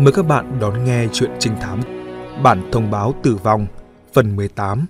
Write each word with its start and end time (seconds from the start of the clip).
Mời 0.00 0.12
các 0.12 0.22
bạn 0.22 0.58
đón 0.60 0.84
nghe 0.84 1.08
chuyện 1.12 1.30
trinh 1.38 1.56
thám 1.60 1.80
Bản 2.42 2.70
thông 2.72 2.90
báo 2.90 3.14
tử 3.22 3.36
vong 3.42 3.66
phần 4.12 4.36
18 4.36 4.86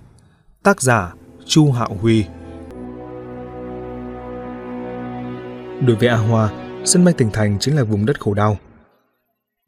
Tác 0.63 0.81
giả 0.81 1.13
Chu 1.45 1.71
Hạo 1.71 1.97
Huy 2.01 2.25
Đối 5.87 5.95
với 5.95 6.07
A 6.07 6.17
Hoa, 6.17 6.49
sân 6.85 7.05
bay 7.05 7.13
tỉnh 7.17 7.29
thành 7.33 7.57
chính 7.59 7.75
là 7.75 7.83
vùng 7.83 8.05
đất 8.05 8.21
khổ 8.21 8.33
đau. 8.33 8.57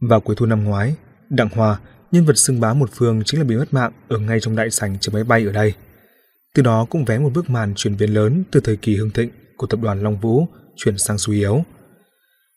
Vào 0.01 0.21
cuối 0.21 0.35
thu 0.35 0.45
năm 0.45 0.63
ngoái, 0.63 0.95
Đặng 1.29 1.49
Hoa, 1.49 1.79
nhân 2.11 2.25
vật 2.25 2.37
xưng 2.37 2.59
bá 2.59 2.73
một 2.73 2.89
phương 2.93 3.21
chính 3.25 3.39
là 3.39 3.45
bị 3.45 3.55
mất 3.55 3.73
mạng 3.73 3.91
ở 4.07 4.17
ngay 4.17 4.39
trong 4.39 4.55
đại 4.55 4.69
sảnh 4.69 4.99
chở 4.99 5.11
máy 5.13 5.23
bay 5.23 5.45
ở 5.45 5.51
đây. 5.51 5.73
Từ 6.55 6.63
đó 6.63 6.85
cũng 6.89 7.05
vé 7.05 7.19
một 7.19 7.29
bước 7.33 7.49
màn 7.49 7.73
chuyển 7.75 7.97
biến 7.97 8.13
lớn 8.13 8.43
từ 8.51 8.59
thời 8.59 8.77
kỳ 8.77 8.95
hưng 8.95 9.11
thịnh 9.11 9.29
của 9.57 9.67
tập 9.67 9.79
đoàn 9.83 10.03
Long 10.03 10.19
Vũ 10.19 10.47
chuyển 10.75 10.97
sang 10.97 11.17
suy 11.17 11.37
yếu. 11.39 11.63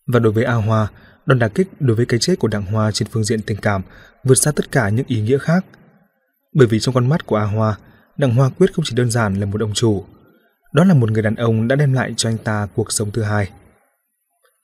Và 0.07 0.19
đối 0.19 0.33
với 0.33 0.45
A 0.45 0.55
Hoa, 0.55 0.89
đòn 1.27 1.39
đả 1.39 1.49
kích 1.49 1.69
đối 1.81 1.97
với 1.97 2.07
cái 2.07 2.21
chết 2.21 2.39
của 2.39 2.49
Đặng 2.49 2.67
Hoa 2.67 2.93
trên 2.93 3.09
phương 3.09 3.25
diện 3.25 3.43
tình 3.43 3.59
cảm 3.63 3.83
vượt 4.25 4.35
xa 4.35 4.53
tất 4.53 4.73
cả 4.73 4.89
những 4.89 5.07
ý 5.09 5.21
nghĩa 5.21 5.39
khác. 5.39 5.65
Bởi 6.53 6.67
vì 6.67 6.81
trong 6.81 6.95
con 6.95 7.09
mắt 7.09 7.27
của 7.27 7.37
A 7.37 7.45
Hoa, 7.45 7.79
Đặng 8.17 8.35
Hoa 8.35 8.51
Quyết 8.59 8.75
không 8.75 8.85
chỉ 8.85 8.97
đơn 8.97 9.11
giản 9.11 9.41
là 9.41 9.47
một 9.47 9.61
ông 9.61 9.75
chủ, 9.75 10.05
đó 10.73 10.85
là 10.85 10.95
một 10.95 11.11
người 11.11 11.23
đàn 11.23 11.35
ông 11.35 11.69
đã 11.69 11.77
đem 11.77 11.93
lại 11.93 12.15
cho 12.17 12.29
anh 12.29 12.39
ta 12.39 12.69
cuộc 12.75 12.93
sống 12.93 13.11
thứ 13.11 13.23
hai. 13.23 13.51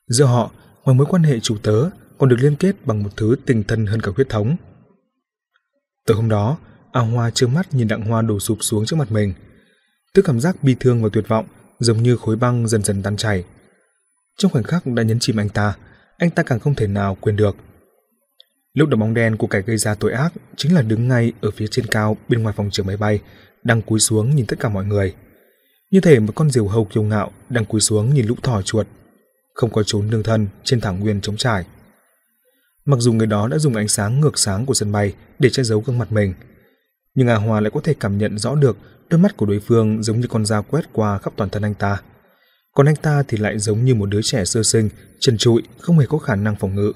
Giữa 0.09 0.25
họ, 0.25 0.51
ngoài 0.85 0.95
mối 0.99 1.07
quan 1.11 1.23
hệ 1.23 1.41
chủ 1.41 1.57
tớ, 1.63 1.91
còn 2.19 2.29
được 2.29 2.37
liên 2.41 2.57
kết 2.57 2.77
bằng 2.85 3.03
một 3.03 3.11
thứ 3.17 3.37
tình 3.47 3.65
thân 3.65 3.87
hơn 3.87 4.01
cả 4.01 4.13
huyết 4.17 4.29
thống. 4.29 4.57
Từ 6.07 6.15
hôm 6.15 6.29
đó, 6.29 6.59
A 6.93 7.01
Hoa 7.01 7.31
trơ 7.31 7.47
mắt 7.47 7.75
nhìn 7.75 7.89
Đặng 7.89 8.03
Hoa 8.03 8.23
đổ 8.23 8.41
sụp 8.41 8.59
xuống 8.61 8.87
trước 8.87 8.97
mặt 8.97 9.13
mình. 9.13 9.35
Tức 10.15 10.23
cảm 10.25 10.41
giác 10.41 10.63
bi 10.63 10.77
thương 10.81 11.03
và 11.03 11.09
tuyệt 11.13 11.29
vọng, 11.29 11.47
giống 11.79 12.03
như 12.03 12.17
khối 12.17 12.37
băng 12.37 12.69
dần 12.69 12.83
dần 12.83 13.03
tan 13.03 13.17
chảy. 13.17 13.45
Trong 14.39 14.53
khoảnh 14.53 14.65
khắc 14.65 14.87
đã 14.87 15.03
nhấn 15.03 15.19
chìm 15.19 15.37
anh 15.37 15.49
ta, 15.49 15.75
anh 16.19 16.31
ta 16.31 16.43
càng 16.43 16.61
không 16.61 16.75
thể 16.75 16.87
nào 16.87 17.17
quên 17.21 17.37
được. 17.37 17.57
Lúc 18.75 18.89
đó 18.89 18.97
bóng 18.97 19.15
đen 19.15 19.37
của 19.37 19.47
kẻ 19.47 19.63
gây 19.63 19.77
ra 19.77 19.95
tội 19.95 20.13
ác 20.13 20.33
chính 20.57 20.75
là 20.75 20.83
đứng 20.83 21.09
ngay 21.09 21.33
ở 21.41 21.51
phía 21.51 21.67
trên 21.71 21.87
cao 21.87 22.17
bên 22.29 22.43
ngoài 22.43 22.55
phòng 22.59 22.71
trường 22.71 22.87
máy 22.87 22.97
bay, 22.97 23.21
đang 23.63 23.83
cúi 23.83 24.01
xuống 24.01 24.37
nhìn 24.37 24.47
tất 24.47 24.57
cả 24.61 24.69
mọi 24.69 24.85
người. 24.85 25.15
Như 25.91 26.01
thể 26.01 26.21
một 26.21 26.33
con 26.35 26.51
diều 26.51 26.69
hầu 26.69 26.85
kiêu 26.85 27.03
ngạo 27.03 27.33
đang 27.49 27.65
cúi 27.65 27.81
xuống 27.81 28.15
nhìn 28.15 28.27
lũ 28.27 28.35
thỏ 28.43 28.63
chuột, 28.63 28.87
không 29.55 29.71
có 29.71 29.83
trốn 29.83 30.11
nương 30.11 30.23
thân 30.23 30.47
trên 30.65 30.81
thảo 30.81 30.95
nguyên 30.95 31.21
trống 31.21 31.37
trải. 31.37 31.65
Mặc 32.85 32.97
dù 33.01 33.13
người 33.13 33.27
đó 33.27 33.49
đã 33.49 33.59
dùng 33.59 33.77
ánh 33.77 33.89
sáng 33.89 34.21
ngược 34.21 34.39
sáng 34.39 34.67
của 34.67 34.75
sân 34.75 34.93
bay 34.93 35.15
để 35.39 35.51
che 35.51 35.63
giấu 35.63 35.81
gương 35.81 35.99
mặt 35.99 36.13
mình, 36.13 36.35
nhưng 37.15 37.29
A 37.29 37.35
Hòa 37.35 37.61
lại 37.61 37.71
có 37.75 37.81
thể 37.85 37.95
cảm 38.01 38.19
nhận 38.19 38.39
rõ 38.39 38.55
được 38.55 38.77
đôi 39.09 39.21
mắt 39.21 39.37
của 39.37 39.47
đối 39.47 39.61
phương 39.61 40.03
giống 40.03 40.21
như 40.21 40.27
con 40.27 40.47
dao 40.47 40.63
quét 40.63 40.83
qua 40.93 41.19
khắp 41.19 41.33
toàn 41.37 41.51
thân 41.51 41.63
anh 41.63 41.75
ta. 41.75 42.03
Còn 42.75 42.87
anh 42.87 42.97
ta 42.97 43.23
thì 43.29 43.39
lại 43.39 43.59
giống 43.59 43.85
như 43.85 43.95
một 43.95 44.07
đứa 44.07 44.23
trẻ 44.23 44.45
sơ 44.45 44.63
sinh, 44.63 44.89
trần 45.21 45.39
trụi, 45.39 45.63
không 45.79 45.99
hề 45.99 46.07
có 46.07 46.19
khả 46.19 46.37
năng 46.37 46.57
phòng 46.57 46.75
ngự. 46.75 46.93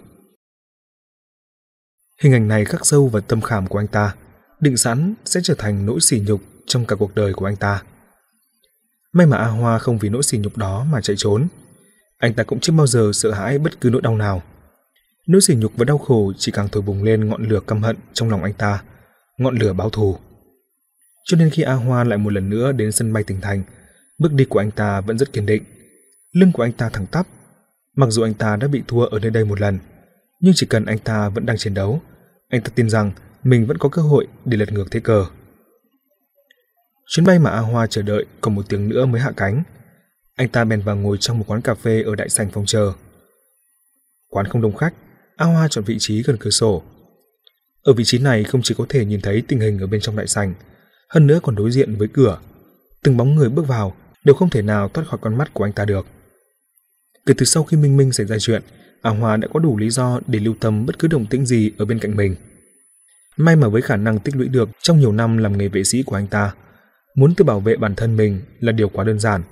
Hình 2.22 2.32
ảnh 2.32 2.48
này 2.48 2.64
khắc 2.64 2.86
sâu 2.86 3.08
vào 3.08 3.22
tâm 3.22 3.40
khảm 3.40 3.66
của 3.66 3.78
anh 3.78 3.86
ta, 3.86 4.14
định 4.60 4.76
sẵn 4.76 5.14
sẽ 5.24 5.40
trở 5.44 5.54
thành 5.58 5.86
nỗi 5.86 6.00
sỉ 6.00 6.22
nhục 6.26 6.40
trong 6.66 6.86
cả 6.86 6.96
cuộc 6.96 7.14
đời 7.14 7.32
của 7.32 7.46
anh 7.46 7.56
ta. 7.56 7.82
May 9.12 9.26
mà 9.26 9.36
A 9.36 9.46
Hoa 9.46 9.78
không 9.78 9.98
vì 9.98 10.08
nỗi 10.08 10.22
sỉ 10.22 10.38
nhục 10.38 10.56
đó 10.56 10.86
mà 10.90 11.00
chạy 11.00 11.16
trốn. 11.18 11.48
Anh 12.18 12.34
ta 12.34 12.42
cũng 12.42 12.60
chưa 12.60 12.72
bao 12.72 12.86
giờ 12.86 13.10
sợ 13.14 13.32
hãi 13.32 13.58
bất 13.58 13.80
cứ 13.80 13.90
nỗi 13.90 14.02
đau 14.02 14.16
nào. 14.16 14.42
Nỗi 15.26 15.40
sỉ 15.40 15.54
nhục 15.54 15.72
và 15.76 15.84
đau 15.84 15.98
khổ 15.98 16.32
chỉ 16.38 16.52
càng 16.52 16.68
thổi 16.68 16.82
bùng 16.82 17.02
lên 17.02 17.28
ngọn 17.28 17.48
lửa 17.48 17.60
căm 17.66 17.82
hận 17.82 17.96
trong 18.12 18.30
lòng 18.30 18.42
anh 18.42 18.52
ta, 18.52 18.82
ngọn 19.38 19.56
lửa 19.56 19.72
báo 19.72 19.90
thù. 19.90 20.16
Cho 21.24 21.36
nên 21.36 21.50
khi 21.50 21.62
A 21.62 21.72
Hoa 21.72 22.04
lại 22.04 22.18
một 22.18 22.32
lần 22.32 22.50
nữa 22.50 22.72
đến 22.72 22.92
sân 22.92 23.12
bay 23.12 23.22
tỉnh 23.24 23.40
thành, 23.40 23.62
bước 24.18 24.32
đi 24.32 24.44
của 24.44 24.58
anh 24.58 24.70
ta 24.70 25.00
vẫn 25.00 25.18
rất 25.18 25.32
kiên 25.32 25.46
định. 25.46 25.62
Lưng 26.32 26.52
của 26.52 26.62
anh 26.62 26.72
ta 26.72 26.88
thẳng 26.88 27.06
tắp. 27.06 27.26
Mặc 27.96 28.06
dù 28.10 28.22
anh 28.22 28.34
ta 28.34 28.56
đã 28.56 28.68
bị 28.68 28.82
thua 28.88 29.04
ở 29.04 29.18
nơi 29.18 29.30
đây 29.30 29.44
một 29.44 29.60
lần, 29.60 29.78
nhưng 30.40 30.52
chỉ 30.56 30.66
cần 30.66 30.84
anh 30.84 30.98
ta 30.98 31.28
vẫn 31.28 31.46
đang 31.46 31.56
chiến 31.56 31.74
đấu, 31.74 32.02
anh 32.48 32.62
ta 32.62 32.70
tin 32.74 32.90
rằng 32.90 33.12
mình 33.42 33.66
vẫn 33.66 33.78
có 33.78 33.88
cơ 33.88 34.02
hội 34.02 34.26
để 34.44 34.56
lật 34.56 34.72
ngược 34.72 34.90
thế 34.90 35.00
cờ. 35.00 35.26
Chuyến 37.08 37.26
bay 37.26 37.38
mà 37.38 37.50
A 37.50 37.60
Hoa 37.60 37.86
chờ 37.86 38.02
đợi 38.02 38.26
còn 38.40 38.54
một 38.54 38.68
tiếng 38.68 38.88
nữa 38.88 39.06
mới 39.06 39.20
hạ 39.20 39.32
cánh. 39.36 39.62
Anh 40.36 40.48
ta 40.48 40.64
bèn 40.64 40.80
vào 40.80 40.96
ngồi 40.96 41.16
trong 41.20 41.38
một 41.38 41.44
quán 41.46 41.60
cà 41.60 41.74
phê 41.74 42.02
ở 42.02 42.14
đại 42.14 42.28
sảnh 42.28 42.50
phòng 42.50 42.66
chờ. 42.66 42.92
Quán 44.28 44.46
không 44.46 44.62
đông 44.62 44.76
khách, 44.76 44.94
A 45.36 45.46
Hoa 45.46 45.68
chọn 45.68 45.84
vị 45.84 45.96
trí 45.98 46.22
gần 46.22 46.36
cửa 46.40 46.50
sổ. 46.50 46.82
Ở 47.82 47.92
vị 47.92 48.04
trí 48.04 48.18
này 48.18 48.44
không 48.44 48.62
chỉ 48.62 48.74
có 48.78 48.86
thể 48.88 49.04
nhìn 49.04 49.20
thấy 49.20 49.42
tình 49.48 49.60
hình 49.60 49.78
ở 49.78 49.86
bên 49.86 50.00
trong 50.00 50.16
đại 50.16 50.26
sảnh, 50.26 50.54
hơn 51.08 51.26
nữa 51.26 51.40
còn 51.42 51.54
đối 51.54 51.70
diện 51.70 51.94
với 51.96 52.08
cửa. 52.12 52.38
Từng 53.02 53.16
bóng 53.16 53.34
người 53.34 53.48
bước 53.48 53.66
vào 53.66 53.96
đều 54.26 54.34
không 54.34 54.50
thể 54.50 54.62
nào 54.62 54.88
thoát 54.88 55.04
khỏi 55.08 55.18
con 55.22 55.38
mắt 55.38 55.54
của 55.54 55.64
anh 55.64 55.72
ta 55.72 55.84
được. 55.84 56.06
Kể 57.26 57.34
từ 57.36 57.44
sau 57.44 57.64
khi 57.64 57.76
Minh 57.76 57.96
Minh 57.96 58.12
xảy 58.12 58.26
ra 58.26 58.36
chuyện, 58.40 58.62
A 59.02 59.10
Hòa 59.10 59.36
đã 59.36 59.48
có 59.54 59.60
đủ 59.60 59.76
lý 59.76 59.90
do 59.90 60.20
để 60.26 60.38
lưu 60.38 60.54
tâm 60.60 60.86
bất 60.86 60.98
cứ 60.98 61.08
động 61.08 61.26
tĩnh 61.26 61.46
gì 61.46 61.72
ở 61.78 61.84
bên 61.84 61.98
cạnh 61.98 62.16
mình. 62.16 62.36
May 63.36 63.56
mà 63.56 63.68
với 63.68 63.82
khả 63.82 63.96
năng 63.96 64.18
tích 64.18 64.36
lũy 64.36 64.48
được 64.48 64.68
trong 64.82 64.98
nhiều 64.98 65.12
năm 65.12 65.38
làm 65.38 65.58
nghề 65.58 65.68
vệ 65.68 65.84
sĩ 65.84 66.02
của 66.02 66.16
anh 66.16 66.26
ta, 66.26 66.54
muốn 67.14 67.34
tự 67.34 67.44
bảo 67.44 67.60
vệ 67.60 67.76
bản 67.76 67.94
thân 67.94 68.16
mình 68.16 68.40
là 68.60 68.72
điều 68.72 68.88
quá 68.88 69.04
đơn 69.04 69.18
giản. 69.18 69.42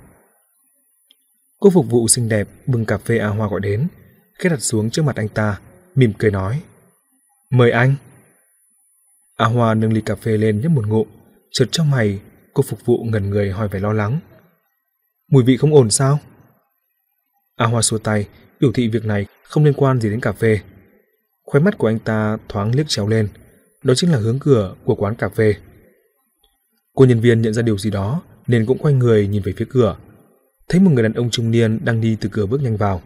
Cô 1.59 1.69
phục 1.69 1.89
vụ 1.89 2.07
xinh 2.07 2.29
đẹp 2.29 2.47
bưng 2.65 2.85
cà 2.85 2.97
phê 2.97 3.17
A 3.17 3.27
Hoa 3.27 3.47
gọi 3.47 3.59
đến, 3.59 3.87
khẽ 4.39 4.49
đặt 4.49 4.61
xuống 4.61 4.89
trước 4.89 5.05
mặt 5.05 5.15
anh 5.15 5.27
ta, 5.27 5.59
mỉm 5.95 6.13
cười 6.17 6.31
nói. 6.31 6.61
Mời 7.49 7.71
anh. 7.71 7.95
A 9.35 9.45
Hoa 9.45 9.73
nâng 9.73 9.93
ly 9.93 10.01
cà 10.01 10.15
phê 10.15 10.37
lên 10.37 10.61
nhấp 10.61 10.71
một 10.71 10.87
ngụm, 10.87 11.07
chợt 11.51 11.65
trong 11.71 11.91
mày, 11.91 12.19
cô 12.53 12.63
phục 12.63 12.85
vụ 12.85 13.03
ngẩn 13.03 13.29
người 13.29 13.51
hỏi 13.51 13.67
vẻ 13.67 13.79
lo 13.79 13.93
lắng. 13.93 14.19
Mùi 15.31 15.43
vị 15.43 15.57
không 15.57 15.73
ổn 15.73 15.89
sao? 15.89 16.19
A 17.55 17.65
Hoa 17.65 17.81
xua 17.81 17.97
tay, 17.97 18.27
biểu 18.59 18.71
thị 18.71 18.87
việc 18.87 19.05
này 19.05 19.25
không 19.43 19.65
liên 19.65 19.73
quan 19.73 20.01
gì 20.01 20.09
đến 20.09 20.19
cà 20.19 20.31
phê. 20.31 20.59
Khóe 21.43 21.61
mắt 21.61 21.77
của 21.77 21.87
anh 21.87 21.99
ta 21.99 22.37
thoáng 22.49 22.75
liếc 22.75 22.87
chéo 22.87 23.07
lên, 23.07 23.27
đó 23.83 23.93
chính 23.95 24.11
là 24.11 24.17
hướng 24.17 24.39
cửa 24.39 24.75
của 24.85 24.95
quán 24.95 25.15
cà 25.15 25.29
phê. 25.29 25.55
Cô 26.95 27.05
nhân 27.05 27.19
viên 27.19 27.41
nhận 27.41 27.53
ra 27.53 27.61
điều 27.61 27.77
gì 27.77 27.89
đó 27.89 28.21
nên 28.47 28.65
cũng 28.65 28.77
quay 28.77 28.93
người 28.93 29.27
nhìn 29.27 29.41
về 29.41 29.53
phía 29.57 29.65
cửa. 29.69 29.97
Thấy 30.69 30.81
một 30.81 30.91
người 30.91 31.03
đàn 31.03 31.13
ông 31.13 31.29
trung 31.29 31.51
niên 31.51 31.85
đang 31.85 32.01
đi 32.01 32.17
từ 32.21 32.29
cửa 32.31 32.45
bước 32.45 32.61
nhanh 32.61 32.77
vào. 32.77 33.01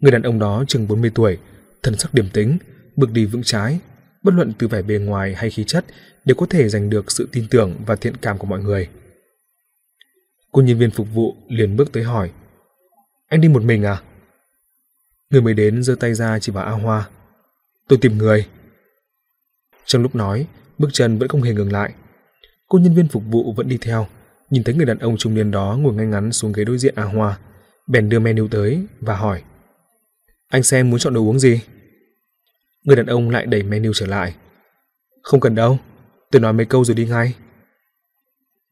Người 0.00 0.12
đàn 0.12 0.22
ông 0.22 0.38
đó 0.38 0.64
chừng 0.68 0.88
40 0.88 1.10
tuổi, 1.14 1.38
thân 1.82 1.98
sắc 1.98 2.14
điềm 2.14 2.28
tĩnh, 2.30 2.58
bước 2.96 3.10
đi 3.12 3.24
vững 3.24 3.42
trái, 3.42 3.80
bất 4.22 4.34
luận 4.34 4.52
từ 4.58 4.68
vẻ 4.68 4.82
bề 4.82 4.98
ngoài 4.98 5.34
hay 5.34 5.50
khí 5.50 5.64
chất 5.64 5.84
đều 6.24 6.34
có 6.34 6.46
thể 6.50 6.68
giành 6.68 6.90
được 6.90 7.10
sự 7.10 7.28
tin 7.32 7.46
tưởng 7.50 7.74
và 7.86 7.96
thiện 7.96 8.16
cảm 8.16 8.38
của 8.38 8.46
mọi 8.46 8.60
người. 8.62 8.88
Cô 10.56 10.62
nhân 10.62 10.78
viên 10.78 10.90
phục 10.90 11.06
vụ 11.14 11.36
liền 11.48 11.76
bước 11.76 11.92
tới 11.92 12.02
hỏi. 12.02 12.30
Anh 13.28 13.40
đi 13.40 13.48
một 13.48 13.62
mình 13.62 13.82
à? 13.82 14.02
Người 15.30 15.40
mới 15.40 15.54
đến 15.54 15.82
giơ 15.82 15.94
tay 16.00 16.14
ra 16.14 16.38
chỉ 16.38 16.52
vào 16.52 16.64
A 16.64 16.70
Hoa. 16.70 17.08
Tôi 17.88 17.98
tìm 18.02 18.18
người. 18.18 18.46
Trong 19.84 20.02
lúc 20.02 20.14
nói, 20.14 20.46
bước 20.78 20.88
chân 20.92 21.18
vẫn 21.18 21.28
không 21.28 21.42
hề 21.42 21.54
ngừng 21.54 21.72
lại. 21.72 21.94
Cô 22.68 22.78
nhân 22.78 22.94
viên 22.94 23.08
phục 23.08 23.22
vụ 23.30 23.52
vẫn 23.52 23.68
đi 23.68 23.78
theo 23.78 24.06
Nhìn 24.50 24.64
thấy 24.64 24.74
người 24.74 24.86
đàn 24.86 24.98
ông 24.98 25.16
trung 25.16 25.34
niên 25.34 25.50
đó 25.50 25.78
ngồi 25.80 25.94
ngay 25.94 26.06
ngắn 26.06 26.32
xuống 26.32 26.52
ghế 26.52 26.64
đối 26.64 26.78
diện 26.78 26.94
A 26.96 27.04
Hoa 27.04 27.38
Bèn 27.86 28.08
đưa 28.08 28.18
menu 28.18 28.48
tới 28.48 28.86
và 29.00 29.16
hỏi. 29.16 29.42
Anh 30.48 30.62
xem 30.62 30.90
muốn 30.90 31.00
chọn 31.00 31.14
đồ 31.14 31.20
uống 31.20 31.38
gì? 31.38 31.60
Người 32.84 32.96
đàn 32.96 33.06
ông 33.06 33.30
lại 33.30 33.46
đẩy 33.46 33.62
menu 33.62 33.92
trở 33.94 34.06
lại. 34.06 34.34
Không 35.22 35.40
cần 35.40 35.54
đâu 35.54 35.78
Tôi 36.30 36.40
nói 36.40 36.52
mấy 36.52 36.66
câu 36.66 36.84
rồi 36.84 36.94
đi 36.94 37.06
ngay. 37.06 37.34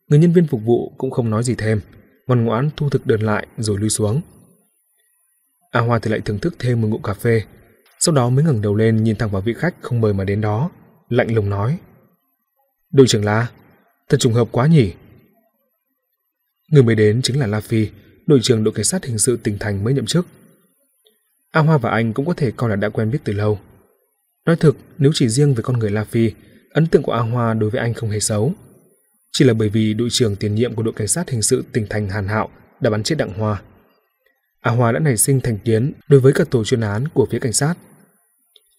Người 0.08 0.18
nhân 0.18 0.32
viên 0.32 0.46
phục 0.46 0.60
vụ 0.64 0.92
cũng 0.98 1.10
không 1.10 1.30
nói 1.30 1.44
gì 1.44 1.54
thêm, 1.54 1.80
Ngoan 2.26 2.44
ngoãn 2.44 2.70
thu 2.76 2.90
thực 2.90 3.06
đơn 3.06 3.22
lại 3.22 3.46
rồi 3.58 3.78
lui 3.78 3.90
xuống. 3.90 4.20
A 5.70 5.80
Hoa 5.80 5.98
thì 5.98 6.10
lại 6.10 6.20
thưởng 6.24 6.38
thức 6.38 6.54
thêm 6.58 6.80
một 6.80 6.88
ngụm 6.88 7.02
cà 7.02 7.14
phê, 7.14 7.42
Sau 8.00 8.14
đó 8.14 8.30
mới 8.30 8.44
ngẩng 8.44 8.62
đầu 8.62 8.74
lên 8.74 9.04
nhìn 9.04 9.16
thẳng 9.16 9.30
vào 9.30 9.42
vị 9.42 9.54
khách 9.54 9.74
không 9.80 10.00
mời 10.00 10.14
mà 10.14 10.24
đến 10.24 10.40
đó, 10.40 10.70
Lạnh 11.08 11.34
lùng 11.34 11.50
nói. 11.50 11.78
Đội 12.92 13.06
trưởng 13.06 13.24
La, 13.24 13.50
Thật 14.08 14.16
trùng 14.20 14.32
hợp 14.32 14.48
quá 14.52 14.66
nhỉ? 14.66 14.92
Người 16.70 16.82
mới 16.82 16.94
đến 16.94 17.22
chính 17.22 17.40
là 17.40 17.46
La 17.46 17.60
Phi, 17.60 17.88
Đội 18.26 18.40
trưởng 18.42 18.64
đội 18.64 18.74
cảnh 18.74 18.84
sát 18.84 19.04
hình 19.04 19.18
sự 19.18 19.36
tỉnh 19.36 19.58
thành 19.58 19.84
mới 19.84 19.94
nhậm 19.94 20.06
chức. 20.06 20.26
A 21.50 21.60
Hoa 21.60 21.78
và 21.78 21.90
anh 21.90 22.12
cũng 22.12 22.26
có 22.26 22.34
thể 22.34 22.50
coi 22.50 22.70
là 22.70 22.76
đã 22.76 22.88
quen 22.88 23.10
biết 23.10 23.18
từ 23.24 23.32
lâu. 23.32 23.58
Nói 24.46 24.56
thực, 24.56 24.76
nếu 24.98 25.10
chỉ 25.14 25.28
riêng 25.28 25.54
về 25.54 25.62
con 25.62 25.78
người 25.78 25.90
La 25.90 26.04
Phi, 26.04 26.30
Ấn 26.70 26.86
tượng 26.86 27.02
của 27.02 27.12
A 27.12 27.20
Hoa 27.20 27.54
đối 27.54 27.70
với 27.70 27.80
anh 27.80 27.94
không 27.94 28.10
hề 28.10 28.20
xấu. 28.20 28.52
Chỉ 29.38 29.44
là 29.44 29.54
bởi 29.54 29.68
vì 29.68 29.94
đội 29.94 30.08
trưởng 30.10 30.36
tiền 30.36 30.54
nhiệm 30.54 30.74
của 30.74 30.82
đội 30.82 30.94
cảnh 30.96 31.08
sát 31.08 31.30
hình 31.30 31.42
sự 31.42 31.64
tỉnh 31.72 31.86
thành 31.90 32.08
Hàn 32.08 32.28
Hạo 32.28 32.48
đã 32.80 32.90
bắn 32.90 33.02
chết 33.02 33.18
Đặng 33.18 33.38
Hoa 33.38 33.62
A 34.64 34.70
Hoa 34.70 34.92
đã 34.92 34.98
nảy 34.98 35.16
sinh 35.16 35.40
thành 35.40 35.58
kiến 35.58 35.92
đối 36.08 36.20
với 36.20 36.32
các 36.32 36.50
tổ 36.50 36.64
chuyên 36.64 36.80
án 36.80 37.08
của 37.08 37.26
phía 37.30 37.38
cảnh 37.38 37.52
sát. 37.52 37.74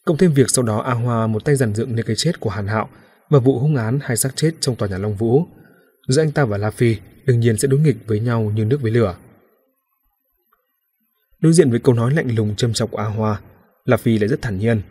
Cộng 0.05 0.17
thêm 0.17 0.33
việc 0.33 0.49
sau 0.49 0.65
đó 0.65 0.77
A 0.77 0.93
Hoa 0.93 1.27
một 1.27 1.45
tay 1.45 1.55
giàn 1.55 1.75
dựng 1.75 1.95
nên 1.95 2.05
cái 2.05 2.15
chết 2.15 2.39
của 2.39 2.49
Hàn 2.49 2.67
Hạo 2.67 2.89
và 3.29 3.39
vụ 3.39 3.59
hung 3.59 3.75
án 3.75 3.99
hai 4.01 4.17
xác 4.17 4.35
chết 4.35 4.51
trong 4.59 4.75
tòa 4.75 4.89
nhà 4.89 4.97
Long 4.97 5.15
Vũ, 5.15 5.45
giữa 6.07 6.21
anh 6.21 6.31
ta 6.31 6.45
và 6.45 6.57
La 6.57 6.71
Phi 6.71 6.97
đương 7.25 7.39
nhiên 7.39 7.57
sẽ 7.57 7.67
đối 7.67 7.79
nghịch 7.79 7.97
với 8.07 8.19
nhau 8.19 8.51
như 8.55 8.65
nước 8.65 8.81
với 8.81 8.91
lửa. 8.91 9.15
Đối 11.39 11.53
diện 11.53 11.69
với 11.69 11.79
câu 11.79 11.95
nói 11.95 12.13
lạnh 12.13 12.35
lùng 12.35 12.55
châm 12.55 12.73
chọc 12.73 12.91
của 12.91 12.97
A 12.97 13.05
Hoa, 13.05 13.41
La 13.85 13.97
Phi 13.97 14.19
lại 14.19 14.27
rất 14.27 14.41
thản 14.41 14.57
nhiên. 14.57 14.81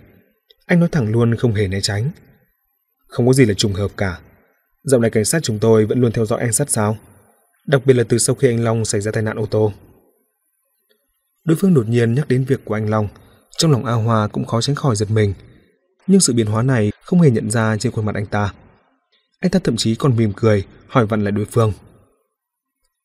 Anh 0.67 0.81
nói 0.81 0.89
thẳng 0.93 1.13
luôn 1.13 1.37
không 1.37 1.55
hề 1.55 1.69
né 1.69 1.81
tránh. 1.81 2.11
Không 3.07 3.27
có 3.27 3.33
gì 3.33 3.45
là 3.45 3.55
trùng 3.55 3.73
hợp 3.73 3.91
cả. 3.97 4.21
Dạo 4.85 5.01
này 5.01 5.11
cảnh 5.11 5.25
sát 5.25 5.43
chúng 5.43 5.59
tôi 5.59 5.87
vẫn 5.87 6.01
luôn 6.01 6.13
theo 6.13 6.27
dõi 6.27 6.41
anh 6.41 6.53
sát 6.53 6.71
sao. 6.71 6.97
Đặc 7.67 7.87
biệt 7.87 7.95
là 7.95 8.05
từ 8.09 8.19
sau 8.19 8.35
khi 8.35 8.49
anh 8.49 8.65
Long 8.65 8.85
xảy 8.85 9.01
ra 9.01 9.11
tai 9.13 9.23
nạn 9.23 9.37
ô 9.37 9.47
tô. 9.47 9.73
Đối 11.45 11.57
phương 11.57 11.75
đột 11.75 11.89
nhiên 11.89 12.15
nhắc 12.15 12.29
đến 12.29 12.45
việc 12.45 12.65
của 12.65 12.75
anh 12.75 12.91
Long, 12.91 13.09
Trong 13.59 13.73
lòng 13.73 13.85
A 13.85 13.93
Hoa 13.93 14.29
cũng 14.29 14.45
khó 14.45 14.61
tránh 14.61 14.77
khỏi 14.77 14.97
giật 14.97 15.11
mình, 15.11 15.35
nhưng 16.07 16.21
sự 16.21 16.33
biến 16.33 16.47
hóa 16.47 16.63
này 16.63 16.93
không 17.03 17.21
hề 17.21 17.31
nhận 17.31 17.51
ra 17.51 17.77
trên 17.77 17.93
khuôn 17.93 18.05
mặt 18.05 18.15
anh 18.15 18.27
ta. 18.27 18.53
Anh 19.41 19.51
ta 19.51 19.59
thậm 19.59 19.77
chí 19.77 19.95
còn 19.95 20.17
mỉm 20.17 20.33
cười, 20.37 20.65
hỏi 20.87 21.07
vặn 21.07 21.25
lại 21.25 21.33
đối 21.33 21.45
phương. 21.45 21.73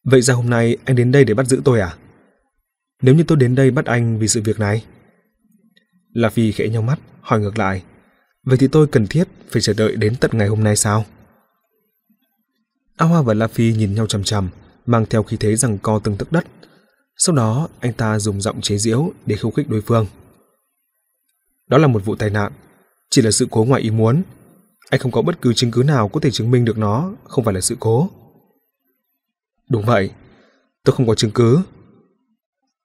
Vậy 0.03 0.21
ra 0.21 0.33
hôm 0.33 0.49
nay 0.49 0.77
anh 0.85 0.95
đến 0.95 1.11
đây 1.11 1.25
để 1.25 1.33
bắt 1.33 1.47
giữ 1.47 1.61
tôi 1.65 1.79
à? 1.79 1.97
Nếu 3.01 3.15
như 3.15 3.23
tôi 3.27 3.37
đến 3.37 3.55
đây 3.55 3.71
bắt 3.71 3.85
anh 3.85 4.19
vì 4.19 4.27
sự 4.27 4.41
việc 4.41 4.59
này? 4.59 4.83
La 6.13 6.29
Phi 6.29 6.51
khẽ 6.51 6.67
nhau 6.67 6.81
mắt, 6.81 6.99
hỏi 7.21 7.39
ngược 7.39 7.57
lại. 7.57 7.83
Vậy 8.43 8.57
thì 8.57 8.67
tôi 8.67 8.87
cần 8.87 9.07
thiết 9.07 9.27
phải 9.49 9.61
chờ 9.61 9.73
đợi 9.73 9.95
đến 9.95 10.15
tận 10.15 10.31
ngày 10.33 10.47
hôm 10.47 10.63
nay 10.63 10.75
sao? 10.75 11.05
A 12.99 13.05
Hoa 13.05 13.21
và 13.21 13.33
La 13.33 13.47
Phi 13.47 13.73
nhìn 13.73 13.95
nhau 13.95 14.07
chằm 14.07 14.23
chằm, 14.23 14.49
mang 14.85 15.05
theo 15.09 15.23
khí 15.23 15.37
thế 15.37 15.55
rằng 15.55 15.77
co 15.77 15.99
từng 15.99 16.17
tấc 16.17 16.31
đất. 16.31 16.45
Sau 17.17 17.35
đó, 17.35 17.67
anh 17.79 17.93
ta 17.93 18.19
dùng 18.19 18.41
giọng 18.41 18.61
chế 18.61 18.77
giễu 18.77 19.11
để 19.25 19.35
khiêu 19.35 19.51
khích 19.51 19.69
đối 19.69 19.81
phương. 19.81 20.07
Đó 21.67 21.77
là 21.77 21.87
một 21.87 22.05
vụ 22.05 22.15
tai 22.15 22.29
nạn, 22.29 22.51
chỉ 23.09 23.21
là 23.21 23.31
sự 23.31 23.47
cố 23.51 23.63
ngoài 23.63 23.81
ý 23.81 23.89
muốn. 23.89 24.21
Anh 24.89 24.99
không 24.99 25.11
có 25.11 25.21
bất 25.21 25.41
cứ 25.41 25.53
chứng 25.53 25.71
cứ 25.71 25.83
nào 25.83 26.09
có 26.09 26.19
thể 26.19 26.31
chứng 26.31 26.51
minh 26.51 26.65
được 26.65 26.77
nó 26.77 27.11
không 27.23 27.45
phải 27.45 27.53
là 27.53 27.61
sự 27.61 27.77
cố. 27.79 28.09
Đúng 29.69 29.85
vậy, 29.85 30.11
tôi 30.83 30.95
không 30.95 31.07
có 31.07 31.15
chứng 31.15 31.31
cứ. 31.31 31.59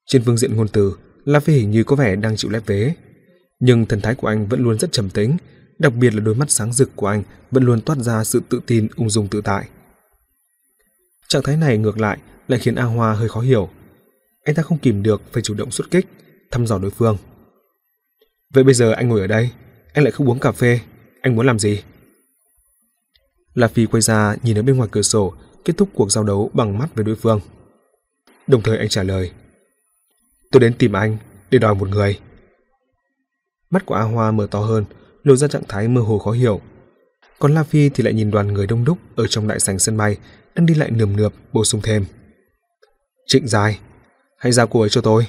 Trên 0.06 0.22
phương 0.24 0.36
diện 0.36 0.56
ngôn 0.56 0.68
từ, 0.68 0.96
La 1.24 1.40
Phi 1.40 1.54
hình 1.54 1.70
như 1.70 1.84
có 1.84 1.96
vẻ 1.96 2.16
đang 2.16 2.36
chịu 2.36 2.50
lép 2.50 2.66
vế, 2.66 2.94
nhưng 3.60 3.86
thần 3.86 4.00
thái 4.00 4.14
của 4.14 4.26
anh 4.26 4.46
vẫn 4.46 4.62
luôn 4.62 4.78
rất 4.78 4.92
trầm 4.92 5.10
tĩnh, 5.10 5.36
đặc 5.78 5.92
biệt 5.94 6.14
là 6.14 6.20
đôi 6.20 6.34
mắt 6.34 6.50
sáng 6.50 6.72
rực 6.72 6.90
của 6.96 7.06
anh 7.06 7.22
vẫn 7.50 7.64
luôn 7.64 7.80
toát 7.80 7.98
ra 7.98 8.24
sự 8.24 8.42
tự 8.48 8.60
tin 8.66 8.88
ung 8.96 9.10
dung 9.10 9.28
tự 9.28 9.40
tại. 9.40 9.68
Trạng 11.34 11.42
thái 11.42 11.56
này 11.56 11.78
ngược 11.78 11.98
lại 11.98 12.18
lại 12.48 12.58
khiến 12.58 12.74
A 12.74 12.84
Hoa 12.84 13.12
hơi 13.12 13.28
khó 13.28 13.40
hiểu. 13.40 13.68
Anh 14.44 14.54
ta 14.54 14.62
không 14.62 14.78
kìm 14.78 15.02
được 15.02 15.22
phải 15.32 15.42
chủ 15.42 15.54
động 15.54 15.70
xuất 15.70 15.90
kích, 15.90 16.06
thăm 16.50 16.66
dò 16.66 16.78
đối 16.78 16.90
phương. 16.90 17.16
Vậy 18.52 18.64
bây 18.64 18.74
giờ 18.74 18.92
anh 18.92 19.08
ngồi 19.08 19.20
ở 19.20 19.26
đây, 19.26 19.50
anh 19.92 20.04
lại 20.04 20.10
không 20.10 20.28
uống 20.28 20.38
cà 20.38 20.52
phê, 20.52 20.80
anh 21.20 21.36
muốn 21.36 21.46
làm 21.46 21.58
gì? 21.58 21.82
La 23.54 23.68
Phi 23.68 23.86
quay 23.86 24.00
ra 24.00 24.36
nhìn 24.42 24.58
ở 24.58 24.62
bên 24.62 24.76
ngoài 24.76 24.88
cửa 24.92 25.02
sổ, 25.02 25.34
kết 25.64 25.76
thúc 25.76 25.88
cuộc 25.94 26.12
giao 26.12 26.24
đấu 26.24 26.50
bằng 26.52 26.78
mắt 26.78 26.94
với 26.94 27.04
đối 27.04 27.16
phương. 27.16 27.40
Đồng 28.46 28.62
thời 28.62 28.78
anh 28.78 28.88
trả 28.88 29.02
lời. 29.02 29.32
Tôi 30.52 30.60
đến 30.60 30.74
tìm 30.78 30.92
anh 30.92 31.16
để 31.50 31.58
đòi 31.58 31.74
một 31.74 31.88
người. 31.88 32.20
Mắt 33.70 33.86
của 33.86 33.94
A 33.94 34.02
Hoa 34.02 34.30
mở 34.30 34.46
to 34.50 34.60
hơn, 34.60 34.84
lộ 35.22 35.36
ra 35.36 35.48
trạng 35.48 35.64
thái 35.68 35.88
mơ 35.88 36.00
hồ 36.00 36.18
khó 36.18 36.30
hiểu. 36.30 36.60
Còn 37.38 37.54
La 37.54 37.62
Phi 37.62 37.88
thì 37.88 38.04
lại 38.04 38.14
nhìn 38.14 38.30
đoàn 38.30 38.52
người 38.52 38.66
đông 38.66 38.84
đúc 38.84 38.98
ở 39.16 39.26
trong 39.26 39.48
đại 39.48 39.60
sảnh 39.60 39.78
sân 39.78 39.96
bay 39.96 40.18
đang 40.54 40.66
đi 40.66 40.74
lại 40.74 40.90
nườm 40.90 41.16
nượp 41.16 41.32
bổ 41.52 41.64
sung 41.64 41.80
thêm. 41.84 42.04
Trịnh 43.26 43.48
dài, 43.48 43.78
hãy 44.38 44.52
giao 44.52 44.66
cô 44.66 44.80
ấy 44.80 44.88
cho 44.88 45.00
tôi. 45.00 45.26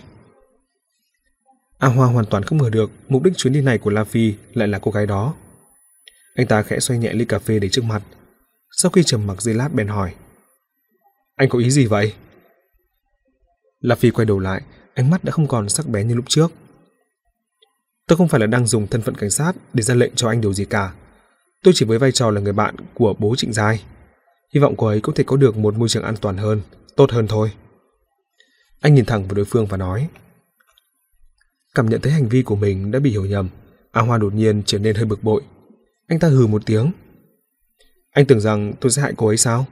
A 1.77 1.87
Hoa 1.87 2.07
hoàn 2.07 2.25
toàn 2.25 2.43
không 2.43 2.57
ngờ 2.57 2.69
được 2.69 2.91
mục 3.07 3.23
đích 3.23 3.37
chuyến 3.37 3.53
đi 3.53 3.61
này 3.61 3.77
của 3.77 3.89
La 3.89 4.03
Phi 4.03 4.33
lại 4.53 4.67
là 4.67 4.79
cô 4.79 4.91
gái 4.91 5.05
đó. 5.05 5.35
Anh 6.35 6.47
ta 6.47 6.61
khẽ 6.61 6.79
xoay 6.79 6.99
nhẹ 6.99 7.13
ly 7.13 7.25
cà 7.25 7.39
phê 7.39 7.59
để 7.59 7.69
trước 7.69 7.83
mặt. 7.83 8.03
Sau 8.71 8.91
khi 8.91 9.03
trầm 9.03 9.27
mặc 9.27 9.41
giây 9.41 9.55
lát 9.55 9.73
bèn 9.73 9.87
hỏi. 9.87 10.13
Anh 11.35 11.49
có 11.49 11.59
ý 11.59 11.69
gì 11.69 11.85
vậy? 11.85 12.13
La 13.79 13.95
Phi 13.95 14.11
quay 14.11 14.25
đầu 14.25 14.39
lại, 14.39 14.61
ánh 14.93 15.09
mắt 15.09 15.23
đã 15.23 15.31
không 15.31 15.47
còn 15.47 15.69
sắc 15.69 15.87
bén 15.87 16.07
như 16.07 16.15
lúc 16.15 16.25
trước. 16.27 16.51
Tôi 18.07 18.17
không 18.17 18.27
phải 18.27 18.39
là 18.39 18.45
đang 18.45 18.67
dùng 18.67 18.87
thân 18.87 19.01
phận 19.01 19.15
cảnh 19.15 19.29
sát 19.29 19.53
để 19.73 19.83
ra 19.83 19.93
lệnh 19.93 20.15
cho 20.15 20.29
anh 20.29 20.41
điều 20.41 20.53
gì 20.53 20.65
cả. 20.65 20.93
Tôi 21.65 21.73
chỉ 21.73 21.85
với 21.85 21.97
vai 21.97 22.11
trò 22.11 22.31
là 22.31 22.41
người 22.41 22.53
bạn 22.53 22.75
của 22.93 23.15
bố 23.19 23.35
Trịnh 23.35 23.53
Giai. 23.53 23.83
Hy 24.53 24.59
vọng 24.59 24.75
cô 24.77 24.87
ấy 24.87 25.01
có 25.01 25.13
thể 25.15 25.23
có 25.27 25.37
được 25.37 25.57
một 25.57 25.75
môi 25.75 25.89
trường 25.89 26.03
an 26.03 26.15
toàn 26.21 26.37
hơn, 26.37 26.61
tốt 26.95 27.11
hơn 27.11 27.27
thôi. 27.27 27.51
Anh 28.81 28.93
nhìn 28.93 29.05
thẳng 29.05 29.23
vào 29.23 29.33
đối 29.33 29.45
phương 29.45 29.65
và 29.65 29.77
nói. 29.77 30.09
Cảm 31.75 31.89
nhận 31.89 32.01
thấy 32.01 32.11
hành 32.11 32.29
vi 32.29 32.43
của 32.43 32.55
mình 32.55 32.91
đã 32.91 32.99
bị 32.99 33.11
hiểu 33.11 33.25
nhầm, 33.25 33.49
A 33.91 34.01
Hoa 34.01 34.17
đột 34.17 34.33
nhiên 34.33 34.63
trở 34.65 34.79
nên 34.79 34.95
hơi 34.95 35.05
bực 35.05 35.23
bội. 35.23 35.41
Anh 36.07 36.19
ta 36.19 36.27
hừ 36.27 36.47
một 36.47 36.65
tiếng. 36.65 36.91
Anh 38.11 38.25
tưởng 38.25 38.39
rằng 38.39 38.73
tôi 38.81 38.91
sẽ 38.91 39.01
hại 39.01 39.13
cô 39.17 39.27
ấy 39.27 39.37
sao? 39.37 39.65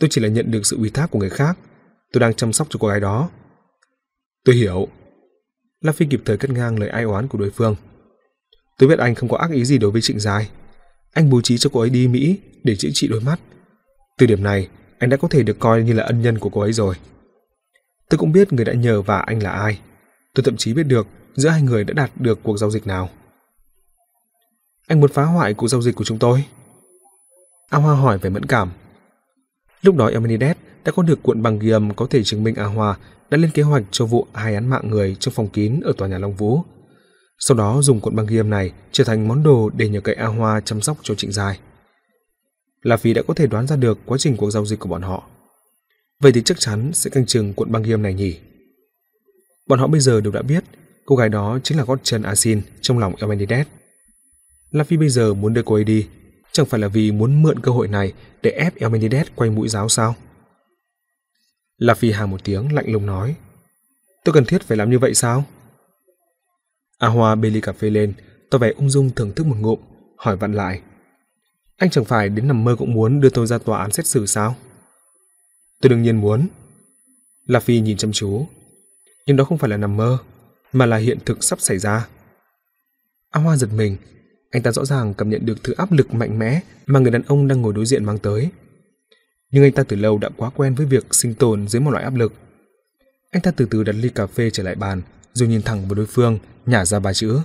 Tôi 0.00 0.10
chỉ 0.10 0.20
là 0.20 0.28
nhận 0.28 0.50
được 0.50 0.66
sự 0.66 0.76
ủy 0.76 0.90
thác 0.90 1.10
của 1.10 1.18
người 1.18 1.30
khác. 1.30 1.58
Tôi 2.12 2.20
đang 2.20 2.34
chăm 2.34 2.52
sóc 2.52 2.66
cho 2.70 2.78
cô 2.80 2.88
gái 2.88 3.00
đó. 3.00 3.30
Tôi 4.44 4.54
hiểu. 4.54 4.88
La 5.80 5.92
Phi 5.92 6.06
kịp 6.06 6.22
thời 6.24 6.36
cắt 6.36 6.50
ngang 6.50 6.78
lời 6.78 6.88
ai 6.88 7.04
oán 7.04 7.28
của 7.28 7.38
đối 7.38 7.50
phương. 7.50 7.76
Tôi 8.78 8.88
biết 8.88 8.98
anh 8.98 9.14
không 9.14 9.28
có 9.28 9.36
ác 9.36 9.50
ý 9.50 9.64
gì 9.64 9.78
đối 9.78 9.90
với 9.90 10.00
Trịnh 10.00 10.20
Giai. 10.20 10.48
Anh 11.12 11.30
bố 11.30 11.40
trí 11.40 11.58
cho 11.58 11.70
cô 11.72 11.80
ấy 11.80 11.90
đi 11.90 12.08
Mỹ 12.08 12.38
để 12.64 12.76
chữa 12.76 12.88
trị 12.92 13.08
đôi 13.08 13.20
mắt. 13.20 13.40
Từ 14.18 14.26
điểm 14.26 14.42
này, 14.42 14.68
anh 14.98 15.10
đã 15.10 15.16
có 15.16 15.28
thể 15.28 15.42
được 15.42 15.58
coi 15.58 15.82
như 15.82 15.92
là 15.92 16.04
ân 16.04 16.22
nhân 16.22 16.38
của 16.38 16.48
cô 16.48 16.60
ấy 16.60 16.72
rồi. 16.72 16.94
Tôi 18.08 18.18
cũng 18.18 18.32
biết 18.32 18.52
người 18.52 18.64
đã 18.64 18.72
nhờ 18.72 19.02
và 19.02 19.18
anh 19.18 19.42
là 19.42 19.50
ai. 19.50 19.78
Tôi 20.34 20.44
thậm 20.44 20.56
chí 20.56 20.74
biết 20.74 20.82
được 20.82 21.06
giữa 21.34 21.48
hai 21.48 21.62
người 21.62 21.84
đã 21.84 21.92
đạt 21.94 22.10
được 22.16 22.38
cuộc 22.42 22.56
giao 22.56 22.70
dịch 22.70 22.86
nào. 22.86 23.10
Anh 24.88 25.00
muốn 25.00 25.10
phá 25.12 25.24
hoại 25.24 25.54
cuộc 25.54 25.68
giao 25.68 25.82
dịch 25.82 25.94
của 25.94 26.04
chúng 26.04 26.18
tôi? 26.18 26.44
A 27.70 27.78
Hoa 27.78 27.94
hỏi 27.94 28.18
về 28.18 28.30
mẫn 28.30 28.44
cảm. 28.44 28.70
Lúc 29.82 29.96
đó 29.96 30.06
Eminides 30.06 30.56
đã 30.84 30.92
có 30.92 31.02
được 31.02 31.22
cuộn 31.22 31.42
bằng 31.42 31.58
ghi 31.58 31.70
âm 31.70 31.94
có 31.94 32.06
thể 32.10 32.22
chứng 32.22 32.44
minh 32.44 32.54
A 32.54 32.64
Hoa 32.64 32.96
đã 33.30 33.38
lên 33.38 33.50
kế 33.50 33.62
hoạch 33.62 33.82
cho 33.90 34.06
vụ 34.06 34.26
hai 34.34 34.54
án 34.54 34.68
mạng 34.68 34.90
người 34.90 35.16
trong 35.20 35.34
phòng 35.34 35.48
kín 35.48 35.80
ở 35.84 35.92
tòa 35.96 36.08
nhà 36.08 36.18
Long 36.18 36.34
Vũ. 36.34 36.60
Sau 37.46 37.56
đó 37.56 37.82
dùng 37.82 38.00
cuộn 38.00 38.16
băng 38.16 38.26
ghi 38.26 38.36
âm 38.36 38.50
này 38.50 38.72
trở 38.92 39.04
thành 39.04 39.28
món 39.28 39.42
đồ 39.42 39.70
để 39.76 39.88
nhờ 39.88 40.00
cậy 40.00 40.14
A 40.14 40.26
Hoa 40.26 40.60
chăm 40.60 40.80
sóc 40.80 40.96
cho 41.02 41.14
Trịnh 41.14 41.32
Giai. 41.32 41.58
Là 42.82 42.96
vì 42.96 43.14
đã 43.14 43.22
có 43.28 43.34
thể 43.34 43.46
đoán 43.46 43.66
ra 43.66 43.76
được 43.76 43.98
quá 44.06 44.18
trình 44.18 44.36
cuộc 44.36 44.50
giao 44.50 44.66
dịch 44.66 44.78
của 44.78 44.88
bọn 44.88 45.02
họ. 45.02 45.28
Vậy 46.20 46.32
thì 46.32 46.42
chắc 46.42 46.60
chắn 46.60 46.90
sẽ 46.92 47.10
canh 47.10 47.26
chừng 47.26 47.54
cuộn 47.54 47.72
băng 47.72 47.82
ghi 47.82 47.92
âm 47.92 48.02
này 48.02 48.14
nhỉ? 48.14 48.38
Bọn 49.66 49.78
họ 49.78 49.86
bây 49.86 50.00
giờ 50.00 50.20
đều 50.20 50.32
đã 50.32 50.42
biết 50.42 50.64
cô 51.06 51.16
gái 51.16 51.28
đó 51.28 51.58
chính 51.64 51.78
là 51.78 51.84
gót 51.84 52.00
chân 52.02 52.22
Asin 52.22 52.62
trong 52.80 52.98
lòng 52.98 53.14
Elmenides. 53.16 53.66
La 54.70 54.84
Phi 54.84 54.96
bây 54.96 55.08
giờ 55.08 55.34
muốn 55.34 55.54
đưa 55.54 55.62
cô 55.62 55.74
ấy 55.74 55.84
đi, 55.84 56.08
chẳng 56.52 56.66
phải 56.66 56.80
là 56.80 56.88
vì 56.88 57.12
muốn 57.12 57.42
mượn 57.42 57.60
cơ 57.60 57.72
hội 57.72 57.88
này 57.88 58.12
để 58.42 58.50
ép 58.50 58.76
Elmenides 58.76 59.26
quay 59.34 59.50
mũi 59.50 59.68
giáo 59.68 59.88
sao? 59.88 60.14
La 61.78 61.94
Phi 61.94 62.12
hà 62.12 62.26
một 62.26 62.44
tiếng 62.44 62.72
lạnh 62.74 62.92
lùng 62.92 63.06
nói. 63.06 63.34
Tôi 64.24 64.32
cần 64.32 64.44
thiết 64.44 64.62
phải 64.62 64.76
làm 64.76 64.90
như 64.90 64.98
vậy 64.98 65.14
sao? 65.14 65.44
A 67.02 67.08
Hoa 67.08 67.34
bê 67.34 67.50
ly 67.50 67.60
cà 67.60 67.72
phê 67.72 67.90
lên, 67.90 68.12
tỏ 68.50 68.58
vẻ 68.58 68.72
ung 68.76 68.90
dung 68.90 69.10
thưởng 69.10 69.32
thức 69.32 69.46
một 69.46 69.56
ngụm, 69.60 69.78
hỏi 70.16 70.36
vặn 70.36 70.52
lại. 70.52 70.80
Anh 71.76 71.90
chẳng 71.90 72.04
phải 72.04 72.28
đến 72.28 72.48
nằm 72.48 72.64
mơ 72.64 72.76
cũng 72.78 72.92
muốn 72.92 73.20
đưa 73.20 73.28
tôi 73.30 73.46
ra 73.46 73.58
tòa 73.58 73.80
án 73.80 73.92
xét 73.92 74.06
xử 74.06 74.26
sao? 74.26 74.56
Tôi 75.80 75.90
đương 75.90 76.02
nhiên 76.02 76.20
muốn. 76.20 76.46
La 77.46 77.60
Phi 77.60 77.80
nhìn 77.80 77.96
chăm 77.96 78.12
chú. 78.12 78.46
Nhưng 79.26 79.36
đó 79.36 79.44
không 79.44 79.58
phải 79.58 79.70
là 79.70 79.76
nằm 79.76 79.96
mơ, 79.96 80.18
mà 80.72 80.86
là 80.86 80.96
hiện 80.96 81.18
thực 81.24 81.44
sắp 81.44 81.60
xảy 81.60 81.78
ra. 81.78 82.08
A 83.30 83.40
Hoa 83.40 83.56
giật 83.56 83.68
mình, 83.76 83.96
anh 84.50 84.62
ta 84.62 84.72
rõ 84.72 84.84
ràng 84.84 85.14
cảm 85.14 85.30
nhận 85.30 85.46
được 85.46 85.62
thứ 85.62 85.72
áp 85.76 85.92
lực 85.92 86.14
mạnh 86.14 86.38
mẽ 86.38 86.60
mà 86.86 87.00
người 87.00 87.10
đàn 87.10 87.22
ông 87.22 87.48
đang 87.48 87.62
ngồi 87.62 87.72
đối 87.72 87.86
diện 87.86 88.04
mang 88.04 88.18
tới. 88.18 88.50
Nhưng 89.50 89.62
anh 89.62 89.72
ta 89.72 89.82
từ 89.82 89.96
lâu 89.96 90.18
đã 90.18 90.28
quá 90.36 90.50
quen 90.50 90.74
với 90.74 90.86
việc 90.86 91.14
sinh 91.14 91.34
tồn 91.34 91.68
dưới 91.68 91.80
một 91.80 91.90
loại 91.90 92.04
áp 92.04 92.14
lực. 92.14 92.32
Anh 93.30 93.42
ta 93.42 93.50
từ 93.50 93.66
từ 93.70 93.82
đặt 93.82 93.92
ly 93.92 94.08
cà 94.08 94.26
phê 94.26 94.50
trở 94.50 94.62
lại 94.62 94.74
bàn, 94.74 95.02
rồi 95.32 95.48
nhìn 95.48 95.62
thẳng 95.62 95.88
vào 95.88 95.94
đối 95.94 96.06
phương, 96.06 96.38
nhả 96.66 96.84
ra 96.84 96.98
ba 96.98 97.12
chữ. 97.12 97.40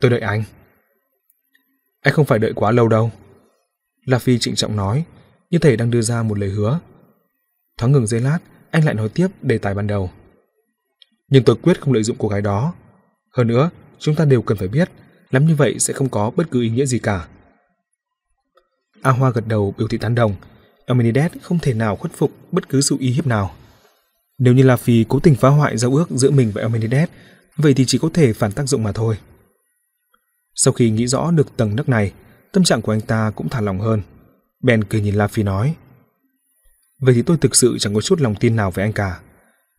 Tôi 0.00 0.10
đợi 0.10 0.20
anh. 0.20 0.44
Anh 2.00 2.14
không 2.14 2.24
phải 2.24 2.38
đợi 2.38 2.52
quá 2.54 2.70
lâu 2.70 2.88
đâu. 2.88 3.10
La 4.04 4.18
Phi 4.18 4.38
trịnh 4.38 4.54
trọng 4.54 4.76
nói, 4.76 5.04
như 5.50 5.58
thể 5.58 5.76
đang 5.76 5.90
đưa 5.90 6.02
ra 6.02 6.22
một 6.22 6.38
lời 6.38 6.48
hứa. 6.48 6.80
Thoáng 7.78 7.92
ngừng 7.92 8.06
giây 8.06 8.20
lát, 8.20 8.38
anh 8.70 8.84
lại 8.84 8.94
nói 8.94 9.08
tiếp 9.08 9.28
đề 9.42 9.58
tài 9.58 9.74
ban 9.74 9.86
đầu. 9.86 10.10
Nhưng 11.28 11.44
tôi 11.44 11.56
quyết 11.62 11.80
không 11.80 11.92
lợi 11.92 12.02
dụng 12.02 12.16
cô 12.18 12.28
gái 12.28 12.40
đó. 12.40 12.74
Hơn 13.32 13.46
nữa, 13.46 13.70
chúng 13.98 14.14
ta 14.14 14.24
đều 14.24 14.42
cần 14.42 14.58
phải 14.58 14.68
biết, 14.68 14.90
lắm 15.30 15.46
như 15.46 15.54
vậy 15.54 15.78
sẽ 15.78 15.94
không 15.94 16.08
có 16.08 16.30
bất 16.36 16.50
cứ 16.50 16.62
ý 16.62 16.70
nghĩa 16.70 16.86
gì 16.86 16.98
cả. 16.98 17.28
A 19.02 19.10
Hoa 19.10 19.30
gật 19.30 19.46
đầu 19.46 19.74
biểu 19.78 19.88
thị 19.88 19.98
tán 19.98 20.14
đồng. 20.14 20.34
Amenides 20.86 21.32
không 21.42 21.58
thể 21.58 21.74
nào 21.74 21.96
khuất 21.96 22.12
phục 22.12 22.32
bất 22.52 22.68
cứ 22.68 22.80
sự 22.80 22.96
uy 23.00 23.10
hiếp 23.10 23.26
nào. 23.26 23.54
Nếu 24.44 24.54
như 24.54 24.62
La 24.62 24.76
Phi 24.76 25.04
cố 25.08 25.20
tình 25.20 25.34
phá 25.34 25.48
hoại 25.48 25.76
giao 25.76 25.94
ước 25.94 26.10
giữa 26.10 26.30
mình 26.30 26.52
và 26.54 26.62
Elmenides, 26.62 27.08
vậy 27.56 27.74
thì 27.74 27.84
chỉ 27.86 27.98
có 27.98 28.10
thể 28.14 28.32
phản 28.32 28.52
tác 28.52 28.68
dụng 28.68 28.82
mà 28.82 28.92
thôi. 28.92 29.18
Sau 30.54 30.72
khi 30.72 30.90
nghĩ 30.90 31.06
rõ 31.06 31.30
được 31.30 31.56
tầng 31.56 31.76
nấc 31.76 31.88
này, 31.88 32.12
tâm 32.52 32.64
trạng 32.64 32.82
của 32.82 32.92
anh 32.92 33.00
ta 33.00 33.30
cũng 33.30 33.48
thả 33.48 33.60
lòng 33.60 33.80
hơn. 33.80 34.02
Ben 34.62 34.84
cười 34.84 35.00
nhìn 35.00 35.14
La 35.14 35.26
Phi 35.28 35.42
nói. 35.42 35.74
Vậy 37.00 37.14
thì 37.14 37.22
tôi 37.22 37.36
thực 37.36 37.56
sự 37.56 37.78
chẳng 37.78 37.94
có 37.94 38.00
chút 38.00 38.20
lòng 38.20 38.34
tin 38.34 38.56
nào 38.56 38.70
với 38.70 38.84
anh 38.84 38.92
cả. 38.92 39.20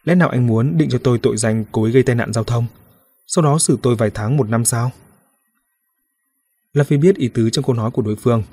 Lẽ 0.03 0.15
nào 0.15 0.29
anh 0.29 0.48
muốn 0.48 0.77
định 0.77 0.89
cho 0.89 0.98
tôi 0.98 1.20
tội 1.20 1.38
danh 1.38 1.65
cố 1.72 1.84
ý 1.84 1.91
gây 1.91 2.03
tai 2.03 2.15
nạn 2.15 2.34
giao 2.34 2.43
thông, 2.43 2.65
sau 3.27 3.43
đó 3.43 3.60
xử 3.60 3.77
tôi 3.82 3.96
vài 3.96 4.10
tháng 4.10 4.38
một 4.38 4.50
năm 4.50 4.65
sao? 4.65 4.91
La 6.74 6.84
Phi 6.84 6.98
biết 6.98 7.15
ý 7.15 7.27
tứ 7.27 7.50
trong 7.50 7.65
câu 7.65 7.75
nói 7.75 7.91
của 7.91 8.01
đối 8.01 8.15
phương. 8.15 8.43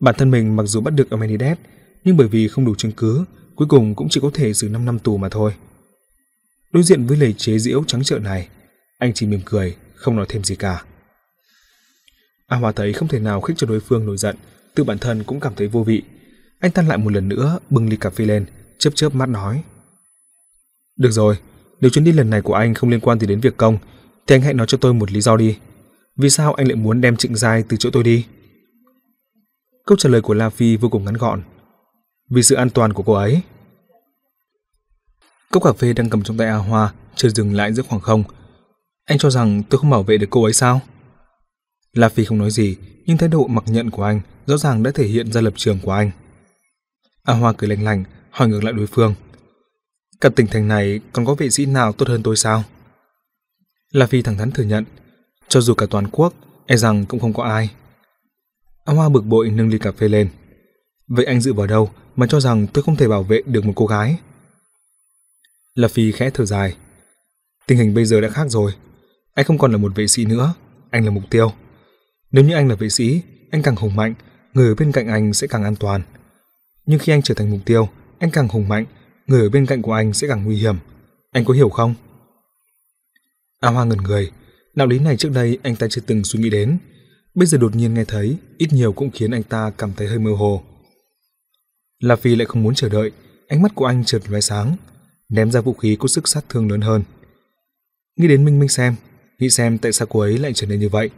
Bản 0.00 0.14
thân 0.18 0.30
mình 0.30 0.56
mặc 0.56 0.64
dù 0.66 0.80
bắt 0.80 0.90
được 0.90 1.10
Amenides, 1.10 1.58
nhưng 2.04 2.16
bởi 2.16 2.28
vì 2.28 2.48
không 2.48 2.64
đủ 2.64 2.74
chứng 2.74 2.92
cứ, 2.92 3.24
cuối 3.58 3.68
cùng 3.68 3.94
cũng 3.94 4.08
chỉ 4.08 4.20
có 4.20 4.30
thể 4.34 4.54
xử 4.54 4.68
5 4.68 4.84
năm 4.84 4.98
tù 4.98 5.16
mà 5.16 5.28
thôi. 5.28 5.54
Đối 6.72 6.82
diện 6.82 7.06
với 7.06 7.16
lời 7.16 7.34
chế 7.38 7.58
giễu 7.58 7.84
trắng 7.86 8.04
trợn 8.04 8.22
này, 8.22 8.48
anh 8.98 9.12
chỉ 9.14 9.26
mỉm 9.26 9.40
cười, 9.44 9.76
không 9.94 10.16
nói 10.16 10.26
thêm 10.28 10.44
gì 10.44 10.56
cả. 10.56 10.84
A 12.46 12.56
Hòa 12.56 12.72
thấy 12.72 12.92
không 12.92 13.08
thể 13.08 13.18
nào 13.18 13.40
khích 13.40 13.56
cho 13.56 13.66
đối 13.66 13.80
phương 13.80 14.06
nổi 14.06 14.16
giận, 14.16 14.36
tự 14.74 14.84
bản 14.84 14.98
thân 14.98 15.24
cũng 15.24 15.40
cảm 15.40 15.54
thấy 15.54 15.68
vô 15.68 15.82
vị. 15.82 16.02
Anh 16.58 16.70
tan 16.70 16.88
lại 16.88 16.98
một 16.98 17.12
lần 17.12 17.28
nữa 17.28 17.58
bưng 17.70 17.88
ly 17.88 17.96
cà 17.96 18.10
phê 18.10 18.24
lên, 18.24 18.46
chớp 18.78 18.90
chớp 18.94 19.14
mắt 19.14 19.28
nói. 19.28 19.62
Được 20.96 21.10
rồi, 21.10 21.38
nếu 21.80 21.90
chuyến 21.90 22.04
đi 22.04 22.12
lần 22.12 22.30
này 22.30 22.42
của 22.42 22.54
anh 22.54 22.74
không 22.74 22.90
liên 22.90 23.00
quan 23.00 23.20
gì 23.20 23.26
đến 23.26 23.40
việc 23.40 23.56
công, 23.56 23.78
Thì 24.26 24.34
anh 24.34 24.42
hãy 24.42 24.54
nói 24.54 24.66
cho 24.66 24.78
tôi 24.78 24.94
một 24.94 25.12
lý 25.12 25.20
do 25.20 25.36
đi. 25.36 25.58
Vì 26.16 26.30
sao 26.30 26.54
anh 26.54 26.68
lại 26.68 26.76
muốn 26.76 27.00
đem 27.00 27.16
Trịnh 27.16 27.36
Giai 27.36 27.64
từ 27.68 27.76
chỗ 27.76 27.90
tôi 27.92 28.02
đi? 28.02 28.26
Câu 29.86 29.96
trả 29.98 30.08
lời 30.08 30.20
của 30.20 30.34
La 30.34 30.50
Phi 30.50 30.76
vô 30.76 30.88
cùng 30.88 31.04
ngắn 31.04 31.14
gọn. 31.14 31.42
Vì 32.30 32.42
sự 32.42 32.54
an 32.54 32.70
toàn 32.70 32.92
của 32.92 33.02
cô 33.02 33.12
ấy. 33.12 33.42
Cốc 35.50 35.62
cà 35.64 35.72
phê 35.72 35.92
đang 35.92 36.10
cầm 36.10 36.22
trong 36.22 36.36
tay 36.36 36.46
A 36.46 36.56
Hoa 36.56 36.92
chưa 37.16 37.28
dừng 37.28 37.54
lại 37.54 37.72
giữa 37.72 37.82
khoảng 37.82 38.00
không. 38.00 38.24
Anh 39.04 39.18
cho 39.18 39.30
rằng 39.30 39.62
tôi 39.62 39.80
không 39.80 39.90
bảo 39.90 40.02
vệ 40.02 40.18
được 40.18 40.26
cô 40.30 40.44
ấy 40.44 40.52
sao? 40.52 40.80
La 41.92 42.08
Phi 42.08 42.24
không 42.24 42.38
nói 42.38 42.50
gì, 42.50 42.76
nhưng 43.06 43.18
thái 43.18 43.28
độ 43.28 43.46
mặc 43.46 43.64
nhận 43.66 43.90
của 43.90 44.02
anh 44.02 44.20
rõ 44.46 44.56
ràng 44.56 44.82
đã 44.82 44.90
thể 44.94 45.06
hiện 45.06 45.32
ra 45.32 45.40
lập 45.40 45.52
trường 45.56 45.78
của 45.82 45.92
anh. 45.92 46.10
A 47.24 47.34
Hoa 47.34 47.52
cười 47.52 47.68
lạnh 47.68 47.84
lạnh, 47.84 48.04
hỏi 48.30 48.48
ngược 48.48 48.64
lại 48.64 48.72
đối 48.72 48.86
phương. 48.86 49.14
Cả 50.20 50.28
tỉnh 50.28 50.46
thành 50.46 50.68
này 50.68 51.00
còn 51.12 51.26
có 51.26 51.34
vệ 51.34 51.50
sĩ 51.50 51.66
nào 51.66 51.92
tốt 51.92 52.08
hơn 52.08 52.22
tôi 52.22 52.36
sao? 52.36 52.64
La 53.92 54.06
Phi 54.06 54.22
thẳng 54.22 54.38
thắn 54.38 54.50
thừa 54.50 54.62
nhận, 54.62 54.84
cho 55.48 55.60
dù 55.60 55.74
cả 55.74 55.86
toàn 55.90 56.06
quốc, 56.12 56.34
e 56.66 56.76
rằng 56.76 57.06
cũng 57.06 57.20
không 57.20 57.32
có 57.32 57.42
ai. 57.42 57.70
A 58.84 58.94
Hoa 58.94 59.08
bực 59.08 59.24
bội 59.24 59.50
nâng 59.50 59.68
ly 59.68 59.78
cà 59.78 59.92
phê 59.92 60.08
lên. 60.08 60.28
Vậy 61.08 61.24
anh 61.24 61.40
dựa 61.40 61.52
vào 61.52 61.66
đâu 61.66 61.90
mà 62.18 62.26
cho 62.26 62.40
rằng 62.40 62.66
tôi 62.66 62.82
không 62.82 62.96
thể 62.96 63.08
bảo 63.08 63.22
vệ 63.22 63.42
được 63.46 63.64
một 63.64 63.72
cô 63.76 63.86
gái? 63.86 64.18
Lập 65.74 65.88
Phi 65.88 66.12
khẽ 66.12 66.30
thở 66.30 66.44
dài. 66.44 66.76
Tình 67.66 67.78
hình 67.78 67.94
bây 67.94 68.04
giờ 68.04 68.20
đã 68.20 68.28
khác 68.28 68.46
rồi. 68.48 68.72
Anh 69.34 69.46
không 69.46 69.58
còn 69.58 69.72
là 69.72 69.78
một 69.78 69.92
vệ 69.94 70.06
sĩ 70.06 70.24
nữa, 70.24 70.54
anh 70.90 71.04
là 71.04 71.10
mục 71.10 71.22
tiêu. 71.30 71.52
Nếu 72.30 72.44
như 72.44 72.54
anh 72.54 72.68
là 72.68 72.74
vệ 72.74 72.88
sĩ, 72.88 73.22
anh 73.50 73.62
càng 73.62 73.76
hùng 73.76 73.96
mạnh, 73.96 74.14
người 74.54 74.68
ở 74.68 74.74
bên 74.74 74.92
cạnh 74.92 75.08
anh 75.08 75.32
sẽ 75.32 75.46
càng 75.46 75.64
an 75.64 75.76
toàn. 75.76 76.02
Nhưng 76.86 76.98
khi 76.98 77.12
anh 77.12 77.22
trở 77.22 77.34
thành 77.34 77.50
mục 77.50 77.60
tiêu, 77.64 77.88
anh 78.18 78.30
càng 78.30 78.48
hùng 78.48 78.68
mạnh, 78.68 78.84
người 79.26 79.40
ở 79.40 79.48
bên 79.48 79.66
cạnh 79.66 79.82
của 79.82 79.92
anh 79.92 80.12
sẽ 80.12 80.28
càng 80.28 80.44
nguy 80.44 80.56
hiểm. 80.56 80.76
Anh 81.32 81.44
có 81.44 81.54
hiểu 81.54 81.68
không? 81.68 81.94
A 83.60 83.70
Hoa 83.70 83.84
ngẩn 83.84 83.98
người, 83.98 84.30
đạo 84.74 84.86
lý 84.86 84.98
này 84.98 85.16
trước 85.16 85.32
đây 85.34 85.58
anh 85.62 85.76
ta 85.76 85.86
chưa 85.90 86.02
từng 86.06 86.24
suy 86.24 86.40
nghĩ 86.40 86.50
đến, 86.50 86.78
bây 87.34 87.46
giờ 87.46 87.58
đột 87.58 87.76
nhiên 87.76 87.94
nghe 87.94 88.04
thấy, 88.04 88.36
ít 88.58 88.72
nhiều 88.72 88.92
cũng 88.92 89.10
khiến 89.10 89.30
anh 89.30 89.42
ta 89.42 89.70
cảm 89.78 89.92
thấy 89.96 90.08
hơi 90.08 90.18
mơ 90.18 90.30
hồ. 90.30 90.64
La 92.00 92.16
Phi 92.16 92.36
lại 92.36 92.46
không 92.46 92.62
muốn 92.62 92.74
chờ 92.74 92.88
đợi, 92.88 93.12
ánh 93.48 93.62
mắt 93.62 93.72
của 93.74 93.86
anh 93.86 94.04
chợt 94.04 94.20
lóe 94.28 94.40
sáng, 94.40 94.76
ném 95.28 95.50
ra 95.50 95.60
vũ 95.60 95.72
khí 95.72 95.96
có 96.00 96.08
sức 96.08 96.28
sát 96.28 96.44
thương 96.48 96.70
lớn 96.70 96.80
hơn. 96.80 97.02
Nghĩ 98.16 98.28
đến 98.28 98.44
Minh 98.44 98.58
Minh 98.58 98.68
xem, 98.68 98.94
nghĩ 99.38 99.50
xem 99.50 99.78
tại 99.78 99.92
sao 99.92 100.08
cô 100.10 100.20
ấy 100.20 100.38
lại 100.38 100.52
trở 100.54 100.66
nên 100.66 100.80
như 100.80 100.88
vậy. 100.88 101.10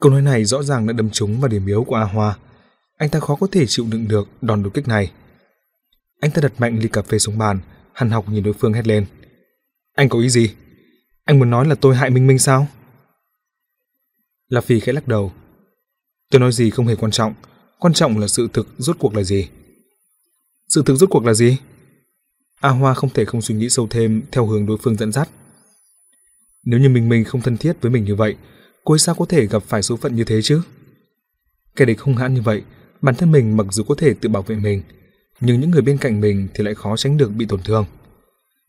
Câu 0.00 0.12
nói 0.12 0.22
này 0.22 0.44
rõ 0.44 0.62
ràng 0.62 0.86
đã 0.86 0.92
đâm 0.92 1.10
trúng 1.10 1.40
vào 1.40 1.48
điểm 1.48 1.66
yếu 1.66 1.84
của 1.84 1.94
A 1.94 2.04
Hoa. 2.04 2.38
Anh 2.96 3.10
ta 3.10 3.20
khó 3.20 3.36
có 3.36 3.46
thể 3.52 3.66
chịu 3.66 3.86
đựng 3.90 4.08
được 4.08 4.28
đòn 4.40 4.62
đột 4.62 4.70
kích 4.74 4.88
này. 4.88 5.12
Anh 6.20 6.30
ta 6.30 6.40
đặt 6.42 6.52
mạnh 6.58 6.78
ly 6.78 6.88
cà 6.88 7.02
phê 7.02 7.18
xuống 7.18 7.38
bàn, 7.38 7.58
hằn 7.92 8.10
học 8.10 8.28
nhìn 8.28 8.44
đối 8.44 8.54
phương 8.54 8.72
hét 8.72 8.86
lên. 8.86 9.06
Anh 9.94 10.08
có 10.08 10.18
ý 10.18 10.28
gì? 10.28 10.54
Anh 11.24 11.38
muốn 11.38 11.50
nói 11.50 11.66
là 11.66 11.74
tôi 11.74 11.96
hại 11.96 12.10
Minh 12.10 12.26
Minh 12.26 12.38
sao? 12.38 12.66
La 14.48 14.60
Phi 14.60 14.80
khẽ 14.80 14.92
lắc 14.92 15.08
đầu. 15.08 15.32
Tôi 16.30 16.40
nói 16.40 16.52
gì 16.52 16.70
không 16.70 16.86
hề 16.86 16.96
quan 16.96 17.12
trọng, 17.12 17.34
quan 17.80 17.94
trọng 17.94 18.18
là 18.18 18.28
sự 18.28 18.48
thực 18.52 18.68
rốt 18.78 18.96
cuộc 18.98 19.14
là 19.14 19.22
gì. 19.22 19.48
Sự 20.68 20.82
thực 20.86 20.96
rốt 20.96 21.10
cuộc 21.10 21.24
là 21.24 21.34
gì? 21.34 21.58
A 22.60 22.68
Hoa 22.68 22.94
không 22.94 23.10
thể 23.10 23.24
không 23.24 23.42
suy 23.42 23.54
nghĩ 23.54 23.70
sâu 23.70 23.86
thêm 23.90 24.22
theo 24.32 24.46
hướng 24.46 24.66
đối 24.66 24.78
phương 24.82 24.96
dẫn 24.96 25.12
dắt. 25.12 25.28
Nếu 26.64 26.80
như 26.80 26.88
mình 26.88 27.08
mình 27.08 27.24
không 27.24 27.40
thân 27.40 27.56
thiết 27.56 27.76
với 27.80 27.90
mình 27.90 28.04
như 28.04 28.14
vậy, 28.14 28.36
cô 28.84 28.94
ấy 28.94 28.98
sao 28.98 29.14
có 29.14 29.24
thể 29.24 29.46
gặp 29.46 29.62
phải 29.62 29.82
số 29.82 29.96
phận 29.96 30.16
như 30.16 30.24
thế 30.24 30.42
chứ? 30.42 30.62
Kẻ 31.76 31.84
địch 31.84 32.00
hung 32.00 32.16
hãn 32.16 32.34
như 32.34 32.42
vậy, 32.42 32.62
bản 33.02 33.14
thân 33.14 33.32
mình 33.32 33.56
mặc 33.56 33.66
dù 33.70 33.82
có 33.82 33.94
thể 33.98 34.14
tự 34.14 34.28
bảo 34.28 34.42
vệ 34.42 34.56
mình, 34.56 34.82
nhưng 35.40 35.60
những 35.60 35.70
người 35.70 35.82
bên 35.82 35.98
cạnh 35.98 36.20
mình 36.20 36.48
thì 36.54 36.64
lại 36.64 36.74
khó 36.74 36.96
tránh 36.96 37.16
được 37.16 37.28
bị 37.28 37.46
tổn 37.46 37.60
thương. 37.62 37.84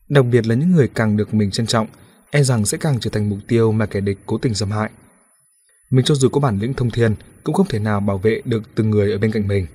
Đặc 0.08 0.24
biệt 0.24 0.46
là 0.46 0.54
những 0.54 0.72
người 0.72 0.88
càng 0.88 1.16
được 1.16 1.34
mình 1.34 1.50
trân 1.50 1.66
trọng, 1.66 1.86
e 2.30 2.42
rằng 2.42 2.66
sẽ 2.66 2.78
càng 2.78 3.00
trở 3.00 3.10
thành 3.10 3.30
mục 3.30 3.38
tiêu 3.48 3.72
mà 3.72 3.86
kẻ 3.86 4.00
địch 4.00 4.18
cố 4.26 4.38
tình 4.38 4.54
xâm 4.54 4.70
hại. 4.70 4.90
Mình 5.92 6.04
cho 6.04 6.14
dù 6.14 6.28
có 6.28 6.40
bản 6.40 6.58
lĩnh 6.58 6.74
thông 6.74 6.90
thiên, 6.90 7.14
cũng 7.44 7.54
không 7.54 7.66
thể 7.66 7.78
nào 7.78 8.00
bảo 8.00 8.18
vệ 8.18 8.40
được 8.44 8.62
từng 8.74 8.90
người 8.90 9.12
ở 9.12 9.18
bên 9.18 9.32
cạnh 9.32 9.48
mình. 9.48 9.66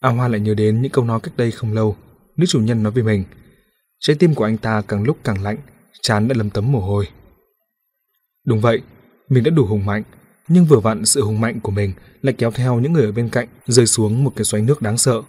A 0.00 0.10
Hoa 0.10 0.28
lại 0.28 0.40
nhớ 0.40 0.54
đến 0.54 0.82
những 0.82 0.92
câu 0.92 1.04
nói 1.04 1.20
cách 1.20 1.36
đây 1.36 1.50
không 1.50 1.72
lâu, 1.72 1.96
nữ 2.36 2.46
chủ 2.46 2.60
nhân 2.60 2.82
nói 2.82 2.92
với 2.92 3.02
mình. 3.02 3.24
Trái 4.00 4.16
tim 4.18 4.34
của 4.34 4.44
anh 4.44 4.56
ta 4.56 4.82
càng 4.88 5.02
lúc 5.02 5.18
càng 5.24 5.42
lạnh, 5.42 5.58
chán 6.00 6.28
đã 6.28 6.34
lấm 6.38 6.50
tấm 6.50 6.72
mồ 6.72 6.80
hôi. 6.80 7.08
Đúng 8.46 8.60
vậy, 8.60 8.82
mình 9.28 9.44
đã 9.44 9.50
đủ 9.50 9.66
hùng 9.66 9.86
mạnh, 9.86 10.02
nhưng 10.48 10.64
vừa 10.64 10.80
vặn 10.80 11.04
sự 11.04 11.22
hùng 11.22 11.40
mạnh 11.40 11.60
của 11.60 11.72
mình 11.72 11.92
lại 12.22 12.34
kéo 12.38 12.50
theo 12.50 12.80
những 12.80 12.92
người 12.92 13.04
ở 13.04 13.12
bên 13.12 13.28
cạnh 13.28 13.48
rơi 13.66 13.86
xuống 13.86 14.24
một 14.24 14.32
cái 14.36 14.44
xoáy 14.44 14.62
nước 14.62 14.82
đáng 14.82 14.98
sợ. 14.98 15.22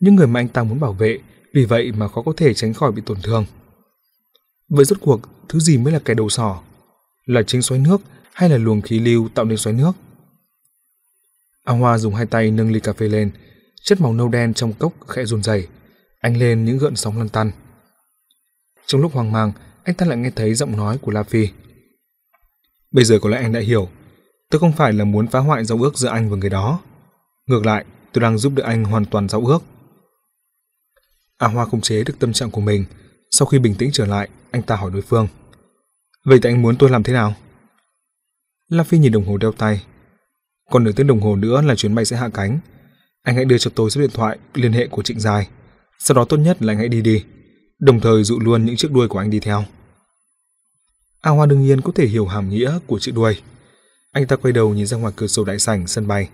Những 0.00 0.14
người 0.14 0.26
mà 0.26 0.40
anh 0.40 0.48
ta 0.48 0.64
muốn 0.64 0.80
bảo 0.80 0.92
vệ, 0.92 1.18
vì 1.54 1.64
vậy 1.64 1.92
mà 1.92 2.08
khó 2.08 2.22
có 2.22 2.32
thể 2.36 2.54
tránh 2.54 2.74
khỏi 2.74 2.92
bị 2.92 3.02
tổn 3.06 3.18
thương. 3.22 3.44
Vậy 4.68 4.84
rốt 4.84 4.98
cuộc, 5.00 5.20
thứ 5.48 5.58
gì 5.60 5.78
mới 5.78 5.92
là 5.92 5.98
kẻ 5.98 6.14
đầu 6.14 6.28
sỏ? 6.28 6.62
Là 7.26 7.42
chính 7.42 7.62
xoáy 7.62 7.80
nước 7.80 8.00
hay 8.36 8.48
là 8.48 8.56
luồng 8.56 8.82
khí 8.82 8.98
lưu 8.98 9.28
tạo 9.34 9.44
nên 9.44 9.58
xoáy 9.58 9.76
nước? 9.76 9.92
A 11.64 11.72
Hoa 11.72 11.98
dùng 11.98 12.14
hai 12.14 12.26
tay 12.26 12.50
nâng 12.50 12.72
ly 12.72 12.80
cà 12.80 12.92
phê 12.92 13.08
lên, 13.08 13.30
chất 13.82 14.00
màu 14.00 14.12
nâu 14.12 14.28
đen 14.28 14.54
trong 14.54 14.72
cốc 14.72 14.92
khẽ 15.08 15.24
run 15.24 15.42
rẩy, 15.42 15.68
anh 16.20 16.36
lên 16.36 16.64
những 16.64 16.78
gợn 16.78 16.96
sóng 16.96 17.18
lăn 17.18 17.28
tăn. 17.28 17.50
Trong 18.86 19.00
lúc 19.00 19.12
hoang 19.12 19.32
mang, 19.32 19.52
anh 19.84 19.94
ta 19.94 20.06
lại 20.06 20.18
nghe 20.18 20.30
thấy 20.30 20.54
giọng 20.54 20.76
nói 20.76 20.98
của 20.98 21.12
La 21.12 21.22
Phi. 21.22 21.48
Bây 22.90 23.04
giờ 23.04 23.18
có 23.22 23.28
lẽ 23.28 23.36
anh 23.36 23.52
đã 23.52 23.60
hiểu, 23.60 23.88
tôi 24.50 24.58
không 24.58 24.72
phải 24.72 24.92
là 24.92 25.04
muốn 25.04 25.26
phá 25.26 25.38
hoại 25.38 25.64
giao 25.64 25.78
ước 25.82 25.98
giữa 25.98 26.08
anh 26.08 26.30
và 26.30 26.36
người 26.36 26.50
đó. 26.50 26.80
Ngược 27.46 27.66
lại, 27.66 27.84
tôi 28.12 28.22
đang 28.22 28.38
giúp 28.38 28.52
đỡ 28.56 28.62
anh 28.64 28.84
hoàn 28.84 29.04
toàn 29.04 29.28
giao 29.28 29.46
ước. 29.46 29.62
A 31.38 31.48
Hoa 31.48 31.64
không 31.64 31.80
chế 31.80 32.04
được 32.04 32.18
tâm 32.18 32.32
trạng 32.32 32.50
của 32.50 32.60
mình, 32.60 32.84
sau 33.30 33.46
khi 33.46 33.58
bình 33.58 33.74
tĩnh 33.74 33.90
trở 33.92 34.06
lại, 34.06 34.28
anh 34.50 34.62
ta 34.62 34.76
hỏi 34.76 34.90
đối 34.90 35.02
phương. 35.02 35.28
Vậy 36.24 36.38
thì 36.42 36.50
anh 36.50 36.62
muốn 36.62 36.76
tôi 36.78 36.90
làm 36.90 37.02
thế 37.02 37.12
nào? 37.12 37.34
La 38.68 38.84
Phi 38.84 38.98
nhìn 38.98 39.12
đồng 39.12 39.26
hồ 39.26 39.36
đeo 39.36 39.52
tay. 39.52 39.84
Còn 40.70 40.84
nửa 40.84 40.92
tiếng 40.92 41.06
đồng 41.06 41.20
hồ 41.20 41.36
nữa 41.36 41.62
là 41.62 41.74
chuyến 41.74 41.94
bay 41.94 42.04
sẽ 42.04 42.16
hạ 42.16 42.28
cánh. 42.34 42.58
Anh 43.22 43.36
hãy 43.36 43.44
đưa 43.44 43.58
cho 43.58 43.70
tôi 43.74 43.90
số 43.90 44.00
điện 44.00 44.10
thoại 44.14 44.38
liên 44.54 44.72
hệ 44.72 44.86
của 44.86 45.02
Trịnh 45.02 45.20
Dài. 45.20 45.48
Sau 45.98 46.14
đó 46.14 46.24
tốt 46.24 46.36
nhất 46.36 46.62
là 46.62 46.72
anh 46.72 46.78
hãy 46.78 46.88
đi 46.88 47.00
đi. 47.00 47.24
Đồng 47.78 48.00
thời 48.00 48.24
dụ 48.24 48.38
luôn 48.40 48.64
những 48.64 48.76
chiếc 48.76 48.92
đuôi 48.92 49.08
của 49.08 49.18
anh 49.18 49.30
đi 49.30 49.40
theo. 49.40 49.64
A 51.20 51.30
Hoa 51.30 51.46
đương 51.46 51.62
nhiên 51.62 51.80
có 51.80 51.92
thể 51.94 52.06
hiểu 52.06 52.26
hàm 52.26 52.48
nghĩa 52.48 52.78
của 52.86 52.98
chữ 52.98 53.12
đuôi. 53.12 53.36
Anh 54.12 54.26
ta 54.26 54.36
quay 54.36 54.52
đầu 54.52 54.74
nhìn 54.74 54.86
ra 54.86 54.96
ngoài 54.96 55.12
cửa 55.16 55.26
sổ 55.26 55.44
đại 55.44 55.58
sảnh 55.58 55.86
sân 55.86 56.06
bay, 56.06 56.28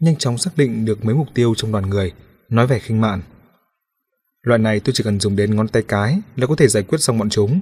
nhanh 0.00 0.16
chóng 0.16 0.38
xác 0.38 0.50
định 0.56 0.84
được 0.84 1.04
mấy 1.04 1.14
mục 1.14 1.28
tiêu 1.34 1.54
trong 1.56 1.72
đoàn 1.72 1.90
người, 1.90 2.12
nói 2.48 2.66
vẻ 2.66 2.78
khinh 2.78 3.00
mạn. 3.00 3.22
Loại 4.42 4.58
này 4.58 4.80
tôi 4.80 4.92
chỉ 4.92 5.04
cần 5.04 5.20
dùng 5.20 5.36
đến 5.36 5.56
ngón 5.56 5.68
tay 5.68 5.82
cái 5.82 6.20
là 6.36 6.46
có 6.46 6.56
thể 6.56 6.68
giải 6.68 6.82
quyết 6.82 6.98
xong 6.98 7.18
bọn 7.18 7.30
chúng. 7.30 7.60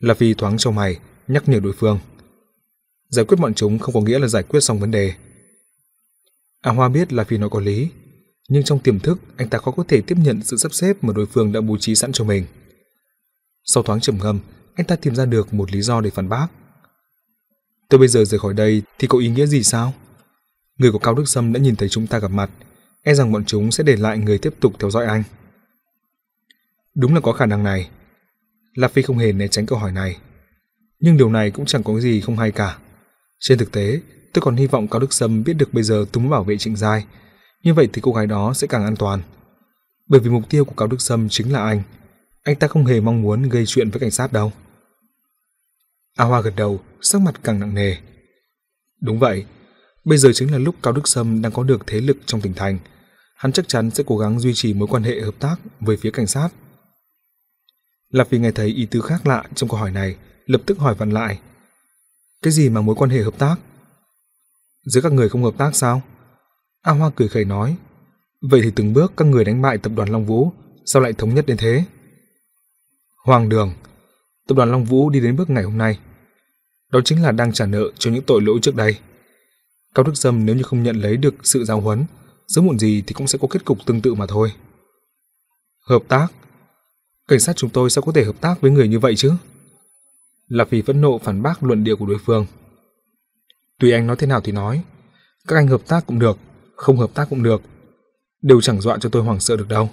La 0.00 0.14
Phi 0.14 0.34
thoáng 0.34 0.58
cho 0.58 0.70
mày, 0.70 0.98
nhắc 1.28 1.48
nhở 1.48 1.60
đối 1.60 1.72
phương. 1.72 1.98
Giải 3.08 3.24
quyết 3.24 3.36
bọn 3.40 3.54
chúng 3.54 3.78
không 3.78 3.94
có 3.94 4.00
nghĩa 4.00 4.18
là 4.18 4.28
giải 4.28 4.42
quyết 4.42 4.60
xong 4.60 4.80
vấn 4.80 4.90
đề. 4.90 5.14
A 6.60 6.72
Hoa 6.72 6.88
biết 6.88 7.12
là 7.12 7.24
Phi 7.24 7.38
nói 7.38 7.50
có 7.50 7.60
lý, 7.60 7.88
nhưng 8.48 8.64
trong 8.64 8.78
tiềm 8.78 9.00
thức 9.00 9.18
anh 9.36 9.48
ta 9.48 9.58
khó 9.58 9.70
có 9.70 9.84
thể 9.88 10.00
tiếp 10.00 10.14
nhận 10.18 10.42
sự 10.42 10.56
sắp 10.56 10.74
xếp 10.74 11.04
mà 11.04 11.12
đối 11.12 11.26
phương 11.26 11.52
đã 11.52 11.60
bố 11.60 11.76
trí 11.76 11.94
sẵn 11.94 12.12
cho 12.12 12.24
mình. 12.24 12.44
Sau 13.64 13.82
thoáng 13.82 14.00
trầm 14.00 14.18
ngâm, 14.22 14.40
anh 14.74 14.86
ta 14.86 14.96
tìm 14.96 15.14
ra 15.14 15.24
được 15.24 15.54
một 15.54 15.72
lý 15.72 15.82
do 15.82 16.00
để 16.00 16.10
phản 16.10 16.28
bác. 16.28 16.46
Tôi 17.88 17.98
bây 17.98 18.08
giờ 18.08 18.24
rời 18.24 18.38
khỏi 18.40 18.54
đây 18.54 18.82
thì 18.98 19.08
có 19.08 19.18
ý 19.18 19.28
nghĩa 19.28 19.46
gì 19.46 19.62
sao? 19.62 19.94
Người 20.78 20.92
của 20.92 20.98
Cao 20.98 21.14
Đức 21.14 21.28
Sâm 21.28 21.52
đã 21.52 21.60
nhìn 21.60 21.76
thấy 21.76 21.88
chúng 21.88 22.06
ta 22.06 22.18
gặp 22.18 22.30
mặt, 22.30 22.50
e 23.02 23.14
rằng 23.14 23.32
bọn 23.32 23.44
chúng 23.44 23.70
sẽ 23.70 23.84
để 23.84 23.96
lại 23.96 24.18
người 24.18 24.38
tiếp 24.38 24.54
tục 24.60 24.72
theo 24.78 24.90
dõi 24.90 25.06
anh. 25.06 25.22
Đúng 26.94 27.14
là 27.14 27.20
có 27.20 27.32
khả 27.32 27.46
năng 27.46 27.64
này. 27.64 27.90
La 28.74 28.88
Phi 28.88 29.02
không 29.02 29.18
hề 29.18 29.32
né 29.32 29.48
tránh 29.48 29.66
câu 29.66 29.78
hỏi 29.78 29.92
này. 29.92 30.16
Nhưng 31.00 31.16
điều 31.16 31.30
này 31.30 31.50
cũng 31.50 31.66
chẳng 31.66 31.82
có 31.82 32.00
gì 32.00 32.20
không 32.20 32.36
hay 32.36 32.52
cả. 32.52 32.78
Trên 33.40 33.58
thực 33.58 33.72
tế, 33.72 34.00
tôi 34.32 34.42
còn 34.42 34.56
hy 34.56 34.66
vọng 34.66 34.88
Cao 34.88 35.00
Đức 35.00 35.12
Sâm 35.12 35.44
biết 35.44 35.52
được 35.54 35.74
bây 35.74 35.82
giờ 35.82 36.04
tôi 36.12 36.22
muốn 36.22 36.30
bảo 36.30 36.44
vệ 36.44 36.58
Trịnh 36.58 36.76
Giai. 36.76 37.04
Như 37.62 37.74
vậy 37.74 37.88
thì 37.92 38.00
cô 38.04 38.12
gái 38.12 38.26
đó 38.26 38.54
sẽ 38.54 38.66
càng 38.66 38.84
an 38.84 38.96
toàn. 38.96 39.22
Bởi 40.06 40.20
vì 40.20 40.30
mục 40.30 40.42
tiêu 40.50 40.64
của 40.64 40.74
Cao 40.76 40.88
Đức 40.88 41.00
Sâm 41.00 41.28
chính 41.28 41.52
là 41.52 41.64
anh. 41.64 41.82
Anh 42.44 42.56
ta 42.56 42.68
không 42.68 42.86
hề 42.86 43.00
mong 43.00 43.22
muốn 43.22 43.42
gây 43.42 43.66
chuyện 43.66 43.90
với 43.90 44.00
cảnh 44.00 44.10
sát 44.10 44.32
đâu. 44.32 44.52
A 46.16 46.24
Hoa 46.24 46.40
gật 46.40 46.52
đầu, 46.56 46.80
sắc 47.00 47.20
mặt 47.20 47.40
càng 47.42 47.60
nặng 47.60 47.74
nề. 47.74 47.96
Đúng 49.00 49.18
vậy, 49.18 49.44
bây 50.04 50.18
giờ 50.18 50.30
chính 50.34 50.52
là 50.52 50.58
lúc 50.58 50.74
Cao 50.82 50.92
Đức 50.92 51.08
Sâm 51.08 51.42
đang 51.42 51.52
có 51.52 51.62
được 51.62 51.86
thế 51.86 52.00
lực 52.00 52.16
trong 52.26 52.40
tỉnh 52.40 52.54
thành. 52.54 52.78
Hắn 53.36 53.52
chắc 53.52 53.68
chắn 53.68 53.90
sẽ 53.90 54.04
cố 54.06 54.18
gắng 54.18 54.40
duy 54.40 54.54
trì 54.54 54.74
mối 54.74 54.88
quan 54.90 55.02
hệ 55.02 55.20
hợp 55.20 55.34
tác 55.38 55.56
với 55.80 55.96
phía 55.96 56.10
cảnh 56.10 56.26
sát. 56.26 56.48
Lạp 58.10 58.28
Phi 58.28 58.38
nghe 58.38 58.50
thấy 58.50 58.66
ý 58.66 58.86
tứ 58.86 59.00
khác 59.00 59.26
lạ 59.26 59.44
trong 59.54 59.68
câu 59.68 59.78
hỏi 59.78 59.90
này, 59.90 60.16
lập 60.46 60.62
tức 60.66 60.78
hỏi 60.78 60.94
vặn 60.94 61.10
lại. 61.10 61.38
Cái 62.42 62.52
gì 62.52 62.68
mà 62.68 62.80
mối 62.80 62.94
quan 62.94 63.10
hệ 63.10 63.22
hợp 63.22 63.38
tác? 63.38 63.56
Giữa 64.84 65.00
các 65.00 65.12
người 65.12 65.28
không 65.28 65.44
hợp 65.44 65.54
tác 65.58 65.76
sao? 65.76 66.02
A 66.82 66.92
Hoa 66.92 67.10
cười 67.16 67.28
khẩy 67.28 67.44
nói. 67.44 67.76
Vậy 68.40 68.60
thì 68.64 68.70
từng 68.76 68.92
bước 68.92 69.12
các 69.16 69.24
người 69.24 69.44
đánh 69.44 69.62
bại 69.62 69.78
tập 69.78 69.92
đoàn 69.96 70.08
Long 70.08 70.26
Vũ, 70.26 70.52
sao 70.86 71.02
lại 71.02 71.12
thống 71.12 71.34
nhất 71.34 71.46
đến 71.46 71.56
thế? 71.56 71.84
Hoàng 73.24 73.48
đường, 73.48 73.72
tập 74.48 74.54
đoàn 74.54 74.70
Long 74.70 74.84
Vũ 74.84 75.10
đi 75.10 75.20
đến 75.20 75.36
bước 75.36 75.50
ngày 75.50 75.64
hôm 75.64 75.78
nay. 75.78 75.98
Đó 76.92 77.00
chính 77.04 77.22
là 77.22 77.32
đang 77.32 77.52
trả 77.52 77.66
nợ 77.66 77.90
cho 77.98 78.10
những 78.10 78.24
tội 78.24 78.42
lỗi 78.42 78.58
trước 78.62 78.74
đây. 78.74 78.98
Cao 79.94 80.04
Đức 80.04 80.16
Sâm 80.16 80.46
nếu 80.46 80.56
như 80.56 80.62
không 80.62 80.82
nhận 80.82 80.96
lấy 80.96 81.16
được 81.16 81.34
sự 81.42 81.64
giáo 81.64 81.80
huấn, 81.80 82.04
sớm 82.48 82.66
muộn 82.66 82.78
gì 82.78 83.02
thì 83.06 83.14
cũng 83.14 83.26
sẽ 83.26 83.38
có 83.42 83.48
kết 83.50 83.64
cục 83.64 83.78
tương 83.86 84.00
tự 84.00 84.14
mà 84.14 84.26
thôi. 84.26 84.52
Hợp 85.86 86.02
tác? 86.08 86.28
Cảnh 87.28 87.40
sát 87.40 87.56
chúng 87.56 87.70
tôi 87.70 87.90
sao 87.90 88.02
có 88.02 88.12
thể 88.12 88.24
hợp 88.24 88.40
tác 88.40 88.60
với 88.60 88.70
người 88.70 88.88
như 88.88 88.98
vậy 88.98 89.16
chứ? 89.16 89.32
Là 90.48 90.64
vì 90.70 90.82
phẫn 90.82 91.00
nộ 91.00 91.18
phản 91.18 91.42
bác 91.42 91.62
luận 91.62 91.84
điệu 91.84 91.96
của 91.96 92.06
đối 92.06 92.18
phương. 92.18 92.46
Tùy 93.78 93.92
anh 93.92 94.06
nói 94.06 94.16
thế 94.16 94.26
nào 94.26 94.40
thì 94.40 94.52
nói, 94.52 94.82
các 95.48 95.56
anh 95.56 95.66
hợp 95.68 95.80
tác 95.88 96.06
cũng 96.06 96.18
được, 96.18 96.38
không 96.76 96.96
hợp 96.96 97.10
tác 97.14 97.26
cũng 97.30 97.42
được, 97.42 97.62
đều 98.42 98.60
chẳng 98.60 98.80
dọa 98.80 98.98
cho 99.00 99.08
tôi 99.08 99.22
hoảng 99.22 99.40
sợ 99.40 99.56
được 99.56 99.68
đâu. 99.68 99.90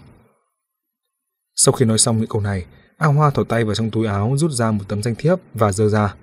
Sau 1.56 1.74
khi 1.74 1.86
nói 1.86 1.98
xong 1.98 2.18
những 2.18 2.30
câu 2.30 2.42
này, 2.42 2.66
A 2.98 3.08
Hoa 3.08 3.30
thỏ 3.30 3.44
tay 3.44 3.64
vào 3.64 3.76
trong 3.76 3.92
túi 3.92 4.08
áo 4.08 4.36
rút 4.38 4.52
ra 4.52 4.72
một 4.72 4.84
tấm 4.88 5.04
danh 5.04 5.16
thiếp 5.16 5.40
và 5.54 5.72
dơ 5.72 5.90
ra. 5.90 6.16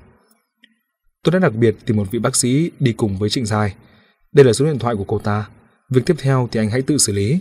Tôi 1.25 1.33
đã 1.33 1.39
đặc 1.39 1.55
biệt 1.55 1.77
tìm 1.87 1.97
một 1.97 2.11
vị 2.11 2.19
bác 2.19 2.37
sĩ 2.37 2.71
đi 2.79 2.93
cùng 2.93 3.19
với 3.19 3.31
Trịnh 3.31 3.47
Dài. 3.47 3.75
Đây 4.33 4.45
là 4.45 4.53
số 4.53 4.65
điện 4.65 4.79
thoại 4.79 4.95
của 4.97 5.05
cô 5.05 5.19
ta. 5.19 5.49
Việc 5.91 6.03
tiếp 6.07 6.15
theo 6.19 6.49
thì 6.53 6.61
anh 6.61 6.71
hãy 6.71 6.83
tự 6.83 6.99
xử 6.99 7.13
lý. 7.13 7.39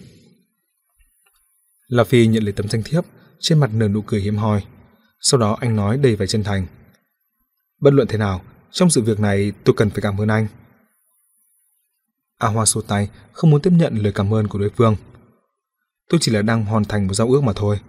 La 1.87 2.03
Phi 2.03 2.27
nhận 2.27 2.43
lấy 2.43 2.53
tấm 2.53 2.69
danh 2.69 2.83
thiếp, 2.83 3.05
trên 3.39 3.59
mặt 3.59 3.69
nở 3.73 3.87
nụ 3.87 4.01
cười 4.01 4.21
hiếm 4.21 4.37
hoi. 4.37 4.63
Sau 5.21 5.39
đó 5.39 5.57
anh 5.61 5.75
nói 5.75 5.97
đầy 5.97 6.15
vẻ 6.15 6.27
chân 6.27 6.43
thành. 6.43 6.65
Bất 7.81 7.93
luận 7.93 8.07
thế 8.07 8.17
nào, 8.17 8.41
trong 8.71 8.89
sự 8.89 9.01
việc 9.01 9.19
này 9.19 9.51
tôi 9.63 9.75
cần 9.77 9.89
phải 9.89 10.01
cảm 10.01 10.21
ơn 10.21 10.27
anh. 10.27 10.47
A 12.37 12.47
Hoa 12.47 12.65
xô 12.65 12.81
tay, 12.81 13.09
không 13.31 13.49
muốn 13.49 13.61
tiếp 13.61 13.73
nhận 13.73 13.95
lời 13.95 14.11
cảm 14.15 14.33
ơn 14.33 14.47
của 14.47 14.59
đối 14.59 14.69
phương. 14.69 14.95
Tôi 16.09 16.19
chỉ 16.23 16.31
là 16.31 16.41
đang 16.41 16.65
hoàn 16.65 16.85
thành 16.85 17.07
một 17.07 17.13
giao 17.13 17.27
ước 17.27 17.43
mà 17.43 17.53
thôi. 17.55 17.79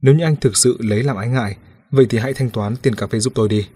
Nếu 0.00 0.14
như 0.14 0.24
anh 0.24 0.36
thực 0.36 0.56
sự 0.56 0.76
lấy 0.80 1.02
làm 1.02 1.16
ái 1.16 1.28
ngại, 1.28 1.56
vậy 1.90 2.06
thì 2.10 2.18
hãy 2.18 2.34
thanh 2.34 2.50
toán 2.50 2.76
tiền 2.76 2.94
cà 2.94 3.06
phê 3.06 3.18
giúp 3.18 3.32
tôi 3.36 3.48
đi. 3.48 3.68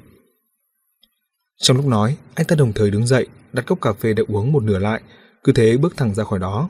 Trong 1.57 1.77
lúc 1.77 1.87
nói, 1.87 2.17
anh 2.35 2.47
ta 2.47 2.57
đồng 2.57 2.73
thời 2.73 2.91
đứng 2.91 3.07
dậy, 3.07 3.27
đặt 3.53 3.67
cốc 3.67 3.81
cà 3.81 3.93
phê 3.93 4.13
đã 4.13 4.23
uống 4.29 4.53
một 4.53 4.63
nửa 4.63 4.79
lại, 4.79 5.03
cứ 5.45 5.53
thế 5.53 5.77
bước 5.77 5.97
thẳng 5.97 6.15
ra 6.15 6.25
khỏi 6.25 6.39
đó. 6.39 6.69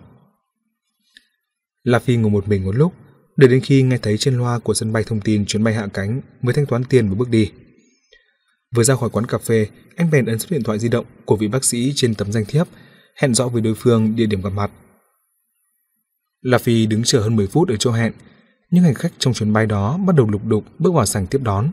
La 1.82 1.98
Phi 1.98 2.16
ngồi 2.16 2.30
một 2.30 2.48
mình 2.48 2.64
một 2.64 2.76
lúc, 2.76 2.92
để 3.36 3.48
đến 3.48 3.60
khi 3.60 3.82
nghe 3.82 3.98
thấy 3.98 4.18
trên 4.18 4.38
loa 4.38 4.58
của 4.58 4.74
sân 4.74 4.92
bay 4.92 5.04
thông 5.06 5.20
tin 5.20 5.46
chuyến 5.46 5.64
bay 5.64 5.74
hạ 5.74 5.86
cánh 5.94 6.20
mới 6.42 6.54
thanh 6.54 6.66
toán 6.66 6.84
tiền 6.84 7.08
và 7.08 7.14
bước 7.14 7.28
đi. 7.28 7.52
Vừa 8.74 8.82
ra 8.82 8.96
khỏi 8.96 9.10
quán 9.10 9.26
cà 9.26 9.38
phê, 9.38 9.66
anh 9.96 10.10
bèn 10.10 10.26
ấn 10.26 10.38
số 10.38 10.46
điện 10.50 10.62
thoại 10.62 10.78
di 10.78 10.88
động 10.88 11.06
của 11.24 11.36
vị 11.36 11.48
bác 11.48 11.64
sĩ 11.64 11.92
trên 11.96 12.14
tấm 12.14 12.32
danh 12.32 12.44
thiếp, 12.44 12.66
hẹn 13.16 13.34
rõ 13.34 13.48
với 13.48 13.62
đối 13.62 13.74
phương 13.74 14.16
địa 14.16 14.26
điểm 14.26 14.42
gặp 14.42 14.50
mặt. 14.50 14.70
La 16.42 16.58
Phi 16.58 16.86
đứng 16.86 17.02
chờ 17.04 17.20
hơn 17.20 17.36
10 17.36 17.46
phút 17.46 17.68
ở 17.68 17.76
chỗ 17.76 17.92
hẹn, 17.92 18.12
nhưng 18.70 18.84
hành 18.84 18.94
khách 18.94 19.12
trong 19.18 19.34
chuyến 19.34 19.52
bay 19.52 19.66
đó 19.66 19.98
bắt 19.98 20.16
đầu 20.16 20.30
lục 20.30 20.44
đục 20.44 20.64
bước 20.78 20.94
vào 20.94 21.06
sảnh 21.06 21.26
tiếp 21.26 21.40
đón. 21.42 21.70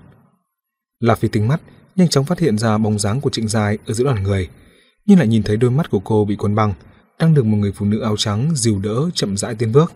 La 1.00 1.16
Phi 1.16 1.28
tính 1.28 1.48
mắt, 1.48 1.62
nhanh 1.96 2.08
chóng 2.08 2.26
phát 2.26 2.40
hiện 2.40 2.58
ra 2.58 2.78
bóng 2.78 3.00
dáng 3.00 3.22
của 3.22 3.30
Trịnh 3.30 3.48
Dài 3.48 3.78
ở 3.86 3.94
giữa 3.94 4.04
đoàn 4.04 4.24
người, 4.24 4.50
nhưng 5.06 5.18
lại 5.18 5.28
nhìn 5.28 5.44
thấy 5.44 5.58
đôi 5.58 5.72
mắt 5.72 5.90
của 5.90 6.00
cô 6.00 6.26
bị 6.26 6.36
cuốn 6.36 6.56
băng, 6.56 6.74
đang 7.20 7.34
được 7.34 7.46
một 7.46 7.58
người 7.58 7.72
phụ 7.72 7.86
nữ 7.86 8.00
áo 8.00 8.18
trắng 8.18 8.52
dìu 8.56 8.80
đỡ 8.80 9.10
chậm 9.14 9.38
rãi 9.38 9.56
tiến 9.56 9.72
bước. 9.72 9.94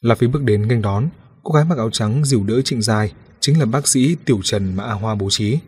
La 0.00 0.14
Phi 0.14 0.26
bước 0.26 0.42
đến 0.42 0.68
nghênh 0.68 0.82
đón, 0.82 1.08
cô 1.42 1.54
gái 1.54 1.64
mặc 1.64 1.78
áo 1.78 1.90
trắng 1.90 2.24
dìu 2.24 2.44
đỡ 2.44 2.62
Trịnh 2.62 2.82
Dài 2.82 3.12
chính 3.46 3.58
là 3.58 3.66
bác 3.66 3.88
sĩ 3.88 4.16
Tiểu 4.24 4.40
Trần 4.44 4.76
mà 4.76 4.84
A 4.84 4.92
Hoa 4.92 5.14
bố 5.14 5.30
trí. 5.30 5.58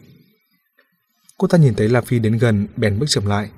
Cô 1.38 1.48
ta 1.48 1.58
nhìn 1.58 1.74
thấy 1.74 1.88
La 1.88 2.00
Phi 2.00 2.18
đến 2.18 2.38
gần, 2.38 2.66
bèn 2.76 2.98
bước 2.98 3.06
chậm 3.08 3.26
lại. 3.26 3.50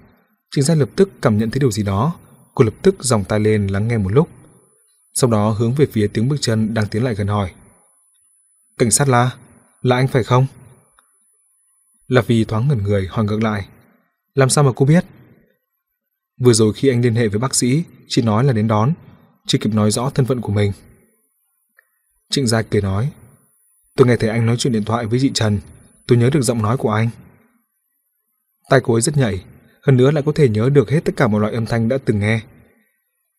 Trịnh 0.50 0.64
Giai 0.64 0.76
lập 0.76 0.88
tức 0.96 1.10
cảm 1.22 1.38
nhận 1.38 1.50
thấy 1.50 1.60
điều 1.60 1.70
gì 1.70 1.82
đó, 1.82 2.14
cô 2.54 2.64
lập 2.64 2.74
tức 2.82 2.94
dòng 3.00 3.24
tay 3.24 3.40
lên 3.40 3.66
lắng 3.66 3.88
nghe 3.88 3.98
một 3.98 4.12
lúc. 4.12 4.28
Sau 5.14 5.30
đó 5.30 5.50
hướng 5.50 5.74
về 5.74 5.86
phía 5.92 6.08
tiếng 6.12 6.28
bước 6.28 6.36
chân 6.40 6.74
đang 6.74 6.86
tiến 6.88 7.04
lại 7.04 7.14
gần 7.14 7.26
hỏi. 7.26 7.52
Cảnh 8.78 8.90
sát 8.90 9.08
La, 9.08 9.30
là 9.82 9.96
anh 9.96 10.08
phải 10.08 10.24
không? 10.24 10.46
La 12.06 12.22
Phi 12.22 12.44
thoáng 12.44 12.68
ngẩn 12.68 12.82
người 12.82 13.06
hỏi 13.10 13.24
ngược 13.24 13.42
lại. 13.42 13.68
Làm 14.34 14.50
sao 14.50 14.64
mà 14.64 14.70
cô 14.76 14.86
biết? 14.86 15.04
Vừa 16.40 16.52
rồi 16.52 16.72
khi 16.72 16.88
anh 16.88 17.00
liên 17.00 17.14
hệ 17.14 17.28
với 17.28 17.38
bác 17.38 17.54
sĩ, 17.54 17.84
chị 18.08 18.22
nói 18.22 18.44
là 18.44 18.52
đến 18.52 18.68
đón, 18.68 18.92
chưa 19.46 19.58
kịp 19.58 19.74
nói 19.74 19.90
rõ 19.90 20.10
thân 20.10 20.26
phận 20.26 20.40
của 20.40 20.52
mình. 20.52 20.72
Trịnh 22.30 22.46
Gia 22.46 22.62
kể 22.62 22.80
nói, 22.80 23.12
tôi 23.96 24.06
nghe 24.06 24.16
thấy 24.16 24.30
anh 24.30 24.46
nói 24.46 24.56
chuyện 24.56 24.72
điện 24.72 24.84
thoại 24.84 25.06
với 25.06 25.18
chị 25.22 25.30
Trần, 25.34 25.58
tôi 26.06 26.18
nhớ 26.18 26.30
được 26.32 26.42
giọng 26.42 26.62
nói 26.62 26.76
của 26.76 26.90
anh. 26.90 27.10
Tai 28.70 28.80
cô 28.84 28.94
ấy 28.94 29.00
rất 29.00 29.16
nhạy, 29.16 29.44
hơn 29.82 29.96
nữa 29.96 30.10
lại 30.10 30.22
có 30.26 30.32
thể 30.34 30.48
nhớ 30.48 30.70
được 30.72 30.90
hết 30.90 31.00
tất 31.04 31.12
cả 31.16 31.28
mọi 31.28 31.40
loại 31.40 31.54
âm 31.54 31.66
thanh 31.66 31.88
đã 31.88 31.98
từng 32.04 32.20
nghe. 32.20 32.40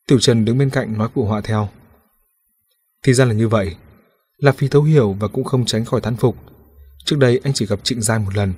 Tiểu 0.08 0.19
Trần 0.19 0.45
đứng 0.45 0.58
bên 0.58 0.69
cạnh 0.69 0.97
nói 0.97 1.10
phụ 1.13 1.25
họa 1.25 1.41
theo. 1.41 1.69
Thì 3.04 3.13
ra 3.13 3.25
là 3.25 3.34
như 3.34 3.47
vậy. 3.47 3.75
La 4.38 4.52
Phi 4.52 4.67
thấu 4.67 4.84
hiểu 4.84 5.13
và 5.13 5.28
cũng 5.28 5.43
không 5.43 5.65
tránh 5.65 5.86
khỏi 5.86 6.02
thán 6.02 6.15
phục. 6.15 6.36
Trước 7.06 7.15
đây 7.19 7.39
anh 7.43 7.54
chỉ 7.54 7.65
gặp 7.65 7.80
Trịnh 7.84 8.02
Giai 8.02 8.19
một 8.19 8.36
lần. 8.36 8.54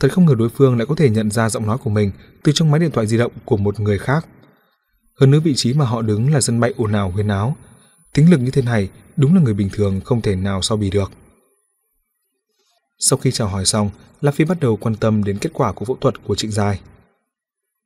Thật 0.00 0.12
không 0.12 0.26
ngờ 0.26 0.34
đối 0.38 0.48
phương 0.48 0.76
lại 0.78 0.86
có 0.86 0.94
thể 0.94 1.10
nhận 1.10 1.30
ra 1.30 1.50
giọng 1.50 1.66
nói 1.66 1.78
của 1.78 1.90
mình 1.90 2.10
từ 2.42 2.52
trong 2.52 2.70
máy 2.70 2.80
điện 2.80 2.90
thoại 2.90 3.06
di 3.06 3.18
động 3.18 3.32
của 3.44 3.56
một 3.56 3.80
người 3.80 3.98
khác. 3.98 4.26
Hơn 5.20 5.30
nữa 5.30 5.40
vị 5.40 5.52
trí 5.56 5.74
mà 5.74 5.84
họ 5.84 6.02
đứng 6.02 6.32
là 6.32 6.40
sân 6.40 6.60
bay 6.60 6.74
ồn 6.76 6.92
ào 6.92 7.10
huyên 7.10 7.28
áo. 7.28 7.56
Tính 8.14 8.30
lực 8.30 8.40
như 8.40 8.50
thế 8.50 8.62
này 8.62 8.88
đúng 9.16 9.34
là 9.34 9.40
người 9.40 9.54
bình 9.54 9.68
thường 9.72 10.00
không 10.04 10.20
thể 10.22 10.36
nào 10.36 10.62
so 10.62 10.76
bì 10.76 10.90
được. 10.90 11.12
Sau 13.06 13.16
khi 13.16 13.30
chào 13.30 13.48
hỏi 13.48 13.64
xong, 13.64 13.90
La 14.20 14.30
Phi 14.30 14.44
bắt 14.44 14.60
đầu 14.60 14.76
quan 14.76 14.96
tâm 14.96 15.24
đến 15.24 15.38
kết 15.38 15.50
quả 15.52 15.72
của 15.72 15.84
phẫu 15.84 15.96
thuật 16.00 16.14
của 16.24 16.34
Trịnh 16.34 16.50
Dài. 16.50 16.80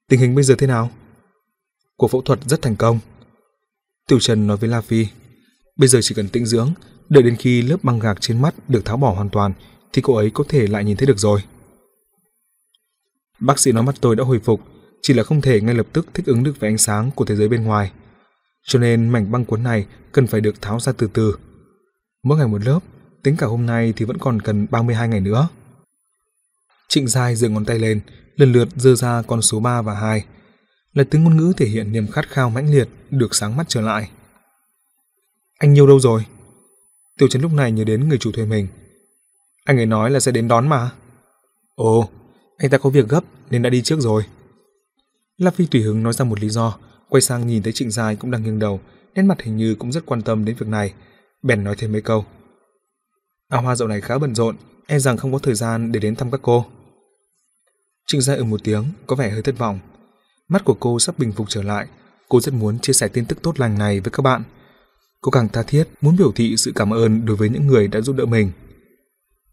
Tình 0.09 0.21
hình 0.21 0.35
bây 0.35 0.45
giờ 0.45 0.55
thế 0.59 0.67
nào? 0.67 0.91
Cuộc 1.97 2.09
phẫu 2.09 2.23
thuật 2.23 2.39
rất 2.47 2.63
thành 2.63 2.77
công. 2.77 2.99
Tiểu 4.09 4.21
Trần 4.21 4.47
nói 4.47 4.57
với 4.57 4.71
La 4.71 4.81
Phi, 4.81 5.07
bây 5.77 5.89
giờ 5.89 5.99
chỉ 6.03 6.15
cần 6.15 6.29
tĩnh 6.29 6.47
dưỡng, 6.47 6.73
đợi 7.09 7.23
đến 7.23 7.37
khi 7.37 7.63
lớp 7.63 7.77
băng 7.83 7.99
gạc 7.99 8.21
trên 8.21 8.43
mắt 8.43 8.55
được 8.69 8.85
tháo 8.85 8.97
bỏ 8.97 9.15
hoàn 9.15 9.29
toàn 9.31 9.53
thì 9.93 10.03
cô 10.03 10.15
ấy 10.15 10.31
có 10.31 10.45
thể 10.49 10.67
lại 10.67 10.85
nhìn 10.85 10.97
thấy 10.97 11.07
được 11.07 11.19
rồi. 11.19 11.41
Bác 13.41 13.59
sĩ 13.59 13.73
nói 13.73 13.83
mắt 13.83 13.95
tôi 14.01 14.17
đã 14.17 14.25
hồi 14.25 14.41
phục, 14.45 14.61
chỉ 15.03 15.15
là 15.15 15.23
không 15.23 15.41
thể 15.41 15.61
ngay 15.61 15.75
lập 15.75 15.87
tức 15.93 16.07
thích 16.15 16.27
ứng 16.27 16.43
được 16.43 16.61
với 16.61 16.71
ánh 16.71 16.79
sáng 16.79 17.11
của 17.15 17.25
thế 17.25 17.37
giới 17.37 17.49
bên 17.49 17.65
ngoài. 17.65 17.93
Cho 18.67 18.79
nên 18.79 19.09
mảnh 19.09 19.33
băng 19.33 19.45
cuốn 19.45 19.63
này 19.63 19.87
cần 20.13 20.27
phải 20.27 20.41
được 20.41 20.61
tháo 20.61 20.81
ra 20.81 20.93
từ 20.93 21.09
từ. 21.13 21.37
Mỗi 22.23 22.39
ngày 22.39 22.47
một 22.49 22.65
lớp, 22.65 22.81
tính 23.29 23.37
cả 23.37 23.47
hôm 23.47 23.67
nay 23.67 23.93
thì 23.97 24.05
vẫn 24.05 24.19
còn 24.19 24.43
cần 24.43 24.67
32 24.71 25.09
ngày 25.09 25.21
nữa. 25.21 25.49
Trịnh 26.89 27.09
Giai 27.09 27.37
giơ 27.37 27.49
ngón 27.49 27.65
tay 27.65 27.79
lên, 27.79 28.01
lần 28.37 28.53
lượt 28.53 28.69
dơ 28.77 28.95
ra 28.95 29.23
con 29.23 29.43
số 29.43 29.61
3 29.61 29.83
và 29.83 29.95
2. 29.95 30.25
Là 30.93 31.05
tiếng 31.11 31.25
ngôn 31.25 31.37
ngữ 31.37 31.53
thể 31.57 31.67
hiện 31.67 31.93
niềm 31.93 32.07
khát 32.07 32.29
khao 32.29 32.51
mãnh 32.51 32.71
liệt 32.73 32.89
được 33.11 33.35
sáng 33.35 33.57
mắt 33.57 33.69
trở 33.69 33.81
lại. 33.81 34.11
Anh 35.59 35.73
nhiều 35.73 35.87
đâu 35.87 36.01
rồi? 36.01 36.25
Tiểu 37.19 37.29
Trấn 37.29 37.43
lúc 37.43 37.53
này 37.53 37.73
nhớ 37.73 37.85
đến 37.85 38.09
người 38.09 38.19
chủ 38.19 38.33
thuê 38.33 38.45
mình. 38.45 38.69
Anh 39.65 39.77
ấy 39.77 39.87
nói 39.87 40.11
là 40.11 40.21
sẽ 40.21 40.33
đến 40.33 40.49
đón 40.49 40.69
mà. 40.69 40.91
Ồ, 41.75 42.09
anh 42.59 42.71
ta 42.71 42.79
có 42.79 42.91
việc 42.91 43.09
gấp 43.09 43.25
nên 43.51 43.63
đã 43.63 43.71
đi 43.71 43.83
trước 43.83 44.01
rồi. 44.01 44.23
La 45.37 45.51
Phi 45.51 45.67
tùy 45.67 45.83
hứng 45.83 46.03
nói 46.03 46.13
ra 46.13 46.25
một 46.25 46.41
lý 46.41 46.49
do, 46.49 46.79
quay 47.09 47.21
sang 47.21 47.47
nhìn 47.47 47.63
thấy 47.63 47.73
Trịnh 47.73 47.91
Giai 47.91 48.17
cũng 48.17 48.31
đang 48.31 48.43
nghiêng 48.43 48.59
đầu, 48.59 48.81
nét 49.15 49.23
mặt 49.23 49.43
hình 49.43 49.57
như 49.57 49.75
cũng 49.75 49.93
rất 49.93 50.07
quan 50.07 50.23
tâm 50.23 50.45
đến 50.45 50.57
việc 50.59 50.69
này, 50.69 50.93
bèn 51.43 51.65
nói 51.65 51.75
thêm 51.79 51.93
mấy 51.93 52.03
câu. 52.03 52.25
A 53.49 53.59
Hoa 53.59 53.77
dạo 53.77 53.89
này 53.89 54.01
khá 54.01 54.19
bận 54.19 54.35
rộn, 54.35 54.57
e 54.87 54.99
rằng 54.99 55.17
không 55.17 55.33
có 55.33 55.39
thời 55.39 55.55
gian 55.55 55.93
để 55.93 56.01
đến 56.01 56.17
thăm 56.17 56.31
các 56.31 56.41
cô. 56.43 56.67
Trịnh 58.07 58.21
Giai 58.21 58.37
ừ 58.37 58.45
một 58.45 58.61
tiếng, 58.65 58.85
có 59.07 59.17
vẻ 59.17 59.31
hơi 59.31 59.43
thất 59.43 59.59
vọng. 59.59 59.79
Mắt 60.49 60.65
của 60.65 60.77
cô 60.81 60.99
sắp 60.99 61.19
bình 61.19 61.33
phục 61.33 61.49
trở 61.49 61.63
lại, 61.63 61.87
cô 62.29 62.41
rất 62.41 62.55
muốn 62.55 62.79
chia 62.79 62.93
sẻ 62.93 63.09
tin 63.09 63.25
tức 63.25 63.43
tốt 63.43 63.61
lành 63.61 63.79
này 63.79 64.01
với 64.01 64.11
các 64.11 64.23
bạn. 64.23 64.43
Cô 65.21 65.31
càng 65.31 65.49
tha 65.49 65.63
thiết 65.63 65.89
muốn 66.01 66.17
biểu 66.17 66.33
thị 66.33 66.57
sự 66.57 66.73
cảm 66.75 66.93
ơn 66.93 67.27
đối 67.27 67.37
với 67.37 67.49
những 67.49 67.67
người 67.67 67.89
đã 67.89 68.01
giúp 68.01 68.17
đỡ 68.17 68.27
mình. 68.27 68.53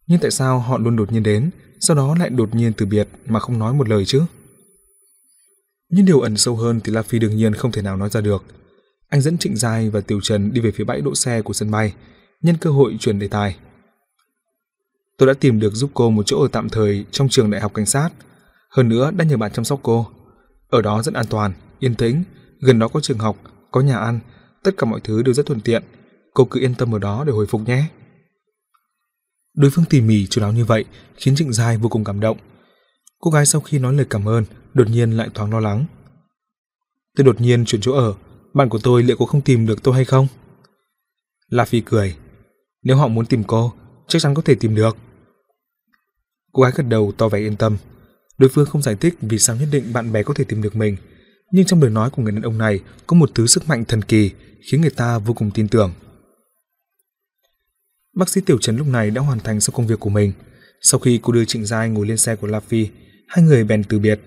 Nhưng 0.08 0.19
tại 0.19 0.31
sao 0.31 0.60
họ 0.60 0.77
luôn 0.77 0.95
đột 0.95 1.12
nhiên 1.12 1.23
đến, 1.23 1.49
sau 1.79 1.95
đó 1.95 2.15
lại 2.19 2.29
đột 2.29 2.55
nhiên 2.55 2.73
từ 2.73 2.86
biệt 2.86 3.08
mà 3.25 3.39
không 3.39 3.60
nói 3.60 3.73
một 3.73 3.89
lời 3.89 4.05
chứ? 4.05 4.21
Nhưng 5.89 6.05
điều 6.05 6.19
ẩn 6.19 6.38
sâu 6.38 6.55
hơn 6.55 6.79
thì 6.84 6.91
La 6.93 7.01
Phi 7.01 7.19
đương 7.19 7.36
nhiên 7.36 7.53
không 7.53 7.71
thể 7.71 7.81
nào 7.81 7.97
nói 7.97 8.10
ra 8.10 8.21
được. 8.21 8.43
Anh 9.10 9.21
dẫn 9.21 9.38
Trịnh 9.38 9.55
Giai 9.55 9.86
ừ 9.86 9.91
và 9.91 10.01
Tiểu 10.01 10.21
Trần 10.21 10.53
đi 10.53 10.62
về 10.62 10.71
phía 10.71 10.84
bãi 10.84 11.01
đỗ 11.01 11.15
xe 11.15 11.41
của 11.41 11.53
sân 11.53 11.71
bay, 11.71 11.93
nhân 12.41 12.58
cơ 12.62 12.69
hội 12.69 12.97
chuyển 12.99 13.19
đề 13.19 13.27
tài. 13.27 13.55
Tôi 15.17 15.28
đã 15.28 15.34
tìm 15.34 15.60
được 15.60 15.73
giúp 15.73 15.91
cô 15.93 16.10
một 16.10 16.23
chỗ 16.25 16.41
ở 16.41 16.47
tạm 16.51 16.69
thời 16.69 17.06
trong 17.12 17.30
trường 17.30 17.51
đại 17.51 17.62
học 17.62 17.73
cảnh 17.73 17.86
sát. 17.86 18.10
Hơn 18.69 18.89
nữa 18.89 19.12
đã 19.12 19.25
nhờ 19.25 19.38
bạn 19.38 19.51
chăm 19.51 19.65
sóc 19.65 19.80
cô. 19.84 20.08
Ở 20.69 20.82
đó 20.82 21.04
rất 21.04 21.13
an 21.13 21.25
toàn, 21.30 21.54
yên 21.80 21.95
tĩnh, 21.95 22.23
gần 22.60 22.80
đó 22.80 22.88
có 22.88 22.99
trường 22.99 23.17
học, 23.17 23.38
có 23.71 23.82
nhà 23.82 23.97
ăn, 23.97 24.19
tất 24.63 24.71
cả 24.78 24.86
mọi 24.86 24.99
thứ 25.04 25.21
đều 25.21 25.34
rất 25.34 25.45
thuận 25.45 25.62
tiện. 25.62 25.84
Cô 26.34 26.45
cứ 26.45 26.60
yên 26.60 26.75
tâm 26.75 26.95
ở 26.95 26.99
đó 26.99 27.23
để 27.28 27.34
hồi 27.34 27.45
phục 27.45 27.62
nhé. 27.67 27.84
Đối 29.56 29.71
phương 29.71 29.86
tỉ 29.89 30.01
mỉ 30.01 30.28
chú 30.28 30.41
đáo 30.41 30.51
như 30.51 30.65
vậy 30.65 30.86
khiến 31.15 31.36
Trịnh 31.36 31.54
Giai 31.54 31.78
vô 31.78 31.89
cùng 31.89 32.04
cảm 32.04 32.19
động. 32.19 32.38
Cô 33.19 33.32
gái 33.32 33.45
sau 33.45 33.62
khi 33.62 33.80
nói 33.80 33.93
lời 33.93 34.06
cảm 34.10 34.28
ơn, 34.28 34.43
đột 34.73 34.89
nhiên 34.89 35.12
lại 35.12 35.30
thoáng 35.34 35.51
lo 35.51 35.60
lắng. 35.60 35.86
Tôi 37.17 37.25
đột 37.25 37.41
nhiên 37.41 37.65
chuyển 37.65 37.82
chỗ 37.82 37.93
ở, 37.93 38.13
bạn 38.54 38.69
của 38.69 38.80
tôi 38.84 39.04
liệu 39.04 39.17
có 39.17 39.25
không 39.25 39.41
tìm 39.41 39.65
được 39.65 39.84
tôi 39.84 39.95
hay 39.95 40.06
không? 40.06 40.28
La 41.49 41.65
Phi 41.65 41.82
cười. 41.82 42.15
Nếu 42.84 42.97
họ 42.97 43.08
muốn 43.08 43.25
tìm 43.25 43.43
cô, 43.43 43.73
chắc 44.08 44.21
chắn 44.21 44.34
có 44.34 44.41
thể 44.41 44.56
tìm 44.56 44.75
được. 44.75 44.97
Cô 46.56 46.63
gái 46.63 46.72
gật 46.76 46.84
đầu 46.89 47.12
tỏ 47.18 47.30
vẻ 47.30 47.39
yên 47.39 47.56
tâm. 47.56 47.78
Đối 48.38 48.50
phương 48.50 48.65
không 48.65 48.82
giải 48.82 48.96
thích 48.96 49.15
vì 49.22 49.39
sao 49.39 49.56
nhất 49.56 49.68
định 49.72 49.94
bạn 49.94 50.12
bè 50.12 50.24
có 50.24 50.34
thể 50.34 50.44
tìm 50.44 50.62
được 50.62 50.76
mình, 50.76 50.98
nhưng 51.52 51.65
trong 51.65 51.82
lời 51.82 51.91
nói 51.91 52.10
của 52.10 52.24
người 52.24 52.32
đàn 52.32 52.41
ông 52.41 52.58
này 52.58 52.80
có 53.08 53.15
một 53.15 53.32
thứ 53.36 53.48
sức 53.48 53.68
mạnh 53.68 53.86
thần 53.86 54.02
kỳ 54.02 54.32
khiến 54.62 54.82
người 54.82 54.89
ta 54.89 55.18
vô 55.18 55.34
cùng 55.34 55.52
tin 55.52 55.68
tưởng. 55.68 55.94
Bác 58.15 58.30
sĩ 58.30 58.41
Tiểu 58.41 58.58
Trấn 58.62 58.78
lúc 58.78 58.88
này 58.88 59.12
đã 59.12 59.22
hoàn 59.22 59.39
thành 59.39 59.62
xong 59.62 59.76
công 59.76 59.88
việc 59.88 60.00
của 60.00 60.10
mình. 60.10 60.32
Sau 60.82 61.00
khi 61.00 61.20
cô 61.24 61.34
đưa 61.34 61.46
Trịnh 61.46 61.65
Giai 61.65 61.89
ngồi 61.89 62.08
lên 62.08 62.18
xe 62.18 62.36
của 62.36 62.48
La 62.48 62.60
Phi, 62.60 62.88
hai 63.28 63.46
người 63.46 63.63
bèn 63.63 63.84
từ 63.84 64.00
biệt. 64.00 64.20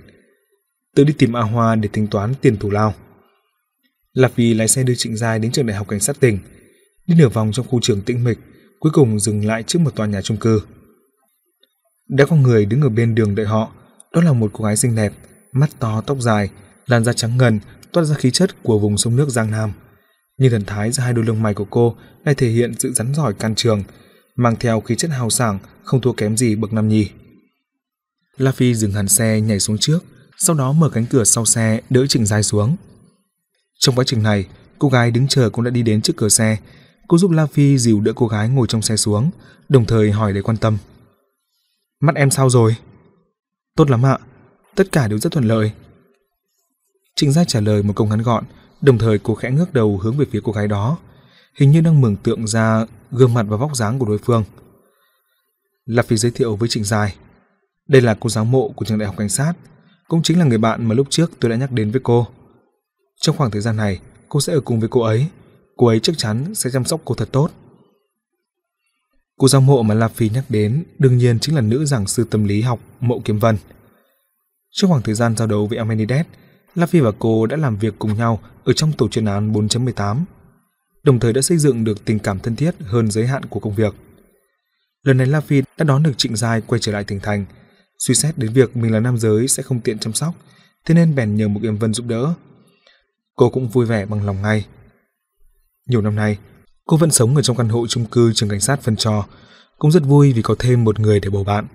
Tự 0.97 1.05
đi 1.05 1.13
tìm 1.19 1.37
A 1.37 1.43
Hoa 1.43 1.75
để 1.75 1.89
tính 1.93 2.07
toán 2.07 2.35
tiền 2.41 2.57
thủ 2.57 2.71
lao. 2.71 2.95
La 4.13 4.29
Phi 4.29 4.55
lái 4.55 4.69
xe 4.69 4.83
đưa 4.83 4.95
Trịnh 4.95 5.17
Giai 5.17 5.39
đến 5.39 5.53
trường 5.53 5.67
đại 5.67 5.77
học 5.77 5.89
cảnh 5.89 6.01
sát 6.01 6.21
tỉnh, 6.21 6.39
đi 7.07 7.15
nửa 7.15 7.29
vòng 7.29 7.53
trong 7.53 7.67
khu 7.67 7.81
trường 7.83 8.03
tĩnh 8.03 8.25
mịch, 8.25 8.39
cuối 8.81 8.93
cùng 8.95 9.21
dừng 9.21 9.45
lại 9.45 9.63
trước 9.63 9.79
một 9.79 9.97
tòa 9.97 10.07
nhà 10.07 10.23
chung 10.23 10.37
cư. 10.37 10.61
Đã 12.09 12.27
có 12.27 12.37
người 12.37 12.67
đứng 12.67 12.81
ở 12.81 12.89
bên 12.89 13.15
đường 13.15 13.35
đợi 13.35 13.47
họ, 13.47 13.73
đó 14.13 14.21
là 14.21 14.33
một 14.33 14.51
cô 14.53 14.65
gái 14.65 14.77
xinh 14.77 14.95
đẹp, 14.95 15.13
mắt 15.53 15.71
to 15.79 16.01
tóc 16.01 16.19
dài, 16.21 16.51
làn 16.87 17.05
da 17.05 17.13
trắng 17.13 17.37
ngần, 17.37 17.61
toát 17.93 18.05
ra 18.05 18.15
khí 18.15 18.31
chất 18.31 18.63
của 18.63 18.79
vùng 18.79 18.99
sông 18.99 19.17
nước 19.17 19.29
Giang 19.29 19.51
Nam. 19.51 19.73
Nhưng 20.39 20.51
thần 20.51 20.65
thái 20.65 20.93
giữa 20.93 21.03
hai 21.03 21.13
đôi 21.13 21.25
lông 21.25 21.43
mày 21.43 21.55
của 21.55 21.67
cô 21.71 21.97
lại 22.25 22.35
thể 22.35 22.49
hiện 22.49 22.75
sự 22.79 22.93
rắn 22.93 23.15
giỏi 23.15 23.35
can 23.35 23.55
trường, 23.55 23.83
mang 24.37 24.57
theo 24.61 24.81
khí 24.81 24.97
chất 24.97 25.11
hào 25.11 25.31
sảng 25.31 25.59
không 25.85 26.01
thua 26.01 26.13
kém 26.13 26.37
gì 26.37 26.57
bậc 26.57 26.73
nam 26.73 26.89
nhi. 26.89 27.11
La 28.37 28.53
Phi 28.53 28.75
dừng 28.75 28.93
hẳn 28.93 29.09
xe 29.09 29.41
nhảy 29.41 29.61
xuống 29.61 29.79
trước, 29.79 29.99
sau 30.39 30.57
đó 30.57 30.73
mở 30.73 30.91
cánh 30.91 31.07
cửa 31.07 31.25
sau 31.25 31.45
xe 31.45 31.81
đỡ 31.91 32.07
Trịnh 32.07 32.27
Giai 32.27 32.43
xuống. 32.43 32.77
Trong 33.79 33.95
quá 33.95 34.05
trình 34.05 34.23
này, 34.23 34.47
cô 34.79 34.89
gái 34.89 35.11
đứng 35.11 35.29
chờ 35.29 35.51
cũng 35.51 35.65
đã 35.65 35.71
đi 35.71 35.83
đến 35.83 36.03
trước 36.03 36.17
cửa 36.17 36.29
xe. 36.29 36.57
Cô 37.09 37.19
giúp 37.19 37.31
La 37.31 37.47
Phi 37.47 37.79
dìu 37.79 38.01
đỡ 38.01 38.13
cô 38.17 38.27
gái 38.27 38.49
ngồi 38.49 38.67
trong 38.67 38.83
xe 38.83 38.97
xuống, 38.97 39.31
đồng 39.69 39.85
thời 39.85 40.11
hỏi 40.11 40.33
để 40.33 40.43
quan 40.43 40.57
tâm. 40.57 40.79
Mắt 42.01 42.15
em 42.15 42.31
sao 42.31 42.51
rồi? 42.51 42.77
Tốt 43.77 43.91
lắm 43.91 44.07
ạ, 44.07 44.19
tất 44.75 44.93
cả 44.93 45.09
đều 45.09 45.19
rất 45.19 45.33
thuận 45.33 45.45
lợi. 45.45 45.73
Trịnh 47.17 47.33
Giai 47.33 47.45
trả 47.45 47.61
lời 47.61 47.83
một 47.83 47.93
câu 47.97 48.07
ngắn 48.07 48.23
gọn, 48.23 48.45
đồng 48.81 48.99
thời 48.99 49.19
cô 49.19 49.35
khẽ 49.35 49.51
ngước 49.51 49.73
đầu 49.73 49.99
hướng 49.99 50.17
về 50.17 50.27
phía 50.31 50.41
cô 50.45 50.53
gái 50.53 50.69
đó, 50.69 50.99
hình 51.55 51.71
như 51.71 51.81
đang 51.81 52.01
mường 52.01 52.17
tượng 52.17 52.47
ra 52.47 52.87
gương 53.11 53.35
mặt 53.35 53.47
và 53.49 53.57
vóc 53.57 53.77
dáng 53.77 53.99
của 53.99 54.07
đối 54.07 54.19
phương. 54.19 54.45
Là 55.87 56.03
Phi 56.03 56.17
giới 56.17 56.31
thiệu 56.31 56.57
với 56.57 56.69
Trịnh 56.69 56.85
Giai. 56.85 57.15
Đây 57.89 58.03
là 58.03 58.17
cô 58.21 58.29
giáo 58.29 58.45
mộ 58.45 58.69
của 58.69 58.85
trường 58.85 58.99
đại 58.99 59.07
học 59.07 59.17
cảnh 59.19 59.29
sát, 59.29 59.53
cũng 60.09 60.23
chính 60.23 60.39
là 60.39 60.45
người 60.45 60.59
bạn 60.59 60.89
mà 60.89 60.95
lúc 60.95 61.07
trước 61.11 61.31
tôi 61.41 61.51
đã 61.51 61.57
nhắc 61.57 61.73
đến 61.73 61.91
với 61.91 62.01
cô. 62.05 62.27
Trong 63.21 63.37
khoảng 63.37 63.51
thời 63.51 63.61
gian 63.61 63.77
này, 63.77 64.01
cô 64.29 64.41
sẽ 64.41 64.53
ở 64.53 64.61
cùng 64.61 64.81
với 64.81 64.89
cô 64.89 65.01
ấy. 65.01 65.27
Cô 65.77 65.87
ấy 65.87 66.01
chắc 66.01 66.19
chắn 66.19 66.55
sẽ 66.55 66.71
chăm 66.71 66.85
sóc 66.85 67.01
cô 67.05 67.15
thật 67.15 67.29
tốt. 67.33 67.51
Cô 69.39 69.49
giám 69.49 69.67
mộ 69.67 69.83
mà 69.83 69.95
La 69.95 70.09
Phi 70.09 70.29
nhắc 70.29 70.45
đến 70.49 70.85
đương 70.99 71.17
nhiên 71.17 71.39
chính 71.39 71.55
là 71.55 71.61
nữ 71.61 71.85
giảng 71.85 72.07
sư 72.07 72.27
tâm 72.31 72.45
lý 72.45 72.63
học 72.63 72.81
Mộ 73.01 73.21
Kiếm 73.25 73.39
Vân. 73.39 73.57
Trong 74.71 74.91
khoảng 74.91 75.03
thời 75.03 75.15
gian 75.15 75.37
giao 75.37 75.49
đấu 75.49 75.67
với 75.67 75.79
Amenides, 75.79 76.27
La 76.75 76.87
Phi 76.87 77.01
và 77.01 77.13
cô 77.19 77.47
đã 77.47 77.57
làm 77.57 77.77
việc 77.77 77.95
cùng 77.99 78.15
nhau 78.15 78.41
ở 78.65 78.73
trong 78.73 78.93
tổ 78.93 79.09
chuyên 79.09 79.25
án 79.25 79.53
4.18, 79.53 80.23
đồng 81.03 81.21
thời 81.21 81.33
đã 81.33 81.43
xây 81.43 81.59
dựng 81.59 81.85
được 81.85 82.05
tình 82.05 82.19
cảm 82.19 82.39
thân 82.39 82.57
thiết 82.57 82.75
hơn 82.81 83.11
giới 83.11 83.27
hạn 83.27 83.45
của 83.45 83.61
công 83.61 83.75
việc. 83.75 83.95
Lần 85.03 85.17
này 85.17 85.27
La 85.27 85.41
Phi 85.41 85.63
đã 85.79 85.85
đón 85.85 86.03
được 86.03 86.13
Trịnh 86.17 86.37
Giai 86.37 86.61
quay 86.61 86.79
trở 86.79 86.93
lại 86.93 87.05
tỉnh 87.05 87.21
thành, 87.21 87.45
suy 87.99 88.15
xét 88.15 88.39
đến 88.39 88.53
việc 88.53 88.77
mình 88.77 88.93
là 88.93 89.01
nam 89.01 89.19
giới 89.19 89.49
sẽ 89.49 89.63
không 89.63 89.81
tiện 89.81 89.99
chăm 89.99 90.13
sóc, 90.13 90.35
thế 90.85 90.95
nên 90.95 91.15
bèn 91.15 91.37
nhờ 91.37 91.49
một 91.49 91.61
Yêm 91.63 91.77
Vân 91.77 91.95
giúp 91.95 92.07
đỡ. 92.07 92.35
Cô 93.37 93.51
cũng 93.51 93.69
vui 93.69 93.87
vẻ 93.87 94.07
bằng 94.07 94.27
lòng 94.27 94.43
ngay. 94.43 94.67
Nhiều 95.89 96.03
năm 96.03 96.17
nay, 96.17 96.39
cô 96.89 96.97
vẫn 96.97 97.11
sống 97.11 97.37
ở 97.37 97.43
trong 97.43 97.57
căn 97.57 97.69
hộ 97.69 97.87
chung 97.87 98.07
cư 98.07 98.33
trường 98.33 98.49
cảnh 98.49 98.61
sát 98.61 98.83
phân 98.83 98.97
trò, 98.97 99.27
cũng 99.79 99.91
rất 99.91 100.03
vui 100.05 100.33
vì 100.33 100.43
có 100.43 100.55
thêm 100.59 100.85
một 100.85 101.01
người 101.01 101.21
để 101.21 101.31
bầu 101.31 101.45
bạn. 101.45 101.67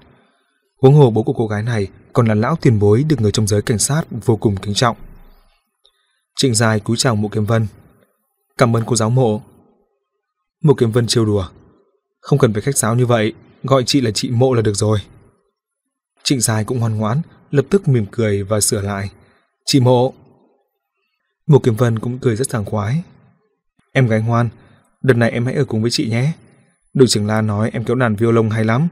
Huống 0.82 0.93
hồ 0.93 1.12
bố 1.12 1.23
của 1.23 1.34
cô 1.34 1.47
gái 1.47 1.63
này 1.63 1.88
còn 2.13 2.28
là 2.28 2.36
lão 2.36 2.56
tiền 2.56 2.80
bối 2.80 3.04
được 3.04 3.21
người 3.21 3.32
trong 3.32 3.47
giới 3.47 3.62
cảnh 3.62 3.80
sát 3.80 4.04
vô 4.26 4.36
cùng 4.36 4.56
kính 4.56 4.73
trọng. 4.73 4.97
Trịnh 6.36 6.56
Dài 6.56 6.80
cúi 6.80 6.97
chào 6.97 7.15
Mộ 7.15 7.28
Kiếm 7.28 7.45
Vân. 7.45 7.67
Cảm 8.58 8.76
ơn 8.76 8.84
cô 8.86 8.95
giáo 8.95 9.10
mộ. 9.10 9.41
Mộ 10.63 10.73
Kiếm 10.73 10.91
Vân 10.91 11.08
trêu 11.08 11.26
đùa. 11.26 11.47
Không 12.21 12.39
cần 12.39 12.54
phải 12.54 12.62
khách 12.62 12.78
sáo 12.78 12.95
như 12.95 13.06
vậy, 13.06 13.34
gọi 13.63 13.84
chị 13.86 14.02
là 14.02 14.12
chị 14.12 14.30
mộ 14.30 14.54
là 14.54 14.62
được 14.62 14.76
rồi. 14.76 14.99
Trịnh 16.23 16.41
Dài 16.41 16.63
cũng 16.63 16.80
ngoan 16.80 16.97
ngoãn, 16.97 17.21
lập 17.52 17.65
tức 17.69 17.88
mỉm 17.88 18.06
cười 18.12 18.43
và 18.43 18.60
sửa 18.60 18.82
lại. 18.82 19.10
Chị 19.65 19.80
mộ. 19.80 20.13
Mộ 21.47 21.60
Kiếm 21.60 21.76
Vân 21.76 21.99
cũng 21.99 22.19
cười 22.19 22.36
rất 22.36 22.49
sảng 22.49 22.65
khoái. 22.65 23.04
Em 23.91 24.08
gái 24.08 24.21
ngoan, 24.21 24.49
đợt 25.04 25.13
này 25.13 25.32
em 25.32 25.46
hãy 25.46 25.56
ở 25.56 25.66
cùng 25.66 25.82
với 25.82 25.92
chị 25.92 26.10
nhé. 26.10 26.32
Đội 26.94 27.08
trưởng 27.08 27.28
La 27.28 27.42
nói 27.42 27.70
em 27.74 27.84
kéo 27.84 27.96
đàn 27.96 28.16
violon 28.16 28.50
hay 28.50 28.66
lắm, 28.66 28.88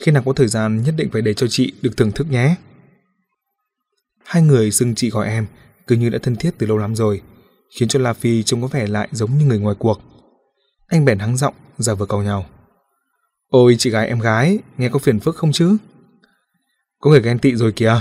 khi 0.00 0.12
nào 0.12 0.22
có 0.26 0.32
thời 0.32 0.48
gian 0.48 0.82
nhất 0.82 0.94
định 0.96 1.10
phải 1.12 1.22
để 1.22 1.34
cho 1.34 1.46
chị 1.50 1.72
được 1.82 1.96
thưởng 1.96 2.12
thức 2.12 2.26
nhé. 2.30 2.54
Hai 4.24 4.42
người 4.42 4.70
xưng 4.70 4.94
chị 4.94 5.10
gọi 5.10 5.28
em, 5.28 5.46
cứ 5.86 5.96
như 5.96 6.10
đã 6.10 6.18
thân 6.22 6.36
thiết 6.36 6.50
từ 6.58 6.66
lâu 6.66 6.78
lắm 6.78 6.94
rồi, 6.94 7.22
khiến 7.78 7.88
cho 7.88 8.00
La 8.00 8.12
Phi 8.12 8.42
trông 8.42 8.62
có 8.62 8.68
vẻ 8.68 8.86
lại 8.86 9.08
giống 9.12 9.38
như 9.38 9.44
người 9.44 9.58
ngoài 9.58 9.76
cuộc. 9.78 10.00
Anh 10.86 11.04
bèn 11.04 11.18
hắng 11.18 11.36
giọng, 11.36 11.54
giả 11.78 11.94
vờ 11.94 12.06
cầu 12.06 12.22
nhau. 12.22 12.46
Ôi 13.48 13.76
chị 13.78 13.90
gái 13.90 14.08
em 14.08 14.20
gái, 14.20 14.58
nghe 14.78 14.88
có 14.88 14.98
phiền 14.98 15.20
phức 15.20 15.36
không 15.36 15.52
chứ? 15.52 15.76
Có 17.00 17.10
người 17.10 17.22
ghen 17.22 17.38
tị 17.38 17.54
rồi 17.54 17.72
kìa. 17.72 18.00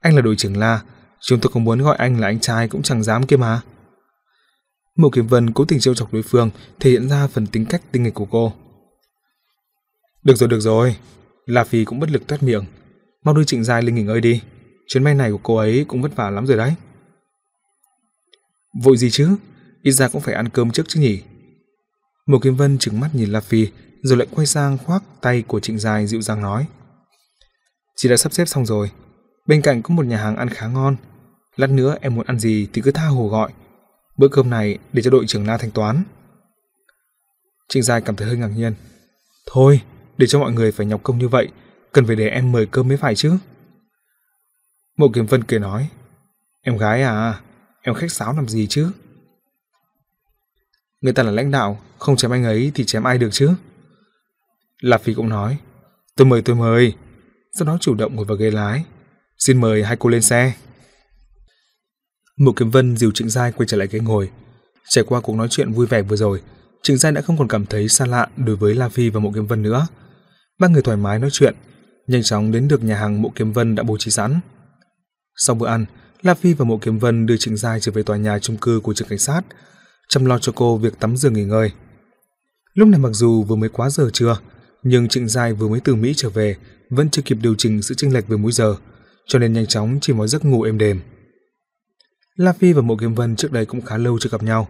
Anh 0.00 0.14
là 0.14 0.20
đội 0.22 0.36
trưởng 0.36 0.56
La, 0.56 0.80
chúng 1.20 1.40
tôi 1.40 1.52
không 1.52 1.64
muốn 1.64 1.82
gọi 1.82 1.96
anh 1.96 2.20
là 2.20 2.26
anh 2.26 2.40
trai 2.40 2.68
cũng 2.68 2.82
chẳng 2.82 3.02
dám 3.02 3.26
kia 3.26 3.36
mà. 3.36 3.60
Mộ 4.96 5.10
Kiếm 5.10 5.26
Vân 5.26 5.52
cố 5.52 5.64
tình 5.64 5.80
trêu 5.80 5.94
chọc 5.94 6.12
đối 6.12 6.22
phương, 6.22 6.50
thể 6.80 6.90
hiện 6.90 7.08
ra 7.08 7.26
phần 7.26 7.46
tính 7.46 7.66
cách 7.66 7.82
tinh 7.92 8.02
nghịch 8.02 8.14
của 8.14 8.26
cô. 8.30 8.52
Được 10.22 10.34
rồi, 10.34 10.48
được 10.48 10.60
rồi. 10.60 10.96
La 11.46 11.64
Phi 11.64 11.84
cũng 11.84 12.00
bất 12.00 12.10
lực 12.10 12.26
toát 12.26 12.42
miệng. 12.42 12.64
Mau 13.24 13.34
đưa 13.34 13.44
Trịnh 13.44 13.64
Giai 13.64 13.82
lên 13.82 13.94
nghỉ 13.94 14.02
ngơi 14.02 14.20
đi. 14.20 14.42
Chuyến 14.86 15.04
bay 15.04 15.14
này 15.14 15.30
của 15.32 15.40
cô 15.42 15.56
ấy 15.56 15.84
cũng 15.88 16.02
vất 16.02 16.16
vả 16.16 16.30
lắm 16.30 16.46
rồi 16.46 16.56
đấy. 16.56 16.74
Vội 18.82 18.96
gì 18.96 19.10
chứ? 19.10 19.36
Ít 19.82 19.92
ra 19.92 20.08
cũng 20.08 20.20
phải 20.20 20.34
ăn 20.34 20.48
cơm 20.48 20.70
trước 20.70 20.88
chứ 20.88 21.00
nhỉ? 21.00 21.22
Mộ 22.26 22.38
Kiếm 22.38 22.56
Vân 22.56 22.78
trừng 22.78 23.00
mắt 23.00 23.10
nhìn 23.12 23.30
La 23.30 23.40
Phi, 23.40 23.68
rồi 24.02 24.18
lại 24.18 24.26
quay 24.30 24.46
sang 24.46 24.78
khoác 24.78 25.02
tay 25.20 25.42
của 25.42 25.60
Trịnh 25.60 25.78
Giai 25.78 26.06
dịu 26.06 26.22
dàng 26.22 26.42
nói. 26.42 26.66
Chị 27.96 28.08
đã 28.08 28.16
sắp 28.16 28.32
xếp 28.32 28.44
xong 28.44 28.66
rồi. 28.66 28.90
Bên 29.46 29.62
cạnh 29.62 29.82
có 29.82 29.94
một 29.94 30.06
nhà 30.06 30.16
hàng 30.16 30.36
ăn 30.36 30.48
khá 30.48 30.66
ngon. 30.66 30.96
Lát 31.56 31.70
nữa 31.70 31.96
em 32.00 32.14
muốn 32.14 32.26
ăn 32.26 32.38
gì 32.38 32.68
thì 32.72 32.82
cứ 32.82 32.90
tha 32.90 33.06
hồ 33.06 33.28
gọi. 33.28 33.52
Bữa 34.16 34.28
cơm 34.28 34.50
này 34.50 34.78
để 34.92 35.02
cho 35.02 35.10
đội 35.10 35.26
trưởng 35.26 35.46
La 35.46 35.58
thanh 35.58 35.70
toán. 35.70 36.02
Trịnh 37.68 37.82
Giai 37.82 38.00
cảm 38.00 38.16
thấy 38.16 38.28
hơi 38.28 38.36
ngạc 38.36 38.50
nhiên. 38.56 38.74
Thôi, 39.46 39.80
để 40.18 40.26
cho 40.26 40.40
mọi 40.40 40.52
người 40.52 40.72
phải 40.72 40.86
nhọc 40.86 41.02
công 41.02 41.18
như 41.18 41.28
vậy, 41.28 41.48
cần 41.92 42.06
phải 42.06 42.16
để 42.16 42.28
em 42.28 42.52
mời 42.52 42.66
cơm 42.66 42.88
mới 42.88 42.96
phải 42.96 43.14
chứ. 43.14 43.38
Mộ 44.96 45.08
Kiếm 45.14 45.26
Vân 45.26 45.44
cười 45.44 45.60
nói, 45.60 45.88
em 46.62 46.76
gái 46.76 47.02
à, 47.02 47.40
em 47.82 47.94
khách 47.94 48.12
sáo 48.12 48.32
làm 48.32 48.48
gì 48.48 48.66
chứ? 48.66 48.90
Người 51.00 51.12
ta 51.12 51.22
là 51.22 51.30
lãnh 51.30 51.50
đạo, 51.50 51.80
không 51.98 52.16
chém 52.16 52.30
anh 52.30 52.44
ấy 52.44 52.72
thì 52.74 52.84
chém 52.84 53.04
ai 53.04 53.18
được 53.18 53.28
chứ? 53.32 53.50
Lạp 54.80 55.02
Phi 55.02 55.14
cũng 55.14 55.28
nói, 55.28 55.58
tôi 56.16 56.26
mời 56.26 56.42
tôi 56.42 56.56
mời, 56.56 56.94
sau 57.52 57.66
đó 57.66 57.78
chủ 57.80 57.94
động 57.94 58.16
ngồi 58.16 58.24
vào 58.24 58.36
ghế 58.36 58.50
lái. 58.50 58.84
Xin 59.38 59.60
mời 59.60 59.84
hai 59.84 59.96
cô 59.96 60.08
lên 60.08 60.22
xe. 60.22 60.52
Mộ 62.40 62.52
Kiếm 62.52 62.70
Vân 62.70 62.96
dìu 62.96 63.10
Trịnh 63.14 63.30
Giai 63.30 63.52
quay 63.52 63.66
trở 63.66 63.76
lại 63.76 63.88
ghế 63.90 64.00
ngồi. 64.00 64.30
Trải 64.88 65.04
qua 65.04 65.20
cuộc 65.20 65.36
nói 65.36 65.48
chuyện 65.50 65.72
vui 65.72 65.86
vẻ 65.86 66.02
vừa 66.02 66.16
rồi, 66.16 66.42
Trịnh 66.82 66.96
Giai 66.96 67.12
đã 67.12 67.20
không 67.20 67.38
còn 67.38 67.48
cảm 67.48 67.66
thấy 67.66 67.88
xa 67.88 68.06
lạ 68.06 68.28
đối 68.36 68.56
với 68.56 68.74
La 68.74 68.88
Phi 68.88 69.10
và 69.10 69.20
Mộ 69.20 69.32
Kiếm 69.34 69.46
Vân 69.46 69.62
nữa. 69.62 69.86
Ba 70.58 70.68
người 70.68 70.82
thoải 70.82 70.96
mái 70.96 71.18
nói 71.18 71.30
chuyện, 71.32 71.54
nhanh 72.06 72.22
chóng 72.22 72.52
đến 72.52 72.68
được 72.68 72.84
nhà 72.84 72.96
hàng 72.96 73.22
Mộ 73.22 73.32
Kiếm 73.34 73.52
Vân 73.52 73.74
đã 73.74 73.82
bố 73.82 73.96
trí 73.98 74.10
sẵn. 74.10 74.40
Sau 75.36 75.56
bữa 75.56 75.66
ăn, 75.66 75.86
La 76.22 76.34
Phi 76.34 76.52
và 76.52 76.64
Mộ 76.64 76.78
Kiếm 76.78 76.98
Vân 76.98 77.26
đưa 77.26 77.36
Trịnh 77.36 77.56
Giai 77.56 77.80
trở 77.80 77.92
về 77.92 78.02
tòa 78.02 78.16
nhà 78.16 78.38
chung 78.38 78.56
cư 78.56 78.80
của 78.82 78.94
trường 78.94 79.08
cảnh 79.08 79.18
sát, 79.18 79.42
chăm 80.08 80.24
lo 80.24 80.38
cho 80.38 80.52
cô 80.56 80.76
việc 80.76 81.00
tắm 81.00 81.16
giường 81.16 81.32
nghỉ 81.32 81.44
ngơi. 81.44 81.70
Lúc 82.74 82.88
này 82.88 83.00
mặc 83.00 83.10
dù 83.12 83.42
vừa 83.42 83.56
mới 83.56 83.68
quá 83.68 83.90
giờ 83.90 84.10
trưa, 84.12 84.38
nhưng 84.82 85.08
Trịnh 85.08 85.28
Giai 85.28 85.52
vừa 85.52 85.68
mới 85.68 85.80
từ 85.80 85.94
Mỹ 85.94 86.12
trở 86.16 86.30
về, 86.30 86.56
vẫn 86.90 87.10
chưa 87.10 87.22
kịp 87.22 87.38
điều 87.42 87.54
chỉnh 87.58 87.82
sự 87.82 87.94
chênh 87.94 88.14
lệch 88.14 88.28
về 88.28 88.36
múi 88.36 88.52
giờ, 88.52 88.76
cho 89.26 89.38
nên 89.38 89.52
nhanh 89.52 89.66
chóng 89.66 89.98
chỉ 90.00 90.12
một 90.12 90.26
giấc 90.26 90.44
ngủ 90.44 90.62
êm 90.62 90.78
đềm. 90.78 91.00
La 92.36 92.52
Phi 92.52 92.72
và 92.72 92.82
Mộ 92.82 92.96
Kiếm 92.96 93.14
Vân 93.14 93.36
trước 93.36 93.52
đây 93.52 93.66
cũng 93.66 93.80
khá 93.80 93.96
lâu 93.96 94.18
chưa 94.18 94.30
gặp 94.30 94.42
nhau. 94.42 94.68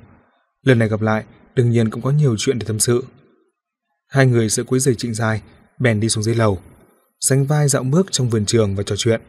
Lần 0.62 0.78
này 0.78 0.88
gặp 0.88 1.00
lại, 1.00 1.24
đương 1.54 1.70
nhiên 1.70 1.90
cũng 1.90 2.02
có 2.02 2.10
nhiều 2.10 2.34
chuyện 2.38 2.58
để 2.58 2.66
tâm 2.66 2.78
sự. 2.78 3.04
Hai 4.08 4.26
người 4.26 4.50
sợ 4.50 4.64
cuối 4.64 4.78
giày 4.78 4.94
Trịnh 4.94 5.14
dài, 5.14 5.42
bèn 5.78 6.00
đi 6.00 6.08
xuống 6.08 6.24
dưới 6.24 6.34
lầu, 6.34 6.58
sánh 7.20 7.46
vai 7.46 7.68
dạo 7.68 7.82
bước 7.82 8.06
trong 8.10 8.30
vườn 8.30 8.46
trường 8.46 8.76
và 8.76 8.82
trò 8.82 8.96
chuyện. 8.96 9.20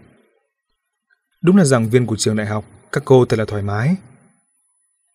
Đúng 1.41 1.57
là 1.57 1.65
giảng 1.65 1.89
viên 1.89 2.05
của 2.05 2.15
trường 2.15 2.35
đại 2.35 2.47
học, 2.47 2.65
các 2.91 3.03
cô 3.05 3.25
thật 3.25 3.39
là 3.39 3.45
thoải 3.45 3.63
mái. 3.63 3.95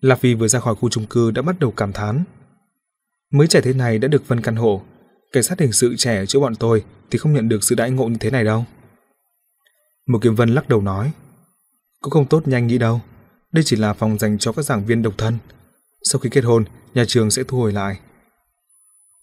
La 0.01 0.17
Phi 0.17 0.35
vừa 0.35 0.49
ra 0.49 0.61
khỏi 0.61 0.75
khu 0.75 0.89
chung 0.89 1.07
cư 1.07 1.31
đã 1.31 1.43
bắt 1.43 1.59
đầu 1.59 1.71
cảm 1.71 1.93
thán. 1.93 2.25
Mới 3.33 3.47
trẻ 3.47 3.61
thế 3.61 3.73
này 3.73 3.99
đã 3.99 4.09
được 4.09 4.25
phân 4.27 4.41
căn 4.41 4.57
hộ, 4.57 4.83
cảnh 5.33 5.43
sát 5.43 5.61
hình 5.61 5.73
sự 5.73 5.95
trẻ 5.97 6.17
ở 6.17 6.27
chỗ 6.27 6.41
bọn 6.41 6.57
tôi 6.57 6.85
thì 7.11 7.19
không 7.19 7.33
nhận 7.33 7.49
được 7.49 7.65
sự 7.65 7.75
đãi 7.75 7.91
ngộ 7.91 8.07
như 8.07 8.17
thế 8.21 8.31
này 8.31 8.45
đâu. 8.45 8.65
Một 10.07 10.19
Kiếm 10.23 10.35
Vân 10.35 10.55
lắc 10.55 10.69
đầu 10.69 10.83
nói, 10.83 11.13
cũng 12.01 12.11
không 12.11 12.27
tốt 12.27 12.49
nhanh 12.49 12.67
nghĩ 12.67 12.79
đâu, 12.79 13.01
đây 13.53 13.65
chỉ 13.65 13.77
là 13.77 13.93
phòng 13.93 14.19
dành 14.19 14.39
cho 14.39 14.53
các 14.53 14.63
giảng 14.63 14.87
viên 14.87 15.03
độc 15.03 15.15
thân. 15.19 15.39
Sau 16.03 16.19
khi 16.19 16.31
kết 16.31 16.45
hôn, 16.45 16.65
nhà 16.95 17.05
trường 17.09 17.31
sẽ 17.31 17.43
thu 17.49 17.59
hồi 17.59 17.73
lại. 17.73 18.01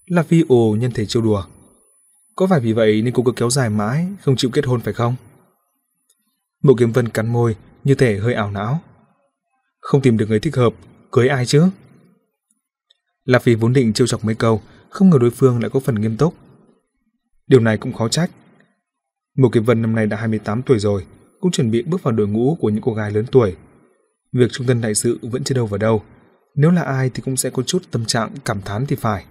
La 0.05 0.23
Phi 0.23 0.43
ồ 0.49 0.75
nhân 0.79 0.91
thể 0.91 1.05
trêu 1.05 1.23
đùa. 1.23 1.43
Có 2.35 2.47
phải 2.47 2.59
vì 2.59 2.73
vậy 2.73 3.01
nên 3.01 3.13
cô 3.13 3.23
cứ 3.23 3.31
kéo 3.35 3.49
dài 3.49 3.69
mãi, 3.69 4.07
không 4.21 4.35
chịu 4.35 4.51
kết 4.53 4.65
hôn 4.65 4.81
phải 4.81 4.93
không? 4.93 5.15
Mộ 6.63 6.73
Kiếm 6.77 6.91
Vân 6.91 7.09
cắn 7.09 7.33
môi, 7.33 7.55
như 7.83 7.95
thể 7.95 8.17
hơi 8.17 8.33
ảo 8.33 8.51
não. 8.51 8.81
Không 9.79 10.01
tìm 10.01 10.17
được 10.17 10.29
người 10.29 10.39
thích 10.39 10.55
hợp, 10.55 10.73
cưới 11.11 11.27
ai 11.27 11.45
chứ? 11.45 11.69
La 13.23 13.39
Phi 13.39 13.55
vốn 13.55 13.73
định 13.73 13.93
trêu 13.93 14.07
chọc 14.07 14.25
mấy 14.25 14.35
câu, 14.35 14.61
không 14.89 15.09
ngờ 15.09 15.17
đối 15.21 15.31
phương 15.31 15.59
lại 15.61 15.69
có 15.69 15.79
phần 15.79 16.01
nghiêm 16.01 16.17
túc. 16.17 16.33
Điều 17.47 17.59
này 17.59 17.77
cũng 17.77 17.93
khó 17.93 18.09
trách. 18.09 18.31
Mộ 19.37 19.49
Kiếm 19.49 19.63
Vân 19.63 19.81
năm 19.81 19.95
nay 19.95 20.05
đã 20.05 20.17
28 20.17 20.61
tuổi 20.61 20.79
rồi, 20.79 21.05
cũng 21.39 21.51
chuẩn 21.51 21.71
bị 21.71 21.81
bước 21.81 22.03
vào 22.03 22.11
đội 22.11 22.27
ngũ 22.27 22.57
của 22.59 22.69
những 22.69 22.81
cô 22.81 22.93
gái 22.93 23.11
lớn 23.11 23.25
tuổi. 23.31 23.55
Việc 24.33 24.51
trung 24.51 24.67
thân 24.67 24.81
đại 24.81 24.95
sự 24.95 25.19
vẫn 25.21 25.43
chưa 25.43 25.55
đâu 25.55 25.65
vào 25.65 25.77
đâu, 25.77 26.03
nếu 26.55 26.71
là 26.71 26.81
ai 26.81 27.09
thì 27.13 27.21
cũng 27.21 27.37
sẽ 27.37 27.49
có 27.49 27.63
chút 27.63 27.83
tâm 27.91 28.05
trạng 28.05 28.29
cảm 28.45 28.61
thán 28.61 28.85
thì 28.85 28.95
phải. 28.95 29.25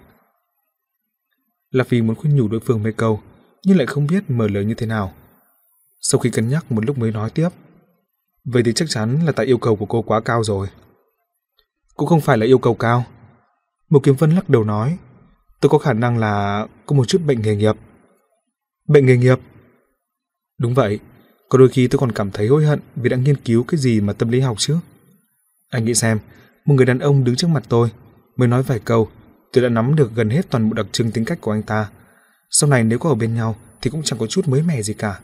là 1.71 1.85
vì 1.89 2.03
muốn 2.03 2.17
khuyên 2.17 2.37
nhủ 2.37 2.49
đối 2.49 2.61
phương 2.61 2.83
mấy 2.83 2.93
câu, 2.93 3.21
nhưng 3.65 3.77
lại 3.77 3.87
không 3.87 4.07
biết 4.07 4.31
mở 4.31 4.49
lời 4.49 4.65
như 4.65 4.75
thế 4.75 4.87
nào. 4.87 5.13
Sau 6.01 6.19
khi 6.19 6.31
cân 6.31 6.49
nhắc 6.49 6.73
một 6.73 6.85
lúc 6.85 6.99
mới 6.99 7.13
nói 7.13 7.31
tiếp. 7.31 7.49
Vậy 8.45 8.63
thì 8.63 8.73
chắc 8.73 8.89
chắn 8.89 9.27
là 9.27 9.33
tại 9.33 9.47
yêu 9.47 9.59
cầu 9.59 9.77
của 9.77 9.87
cô 9.87 10.03
quá 10.03 10.21
cao 10.21 10.45
rồi. 10.45 10.69
Cũng 11.95 12.09
không 12.09 12.21
phải 12.21 12.39
là 12.39 12.47
yêu 12.47 12.59
cầu 12.59 12.75
cao. 12.75 13.05
Một 13.91 14.01
kiếm 14.03 14.15
vân 14.15 14.31
lắc 14.31 14.49
đầu 14.49 14.65
nói. 14.65 14.99
Tôi 15.61 15.71
có 15.71 15.79
khả 15.79 15.93
năng 15.93 16.19
là 16.19 16.67
có 16.87 16.97
một 16.97 17.05
chút 17.05 17.23
bệnh 17.27 17.43
nghề 17.43 17.57
nghiệp. 17.57 17.77
Bệnh 18.89 19.07
nghề 19.07 19.17
nghiệp? 19.17 19.39
Đúng 20.59 20.75
vậy. 20.75 21.01
Có 21.49 21.59
đôi 21.59 21.69
khi 21.69 21.87
tôi 21.89 21.99
còn 21.99 22.13
cảm 22.13 22.31
thấy 22.31 22.47
hối 22.47 22.67
hận 22.67 22.81
vì 22.97 23.09
đã 23.09 23.17
nghiên 23.17 23.37
cứu 23.37 23.65
cái 23.65 23.81
gì 23.81 24.01
mà 24.01 24.13
tâm 24.13 24.29
lý 24.29 24.41
học 24.41 24.57
chứ. 24.59 24.77
Anh 25.71 25.85
nghĩ 25.85 25.95
xem, 25.95 26.19
một 26.65 26.75
người 26.75 26.87
đàn 26.87 26.99
ông 26.99 27.25
đứng 27.25 27.37
trước 27.37 27.49
mặt 27.49 27.63
tôi, 27.69 27.91
mới 28.37 28.49
nói 28.49 28.63
vài 28.63 28.81
câu, 28.85 29.09
tôi 29.53 29.63
đã 29.63 29.69
nắm 29.69 29.97
được 29.97 30.15
gần 30.15 30.31
hết 30.31 30.51
toàn 30.51 30.69
bộ 30.69 30.75
đặc 30.75 30.87
trưng 30.93 31.11
tính 31.11 31.25
cách 31.25 31.41
của 31.41 31.53
anh 31.53 31.63
ta. 31.63 31.91
Sau 32.51 32.71
này 32.71 32.85
nếu 32.85 32.99
có 32.99 33.09
ở 33.09 33.15
bên 33.15 33.35
nhau 33.35 33.57
thì 33.81 33.91
cũng 33.91 34.03
chẳng 34.03 34.19
có 34.19 34.27
chút 34.27 34.49
mới 34.49 34.63
mẻ 34.63 34.83
gì 34.83 34.95
cả. 34.95 35.21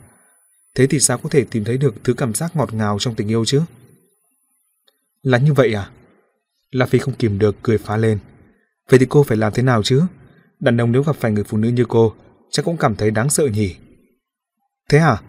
Thế 0.74 0.86
thì 0.86 1.00
sao 1.00 1.18
có 1.18 1.28
thể 1.28 1.44
tìm 1.44 1.64
thấy 1.64 1.78
được 1.78 1.94
thứ 2.04 2.14
cảm 2.14 2.34
giác 2.34 2.56
ngọt 2.56 2.74
ngào 2.74 2.98
trong 3.00 3.14
tình 3.14 3.28
yêu 3.28 3.44
chứ? 3.44 3.62
Là 5.22 5.38
như 5.38 5.52
vậy 5.52 5.74
à? 5.74 5.90
La 6.70 6.86
Phi 6.86 6.98
không 6.98 7.14
kìm 7.14 7.38
được 7.38 7.56
cười 7.62 7.78
phá 7.78 7.96
lên. 7.96 8.18
Vậy 8.90 8.98
thì 8.98 9.06
cô 9.08 9.22
phải 9.22 9.36
làm 9.36 9.52
thế 9.52 9.62
nào 9.62 9.82
chứ? 9.82 10.02
Đàn 10.60 10.80
ông 10.80 10.92
nếu 10.92 11.02
gặp 11.02 11.16
phải 11.16 11.32
người 11.32 11.44
phụ 11.44 11.58
nữ 11.58 11.68
như 11.68 11.84
cô, 11.88 12.14
chắc 12.50 12.64
cũng 12.64 12.76
cảm 12.76 12.96
thấy 12.96 13.10
đáng 13.10 13.30
sợ 13.30 13.46
nhỉ? 13.46 13.76
Thế 14.88 14.98
à? 14.98 15.22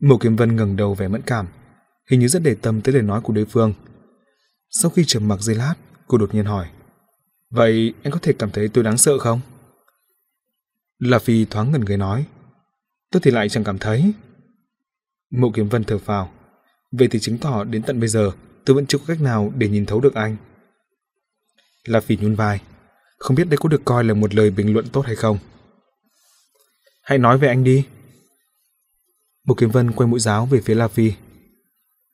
Mộ 0.00 0.18
Kiếm 0.18 0.36
Vân 0.36 0.56
ngẩng 0.56 0.76
đầu 0.76 0.94
vẻ 0.94 1.08
mẫn 1.08 1.22
cảm, 1.22 1.46
hình 2.10 2.20
như 2.20 2.28
rất 2.28 2.42
để 2.42 2.54
tâm 2.62 2.80
tới 2.80 2.94
lời 2.94 3.02
nói 3.02 3.20
của 3.20 3.32
đối 3.32 3.44
phương. 3.44 3.74
Sau 4.70 4.90
khi 4.90 5.04
trầm 5.04 5.28
mặc 5.28 5.40
giây 5.40 5.56
lát, 5.56 5.74
cô 6.06 6.18
đột 6.18 6.34
nhiên 6.34 6.44
hỏi. 6.44 6.66
Vậy 7.50 7.94
anh 8.02 8.12
có 8.12 8.18
thể 8.22 8.32
cảm 8.38 8.50
thấy 8.50 8.68
tôi 8.68 8.84
đáng 8.84 8.98
sợ 8.98 9.18
không? 9.18 9.40
La 10.98 11.18
Phi 11.18 11.44
thoáng 11.44 11.72
ngẩn 11.72 11.84
người 11.84 11.96
nói. 11.96 12.26
Tôi 13.10 13.20
thì 13.24 13.30
lại 13.30 13.48
chẳng 13.48 13.64
cảm 13.64 13.78
thấy. 13.78 14.12
Mộ 15.30 15.50
Kiếm 15.54 15.68
Vân 15.68 15.84
thở 15.84 15.98
phào. 15.98 16.32
Vậy 16.92 17.08
thì 17.10 17.18
chứng 17.18 17.38
tỏ 17.38 17.64
đến 17.64 17.82
tận 17.82 18.00
bây 18.00 18.08
giờ 18.08 18.30
tôi 18.64 18.74
vẫn 18.74 18.86
chưa 18.86 18.98
có 18.98 19.04
cách 19.06 19.20
nào 19.20 19.52
để 19.56 19.68
nhìn 19.68 19.86
thấu 19.86 20.00
được 20.00 20.14
anh. 20.14 20.36
La 21.84 22.00
Phi 22.00 22.16
nhún 22.16 22.34
vai. 22.34 22.60
Không 23.18 23.36
biết 23.36 23.48
đây 23.48 23.56
có 23.56 23.68
được 23.68 23.84
coi 23.84 24.04
là 24.04 24.14
một 24.14 24.34
lời 24.34 24.50
bình 24.50 24.72
luận 24.72 24.86
tốt 24.92 25.06
hay 25.06 25.16
không? 25.16 25.38
Hãy 27.02 27.18
nói 27.18 27.38
về 27.38 27.48
anh 27.48 27.64
đi. 27.64 27.86
Mộ 29.46 29.54
Kiếm 29.54 29.70
Vân 29.70 29.92
quay 29.92 30.06
mũi 30.06 30.20
giáo 30.20 30.46
về 30.46 30.60
phía 30.60 30.74
La 30.74 30.88
Phi. 30.88 31.12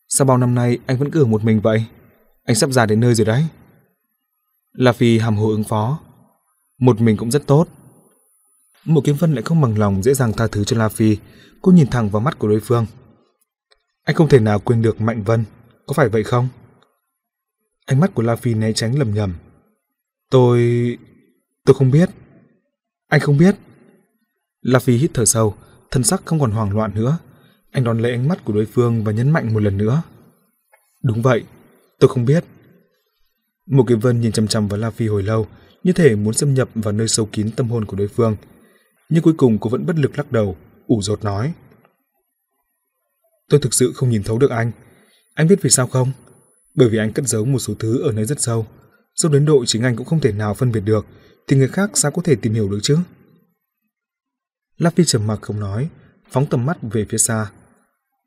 Sao 0.09 0.25
bao 0.25 0.39
năm 0.39 0.55
nay 0.55 0.79
anh 0.87 0.99
vẫn 0.99 1.11
cứ 1.11 1.23
ở 1.23 1.27
một 1.27 1.45
mình 1.45 1.61
vậy? 1.61 1.85
Anh 2.45 2.57
sắp 2.57 2.71
già 2.71 2.87
đến 2.87 3.01
nơi 3.01 3.15
rồi 3.15 3.25
đấy. 3.25 3.45
La 4.73 4.93
Phi 4.93 5.19
hàm 5.19 5.37
hồ 5.37 5.49
ứng 5.49 5.65
phó. 5.65 6.01
Một 6.79 7.01
mình 7.01 7.17
cũng 7.17 7.31
rất 7.31 7.47
tốt. 7.47 7.67
Mộ 8.85 9.01
Kiếm 9.01 9.17
Vân 9.17 9.35
lại 9.35 9.43
không 9.43 9.61
bằng 9.61 9.79
lòng 9.79 10.03
dễ 10.03 10.15
dàng 10.15 10.33
tha 10.33 10.47
thứ 10.47 10.65
cho 10.65 10.77
La 10.77 10.89
Phi. 10.89 11.17
Cô 11.63 11.73
nhìn 11.73 11.87
thẳng 11.87 12.11
vào 12.11 12.21
mắt 12.21 12.39
của 12.39 12.49
đối 12.49 12.61
phương. 12.61 12.87
Anh 14.05 14.17
không 14.17 14.29
thể 14.29 14.41
nào 14.41 14.59
quên 14.59 14.83
được 14.83 15.01
Mạnh 15.01 15.23
Vân, 15.23 15.45
có 15.87 15.95
phải 15.95 16.09
vậy 16.09 16.25
không? 16.25 16.49
Ánh 17.87 18.01
mắt 18.01 18.15
của 18.15 18.23
La 18.23 18.37
Phi 18.37 18.55
né 18.55 18.73
tránh 18.73 18.99
lầm 18.99 19.15
nhầm. 19.15 19.35
Tôi... 20.31 20.59
tôi 21.65 21.75
không 21.75 21.91
biết. 21.91 22.11
Anh 23.09 23.21
không 23.21 23.39
biết. 23.39 23.57
La 24.61 24.79
Phi 24.79 24.97
hít 24.97 25.11
thở 25.15 25.25
sâu, 25.25 25.55
thân 25.93 26.05
sắc 26.05 26.23
không 26.25 26.41
còn 26.41 26.51
hoảng 26.51 26.77
loạn 26.77 26.91
nữa. 26.95 27.19
Anh 27.71 27.85
đón 27.85 27.99
lấy 27.99 28.13
ánh 28.13 28.29
mắt 28.29 28.45
của 28.45 28.53
đối 28.53 28.67
phương 28.67 29.05
và 29.05 29.13
nhấn 29.13 29.31
mạnh 29.31 29.55
một 29.55 29.63
lần 29.63 29.77
nữa. 29.77 30.03
Đúng 31.03 31.23
vậy, 31.23 31.45
tôi 31.99 32.09
không 32.09 32.25
biết. 32.25 32.45
Một 33.67 33.85
Kiếm 33.89 34.01
Vân 34.01 34.21
nhìn 34.21 34.33
chăm 34.33 34.49
chăm 34.49 34.69
vào 34.69 34.81
La 34.81 34.91
Phi 34.91 35.09
hồi 35.09 35.23
lâu, 35.23 35.47
như 35.85 35.93
thể 35.93 36.17
muốn 36.17 36.35
xâm 36.35 36.55
nhập 36.55 36.69
vào 36.75 36.93
nơi 36.93 37.09
sâu 37.09 37.29
kín 37.33 37.51
tâm 37.57 37.71
hồn 37.71 37.85
của 37.85 37.97
đối 37.97 38.09
phương. 38.09 38.37
Nhưng 39.09 39.23
cuối 39.23 39.35
cùng 39.37 39.59
cô 39.59 39.71
vẫn 39.71 39.87
bất 39.87 39.99
lực 39.99 40.19
lắc 40.19 40.33
đầu, 40.33 40.57
ủ 40.87 41.03
rột 41.03 41.25
nói. 41.25 41.53
Tôi 43.49 43.61
thực 43.61 43.75
sự 43.75 43.93
không 43.95 44.11
nhìn 44.11 44.23
thấu 44.23 44.39
được 44.39 44.51
anh. 44.51 44.73
Anh 45.35 45.49
biết 45.49 45.63
vì 45.63 45.71
sao 45.71 45.87
không? 45.87 46.13
Bởi 46.75 46.89
vì 46.89 46.99
anh 46.99 47.13
cất 47.13 47.29
giấu 47.29 47.45
một 47.45 47.59
số 47.59 47.75
thứ 47.79 48.03
ở 48.03 48.13
nơi 48.13 48.25
rất 48.25 48.41
sâu. 48.41 48.67
Sâu 49.15 49.33
đến 49.33 49.45
độ 49.45 49.65
chính 49.65 49.83
anh 49.83 49.97
cũng 49.97 50.07
không 50.07 50.21
thể 50.21 50.33
nào 50.33 50.55
phân 50.55 50.73
biệt 50.73 50.81
được, 50.81 51.07
thì 51.49 51.57
người 51.57 51.69
khác 51.69 51.91
sao 51.95 52.11
có 52.11 52.23
thể 52.23 52.35
tìm 52.35 52.55
hiểu 52.55 52.69
được 52.69 52.79
chứ? 52.83 52.99
La 54.83 54.91
Phi 54.91 55.05
trầm 55.05 55.27
mặc 55.27 55.39
không 55.43 55.61
nói, 55.61 55.89
phóng 56.31 56.47
tầm 56.47 56.67
mắt 56.67 56.79
về 56.83 57.07
phía 57.09 57.19
xa. 57.19 57.51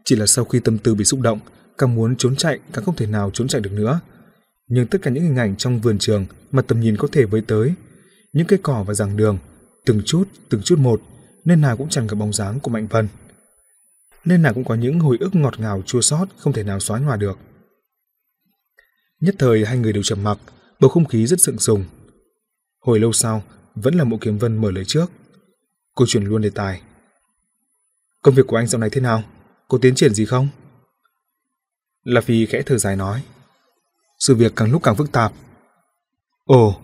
Chỉ 0.06 0.16
là 0.16 0.26
sau 0.26 0.46
khi 0.46 0.60
tâm 0.60 0.78
tư 0.78 0.96
bị 0.96 1.06
xúc 1.06 1.22
động, 1.22 1.40
càng 1.78 1.96
muốn 1.96 2.16
trốn 2.16 2.36
chạy 2.36 2.60
càng 2.74 2.86
không 2.86 2.96
thể 2.96 3.06
nào 3.06 3.32
trốn 3.34 3.48
chạy 3.48 3.62
được 3.62 3.74
nữa. 3.74 4.00
Nhưng 4.68 4.88
tất 4.88 5.02
cả 5.02 5.12
những 5.12 5.24
hình 5.24 5.36
ảnh 5.36 5.56
trong 5.56 5.82
vườn 5.82 5.98
trường 5.98 6.26
mà 6.52 6.62
tầm 6.62 6.80
nhìn 6.80 6.98
có 6.98 7.08
thể 7.12 7.26
với 7.26 7.42
tới, 7.42 7.74
những 8.34 8.48
cây 8.48 8.60
cỏ 8.64 8.84
và 8.84 8.94
giảng 8.94 9.18
đường, 9.18 9.38
từng 9.86 10.02
chút, 10.06 10.30
từng 10.50 10.62
chút 10.62 10.80
một, 10.80 11.02
nên 11.46 11.62
nào 11.62 11.78
cũng 11.78 11.90
chẳng 11.90 12.08
gặp 12.08 12.16
bóng 12.16 12.34
dáng 12.34 12.60
của 12.60 12.72
Mạnh 12.72 12.88
Vân. 12.88 13.08
Nên 14.26 14.42
nào 14.42 14.54
cũng 14.54 14.64
có 14.64 14.76
những 14.76 15.00
hồi 15.00 15.18
ức 15.20 15.36
ngọt 15.36 15.60
ngào 15.60 15.82
chua 15.86 16.02
xót 16.02 16.28
không 16.38 16.54
thể 16.54 16.64
nào 16.64 16.80
xóa 16.80 17.00
nhòa 17.00 17.16
được. 17.16 17.38
Nhất 19.22 19.36
thời 19.40 19.66
hai 19.66 19.78
người 19.78 19.94
đều 19.94 20.04
trầm 20.04 20.24
mặc, 20.24 20.38
bầu 20.80 20.90
không 20.90 21.06
khí 21.06 21.28
rất 21.28 21.42
sượng 21.42 21.60
sùng. 21.60 21.86
Hồi 22.80 23.00
lâu 23.00 23.14
sau, 23.14 23.44
vẫn 23.76 23.96
là 23.96 24.04
Mộ 24.04 24.18
Kiếm 24.22 24.38
Vân 24.38 24.58
mở 24.58 24.72
lời 24.72 24.86
trước. 24.86 25.12
Cô 25.96 26.06
chuyển 26.08 26.24
luôn 26.24 26.42
đề 26.42 26.50
tài. 26.50 26.82
Công 28.22 28.36
việc 28.36 28.48
của 28.48 28.58
anh 28.58 28.68
dạo 28.68 28.80
này 28.80 28.90
thế 28.90 29.02
nào? 29.02 29.24
Có 29.68 29.78
tiến 29.82 29.96
triển 29.96 30.14
gì 30.14 30.26
không? 30.26 30.48
La 32.04 32.22
Phi 32.22 32.46
khẽ 32.46 32.62
thở 32.66 32.78
dài 32.78 32.96
nói. 32.96 33.24
Sự 34.20 34.36
việc 34.36 34.54
càng 34.56 34.72
lúc 34.72 34.84
càng 34.84 34.96
phức 34.96 35.12
tạp. 35.12 35.34
Ồ! 36.46 36.82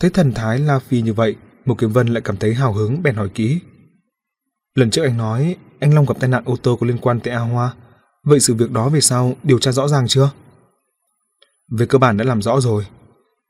Thấy 0.00 0.10
thần 0.10 0.32
thái 0.32 0.58
La 0.58 0.78
Phi 0.78 1.02
như 1.02 1.12
vậy, 1.12 1.36
một 1.64 1.74
Kiếm 1.78 1.92
Vân 1.92 2.06
lại 2.06 2.22
cảm 2.24 2.36
thấy 2.36 2.54
hào 2.54 2.72
hứng 2.72 3.02
bèn 3.02 3.14
hỏi 3.14 3.28
kỹ. 3.34 3.60
Lần 4.74 4.90
trước 4.90 5.02
anh 5.02 5.16
nói 5.16 5.56
anh 5.80 5.94
Long 5.94 6.06
gặp 6.06 6.16
tai 6.20 6.30
nạn 6.30 6.42
ô 6.46 6.56
tô 6.62 6.76
có 6.76 6.86
liên 6.86 6.98
quan 6.98 7.20
tới 7.20 7.34
A 7.34 7.40
Hoa. 7.40 7.74
Vậy 8.24 8.40
sự 8.40 8.54
việc 8.54 8.70
đó 8.70 8.88
về 8.88 9.00
sau 9.00 9.36
điều 9.42 9.58
tra 9.58 9.72
rõ 9.72 9.88
ràng 9.88 10.08
chưa? 10.08 10.30
Về 11.78 11.86
cơ 11.86 11.98
bản 11.98 12.16
đã 12.16 12.24
làm 12.24 12.42
rõ 12.42 12.60
rồi. 12.60 12.86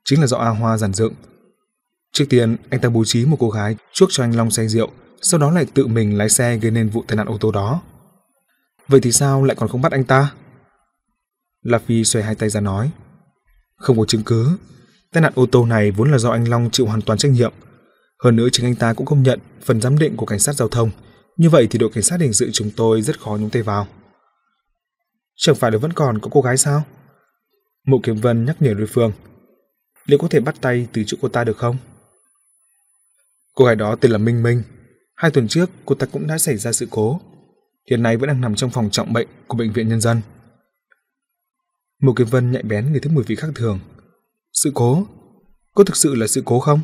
Chính 0.05 0.21
là 0.21 0.27
do 0.27 0.37
A 0.37 0.49
Hoa 0.49 0.77
giản 0.77 0.93
dựng. 0.93 1.13
Trước 2.13 2.25
tiên, 2.29 2.55
anh 2.69 2.81
ta 2.81 2.89
bố 2.89 3.05
trí 3.05 3.25
một 3.25 3.37
cô 3.39 3.49
gái 3.49 3.75
chuốc 3.93 4.09
cho 4.11 4.23
anh 4.23 4.35
Long 4.35 4.51
say 4.51 4.67
rượu, 4.67 4.91
sau 5.21 5.39
đó 5.39 5.51
lại 5.51 5.65
tự 5.73 5.87
mình 5.87 6.17
lái 6.17 6.29
xe 6.29 6.57
gây 6.57 6.71
nên 6.71 6.89
vụ 6.89 7.03
tai 7.07 7.15
nạn 7.15 7.27
ô 7.27 7.37
tô 7.37 7.51
đó. 7.51 7.81
Vậy 8.87 9.01
thì 9.01 9.11
sao 9.11 9.43
lại 9.43 9.55
còn 9.55 9.69
không 9.69 9.81
bắt 9.81 9.91
anh 9.91 10.03
ta? 10.03 10.31
La 11.61 11.79
Phi 11.79 12.03
xoay 12.03 12.25
hai 12.25 12.35
tay 12.35 12.49
ra 12.49 12.59
nói. 12.59 12.91
Không 13.75 13.97
có 13.97 14.05
chứng 14.05 14.23
cứ. 14.23 14.57
Tai 15.11 15.21
nạn 15.21 15.33
ô 15.35 15.45
tô 15.45 15.65
này 15.65 15.91
vốn 15.91 16.11
là 16.11 16.17
do 16.17 16.29
anh 16.29 16.47
Long 16.47 16.69
chịu 16.71 16.85
hoàn 16.85 17.01
toàn 17.01 17.19
trách 17.19 17.31
nhiệm. 17.31 17.53
Hơn 18.23 18.35
nữa 18.35 18.47
chính 18.51 18.65
anh 18.65 18.75
ta 18.75 18.93
cũng 18.93 19.05
công 19.05 19.23
nhận 19.23 19.39
phần 19.61 19.81
giám 19.81 19.99
định 19.99 20.17
của 20.17 20.25
cảnh 20.25 20.39
sát 20.39 20.53
giao 20.53 20.67
thông. 20.67 20.91
Như 21.37 21.49
vậy 21.49 21.67
thì 21.71 21.79
đội 21.79 21.89
cảnh 21.93 22.03
sát 22.03 22.19
hình 22.19 22.33
sự 22.33 22.49
chúng 22.53 22.71
tôi 22.75 23.01
rất 23.01 23.19
khó 23.19 23.37
nhúng 23.39 23.49
tay 23.49 23.61
vào. 23.61 23.87
Chẳng 25.35 25.55
phải 25.55 25.71
là 25.71 25.77
vẫn 25.77 25.93
còn 25.93 26.19
có 26.19 26.29
cô 26.31 26.41
gái 26.41 26.57
sao? 26.57 26.83
Mộ 27.87 27.99
Kiếm 28.03 28.15
Vân 28.15 28.45
nhắc 28.45 28.61
nhở 28.61 28.73
đối 28.73 28.87
phương. 28.87 29.11
Liệu 30.05 30.19
có 30.19 30.27
thể 30.27 30.39
bắt 30.39 30.55
tay 30.61 30.87
từ 30.93 31.03
chỗ 31.07 31.17
cô 31.21 31.27
ta 31.27 31.43
được 31.43 31.57
không? 31.57 31.77
Cô 33.55 33.65
gái 33.65 33.75
đó 33.75 33.95
tên 33.95 34.11
là 34.11 34.17
Minh 34.17 34.43
Minh. 34.43 34.63
Hai 35.15 35.31
tuần 35.31 35.47
trước 35.47 35.69
cô 35.85 35.95
ta 35.95 36.05
cũng 36.05 36.27
đã 36.27 36.37
xảy 36.37 36.57
ra 36.57 36.71
sự 36.71 36.87
cố. 36.89 37.19
Hiện 37.89 38.03
nay 38.03 38.17
vẫn 38.17 38.27
đang 38.27 38.41
nằm 38.41 38.55
trong 38.55 38.69
phòng 38.69 38.89
trọng 38.89 39.13
bệnh 39.13 39.27
của 39.47 39.57
Bệnh 39.57 39.73
viện 39.73 39.89
Nhân 39.89 40.01
dân. 40.01 40.21
Một 42.01 42.13
Kiếm 42.15 42.27
Vân 42.27 42.51
nhạy 42.51 42.63
bén 42.63 42.91
người 42.91 42.99
thấy 42.99 43.13
mùi 43.13 43.23
vị 43.23 43.35
khác 43.35 43.47
thường. 43.55 43.79
Sự 44.53 44.71
cố? 44.73 45.07
Có 45.75 45.83
thực 45.83 45.95
sự 45.95 46.15
là 46.15 46.27
sự 46.27 46.41
cố 46.45 46.59
không? 46.59 46.81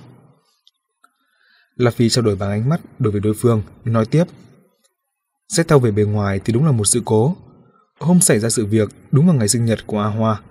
La 1.75 1.91
Phi 1.91 2.09
trao 2.09 2.25
đổi 2.25 2.35
bằng 2.35 2.49
ánh 2.49 2.69
mắt 2.69 2.81
đối 2.99 3.11
với 3.11 3.21
đối 3.21 3.33
phương, 3.33 3.63
nói 3.85 4.05
tiếp. 4.05 4.23
Xét 5.49 5.67
theo 5.67 5.79
về 5.79 5.91
bề 5.91 6.03
ngoài 6.03 6.39
thì 6.45 6.53
đúng 6.53 6.65
là 6.65 6.71
một 6.71 6.85
sự 6.85 7.01
cố. 7.05 7.35
Hôm 7.99 8.21
xảy 8.21 8.39
ra 8.39 8.49
sự 8.49 8.65
việc 8.65 8.89
đúng 9.11 9.27
vào 9.27 9.35
ngày 9.35 9.47
sinh 9.47 9.65
nhật 9.65 9.87
của 9.87 9.99
A 9.99 10.07
Hoa. 10.07 10.41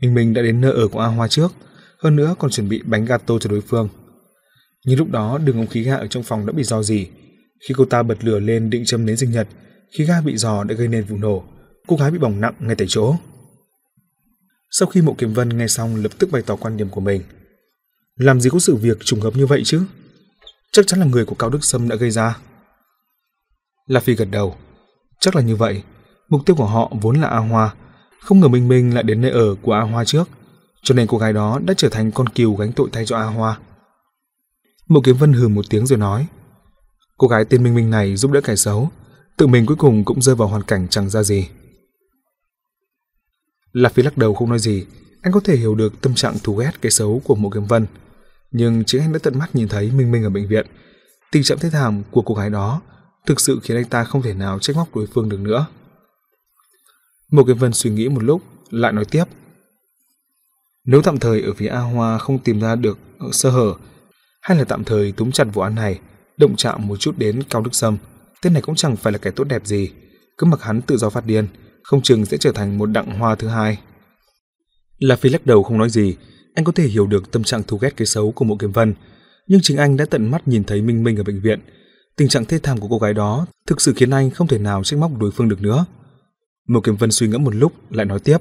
Minh 0.00 0.14
Minh 0.14 0.34
đã 0.34 0.42
đến 0.42 0.60
nơi 0.60 0.72
ở 0.72 0.88
của 0.88 1.00
A 1.00 1.06
Hoa 1.06 1.28
trước, 1.28 1.52
hơn 1.98 2.16
nữa 2.16 2.34
còn 2.38 2.50
chuẩn 2.50 2.68
bị 2.68 2.82
bánh 2.84 3.04
gato 3.04 3.38
cho 3.38 3.50
đối 3.50 3.60
phương. 3.60 3.88
Nhưng 4.88 4.98
lúc 4.98 5.10
đó 5.10 5.38
đường 5.38 5.56
ống 5.56 5.66
khí 5.66 5.82
ga 5.82 5.96
ở 5.96 6.06
trong 6.06 6.22
phòng 6.22 6.46
đã 6.46 6.52
bị 6.52 6.62
dò 6.62 6.82
dỉ. 6.82 7.06
Khi 7.68 7.74
cô 7.76 7.84
ta 7.84 8.02
bật 8.02 8.24
lửa 8.24 8.38
lên 8.38 8.70
định 8.70 8.84
châm 8.84 9.06
nến 9.06 9.16
sinh 9.16 9.30
nhật, 9.30 9.48
khí 9.92 10.04
ga 10.04 10.20
bị 10.20 10.36
dò 10.36 10.64
đã 10.64 10.74
gây 10.74 10.88
nên 10.88 11.04
vụ 11.04 11.16
nổ. 11.16 11.44
Cô 11.86 11.96
gái 11.96 12.10
bị 12.10 12.18
bỏng 12.18 12.40
nặng 12.40 12.54
ngay 12.58 12.76
tại 12.76 12.86
chỗ. 12.90 13.14
Sau 14.70 14.88
khi 14.88 15.02
Mộ 15.02 15.14
Kiếm 15.18 15.34
Vân 15.34 15.58
nghe 15.58 15.68
xong 15.68 15.96
lập 15.96 16.12
tức 16.18 16.30
bày 16.32 16.42
tỏ 16.42 16.56
quan 16.56 16.76
điểm 16.76 16.88
của 16.88 17.00
mình. 17.00 17.22
Làm 18.16 18.40
gì 18.40 18.50
có 18.50 18.58
sự 18.58 18.76
việc 18.76 18.98
trùng 19.04 19.20
hợp 19.20 19.36
như 19.36 19.46
vậy 19.46 19.62
chứ? 19.64 19.82
Chắc 20.72 20.86
chắn 20.86 21.00
là 21.00 21.06
người 21.06 21.24
của 21.24 21.34
Cao 21.34 21.50
Đức 21.50 21.64
Sâm 21.64 21.88
đã 21.88 21.96
gây 21.96 22.10
ra. 22.10 22.38
La 23.86 24.00
Phi 24.00 24.14
gật 24.14 24.28
đầu. 24.30 24.56
Chắc 25.20 25.36
là 25.36 25.42
như 25.42 25.56
vậy. 25.56 25.82
Mục 26.28 26.40
tiêu 26.46 26.56
của 26.56 26.66
họ 26.66 26.92
vốn 27.00 27.20
là 27.20 27.28
A 27.28 27.38
Hoa. 27.38 27.74
Không 28.20 28.40
ngờ 28.40 28.48
Minh 28.48 28.68
Minh 28.68 28.94
lại 28.94 29.02
đến 29.02 29.20
nơi 29.20 29.30
ở 29.30 29.54
của 29.62 29.72
A 29.72 29.80
Hoa 29.80 30.04
trước. 30.04 30.28
Cho 30.82 30.94
nên 30.94 31.06
cô 31.06 31.18
gái 31.18 31.32
đó 31.32 31.60
đã 31.66 31.74
trở 31.76 31.88
thành 31.88 32.12
con 32.12 32.28
cừu 32.28 32.56
gánh 32.56 32.72
tội 32.72 32.88
thay 32.92 33.06
cho 33.06 33.16
A 33.16 33.24
Hoa. 33.24 33.58
Mộ 34.88 35.00
Kiếm 35.04 35.16
Vân 35.16 35.32
hừ 35.32 35.48
một 35.48 35.64
tiếng 35.70 35.86
rồi 35.86 35.98
nói. 35.98 36.26
Cô 37.18 37.28
gái 37.28 37.44
tên 37.44 37.62
Minh 37.62 37.74
Minh 37.74 37.90
này 37.90 38.16
giúp 38.16 38.30
đỡ 38.30 38.40
kẻ 38.40 38.56
xấu. 38.56 38.90
Tự 39.36 39.46
mình 39.46 39.66
cuối 39.66 39.76
cùng 39.76 40.04
cũng 40.04 40.22
rơi 40.22 40.34
vào 40.34 40.48
hoàn 40.48 40.62
cảnh 40.62 40.88
chẳng 40.88 41.10
ra 41.10 41.22
gì. 41.22 41.48
Lạc 43.72 43.94
Phi 43.94 44.02
lắc 44.02 44.18
đầu 44.18 44.34
không 44.34 44.48
nói 44.48 44.58
gì. 44.58 44.86
Anh 45.22 45.32
có 45.32 45.40
thể 45.40 45.56
hiểu 45.56 45.74
được 45.74 46.00
tâm 46.00 46.14
trạng 46.14 46.38
thù 46.38 46.56
ghét 46.56 46.82
cái 46.82 46.90
xấu 46.90 47.22
của 47.24 47.34
Mộ 47.34 47.50
Kiếm 47.50 47.64
Vân 47.64 47.86
nhưng 48.50 48.84
chính 48.84 49.00
anh 49.00 49.12
đã 49.12 49.18
tận 49.22 49.38
mắt 49.38 49.54
nhìn 49.54 49.68
thấy 49.68 49.90
Minh 49.90 50.10
Minh 50.10 50.24
ở 50.24 50.30
bệnh 50.30 50.48
viện. 50.48 50.66
Tình 51.32 51.42
trạng 51.42 51.58
thế 51.58 51.70
thảm 51.70 52.02
của 52.10 52.22
cô 52.22 52.34
gái 52.34 52.50
đó 52.50 52.80
thực 53.26 53.40
sự 53.40 53.60
khiến 53.62 53.76
anh 53.76 53.84
ta 53.84 54.04
không 54.04 54.22
thể 54.22 54.34
nào 54.34 54.58
trách 54.58 54.76
móc 54.76 54.96
đối 54.96 55.06
phương 55.06 55.28
được 55.28 55.40
nữa. 55.40 55.66
Một 57.30 57.44
kiếm 57.46 57.58
vân 57.58 57.72
suy 57.72 57.90
nghĩ 57.90 58.08
một 58.08 58.22
lúc, 58.22 58.42
lại 58.70 58.92
nói 58.92 59.04
tiếp. 59.04 59.24
Nếu 60.84 61.02
tạm 61.02 61.18
thời 61.18 61.42
ở 61.42 61.52
phía 61.54 61.66
A 61.66 61.80
Hoa 61.80 62.18
không 62.18 62.38
tìm 62.38 62.60
ra 62.60 62.74
được 62.74 62.98
sơ 63.32 63.50
hở, 63.50 63.74
hay 64.40 64.58
là 64.58 64.64
tạm 64.64 64.84
thời 64.84 65.12
túm 65.12 65.30
chặt 65.30 65.44
vụ 65.52 65.62
án 65.62 65.74
này, 65.74 66.00
động 66.36 66.56
chạm 66.56 66.88
một 66.88 66.96
chút 66.96 67.18
đến 67.18 67.42
Cao 67.50 67.62
Đức 67.62 67.74
Sâm, 67.74 67.96
tên 68.42 68.52
này 68.52 68.62
cũng 68.62 68.74
chẳng 68.74 68.96
phải 68.96 69.12
là 69.12 69.18
kẻ 69.18 69.30
tốt 69.30 69.44
đẹp 69.44 69.66
gì, 69.66 69.90
cứ 70.38 70.46
mặc 70.46 70.62
hắn 70.62 70.82
tự 70.82 70.96
do 70.96 71.10
phát 71.10 71.26
điên, 71.26 71.46
không 71.82 72.02
chừng 72.02 72.26
sẽ 72.26 72.36
trở 72.36 72.52
thành 72.52 72.78
một 72.78 72.86
đặng 72.86 73.18
hoa 73.18 73.34
thứ 73.34 73.48
hai. 73.48 73.78
La 74.98 75.16
Phi 75.16 75.30
lắc 75.30 75.46
đầu 75.46 75.62
không 75.62 75.78
nói 75.78 75.90
gì, 75.90 76.16
anh 76.54 76.64
có 76.64 76.72
thể 76.72 76.86
hiểu 76.86 77.06
được 77.06 77.30
tâm 77.30 77.44
trạng 77.44 77.62
thù 77.62 77.78
ghét 77.78 77.96
cái 77.96 78.06
xấu 78.06 78.32
của 78.32 78.44
Mộ 78.44 78.56
Kiếm 78.56 78.72
Vân, 78.72 78.94
nhưng 79.46 79.60
chính 79.62 79.76
anh 79.76 79.96
đã 79.96 80.04
tận 80.10 80.30
mắt 80.30 80.48
nhìn 80.48 80.64
thấy 80.64 80.82
Minh 80.82 81.04
Minh 81.04 81.16
ở 81.16 81.22
bệnh 81.22 81.40
viện, 81.40 81.60
tình 82.16 82.28
trạng 82.28 82.44
thê 82.44 82.58
thảm 82.58 82.80
của 82.80 82.88
cô 82.88 82.98
gái 82.98 83.14
đó 83.14 83.46
thực 83.66 83.80
sự 83.80 83.92
khiến 83.96 84.10
anh 84.10 84.30
không 84.30 84.46
thể 84.46 84.58
nào 84.58 84.84
trách 84.84 84.98
móc 84.98 85.18
đối 85.18 85.30
phương 85.30 85.48
được 85.48 85.62
nữa. 85.62 85.86
Mộ 86.68 86.80
Kiếm 86.80 86.96
Vân 86.96 87.10
suy 87.10 87.28
ngẫm 87.28 87.44
một 87.44 87.54
lúc 87.54 87.72
lại 87.90 88.06
nói 88.06 88.20
tiếp: 88.20 88.38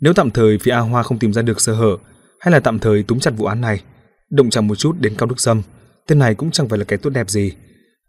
nếu 0.00 0.12
tạm 0.12 0.30
thời 0.30 0.58
phía 0.58 0.70
A 0.70 0.78
Hoa 0.78 1.02
không 1.02 1.18
tìm 1.18 1.32
ra 1.32 1.42
được 1.42 1.60
sơ 1.60 1.74
hở, 1.74 1.96
hay 2.40 2.52
là 2.52 2.60
tạm 2.60 2.78
thời 2.78 3.02
túm 3.02 3.18
chặt 3.18 3.30
vụ 3.36 3.44
án 3.44 3.60
này, 3.60 3.82
động 4.30 4.50
chạm 4.50 4.66
một 4.66 4.74
chút 4.74 4.96
đến 5.00 5.14
Cao 5.18 5.26
Đức 5.26 5.40
Sâm, 5.40 5.62
tên 6.06 6.18
này 6.18 6.34
cũng 6.34 6.50
chẳng 6.50 6.68
phải 6.68 6.78
là 6.78 6.84
cái 6.84 6.98
tốt 6.98 7.10
đẹp 7.10 7.30
gì. 7.30 7.52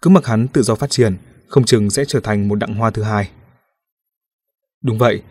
Cứ 0.01 0.09
mặc 0.09 0.25
hắn 0.25 0.47
tự 0.47 0.63
do 0.63 0.75
phát 0.75 0.89
triển, 0.89 1.17
không 1.47 1.65
chừng 1.65 1.89
sẽ 1.89 2.05
trở 2.05 2.19
thành 2.19 2.47
một 2.47 2.55
đặng 2.55 2.75
hoa 2.75 2.91
thứ 2.91 3.03
hai. 3.03 3.29
Đúng 4.83 4.97
vậy, 4.97 5.21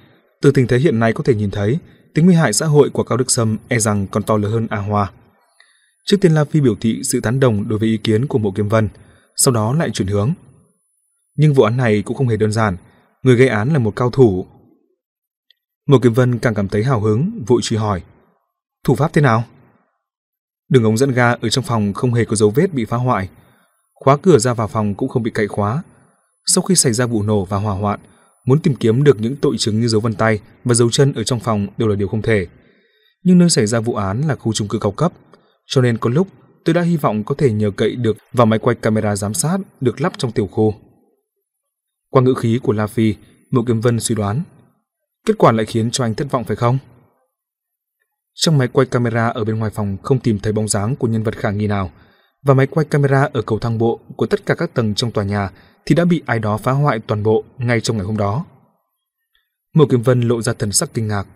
từ 0.41 0.51
tình 0.51 0.67
thế 0.67 0.79
hiện 0.79 1.01
nay 1.01 1.13
có 1.13 1.25
thể 1.25 1.35
nhìn 1.35 1.51
thấy, 1.51 1.79
tính 2.15 2.27
nguy 2.27 2.35
hại 2.35 2.53
xã 2.53 2.67
hội 2.67 2.91
của 2.91 3.03
Cao 3.03 3.19
Đức 3.19 3.31
Sâm 3.31 3.57
e 3.69 3.79
rằng 3.79 4.07
còn 4.07 4.23
to 4.23 4.37
lớn 4.37 4.53
hơn 4.53 4.67
A 4.71 4.79
Hoa. 4.79 5.13
Trước 6.05 6.17
tiên 6.21 6.33
La 6.33 6.45
Phi 6.45 6.61
biểu 6.61 6.75
thị 6.81 7.01
sự 7.05 7.21
tán 7.21 7.41
đồng 7.41 7.69
đối 7.69 7.79
với 7.79 7.89
ý 7.89 7.97
kiến 7.97 8.27
của 8.27 8.39
Mộ 8.39 8.51
Kiếm 8.51 8.69
Vân, 8.69 8.89
sau 9.37 9.55
đó 9.55 9.73
lại 9.73 9.91
chuyển 9.91 10.09
hướng. 10.09 10.33
Nhưng 11.37 11.55
vụ 11.55 11.63
án 11.63 11.77
này 11.77 12.03
cũng 12.03 12.17
không 12.17 12.29
hề 12.29 12.37
đơn 12.37 12.53
giản, 12.53 12.77
người 13.23 13.37
gây 13.37 13.49
án 13.49 13.69
là 13.73 13.79
một 13.79 13.97
cao 13.97 14.11
thủ 14.11 14.47
Mộ 15.87 15.99
Kiếm 15.99 16.13
Vân 16.13 16.39
càng 16.39 16.55
cảm 16.55 16.69
thấy 16.69 16.85
hào 16.85 17.01
hứng, 17.01 17.45
vội 17.47 17.61
truy 17.63 17.77
hỏi. 17.77 18.03
Thủ 18.85 18.95
pháp 18.95 19.13
thế 19.13 19.23
nào? 19.23 19.45
Đường 20.69 20.85
ống 20.85 20.97
dẫn 20.97 21.13
ga 21.13 21.33
ở 21.33 21.49
trong 21.49 21.65
phòng 21.65 21.93
không 21.93 22.15
hề 22.15 22.25
có 22.25 22.37
dấu 22.37 22.51
vết 22.51 22.75
bị 22.75 22.85
phá 22.85 22.97
hoại. 22.97 23.29
Khóa 23.95 24.17
cửa 24.17 24.39
ra 24.39 24.55
vào 24.55 24.69
phòng 24.69 24.95
cũng 24.95 25.09
không 25.09 25.23
bị 25.23 25.31
cậy 25.31 25.49
khóa. 25.49 25.83
Sau 26.47 26.63
khi 26.63 26.75
xảy 26.75 26.93
ra 26.93 27.07
vụ 27.07 27.23
nổ 27.23 27.45
và 27.45 27.57
hỏa 27.57 27.75
hoạn, 27.75 28.01
muốn 28.45 28.61
tìm 28.61 28.75
kiếm 28.75 29.05
được 29.05 29.21
những 29.21 29.37
tội 29.37 29.57
chứng 29.59 29.81
như 29.81 29.89
dấu 29.89 30.01
vân 30.01 30.15
tay 30.15 30.41
và 30.65 30.75
dấu 30.75 30.91
chân 30.91 31.13
ở 31.13 31.25
trong 31.25 31.41
phòng 31.41 31.67
đều 31.79 31.89
là 31.89 31.95
điều 31.95 32.09
không 32.09 32.23
thể. 32.23 32.47
Nhưng 33.23 33.39
nơi 33.39 33.51
xảy 33.51 33.67
ra 33.67 33.81
vụ 33.81 33.95
án 33.95 34.21
là 34.21 34.35
khu 34.35 34.53
chung 34.53 34.69
cư 34.69 34.79
cao 34.79 34.93
cấp, 34.93 35.13
cho 35.67 35.83
nên 35.83 35.99
có 35.99 36.11
lúc 36.11 36.29
tôi 36.65 36.75
đã 36.75 36.83
hy 36.83 36.97
vọng 36.97 37.25
có 37.25 37.35
thể 37.39 37.53
nhờ 37.53 37.71
cậy 37.71 37.97
được 37.97 38.17
vào 38.33 38.47
máy 38.47 38.59
quay 38.59 38.77
camera 38.77 39.17
giám 39.17 39.35
sát 39.35 39.59
được 39.81 40.01
lắp 40.01 40.13
trong 40.19 40.33
tiểu 40.33 40.47
khu. 40.47 40.75
Qua 42.11 42.23
ngữ 42.23 42.35
khí 42.35 42.61
của 42.63 42.73
La 42.73 42.87
Phi, 42.87 43.15
Mộ 43.51 43.63
Kiếm 43.67 43.81
Vân 43.81 44.01
suy 44.01 44.15
đoán 44.15 44.43
Kết 45.27 45.39
quả 45.39 45.53
lại 45.53 45.67
khiến 45.67 45.91
cho 45.91 46.05
anh 46.05 46.15
thất 46.15 46.31
vọng 46.31 46.45
phải 46.45 46.57
không? 46.57 46.79
Trong 48.37 48.59
máy 48.59 48.69
quay 48.69 48.87
camera 48.87 49.29
ở 49.29 49.45
bên 49.45 49.59
ngoài 49.59 49.71
phòng 49.75 49.97
không 50.03 50.19
tìm 50.19 50.39
thấy 50.39 50.53
bóng 50.53 50.69
dáng 50.69 50.97
của 50.97 51.09
nhân 51.09 51.23
vật 51.23 51.37
khả 51.37 51.51
nghi 51.51 51.67
nào, 51.67 51.91
và 52.43 52.55
máy 52.55 52.67
quay 52.67 52.87
camera 52.87 53.29
ở 53.33 53.43
cầu 53.43 53.59
thang 53.59 53.79
bộ 53.79 54.01
của 54.17 54.27
tất 54.27 54.47
cả 54.47 54.55
các 54.55 54.75
tầng 54.75 54.95
trong 54.95 55.11
tòa 55.11 55.25
nhà 55.25 55.51
thì 55.87 55.95
đã 55.95 56.05
bị 56.05 56.23
ai 56.27 56.39
đó 56.39 56.57
phá 56.57 56.73
hoại 56.73 56.99
toàn 57.07 57.23
bộ 57.23 57.45
ngay 57.59 57.81
trong 57.81 57.97
ngày 57.97 58.07
hôm 58.07 58.17
đó. 58.17 58.45
Mộ 59.75 59.87
Kiếm 59.91 60.03
Vân 60.03 60.21
lộ 60.21 60.43
ra 60.43 60.53
thần 60.53 60.73
sắc 60.73 60.95
kinh 60.95 61.09
ngạc. 61.09 61.27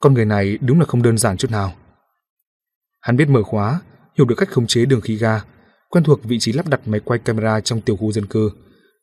Con 0.00 0.14
người 0.14 0.24
này 0.24 0.58
đúng 0.60 0.80
là 0.80 0.86
không 0.86 1.02
đơn 1.02 1.18
giản 1.18 1.36
chút 1.36 1.50
nào. 1.50 1.72
Hắn 3.00 3.16
biết 3.16 3.28
mở 3.28 3.42
khóa, 3.42 3.80
hiểu 4.18 4.26
được 4.26 4.34
cách 4.38 4.50
khống 4.50 4.66
chế 4.66 4.84
đường 4.84 5.00
khí 5.00 5.16
ga, 5.16 5.40
quen 5.88 6.04
thuộc 6.04 6.24
vị 6.24 6.38
trí 6.40 6.52
lắp 6.52 6.68
đặt 6.68 6.80
máy 6.88 7.00
quay 7.00 7.18
camera 7.18 7.60
trong 7.60 7.80
tiểu 7.80 7.96
khu 7.96 8.12
dân 8.12 8.26
cư, 8.26 8.50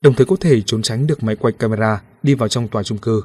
đồng 0.01 0.13
thời 0.13 0.25
có 0.25 0.35
thể 0.39 0.61
trốn 0.61 0.81
tránh 0.81 1.07
được 1.07 1.23
máy 1.23 1.35
quay 1.35 1.53
camera 1.53 2.01
đi 2.23 2.33
vào 2.33 2.49
trong 2.49 2.67
tòa 2.67 2.83
chung 2.83 2.97
cư 2.97 3.21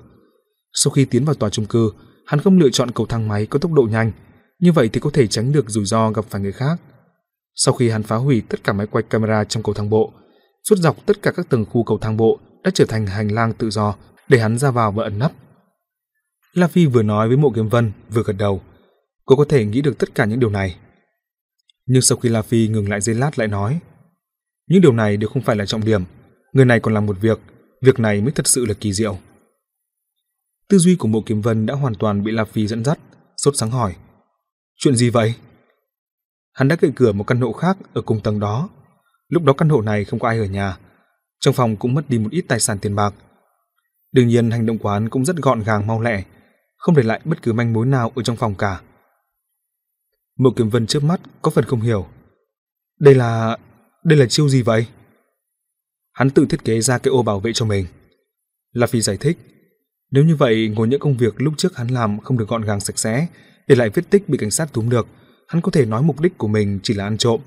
sau 0.77 0.91
khi 0.91 1.05
tiến 1.05 1.25
vào 1.25 1.35
tòa 1.35 1.51
chung 1.51 1.67
cư, 1.67 1.93
hắn 2.27 2.41
không 2.41 2.59
lựa 2.59 2.71
chọn 2.71 2.91
cầu 2.91 3.07
thang 3.07 3.29
máy 3.29 3.47
có 3.47 3.59
tốc 3.59 3.73
độ 3.73 3.83
nhanh, 3.83 4.13
như 4.59 4.73
vậy 4.73 4.91
thì 4.93 5.01
có 5.01 5.11
thể 5.13 5.27
tránh 5.27 5.53
được 5.53 5.71
rủi 5.71 5.85
ro 5.85 6.11
gặp 6.11 6.25
phải 6.29 6.41
người 6.41 6.53
khác. 6.53 6.81
Sau 7.55 7.75
khi 7.75 7.91
hắn 7.91 8.03
phá 8.03 8.17
hủy 8.17 8.43
tất 8.49 8.65
cả 8.65 8.73
máy 8.73 8.87
quay 8.87 9.05
camera 9.11 9.45
trong 9.45 9.63
cầu 9.63 9.75
thang 9.75 9.91
bộ, 9.91 10.13
suốt 10.69 10.77
dọc 10.77 11.07
tất 11.07 11.23
cả 11.23 11.31
các 11.31 11.49
tầng 11.49 11.65
khu 11.65 11.85
cầu 11.85 11.99
thang 11.99 12.17
bộ 12.17 12.39
đã 12.65 12.71
trở 12.75 12.85
thành 12.85 13.07
hành 13.07 13.33
lang 13.33 13.53
tự 13.53 13.71
do 13.71 13.95
để 14.29 14.39
hắn 14.39 14.59
ra 14.59 14.71
vào 14.71 14.93
và 14.93 15.05
ẩn 15.05 15.19
nấp. 15.19 15.33
La 16.53 16.69
Phi 16.69 16.87
vừa 16.87 17.03
nói 17.03 17.29
với 17.29 17.37
Mộ 17.37 17.51
Kiếm 17.51 17.69
Vân, 17.69 17.93
vừa 18.11 18.23
gật 18.23 18.33
đầu. 18.39 18.63
Cô 19.25 19.37
có 19.37 19.45
thể 19.49 19.65
nghĩ 19.65 19.81
được 19.81 19.99
tất 19.99 20.15
cả 20.15 20.25
những 20.25 20.41
điều 20.41 20.51
này. 20.51 20.77
Nhưng 21.87 22.03
sau 22.03 22.19
khi 22.19 22.29
La 22.29 22.43
Phi 22.43 22.69
ngừng 22.69 22.89
lại 22.89 23.01
giây 23.01 23.15
lát 23.15 23.39
lại 23.39 23.49
nói, 23.49 23.81
những 24.69 24.81
điều 24.81 24.93
này 24.93 25.17
đều 25.17 25.29
không 25.29 25.43
phải 25.43 25.57
là 25.57 25.67
trọng 25.67 25.85
điểm, 25.85 26.05
người 26.53 26.65
này 26.65 26.81
còn 26.81 26.95
làm 26.95 27.07
một 27.07 27.17
việc, 27.21 27.41
việc 27.83 28.01
này 28.01 28.21
mới 28.21 28.33
thật 28.33 28.47
sự 28.47 28.67
là 28.67 28.75
kỳ 28.81 28.93
diệu. 28.93 29.19
Tư 30.69 30.79
duy 30.79 30.97
của 30.97 31.09
Mộ 31.09 31.23
Kiếm 31.27 31.41
Vân 31.41 31.67
đã 31.67 31.75
hoàn 31.75 31.95
toàn 31.95 32.25
bị 32.25 32.33
lạp 32.33 32.49
Phi 32.49 32.67
dẫn 32.67 32.85
dắt, 32.85 32.99
sốt 33.37 33.57
sáng 33.57 33.71
hỏi. 33.71 33.97
Chuyện 34.77 34.97
gì 34.97 35.11
vậy? 35.11 35.35
Hắn 36.53 36.69
đã 36.69 36.77
cậy 36.77 36.93
cửa 36.97 37.13
một 37.13 37.25
căn 37.25 37.41
hộ 37.41 37.53
khác 37.53 37.77
ở 37.95 38.03
cùng 38.03 38.21
tầng 38.21 38.41
đó. 38.41 38.69
Lúc 39.29 39.43
đó 39.43 39.53
căn 39.53 39.69
hộ 39.69 39.81
này 39.81 40.05
không 40.05 40.19
có 40.19 40.29
ai 40.29 40.39
ở 40.39 40.45
nhà. 40.45 40.79
Trong 41.41 41.55
phòng 41.55 41.77
cũng 41.77 41.95
mất 41.95 42.09
đi 42.09 42.19
một 42.19 42.29
ít 42.33 42.45
tài 42.49 42.61
sản 42.61 42.79
tiền 42.79 42.97
bạc. 42.97 43.15
Đương 44.13 44.29
nhiên 44.29 44.51
hành 44.51 44.67
động 44.67 44.79
của 44.79 44.91
hắn 44.91 45.09
cũng 45.09 45.25
rất 45.25 45.37
gọn 45.37 45.63
gàng 45.63 45.87
mau 45.87 46.01
lẹ, 46.01 46.25
không 46.77 46.97
để 46.97 47.03
lại 47.03 47.21
bất 47.25 47.43
cứ 47.43 47.53
manh 47.53 47.73
mối 47.73 47.87
nào 47.87 48.13
ở 48.17 48.23
trong 48.23 48.37
phòng 48.37 48.55
cả. 48.55 48.81
Mộ 50.39 50.51
Kiếm 50.57 50.71
Vân 50.71 50.87
trước 50.87 51.05
mắt 51.05 51.21
có 51.43 51.51
phần 51.51 51.65
không 51.65 51.81
hiểu. 51.81 52.07
Đây 53.01 53.15
là... 53.15 53.57
đây 54.05 54.19
là 54.19 54.27
chiêu 54.27 54.49
gì 54.49 54.63
vậy? 54.63 54.87
Hắn 56.13 56.31
tự 56.31 56.47
thiết 56.47 56.65
kế 56.65 56.81
ra 56.81 56.99
cái 56.99 57.11
ô 57.11 57.23
bảo 57.23 57.41
vệ 57.41 57.53
cho 57.53 57.67
mình. 57.67 57.87
La 58.73 58.87
Phi 58.87 59.01
giải 59.01 59.17
thích, 59.17 59.39
nếu 60.11 60.25
như 60.25 60.37
vậy, 60.37 60.73
ngồi 60.77 60.89
những 60.89 61.01
công 61.01 61.17
việc 61.17 61.35
lúc 61.41 61.55
trước 61.57 61.77
hắn 61.77 61.89
làm 61.89 62.21
không 62.21 62.39
được 62.39 62.49
gọn 62.49 62.63
gàng 62.63 62.81
sạch 62.81 62.99
sẽ, 62.99 63.27
để 63.67 63.77
lại 63.77 63.91
vết 63.91 64.03
tích 64.11 64.29
bị 64.29 64.39
cảnh 64.39 64.51
sát 64.51 64.73
túm 64.73 64.89
được, 64.89 65.07
hắn 65.49 65.63
có 65.63 65.71
thể 65.71 65.87
nói 65.87 66.03
mục 66.03 66.21
đích 66.21 66.39
của 66.39 66.49
mình 66.49 66.81
chỉ 66.83 66.95
là 66.95 67.05
ăn 67.05 67.19
trộm. 67.19 67.41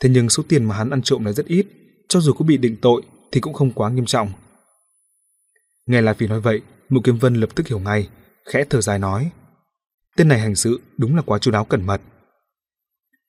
Thế 0.00 0.08
nhưng 0.08 0.28
số 0.28 0.42
tiền 0.48 0.64
mà 0.64 0.76
hắn 0.76 0.90
ăn 0.90 1.02
trộm 1.02 1.24
là 1.24 1.32
rất 1.32 1.46
ít, 1.46 1.66
cho 2.08 2.20
dù 2.20 2.32
có 2.32 2.44
bị 2.44 2.56
định 2.56 2.76
tội 2.76 3.02
thì 3.32 3.40
cũng 3.40 3.54
không 3.54 3.72
quá 3.72 3.90
nghiêm 3.90 4.06
trọng. 4.06 4.32
Nghe 5.86 6.00
là 6.00 6.12
vì 6.12 6.26
nói 6.26 6.40
vậy, 6.40 6.60
Mộ 6.88 7.00
Kiếm 7.04 7.18
Vân 7.18 7.34
lập 7.34 7.50
tức 7.54 7.68
hiểu 7.68 7.78
ngay, 7.78 8.08
khẽ 8.52 8.64
thở 8.70 8.80
dài 8.80 8.98
nói: 8.98 9.30
"Tên 10.16 10.28
này 10.28 10.38
hành 10.38 10.54
sự 10.54 10.80
đúng 10.96 11.16
là 11.16 11.22
quá 11.22 11.38
chú 11.38 11.50
đáo 11.50 11.64
cẩn 11.64 11.86
mật." 11.86 12.00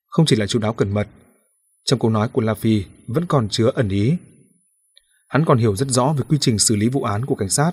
Không 0.07 0.25
chỉ 0.25 0.35
là 0.35 0.47
chú 0.47 0.59
đáo 0.59 0.73
cẩn 0.73 0.93
mật, 0.93 1.07
trong 1.85 1.99
câu 1.99 2.11
nói 2.11 2.29
của 2.29 2.41
La 2.41 2.53
Phi 2.53 2.83
vẫn 3.07 3.25
còn 3.25 3.49
chứa 3.49 3.71
ẩn 3.75 3.89
ý. 3.89 4.17
Hắn 5.27 5.45
còn 5.45 5.57
hiểu 5.57 5.75
rất 5.75 5.89
rõ 5.89 6.13
về 6.17 6.23
quy 6.29 6.37
trình 6.41 6.59
xử 6.59 6.75
lý 6.75 6.89
vụ 6.89 7.03
án 7.03 7.25
của 7.25 7.35
cảnh 7.35 7.49
sát, 7.49 7.71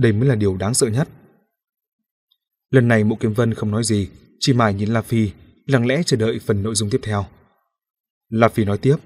đây 0.00 0.12
mới 0.12 0.28
là 0.28 0.34
điều 0.34 0.56
đáng 0.56 0.74
sợ 0.74 0.86
nhất. 0.86 1.08
Lần 2.70 2.88
này 2.88 3.04
Mộ 3.04 3.16
Kiếm 3.20 3.32
Vân 3.32 3.54
không 3.54 3.70
nói 3.70 3.84
gì, 3.84 4.08
chỉ 4.40 4.52
mải 4.52 4.74
nhìn 4.74 4.88
La 4.88 5.02
Phi, 5.02 5.30
lặng 5.66 5.86
lẽ 5.86 6.02
chờ 6.06 6.16
đợi 6.16 6.40
phần 6.46 6.62
nội 6.62 6.74
dung 6.74 6.90
tiếp 6.90 7.00
theo. 7.02 7.24
La 8.28 8.48
Phi 8.48 8.64
nói 8.64 8.78
tiếp, 8.78 8.96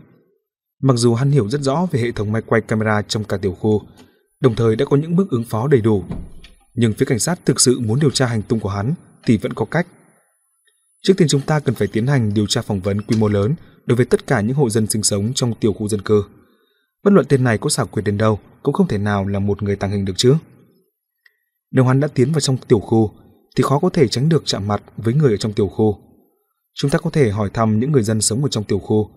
mặc 0.82 0.94
dù 0.96 1.14
hắn 1.14 1.30
hiểu 1.30 1.48
rất 1.48 1.60
rõ 1.60 1.86
về 1.90 2.00
hệ 2.00 2.12
thống 2.12 2.32
máy 2.32 2.42
quay 2.46 2.60
camera 2.60 3.02
trong 3.02 3.24
cả 3.24 3.36
tiểu 3.36 3.52
khu, 3.52 3.82
đồng 4.40 4.54
thời 4.54 4.76
đã 4.76 4.84
có 4.84 4.96
những 4.96 5.16
bước 5.16 5.30
ứng 5.30 5.44
phó 5.44 5.68
đầy 5.68 5.80
đủ, 5.80 6.04
nhưng 6.74 6.92
phía 6.92 7.06
cảnh 7.06 7.18
sát 7.18 7.40
thực 7.46 7.60
sự 7.60 7.80
muốn 7.80 8.00
điều 8.00 8.10
tra 8.10 8.26
hành 8.26 8.42
tung 8.42 8.60
của 8.60 8.68
hắn 8.68 8.94
thì 9.26 9.36
vẫn 9.36 9.52
có 9.52 9.64
cách. 9.64 9.86
Trước 11.02 11.14
tiên 11.16 11.28
chúng 11.28 11.40
ta 11.40 11.60
cần 11.60 11.74
phải 11.74 11.88
tiến 11.88 12.06
hành 12.06 12.34
điều 12.34 12.46
tra 12.46 12.62
phỏng 12.62 12.80
vấn 12.80 13.02
quy 13.02 13.16
mô 13.16 13.28
lớn 13.28 13.54
đối 13.86 13.96
với 13.96 14.06
tất 14.06 14.26
cả 14.26 14.40
những 14.40 14.56
hộ 14.56 14.70
dân 14.70 14.86
sinh 14.86 15.02
sống 15.02 15.32
trong 15.34 15.54
tiểu 15.54 15.72
khu 15.72 15.88
dân 15.88 16.02
cư. 16.02 16.24
Bất 17.04 17.12
luận 17.12 17.26
tên 17.28 17.44
này 17.44 17.58
có 17.58 17.70
xảo 17.70 17.86
quyệt 17.86 18.04
đến 18.04 18.18
đâu 18.18 18.38
cũng 18.62 18.74
không 18.74 18.88
thể 18.88 18.98
nào 18.98 19.26
là 19.26 19.38
một 19.38 19.62
người 19.62 19.76
tàng 19.76 19.90
hình 19.90 20.04
được 20.04 20.12
chứ. 20.16 20.34
Nếu 21.74 21.84
hắn 21.84 22.00
đã 22.00 22.08
tiến 22.08 22.32
vào 22.32 22.40
trong 22.40 22.56
tiểu 22.56 22.80
khu, 22.80 23.10
thì 23.56 23.62
khó 23.62 23.78
có 23.78 23.90
thể 23.90 24.08
tránh 24.08 24.28
được 24.28 24.42
chạm 24.46 24.68
mặt 24.68 24.82
với 24.96 25.14
người 25.14 25.30
ở 25.30 25.36
trong 25.36 25.52
tiểu 25.52 25.68
khu. 25.68 25.98
Chúng 26.74 26.90
ta 26.90 26.98
có 26.98 27.10
thể 27.10 27.30
hỏi 27.30 27.50
thăm 27.54 27.80
những 27.80 27.92
người 27.92 28.02
dân 28.02 28.20
sống 28.20 28.42
ở 28.42 28.48
trong 28.48 28.64
tiểu 28.64 28.78
khu, 28.78 29.10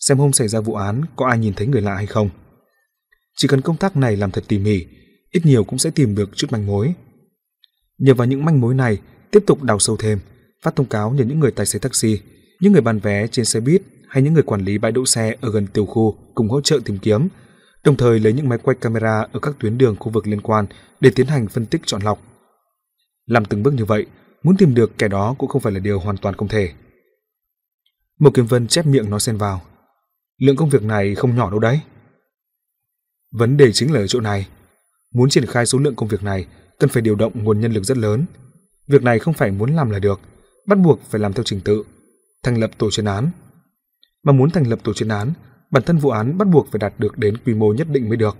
xem 0.00 0.18
hôm 0.18 0.32
xảy 0.32 0.48
ra 0.48 0.60
vụ 0.60 0.74
án 0.74 1.02
có 1.16 1.26
ai 1.26 1.38
nhìn 1.38 1.54
thấy 1.54 1.66
người 1.66 1.82
lạ 1.82 1.94
hay 1.94 2.06
không. 2.06 2.30
Chỉ 3.36 3.48
cần 3.48 3.60
công 3.60 3.76
tác 3.76 3.96
này 3.96 4.16
làm 4.16 4.30
thật 4.30 4.44
tỉ 4.48 4.58
mỉ, 4.58 4.84
ít 5.30 5.46
nhiều 5.46 5.64
cũng 5.64 5.78
sẽ 5.78 5.90
tìm 5.90 6.14
được 6.14 6.36
chút 6.36 6.52
manh 6.52 6.66
mối. 6.66 6.94
Nhờ 7.98 8.14
vào 8.14 8.26
những 8.26 8.44
manh 8.44 8.60
mối 8.60 8.74
này, 8.74 8.98
tiếp 9.30 9.44
tục 9.46 9.62
đào 9.62 9.78
sâu 9.78 9.96
thêm, 9.96 10.18
phát 10.62 10.76
thông 10.76 10.86
cáo 10.86 11.10
nhờ 11.10 11.24
những 11.24 11.40
người 11.40 11.50
tài 11.50 11.66
xế 11.66 11.78
taxi, 11.78 12.20
những 12.60 12.72
người 12.72 12.82
bán 12.82 12.98
vé 12.98 13.26
trên 13.26 13.44
xe 13.44 13.60
buýt 13.60 13.82
hay 14.08 14.22
những 14.22 14.34
người 14.34 14.42
quản 14.42 14.64
lý 14.64 14.78
bãi 14.78 14.92
đỗ 14.92 15.06
xe 15.06 15.36
ở 15.40 15.50
gần 15.50 15.66
tiểu 15.66 15.86
khu 15.86 16.16
cùng 16.34 16.48
hỗ 16.48 16.60
trợ 16.60 16.78
tìm 16.84 16.98
kiếm 16.98 17.28
đồng 17.84 17.96
thời 17.96 18.20
lấy 18.20 18.32
những 18.32 18.48
máy 18.48 18.58
quay 18.62 18.76
camera 18.80 19.26
ở 19.32 19.40
các 19.40 19.54
tuyến 19.58 19.78
đường 19.78 19.96
khu 19.96 20.12
vực 20.12 20.26
liên 20.26 20.40
quan 20.40 20.66
để 21.00 21.10
tiến 21.14 21.26
hành 21.26 21.48
phân 21.48 21.66
tích 21.66 21.82
chọn 21.86 22.02
lọc. 22.02 22.22
Làm 23.26 23.44
từng 23.44 23.62
bước 23.62 23.74
như 23.74 23.84
vậy, 23.84 24.06
muốn 24.42 24.56
tìm 24.56 24.74
được 24.74 24.98
kẻ 24.98 25.08
đó 25.08 25.34
cũng 25.38 25.48
không 25.48 25.62
phải 25.62 25.72
là 25.72 25.80
điều 25.80 26.00
hoàn 26.00 26.16
toàn 26.16 26.36
không 26.36 26.48
thể. 26.48 26.72
Một 28.18 28.30
Kiếm 28.34 28.46
Vân 28.46 28.66
chép 28.66 28.86
miệng 28.86 29.10
nói 29.10 29.20
xen 29.20 29.36
vào. 29.36 29.62
Lượng 30.38 30.56
công 30.56 30.70
việc 30.70 30.82
này 30.82 31.14
không 31.14 31.36
nhỏ 31.36 31.50
đâu 31.50 31.58
đấy. 31.58 31.80
Vấn 33.32 33.56
đề 33.56 33.72
chính 33.72 33.92
là 33.92 34.00
ở 34.00 34.06
chỗ 34.06 34.20
này. 34.20 34.48
Muốn 35.14 35.30
triển 35.30 35.46
khai 35.46 35.66
số 35.66 35.78
lượng 35.78 35.94
công 35.94 36.08
việc 36.08 36.22
này, 36.22 36.46
cần 36.78 36.90
phải 36.90 37.02
điều 37.02 37.14
động 37.14 37.44
nguồn 37.44 37.60
nhân 37.60 37.72
lực 37.72 37.84
rất 37.84 37.96
lớn. 37.96 38.24
Việc 38.88 39.02
này 39.02 39.18
không 39.18 39.34
phải 39.34 39.50
muốn 39.50 39.74
làm 39.74 39.90
là 39.90 39.98
được, 39.98 40.20
bắt 40.66 40.78
buộc 40.78 41.00
phải 41.10 41.20
làm 41.20 41.32
theo 41.32 41.44
trình 41.44 41.60
tự, 41.60 41.84
thành 42.42 42.58
lập 42.58 42.70
tổ 42.78 42.90
chuyên 42.90 43.06
án. 43.06 43.30
Mà 44.22 44.32
muốn 44.32 44.50
thành 44.50 44.66
lập 44.66 44.78
tổ 44.82 44.92
chuyên 44.92 45.08
án, 45.08 45.32
bản 45.72 45.82
thân 45.82 45.98
vụ 45.98 46.10
án 46.10 46.38
bắt 46.38 46.48
buộc 46.48 46.68
phải 46.70 46.78
đạt 46.78 46.94
được 46.98 47.18
đến 47.18 47.36
quy 47.36 47.54
mô 47.54 47.72
nhất 47.72 47.86
định 47.90 48.08
mới 48.08 48.16
được. 48.16 48.36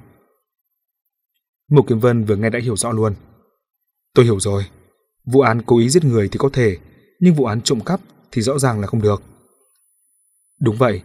Mục 1.70 1.86
Kiếm 1.88 2.00
Vân 2.00 2.24
vừa 2.24 2.36
nghe 2.36 2.50
đã 2.50 2.58
hiểu 2.58 2.76
rõ 2.76 2.92
luôn. 2.92 3.14
Tôi 4.14 4.24
hiểu 4.24 4.40
rồi. 4.40 4.64
Vụ 5.24 5.40
án 5.40 5.62
cố 5.62 5.78
ý 5.78 5.88
giết 5.88 6.04
người 6.04 6.28
thì 6.28 6.38
có 6.38 6.50
thể, 6.52 6.78
nhưng 7.20 7.34
vụ 7.34 7.44
án 7.44 7.62
trộm 7.62 7.80
cắp 7.80 8.00
thì 8.32 8.42
rõ 8.42 8.58
ràng 8.58 8.80
là 8.80 8.86
không 8.86 9.02
được. 9.02 9.22
Đúng 10.60 10.76
vậy. 10.76 11.02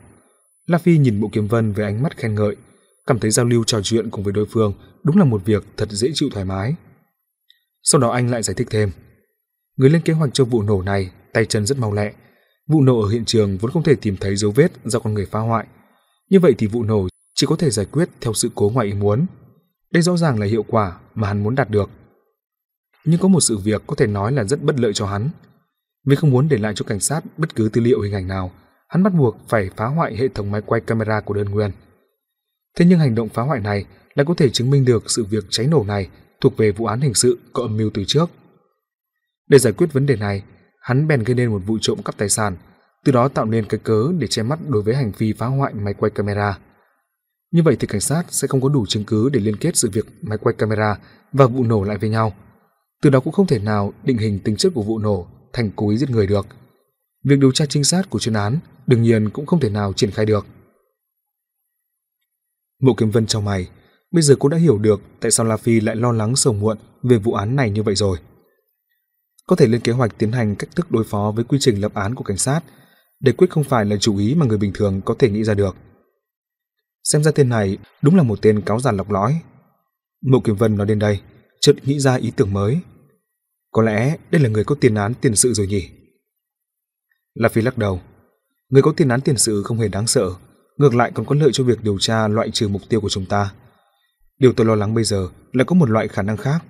La 0.65 0.77
Phi 0.77 0.97
nhìn 0.97 1.21
Mộ 1.21 1.29
Kiếm 1.31 1.47
Vân 1.47 1.73
với 1.73 1.85
ánh 1.85 2.03
mắt 2.03 2.17
khen 2.17 2.35
ngợi, 2.35 2.55
cảm 3.07 3.19
thấy 3.19 3.31
giao 3.31 3.45
lưu 3.45 3.63
trò 3.63 3.81
chuyện 3.83 4.09
cùng 4.09 4.23
với 4.23 4.33
đối 4.33 4.45
phương 4.45 4.73
đúng 5.03 5.17
là 5.17 5.25
một 5.25 5.45
việc 5.45 5.63
thật 5.77 5.91
dễ 5.91 6.09
chịu 6.13 6.29
thoải 6.31 6.45
mái. 6.45 6.75
Sau 7.83 8.01
đó 8.01 8.09
anh 8.09 8.31
lại 8.31 8.43
giải 8.43 8.53
thích 8.53 8.67
thêm. 8.71 8.91
Người 9.77 9.89
lên 9.89 10.01
kế 10.01 10.13
hoạch 10.13 10.29
cho 10.33 10.45
vụ 10.45 10.61
nổ 10.61 10.81
này 10.81 11.11
tay 11.33 11.45
chân 11.45 11.65
rất 11.65 11.77
mau 11.77 11.93
lẹ. 11.93 12.13
Vụ 12.67 12.81
nổ 12.81 13.01
ở 13.01 13.09
hiện 13.09 13.25
trường 13.25 13.57
vốn 13.57 13.71
không 13.71 13.83
thể 13.83 13.95
tìm 13.95 14.17
thấy 14.17 14.35
dấu 14.35 14.51
vết 14.51 14.71
do 14.85 14.99
con 14.99 15.13
người 15.13 15.25
phá 15.25 15.39
hoại. 15.39 15.67
Như 16.29 16.39
vậy 16.39 16.55
thì 16.57 16.67
vụ 16.67 16.83
nổ 16.83 17.07
chỉ 17.35 17.47
có 17.47 17.55
thể 17.55 17.69
giải 17.69 17.85
quyết 17.85 18.09
theo 18.21 18.33
sự 18.33 18.49
cố 18.55 18.71
ngoại 18.73 18.87
ý 18.87 18.93
muốn. 18.93 19.25
Đây 19.91 20.03
rõ 20.03 20.17
ràng 20.17 20.39
là 20.39 20.45
hiệu 20.45 20.65
quả 20.67 20.97
mà 21.15 21.27
hắn 21.27 21.43
muốn 21.43 21.55
đạt 21.55 21.69
được. 21.69 21.89
Nhưng 23.05 23.19
có 23.19 23.27
một 23.27 23.41
sự 23.41 23.57
việc 23.57 23.81
có 23.87 23.95
thể 23.95 24.07
nói 24.07 24.31
là 24.31 24.43
rất 24.43 24.63
bất 24.63 24.79
lợi 24.79 24.93
cho 24.93 25.05
hắn. 25.05 25.29
Vì 26.05 26.15
không 26.15 26.29
muốn 26.29 26.47
để 26.49 26.57
lại 26.57 26.73
cho 26.75 26.85
cảnh 26.87 26.99
sát 26.99 27.21
bất 27.37 27.55
cứ 27.55 27.69
tư 27.73 27.81
liệu 27.81 28.01
hình 28.01 28.13
ảnh 28.13 28.27
nào, 28.27 28.51
hắn 28.87 29.03
bắt 29.03 29.13
buộc 29.13 29.37
phải 29.47 29.69
phá 29.77 29.85
hoại 29.85 30.15
hệ 30.15 30.27
thống 30.27 30.51
máy 30.51 30.61
quay 30.65 30.81
camera 30.81 31.21
của 31.21 31.33
đơn 31.33 31.49
nguyên. 31.49 31.71
Thế 32.77 32.85
nhưng 32.85 32.99
hành 32.99 33.15
động 33.15 33.29
phá 33.29 33.41
hoại 33.43 33.59
này 33.59 33.85
lại 34.15 34.25
có 34.25 34.33
thể 34.33 34.49
chứng 34.49 34.69
minh 34.69 34.85
được 34.85 35.11
sự 35.11 35.23
việc 35.23 35.43
cháy 35.49 35.67
nổ 35.67 35.83
này 35.83 36.09
thuộc 36.41 36.57
về 36.57 36.71
vụ 36.71 36.85
án 36.85 37.01
hình 37.01 37.13
sự 37.13 37.39
có 37.53 37.63
âm 37.63 37.77
mưu 37.77 37.89
từ 37.93 38.03
trước. 38.07 38.29
Để 39.49 39.59
giải 39.59 39.73
quyết 39.73 39.93
vấn 39.93 40.05
đề 40.05 40.15
này, 40.15 40.43
hắn 40.81 41.07
bèn 41.07 41.23
gây 41.23 41.35
nên 41.35 41.49
một 41.49 41.61
vụ 41.65 41.77
trộm 41.81 42.03
cắp 42.05 42.17
tài 42.17 42.29
sản, 42.29 42.57
từ 43.05 43.11
đó 43.11 43.27
tạo 43.27 43.45
nên 43.45 43.65
cái 43.65 43.79
cớ 43.83 44.11
để 44.19 44.27
che 44.27 44.43
mắt 44.43 44.59
đối 44.67 44.81
với 44.81 44.95
hành 44.95 45.11
vi 45.17 45.33
phá 45.33 45.45
hoại 45.45 45.73
máy 45.73 45.93
quay 45.93 46.09
camera. 46.09 46.57
Như 47.51 47.63
vậy 47.63 47.77
thì 47.79 47.87
cảnh 47.87 48.01
sát 48.01 48.23
sẽ 48.29 48.47
không 48.47 48.61
có 48.61 48.69
đủ 48.69 48.85
chứng 48.85 49.03
cứ 49.03 49.29
để 49.29 49.39
liên 49.39 49.55
kết 49.55 49.77
sự 49.77 49.89
việc 49.93 50.05
máy 50.21 50.37
quay 50.37 50.55
camera 50.57 50.97
và 51.33 51.47
vụ 51.47 51.63
nổ 51.63 51.83
lại 51.83 51.97
với 51.97 52.09
nhau. 52.09 52.33
Từ 53.01 53.09
đó 53.09 53.19
cũng 53.19 53.33
không 53.33 53.47
thể 53.47 53.59
nào 53.59 53.93
định 54.03 54.17
hình 54.17 54.39
tính 54.39 54.55
chất 54.55 54.71
của 54.75 54.83
vụ 54.83 54.99
nổ 54.99 55.27
thành 55.53 55.71
cố 55.75 55.89
ý 55.89 55.97
giết 55.97 56.09
người 56.09 56.27
được. 56.27 56.47
Việc 57.23 57.39
điều 57.39 57.51
tra 57.51 57.65
trinh 57.65 57.83
sát 57.83 58.09
của 58.09 58.19
chuyên 58.19 58.33
án 58.35 58.59
đương 58.87 59.01
nhiên 59.01 59.29
cũng 59.29 59.45
không 59.45 59.59
thể 59.59 59.69
nào 59.69 59.93
triển 59.93 60.11
khai 60.11 60.25
được. 60.25 60.45
Mộ 62.81 62.93
Kiếm 62.97 63.11
Vân 63.11 63.27
trong 63.27 63.45
mày, 63.45 63.69
bây 64.11 64.21
giờ 64.21 64.35
cô 64.39 64.49
đã 64.49 64.57
hiểu 64.57 64.77
được 64.77 65.01
tại 65.19 65.31
sao 65.31 65.45
La 65.45 65.57
Phi 65.57 65.79
lại 65.79 65.95
lo 65.95 66.11
lắng 66.11 66.35
sầu 66.35 66.53
muộn 66.53 66.77
về 67.03 67.17
vụ 67.17 67.33
án 67.33 67.55
này 67.55 67.69
như 67.69 67.83
vậy 67.83 67.95
rồi. 67.95 68.17
Có 69.47 69.55
thể 69.55 69.67
lên 69.67 69.81
kế 69.81 69.91
hoạch 69.91 70.17
tiến 70.17 70.31
hành 70.31 70.55
cách 70.55 70.69
thức 70.75 70.91
đối 70.91 71.03
phó 71.03 71.31
với 71.35 71.43
quy 71.43 71.57
trình 71.61 71.81
lập 71.81 71.93
án 71.93 72.15
của 72.15 72.23
cảnh 72.23 72.37
sát, 72.37 72.61
đây 73.19 73.33
quyết 73.33 73.49
không 73.49 73.63
phải 73.63 73.85
là 73.85 73.97
chủ 73.97 74.17
ý 74.17 74.35
mà 74.35 74.45
người 74.45 74.57
bình 74.57 74.71
thường 74.73 75.01
có 75.05 75.15
thể 75.19 75.29
nghĩ 75.29 75.43
ra 75.43 75.53
được. 75.53 75.75
Xem 77.03 77.23
ra 77.23 77.31
tên 77.31 77.49
này 77.49 77.77
đúng 78.01 78.15
là 78.15 78.23
một 78.23 78.39
tên 78.41 78.61
cáo 78.61 78.79
già 78.79 78.91
lọc 78.91 79.11
lõi. 79.11 79.41
Mộ 80.25 80.39
Kiếm 80.43 80.55
Vân 80.55 80.77
nói 80.77 80.87
đến 80.87 80.99
đây, 80.99 81.21
chợt 81.61 81.75
nghĩ 81.83 81.99
ra 81.99 82.15
ý 82.15 82.31
tưởng 82.35 82.53
mới. 82.53 82.79
Có 83.71 83.81
lẽ 83.81 84.17
đây 84.31 84.41
là 84.41 84.49
người 84.49 84.63
có 84.63 84.75
tiền 84.81 84.95
án 84.95 85.13
tiền 85.21 85.35
sự 85.35 85.53
rồi 85.53 85.67
nhỉ? 85.67 85.89
La 87.33 87.49
Phi 87.49 87.61
lắc 87.61 87.77
đầu. 87.77 88.01
Người 88.69 88.81
có 88.81 88.93
tiền 88.97 89.09
án 89.09 89.21
tiền 89.21 89.37
sự 89.37 89.63
không 89.63 89.77
hề 89.77 89.87
đáng 89.87 90.07
sợ, 90.07 90.29
ngược 90.77 90.95
lại 90.95 91.11
còn 91.15 91.25
có 91.25 91.35
lợi 91.35 91.49
cho 91.53 91.63
việc 91.63 91.83
điều 91.83 91.99
tra 91.99 92.27
loại 92.27 92.51
trừ 92.51 92.67
mục 92.67 92.81
tiêu 92.89 93.01
của 93.01 93.09
chúng 93.09 93.25
ta. 93.25 93.53
Điều 94.39 94.53
tôi 94.53 94.65
lo 94.65 94.75
lắng 94.75 94.93
bây 94.93 95.03
giờ 95.03 95.29
là 95.53 95.63
có 95.63 95.75
một 95.75 95.89
loại 95.89 96.07
khả 96.07 96.21
năng 96.21 96.37
khác. 96.37 96.65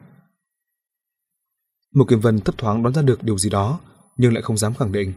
Một 1.96 2.06
Kiếm 2.08 2.20
Vân 2.20 2.40
thấp 2.40 2.58
thoáng 2.58 2.84
đoán 2.84 2.96
ra 2.96 3.02
được 3.02 3.24
điều 3.24 3.38
gì 3.38 3.50
đó, 3.50 3.80
nhưng 4.18 4.34
lại 4.34 4.42
không 4.42 4.58
dám 4.58 4.74
khẳng 4.74 4.92
định. 4.92 5.14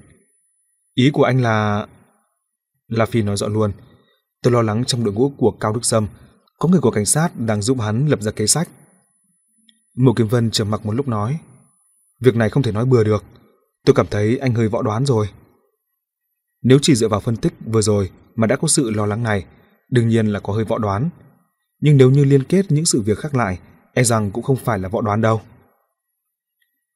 Ý 1.01 1.11
của 1.11 1.23
anh 1.23 1.43
là... 1.43 1.87
La 2.89 3.07
Phi 3.07 3.23
nói 3.23 3.37
rõ 3.37 3.49
luôn. 3.49 3.73
Tôi 4.43 4.53
lo 4.53 4.63
lắng 4.63 4.85
trong 4.85 5.05
đội 5.05 5.15
ngũ 5.15 5.33
của 5.37 5.51
Cao 5.61 5.73
Đức 5.73 5.85
Sâm, 5.85 6.07
có 6.59 6.69
người 6.69 6.81
của 6.81 6.91
cảnh 6.91 7.07
sát 7.07 7.31
đang 7.39 7.63
giúp 7.63 7.81
hắn 7.81 8.07
lập 8.07 8.23
ra 8.23 8.33
kế 8.33 8.47
sách. 8.47 8.69
Mộ 9.97 10.13
Kiếm 10.17 10.29
Vân 10.29 10.51
trầm 10.51 10.71
mặc 10.71 10.87
một 10.87 10.93
lúc 10.93 11.09
nói. 11.09 11.39
Việc 12.21 12.37
này 12.37 12.51
không 12.51 12.63
thể 12.63 12.73
nói 12.73 12.85
bừa 12.85 13.05
được. 13.05 13.25
Tôi 13.85 13.95
cảm 13.95 14.07
thấy 14.11 14.39
anh 14.39 14.55
hơi 14.55 14.69
võ 14.69 14.83
đoán 14.83 15.07
rồi. 15.07 15.29
Nếu 16.63 16.79
chỉ 16.83 16.95
dựa 16.95 17.09
vào 17.09 17.21
phân 17.21 17.37
tích 17.37 17.53
vừa 17.67 17.83
rồi 17.83 18.11
mà 18.35 18.47
đã 18.47 18.57
có 18.57 18.69
sự 18.69 18.91
lo 18.91 19.07
lắng 19.07 19.23
này, 19.23 19.45
đương 19.91 20.09
nhiên 20.09 20.27
là 20.27 20.41
có 20.41 20.53
hơi 20.53 20.65
võ 20.65 20.79
đoán. 20.79 21.11
Nhưng 21.81 21.97
nếu 21.97 22.11
như 22.11 22.25
liên 22.25 22.45
kết 22.45 22.67
những 22.69 22.85
sự 22.85 23.01
việc 23.01 23.19
khác 23.19 23.35
lại, 23.35 23.59
e 23.95 24.05
rằng 24.05 24.31
cũng 24.31 24.45
không 24.45 24.57
phải 24.57 24.79
là 24.79 24.89
võ 24.89 25.01
đoán 25.01 25.21
đâu. 25.21 25.41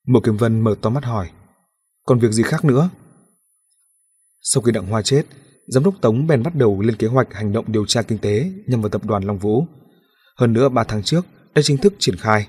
Mộ 0.07 0.20
Kiếm 0.20 0.36
Vân 0.36 0.61
mở 0.61 0.74
to 0.82 0.90
mắt 0.90 1.05
hỏi, 1.05 1.30
còn 2.07 2.18
việc 2.18 2.32
gì 2.32 2.42
khác 2.42 2.64
nữa? 2.64 2.90
Sau 4.45 4.62
khi 4.62 4.72
Đặng 4.72 4.86
Hoa 4.86 5.03
chết, 5.03 5.22
giám 5.66 5.84
đốc 5.84 5.95
Tống 6.01 6.26
bèn 6.26 6.42
bắt 6.42 6.55
đầu 6.55 6.80
lên 6.80 6.97
kế 6.97 7.07
hoạch 7.07 7.34
hành 7.34 7.53
động 7.53 7.64
điều 7.68 7.86
tra 7.86 8.03
kinh 8.03 8.18
tế 8.18 8.51
nhằm 8.66 8.82
vào 8.82 8.88
tập 8.88 9.05
đoàn 9.05 9.22
Long 9.22 9.38
Vũ. 9.38 9.66
Hơn 10.36 10.53
nữa 10.53 10.68
3 10.68 10.84
tháng 10.84 11.03
trước 11.03 11.26
đã 11.55 11.62
chính 11.62 11.78
thức 11.78 11.95
triển 11.99 12.16
khai. 12.16 12.49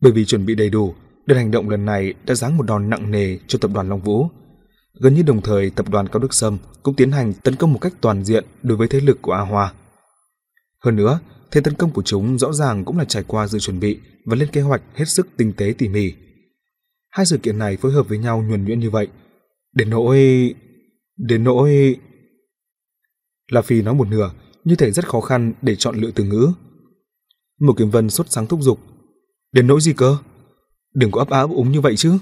Bởi 0.00 0.12
vì 0.12 0.24
chuẩn 0.24 0.46
bị 0.46 0.54
đầy 0.54 0.70
đủ, 0.70 0.94
đợt 1.26 1.34
hành 1.34 1.50
động 1.50 1.68
lần 1.68 1.84
này 1.84 2.14
đã 2.26 2.34
giáng 2.34 2.56
một 2.56 2.62
đòn 2.62 2.90
nặng 2.90 3.10
nề 3.10 3.38
cho 3.46 3.58
tập 3.58 3.70
đoàn 3.74 3.88
Long 3.88 4.00
Vũ. 4.00 4.28
Gần 5.00 5.14
như 5.14 5.22
đồng 5.22 5.42
thời, 5.42 5.70
tập 5.70 5.88
đoàn 5.88 6.08
Cao 6.08 6.18
Đức 6.20 6.34
Sâm 6.34 6.58
cũng 6.82 6.94
tiến 6.94 7.12
hành 7.12 7.32
tấn 7.32 7.56
công 7.56 7.72
một 7.72 7.78
cách 7.78 7.92
toàn 8.00 8.24
diện 8.24 8.44
đối 8.62 8.76
với 8.76 8.88
thế 8.88 9.00
lực 9.00 9.22
của 9.22 9.32
A 9.32 9.40
Hoa. 9.40 9.72
Hơn 10.84 10.96
nữa, 10.96 11.20
thế 11.50 11.60
tấn 11.60 11.74
công 11.74 11.90
của 11.90 12.02
chúng 12.02 12.38
rõ 12.38 12.52
ràng 12.52 12.84
cũng 12.84 12.98
là 12.98 13.04
trải 13.04 13.24
qua 13.26 13.48
sự 13.48 13.58
chuẩn 13.58 13.80
bị 13.80 13.98
và 14.24 14.36
lên 14.36 14.48
kế 14.52 14.60
hoạch 14.60 14.82
hết 14.94 15.08
sức 15.08 15.28
tinh 15.36 15.52
tế 15.56 15.74
tỉ 15.78 15.88
mỉ. 15.88 16.12
Hai 17.10 17.26
sự 17.26 17.38
kiện 17.38 17.58
này 17.58 17.76
phối 17.76 17.92
hợp 17.92 18.08
với 18.08 18.18
nhau 18.18 18.44
nhuần 18.48 18.64
nhuyễn 18.64 18.80
như 18.80 18.90
vậy, 18.90 19.08
đến 19.74 19.90
nỗi 19.90 20.54
đến 21.20 21.44
nỗi... 21.44 21.96
La 23.52 23.62
Phi 23.62 23.82
nói 23.82 23.94
một 23.94 24.08
nửa, 24.08 24.30
như 24.64 24.76
thể 24.76 24.90
rất 24.90 25.08
khó 25.08 25.20
khăn 25.20 25.52
để 25.62 25.76
chọn 25.76 25.96
lựa 25.96 26.10
từ 26.10 26.24
ngữ. 26.24 26.52
Một 27.60 27.74
Kiếm 27.76 27.90
Vân 27.90 28.10
sốt 28.10 28.30
sáng 28.30 28.46
thúc 28.46 28.60
giục. 28.62 28.78
Đến 29.52 29.66
nỗi 29.66 29.80
gì 29.80 29.92
cơ? 29.92 30.16
Đừng 30.94 31.10
có 31.10 31.20
ấp 31.20 31.30
áp 31.30 31.50
úng 31.50 31.72
như 31.72 31.80
vậy 31.80 31.96
chứ. 31.96 32.18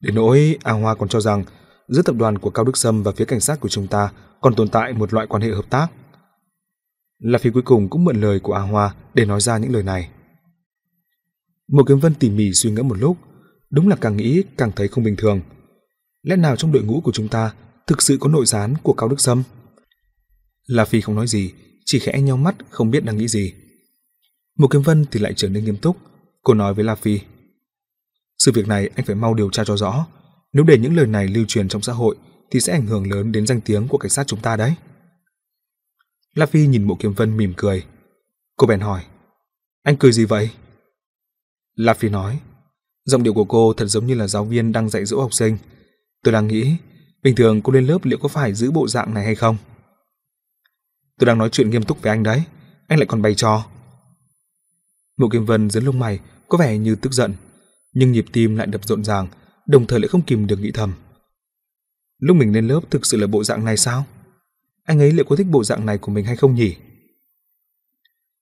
Đến 0.00 0.14
nỗi 0.14 0.58
A 0.62 0.72
Hoa 0.72 0.94
còn 0.94 1.08
cho 1.08 1.20
rằng 1.20 1.44
giữa 1.88 2.02
tập 2.02 2.14
đoàn 2.18 2.38
của 2.38 2.50
Cao 2.50 2.64
Đức 2.64 2.76
Sâm 2.76 3.02
và 3.02 3.12
phía 3.12 3.24
cảnh 3.24 3.40
sát 3.40 3.60
của 3.60 3.68
chúng 3.68 3.86
ta 3.86 4.12
còn 4.40 4.54
tồn 4.54 4.68
tại 4.68 4.92
một 4.92 5.14
loại 5.14 5.26
quan 5.26 5.42
hệ 5.42 5.50
hợp 5.50 5.70
tác. 5.70 5.88
La 7.18 7.38
Phi 7.38 7.50
cuối 7.50 7.62
cùng 7.62 7.88
cũng 7.88 8.04
mượn 8.04 8.20
lời 8.20 8.40
của 8.40 8.52
A 8.52 8.60
Hoa 8.60 8.94
để 9.14 9.24
nói 9.24 9.40
ra 9.40 9.58
những 9.58 9.72
lời 9.72 9.82
này. 9.82 10.10
Một 11.68 11.84
kiếm 11.88 11.98
vân 11.98 12.14
tỉ 12.14 12.30
mỉ 12.30 12.52
suy 12.52 12.70
ngẫm 12.70 12.88
một 12.88 12.98
lúc, 12.98 13.16
đúng 13.70 13.88
là 13.88 13.96
càng 13.96 14.16
nghĩ 14.16 14.42
càng 14.56 14.72
thấy 14.76 14.88
không 14.88 15.04
bình 15.04 15.16
thường. 15.16 15.40
Lẽ 16.22 16.36
nào 16.36 16.56
trong 16.56 16.72
đội 16.72 16.82
ngũ 16.82 17.00
của 17.00 17.12
chúng 17.12 17.28
ta 17.28 17.54
thực 17.86 18.02
sự 18.02 18.18
có 18.20 18.28
nội 18.28 18.46
gián 18.46 18.74
của 18.82 18.92
Cao 18.92 19.08
Đức 19.08 19.20
Sâm? 19.20 19.42
La 20.66 20.84
Phi 20.84 21.00
không 21.00 21.14
nói 21.14 21.26
gì, 21.26 21.52
chỉ 21.84 21.98
khẽ 21.98 22.20
nhau 22.20 22.36
mắt 22.36 22.54
không 22.70 22.90
biết 22.90 23.04
đang 23.04 23.16
nghĩ 23.16 23.28
gì. 23.28 23.54
Một 24.58 24.68
kiếm 24.70 24.82
vân 24.82 25.04
thì 25.10 25.20
lại 25.20 25.32
trở 25.36 25.48
nên 25.48 25.64
nghiêm 25.64 25.76
túc, 25.76 25.96
cô 26.42 26.54
nói 26.54 26.74
với 26.74 26.84
La 26.84 26.94
Phi. 26.94 27.20
Sự 28.38 28.52
việc 28.52 28.68
này 28.68 28.90
anh 28.94 29.06
phải 29.06 29.16
mau 29.16 29.34
điều 29.34 29.50
tra 29.50 29.64
cho 29.64 29.76
rõ. 29.76 30.06
Nếu 30.52 30.64
để 30.64 30.78
những 30.78 30.96
lời 30.96 31.06
này 31.06 31.28
lưu 31.28 31.44
truyền 31.48 31.68
trong 31.68 31.82
xã 31.82 31.92
hội 31.92 32.16
thì 32.50 32.60
sẽ 32.60 32.72
ảnh 32.72 32.86
hưởng 32.86 33.12
lớn 33.12 33.32
đến 33.32 33.46
danh 33.46 33.60
tiếng 33.60 33.88
của 33.88 33.98
cảnh 33.98 34.10
sát 34.10 34.26
chúng 34.26 34.40
ta 34.40 34.56
đấy. 34.56 34.74
La 36.34 36.46
Phi 36.46 36.66
nhìn 36.66 36.84
Mộ 36.84 36.96
Kiếm 36.98 37.12
Vân 37.12 37.36
mỉm 37.36 37.54
cười. 37.56 37.84
Cô 38.56 38.66
bèn 38.66 38.80
hỏi, 38.80 39.04
anh 39.82 39.96
cười 39.96 40.12
gì 40.12 40.24
vậy? 40.24 40.50
La 41.74 41.94
Phi 41.94 42.08
nói, 42.08 42.40
giọng 43.04 43.22
điệu 43.22 43.34
của 43.34 43.44
cô 43.44 43.72
thật 43.72 43.86
giống 43.86 44.06
như 44.06 44.14
là 44.14 44.28
giáo 44.28 44.44
viên 44.44 44.72
đang 44.72 44.88
dạy 44.88 45.04
dỗ 45.04 45.20
học 45.20 45.34
sinh. 45.34 45.58
Tôi 46.22 46.32
đang 46.32 46.48
nghĩ, 46.48 46.76
bình 47.22 47.36
thường 47.36 47.62
cô 47.62 47.72
lên 47.72 47.86
lớp 47.86 47.98
liệu 48.04 48.18
có 48.18 48.28
phải 48.28 48.54
giữ 48.54 48.70
bộ 48.70 48.88
dạng 48.88 49.14
này 49.14 49.24
hay 49.24 49.34
không? 49.34 49.56
Tôi 51.18 51.26
đang 51.26 51.38
nói 51.38 51.48
chuyện 51.52 51.70
nghiêm 51.70 51.82
túc 51.82 52.02
với 52.02 52.10
anh 52.10 52.22
đấy, 52.22 52.42
anh 52.88 52.98
lại 52.98 53.06
còn 53.06 53.22
bày 53.22 53.34
trò. 53.34 53.66
Mộ 55.16 55.28
kim 55.28 55.44
Vân 55.44 55.70
giấn 55.70 55.84
lông 55.84 55.98
mày, 55.98 56.20
có 56.48 56.58
vẻ 56.58 56.78
như 56.78 56.94
tức 56.94 57.12
giận 57.12 57.34
nhưng 57.92 58.12
nhịp 58.12 58.26
tim 58.32 58.56
lại 58.56 58.66
đập 58.66 58.84
rộn 58.84 59.04
ràng, 59.04 59.28
đồng 59.66 59.86
thời 59.86 60.00
lại 60.00 60.08
không 60.08 60.22
kìm 60.22 60.46
được 60.46 60.60
nghĩ 60.60 60.70
thầm. 60.72 60.92
Lúc 62.18 62.36
mình 62.36 62.52
lên 62.52 62.66
lớp 62.68 62.80
thực 62.90 63.06
sự 63.06 63.16
là 63.16 63.26
bộ 63.26 63.44
dạng 63.44 63.64
này 63.64 63.76
sao? 63.76 64.06
Anh 64.84 64.98
ấy 64.98 65.12
liệu 65.12 65.24
có 65.24 65.36
thích 65.36 65.46
bộ 65.50 65.64
dạng 65.64 65.86
này 65.86 65.98
của 65.98 66.12
mình 66.12 66.24
hay 66.24 66.36
không 66.36 66.54
nhỉ? 66.54 66.76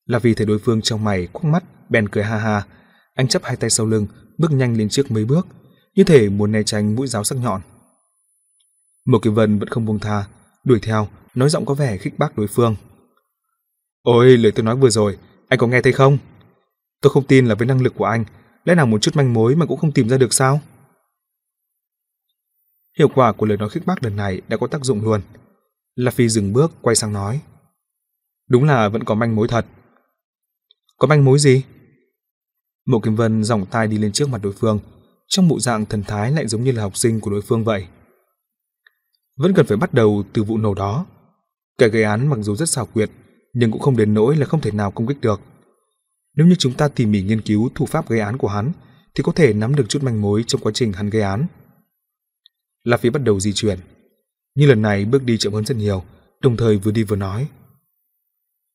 Là 0.06 0.18
vì 0.18 0.34
thấy 0.34 0.46
đối 0.46 0.58
phương 0.58 0.82
trong 0.82 1.04
mày 1.04 1.26
quắc 1.26 1.44
mắt, 1.44 1.64
bèn 1.90 2.08
cười 2.08 2.24
ha 2.24 2.38
ha. 2.38 2.62
Anh 3.14 3.28
chấp 3.28 3.42
hai 3.44 3.56
tay 3.56 3.70
sau 3.70 3.86
lưng, 3.86 4.06
bước 4.38 4.52
nhanh 4.52 4.76
lên 4.76 4.88
trước 4.88 5.10
mấy 5.10 5.24
bước, 5.24 5.46
như 5.96 6.04
thể 6.04 6.28
muốn 6.28 6.52
né 6.52 6.62
tránh 6.62 6.96
mũi 6.96 7.06
giáo 7.06 7.24
sắc 7.24 7.38
nhọn. 7.38 7.60
Một 9.06 9.18
Kim 9.22 9.34
Vân 9.34 9.58
vẫn 9.58 9.68
không 9.68 9.84
buông 9.84 9.98
tha, 9.98 10.24
đuổi 10.64 10.80
theo, 10.82 11.08
nói 11.34 11.48
giọng 11.48 11.66
có 11.66 11.74
vẻ 11.74 11.96
khích 11.96 12.18
bác 12.18 12.38
đối 12.38 12.46
phương. 12.46 12.76
Ôi, 14.02 14.36
lời 14.36 14.52
tôi 14.52 14.64
nói 14.64 14.76
vừa 14.76 14.90
rồi, 14.90 15.18
anh 15.48 15.58
có 15.58 15.66
nghe 15.66 15.82
thấy 15.82 15.92
không? 15.92 16.18
Tôi 17.00 17.10
không 17.10 17.26
tin 17.26 17.46
là 17.46 17.54
với 17.54 17.66
năng 17.66 17.82
lực 17.82 17.94
của 17.96 18.04
anh 18.04 18.24
Lẽ 18.66 18.74
nào 18.74 18.86
một 18.86 18.98
chút 18.98 19.16
manh 19.16 19.32
mối 19.32 19.56
mà 19.56 19.66
cũng 19.66 19.78
không 19.78 19.92
tìm 19.92 20.08
ra 20.08 20.18
được 20.18 20.32
sao? 20.32 20.60
Hiệu 22.98 23.08
quả 23.14 23.32
của 23.32 23.46
lời 23.46 23.58
nói 23.58 23.68
khích 23.68 23.86
bác 23.86 24.02
lần 24.02 24.16
này 24.16 24.40
đã 24.48 24.56
có 24.56 24.66
tác 24.66 24.84
dụng 24.84 25.04
luôn. 25.04 25.20
La 25.94 26.10
Phi 26.10 26.28
dừng 26.28 26.52
bước, 26.52 26.72
quay 26.80 26.96
sang 26.96 27.12
nói. 27.12 27.40
Đúng 28.48 28.64
là 28.64 28.88
vẫn 28.88 29.04
có 29.04 29.14
manh 29.14 29.36
mối 29.36 29.48
thật. 29.48 29.66
Có 30.98 31.06
manh 31.06 31.24
mối 31.24 31.38
gì? 31.38 31.64
Mộ 32.86 33.00
Kim 33.00 33.16
Vân 33.16 33.44
dòng 33.44 33.66
tay 33.66 33.86
đi 33.86 33.98
lên 33.98 34.12
trước 34.12 34.28
mặt 34.28 34.40
đối 34.42 34.52
phương, 34.52 34.78
trong 35.28 35.48
bộ 35.48 35.60
dạng 35.60 35.86
thần 35.86 36.02
thái 36.02 36.32
lại 36.32 36.46
giống 36.46 36.64
như 36.64 36.72
là 36.72 36.82
học 36.82 36.96
sinh 36.96 37.20
của 37.20 37.30
đối 37.30 37.42
phương 37.42 37.64
vậy. 37.64 37.86
Vẫn 39.36 39.54
cần 39.54 39.66
phải 39.66 39.76
bắt 39.76 39.94
đầu 39.94 40.24
từ 40.32 40.42
vụ 40.42 40.58
nổ 40.58 40.74
đó. 40.74 41.06
Kẻ 41.78 41.88
gây 41.88 42.02
án 42.02 42.26
mặc 42.26 42.38
dù 42.40 42.56
rất 42.56 42.68
xảo 42.68 42.86
quyệt, 42.86 43.10
nhưng 43.52 43.70
cũng 43.70 43.80
không 43.80 43.96
đến 43.96 44.14
nỗi 44.14 44.36
là 44.36 44.46
không 44.46 44.60
thể 44.60 44.70
nào 44.70 44.90
công 44.90 45.06
kích 45.06 45.20
được. 45.20 45.40
Nếu 46.36 46.46
như 46.46 46.54
chúng 46.54 46.74
ta 46.74 46.88
tỉ 46.88 47.06
mỉ 47.06 47.22
nghiên 47.22 47.40
cứu 47.40 47.70
thủ 47.74 47.86
pháp 47.86 48.08
gây 48.08 48.20
án 48.20 48.36
của 48.36 48.48
hắn, 48.48 48.72
thì 49.14 49.22
có 49.22 49.32
thể 49.32 49.52
nắm 49.52 49.74
được 49.74 49.88
chút 49.88 50.02
manh 50.02 50.22
mối 50.22 50.44
trong 50.46 50.60
quá 50.60 50.72
trình 50.74 50.92
hắn 50.92 51.10
gây 51.10 51.22
án. 51.22 51.46
La 52.84 52.96
Phi 52.96 53.10
bắt 53.10 53.22
đầu 53.22 53.40
di 53.40 53.52
chuyển. 53.52 53.78
như 54.54 54.66
lần 54.66 54.82
này 54.82 55.04
bước 55.04 55.22
đi 55.22 55.38
chậm 55.38 55.52
hơn 55.52 55.66
rất 55.66 55.76
nhiều, 55.76 56.04
đồng 56.40 56.56
thời 56.56 56.78
vừa 56.78 56.92
đi 56.92 57.02
vừa 57.02 57.16
nói. 57.16 57.48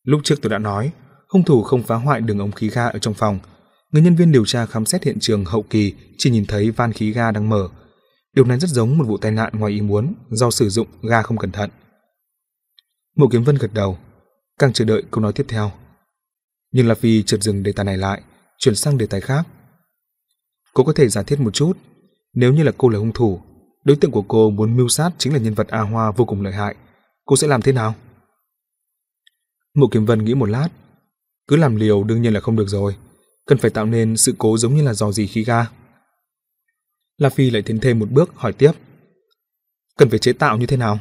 Lúc 0.04 0.22
trước 0.24 0.36
tôi 0.42 0.50
đã 0.50 0.58
nói, 0.58 0.92
hung 1.30 1.44
thủ 1.44 1.64
không 1.64 1.84
phá 1.84 1.96
hoại 1.96 2.22
đường 2.22 2.40
ống 2.40 2.52
khí 2.52 2.70
ga 2.70 2.88
ở 2.88 3.00
trong 3.00 3.14
phòng. 3.14 3.40
Người 3.92 4.02
nhân 4.02 4.16
viên 4.16 4.32
điều 4.32 4.46
tra 4.46 4.66
khám 4.66 4.86
xét 4.86 5.04
hiện 5.04 5.18
trường 5.20 5.46
hậu 5.46 5.64
kỳ 5.64 5.94
chỉ 6.18 6.30
nhìn 6.30 6.46
thấy 6.46 6.72
van 6.72 6.94
khí 6.94 7.12
ga 7.12 7.32
đang 7.32 7.50
mở. 7.50 7.70
Điều 8.34 8.46
này 8.46 8.60
rất 8.60 8.70
giống 8.70 8.98
một 8.98 9.04
vụ 9.08 9.18
tai 9.18 9.32
nạn 9.32 9.54
ngoài 9.54 9.74
ý 9.74 9.82
muốn 9.82 10.14
do 10.30 10.52
sử 10.52 10.70
dụng 10.70 10.88
ga 11.02 11.22
không 11.22 11.38
cẩn 11.38 11.52
thận. 11.52 11.70
Mộ 13.18 13.28
Kiếm 13.32 13.44
Vân 13.44 13.56
gật 13.56 13.74
đầu, 13.74 13.98
càng 14.60 14.74
chờ 14.74 14.86
đợi 14.86 15.04
câu 15.12 15.22
nói 15.22 15.34
tiếp 15.34 15.46
theo. 15.48 15.72
Nhưng 16.72 16.88
La 16.88 16.96
Phi 16.96 17.24
chợt 17.24 17.38
dừng 17.42 17.64
đề 17.64 17.72
tài 17.72 17.86
này 17.86 17.98
lại, 17.98 18.22
chuyển 18.58 18.76
sang 18.76 18.98
đề 18.98 19.06
tài 19.06 19.22
khác. 19.22 19.48
Cô 20.74 20.84
có 20.84 20.94
thể 20.94 21.08
giả 21.10 21.24
thiết 21.24 21.40
một 21.40 21.54
chút, 21.54 21.78
nếu 22.34 22.54
như 22.54 22.64
là 22.64 22.72
cô 22.78 22.90
là 22.90 23.00
hung 23.00 23.14
thủ, 23.14 23.42
đối 23.84 23.98
tượng 23.98 24.12
của 24.12 24.22
cô 24.28 24.50
muốn 24.50 24.78
mưu 24.78 24.88
sát 24.88 25.12
chính 25.18 25.34
là 25.34 25.40
nhân 25.40 25.54
vật 25.54 25.68
A 25.68 25.82
Hoa 25.82 26.12
vô 26.12 26.26
cùng 26.26 26.42
lợi 26.42 26.54
hại, 26.54 26.76
cô 27.26 27.36
sẽ 27.36 27.48
làm 27.48 27.62
thế 27.62 27.72
nào? 27.72 27.96
Mộ 29.76 29.88
Kiếm 29.92 30.06
Vân 30.06 30.26
nghĩ 30.26 30.36
một 30.36 30.50
lát, 30.50 30.70
cứ 31.48 31.56
làm 31.56 31.76
liều 31.76 32.04
đương 32.04 32.22
nhiên 32.22 32.34
là 32.34 32.40
không 32.40 32.56
được 32.56 32.68
rồi, 32.68 32.96
cần 33.52 33.58
phải 33.58 33.72
tạo 33.72 33.86
nên 33.86 34.18
sự 34.18 34.36
cố 34.38 34.58
giống 34.58 34.76
như 34.76 34.84
là 34.84 34.94
dò 34.94 35.12
dỉ 35.12 35.28
khí 35.28 35.44
ga. 35.44 35.66
La 37.18 37.30
Phi 37.30 37.50
lại 37.50 37.62
tiến 37.62 37.80
thêm 37.80 38.00
một 38.00 38.12
bước 38.12 38.30
hỏi 38.36 38.54
tiếp. 38.54 38.72
Cần 39.98 40.10
phải 40.10 40.20
chế 40.20 40.34
tạo 40.34 40.58
như 40.58 40.66
thế 40.66 40.78
nào? 40.78 41.00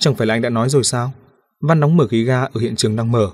Chẳng 0.00 0.14
phải 0.14 0.26
là 0.26 0.34
anh 0.34 0.42
đã 0.42 0.50
nói 0.50 0.68
rồi 0.68 0.84
sao? 0.84 1.12
Van 1.60 1.80
nóng 1.80 1.96
mở 1.96 2.06
khí 2.06 2.24
ga 2.24 2.42
ở 2.42 2.60
hiện 2.60 2.76
trường 2.76 2.96
đang 2.96 3.12
mở. 3.12 3.30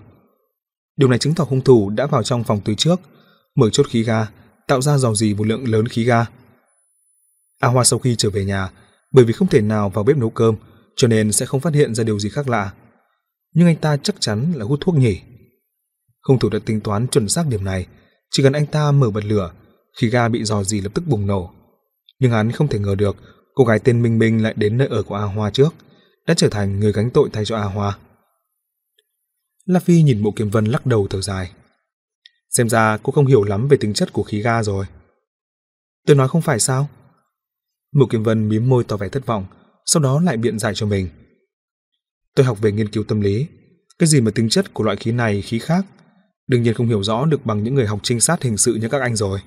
Điều 0.97 1.09
này 1.09 1.19
chứng 1.19 1.35
tỏ 1.35 1.45
hung 1.45 1.61
thủ 1.61 1.91
đã 1.91 2.07
vào 2.07 2.23
trong 2.23 2.45
phòng 2.45 2.61
từ 2.65 2.75
trước, 2.75 3.01
mở 3.55 3.71
chốt 3.71 3.87
khí 3.91 4.03
ga, 4.03 4.27
tạo 4.67 4.83
ra 4.83 4.99
dò 4.99 5.15
dỉ 5.15 5.35
một 5.35 5.47
lượng 5.47 5.69
lớn 5.69 5.89
khí 5.89 6.05
ga. 6.05 6.27
A 7.61 7.69
Hoa 7.69 7.85
sau 7.85 7.99
khi 7.99 8.17
trở 8.17 8.31
về 8.31 8.45
nhà, 8.45 8.71
bởi 9.11 9.25
vì 9.25 9.33
không 9.33 9.49
thể 9.49 9.61
nào 9.61 9.91
vào 9.91 10.05
bếp 10.05 10.17
nấu 10.17 10.31
cơm, 10.31 10.55
cho 10.97 11.09
nên 11.09 11.33
sẽ 11.33 11.47
không 11.47 11.61
phát 11.61 11.75
hiện 11.75 11.95
ra 11.95 12.05
điều 12.05 12.19
gì 12.19 12.29
khác 12.29 12.49
lạ. 12.49 12.73
Nhưng 13.55 13.67
anh 13.67 13.77
ta 13.77 13.97
chắc 13.97 14.17
chắn 14.21 14.53
là 14.57 14.65
hút 14.65 14.79
thuốc 14.83 14.95
nhỉ. 14.95 15.21
Hung 16.29 16.39
thủ 16.39 16.49
đã 16.49 16.59
tính 16.65 16.81
toán 16.81 17.07
chuẩn 17.07 17.29
xác 17.29 17.47
điểm 17.49 17.65
này, 17.65 17.87
chỉ 18.31 18.43
cần 18.43 18.53
anh 18.53 18.67
ta 18.67 18.93
mở 18.93 19.11
bật 19.11 19.25
lửa, 19.25 19.53
khí 20.01 20.09
ga 20.09 20.29
bị 20.29 20.45
dò 20.45 20.65
dỉ 20.65 20.81
lập 20.81 20.91
tức 20.95 21.05
bùng 21.07 21.27
nổ. 21.27 21.51
Nhưng 22.19 22.31
hắn 22.31 22.53
không 22.53 22.69
thể 22.69 22.79
ngờ 22.79 22.95
được 22.95 23.17
cô 23.55 23.65
gái 23.65 23.79
tên 23.79 24.03
Minh 24.03 24.19
Minh 24.19 24.43
lại 24.43 24.55
đến 24.57 24.79
nơi 24.79 24.89
ở 24.89 25.03
của 25.03 25.15
A 25.15 25.23
Hoa 25.23 25.51
trước, 25.51 25.75
đã 26.27 26.35
trở 26.35 26.49
thành 26.49 26.81
người 26.81 26.93
gánh 26.93 27.11
tội 27.11 27.29
thay 27.33 27.45
cho 27.45 27.57
A 27.57 27.65
Hoa. 27.65 27.99
La 29.65 29.81
Phi 29.81 30.03
nhìn 30.03 30.23
Mộ 30.23 30.31
Kiếm 30.31 30.51
Vân 30.51 30.65
lắc 30.65 30.87
đầu 30.87 31.07
thở 31.11 31.21
dài. 31.21 31.53
Xem 32.51 32.69
ra 32.69 32.99
cô 33.03 33.13
không 33.13 33.27
hiểu 33.27 33.45
lắm 33.45 33.69
về 33.69 33.77
tính 33.77 33.95
chất 33.95 34.13
của 34.13 34.23
khí 34.23 34.43
ga 34.43 34.63
rồi. 34.63 34.87
Tôi 36.07 36.17
nói 36.17 36.29
không 36.29 36.43
phải 36.43 36.61
sao? 36.61 36.89
Mộ 37.93 38.07
Kiếm 38.11 38.23
Vân 38.23 38.49
mím 38.49 38.69
môi 38.69 38.85
tỏ 38.85 38.97
vẻ 38.97 39.09
thất 39.09 39.27
vọng, 39.27 39.47
sau 39.87 40.03
đó 40.03 40.21
lại 40.21 40.37
biện 40.37 40.59
giải 40.59 40.73
cho 40.75 40.87
mình. 40.87 41.09
Tôi 42.35 42.47
học 42.47 42.59
về 42.61 42.73
nghiên 42.73 42.89
cứu 42.89 43.05
tâm 43.05 43.21
lý, 43.21 43.47
cái 43.99 44.07
gì 44.07 44.21
mà 44.21 44.31
tính 44.35 44.49
chất 44.49 44.75
của 44.75 44.85
loại 44.85 44.97
khí 44.97 45.13
này, 45.13 45.43
khí 45.43 45.59
khác, 45.59 45.87
đương 46.47 46.63
nhiên 46.63 46.75
không 46.75 46.89
hiểu 46.89 47.03
rõ 47.03 47.25
được 47.25 47.47
bằng 47.47 47.63
những 47.63 47.75
người 47.75 47.87
học 47.87 48.01
trinh 48.03 48.21
sát 48.21 48.43
hình 48.43 48.57
sự 48.57 48.75
như 48.75 48.89
các 48.89 49.01
anh 49.01 49.17
rồi. 49.17 49.41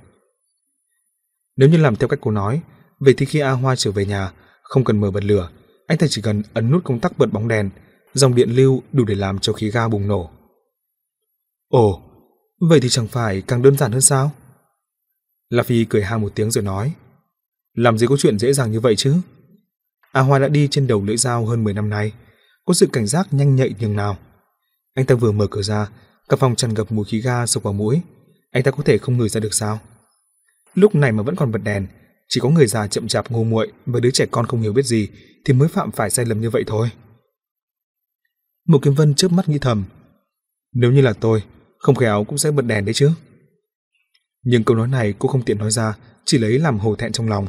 Nếu 1.57 1.69
như 1.69 1.77
làm 1.77 1.95
theo 1.95 2.07
cách 2.07 2.19
cô 2.21 2.31
nói, 2.31 2.61
vậy 2.99 3.13
thì 3.17 3.25
khi 3.25 3.39
A 3.39 3.51
Hoa 3.51 3.75
trở 3.75 3.91
về 3.91 4.05
nhà, 4.05 4.31
không 4.63 4.83
cần 4.83 5.01
mở 5.01 5.11
bật 5.11 5.23
lửa, 5.23 5.49
anh 5.87 5.97
ta 5.97 6.07
chỉ 6.09 6.21
cần 6.21 6.43
ấn 6.53 6.71
nút 6.71 6.83
công 6.83 6.99
tắc 6.99 7.17
bật 7.17 7.31
bóng 7.31 7.47
đèn, 7.47 7.69
dòng 8.13 8.35
điện 8.35 8.49
lưu 8.49 8.83
đủ 8.91 9.05
để 9.05 9.15
làm 9.15 9.39
cho 9.39 9.53
khí 9.53 9.71
ga 9.71 9.87
bùng 9.87 10.07
nổ. 10.07 10.29
Ồ, 11.69 12.01
vậy 12.69 12.79
thì 12.79 12.89
chẳng 12.89 13.07
phải 13.07 13.41
càng 13.41 13.61
đơn 13.61 13.77
giản 13.77 13.91
hơn 13.91 14.01
sao? 14.01 14.31
La 15.49 15.63
Phi 15.63 15.85
cười 15.85 16.03
ha 16.03 16.17
một 16.17 16.31
tiếng 16.35 16.51
rồi 16.51 16.63
nói, 16.63 16.93
làm 17.73 17.97
gì 17.97 18.07
có 18.07 18.17
chuyện 18.17 18.39
dễ 18.39 18.53
dàng 18.53 18.71
như 18.71 18.79
vậy 18.79 18.95
chứ? 18.95 19.15
A 20.11 20.21
Hoa 20.21 20.39
đã 20.39 20.47
đi 20.47 20.67
trên 20.71 20.87
đầu 20.87 21.03
lưỡi 21.03 21.17
dao 21.17 21.45
hơn 21.45 21.63
10 21.63 21.73
năm 21.73 21.89
nay, 21.89 22.13
có 22.65 22.73
sự 22.73 22.87
cảnh 22.93 23.07
giác 23.07 23.27
nhanh 23.31 23.55
nhạy 23.55 23.75
nhường 23.79 23.95
nào. 23.95 24.17
Anh 24.93 25.05
ta 25.05 25.15
vừa 25.15 25.31
mở 25.31 25.47
cửa 25.51 25.61
ra, 25.61 25.87
cả 26.29 26.37
phòng 26.37 26.55
tràn 26.55 26.73
ngập 26.73 26.91
mùi 26.91 27.05
khí 27.05 27.21
ga 27.21 27.45
sộc 27.45 27.63
vào 27.63 27.73
mũi, 27.73 28.01
anh 28.51 28.63
ta 28.63 28.71
có 28.71 28.83
thể 28.83 28.97
không 28.97 29.17
ngửi 29.17 29.29
ra 29.29 29.39
được 29.39 29.53
sao? 29.53 29.79
Lúc 30.73 30.95
này 30.95 31.11
mà 31.11 31.23
vẫn 31.23 31.35
còn 31.35 31.51
bật 31.51 31.59
đèn, 31.63 31.87
chỉ 32.29 32.39
có 32.39 32.49
người 32.49 32.67
già 32.67 32.87
chậm 32.87 33.07
chạp 33.07 33.31
ngu 33.31 33.43
muội 33.43 33.71
và 33.85 33.99
đứa 33.99 34.11
trẻ 34.11 34.25
con 34.31 34.45
không 34.45 34.61
hiểu 34.61 34.73
biết 34.73 34.85
gì 34.85 35.09
thì 35.45 35.53
mới 35.53 35.67
phạm 35.67 35.91
phải 35.91 36.09
sai 36.09 36.25
lầm 36.25 36.41
như 36.41 36.49
vậy 36.49 36.63
thôi. 36.67 36.89
Một 38.67 38.79
Kiếm 38.81 38.93
Vân 38.93 39.15
chớp 39.15 39.31
mắt 39.31 39.49
nghĩ 39.49 39.57
thầm, 39.59 39.83
nếu 40.73 40.91
như 40.91 41.01
là 41.01 41.13
tôi, 41.13 41.43
không 41.77 41.95
khéo 41.95 42.23
cũng 42.23 42.37
sẽ 42.37 42.51
bật 42.51 42.61
đèn 42.61 42.85
đấy 42.85 42.93
chứ. 42.93 43.11
Nhưng 44.43 44.63
câu 44.63 44.77
nói 44.77 44.87
này 44.87 45.13
cô 45.19 45.29
không 45.29 45.43
tiện 45.43 45.57
nói 45.57 45.71
ra, 45.71 45.97
chỉ 46.25 46.37
lấy 46.37 46.59
làm 46.59 46.79
hổ 46.79 46.95
thẹn 46.95 47.11
trong 47.11 47.29
lòng. 47.29 47.47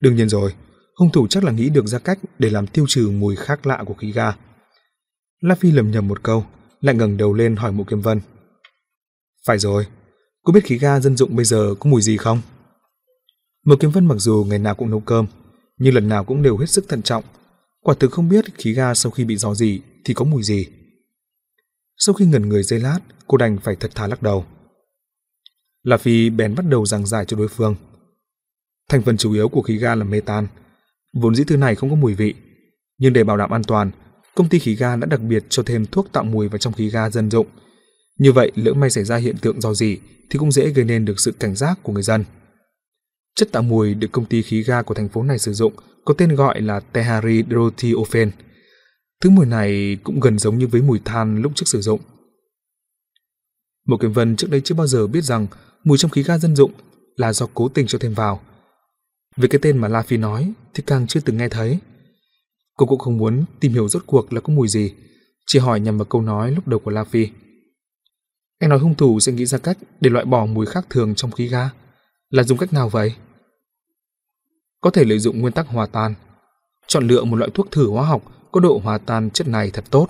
Đương 0.00 0.16
nhiên 0.16 0.28
rồi, 0.28 0.54
hung 0.96 1.12
thủ 1.12 1.26
chắc 1.26 1.44
là 1.44 1.52
nghĩ 1.52 1.68
được 1.68 1.86
ra 1.86 1.98
cách 1.98 2.18
để 2.38 2.50
làm 2.50 2.66
tiêu 2.66 2.84
trừ 2.88 3.10
mùi 3.10 3.36
khác 3.36 3.66
lạ 3.66 3.84
của 3.86 3.94
khí 3.94 4.12
ga. 4.12 4.32
La 5.40 5.54
Phi 5.54 5.70
lầm 5.70 5.90
nhầm 5.90 6.08
một 6.08 6.22
câu, 6.22 6.46
lại 6.86 6.94
ngẩng 6.94 7.16
đầu 7.16 7.34
lên 7.34 7.56
hỏi 7.56 7.72
Mộ 7.72 7.84
Kiếm 7.84 8.00
Vân. 8.00 8.20
Phải 9.46 9.58
rồi, 9.58 9.86
cô 10.42 10.52
biết 10.52 10.64
khí 10.64 10.78
ga 10.78 11.00
dân 11.00 11.16
dụng 11.16 11.36
bây 11.36 11.44
giờ 11.44 11.74
có 11.80 11.90
mùi 11.90 12.02
gì 12.02 12.16
không? 12.16 12.40
Mộ 13.66 13.76
Kiếm 13.80 13.90
Vân 13.90 14.06
mặc 14.06 14.16
dù 14.18 14.46
ngày 14.48 14.58
nào 14.58 14.74
cũng 14.74 14.90
nấu 14.90 15.00
cơm, 15.00 15.26
nhưng 15.78 15.94
lần 15.94 16.08
nào 16.08 16.24
cũng 16.24 16.42
đều 16.42 16.56
hết 16.56 16.66
sức 16.66 16.88
thận 16.88 17.02
trọng. 17.02 17.24
Quả 17.80 17.94
thực 18.00 18.12
không 18.12 18.28
biết 18.28 18.44
khí 18.54 18.72
ga 18.72 18.94
sau 18.94 19.12
khi 19.12 19.24
bị 19.24 19.36
dò 19.36 19.54
dỉ 19.54 19.80
thì 20.04 20.14
có 20.14 20.24
mùi 20.24 20.42
gì. 20.42 20.66
Sau 21.96 22.14
khi 22.14 22.26
ngẩn 22.26 22.48
người 22.48 22.62
giây 22.62 22.80
lát, 22.80 22.98
cô 23.26 23.36
đành 23.36 23.58
phải 23.58 23.76
thật 23.76 23.90
thà 23.94 24.06
lắc 24.06 24.22
đầu. 24.22 24.44
là 25.82 25.96
Phi 25.96 26.30
bèn 26.30 26.54
bắt 26.54 26.66
đầu 26.68 26.86
giảng 26.86 27.06
giải 27.06 27.24
cho 27.24 27.36
đối 27.36 27.48
phương. 27.48 27.74
Thành 28.88 29.02
phần 29.02 29.16
chủ 29.16 29.32
yếu 29.32 29.48
của 29.48 29.62
khí 29.62 29.76
ga 29.76 29.94
là 29.94 30.04
metan. 30.04 30.46
Vốn 31.14 31.34
dĩ 31.34 31.44
thứ 31.44 31.56
này 31.56 31.74
không 31.74 31.90
có 31.90 31.96
mùi 31.96 32.14
vị, 32.14 32.34
nhưng 32.98 33.12
để 33.12 33.24
bảo 33.24 33.36
đảm 33.36 33.50
an 33.50 33.62
toàn, 33.64 33.90
công 34.36 34.48
ty 34.48 34.58
khí 34.58 34.74
ga 34.74 34.96
đã 34.96 35.06
đặc 35.06 35.20
biệt 35.20 35.44
cho 35.48 35.62
thêm 35.62 35.86
thuốc 35.86 36.12
tạo 36.12 36.24
mùi 36.24 36.48
vào 36.48 36.58
trong 36.58 36.72
khí 36.72 36.90
ga 36.90 37.10
dân 37.10 37.30
dụng. 37.30 37.46
Như 38.18 38.32
vậy, 38.32 38.52
lỡ 38.54 38.74
may 38.74 38.90
xảy 38.90 39.04
ra 39.04 39.16
hiện 39.16 39.36
tượng 39.38 39.60
do 39.60 39.74
gì 39.74 39.98
thì 40.30 40.38
cũng 40.38 40.52
dễ 40.52 40.68
gây 40.68 40.84
nên 40.84 41.04
được 41.04 41.20
sự 41.20 41.32
cảnh 41.32 41.54
giác 41.54 41.78
của 41.82 41.92
người 41.92 42.02
dân. 42.02 42.24
Chất 43.36 43.52
tạo 43.52 43.62
mùi 43.62 43.94
được 43.94 44.08
công 44.12 44.24
ty 44.24 44.42
khí 44.42 44.62
ga 44.62 44.82
của 44.82 44.94
thành 44.94 45.08
phố 45.08 45.22
này 45.22 45.38
sử 45.38 45.52
dụng 45.52 45.72
có 46.04 46.14
tên 46.14 46.34
gọi 46.34 46.60
là 46.60 46.80
tehari-drothiophene. 46.92 48.30
Thứ 49.20 49.30
mùi 49.30 49.46
này 49.46 49.98
cũng 50.04 50.20
gần 50.20 50.38
giống 50.38 50.58
như 50.58 50.66
với 50.66 50.82
mùi 50.82 51.00
than 51.04 51.42
lúc 51.42 51.52
trước 51.54 51.68
sử 51.68 51.80
dụng. 51.80 52.00
Một 53.86 54.00
Kiểm 54.00 54.12
Vân 54.12 54.36
trước 54.36 54.50
đây 54.50 54.60
chưa 54.64 54.74
bao 54.74 54.86
giờ 54.86 55.06
biết 55.06 55.24
rằng 55.24 55.46
mùi 55.84 55.98
trong 55.98 56.10
khí 56.10 56.22
ga 56.22 56.38
dân 56.38 56.56
dụng 56.56 56.72
là 57.16 57.32
do 57.32 57.46
cố 57.54 57.68
tình 57.68 57.86
cho 57.86 57.98
thêm 57.98 58.14
vào. 58.14 58.40
Về 59.36 59.48
cái 59.48 59.58
tên 59.62 59.78
mà 59.78 59.88
La 59.88 60.02
Phi 60.02 60.16
nói 60.16 60.52
thì 60.74 60.82
càng 60.86 61.06
chưa 61.06 61.20
từng 61.20 61.36
nghe 61.36 61.48
thấy. 61.48 61.78
Cô 62.76 62.86
cũng 62.86 62.98
không 62.98 63.16
muốn 63.16 63.44
tìm 63.60 63.72
hiểu 63.72 63.88
rốt 63.88 64.02
cuộc 64.06 64.32
là 64.32 64.40
có 64.40 64.52
mùi 64.52 64.68
gì, 64.68 64.94
chỉ 65.46 65.58
hỏi 65.58 65.80
nhằm 65.80 65.98
vào 65.98 66.04
câu 66.04 66.22
nói 66.22 66.52
lúc 66.52 66.68
đầu 66.68 66.80
của 66.80 66.90
La 66.90 67.04
Phi. 67.04 67.28
Anh 68.58 68.70
nói 68.70 68.78
hung 68.78 68.94
thủ 68.94 69.20
sẽ 69.20 69.32
nghĩ 69.32 69.46
ra 69.46 69.58
cách 69.58 69.78
để 70.00 70.10
loại 70.10 70.24
bỏ 70.24 70.46
mùi 70.46 70.66
khác 70.66 70.86
thường 70.90 71.14
trong 71.14 71.30
khí 71.30 71.48
ga. 71.48 71.70
Là 72.30 72.42
dùng 72.42 72.58
cách 72.58 72.72
nào 72.72 72.88
vậy? 72.88 73.14
Có 74.80 74.90
thể 74.90 75.04
lợi 75.04 75.18
dụng 75.18 75.40
nguyên 75.40 75.52
tắc 75.52 75.68
hòa 75.68 75.86
tan. 75.86 76.14
Chọn 76.86 77.08
lựa 77.08 77.24
một 77.24 77.36
loại 77.36 77.50
thuốc 77.54 77.70
thử 77.70 77.90
hóa 77.90 78.06
học 78.06 78.22
có 78.52 78.60
độ 78.60 78.80
hòa 78.84 78.98
tan 78.98 79.30
chất 79.30 79.48
này 79.48 79.70
thật 79.70 79.84
tốt, 79.90 80.08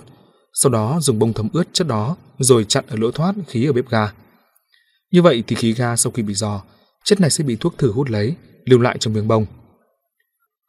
sau 0.53 0.71
đó 0.71 0.99
dùng 1.01 1.19
bông 1.19 1.33
thấm 1.33 1.49
ướt 1.53 1.63
chất 1.73 1.87
đó 1.87 2.17
rồi 2.39 2.63
chặn 2.63 2.85
ở 2.87 2.95
lỗ 2.95 3.11
thoát 3.11 3.35
khí 3.47 3.65
ở 3.65 3.73
bếp 3.73 3.89
ga. 3.89 4.11
Như 5.11 5.21
vậy 5.21 5.43
thì 5.47 5.55
khí 5.55 5.73
ga 5.73 5.95
sau 5.95 6.11
khi 6.11 6.23
bị 6.23 6.33
dò, 6.33 6.63
chất 7.03 7.21
này 7.21 7.29
sẽ 7.29 7.43
bị 7.43 7.55
thuốc 7.55 7.77
thử 7.77 7.91
hút 7.91 8.09
lấy, 8.09 8.35
lưu 8.65 8.79
lại 8.79 8.97
trong 8.99 9.13
miếng 9.13 9.27
bông. 9.27 9.45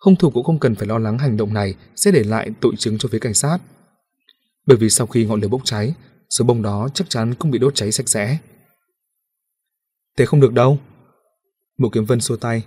Hung 0.05 0.17
thủ 0.17 0.31
cũng 0.31 0.45
không 0.45 0.59
cần 0.59 0.75
phải 0.75 0.89
lo 0.89 0.99
lắng 0.99 1.19
hành 1.19 1.37
động 1.37 1.55
này 1.55 1.75
sẽ 1.97 2.11
để 2.11 2.25
lại 2.25 2.51
tội 2.61 2.77
chứng 2.79 2.99
cho 2.99 3.09
phía 3.13 3.19
cảnh 3.19 3.35
sát. 3.35 3.59
Bởi 4.67 4.77
vì 4.77 4.91
sau 4.91 5.07
khi 5.07 5.25
ngọn 5.25 5.41
lửa 5.41 5.49
bốc 5.49 5.61
cháy, 5.65 5.95
số 6.31 6.45
bông 6.45 6.63
đó 6.63 6.89
chắc 6.95 7.11
chắn 7.11 7.35
cũng 7.35 7.51
bị 7.51 7.59
đốt 7.59 7.75
cháy 7.75 7.93
sạch 7.93 8.09
sẽ. 8.09 8.39
Thế 10.17 10.27
không 10.27 10.41
được 10.41 10.53
đâu. 10.53 10.79
Một 11.79 11.89
kiếm 11.93 12.05
vân 12.05 12.21
xua 12.21 12.37
tay, 12.37 12.63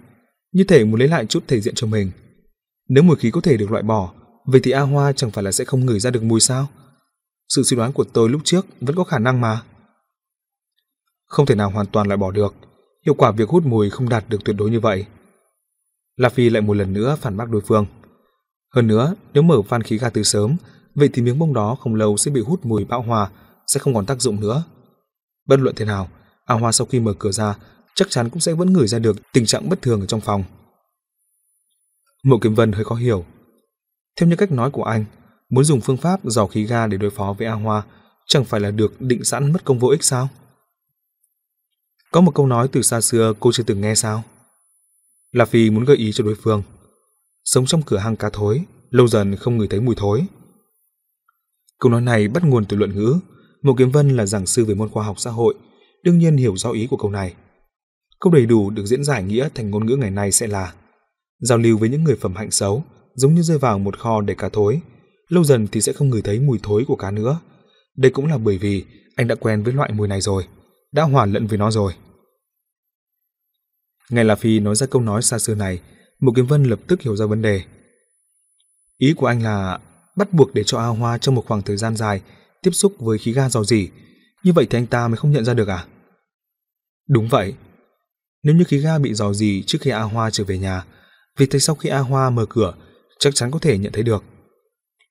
như 0.52 0.64
thể 0.64 0.84
muốn 0.84 1.00
lấy 1.00 1.10
lại 1.10 1.26
chút 1.26 1.44
thể 1.48 1.62
diện 1.62 1.76
cho 1.76 1.88
mình. 1.88 2.12
Nếu 2.90 3.04
mùi 3.04 3.16
khí 3.16 3.32
có 3.32 3.42
thể 3.42 3.58
được 3.58 3.72
loại 3.72 3.84
bỏ, 3.84 4.14
vậy 4.46 4.62
thì 4.64 4.72
A 4.72 4.82
Hoa 4.82 5.14
chẳng 5.14 5.32
phải 5.32 5.44
là 5.44 5.52
sẽ 5.52 5.66
không 5.66 5.86
ngửi 5.86 6.00
ra 6.00 6.10
được 6.10 6.24
mùi 6.24 6.40
sao? 6.40 6.68
Sự 7.50 7.64
suy 7.64 7.78
đoán 7.78 7.94
của 7.94 8.04
tôi 8.04 8.30
lúc 8.30 8.42
trước 8.44 8.66
vẫn 8.82 8.96
có 8.96 9.04
khả 9.04 9.20
năng 9.20 9.42
mà. 9.42 9.62
Không 11.28 11.46
thể 11.46 11.56
nào 11.56 11.70
hoàn 11.70 11.86
toàn 11.86 12.08
loại 12.08 12.18
bỏ 12.18 12.32
được, 12.32 12.56
hiệu 13.06 13.14
quả 13.14 13.32
việc 13.32 13.50
hút 13.50 13.66
mùi 13.66 13.90
không 13.90 14.10
đạt 14.10 14.26
được 14.30 14.38
tuyệt 14.46 14.56
đối 14.60 14.72
như 14.72 14.80
vậy. 14.80 15.06
La 16.22 16.30
Phi 16.30 16.50
lại 16.50 16.62
một 16.62 16.74
lần 16.74 16.94
nữa 16.94 17.18
phản 17.22 17.38
bác 17.38 17.50
đối 17.50 17.62
phương. 17.62 17.86
Hơn 18.76 18.88
nữa, 18.88 19.16
nếu 19.34 19.44
mở 19.44 19.62
van 19.62 19.84
khí 19.84 19.98
ga 19.98 20.10
từ 20.10 20.24
sớm, 20.24 20.56
vậy 20.96 21.10
thì 21.14 21.22
miếng 21.22 21.40
bông 21.40 21.54
đó 21.54 21.76
không 21.76 21.96
lâu 21.96 22.18
sẽ 22.18 22.32
bị 22.32 22.42
hút 22.42 22.66
mùi 22.66 22.86
bão 22.86 23.02
hòa, 23.02 23.30
sẽ 23.68 23.80
không 23.80 23.94
còn 23.94 24.06
tác 24.06 24.22
dụng 24.22 24.42
nữa. 24.42 24.64
Bất 25.48 25.60
luận 25.60 25.76
thế 25.76 25.86
nào, 25.86 26.10
A 26.46 26.56
Hoa 26.56 26.72
sau 26.72 26.88
khi 26.88 27.00
mở 27.00 27.14
cửa 27.20 27.32
ra, 27.32 27.56
chắc 27.96 28.10
chắn 28.10 28.30
cũng 28.30 28.40
sẽ 28.40 28.54
vẫn 28.54 28.74
ngửi 28.74 28.88
ra 28.88 29.00
được 29.00 29.16
tình 29.34 29.46
trạng 29.46 29.70
bất 29.70 29.82
thường 29.82 30.00
ở 30.00 30.06
trong 30.06 30.22
phòng. 30.22 30.44
Mộ 32.24 32.38
Kiếm 32.42 32.56
Vân 32.56 32.72
hơi 32.72 32.84
khó 32.84 32.96
hiểu. 32.96 33.26
Theo 34.20 34.30
như 34.30 34.36
cách 34.36 34.52
nói 34.52 34.72
của 34.72 34.84
anh, 34.84 35.06
muốn 35.50 35.64
dùng 35.64 35.82
phương 35.82 35.98
pháp 35.98 36.20
dò 36.24 36.48
khí 36.48 36.64
ga 36.64 36.88
để 36.88 36.98
đối 36.98 37.10
phó 37.10 37.36
với 37.38 37.48
A 37.48 37.54
Hoa 37.54 37.84
chẳng 38.28 38.46
phải 38.46 38.60
là 38.60 38.72
được 38.72 39.02
định 39.02 39.24
sẵn 39.24 39.54
mất 39.54 39.66
công 39.66 39.80
vô 39.80 39.88
ích 39.88 40.04
sao? 40.04 40.30
Có 42.12 42.22
một 42.22 42.36
câu 42.36 42.48
nói 42.48 42.68
từ 42.68 42.82
xa 42.82 43.02
xưa 43.02 43.34
cô 43.40 43.52
chưa 43.52 43.64
từng 43.64 43.82
nghe 43.82 43.96
sao? 43.96 44.24
Là 45.32 45.46
Phi 45.46 45.70
muốn 45.70 45.86
gợi 45.86 45.98
ý 45.98 46.12
cho 46.12 46.24
đối 46.24 46.36
phương. 46.36 46.64
Sống 47.44 47.66
trong 47.66 47.82
cửa 47.82 47.98
hàng 47.98 48.16
cá 48.16 48.30
thối, 48.30 48.64
lâu 48.90 49.08
dần 49.08 49.36
không 49.36 49.58
ngửi 49.58 49.68
thấy 49.68 49.80
mùi 49.80 49.96
thối. 49.96 50.26
Câu 51.80 51.92
nói 51.92 52.02
này 52.02 52.28
bắt 52.28 52.44
nguồn 52.44 52.66
từ 52.66 52.78
luận 52.78 52.96
ngữ. 52.96 53.16
Mộ 53.62 53.76
Kiếm 53.78 53.92
Vân 53.92 54.10
là 54.10 54.26
giảng 54.26 54.46
sư 54.46 54.66
về 54.66 54.76
môn 54.76 54.90
khoa 54.90 55.06
học 55.06 55.20
xã 55.20 55.32
hội, 55.32 55.56
đương 56.04 56.18
nhiên 56.18 56.38
hiểu 56.38 56.58
rõ 56.58 56.72
ý 56.72 56.88
của 56.88 56.98
câu 56.98 57.12
này. 57.12 57.34
Câu 58.20 58.34
đầy 58.34 58.46
đủ 58.46 58.70
được 58.70 58.86
diễn 58.86 59.04
giải 59.04 59.24
nghĩa 59.24 59.50
thành 59.56 59.70
ngôn 59.70 59.86
ngữ 59.86 59.96
ngày 59.96 60.12
nay 60.12 60.32
sẽ 60.32 60.48
là 60.48 60.74
giao 61.40 61.58
lưu 61.58 61.78
với 61.78 61.90
những 61.90 62.04
người 62.04 62.16
phẩm 62.16 62.36
hạnh 62.36 62.52
xấu, 62.52 62.84
giống 63.16 63.36
như 63.36 63.42
rơi 63.42 63.58
vào 63.58 63.80
một 63.80 64.00
kho 64.00 64.22
để 64.22 64.36
cá 64.36 64.50
thối, 64.50 64.82
lâu 65.28 65.44
dần 65.44 65.68
thì 65.68 65.82
sẽ 65.82 65.94
không 65.94 66.10
ngửi 66.10 66.22
thấy 66.22 66.40
mùi 66.40 66.60
thối 66.64 66.86
của 66.88 66.96
cá 66.96 67.12
nữa. 67.12 67.40
Đây 67.98 68.12
cũng 68.12 68.26
là 68.26 68.38
bởi 68.38 68.58
vì 68.58 68.86
anh 69.16 69.28
đã 69.28 69.36
quen 69.36 69.64
với 69.64 69.74
loại 69.74 69.92
mùi 69.94 70.08
này 70.08 70.22
rồi, 70.22 70.44
đã 70.92 71.04
hòa 71.04 71.26
lẫn 71.26 71.48
với 71.48 71.58
nó 71.58 71.72
rồi. 71.72 71.94
Ngay 74.12 74.26
là 74.26 74.36
Phi 74.36 74.60
nói 74.60 74.76
ra 74.76 74.88
câu 74.88 75.02
nói 75.02 75.22
xa 75.22 75.40
xưa 75.40 75.56
này, 75.56 75.80
Mục 76.20 76.36
Kiếm 76.36 76.46
Vân 76.46 76.64
lập 76.64 76.80
tức 76.88 77.02
hiểu 77.02 77.16
ra 77.16 77.26
vấn 77.26 77.42
đề. 77.42 77.62
Ý 78.98 79.14
của 79.14 79.26
anh 79.26 79.44
là 79.44 79.80
bắt 80.16 80.34
buộc 80.34 80.54
để 80.54 80.64
cho 80.66 80.78
A 80.78 80.88
Hoa 80.88 81.18
trong 81.18 81.36
một 81.36 81.46
khoảng 81.48 81.62
thời 81.62 81.78
gian 81.78 81.96
dài 81.96 82.22
tiếp 82.62 82.72
xúc 82.72 82.94
với 83.00 83.18
khí 83.18 83.34
ga 83.34 83.50
dò 83.50 83.64
dỉ, 83.64 83.90
như 84.44 84.54
vậy 84.54 84.68
thì 84.70 84.78
anh 84.78 84.88
ta 84.88 85.08
mới 85.08 85.18
không 85.18 85.32
nhận 85.32 85.46
ra 85.46 85.54
được 85.54 85.68
à? 85.68 85.86
Đúng 87.10 87.28
vậy. 87.28 87.54
Nếu 88.44 88.56
như 88.56 88.64
khí 88.64 88.78
ga 88.78 89.00
bị 89.00 89.14
dò 89.14 89.34
dỉ 89.34 89.64
trước 89.68 89.78
khi 89.82 89.92
A 89.92 90.02
Hoa 90.02 90.30
trở 90.30 90.44
về 90.44 90.58
nhà, 90.58 90.86
vì 91.38 91.46
thế 91.46 91.60
sau 91.60 91.76
khi 91.76 91.90
A 91.90 92.00
Hoa 92.00 92.30
mở 92.30 92.46
cửa, 92.50 92.74
chắc 93.20 93.36
chắn 93.36 93.52
có 93.52 93.60
thể 93.60 93.78
nhận 93.78 93.92
thấy 93.92 94.04
được. 94.04 94.24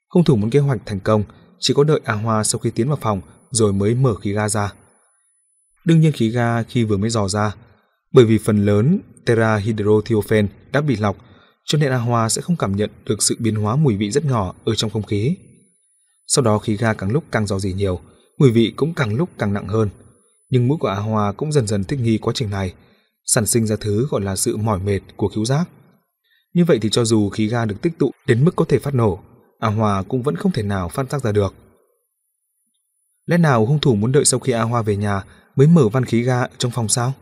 Hung 0.09 0.25
thủ 0.25 0.37
muốn 0.37 0.51
kế 0.51 0.59
hoạch 0.59 0.81
thành 0.87 1.01
công, 1.01 1.25
chỉ 1.59 1.75
có 1.75 1.85
đợi 1.85 2.01
A 2.05 2.15
Hoa 2.15 2.45
sau 2.45 2.59
khi 2.59 2.71
tiến 2.71 2.89
vào 2.89 2.99
phòng 3.01 3.21
rồi 3.51 3.73
mới 3.73 3.95
mở 3.95 4.15
khí 4.15 4.33
ga 4.33 4.49
ra. 4.49 4.73
Đương 5.85 6.01
nhiên 6.01 6.13
khí 6.13 6.29
ga 6.29 6.63
khi 6.63 6.85
vừa 6.85 6.97
mới 6.97 7.11
dò 7.11 7.29
ra, 7.29 7.55
bởi 8.13 8.25
vì 8.25 8.39
phần 8.39 8.65
lớn 8.65 9.01
terahydrothiofen 9.27 10.47
đã 10.73 10.81
bị 10.81 10.97
lọc, 10.97 11.17
cho 11.65 11.79
nên 11.79 11.91
A 11.91 11.97
Hoa 11.97 12.29
sẽ 12.29 12.43
không 12.43 12.57
cảm 12.57 12.77
nhận 12.77 12.91
được 13.05 13.23
sự 13.23 13.37
biến 13.39 13.55
hóa 13.55 13.77
mùi 13.77 13.97
vị 13.97 14.11
rất 14.11 14.25
nhỏ 14.25 14.55
ở 14.65 14.75
trong 14.75 14.91
không 14.91 15.03
khí. 15.03 15.37
Sau 16.27 16.45
đó 16.45 16.59
khí 16.59 16.77
ga 16.77 16.95
càng 16.95 17.11
lúc 17.11 17.25
càng 17.31 17.47
dò 17.47 17.59
dỉ 17.59 17.73
nhiều, 17.73 18.01
mùi 18.39 18.51
vị 18.51 18.73
cũng 18.77 18.95
càng 18.95 19.15
lúc 19.15 19.29
càng 19.39 19.53
nặng 19.53 19.69
hơn. 19.69 19.89
Nhưng 20.51 20.69
mũi 20.69 20.79
của 20.81 20.89
A 20.89 20.97
Hoa 21.01 21.33
cũng 21.33 21.53
dần 21.53 21.67
dần 21.67 21.85
thích 21.85 22.01
nghi 22.01 22.19
quá 22.19 22.33
trình 22.37 22.51
này, 22.51 22.75
sản 23.25 23.47
sinh 23.47 23.67
ra 23.67 23.77
thứ 23.81 24.07
gọi 24.11 24.21
là 24.21 24.37
sự 24.37 24.57
mỏi 24.57 24.79
mệt 24.79 25.01
của 25.17 25.29
cứu 25.29 25.45
giác. 25.45 25.69
Như 26.55 26.65
vậy 26.65 26.79
thì 26.83 26.89
cho 26.91 27.05
dù 27.05 27.29
khí 27.29 27.47
ga 27.47 27.65
được 27.65 27.83
tích 27.83 27.99
tụ 27.99 28.11
đến 28.27 28.45
mức 28.45 28.57
có 28.57 28.65
thể 28.65 28.79
phát 28.79 28.95
nổ, 28.95 29.21
A 29.59 29.69
Hoa 29.69 30.03
cũng 30.03 30.23
vẫn 30.23 30.37
không 30.37 30.53
thể 30.53 30.63
nào 30.63 30.89
phát 30.89 31.11
giác 31.11 31.23
ra 31.23 31.33
được. 31.33 31.55
Lẽ 33.27 33.39
nào 33.39 33.67
hung 33.67 33.79
thủ 33.79 33.95
muốn 33.95 34.13
đợi 34.13 34.25
sau 34.25 34.41
khi 34.41 34.53
A 34.53 34.63
Hoa 34.63 34.83
về 34.83 34.97
nhà 34.97 35.25
mới 35.57 35.67
mở 35.67 35.89
van 35.89 36.05
khí 36.05 36.23
ga 36.23 36.47
trong 36.59 36.71
phòng 36.71 36.89
sao? 36.89 37.13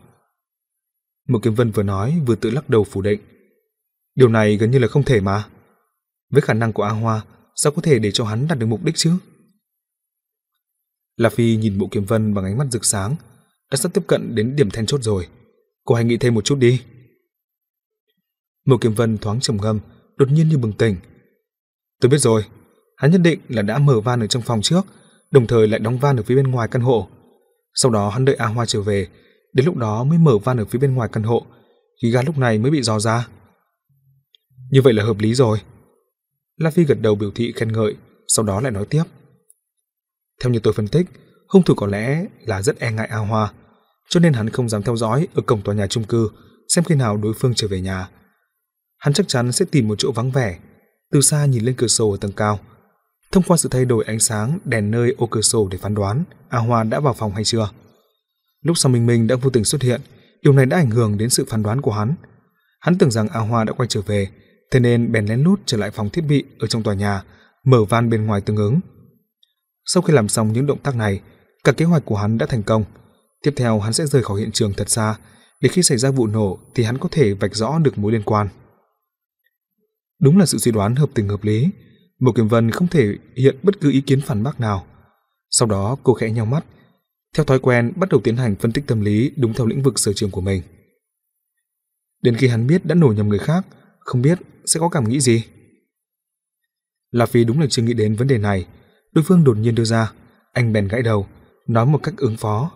Một 1.29 1.39
Kiếm 1.43 1.55
Vân 1.55 1.71
vừa 1.71 1.83
nói 1.83 2.21
vừa 2.25 2.35
tự 2.35 2.49
lắc 2.49 2.69
đầu 2.69 2.83
phủ 2.83 3.01
định. 3.01 3.21
Điều 4.15 4.29
này 4.29 4.57
gần 4.57 4.71
như 4.71 4.79
là 4.79 4.87
không 4.87 5.03
thể 5.03 5.21
mà. 5.21 5.45
Với 6.29 6.41
khả 6.41 6.53
năng 6.53 6.73
của 6.73 6.83
A 6.83 6.89
Hoa, 6.89 7.21
sao 7.55 7.71
có 7.71 7.81
thể 7.81 7.99
để 7.99 8.11
cho 8.11 8.25
hắn 8.25 8.47
đạt 8.47 8.59
được 8.59 8.65
mục 8.65 8.83
đích 8.83 8.95
chứ? 8.95 9.11
La 11.17 11.29
Phi 11.29 11.55
nhìn 11.55 11.79
Bộ 11.79 11.87
Kiếm 11.91 12.05
Vân 12.05 12.33
bằng 12.33 12.45
ánh 12.45 12.57
mắt 12.57 12.67
rực 12.71 12.85
sáng, 12.85 13.15
đã 13.71 13.77
sắp 13.77 13.93
tiếp 13.93 14.01
cận 14.07 14.35
đến 14.35 14.55
điểm 14.55 14.69
then 14.69 14.85
chốt 14.85 15.03
rồi. 15.03 15.27
Cô 15.85 15.95
hãy 15.95 16.03
nghĩ 16.03 16.17
thêm 16.17 16.35
một 16.35 16.45
chút 16.45 16.55
đi. 16.55 16.81
Bộ 18.65 18.77
Kiếm 18.77 18.93
Vân 18.93 19.17
thoáng 19.17 19.39
trầm 19.39 19.57
ngâm, 19.61 19.79
đột 20.17 20.31
nhiên 20.31 20.49
như 20.49 20.57
bừng 20.57 20.73
tỉnh. 20.73 20.95
Tôi 22.01 22.09
biết 22.09 22.17
rồi, 22.17 22.45
hắn 22.97 23.11
nhất 23.11 23.21
định 23.23 23.39
là 23.49 23.61
đã 23.61 23.77
mở 23.79 23.99
van 23.99 24.19
ở 24.19 24.27
trong 24.27 24.41
phòng 24.41 24.61
trước, 24.61 24.81
đồng 25.31 25.47
thời 25.47 25.67
lại 25.67 25.79
đóng 25.79 25.97
van 25.97 26.17
ở 26.17 26.23
phía 26.23 26.35
bên 26.35 26.51
ngoài 26.51 26.67
căn 26.71 26.81
hộ. 26.81 27.07
Sau 27.73 27.91
đó 27.91 28.09
hắn 28.09 28.25
đợi 28.25 28.35
A 28.35 28.45
Hoa 28.45 28.65
trở 28.65 28.81
về, 28.81 29.07
đến 29.53 29.65
lúc 29.65 29.75
đó 29.75 30.03
mới 30.03 30.17
mở 30.17 30.37
van 30.37 30.57
ở 30.57 30.65
phía 30.65 30.79
bên 30.79 30.93
ngoài 30.93 31.09
căn 31.11 31.23
hộ, 31.23 31.45
khí 32.01 32.11
ga 32.11 32.21
lúc 32.21 32.37
này 32.37 32.57
mới 32.57 32.71
bị 32.71 32.81
dò 32.81 32.99
ra. 32.99 33.27
Như 34.71 34.81
vậy 34.81 34.93
là 34.93 35.03
hợp 35.03 35.19
lý 35.19 35.33
rồi. 35.33 35.61
La 36.57 36.71
Phi 36.71 36.83
gật 36.83 37.01
đầu 37.01 37.15
biểu 37.15 37.31
thị 37.35 37.53
khen 37.55 37.71
ngợi, 37.71 37.95
sau 38.27 38.45
đó 38.45 38.61
lại 38.61 38.71
nói 38.71 38.85
tiếp. 38.85 39.03
Theo 40.41 40.51
như 40.51 40.59
tôi 40.59 40.73
phân 40.73 40.87
tích, 40.87 41.07
hung 41.47 41.63
thủ 41.63 41.73
có 41.73 41.87
lẽ 41.87 42.25
là 42.45 42.61
rất 42.61 42.79
e 42.79 42.91
ngại 42.91 43.07
A 43.11 43.17
Hoa, 43.17 43.53
cho 44.09 44.19
nên 44.19 44.33
hắn 44.33 44.49
không 44.49 44.69
dám 44.69 44.83
theo 44.83 44.95
dõi 44.95 45.27
ở 45.33 45.41
cổng 45.41 45.61
tòa 45.61 45.75
nhà 45.75 45.87
chung 45.87 46.03
cư 46.03 46.29
xem 46.67 46.83
khi 46.83 46.95
nào 46.95 47.17
đối 47.17 47.33
phương 47.33 47.53
trở 47.55 47.67
về 47.67 47.81
nhà. 47.81 48.09
Hắn 48.97 49.13
chắc 49.13 49.27
chắn 49.27 49.51
sẽ 49.51 49.65
tìm 49.71 49.87
một 49.87 49.95
chỗ 49.97 50.11
vắng 50.11 50.31
vẻ, 50.31 50.59
từ 51.11 51.21
xa 51.21 51.45
nhìn 51.45 51.65
lên 51.65 51.75
cửa 51.77 51.87
sổ 51.87 52.11
ở 52.11 52.17
tầng 52.17 52.31
cao, 52.31 52.59
thông 53.31 53.43
qua 53.43 53.57
sự 53.57 53.69
thay 53.69 53.85
đổi 53.85 54.03
ánh 54.07 54.19
sáng 54.19 54.59
đèn 54.65 54.91
nơi 54.91 55.15
ô 55.17 55.27
cửa 55.31 55.41
sổ 55.41 55.67
để 55.71 55.77
phán 55.77 55.95
đoán 55.95 56.23
A 56.49 56.59
Hoa 56.59 56.83
đã 56.83 56.99
vào 56.99 57.13
phòng 57.13 57.31
hay 57.31 57.43
chưa. 57.43 57.69
Lúc 58.61 58.77
sau 58.77 58.91
Minh 58.91 59.05
Minh 59.05 59.27
đã 59.27 59.35
vô 59.35 59.49
tình 59.49 59.65
xuất 59.65 59.81
hiện, 59.81 60.01
điều 60.41 60.53
này 60.53 60.65
đã 60.65 60.77
ảnh 60.77 60.89
hưởng 60.89 61.17
đến 61.17 61.29
sự 61.29 61.45
phán 61.49 61.63
đoán 61.63 61.81
của 61.81 61.91
hắn. 61.91 62.15
Hắn 62.79 62.97
tưởng 62.97 63.11
rằng 63.11 63.27
A 63.27 63.39
Hoa 63.39 63.63
đã 63.63 63.73
quay 63.73 63.87
trở 63.87 64.01
về, 64.01 64.27
thế 64.71 64.79
nên 64.79 65.11
bèn 65.11 65.25
lén 65.25 65.43
lút 65.43 65.61
trở 65.65 65.77
lại 65.77 65.91
phòng 65.91 66.09
thiết 66.09 66.21
bị 66.21 66.43
ở 66.59 66.67
trong 66.67 66.83
tòa 66.83 66.93
nhà, 66.93 67.23
mở 67.63 67.85
van 67.89 68.09
bên 68.09 68.25
ngoài 68.25 68.41
tương 68.41 68.57
ứng. 68.57 68.79
Sau 69.85 70.03
khi 70.03 70.13
làm 70.13 70.29
xong 70.29 70.53
những 70.53 70.65
động 70.65 70.79
tác 70.83 70.95
này, 70.95 71.21
cả 71.63 71.71
kế 71.71 71.85
hoạch 71.85 72.05
của 72.05 72.15
hắn 72.15 72.37
đã 72.37 72.45
thành 72.45 72.63
công. 72.63 72.83
Tiếp 73.43 73.53
theo 73.55 73.79
hắn 73.79 73.93
sẽ 73.93 74.05
rời 74.05 74.23
khỏi 74.23 74.39
hiện 74.39 74.51
trường 74.51 74.73
thật 74.73 74.89
xa, 74.89 75.15
để 75.61 75.69
khi 75.69 75.83
xảy 75.83 75.97
ra 75.97 76.11
vụ 76.11 76.27
nổ 76.27 76.59
thì 76.75 76.83
hắn 76.83 76.97
có 76.97 77.09
thể 77.11 77.33
vạch 77.33 77.55
rõ 77.55 77.79
được 77.79 77.97
mối 77.97 78.11
liên 78.11 78.23
quan. 78.23 78.47
Đúng 80.21 80.37
là 80.37 80.45
sự 80.45 80.57
suy 80.57 80.71
đoán 80.71 80.95
hợp 80.95 81.09
tình 81.13 81.27
hợp 81.27 81.43
lý, 81.43 81.69
Mộc 82.19 82.35
Kiếm 82.35 82.47
Vân 82.47 82.71
không 82.71 82.87
thể 82.87 83.15
hiện 83.35 83.55
bất 83.63 83.81
cứ 83.81 83.91
ý 83.91 84.01
kiến 84.01 84.21
phản 84.21 84.43
bác 84.43 84.59
nào. 84.59 84.85
Sau 85.49 85.67
đó 85.67 85.97
cô 86.03 86.13
khẽ 86.13 86.31
nhau 86.31 86.45
mắt, 86.45 86.65
theo 87.35 87.45
thói 87.45 87.59
quen 87.59 87.93
bắt 87.95 88.09
đầu 88.09 88.21
tiến 88.23 88.37
hành 88.37 88.55
phân 88.55 88.71
tích 88.71 88.87
tâm 88.87 89.01
lý 89.01 89.31
đúng 89.37 89.53
theo 89.53 89.67
lĩnh 89.67 89.83
vực 89.83 89.99
sở 89.99 90.13
trường 90.13 90.31
của 90.31 90.41
mình. 90.41 90.61
Đến 92.21 92.35
khi 92.35 92.47
hắn 92.47 92.67
biết 92.67 92.85
đã 92.85 92.95
nổi 92.95 93.15
nhầm 93.15 93.29
người 93.29 93.39
khác, 93.39 93.65
không 93.99 94.21
biết 94.21 94.39
sẽ 94.65 94.79
có 94.79 94.89
cảm 94.89 95.09
nghĩ 95.09 95.19
gì. 95.19 95.43
La 97.11 97.25
Phi 97.25 97.43
đúng 97.43 97.59
là 97.59 97.67
chưa 97.69 97.81
nghĩ 97.81 97.93
đến 97.93 98.15
vấn 98.15 98.27
đề 98.27 98.37
này, 98.37 98.67
đối 99.11 99.23
phương 99.23 99.43
đột 99.43 99.57
nhiên 99.57 99.75
đưa 99.75 99.83
ra, 99.83 100.11
anh 100.53 100.73
bèn 100.73 100.87
gãi 100.87 101.01
đầu, 101.01 101.27
nói 101.67 101.85
một 101.85 101.99
cách 102.03 102.13
ứng 102.17 102.37
phó. 102.37 102.71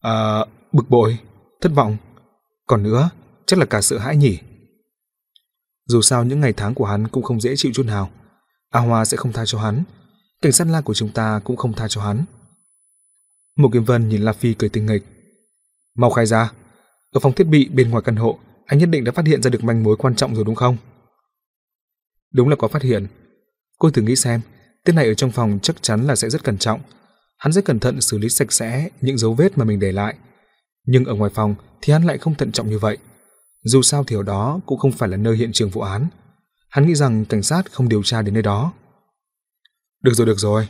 À, 0.00 0.38
bực 0.72 0.90
bội, 0.90 1.18
thất 1.60 1.72
vọng, 1.74 1.96
còn 2.66 2.82
nữa, 2.82 3.10
chắc 3.46 3.58
là 3.58 3.66
cả 3.66 3.80
sợ 3.80 3.98
hãi 3.98 4.16
nhỉ. 4.16 4.38
Dù 5.86 6.02
sao 6.02 6.24
những 6.24 6.40
ngày 6.40 6.52
tháng 6.52 6.74
của 6.74 6.84
hắn 6.84 7.08
cũng 7.08 7.22
không 7.22 7.40
dễ 7.40 7.56
chịu 7.56 7.72
chút 7.74 7.86
nào. 7.86 8.10
A 8.70 8.80
Hoa 8.80 9.04
sẽ 9.04 9.16
không 9.16 9.32
tha 9.32 9.46
cho 9.46 9.58
hắn, 9.58 9.82
cảnh 10.42 10.52
sát 10.52 10.66
la 10.66 10.80
của 10.80 10.94
chúng 10.94 11.12
ta 11.12 11.40
cũng 11.44 11.56
không 11.56 11.72
tha 11.72 11.88
cho 11.88 12.02
hắn. 12.02 12.24
Một 13.56 13.68
Kiếm 13.72 13.84
Vân 13.84 14.08
nhìn 14.08 14.22
La 14.22 14.32
Phi 14.32 14.54
cười 14.54 14.68
tinh 14.68 14.86
nghịch. 14.86 15.04
Mau 15.98 16.10
khai 16.10 16.26
ra, 16.26 16.52
ở 17.12 17.20
phòng 17.20 17.32
thiết 17.32 17.44
bị 17.44 17.68
bên 17.68 17.90
ngoài 17.90 18.02
căn 18.06 18.16
hộ, 18.16 18.38
anh 18.66 18.78
nhất 18.78 18.88
định 18.88 19.04
đã 19.04 19.12
phát 19.12 19.26
hiện 19.26 19.42
ra 19.42 19.50
được 19.50 19.64
manh 19.64 19.82
mối 19.82 19.96
quan 19.96 20.14
trọng 20.14 20.34
rồi 20.34 20.44
đúng 20.44 20.54
không? 20.54 20.76
Đúng 22.32 22.48
là 22.48 22.56
có 22.56 22.68
phát 22.68 22.82
hiện. 22.82 23.06
Cô 23.78 23.90
thử 23.90 24.02
nghĩ 24.02 24.16
xem, 24.16 24.40
tên 24.84 24.96
này 24.96 25.06
ở 25.06 25.14
trong 25.14 25.30
phòng 25.30 25.58
chắc 25.62 25.82
chắn 25.82 26.06
là 26.06 26.16
sẽ 26.16 26.30
rất 26.30 26.44
cẩn 26.44 26.58
trọng. 26.58 26.80
Hắn 27.38 27.52
sẽ 27.52 27.60
cẩn 27.60 27.80
thận 27.80 28.00
xử 28.00 28.18
lý 28.18 28.28
sạch 28.28 28.52
sẽ 28.52 28.88
những 29.00 29.18
dấu 29.18 29.34
vết 29.34 29.58
mà 29.58 29.64
mình 29.64 29.80
để 29.80 29.92
lại. 29.92 30.14
Nhưng 30.86 31.04
ở 31.04 31.14
ngoài 31.14 31.30
phòng 31.34 31.54
thì 31.82 31.92
hắn 31.92 32.04
lại 32.04 32.18
không 32.18 32.34
thận 32.34 32.52
trọng 32.52 32.70
như 32.70 32.78
vậy. 32.78 32.98
Dù 33.64 33.82
sao 33.82 34.04
thì 34.04 34.16
ở 34.16 34.22
đó 34.22 34.60
cũng 34.66 34.78
không 34.78 34.92
phải 34.92 35.08
là 35.08 35.16
nơi 35.16 35.36
hiện 35.36 35.52
trường 35.52 35.70
vụ 35.70 35.80
án. 35.80 36.06
Hắn 36.68 36.86
nghĩ 36.86 36.94
rằng 36.94 37.24
cảnh 37.24 37.42
sát 37.42 37.72
không 37.72 37.88
điều 37.88 38.02
tra 38.02 38.22
đến 38.22 38.34
nơi 38.34 38.42
đó. 38.42 38.72
Được 40.02 40.12
rồi, 40.14 40.26
được 40.26 40.38
rồi. 40.38 40.68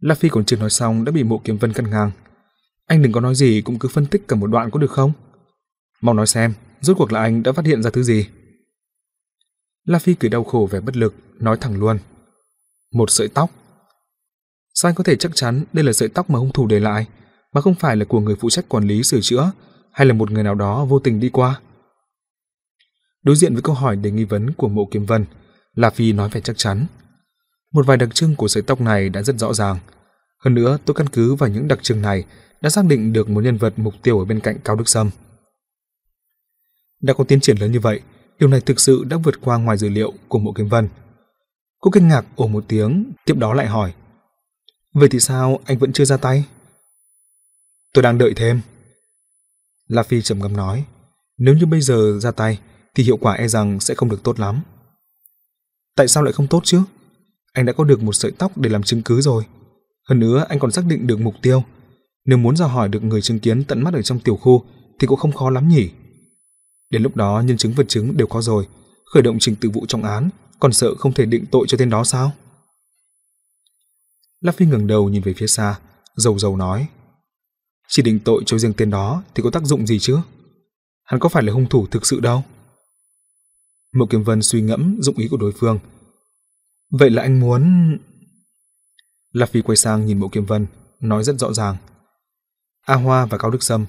La 0.00 0.14
Phi 0.14 0.28
còn 0.28 0.44
chưa 0.44 0.56
nói 0.56 0.70
xong 0.70 1.04
đã 1.04 1.12
bị 1.12 1.24
mộ 1.24 1.40
kiếm 1.44 1.58
vân 1.58 1.72
cắt 1.72 1.84
ngang. 1.90 2.10
Anh 2.86 3.02
đừng 3.02 3.12
có 3.12 3.20
nói 3.20 3.34
gì 3.34 3.62
cũng 3.64 3.78
cứ 3.78 3.88
phân 3.88 4.06
tích 4.06 4.28
cả 4.28 4.36
một 4.36 4.46
đoạn 4.46 4.70
có 4.70 4.78
được 4.78 4.90
không? 4.90 5.12
Mau 6.00 6.14
nói 6.14 6.26
xem, 6.26 6.52
rốt 6.80 6.96
cuộc 6.96 7.12
là 7.12 7.20
anh 7.20 7.42
đã 7.42 7.52
phát 7.52 7.66
hiện 7.66 7.82
ra 7.82 7.90
thứ 7.90 8.02
gì? 8.02 8.26
La 9.84 9.98
Phi 9.98 10.14
cười 10.14 10.28
đau 10.28 10.44
khổ 10.44 10.68
vẻ 10.70 10.80
bất 10.80 10.96
lực, 10.96 11.14
nói 11.38 11.56
thẳng 11.60 11.78
luôn. 11.78 11.98
Một 12.92 13.10
sợi 13.10 13.28
tóc. 13.28 13.50
Sao 14.74 14.88
anh 14.88 14.94
có 14.94 15.04
thể 15.04 15.16
chắc 15.16 15.32
chắn 15.34 15.64
đây 15.72 15.84
là 15.84 15.92
sợi 15.92 16.08
tóc 16.08 16.30
mà 16.30 16.38
hung 16.38 16.52
thủ 16.52 16.66
để 16.66 16.80
lại, 16.80 17.06
mà 17.52 17.60
không 17.60 17.74
phải 17.74 17.96
là 17.96 18.04
của 18.04 18.20
người 18.20 18.36
phụ 18.36 18.50
trách 18.50 18.68
quản 18.68 18.84
lý 18.84 19.02
sửa 19.02 19.20
chữa, 19.20 19.52
hay 19.92 20.06
là 20.06 20.14
một 20.14 20.30
người 20.30 20.42
nào 20.42 20.54
đó 20.54 20.84
vô 20.84 20.98
tình 20.98 21.20
đi 21.20 21.28
qua? 21.28 21.60
Đối 23.22 23.36
diện 23.36 23.52
với 23.52 23.62
câu 23.62 23.74
hỏi 23.74 23.96
đầy 23.96 24.12
nghi 24.12 24.24
vấn 24.24 24.52
của 24.52 24.68
mộ 24.68 24.88
kiếm 24.90 25.06
vân, 25.06 25.24
La 25.74 25.90
Phi 25.90 26.12
nói 26.12 26.28
vẻ 26.28 26.40
chắc 26.40 26.58
chắn. 26.58 26.86
Một 27.72 27.86
vài 27.86 27.96
đặc 27.96 28.14
trưng 28.14 28.36
của 28.36 28.48
sợi 28.48 28.62
tóc 28.62 28.80
này 28.80 29.08
đã 29.08 29.22
rất 29.22 29.36
rõ 29.38 29.54
ràng. 29.54 29.78
Hơn 30.38 30.54
nữa, 30.54 30.78
tôi 30.84 30.94
căn 30.94 31.08
cứ 31.08 31.34
vào 31.34 31.50
những 31.50 31.68
đặc 31.68 31.78
trưng 31.82 32.02
này 32.02 32.24
đã 32.60 32.70
xác 32.70 32.84
định 32.84 33.12
được 33.12 33.28
một 33.28 33.40
nhân 33.40 33.56
vật 33.56 33.74
mục 33.76 33.94
tiêu 34.02 34.18
ở 34.18 34.24
bên 34.24 34.40
cạnh 34.40 34.58
Cao 34.64 34.76
Đức 34.76 34.88
Sâm. 34.88 35.10
Đã 37.02 37.12
có 37.12 37.24
tiến 37.24 37.40
triển 37.40 37.56
lớn 37.56 37.72
như 37.72 37.80
vậy, 37.80 38.00
điều 38.38 38.48
này 38.48 38.60
thực 38.60 38.80
sự 38.80 39.04
đã 39.04 39.16
vượt 39.16 39.40
qua 39.40 39.58
ngoài 39.58 39.78
dự 39.78 39.88
liệu 39.88 40.12
của 40.28 40.38
Mộ 40.38 40.52
Kiếm 40.52 40.68
Vân. 40.68 40.88
Cô 41.80 41.90
kinh 41.90 42.08
ngạc 42.08 42.26
ồ 42.36 42.46
một 42.46 42.64
tiếng, 42.68 43.12
tiếp 43.24 43.34
đó 43.36 43.54
lại 43.54 43.66
hỏi. 43.66 43.94
Vậy 44.92 45.08
thì 45.12 45.20
sao 45.20 45.60
anh 45.64 45.78
vẫn 45.78 45.92
chưa 45.92 46.04
ra 46.04 46.16
tay? 46.16 46.44
Tôi 47.94 48.02
đang 48.02 48.18
đợi 48.18 48.32
thêm. 48.36 48.60
La 49.88 50.02
Phi 50.02 50.22
trầm 50.22 50.38
ngâm 50.38 50.56
nói, 50.56 50.84
nếu 51.38 51.54
như 51.54 51.66
bây 51.66 51.80
giờ 51.80 52.18
ra 52.20 52.30
tay, 52.30 52.58
thì 52.94 53.04
hiệu 53.04 53.16
quả 53.16 53.34
e 53.34 53.48
rằng 53.48 53.80
sẽ 53.80 53.94
không 53.94 54.08
được 54.08 54.22
tốt 54.22 54.40
lắm. 54.40 54.62
Tại 55.96 56.08
sao 56.08 56.22
lại 56.22 56.32
không 56.32 56.46
tốt 56.46 56.60
chứ? 56.64 56.82
Anh 57.52 57.66
đã 57.66 57.72
có 57.72 57.84
được 57.84 58.02
một 58.02 58.12
sợi 58.12 58.30
tóc 58.30 58.58
để 58.58 58.70
làm 58.70 58.82
chứng 58.82 59.02
cứ 59.02 59.20
rồi. 59.20 59.44
Hơn 60.08 60.20
nữa, 60.20 60.44
anh 60.48 60.58
còn 60.58 60.70
xác 60.70 60.84
định 60.86 61.06
được 61.06 61.20
mục 61.20 61.34
tiêu. 61.42 61.64
Nếu 62.24 62.38
muốn 62.38 62.56
dò 62.56 62.66
hỏi 62.66 62.88
được 62.88 63.04
người 63.04 63.22
chứng 63.22 63.38
kiến 63.38 63.64
tận 63.64 63.84
mắt 63.84 63.94
ở 63.94 64.02
trong 64.02 64.20
tiểu 64.20 64.36
khu 64.36 64.64
thì 64.98 65.06
cũng 65.06 65.18
không 65.18 65.32
khó 65.32 65.50
lắm 65.50 65.68
nhỉ. 65.68 65.90
Đến 66.90 67.02
lúc 67.02 67.16
đó 67.16 67.42
nhân 67.46 67.56
chứng 67.56 67.72
vật 67.72 67.88
chứng 67.88 68.16
đều 68.16 68.26
có 68.26 68.42
rồi, 68.42 68.68
khởi 69.12 69.22
động 69.22 69.36
trình 69.40 69.56
tự 69.56 69.70
vụ 69.70 69.86
trong 69.86 70.02
án, 70.02 70.28
còn 70.60 70.72
sợ 70.72 70.94
không 70.94 71.12
thể 71.12 71.26
định 71.26 71.44
tội 71.50 71.66
cho 71.68 71.78
tên 71.78 71.90
đó 71.90 72.04
sao? 72.04 72.32
La 74.40 74.52
Phi 74.52 74.66
ngẩng 74.66 74.86
đầu 74.86 75.08
nhìn 75.08 75.22
về 75.22 75.34
phía 75.36 75.46
xa, 75.46 75.78
dầu 76.16 76.38
dầu 76.38 76.56
nói: 76.56 76.86
"Chỉ 77.88 78.02
định 78.02 78.18
tội 78.24 78.42
cho 78.46 78.58
riêng 78.58 78.72
tên 78.76 78.90
đó 78.90 79.22
thì 79.34 79.42
có 79.42 79.50
tác 79.50 79.64
dụng 79.64 79.86
gì 79.86 79.98
chứ? 79.98 80.18
Hắn 81.04 81.20
có 81.20 81.28
phải 81.28 81.42
là 81.42 81.52
hung 81.52 81.68
thủ 81.68 81.86
thực 81.90 82.06
sự 82.06 82.20
đâu?" 82.20 82.44
Mộ 83.96 84.06
Kiếm 84.06 84.22
Vân 84.22 84.42
suy 84.42 84.60
ngẫm 84.60 84.96
dụng 85.00 85.16
ý 85.16 85.28
của 85.28 85.36
đối 85.36 85.52
phương. 85.52 85.78
"Vậy 86.90 87.10
là 87.10 87.22
anh 87.22 87.40
muốn..." 87.40 87.98
La 89.32 89.46
Phi 89.46 89.62
quay 89.62 89.76
sang 89.76 90.06
nhìn 90.06 90.20
Mộ 90.20 90.28
Kiếm 90.28 90.44
Vân, 90.44 90.66
nói 91.00 91.24
rất 91.24 91.38
rõ 91.38 91.52
ràng: 91.52 91.76
"A 92.86 92.94
Hoa 92.94 93.26
và 93.26 93.38
Cao 93.38 93.50
Đức 93.50 93.62
Sâm, 93.62 93.86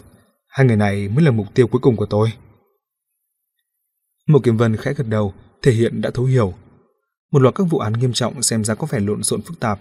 hai 0.48 0.68
người 0.68 0.76
này 0.76 1.10
mới 1.10 1.26
là 1.26 1.32
mục 1.32 1.48
tiêu 1.54 1.68
cuối 1.68 1.82
cùng 1.82 1.96
của 1.96 2.06
tôi." 2.06 2.34
Mộ 4.28 4.40
Kiếm 4.44 4.58
Vân 4.58 4.78
khẽ 4.78 4.94
gật 4.94 5.08
đầu, 5.08 5.34
thể 5.62 5.72
hiện 5.72 6.02
đã 6.02 6.12
thấu 6.14 6.26
hiểu. 6.26 6.54
Một 7.32 7.40
loạt 7.40 7.56
các 7.56 7.64
vụ 7.64 7.80
án 7.80 7.94
nghiêm 7.94 8.14
trọng 8.14 8.44
xem 8.44 8.64
ra 8.64 8.76
có 8.76 8.88
vẻ 8.90 9.00
lộn 9.00 9.24
xộn 9.24 9.42
phức 9.42 9.60
tạp, 9.60 9.80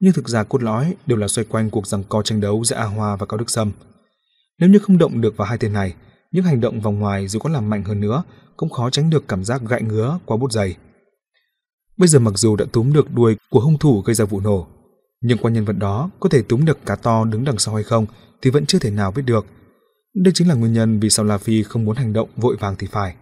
nhưng 0.00 0.12
thực 0.12 0.28
ra 0.28 0.44
cốt 0.44 0.62
lõi 0.62 0.94
đều 1.06 1.18
là 1.18 1.28
xoay 1.28 1.44
quanh 1.44 1.70
cuộc 1.70 1.86
giằng 1.86 2.04
co 2.08 2.22
tranh 2.22 2.40
đấu 2.40 2.64
giữa 2.64 2.76
A 2.76 2.84
Hoa 2.84 3.16
và 3.16 3.26
Cao 3.26 3.38
Đức 3.38 3.50
Sâm. 3.50 3.72
Nếu 4.58 4.70
như 4.70 4.78
không 4.78 4.98
động 4.98 5.20
được 5.20 5.36
vào 5.36 5.48
hai 5.48 5.58
tên 5.58 5.72
này, 5.72 5.94
những 6.30 6.44
hành 6.44 6.60
động 6.60 6.80
vòng 6.80 6.98
ngoài 6.98 7.28
dù 7.28 7.38
có 7.38 7.50
làm 7.50 7.70
mạnh 7.70 7.84
hơn 7.84 8.00
nữa 8.00 8.22
cũng 8.56 8.70
khó 8.70 8.90
tránh 8.90 9.10
được 9.10 9.28
cảm 9.28 9.44
giác 9.44 9.62
gãi 9.68 9.82
ngứa 9.82 10.18
quá 10.26 10.36
bút 10.36 10.52
dày. 10.52 10.76
Bây 12.02 12.08
giờ 12.08 12.18
mặc 12.18 12.32
dù 12.36 12.56
đã 12.56 12.64
túm 12.72 12.92
được 12.92 13.14
đuôi 13.14 13.36
của 13.50 13.60
hung 13.60 13.78
thủ 13.78 14.00
gây 14.00 14.14
ra 14.14 14.24
vụ 14.24 14.40
nổ, 14.40 14.66
nhưng 15.20 15.38
qua 15.38 15.50
nhân 15.50 15.64
vật 15.64 15.72
đó 15.72 16.10
có 16.20 16.28
thể 16.28 16.42
túm 16.42 16.64
được 16.64 16.86
cá 16.86 16.96
to 16.96 17.24
đứng 17.24 17.44
đằng 17.44 17.58
sau 17.58 17.74
hay 17.74 17.84
không 17.84 18.06
thì 18.42 18.50
vẫn 18.50 18.66
chưa 18.66 18.78
thể 18.78 18.90
nào 18.90 19.10
biết 19.10 19.22
được. 19.26 19.46
Đây 20.14 20.32
chính 20.34 20.48
là 20.48 20.54
nguyên 20.54 20.72
nhân 20.72 21.00
vì 21.00 21.10
sao 21.10 21.24
La 21.24 21.38
Phi 21.38 21.62
không 21.62 21.84
muốn 21.84 21.96
hành 21.96 22.12
động 22.12 22.28
vội 22.36 22.56
vàng 22.60 22.76
thì 22.78 22.86
phải. 22.86 23.14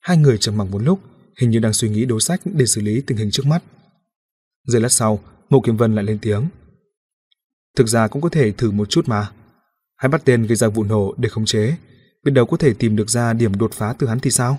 Hai 0.00 0.16
người 0.16 0.38
trầm 0.38 0.56
mặc 0.56 0.64
một 0.64 0.82
lúc, 0.82 1.00
hình 1.40 1.50
như 1.50 1.58
đang 1.58 1.72
suy 1.72 1.88
nghĩ 1.88 2.04
đối 2.04 2.20
sách 2.20 2.40
để 2.44 2.66
xử 2.66 2.80
lý 2.80 3.00
tình 3.00 3.18
hình 3.18 3.30
trước 3.30 3.46
mắt. 3.46 3.62
Giây 4.66 4.82
lát 4.82 4.92
sau, 4.92 5.20
Mộ 5.50 5.60
Kiếm 5.60 5.76
Vân 5.76 5.94
lại 5.94 6.04
lên 6.04 6.18
tiếng. 6.22 6.48
Thực 7.76 7.88
ra 7.88 8.08
cũng 8.08 8.22
có 8.22 8.28
thể 8.28 8.52
thử 8.52 8.70
một 8.70 8.90
chút 8.90 9.08
mà. 9.08 9.32
Hãy 9.96 10.08
bắt 10.08 10.22
tên 10.24 10.46
gây 10.46 10.56
ra 10.56 10.68
vụ 10.68 10.84
nổ 10.84 11.14
để 11.16 11.28
khống 11.28 11.44
chế, 11.44 11.76
biết 12.24 12.32
đâu 12.32 12.46
có 12.46 12.56
thể 12.56 12.74
tìm 12.74 12.96
được 12.96 13.10
ra 13.10 13.32
điểm 13.32 13.58
đột 13.58 13.72
phá 13.72 13.94
từ 13.98 14.06
hắn 14.06 14.20
thì 14.20 14.30
sao? 14.30 14.58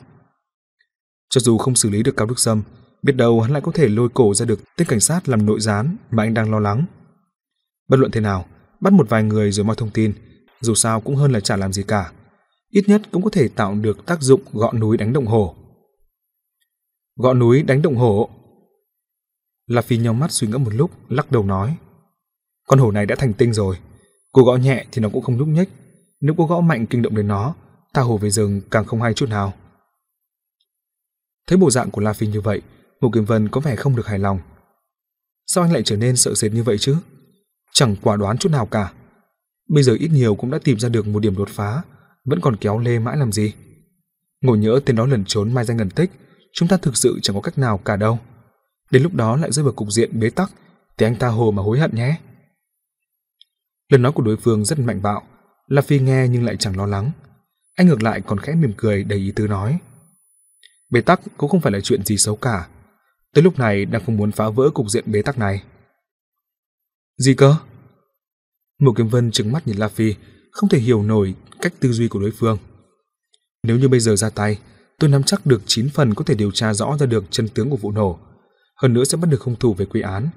Cho 1.32 1.42
dù 1.42 1.58
không 1.58 1.76
xử 1.76 1.90
lý 1.90 2.04
được 2.04 2.18
Cao 2.18 2.28
Đức 2.28 2.40
Sâm, 2.40 2.64
biết 3.04 3.14
đâu 3.16 3.42
hắn 3.42 3.52
lại 3.52 3.62
có 3.62 3.72
thể 3.72 3.88
lôi 3.88 4.10
cổ 4.10 4.34
ra 4.34 4.46
được 4.46 4.60
tên 4.78 4.88
cảnh 4.88 5.00
sát 5.00 5.30
làm 5.30 5.46
nội 5.46 5.60
gián 5.60 5.98
mà 6.12 6.24
anh 6.24 6.34
đang 6.34 6.52
lo 6.52 6.60
lắng. 6.60 6.86
Bất 7.90 7.98
luận 8.00 8.12
thế 8.12 8.22
nào, 8.22 8.46
bắt 8.82 8.94
một 8.94 9.10
vài 9.10 9.24
người 9.24 9.52
rồi 9.52 9.66
moi 9.66 9.76
thông 9.76 9.90
tin, 9.90 10.14
dù 10.62 10.76
sao 10.76 11.02
cũng 11.02 11.16
hơn 11.16 11.32
là 11.32 11.40
chả 11.40 11.56
làm 11.56 11.74
gì 11.74 11.84
cả. 11.84 12.12
Ít 12.70 12.84
nhất 12.88 13.02
cũng 13.12 13.24
có 13.24 13.30
thể 13.30 13.48
tạo 13.48 13.76
được 13.76 14.06
tác 14.06 14.22
dụng 14.22 14.42
gõ 14.54 14.74
núi 14.74 14.98
đánh 14.98 15.14
động 15.14 15.26
hổ. 15.26 15.56
Gõ 17.16 17.34
núi 17.34 17.64
đánh 17.64 17.82
động 17.82 17.96
hổ 17.96 18.30
La 19.68 19.82
Phi 19.82 19.98
nhau 19.98 20.14
mắt 20.14 20.32
suy 20.32 20.48
ngẫm 20.48 20.64
một 20.64 20.74
lúc, 20.74 20.92
lắc 21.10 21.32
đầu 21.32 21.44
nói. 21.44 21.78
Con 22.68 22.80
hổ 22.80 22.92
này 22.92 23.06
đã 23.06 23.16
thành 23.16 23.34
tinh 23.34 23.54
rồi. 23.54 23.78
Cô 24.32 24.44
gõ 24.44 24.56
nhẹ 24.56 24.86
thì 24.92 25.02
nó 25.02 25.10
cũng 25.10 25.24
không 25.24 25.38
nhúc 25.38 25.48
nhích. 25.48 25.70
Nếu 26.22 26.36
cô 26.38 26.46
gõ 26.46 26.62
mạnh 26.62 26.86
kinh 26.86 27.02
động 27.02 27.16
đến 27.16 27.28
nó, 27.28 27.56
ta 27.94 28.02
hổ 28.02 28.18
về 28.18 28.30
rừng 28.30 28.62
càng 28.72 28.86
không 28.86 29.02
hay 29.02 29.14
chút 29.14 29.30
nào. 29.30 29.54
Thấy 31.52 31.58
bộ 31.58 31.72
dạng 31.72 31.92
của 31.92 32.02
La 32.02 32.14
Phi 32.14 32.28
như 32.28 32.42
vậy, 32.42 32.62
Ngô 33.02 33.10
Kiếm 33.14 33.26
Vân 33.26 33.50
có 33.50 33.62
vẻ 33.62 33.76
không 33.76 33.96
được 33.96 34.08
hài 34.08 34.20
lòng. 34.20 34.40
Sao 35.48 35.64
anh 35.64 35.74
lại 35.74 35.82
trở 35.86 35.98
nên 35.98 36.16
sợ 36.16 36.36
sệt 36.36 36.54
như 36.54 36.64
vậy 36.64 36.78
chứ? 36.78 36.96
Chẳng 37.74 37.96
quả 38.02 38.16
đoán 38.16 38.38
chút 38.38 38.50
nào 38.52 38.66
cả. 38.66 38.92
Bây 39.70 39.84
giờ 39.84 39.94
ít 40.00 40.08
nhiều 40.08 40.36
cũng 40.36 40.52
đã 40.52 40.60
tìm 40.64 40.80
ra 40.80 40.90
được 40.90 41.08
một 41.08 41.20
điểm 41.20 41.36
đột 41.38 41.50
phá, 41.50 41.82
vẫn 42.26 42.42
còn 42.42 42.56
kéo 42.56 42.80
lê 42.80 43.00
mãi 43.00 43.18
làm 43.18 43.32
gì? 43.32 43.54
Ngồi 44.42 44.58
nhỡ 44.58 44.80
tên 44.86 44.96
đó 44.96 45.06
lẩn 45.06 45.24
trốn 45.28 45.54
mai 45.54 45.66
danh 45.66 45.78
ngần 45.78 45.90
tích, 45.90 46.12
chúng 46.54 46.68
ta 46.68 46.78
thực 46.78 46.98
sự 46.98 47.20
chẳng 47.22 47.36
có 47.36 47.42
cách 47.42 47.58
nào 47.58 47.78
cả 47.78 47.96
đâu. 47.96 48.20
Đến 48.92 49.04
lúc 49.04 49.14
đó 49.14 49.38
lại 49.38 49.52
rơi 49.52 49.64
vào 49.64 49.74
cục 49.74 49.92
diện 49.92 50.20
bế 50.20 50.30
tắc, 50.30 50.52
thì 50.98 51.06
anh 51.06 51.16
ta 51.16 51.28
hồ 51.28 51.52
mà 51.52 51.64
hối 51.64 51.80
hận 51.80 51.96
nhé. 51.96 52.20
Lần 53.90 54.02
nói 54.02 54.12
của 54.12 54.24
đối 54.24 54.38
phương 54.38 54.66
rất 54.66 54.80
mạnh 54.80 55.02
bạo, 55.02 55.22
La 55.68 55.82
Phi 55.82 56.00
nghe 56.00 56.28
nhưng 56.28 56.46
lại 56.46 56.58
chẳng 56.58 56.78
lo 56.78 56.86
lắng. 56.86 57.12
Anh 57.76 57.88
ngược 57.88 58.04
lại 58.04 58.22
còn 58.22 58.40
khẽ 58.40 58.56
mỉm 58.56 58.74
cười 58.78 59.04
đầy 59.04 59.20
ý 59.20 59.32
tứ 59.32 59.48
nói. 59.48 59.80
Bế 60.92 61.02
tắc 61.02 61.22
cũng 61.38 61.50
không 61.50 61.62
phải 61.62 61.72
là 61.72 61.80
chuyện 61.82 62.06
gì 62.06 62.18
xấu 62.18 62.36
cả. 62.36 62.68
Tới 63.34 63.44
lúc 63.44 63.60
này 63.60 63.86
đang 63.86 64.06
không 64.06 64.18
muốn 64.18 64.32
phá 64.32 64.50
vỡ 64.50 64.70
cục 64.74 64.90
diện 64.90 65.12
bế 65.12 65.22
tắc 65.22 65.38
này. 65.38 65.64
Gì 67.18 67.34
cơ? 67.34 67.56
Mục 68.80 68.96
Kiếm 68.98 69.08
Vân 69.08 69.32
trừng 69.32 69.52
mắt 69.52 69.68
nhìn 69.68 69.78
La 69.78 69.88
Phi, 69.88 70.16
không 70.52 70.70
thể 70.70 70.80
hiểu 70.80 71.04
nổi 71.04 71.36
cách 71.62 71.74
tư 71.80 71.92
duy 71.92 72.08
của 72.08 72.20
đối 72.20 72.32
phương. 72.32 72.58
Nếu 73.64 73.78
như 73.78 73.88
bây 73.88 74.00
giờ 74.00 74.16
ra 74.16 74.30
tay, 74.30 74.60
tôi 75.00 75.10
nắm 75.10 75.24
chắc 75.24 75.46
được 75.46 75.62
9 75.66 75.90
phần 75.90 76.14
có 76.14 76.24
thể 76.24 76.36
điều 76.36 76.52
tra 76.52 76.74
rõ 76.74 76.98
ra 77.00 77.06
được 77.06 77.24
chân 77.30 77.48
tướng 77.48 77.70
của 77.70 77.78
vụ 77.78 77.92
nổ 77.92 78.20
hơn 78.82 78.94
nữa 78.94 79.04
sẽ 79.04 79.18
bắt 79.18 79.30
được 79.30 79.42
hung 79.42 79.56
thủ 79.56 79.74
về 79.74 79.86
quy 79.86 80.02
án. 80.02 80.30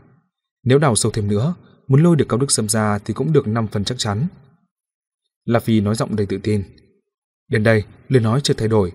Nếu 0.65 0.79
đào 0.79 0.97
sâu 0.97 1.13
thêm 1.13 1.29
nữa, 1.29 1.55
muốn 1.89 2.03
lôi 2.03 2.17
được 2.17 2.27
Cao 2.29 2.39
Đức 2.39 2.51
Sâm 2.51 2.69
ra 2.69 2.99
thì 2.99 3.15
cũng 3.15 3.33
được 3.33 3.47
5 3.47 3.67
phần 3.69 3.85
chắc 3.85 3.99
chắn. 3.99 4.27
La 5.45 5.61
Phi 5.61 5.81
nói 5.81 5.95
giọng 5.95 6.17
đầy 6.17 6.27
tự 6.27 6.39
tin. 6.43 6.63
Đến 7.49 7.63
đây, 7.63 7.85
lời 8.09 8.23
nói 8.23 8.41
chưa 8.43 8.55
thay 8.55 8.69
đổi, 8.69 8.93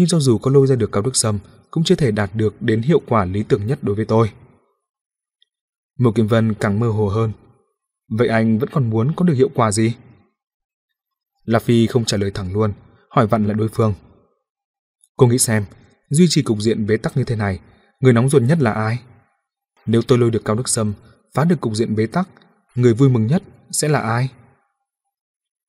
nhưng 0.00 0.08
cho 0.08 0.20
dù 0.20 0.38
có 0.38 0.50
lôi 0.50 0.66
ra 0.66 0.76
được 0.76 0.92
Cao 0.92 1.02
Đức 1.02 1.16
Sâm, 1.16 1.38
cũng 1.70 1.84
chưa 1.84 1.94
thể 1.94 2.10
đạt 2.10 2.30
được 2.34 2.62
đến 2.62 2.82
hiệu 2.82 3.00
quả 3.06 3.24
lý 3.24 3.42
tưởng 3.42 3.66
nhất 3.66 3.78
đối 3.82 3.94
với 3.94 4.04
tôi. 4.04 4.30
Mục 5.98 6.14
Kim 6.14 6.26
Vân 6.26 6.54
càng 6.54 6.80
mơ 6.80 6.88
hồ 6.88 7.08
hơn. 7.08 7.32
Vậy 8.08 8.28
anh 8.28 8.58
vẫn 8.58 8.68
còn 8.72 8.90
muốn 8.90 9.12
có 9.16 9.24
được 9.24 9.34
hiệu 9.34 9.50
quả 9.54 9.72
gì? 9.72 9.94
La 11.44 11.58
Phi 11.58 11.86
không 11.86 12.04
trả 12.04 12.16
lời 12.16 12.30
thẳng 12.30 12.52
luôn, 12.52 12.72
hỏi 13.08 13.26
vặn 13.26 13.46
lại 13.46 13.54
đối 13.54 13.68
phương. 13.68 13.94
Cô 15.16 15.26
nghĩ 15.26 15.38
xem, 15.38 15.64
duy 16.10 16.26
trì 16.28 16.42
cục 16.42 16.58
diện 16.60 16.86
bế 16.86 16.96
tắc 16.96 17.16
như 17.16 17.24
thế 17.24 17.36
này 17.36 17.60
Người 18.00 18.12
nóng 18.12 18.28
ruột 18.28 18.42
nhất 18.42 18.58
là 18.60 18.72
ai? 18.72 18.98
Nếu 19.86 20.02
tôi 20.02 20.18
lôi 20.18 20.30
được 20.30 20.44
Cao 20.44 20.56
Đức 20.56 20.68
Sâm, 20.68 20.92
phá 21.34 21.44
được 21.44 21.60
cục 21.60 21.74
diện 21.74 21.96
bế 21.96 22.06
tắc, 22.06 22.28
người 22.74 22.94
vui 22.94 23.08
mừng 23.08 23.26
nhất 23.26 23.42
sẽ 23.70 23.88
là 23.88 24.00
ai? 24.00 24.28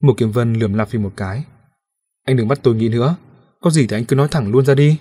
Một 0.01 0.13
Kiếm 0.17 0.31
Vân 0.31 0.53
lườm 0.53 0.73
La 0.73 0.85
Phi 0.85 0.99
một 0.99 1.13
cái. 1.17 1.43
Anh 2.23 2.35
đừng 2.35 2.47
bắt 2.47 2.59
tôi 2.63 2.75
nghĩ 2.75 2.89
nữa, 2.89 3.15
có 3.61 3.69
gì 3.69 3.87
thì 3.87 3.97
anh 3.97 4.05
cứ 4.05 4.15
nói 4.15 4.27
thẳng 4.31 4.51
luôn 4.51 4.65
ra 4.65 4.75
đi. 4.75 4.97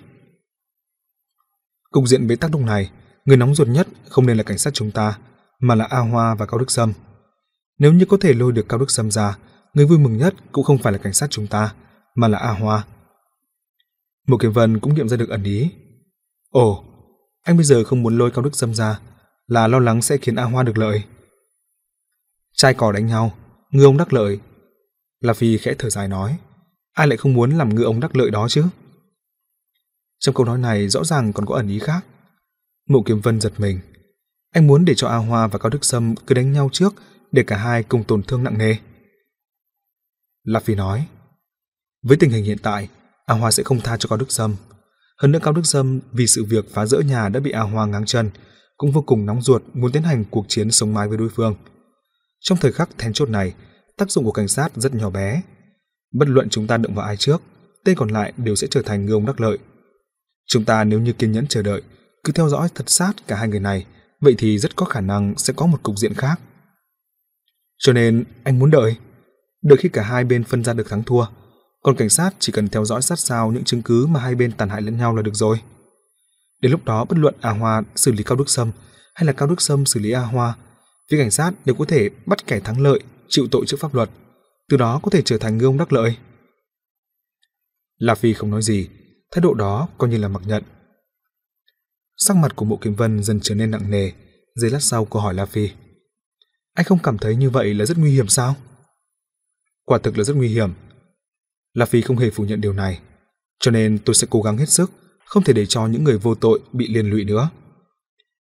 Cục 1.91 2.07
diện 2.07 2.27
bế 2.27 2.37
tắc 2.37 2.51
lúc 2.51 2.61
này, 2.61 2.91
người 3.25 3.37
nóng 3.37 3.55
ruột 3.55 3.69
nhất 3.69 3.89
không 4.09 4.27
nên 4.27 4.37
là 4.37 4.43
cảnh 4.43 4.59
sát 4.59 4.75
chúng 4.75 4.91
ta, 4.91 5.19
mà 5.61 5.75
là 5.75 5.85
A 5.85 5.99
Hoa 5.99 6.35
và 6.35 6.47
Cao 6.47 6.59
Đức 6.59 6.71
Sâm. 6.71 6.93
Nếu 7.79 7.93
như 7.93 8.05
có 8.05 8.17
thể 8.21 8.33
lôi 8.33 8.53
được 8.53 8.69
Cao 8.69 8.79
Đức 8.79 8.91
Sâm 8.91 9.11
ra, 9.11 9.39
người 9.75 9.87
vui 9.87 9.99
mừng 9.99 10.17
nhất 10.17 10.35
cũng 10.53 10.65
không 10.65 10.79
phải 10.79 10.93
là 10.93 10.99
cảnh 10.99 11.13
sát 11.13 11.27
chúng 11.31 11.47
ta, 11.47 11.75
mà 12.15 12.29
là 12.29 12.39
A 12.39 12.51
Hoa. 12.51 12.85
Một 14.27 14.37
Kiếm 14.41 14.53
Vân 14.53 14.81
cũng 14.81 14.95
nghiệm 14.95 15.09
ra 15.09 15.17
được 15.17 15.29
ẩn 15.29 15.43
ý. 15.43 15.71
Ồ, 16.51 16.85
anh 17.43 17.57
bây 17.57 17.65
giờ 17.65 17.85
không 17.85 18.03
muốn 18.03 18.19
lôi 18.19 18.31
Cao 18.31 18.43
Đức 18.45 18.57
Sâm 18.57 18.75
ra, 18.75 19.01
là 19.47 19.67
lo 19.67 19.79
lắng 19.79 20.03
sẽ 20.03 20.17
khiến 20.17 20.35
A 20.35 20.45
Hoa 20.45 20.63
được 20.63 20.79
lợi. 20.79 21.03
Trai 22.53 22.75
cỏ 22.75 22.93
đánh 22.93 23.07
nhau, 23.07 23.35
ngư 23.71 23.85
ông 23.85 23.97
đắc 23.97 24.13
lợi. 24.13 24.41
La 25.21 25.33
Phi 25.33 25.59
khẽ 25.59 25.75
thở 25.79 25.91
dài 25.91 26.09
nói, 26.09 26.39
ai 26.93 27.07
lại 27.07 27.17
không 27.17 27.35
muốn 27.35 27.51
làm 27.51 27.75
ngư 27.75 27.83
ông 27.83 28.01
đắc 28.01 28.17
lợi 28.17 28.31
đó 28.31 28.49
chứ? 28.49 28.65
Trong 30.19 30.35
câu 30.35 30.47
nói 30.47 30.59
này 30.59 30.89
rõ 30.89 31.05
ràng 31.05 31.33
còn 31.33 31.47
có 31.47 31.55
ẩn 31.55 31.69
ý 31.69 31.79
khác. 31.79 32.07
Mộ 32.89 33.03
Kiếm 33.07 33.21
Vân 33.21 33.41
giật 33.41 33.53
mình. 33.59 33.81
Anh 34.51 34.67
muốn 34.67 34.85
để 34.85 34.95
cho 34.95 35.09
A 35.09 35.17
Hoa 35.17 35.47
và 35.47 35.59
Cao 35.59 35.71
Đức 35.71 35.85
Sâm 35.85 36.15
cứ 36.27 36.35
đánh 36.35 36.53
nhau 36.53 36.71
trước 36.73 36.95
để 37.33 37.43
cả 37.47 37.57
hai 37.57 37.83
cùng 37.83 38.05
tổn 38.05 38.23
thương 38.23 38.45
nặng 38.45 38.59
nề. 38.59 38.77
La 40.45 40.61
Phi 40.61 40.75
nói, 40.75 41.07
với 42.03 42.17
tình 42.17 42.31
hình 42.31 42.45
hiện 42.45 42.59
tại, 42.63 42.89
A 43.27 43.35
Hoa 43.35 43.51
sẽ 43.51 43.63
không 43.63 43.81
tha 43.81 43.97
cho 43.97 44.09
Cao 44.09 44.17
Đức 44.17 44.33
Sâm. 44.33 44.57
Hơn 45.19 45.33
nữa 45.33 45.39
Cao 45.43 45.53
Đức 45.53 45.67
Sâm 45.67 46.01
vì 46.13 46.27
sự 46.27 46.45
việc 46.45 46.75
phá 46.75 46.87
rỡ 46.87 46.99
nhà 46.99 47.29
đã 47.29 47.41
bị 47.41 47.51
A 47.51 47.61
Hoa 47.61 47.87
ngáng 47.87 48.07
chân, 48.07 48.31
cũng 48.77 48.93
vô 48.93 49.03
cùng 49.03 49.27
nóng 49.27 49.43
ruột 49.43 49.63
muốn 49.75 49.93
tiến 49.93 50.03
hành 50.03 50.25
cuộc 50.31 50.45
chiến 50.49 50.71
sống 50.71 50.95
mái 50.95 51.09
với 51.09 51.19
đối 51.19 51.29
phương. 51.29 51.55
Trong 52.41 52.59
thời 52.59 52.73
khắc 52.73 52.91
then 52.99 53.13
chốt 53.13 53.29
này, 53.29 53.55
tác 53.97 54.11
dụng 54.11 54.25
của 54.25 54.33
cảnh 54.33 54.49
sát 54.49 54.73
rất 54.77 54.95
nhỏ 54.95 55.11
bé. 55.11 55.43
Bất 56.13 56.29
luận 56.29 56.49
chúng 56.49 56.67
ta 56.67 56.77
động 56.77 56.95
vào 56.95 57.07
ai 57.07 57.17
trước, 57.17 57.43
tên 57.85 57.97
còn 57.97 58.09
lại 58.09 58.33
đều 58.37 58.57
sẽ 58.57 58.67
trở 58.71 58.83
thành 58.83 59.07
ngư 59.07 59.13
ông 59.13 59.27
đắc 59.27 59.41
lợi. 59.41 59.59
Chúng 60.47 60.65
ta 60.65 60.85
nếu 60.85 61.01
như 61.01 61.13
kiên 61.13 61.33
nhẫn 61.33 61.47
chờ 61.47 61.63
đợi, 61.63 61.83
cứ 62.25 62.33
theo 62.33 62.49
dõi 62.49 62.69
thật 62.75 62.91
sát 62.91 63.13
cả 63.27 63.37
hai 63.37 63.49
người 63.49 63.61
này, 63.61 63.87
vậy 64.21 64.35
thì 64.39 64.59
rất 64.59 64.77
có 64.77 64.87
khả 64.87 65.01
năng 65.01 65.35
sẽ 65.39 65.53
có 65.57 65.67
một 65.67 65.83
cục 65.83 65.99
diện 65.99 66.15
khác. 66.15 66.41
Cho 67.79 67.93
nên 67.93 68.25
anh 68.45 68.59
muốn 68.59 68.71
đợi, 68.71 68.97
đợi 69.63 69.79
khi 69.79 69.89
cả 69.89 70.03
hai 70.03 70.25
bên 70.25 70.45
phân 70.45 70.65
ra 70.65 70.73
được 70.73 70.89
thắng 70.91 71.03
thua, 71.03 71.27
còn 71.83 71.97
cảnh 71.97 72.09
sát 72.09 72.31
chỉ 72.39 72.53
cần 72.53 72.69
theo 72.69 72.85
dõi 72.85 73.03
sát 73.03 73.19
sao 73.19 73.53
những 73.53 73.65
chứng 73.65 73.83
cứ 73.83 74.07
mà 74.07 74.21
hai 74.21 74.35
bên 74.35 74.53
tàn 74.53 74.69
hại 74.69 74.83
lẫn 74.83 74.97
nhau 74.97 75.17
là 75.17 75.23
được 75.23 75.35
rồi. 75.35 75.61
Đến 76.61 76.73
lúc 76.73 76.85
đó 76.85 77.05
bất 77.05 77.19
luận 77.19 77.35
A 77.41 77.51
Hoa 77.51 77.83
xử 77.97 78.13
lý 78.13 78.23
Cao 78.23 78.37
Đức 78.37 78.51
Sâm 78.51 78.71
hay 79.15 79.27
là 79.27 79.33
Cao 79.33 79.49
Đức 79.49 79.61
Sâm 79.61 79.87
xử 79.87 80.01
lý 80.01 80.11
A 80.11 80.21
Hoa, 80.21 80.55
phía 81.11 81.19
cảnh 81.19 81.31
sát 81.31 81.53
đều 81.65 81.75
có 81.75 81.85
thể 81.85 82.11
bắt 82.27 82.47
kẻ 82.47 82.61
thắng 82.61 82.81
lợi 82.81 83.01
chịu 83.29 83.49
tội 83.51 83.65
trước 83.67 83.81
pháp 83.81 83.95
luật, 83.95 84.11
từ 84.71 84.77
đó 84.77 85.01
có 85.03 85.11
thể 85.11 85.23
trở 85.23 85.39
thành 85.39 85.59
ngư 85.59 85.67
ông 85.67 85.79
đắc 85.79 85.93
lợi. 85.93 86.17
La 87.99 88.15
Phi 88.15 88.33
không 88.33 88.51
nói 88.51 88.63
gì, 88.63 88.89
thái 89.31 89.43
độ 89.43 89.55
đó 89.55 89.89
coi 89.99 90.11
như 90.11 90.19
là 90.19 90.29
mặc 90.29 90.43
nhận. 90.47 90.63
Sắc 92.17 92.37
mặt 92.37 92.57
của 92.57 92.65
Mộ 92.65 92.77
Kiếm 92.77 92.95
Vân 92.95 93.23
dần 93.23 93.41
trở 93.43 93.55
nên 93.55 93.71
nặng 93.71 93.91
nề, 93.91 94.13
giây 94.55 94.71
lát 94.71 94.81
sau 94.81 95.05
cô 95.05 95.21
hỏi 95.21 95.35
La 95.35 95.47
Phi. 95.47 95.71
Anh 96.75 96.87
không 96.87 96.99
cảm 97.03 97.19
thấy 97.19 97.37
như 97.37 97.51
vậy 97.51 97.75
là 97.75 97.87
rất 97.87 97.99
nguy 97.99 98.11
hiểm 98.11 98.29
sao? 98.29 98.55
Quả 99.85 99.99
thực 99.99 100.19
là 100.19 100.25
rất 100.25 100.37
nguy 100.37 100.49
hiểm. 100.49 100.71
La 101.73 101.87
Phi 101.87 102.01
không 102.01 102.17
hề 102.17 102.31
phủ 102.31 102.45
nhận 102.45 102.61
điều 102.61 102.73
này, 102.73 103.01
cho 103.61 103.71
nên 103.71 103.99
tôi 104.05 104.15
sẽ 104.15 104.27
cố 104.31 104.43
gắng 104.43 104.59
hết 104.59 104.69
sức, 104.69 104.91
không 105.25 105.45
thể 105.45 105.53
để 105.53 105.67
cho 105.67 105.87
những 105.87 106.05
người 106.05 106.19
vô 106.19 106.35
tội 106.35 106.61
bị 106.73 106.89
liên 106.89 107.11
lụy 107.11 107.25
nữa. 107.25 107.51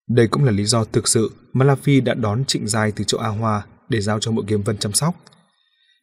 Đây 0.08 0.28
cũng 0.28 0.44
là 0.44 0.52
lý 0.52 0.64
do 0.64 0.84
thực 0.84 1.08
sự 1.08 1.30
mà 1.52 1.64
La 1.64 1.74
Phi 1.74 2.00
đã 2.00 2.14
đón 2.14 2.44
Trịnh 2.44 2.68
Giai 2.68 2.92
từ 2.92 3.04
chỗ 3.06 3.18
A 3.18 3.28
Hoa 3.28 3.66
để 3.88 4.00
giao 4.00 4.20
cho 4.20 4.30
Mộ 4.30 4.42
Kiếm 4.46 4.62
Vân 4.62 4.78
chăm 4.78 4.92
sóc. 4.92 5.14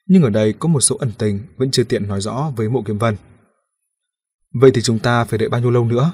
Nhưng 0.08 0.24
ở 0.24 0.30
đây 0.30 0.53
có 0.53 0.70
một 0.70 0.82
số 0.82 0.97
ẩn 0.97 1.12
tình 1.18 1.39
vẫn 1.58 1.72
chưa 1.72 1.84
tiện 1.84 2.08
nói 2.08 2.22
rõ 2.22 2.51
với 2.55 2.70
Mộ 2.70 2.82
Kiếm 2.86 2.97
Vân. 2.97 3.16
Vậy 4.53 4.72
thì 4.74 4.82
chúng 4.82 4.99
ta 4.99 5.26
phải 5.26 5.39
đợi 5.39 5.49
bao 5.49 5.62
nhiêu 5.62 5.72
lâu 5.72 5.86
nữa? 5.86 6.14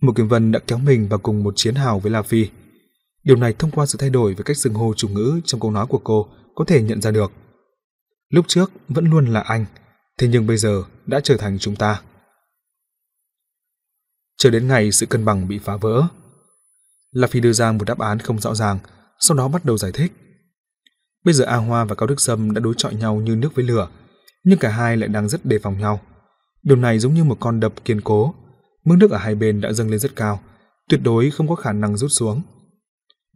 Mộ 0.00 0.12
Kiếm 0.12 0.28
Vân 0.28 0.52
đã 0.52 0.60
kéo 0.66 0.78
mình 0.78 1.08
vào 1.08 1.18
cùng 1.18 1.42
một 1.42 1.52
chiến 1.56 1.74
hào 1.74 2.00
với 2.00 2.12
La 2.12 2.22
Phi. 2.22 2.50
Điều 3.22 3.36
này 3.36 3.54
thông 3.58 3.70
qua 3.70 3.86
sự 3.86 3.98
thay 3.98 4.10
đổi 4.10 4.34
về 4.34 4.42
cách 4.44 4.56
xưng 4.56 4.74
hô 4.74 4.94
chủ 4.94 5.08
ngữ 5.08 5.40
trong 5.44 5.60
câu 5.60 5.70
nói 5.70 5.86
của 5.86 6.00
cô 6.04 6.28
có 6.54 6.64
thể 6.64 6.82
nhận 6.82 7.02
ra 7.02 7.10
được. 7.10 7.32
Lúc 8.28 8.44
trước 8.48 8.72
vẫn 8.88 9.10
luôn 9.10 9.26
là 9.26 9.40
anh, 9.40 9.66
thế 10.18 10.28
nhưng 10.28 10.46
bây 10.46 10.56
giờ 10.56 10.82
đã 11.06 11.20
trở 11.20 11.36
thành 11.36 11.58
chúng 11.58 11.76
ta. 11.76 12.02
Chờ 14.36 14.50
đến 14.50 14.68
ngày 14.68 14.92
sự 14.92 15.06
cân 15.06 15.24
bằng 15.24 15.48
bị 15.48 15.58
phá 15.58 15.76
vỡ, 15.76 16.08
La 17.10 17.26
Phi 17.26 17.40
đưa 17.40 17.52
ra 17.52 17.72
một 17.72 17.84
đáp 17.84 17.98
án 17.98 18.18
không 18.18 18.40
rõ 18.40 18.54
ràng, 18.54 18.78
sau 19.18 19.36
đó 19.36 19.48
bắt 19.48 19.64
đầu 19.64 19.78
giải 19.78 19.92
thích. 19.92 20.12
Bây 21.24 21.34
giờ 21.34 21.44
A 21.44 21.56
Hoa 21.56 21.84
và 21.84 21.94
Cao 21.94 22.06
Đức 22.06 22.20
Sâm 22.20 22.54
đã 22.54 22.60
đối 22.60 22.74
chọi 22.76 22.94
nhau 22.94 23.16
như 23.16 23.36
nước 23.36 23.54
với 23.54 23.64
lửa, 23.64 23.88
nhưng 24.44 24.58
cả 24.58 24.68
hai 24.68 24.96
lại 24.96 25.08
đang 25.08 25.28
rất 25.28 25.46
đề 25.46 25.58
phòng 25.58 25.78
nhau. 25.78 26.00
Điều 26.62 26.76
này 26.76 26.98
giống 26.98 27.14
như 27.14 27.24
một 27.24 27.36
con 27.40 27.60
đập 27.60 27.72
kiên 27.84 28.00
cố, 28.00 28.34
mức 28.84 28.96
nước 28.98 29.10
ở 29.10 29.18
hai 29.18 29.34
bên 29.34 29.60
đã 29.60 29.72
dâng 29.72 29.90
lên 29.90 29.98
rất 29.98 30.16
cao, 30.16 30.40
tuyệt 30.88 31.00
đối 31.04 31.30
không 31.30 31.48
có 31.48 31.54
khả 31.54 31.72
năng 31.72 31.96
rút 31.96 32.12
xuống. 32.12 32.42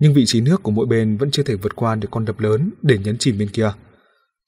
Nhưng 0.01 0.15
vị 0.15 0.25
trí 0.27 0.41
nước 0.41 0.63
của 0.63 0.71
mỗi 0.71 0.87
bên 0.87 1.17
vẫn 1.17 1.31
chưa 1.31 1.43
thể 1.43 1.55
vượt 1.55 1.77
qua 1.77 1.95
được 1.95 2.09
con 2.11 2.25
đập 2.25 2.41
lớn 2.41 2.71
để 2.83 2.99
nhấn 2.99 3.19
chìm 3.19 3.39
bên 3.39 3.49
kia. 3.49 3.73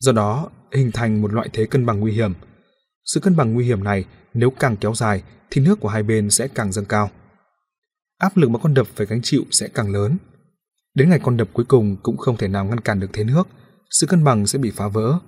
Do 0.01 0.13
đó, 0.13 0.51
hình 0.73 0.93
thành 0.93 1.23
một 1.23 1.33
loại 1.33 1.49
thế 1.53 1.67
cân 1.67 1.87
bằng 1.87 2.01
nguy 2.01 2.13
hiểm. 2.13 2.33
Sự 3.05 3.21
cân 3.21 3.37
bằng 3.37 3.55
nguy 3.55 3.65
hiểm 3.65 3.85
này 3.85 4.05
nếu 4.35 4.51
càng 4.51 4.77
kéo 4.77 4.95
dài 4.95 5.23
thì 5.51 5.63
nước 5.63 5.81
của 5.81 5.89
hai 5.89 6.03
bên 6.03 6.31
sẽ 6.31 6.49
càng 6.49 6.73
dâng 6.73 6.85
cao. 6.85 7.11
Áp 8.19 8.37
lực 8.37 8.51
mà 8.51 8.59
con 8.63 8.75
đập 8.75 8.87
phải 8.95 9.07
gánh 9.07 9.23
chịu 9.23 9.45
sẽ 9.51 9.69
càng 9.69 9.93
lớn. 9.93 10.17
Đến 10.95 11.11
ngày 11.11 11.21
con 11.23 11.37
đập 11.37 11.49
cuối 11.53 11.65
cùng 11.65 11.97
cũng 12.03 12.17
không 12.17 12.37
thể 12.37 12.49
nào 12.49 12.65
ngăn 12.65 12.81
cản 12.81 13.01
được 13.01 13.11
thế 13.13 13.25
nước, 13.25 13.49
sự 13.91 14.07
cân 14.07 14.25
bằng 14.25 14.47
sẽ 14.47 14.59
bị 14.59 14.71
phá 14.71 14.89
vỡ. 14.89 15.19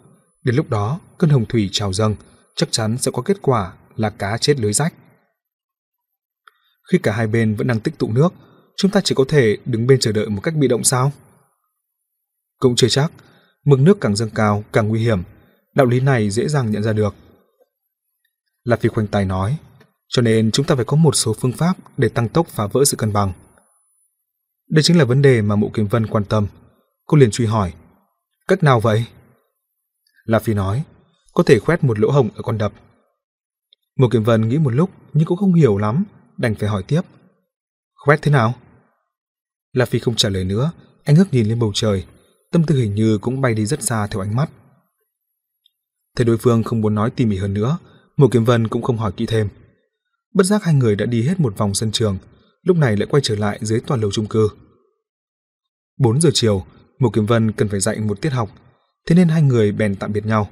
Đến 0.45 0.55
lúc 0.55 0.71
đó, 0.71 1.01
cơn 1.19 1.31
hồng 1.31 1.47
thủy 1.49 1.69
trào 1.73 1.93
dâng, 1.93 2.15
chắc 2.57 2.69
chắn 2.73 2.99
sẽ 2.99 3.11
có 3.15 3.23
kết 3.23 3.37
quả 3.43 3.73
là 3.97 4.11
cá 4.11 4.39
chết 4.39 4.61
lưới 4.61 4.73
rách. 4.73 4.95
Khi 6.91 6.99
cả 6.99 7.13
hai 7.13 7.27
bên 7.27 7.55
vẫn 7.55 7.67
đang 7.67 7.81
tích 7.81 7.99
tụ 7.99 8.13
nước, 8.13 8.35
chúng 8.77 8.91
ta 8.91 9.01
chỉ 9.05 9.15
có 9.15 9.25
thể 9.29 9.57
đứng 9.65 9.87
bên 9.87 10.01
chờ 10.01 10.13
đợi 10.13 10.29
một 10.29 10.41
cách 10.41 10.55
bị 10.55 10.69
động 10.69 10.85
sao? 10.85 11.13
Cũng 12.59 12.77
chưa 12.77 12.89
chắc, 12.89 13.13
mực 13.65 13.81
nước 13.81 14.01
càng 14.01 14.17
dâng 14.17 14.31
cao 14.35 14.65
càng 14.73 14.89
nguy 14.89 15.01
hiểm, 15.01 15.23
đạo 15.75 15.87
lý 15.87 16.01
này 16.01 16.31
dễ 16.31 16.49
dàng 16.49 16.71
nhận 16.71 16.83
ra 16.83 16.93
được. 16.93 17.15
Là 18.65 18.77
Phi 18.77 18.89
khoanh 18.89 19.07
tài 19.07 19.25
nói, 19.25 19.57
cho 20.09 20.23
nên 20.23 20.51
chúng 20.51 20.67
ta 20.67 20.75
phải 20.75 20.85
có 20.85 20.97
một 20.97 21.17
số 21.17 21.35
phương 21.41 21.53
pháp 21.53 21.77
để 21.97 22.09
tăng 22.09 22.29
tốc 22.29 22.47
phá 22.47 22.67
vỡ 22.67 22.85
sự 22.85 22.97
cân 22.97 23.13
bằng. 23.13 23.33
Đây 24.73 24.83
chính 24.83 24.99
là 24.99 25.05
vấn 25.05 25.23
đề 25.23 25.43
mà 25.43 25.57
Mộ 25.57 25.71
Kiếm 25.75 25.87
Vân 25.87 26.07
quan 26.07 26.25
tâm. 26.25 26.47
Cô 27.07 27.17
liền 27.17 27.31
truy 27.31 27.47
hỏi, 27.47 27.75
cách 28.49 28.63
nào 28.63 28.81
vậy? 28.81 29.05
La 30.25 30.39
Phi 30.39 30.55
nói, 30.55 30.85
có 31.35 31.43
thể 31.43 31.59
khoét 31.59 31.85
một 31.85 31.99
lỗ 31.99 32.11
hổng 32.11 32.29
ở 32.35 32.43
con 32.43 32.59
đập. 32.59 32.73
Mộ 33.97 34.09
Kiếm 34.09 34.23
Vân 34.23 34.49
nghĩ 34.49 34.59
một 34.59 34.71
lúc 34.71 34.91
nhưng 35.13 35.25
cũng 35.25 35.39
không 35.39 35.55
hiểu 35.55 35.79
lắm, 35.79 36.05
đành 36.37 36.55
phải 36.55 36.69
hỏi 36.69 36.83
tiếp. 36.83 37.01
Khoét 37.95 38.23
thế 38.23 38.31
nào? 38.31 38.55
La 39.73 39.85
Phi 39.85 39.99
không 39.99 40.15
trả 40.15 40.29
lời 40.29 40.45
nữa, 40.45 40.73
anh 41.05 41.17
ngước 41.17 41.35
nhìn 41.35 41.49
lên 41.49 41.59
bầu 41.59 41.73
trời, 41.75 42.05
tâm 42.51 42.65
tư 42.65 42.75
hình 42.75 42.95
như 42.95 43.19
cũng 43.19 43.41
bay 43.41 43.55
đi 43.55 43.67
rất 43.67 43.83
xa 43.83 44.07
theo 44.07 44.23
ánh 44.23 44.37
mắt. 44.37 44.51
Thấy 46.17 46.25
đối 46.25 46.39
phương 46.39 46.63
không 46.63 46.81
muốn 46.81 46.95
nói 46.95 47.11
tỉ 47.11 47.27
mỉ 47.27 47.37
hơn 47.37 47.55
nữa, 47.55 47.79
Mộ 48.17 48.29
Kiếm 48.29 48.45
Vân 48.45 48.69
cũng 48.69 48.83
không 48.83 48.99
hỏi 48.99 49.13
kỹ 49.17 49.27
thêm. 49.27 49.49
Bất 50.35 50.45
giác 50.45 50.65
hai 50.65 50.75
người 50.75 50.97
đã 50.97 51.07
đi 51.07 51.23
hết 51.23 51.41
một 51.41 51.59
vòng 51.59 51.75
sân 51.75 51.93
trường, 51.93 52.19
lúc 52.63 52.77
này 52.77 52.97
lại 52.97 53.07
quay 53.11 53.21
trở 53.25 53.37
lại 53.37 53.59
dưới 53.63 53.81
toàn 53.81 54.01
lầu 54.01 54.11
chung 54.11 54.27
cư. 54.27 54.49
4 56.03 56.21
giờ 56.21 56.31
chiều, 56.35 56.65
Mộ 56.99 57.11
Kiếm 57.11 57.27
Vân 57.27 57.53
cần 57.53 57.69
phải 57.69 57.81
dạy 57.81 58.01
một 58.01 58.21
tiết 58.21 58.31
học, 58.31 58.51
thế 59.07 59.15
nên 59.15 59.29
hai 59.29 59.43
người 59.43 59.73
bèn 59.73 59.97
tạm 59.97 60.13
biệt 60.13 60.27
nhau. 60.27 60.51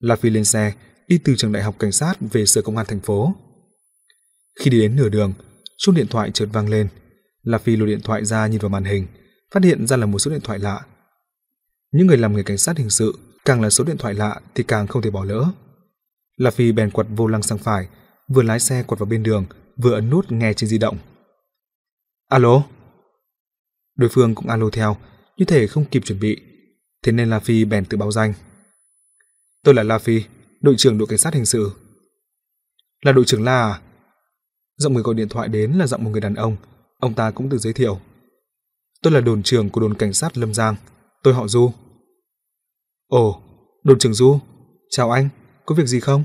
La 0.00 0.16
Phi 0.16 0.30
lên 0.30 0.44
xe, 0.44 0.72
đi 1.08 1.18
từ 1.18 1.34
trường 1.36 1.52
đại 1.52 1.62
học 1.62 1.74
cảnh 1.78 1.92
sát 1.92 2.14
về 2.20 2.46
sở 2.46 2.62
công 2.62 2.76
an 2.76 2.86
thành 2.88 3.00
phố. 3.00 3.34
Khi 4.60 4.70
đi 4.70 4.80
đến 4.80 4.96
nửa 4.96 5.08
đường, 5.08 5.32
chuông 5.78 5.94
điện 5.94 6.06
thoại 6.06 6.30
chợt 6.34 6.48
vang 6.52 6.68
lên. 6.68 6.88
La 7.42 7.58
Phi 7.58 7.76
lôi 7.76 7.88
điện 7.88 8.00
thoại 8.00 8.24
ra 8.24 8.46
nhìn 8.46 8.60
vào 8.60 8.68
màn 8.68 8.84
hình, 8.84 9.06
phát 9.54 9.64
hiện 9.64 9.86
ra 9.86 9.96
là 9.96 10.06
một 10.06 10.18
số 10.18 10.30
điện 10.30 10.40
thoại 10.44 10.58
lạ. 10.58 10.80
Những 11.92 12.06
người 12.06 12.16
làm 12.16 12.36
nghề 12.36 12.42
cảnh 12.42 12.58
sát 12.58 12.78
hình 12.78 12.90
sự, 12.90 13.18
càng 13.44 13.60
là 13.60 13.70
số 13.70 13.84
điện 13.84 13.96
thoại 13.98 14.14
lạ 14.14 14.40
thì 14.54 14.64
càng 14.64 14.86
không 14.86 15.02
thể 15.02 15.10
bỏ 15.10 15.24
lỡ. 15.24 15.46
La 16.36 16.50
Phi 16.50 16.72
bèn 16.72 16.90
quật 16.90 17.06
vô 17.10 17.26
lăng 17.26 17.42
sang 17.42 17.58
phải, 17.58 17.88
vừa 18.28 18.42
lái 18.42 18.60
xe 18.60 18.82
quật 18.82 18.98
vào 18.98 19.06
bên 19.06 19.22
đường, 19.22 19.46
vừa 19.76 19.94
ấn 19.94 20.10
nút 20.10 20.32
nghe 20.32 20.52
trên 20.52 20.70
di 20.70 20.78
động. 20.78 20.96
Alo? 22.28 22.62
Đối 23.96 24.08
phương 24.08 24.34
cũng 24.34 24.48
alo 24.48 24.70
theo, 24.72 24.96
như 25.36 25.44
thể 25.44 25.66
không 25.66 25.84
kịp 25.84 26.02
chuẩn 26.04 26.20
bị, 26.20 26.36
thế 27.02 27.12
nên 27.12 27.30
La 27.30 27.40
Phi 27.40 27.64
bèn 27.64 27.84
tự 27.84 27.96
báo 27.96 28.12
danh. 28.12 28.32
Tôi 29.62 29.74
là 29.74 29.82
La 29.82 29.98
Phi, 29.98 30.22
đội 30.60 30.74
trưởng 30.78 30.98
đội 30.98 31.08
cảnh 31.08 31.18
sát 31.18 31.34
hình 31.34 31.46
sự. 31.46 31.70
Là 33.04 33.12
đội 33.12 33.24
trưởng 33.24 33.44
La 33.44 33.62
à? 33.62 33.80
Giọng 34.76 34.94
người 34.94 35.02
gọi 35.02 35.14
điện 35.14 35.28
thoại 35.28 35.48
đến 35.48 35.72
là 35.72 35.86
giọng 35.86 36.04
một 36.04 36.10
người 36.10 36.20
đàn 36.20 36.34
ông, 36.34 36.56
ông 37.00 37.14
ta 37.14 37.30
cũng 37.30 37.48
tự 37.48 37.58
giới 37.58 37.72
thiệu. 37.72 38.00
Tôi 39.02 39.12
là 39.12 39.20
đồn 39.20 39.42
trưởng 39.42 39.70
của 39.70 39.80
đồn 39.80 39.94
cảnh 39.94 40.12
sát 40.12 40.38
Lâm 40.38 40.54
Giang, 40.54 40.76
tôi 41.22 41.34
họ 41.34 41.48
Du. 41.48 41.72
Ồ, 43.08 43.42
đồn 43.84 43.98
trưởng 43.98 44.14
Du, 44.14 44.38
chào 44.90 45.10
anh, 45.10 45.28
có 45.66 45.74
việc 45.74 45.86
gì 45.86 46.00
không? 46.00 46.24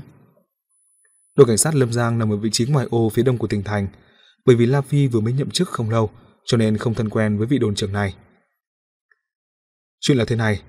Đội 1.36 1.46
cảnh 1.46 1.58
sát 1.58 1.74
Lâm 1.74 1.92
Giang 1.92 2.18
nằm 2.18 2.32
ở 2.32 2.36
vị 2.36 2.50
trí 2.52 2.66
ngoài 2.66 2.86
ô 2.90 3.08
phía 3.08 3.22
đông 3.22 3.38
của 3.38 3.46
tỉnh 3.46 3.62
thành, 3.62 3.88
bởi 4.46 4.56
vì 4.56 4.66
La 4.66 4.80
Phi 4.80 5.06
vừa 5.06 5.20
mới 5.20 5.32
nhậm 5.32 5.50
chức 5.50 5.68
không 5.68 5.90
lâu, 5.90 6.10
cho 6.44 6.56
nên 6.56 6.76
không 6.76 6.94
thân 6.94 7.08
quen 7.08 7.38
với 7.38 7.46
vị 7.46 7.58
đồn 7.58 7.74
trưởng 7.74 7.92
này. 7.92 8.14
Chuyện 10.00 10.18
là 10.18 10.24
thế 10.24 10.36
này, 10.36 10.62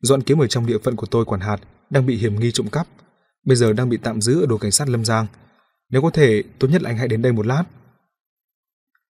dọn 0.00 0.22
kiếm 0.22 0.38
ở 0.38 0.46
trong 0.46 0.66
địa 0.66 0.78
phận 0.78 0.96
của 0.96 1.06
tôi 1.06 1.24
quản 1.24 1.40
hạt 1.40 1.56
đang 1.90 2.06
bị 2.06 2.16
hiểm 2.16 2.40
nghi 2.40 2.52
trộm 2.52 2.68
cắp, 2.72 2.86
bây 3.44 3.56
giờ 3.56 3.72
đang 3.72 3.88
bị 3.88 3.96
tạm 3.96 4.20
giữ 4.20 4.40
ở 4.40 4.46
đồn 4.46 4.58
cảnh 4.58 4.70
sát 4.70 4.88
Lâm 4.88 5.04
Giang. 5.04 5.26
Nếu 5.90 6.02
có 6.02 6.10
thể, 6.10 6.42
tốt 6.58 6.68
nhất 6.68 6.82
là 6.82 6.90
anh 6.90 6.98
hãy 6.98 7.08
đến 7.08 7.22
đây 7.22 7.32
một 7.32 7.46
lát. 7.46 7.64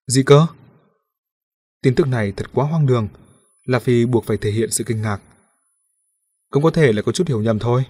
Gì 0.07 0.23
cơ? 0.23 0.47
Tin 1.81 1.95
tức 1.95 2.07
này 2.07 2.33
thật 2.35 2.45
quá 2.53 2.65
hoang 2.65 2.85
đường, 2.85 3.07
La 3.65 3.79
Phi 3.79 4.05
buộc 4.05 4.25
phải 4.25 4.37
thể 4.37 4.51
hiện 4.51 4.71
sự 4.71 4.83
kinh 4.83 5.01
ngạc. 5.01 5.21
Cũng 6.49 6.63
có 6.63 6.71
thể 6.71 6.93
là 6.93 7.01
có 7.01 7.11
chút 7.11 7.27
hiểu 7.27 7.41
nhầm 7.41 7.59
thôi. 7.59 7.85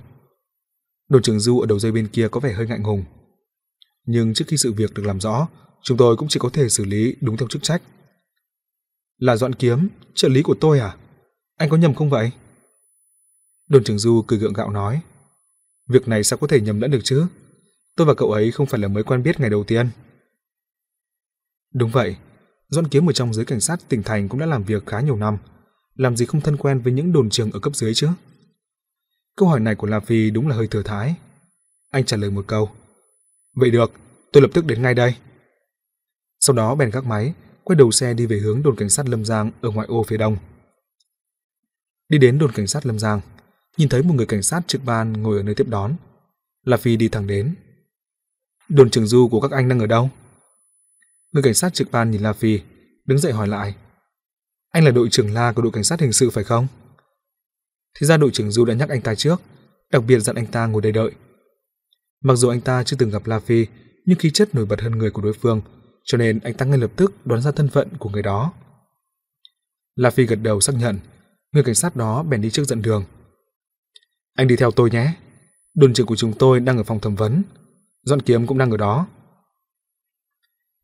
Đồn 1.09 1.21
trưởng 1.21 1.39
Du 1.39 1.59
ở 1.59 1.65
đầu 1.67 1.79
dây 1.79 1.91
bên 1.91 2.07
kia 2.07 2.27
có 2.31 2.39
vẻ 2.39 2.53
hơi 2.53 2.67
ngại 2.67 2.79
ngùng. 2.79 3.05
Nhưng 4.05 4.33
trước 4.33 4.45
khi 4.47 4.57
sự 4.57 4.73
việc 4.73 4.93
được 4.93 5.05
làm 5.05 5.19
rõ, 5.19 5.47
chúng 5.83 5.97
tôi 5.97 6.17
cũng 6.17 6.27
chỉ 6.27 6.39
có 6.39 6.49
thể 6.49 6.69
xử 6.69 6.85
lý 6.85 7.15
đúng 7.21 7.37
theo 7.37 7.47
chức 7.47 7.63
trách. 7.63 7.81
Là 9.17 9.35
dọn 9.35 9.55
kiếm, 9.55 9.89
trợ 10.13 10.27
lý 10.27 10.41
của 10.41 10.55
tôi 10.61 10.79
à? 10.79 10.95
Anh 11.57 11.69
có 11.69 11.77
nhầm 11.77 11.93
không 11.93 12.09
vậy? 12.09 12.31
Đồn 13.67 13.83
trưởng 13.83 13.99
Du 13.99 14.23
cười 14.27 14.39
gượng 14.39 14.53
gạo 14.53 14.71
nói. 14.71 15.01
Việc 15.89 16.07
này 16.07 16.23
sao 16.23 16.37
có 16.37 16.47
thể 16.47 16.61
nhầm 16.61 16.81
lẫn 16.81 16.91
được 16.91 16.99
chứ? 17.03 17.27
Tôi 17.95 18.07
và 18.07 18.13
cậu 18.13 18.31
ấy 18.31 18.51
không 18.51 18.67
phải 18.67 18.79
là 18.79 18.87
mới 18.87 19.03
quen 19.03 19.23
biết 19.23 19.39
ngày 19.39 19.49
đầu 19.49 19.63
tiên. 19.63 19.89
Đúng 21.73 21.91
vậy, 21.91 22.15
Doãn 22.69 22.87
Kiếm 22.87 23.09
ở 23.09 23.13
trong 23.13 23.33
giới 23.33 23.45
cảnh 23.45 23.61
sát 23.61 23.79
tỉnh 23.89 24.03
thành 24.03 24.29
cũng 24.29 24.39
đã 24.39 24.45
làm 24.45 24.63
việc 24.63 24.85
khá 24.85 24.99
nhiều 24.99 25.15
năm, 25.15 25.37
làm 25.95 26.17
gì 26.17 26.25
không 26.25 26.41
thân 26.41 26.57
quen 26.57 26.79
với 26.79 26.93
những 26.93 27.13
đồn 27.13 27.29
trường 27.29 27.51
ở 27.51 27.59
cấp 27.59 27.75
dưới 27.75 27.93
chứ? 27.93 28.09
Câu 29.37 29.47
hỏi 29.47 29.59
này 29.59 29.75
của 29.75 29.87
La 29.87 29.99
Phi 29.99 30.29
đúng 30.29 30.47
là 30.47 30.55
hơi 30.55 30.67
thừa 30.67 30.83
thái. 30.83 31.15
Anh 31.91 32.05
trả 32.05 32.17
lời 32.17 32.31
một 32.31 32.47
câu. 32.47 32.71
Vậy 33.55 33.71
được, 33.71 33.91
tôi 34.31 34.41
lập 34.41 34.49
tức 34.53 34.65
đến 34.65 34.81
ngay 34.81 34.93
đây. 34.93 35.15
Sau 36.39 36.55
đó 36.55 36.75
bèn 36.75 36.89
gác 36.89 37.05
máy, 37.05 37.33
quay 37.65 37.75
đầu 37.75 37.91
xe 37.91 38.13
đi 38.13 38.25
về 38.25 38.37
hướng 38.37 38.63
đồn 38.63 38.75
cảnh 38.75 38.89
sát 38.89 39.09
Lâm 39.09 39.25
Giang 39.25 39.51
ở 39.61 39.69
ngoại 39.69 39.87
ô 39.87 40.03
phía 40.03 40.17
đông. 40.17 40.37
Đi 42.09 42.17
đến 42.17 42.39
đồn 42.39 42.51
cảnh 42.51 42.67
sát 42.67 42.85
Lâm 42.85 42.99
Giang, 42.99 43.21
nhìn 43.77 43.89
thấy 43.89 44.03
một 44.03 44.13
người 44.13 44.25
cảnh 44.25 44.43
sát 44.43 44.61
trực 44.67 44.83
ban 44.85 45.13
ngồi 45.13 45.37
ở 45.37 45.43
nơi 45.43 45.55
tiếp 45.55 45.67
đón. 45.69 45.95
La 46.63 46.77
Phi 46.77 46.95
đi 46.97 47.09
thẳng 47.09 47.27
đến. 47.27 47.55
Đồn 48.69 48.89
trưởng 48.89 49.07
du 49.07 49.27
của 49.27 49.41
các 49.41 49.51
anh 49.51 49.69
đang 49.69 49.79
ở 49.79 49.85
đâu? 49.85 50.09
Người 51.31 51.43
cảnh 51.43 51.53
sát 51.53 51.73
trực 51.73 51.91
ban 51.91 52.11
nhìn 52.11 52.21
La 52.21 52.33
Phi, 52.33 52.59
đứng 53.05 53.19
dậy 53.19 53.31
hỏi 53.31 53.47
lại. 53.47 53.75
Anh 54.71 54.83
là 54.85 54.91
đội 54.91 55.07
trưởng 55.11 55.33
La 55.33 55.53
của 55.53 55.61
đội 55.61 55.71
cảnh 55.71 55.83
sát 55.83 55.99
hình 55.99 56.13
sự 56.13 56.29
phải 56.29 56.43
không? 56.43 56.67
Thì 57.99 58.07
ra 58.07 58.17
đội 58.17 58.31
trưởng 58.33 58.51
Du 58.51 58.65
đã 58.65 58.73
nhắc 58.73 58.89
anh 58.89 59.01
ta 59.01 59.15
trước, 59.15 59.41
đặc 59.91 60.03
biệt 60.07 60.19
dặn 60.19 60.35
anh 60.35 60.47
ta 60.47 60.65
ngồi 60.65 60.81
đây 60.81 60.91
đợi. 60.91 61.11
Mặc 62.23 62.35
dù 62.35 62.49
anh 62.49 62.61
ta 62.61 62.83
chưa 62.83 62.97
từng 62.99 63.09
gặp 63.09 63.27
La 63.27 63.39
Phi, 63.39 63.65
nhưng 64.05 64.19
khí 64.19 64.31
chất 64.31 64.55
nổi 64.55 64.65
bật 64.65 64.81
hơn 64.81 64.97
người 64.97 65.11
của 65.11 65.21
đối 65.21 65.33
phương, 65.33 65.61
cho 66.05 66.17
nên 66.17 66.39
anh 66.39 66.53
ta 66.53 66.65
ngay 66.65 66.77
lập 66.77 66.91
tức 66.95 67.27
đoán 67.27 67.41
ra 67.41 67.51
thân 67.51 67.67
phận 67.67 67.87
của 67.99 68.09
người 68.09 68.23
đó. 68.23 68.53
La 69.95 70.09
Phi 70.09 70.25
gật 70.25 70.35
đầu 70.35 70.61
xác 70.61 70.73
nhận, 70.75 70.99
người 71.51 71.63
cảnh 71.63 71.75
sát 71.75 71.95
đó 71.95 72.23
bèn 72.23 72.41
đi 72.41 72.49
trước 72.49 72.63
dẫn 72.63 72.81
đường. 72.81 73.05
Anh 74.35 74.47
đi 74.47 74.55
theo 74.55 74.71
tôi 74.71 74.91
nhé. 74.91 75.13
Đồn 75.75 75.93
trưởng 75.93 76.07
của 76.07 76.15
chúng 76.15 76.33
tôi 76.39 76.59
đang 76.59 76.77
ở 76.77 76.83
phòng 76.83 76.99
thẩm 76.99 77.15
vấn. 77.15 77.43
Dọn 78.03 78.21
kiếm 78.21 78.47
cũng 78.47 78.57
đang 78.57 78.71
ở 78.71 78.77
đó. 78.77 79.07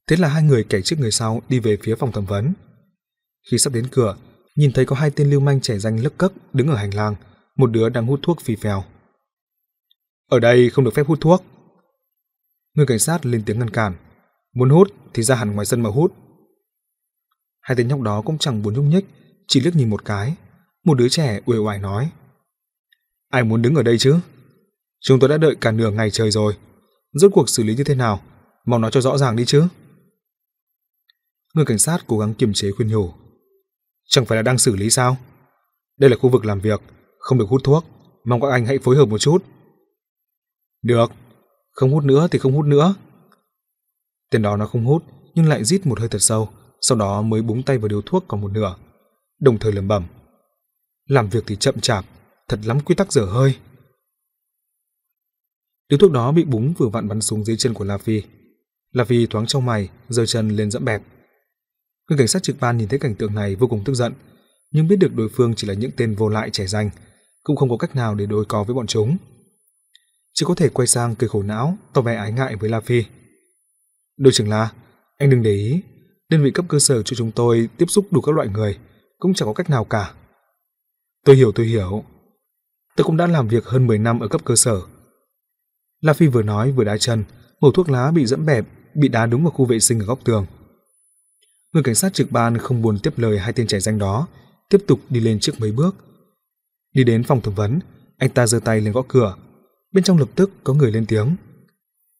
Thế 0.07 0.15
là 0.15 0.27
hai 0.27 0.43
người 0.43 0.63
kẻ 0.69 0.81
trước 0.81 0.99
người 0.99 1.11
sau 1.11 1.41
đi 1.49 1.59
về 1.59 1.77
phía 1.83 1.95
phòng 1.95 2.11
thẩm 2.11 2.25
vấn. 2.25 2.53
Khi 3.51 3.57
sắp 3.57 3.73
đến 3.73 3.87
cửa, 3.91 4.17
nhìn 4.55 4.71
thấy 4.71 4.85
có 4.85 4.95
hai 4.95 5.11
tên 5.11 5.29
lưu 5.29 5.39
manh 5.39 5.61
trẻ 5.61 5.77
danh 5.77 6.03
lấc 6.03 6.17
cấc 6.17 6.33
đứng 6.53 6.67
ở 6.67 6.75
hành 6.75 6.93
lang, 6.93 7.15
một 7.55 7.71
đứa 7.71 7.89
đang 7.89 8.07
hút 8.07 8.19
thuốc 8.23 8.41
phì 8.41 8.55
phèo. 8.55 8.83
Ở 10.29 10.39
đây 10.39 10.69
không 10.69 10.85
được 10.85 10.93
phép 10.93 11.07
hút 11.07 11.17
thuốc. 11.21 11.43
Người 12.73 12.85
cảnh 12.85 12.99
sát 12.99 13.25
lên 13.25 13.43
tiếng 13.45 13.59
ngăn 13.59 13.69
cản. 13.69 13.95
Muốn 14.53 14.69
hút 14.69 14.87
thì 15.13 15.23
ra 15.23 15.35
hẳn 15.35 15.51
ngoài 15.51 15.65
sân 15.65 15.81
mà 15.81 15.89
hút. 15.89 16.13
Hai 17.61 17.75
tên 17.75 17.87
nhóc 17.87 18.01
đó 18.01 18.21
cũng 18.21 18.37
chẳng 18.37 18.63
buồn 18.63 18.73
nhúc 18.73 18.83
nhích, 18.83 19.05
chỉ 19.47 19.59
liếc 19.59 19.75
nhìn 19.75 19.89
một 19.89 20.05
cái. 20.05 20.35
Một 20.85 20.97
đứa 20.97 21.09
trẻ 21.09 21.41
uể 21.45 21.57
oải 21.57 21.79
nói. 21.79 22.11
Ai 23.29 23.43
muốn 23.43 23.61
đứng 23.61 23.75
ở 23.75 23.83
đây 23.83 23.97
chứ? 23.97 24.19
Chúng 24.99 25.19
tôi 25.19 25.29
đã 25.29 25.37
đợi 25.37 25.55
cả 25.61 25.71
nửa 25.71 25.91
ngày 25.91 26.11
trời 26.11 26.31
rồi. 26.31 26.57
Rốt 27.13 27.31
cuộc 27.33 27.49
xử 27.49 27.63
lý 27.63 27.75
như 27.75 27.83
thế 27.83 27.95
nào? 27.95 28.21
Mau 28.65 28.79
nói 28.79 28.91
cho 28.91 29.01
rõ 29.01 29.17
ràng 29.17 29.35
đi 29.35 29.45
chứ. 29.45 29.67
Người 31.53 31.65
cảnh 31.65 31.77
sát 31.77 32.03
cố 32.07 32.19
gắng 32.19 32.33
kiềm 32.33 32.53
chế 32.53 32.71
khuyên 32.71 32.87
nhủ. 32.87 33.11
Chẳng 34.09 34.25
phải 34.25 34.35
là 34.35 34.41
đang 34.41 34.57
xử 34.57 34.75
lý 34.75 34.89
sao? 34.89 35.17
Đây 35.99 36.09
là 36.09 36.17
khu 36.17 36.29
vực 36.29 36.45
làm 36.45 36.59
việc, 36.59 36.81
không 37.19 37.37
được 37.37 37.45
hút 37.49 37.61
thuốc. 37.63 37.85
Mong 38.25 38.41
các 38.41 38.51
anh 38.51 38.65
hãy 38.65 38.79
phối 38.79 38.95
hợp 38.95 39.05
một 39.05 39.17
chút. 39.17 39.43
Được, 40.83 41.11
không 41.71 41.91
hút 41.91 42.03
nữa 42.03 42.27
thì 42.31 42.39
không 42.39 42.53
hút 42.53 42.65
nữa. 42.65 42.95
Tên 44.31 44.41
đó 44.41 44.57
nó 44.57 44.65
không 44.67 44.85
hút, 44.85 45.03
nhưng 45.35 45.49
lại 45.49 45.63
rít 45.63 45.85
một 45.85 45.99
hơi 45.99 46.09
thật 46.09 46.21
sâu, 46.21 46.49
sau 46.81 46.97
đó 46.97 47.21
mới 47.21 47.41
búng 47.41 47.63
tay 47.63 47.77
vào 47.77 47.87
điếu 47.87 48.01
thuốc 48.01 48.25
còn 48.27 48.41
một 48.41 48.51
nửa, 48.51 48.75
đồng 49.39 49.59
thời 49.59 49.71
lẩm 49.71 49.87
bẩm. 49.87 50.05
Làm 51.07 51.29
việc 51.29 51.43
thì 51.47 51.55
chậm 51.55 51.79
chạp, 51.79 52.05
thật 52.47 52.59
lắm 52.63 52.79
quy 52.79 52.95
tắc 52.95 53.11
dở 53.11 53.25
hơi. 53.25 53.55
Điếu 55.89 55.97
thuốc 55.97 56.11
đó 56.11 56.31
bị 56.31 56.43
búng 56.43 56.73
vừa 56.77 56.89
vặn 56.89 57.07
bắn 57.07 57.21
xuống 57.21 57.45
dưới 57.45 57.57
chân 57.57 57.73
của 57.73 57.83
La 57.83 57.97
Phi. 57.97 58.21
La 58.91 59.03
Phi 59.03 59.25
thoáng 59.25 59.45
trong 59.45 59.65
mày, 59.65 59.89
giơ 60.09 60.25
chân 60.25 60.49
lên 60.49 60.71
dẫm 60.71 60.85
bẹp. 60.85 61.01
Người 62.09 62.17
cảnh 62.17 62.27
sát 62.27 62.43
trực 62.43 62.59
ban 62.59 62.77
nhìn 62.77 62.87
thấy 62.87 62.99
cảnh 62.99 63.15
tượng 63.15 63.35
này 63.35 63.55
vô 63.55 63.67
cùng 63.67 63.83
tức 63.85 63.93
giận, 63.93 64.13
nhưng 64.71 64.87
biết 64.87 64.95
được 64.95 65.15
đối 65.15 65.29
phương 65.29 65.55
chỉ 65.55 65.67
là 65.67 65.73
những 65.73 65.91
tên 65.97 66.15
vô 66.15 66.29
lại 66.29 66.49
trẻ 66.49 66.67
danh, 66.67 66.89
cũng 67.43 67.55
không 67.55 67.69
có 67.69 67.77
cách 67.77 67.95
nào 67.95 68.15
để 68.15 68.25
đối 68.25 68.45
co 68.45 68.63
với 68.63 68.73
bọn 68.73 68.87
chúng. 68.87 69.17
Chỉ 70.33 70.45
có 70.45 70.55
thể 70.55 70.69
quay 70.69 70.87
sang 70.87 71.15
cười 71.15 71.29
khổ 71.29 71.43
não, 71.43 71.77
tỏ 71.93 72.01
vẻ 72.01 72.15
ái 72.15 72.31
ngại 72.31 72.55
với 72.55 72.69
La 72.69 72.81
Phi. 72.81 73.03
Đội 74.21 74.33
trưởng 74.33 74.49
La, 74.49 74.71
anh 75.17 75.29
đừng 75.29 75.43
để 75.43 75.51
ý, 75.51 75.81
đơn 76.29 76.43
vị 76.43 76.51
cấp 76.51 76.65
cơ 76.67 76.79
sở 76.79 77.03
cho 77.03 77.15
chúng 77.15 77.31
tôi 77.31 77.69
tiếp 77.77 77.85
xúc 77.87 78.05
đủ 78.11 78.21
các 78.21 78.35
loại 78.35 78.47
người, 78.47 78.77
cũng 79.19 79.33
chẳng 79.33 79.47
có 79.47 79.53
cách 79.53 79.69
nào 79.69 79.83
cả. 79.83 80.13
Tôi 81.25 81.35
hiểu, 81.35 81.51
tôi 81.51 81.65
hiểu. 81.65 82.03
Tôi 82.95 83.05
cũng 83.05 83.17
đã 83.17 83.27
làm 83.27 83.47
việc 83.47 83.65
hơn 83.65 83.87
10 83.87 83.99
năm 83.99 84.19
ở 84.19 84.27
cấp 84.27 84.41
cơ 84.45 84.55
sở. 84.55 84.81
La 86.01 86.13
Phi 86.13 86.27
vừa 86.27 86.43
nói 86.43 86.71
vừa 86.71 86.83
đá 86.83 86.97
chân, 86.97 87.23
mẩu 87.61 87.71
thuốc 87.71 87.89
lá 87.89 88.11
bị 88.11 88.25
dẫm 88.25 88.45
bẹp, 88.45 88.65
bị 88.95 89.07
đá 89.07 89.25
đúng 89.25 89.43
vào 89.43 89.51
khu 89.51 89.65
vệ 89.65 89.79
sinh 89.79 89.99
ở 89.99 90.05
góc 90.05 90.19
tường. 90.23 90.45
Người 91.73 91.83
cảnh 91.83 91.95
sát 91.95 92.13
trực 92.13 92.31
ban 92.31 92.57
không 92.57 92.81
buồn 92.81 92.99
tiếp 93.03 93.13
lời 93.17 93.39
hai 93.39 93.53
tên 93.53 93.67
trẻ 93.67 93.79
danh 93.79 93.99
đó, 93.99 94.27
tiếp 94.69 94.83
tục 94.87 94.99
đi 95.09 95.19
lên 95.19 95.39
trước 95.39 95.59
mấy 95.59 95.71
bước. 95.71 95.95
Đi 96.93 97.03
đến 97.03 97.23
phòng 97.23 97.41
thẩm 97.41 97.53
vấn, 97.53 97.79
anh 98.17 98.29
ta 98.29 98.47
giơ 98.47 98.59
tay 98.59 98.81
lên 98.81 98.93
gõ 98.93 99.03
cửa. 99.07 99.35
Bên 99.91 100.03
trong 100.03 100.17
lập 100.17 100.29
tức 100.35 100.51
có 100.63 100.73
người 100.73 100.91
lên 100.91 101.05
tiếng. 101.05 101.35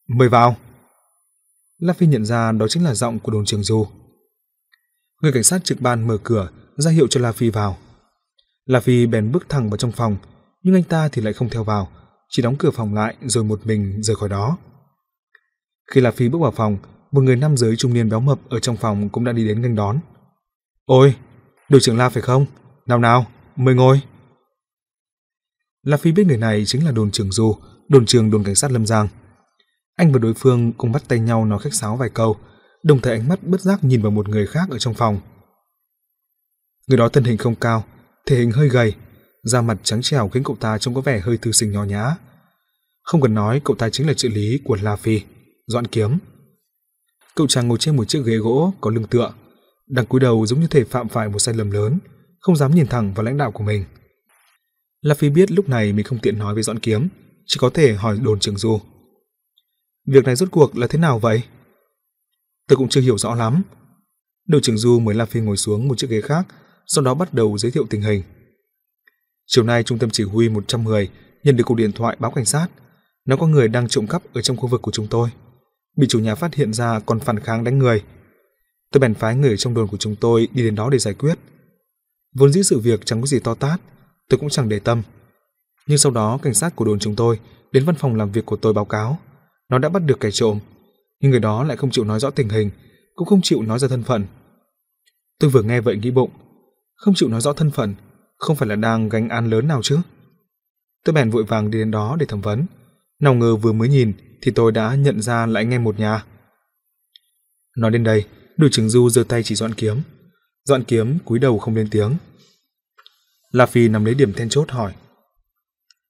Mời 0.08 0.30
vào. 0.30 0.58
La 1.82 1.94
Phi 1.94 2.08
nhận 2.08 2.26
ra 2.26 2.52
đó 2.52 2.68
chính 2.68 2.84
là 2.84 2.94
giọng 2.94 3.20
của 3.20 3.32
đồn 3.32 3.46
trường 3.46 3.64
Du. 3.64 3.88
Người 5.22 5.32
cảnh 5.32 5.44
sát 5.44 5.64
trực 5.64 5.82
ban 5.82 6.08
mở 6.08 6.18
cửa, 6.24 6.50
ra 6.78 6.92
hiệu 6.92 7.08
cho 7.08 7.22
La 7.22 7.32
Phi 7.32 7.50
vào. 7.50 7.78
La 8.66 8.80
Phi 8.80 9.06
bèn 9.06 9.32
bước 9.32 9.46
thẳng 9.50 9.70
vào 9.70 9.78
trong 9.78 9.92
phòng, 9.92 10.18
nhưng 10.64 10.76
anh 10.76 10.84
ta 10.84 11.10
thì 11.12 11.22
lại 11.22 11.34
không 11.34 11.50
theo 11.50 11.64
vào, 11.64 11.90
chỉ 12.30 12.44
đóng 12.44 12.56
cửa 12.60 12.72
phòng 12.72 12.94
lại 12.94 13.16
rồi 13.22 13.44
một 13.44 13.62
mình 13.66 14.04
rời 14.04 14.16
khỏi 14.16 14.30
đó. 14.30 14.58
Khi 15.92 16.02
La 16.02 16.12
Phi 16.12 16.30
bước 16.30 16.38
vào 16.42 16.52
phòng, 16.52 16.78
một 17.12 17.22
người 17.22 17.36
nam 17.36 17.58
giới 17.58 17.76
trung 17.76 17.94
niên 17.94 18.10
béo 18.10 18.20
mập 18.20 18.40
ở 18.50 18.60
trong 18.60 18.78
phòng 18.78 19.10
cũng 19.10 19.24
đã 19.24 19.32
đi 19.32 19.48
đến 19.48 19.62
nghênh 19.62 19.76
đón. 19.76 20.00
"Ôi, 20.86 21.16
đội 21.70 21.82
trưởng 21.82 21.98
La 21.98 22.10
phải 22.10 22.22
không? 22.22 22.46
Nào 22.86 23.00
nào, 23.00 23.26
mời 23.56 23.76
ngồi." 23.76 24.02
La 25.84 25.98
Phi 25.98 26.12
biết 26.12 26.28
người 26.28 26.38
này 26.38 26.66
chính 26.66 26.86
là 26.86 26.92
đồn 26.92 27.12
trưởng 27.12 27.32
Du, 27.32 27.56
đồn 27.88 28.06
trưởng 28.06 28.32
đồn 28.32 28.44
cảnh 28.44 28.56
sát 28.56 28.72
Lâm 28.72 28.86
Giang. 28.86 29.08
Anh 30.02 30.12
và 30.12 30.20
đối 30.20 30.34
phương 30.34 30.72
cùng 30.72 30.92
bắt 30.92 31.04
tay 31.08 31.20
nhau 31.20 31.46
nói 31.46 31.60
khách 31.60 31.74
sáo 31.74 31.98
vài 31.98 32.10
câu, 32.10 32.38
đồng 32.84 33.02
thời 33.02 33.14
ánh 33.14 33.28
mắt 33.28 33.44
bất 33.44 33.62
giác 33.62 33.84
nhìn 33.84 34.02
vào 34.02 34.12
một 34.12 34.30
người 34.30 34.48
khác 34.48 34.70
ở 34.70 34.80
trong 34.80 34.94
phòng. 34.94 35.20
Người 36.88 36.98
đó 36.98 37.10
thân 37.10 37.24
hình 37.24 37.38
không 37.38 37.56
cao, 37.56 37.84
thể 38.26 38.38
hình 38.38 38.52
hơi 38.52 38.70
gầy, 38.70 38.96
da 39.44 39.62
mặt 39.62 39.78
trắng 39.84 40.02
trẻo 40.02 40.30
khiến 40.30 40.44
cậu 40.44 40.56
ta 40.60 40.78
trông 40.78 40.96
có 40.96 41.02
vẻ 41.02 41.20
hơi 41.20 41.38
thư 41.38 41.52
sinh 41.52 41.72
nho 41.72 41.84
nhã. 41.84 42.16
Không 43.04 43.22
cần 43.22 43.34
nói, 43.34 43.62
cậu 43.64 43.76
ta 43.76 43.90
chính 43.90 44.08
là 44.08 44.14
trợ 44.14 44.30
lý 44.30 44.60
của 44.64 44.78
La 44.82 44.96
Phi, 44.96 45.22
Doãn 45.68 45.88
Kiếm. 45.88 46.18
Cậu 47.36 47.48
chàng 47.48 47.68
ngồi 47.68 47.78
trên 47.78 47.96
một 47.96 48.06
chiếc 48.06 48.26
ghế 48.26 48.38
gỗ 48.38 48.74
có 48.82 48.92
lưng 48.92 49.08
tựa, 49.10 49.34
đang 49.88 50.06
cúi 50.06 50.20
đầu 50.20 50.46
giống 50.46 50.60
như 50.60 50.68
thể 50.68 50.84
phạm 50.84 51.10
phải 51.10 51.30
một 51.30 51.40
sai 51.40 51.56
lầm 51.56 51.72
lớn, 51.72 52.00
không 52.40 52.56
dám 52.56 52.76
nhìn 52.76 52.88
thẳng 52.88 53.14
vào 53.14 53.24
lãnh 53.24 53.38
đạo 53.38 53.52
của 53.52 53.64
mình. 53.64 53.86
La 55.02 55.16
Phi 55.16 55.30
biết 55.30 55.52
lúc 55.52 55.70
này 55.70 55.94
mình 55.94 56.06
không 56.06 56.20
tiện 56.20 56.38
nói 56.38 56.54
với 56.54 56.64
Doãn 56.64 56.80
Kiếm, 56.80 57.08
chỉ 57.46 57.58
có 57.60 57.70
thể 57.74 57.94
hỏi 57.94 58.20
đồn 58.24 58.40
trường 58.40 58.58
Du. 58.58 58.80
Việc 60.08 60.26
này 60.26 60.36
rốt 60.36 60.52
cuộc 60.52 60.78
là 60.78 60.88
thế 60.88 61.00
nào 61.00 61.20
vậy? 61.20 61.44
Tôi 62.68 62.78
cũng 62.78 62.90
chưa 62.90 63.02
hiểu 63.02 63.18
rõ 63.18 63.36
lắm. 63.36 63.62
Đội 64.48 64.62
trưởng 64.62 64.78
Du 64.78 65.00
mới 65.00 65.16
La 65.16 65.26
Phi 65.26 65.40
ngồi 65.40 65.58
xuống 65.58 65.88
một 65.88 65.98
chiếc 65.98 66.10
ghế 66.10 66.22
khác, 66.22 66.48
sau 66.88 67.04
đó 67.04 67.14
bắt 67.14 67.34
đầu 67.34 67.58
giới 67.58 67.72
thiệu 67.72 67.86
tình 67.90 68.02
hình. 68.02 68.24
Chiều 69.48 69.64
nay 69.64 69.84
trung 69.84 70.00
tâm 70.00 70.10
chỉ 70.10 70.24
huy 70.24 70.50
110 70.50 71.10
nhận 71.44 71.58
được 71.58 71.64
cuộc 71.64 71.76
điện 71.76 71.92
thoại 71.92 72.18
báo 72.20 72.32
cảnh 72.32 72.46
sát, 72.46 72.68
nó 73.26 73.38
có 73.38 73.48
người 73.48 73.68
đang 73.68 73.88
trộm 73.88 74.08
cắp 74.08 74.22
ở 74.34 74.42
trong 74.42 74.58
khu 74.58 74.68
vực 74.68 74.82
của 74.82 74.92
chúng 74.92 75.08
tôi. 75.08 75.30
Bị 75.98 76.08
chủ 76.10 76.20
nhà 76.20 76.36
phát 76.36 76.56
hiện 76.56 76.74
ra 76.74 77.00
còn 77.00 77.20
phản 77.20 77.40
kháng 77.40 77.64
đánh 77.64 77.80
người. 77.80 78.04
Tôi 78.92 79.00
bèn 79.00 79.14
phái 79.14 79.36
người 79.36 79.58
trong 79.58 79.74
đồn 79.74 79.88
của 79.88 79.98
chúng 79.98 80.16
tôi 80.16 80.48
đi 80.54 80.64
đến 80.64 80.76
đó 80.76 80.90
để 80.90 80.98
giải 80.98 81.14
quyết. 81.14 81.40
Vốn 82.36 82.54
dĩ 82.54 82.64
sự 82.64 82.80
việc 82.80 83.06
chẳng 83.06 83.22
có 83.22 83.28
gì 83.28 83.40
to 83.40 83.54
tát, 83.54 83.82
tôi 84.30 84.40
cũng 84.40 84.50
chẳng 84.50 84.70
để 84.70 84.80
tâm. 84.80 85.02
Nhưng 85.88 85.98
sau 85.98 86.12
đó 86.12 86.40
cảnh 86.42 86.54
sát 86.54 86.76
của 86.76 86.86
đồn 86.86 87.00
chúng 87.00 87.16
tôi 87.16 87.40
đến 87.72 87.86
văn 87.86 87.96
phòng 87.96 88.16
làm 88.16 88.32
việc 88.32 88.46
của 88.46 88.56
tôi 88.56 88.74
báo 88.74 88.86
cáo, 88.86 89.20
nó 89.72 89.78
đã 89.78 89.90
bắt 89.90 90.04
được 90.06 90.20
kẻ 90.20 90.32
trộm, 90.32 90.60
nhưng 91.20 91.32
người 91.32 91.40
đó 91.40 91.64
lại 91.64 91.78
không 91.78 91.92
chịu 91.92 92.06
nói 92.06 92.20
rõ 92.20 92.30
tình 92.30 92.50
hình, 92.50 92.70
cũng 93.16 93.28
không 93.28 93.42
chịu 93.44 93.62
nói 93.62 93.80
ra 93.80 93.88
thân 93.88 94.04
phận. 94.04 94.26
Tôi 95.40 95.50
vừa 95.50 95.64
nghe 95.64 95.82
vậy 95.82 95.98
nghĩ 95.98 96.12
bụng, 96.12 96.32
không 96.96 97.14
chịu 97.14 97.30
nói 97.30 97.42
rõ 97.42 97.54
thân 97.54 97.72
phận, 97.72 97.96
không 98.38 98.56
phải 98.56 98.70
là 98.70 98.76
đang 98.76 99.10
gánh 99.10 99.30
án 99.30 99.50
lớn 99.50 99.68
nào 99.68 99.82
chứ? 99.84 100.00
Tôi 101.06 101.14
bèn 101.14 101.30
vội 101.30 101.44
vàng 101.44 101.72
đi 101.72 101.80
đến 101.80 101.92
đó 101.92 102.16
để 102.20 102.26
thẩm 102.26 102.42
vấn. 102.42 102.66
Nào 103.20 103.34
ngờ 103.34 103.56
vừa 103.56 103.72
mới 103.72 103.90
nhìn 103.90 104.14
thì 104.42 104.52
tôi 104.52 104.72
đã 104.72 104.96
nhận 104.96 105.22
ra 105.22 105.46
là 105.46 105.60
anh 105.60 105.72
em 105.72 105.84
một 105.84 106.00
nhà. 106.00 106.26
Nói 107.78 107.92
đến 107.92 108.04
đây, 108.04 108.26
đội 108.58 108.70
trưởng 108.74 108.90
Du 108.90 109.10
giơ 109.10 109.24
tay 109.24 109.44
chỉ 109.44 109.56
dọn 109.56 109.74
kiếm. 109.74 110.02
Dọn 110.66 110.84
kiếm 110.84 111.18
cúi 111.26 111.40
đầu 111.40 111.60
không 111.60 111.76
lên 111.76 111.88
tiếng. 111.92 112.16
La 113.52 113.66
Phi 113.66 113.88
nắm 113.88 114.06
lấy 114.06 114.14
điểm 114.14 114.34
then 114.34 114.50
chốt 114.50 114.72
hỏi. 114.72 114.94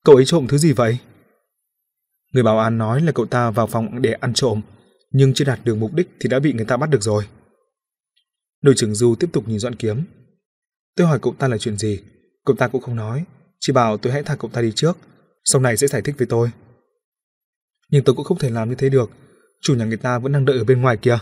Cậu 0.04 0.16
ấy 0.16 0.26
trộm 0.26 0.48
thứ 0.48 0.58
gì 0.58 0.72
vậy? 0.72 0.98
Người 2.32 2.44
bảo 2.44 2.60
an 2.60 2.78
nói 2.78 3.02
là 3.02 3.12
cậu 3.12 3.26
ta 3.26 3.52
vào 3.52 3.68
phòng 3.68 4.02
để 4.02 4.14
ăn 4.14 4.34
trộm, 4.34 4.62
nhưng 5.12 5.34
chưa 5.34 5.46
đạt 5.46 5.60
được 5.64 5.76
mục 5.76 5.94
đích 5.94 6.10
thì 6.20 6.30
đã 6.30 6.40
bị 6.40 6.54
người 6.54 6.66
ta 6.66 6.78
bắt 6.78 6.90
được 6.90 7.04
rồi. 7.04 7.28
Đội 8.62 8.74
trưởng 8.78 8.96
Du 8.96 9.16
tiếp 9.16 9.30
tục 9.34 9.48
nhìn 9.48 9.60
Doãn 9.60 9.76
kiếm. 9.76 10.04
Tôi 10.96 11.08
hỏi 11.08 11.20
cậu 11.22 11.36
ta 11.40 11.48
là 11.48 11.58
chuyện 11.58 11.78
gì, 11.78 12.00
cậu 12.46 12.56
ta 12.56 12.68
cũng 12.68 12.82
không 12.82 12.96
nói, 12.96 13.26
chỉ 13.60 13.74
bảo 13.74 13.98
tôi 13.98 14.14
hãy 14.14 14.24
thả 14.24 14.36
cậu 14.36 14.52
ta 14.54 14.62
đi 14.62 14.72
trước, 14.76 14.98
sau 15.44 15.62
này 15.62 15.78
sẽ 15.78 15.88
giải 15.88 16.02
thích 16.02 16.16
với 16.18 16.28
tôi. 16.28 16.52
Nhưng 17.90 18.04
tôi 18.04 18.16
cũng 18.16 18.26
không 18.26 18.38
thể 18.38 18.50
làm 18.50 18.70
như 18.70 18.76
thế 18.76 18.90
được, 18.90 19.12
chủ 19.62 19.76
nhà 19.76 19.86
người 19.86 19.98
ta 19.98 20.20
vẫn 20.20 20.32
đang 20.32 20.46
đợi 20.46 20.58
ở 20.58 20.64
bên 20.64 20.82
ngoài 20.82 20.98
kia. 20.98 21.20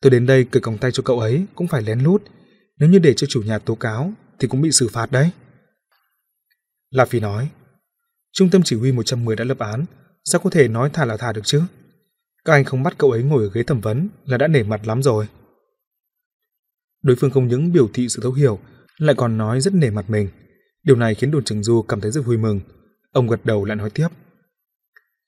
Tôi 0.00 0.10
đến 0.10 0.26
đây 0.26 0.44
cởi 0.44 0.60
còng 0.60 0.78
tay 0.78 0.92
cho 0.92 1.02
cậu 1.02 1.20
ấy 1.20 1.46
cũng 1.54 1.68
phải 1.68 1.82
lén 1.82 2.00
lút, 2.00 2.22
nếu 2.78 2.88
như 2.88 2.98
để 2.98 3.14
cho 3.14 3.26
chủ 3.26 3.42
nhà 3.42 3.58
tố 3.58 3.74
cáo 3.74 4.12
thì 4.38 4.48
cũng 4.48 4.62
bị 4.62 4.72
xử 4.72 4.88
phạt 4.88 5.12
đấy. 5.12 5.30
La 6.90 7.04
Phi 7.04 7.20
nói, 7.20 7.48
Trung 8.32 8.50
tâm 8.50 8.62
chỉ 8.62 8.76
huy 8.76 8.92
110 8.92 9.36
đã 9.36 9.44
lập 9.44 9.58
án, 9.58 9.84
sao 10.24 10.40
có 10.40 10.50
thể 10.50 10.68
nói 10.68 10.90
thả 10.92 11.04
là 11.04 11.16
thả 11.16 11.32
được 11.32 11.40
chứ? 11.44 11.62
Các 12.44 12.52
anh 12.52 12.64
không 12.64 12.82
bắt 12.82 12.94
cậu 12.98 13.10
ấy 13.10 13.22
ngồi 13.22 13.42
ở 13.42 13.50
ghế 13.54 13.62
thẩm 13.62 13.80
vấn 13.80 14.08
là 14.26 14.38
đã 14.38 14.48
nể 14.48 14.62
mặt 14.62 14.86
lắm 14.86 15.02
rồi. 15.02 15.28
Đối 17.02 17.16
phương 17.16 17.30
không 17.30 17.48
những 17.48 17.72
biểu 17.72 17.88
thị 17.94 18.08
sự 18.08 18.22
thấu 18.22 18.32
hiểu, 18.32 18.58
lại 18.98 19.14
còn 19.18 19.38
nói 19.38 19.60
rất 19.60 19.74
nể 19.74 19.90
mặt 19.90 20.10
mình. 20.10 20.28
Điều 20.82 20.96
này 20.96 21.14
khiến 21.14 21.30
đồn 21.30 21.44
trưởng 21.44 21.62
Du 21.62 21.82
cảm 21.82 22.00
thấy 22.00 22.10
rất 22.10 22.24
vui 22.24 22.36
mừng. 22.36 22.60
Ông 23.12 23.28
gật 23.28 23.40
đầu 23.44 23.64
lại 23.64 23.76
nói 23.76 23.90
tiếp. 23.90 24.08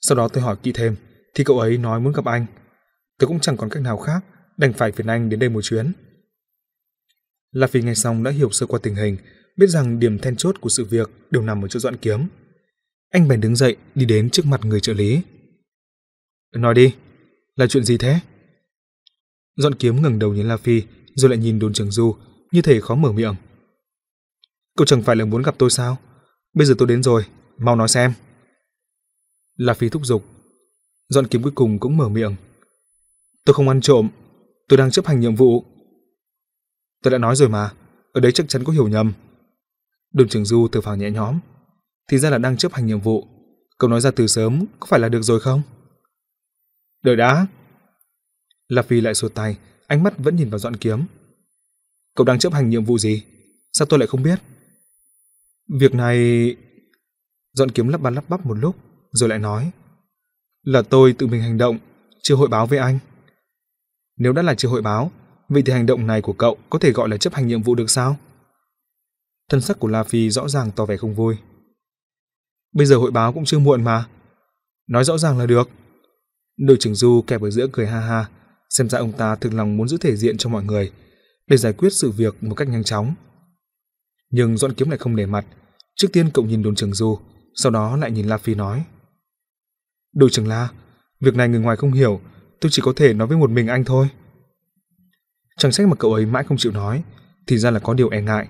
Sau 0.01 0.17
đó 0.17 0.29
tôi 0.29 0.43
hỏi 0.43 0.57
kỹ 0.63 0.73
thêm, 0.73 0.97
thì 1.35 1.45
cậu 1.45 1.59
ấy 1.59 1.79
nói 1.79 2.01
muốn 2.01 2.13
gặp 2.13 2.25
anh. 2.25 2.47
Tôi 3.19 3.29
cũng 3.29 3.41
chẳng 3.41 3.57
còn 3.57 3.71
cách 3.71 3.83
nào 3.83 3.99
khác, 3.99 4.25
đành 4.57 4.73
phải 4.73 4.93
phiền 4.93 5.07
anh 5.07 5.29
đến 5.29 5.41
đây 5.41 5.49
một 5.49 5.63
chuyến. 5.63 5.93
La 7.53 7.67
Phi 7.67 7.83
nghe 7.83 7.95
xong 7.95 8.23
đã 8.23 8.31
hiểu 8.31 8.51
sơ 8.51 8.67
qua 8.67 8.81
tình 8.83 8.95
hình, 8.95 9.17
biết 9.57 9.67
rằng 9.67 9.99
điểm 9.99 10.19
then 10.19 10.37
chốt 10.37 10.57
của 10.61 10.69
sự 10.69 10.85
việc 10.85 11.11
đều 11.31 11.43
nằm 11.43 11.65
ở 11.65 11.69
chỗ 11.69 11.81
dọn 11.81 11.97
kiếm. 11.97 12.29
Anh 13.15 13.29
bèn 13.29 13.41
đứng 13.41 13.57
dậy, 13.57 13.77
đi 13.95 14.05
đến 14.05 14.31
trước 14.31 14.47
mặt 14.47 14.65
người 14.65 14.81
trợ 14.81 14.93
lý. 14.93 15.21
Nói 16.57 16.75
đi, 16.75 16.95
là 17.57 17.67
chuyện 17.67 17.85
gì 17.85 17.99
thế? 17.99 18.21
Dọn 19.57 19.75
kiếm 19.75 20.03
ngẩng 20.03 20.19
đầu 20.19 20.35
nhìn 20.35 20.49
La 20.49 20.57
Phi, 20.57 20.83
rồi 21.15 21.31
lại 21.31 21.39
nhìn 21.39 21.59
đồn 21.59 21.73
trưởng 21.73 21.91
Du, 21.91 22.17
như 22.53 22.63
thể 22.63 22.81
khó 22.81 22.95
mở 22.95 23.13
miệng. 23.13 23.35
Cậu 24.77 24.87
chẳng 24.87 25.03
phải 25.03 25.17
là 25.17 25.25
muốn 25.25 25.43
gặp 25.43 25.55
tôi 25.59 25.71
sao? 25.71 25.97
Bây 26.55 26.67
giờ 26.67 26.75
tôi 26.79 26.89
đến 26.89 27.03
rồi, 27.03 27.25
mau 27.59 27.77
nói 27.77 27.89
xem. 27.89 28.13
La 29.57 29.75
Phi 29.75 29.89
thúc 29.89 30.07
giục. 30.07 30.25
Dọn 31.09 31.27
kiếm 31.27 31.43
cuối 31.43 31.53
cùng 31.55 31.79
cũng 31.79 31.97
mở 31.97 32.09
miệng. 32.09 32.37
Tôi 33.45 33.55
không 33.55 33.69
ăn 33.69 33.81
trộm, 33.81 34.09
tôi 34.69 34.77
đang 34.77 34.91
chấp 34.91 35.07
hành 35.07 35.21
nhiệm 35.21 35.35
vụ. 35.35 35.65
Tôi 37.03 37.11
đã 37.11 37.19
nói 37.19 37.37
rồi 37.37 37.49
mà, 37.49 37.73
ở 38.13 38.21
đấy 38.21 38.33
chắc 38.33 38.49
chắn 38.49 38.65
có 38.65 38.73
hiểu 38.73 38.89
nhầm. 38.89 39.13
Đồn 40.13 40.29
trưởng 40.29 40.45
Du 40.45 40.69
thở 40.73 40.81
phào 40.81 40.97
nhẹ 40.97 41.11
nhõm. 41.11 41.41
Thì 42.09 42.19
ra 42.19 42.31
là 42.31 42.39
đang 42.39 42.57
chấp 42.57 42.73
hành 42.73 42.87
nhiệm 42.87 43.01
vụ. 43.01 43.29
Cậu 43.79 43.91
nói 43.91 44.01
ra 44.01 44.11
từ 44.11 44.27
sớm 44.27 44.65
có 44.81 44.87
phải 44.87 45.01
là 45.01 45.09
được 45.09 45.23
rồi 45.23 45.41
không? 45.41 45.63
Đợi 47.03 47.17
đã. 47.17 47.47
La 48.69 48.83
Phi 48.83 49.01
lại 49.01 49.15
xua 49.15 49.29
tay, 49.29 49.59
ánh 49.87 50.03
mắt 50.03 50.19
vẫn 50.19 50.37
nhìn 50.37 50.51
vào 50.51 50.59
dọn 50.59 50.77
kiếm. 50.77 51.05
Cậu 52.17 52.25
đang 52.25 52.39
chấp 52.39 52.53
hành 52.53 52.71
nhiệm 52.71 52.85
vụ 52.85 52.99
gì? 52.99 53.23
Sao 53.73 53.87
tôi 53.87 53.99
lại 53.99 54.07
không 54.07 54.23
biết? 54.23 54.39
Việc 55.81 55.95
này... 55.95 56.57
Dọn 57.53 57.71
kiếm 57.71 57.89
lắp 57.89 58.01
bắp 58.01 58.13
lắp 58.13 58.25
bắp 58.29 58.47
một 58.47 58.55
lúc, 58.55 58.77
rồi 59.13 59.29
lại 59.29 59.39
nói. 59.39 59.71
Là 60.63 60.83
tôi 60.83 61.13
tự 61.13 61.27
mình 61.27 61.43
hành 61.43 61.59
động, 61.59 61.79
chưa 62.23 62.35
hội 62.35 62.49
báo 62.49 62.67
với 62.67 62.79
anh. 62.79 62.99
Nếu 64.17 64.33
đã 64.33 64.43
là 64.43 64.55
chưa 64.55 64.69
hội 64.69 64.83
báo, 64.83 65.11
vậy 65.49 65.63
thì 65.67 65.73
hành 65.73 65.87
động 65.87 66.07
này 66.07 66.23
của 66.23 66.33
cậu 66.33 66.57
có 66.71 66.79
thể 66.79 66.93
gọi 66.93 67.09
là 67.09 67.17
chấp 67.17 67.35
hành 67.35 67.47
nhiệm 67.47 67.63
vụ 67.63 67.75
được 67.75 67.91
sao? 67.91 68.17
Thân 69.51 69.61
sắc 69.61 69.79
của 69.79 69.89
La 69.89 70.03
Phi 70.05 70.31
rõ 70.31 70.49
ràng 70.49 70.71
tỏ 70.77 70.87
vẻ 70.87 70.97
không 70.97 71.15
vui. 71.15 71.37
Bây 72.75 72.87
giờ 72.87 72.97
hội 72.97 73.11
báo 73.11 73.33
cũng 73.33 73.45
chưa 73.45 73.59
muộn 73.59 73.85
mà. 73.85 74.07
Nói 74.89 75.05
rõ 75.05 75.19
ràng 75.19 75.39
là 75.39 75.47
được. 75.47 75.69
Đội 76.57 76.77
trưởng 76.81 76.95
Du 76.95 77.25
kẹp 77.27 77.43
ở 77.43 77.51
giữa 77.51 77.67
cười 77.73 77.87
ha 77.87 78.01
ha, 78.01 78.29
xem 78.71 78.89
ra 78.89 78.99
ông 78.99 79.13
ta 79.13 79.37
thực 79.37 79.55
lòng 79.55 79.77
muốn 79.77 79.89
giữ 79.89 79.97
thể 79.97 80.17
diện 80.17 80.39
cho 80.39 80.51
mọi 80.51 80.65
người, 80.65 80.93
để 81.47 81.57
giải 81.57 81.73
quyết 81.73 81.93
sự 81.93 82.11
việc 82.11 82.43
một 82.43 82.55
cách 82.55 82.69
nhanh 82.69 82.85
chóng. 82.85 83.15
Nhưng 84.31 84.57
Doãn 84.57 84.75
Kiếm 84.75 84.91
lại 84.91 84.99
không 84.99 85.17
để 85.17 85.27
mặt, 85.27 85.47
trước 85.97 86.09
tiên 86.13 86.31
cậu 86.35 86.45
nhìn 86.45 86.63
đồn 86.63 86.75
trưởng 86.75 86.95
Du, 86.95 87.19
sau 87.55 87.73
đó 87.73 87.97
lại 87.97 88.11
nhìn 88.11 88.27
La 88.27 88.39
Phi 88.39 88.55
nói. 88.55 88.85
Đội 90.15 90.31
trưởng 90.31 90.49
La, 90.49 90.69
việc 91.21 91.35
này 91.35 91.49
người 91.49 91.61
ngoài 91.61 91.77
không 91.77 91.93
hiểu, 91.93 92.21
tôi 92.61 92.71
chỉ 92.73 92.83
có 92.85 92.93
thể 92.97 93.13
nói 93.13 93.29
với 93.29 93.39
một 93.39 93.51
mình 93.51 93.67
anh 93.67 93.85
thôi. 93.85 94.09
Chẳng 95.59 95.73
trách 95.73 95.89
mà 95.89 95.95
cậu 95.95 96.15
ấy 96.15 96.27
mãi 96.27 96.45
không 96.45 96.59
chịu 96.59 96.73
nói, 96.73 97.03
thì 97.47 97.59
ra 97.59 97.71
là 97.71 97.79
có 97.79 97.95
điều 97.95 98.09
e 98.09 98.23
ngại. 98.23 98.49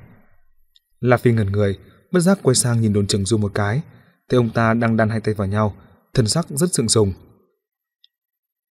La 1.01 1.17
Phi 1.17 1.33
ngẩn 1.33 1.53
người, 1.53 1.79
bất 2.13 2.21
giác 2.21 2.39
quay 2.43 2.55
sang 2.55 2.81
nhìn 2.81 2.93
đồn 2.93 3.07
trưởng 3.07 3.25
Du 3.25 3.39
một 3.39 3.55
cái, 3.55 3.83
thấy 4.29 4.37
ông 4.37 4.51
ta 4.51 4.75
đang 4.75 4.97
đan 4.97 5.09
hai 5.11 5.21
tay 5.21 5.35
vào 5.35 5.47
nhau, 5.47 5.77
thân 6.15 6.27
sắc 6.27 6.47
rất 6.49 6.75
sừng 6.75 6.89
sùng. 6.89 7.13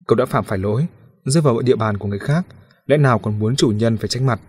Cậu 0.07 0.15
đã 0.15 0.25
phạm 0.25 0.43
phải 0.43 0.57
lỗi, 0.57 0.87
rơi 1.25 1.41
vào 1.41 1.61
địa 1.61 1.75
bàn 1.75 1.97
của 1.97 2.07
người 2.07 2.19
khác, 2.19 2.45
lẽ 2.85 2.97
nào 2.97 3.19
còn 3.19 3.39
muốn 3.39 3.55
chủ 3.55 3.71
nhân 3.71 3.97
phải 3.97 4.07
trách 4.07 4.23
mặt. 4.23 4.39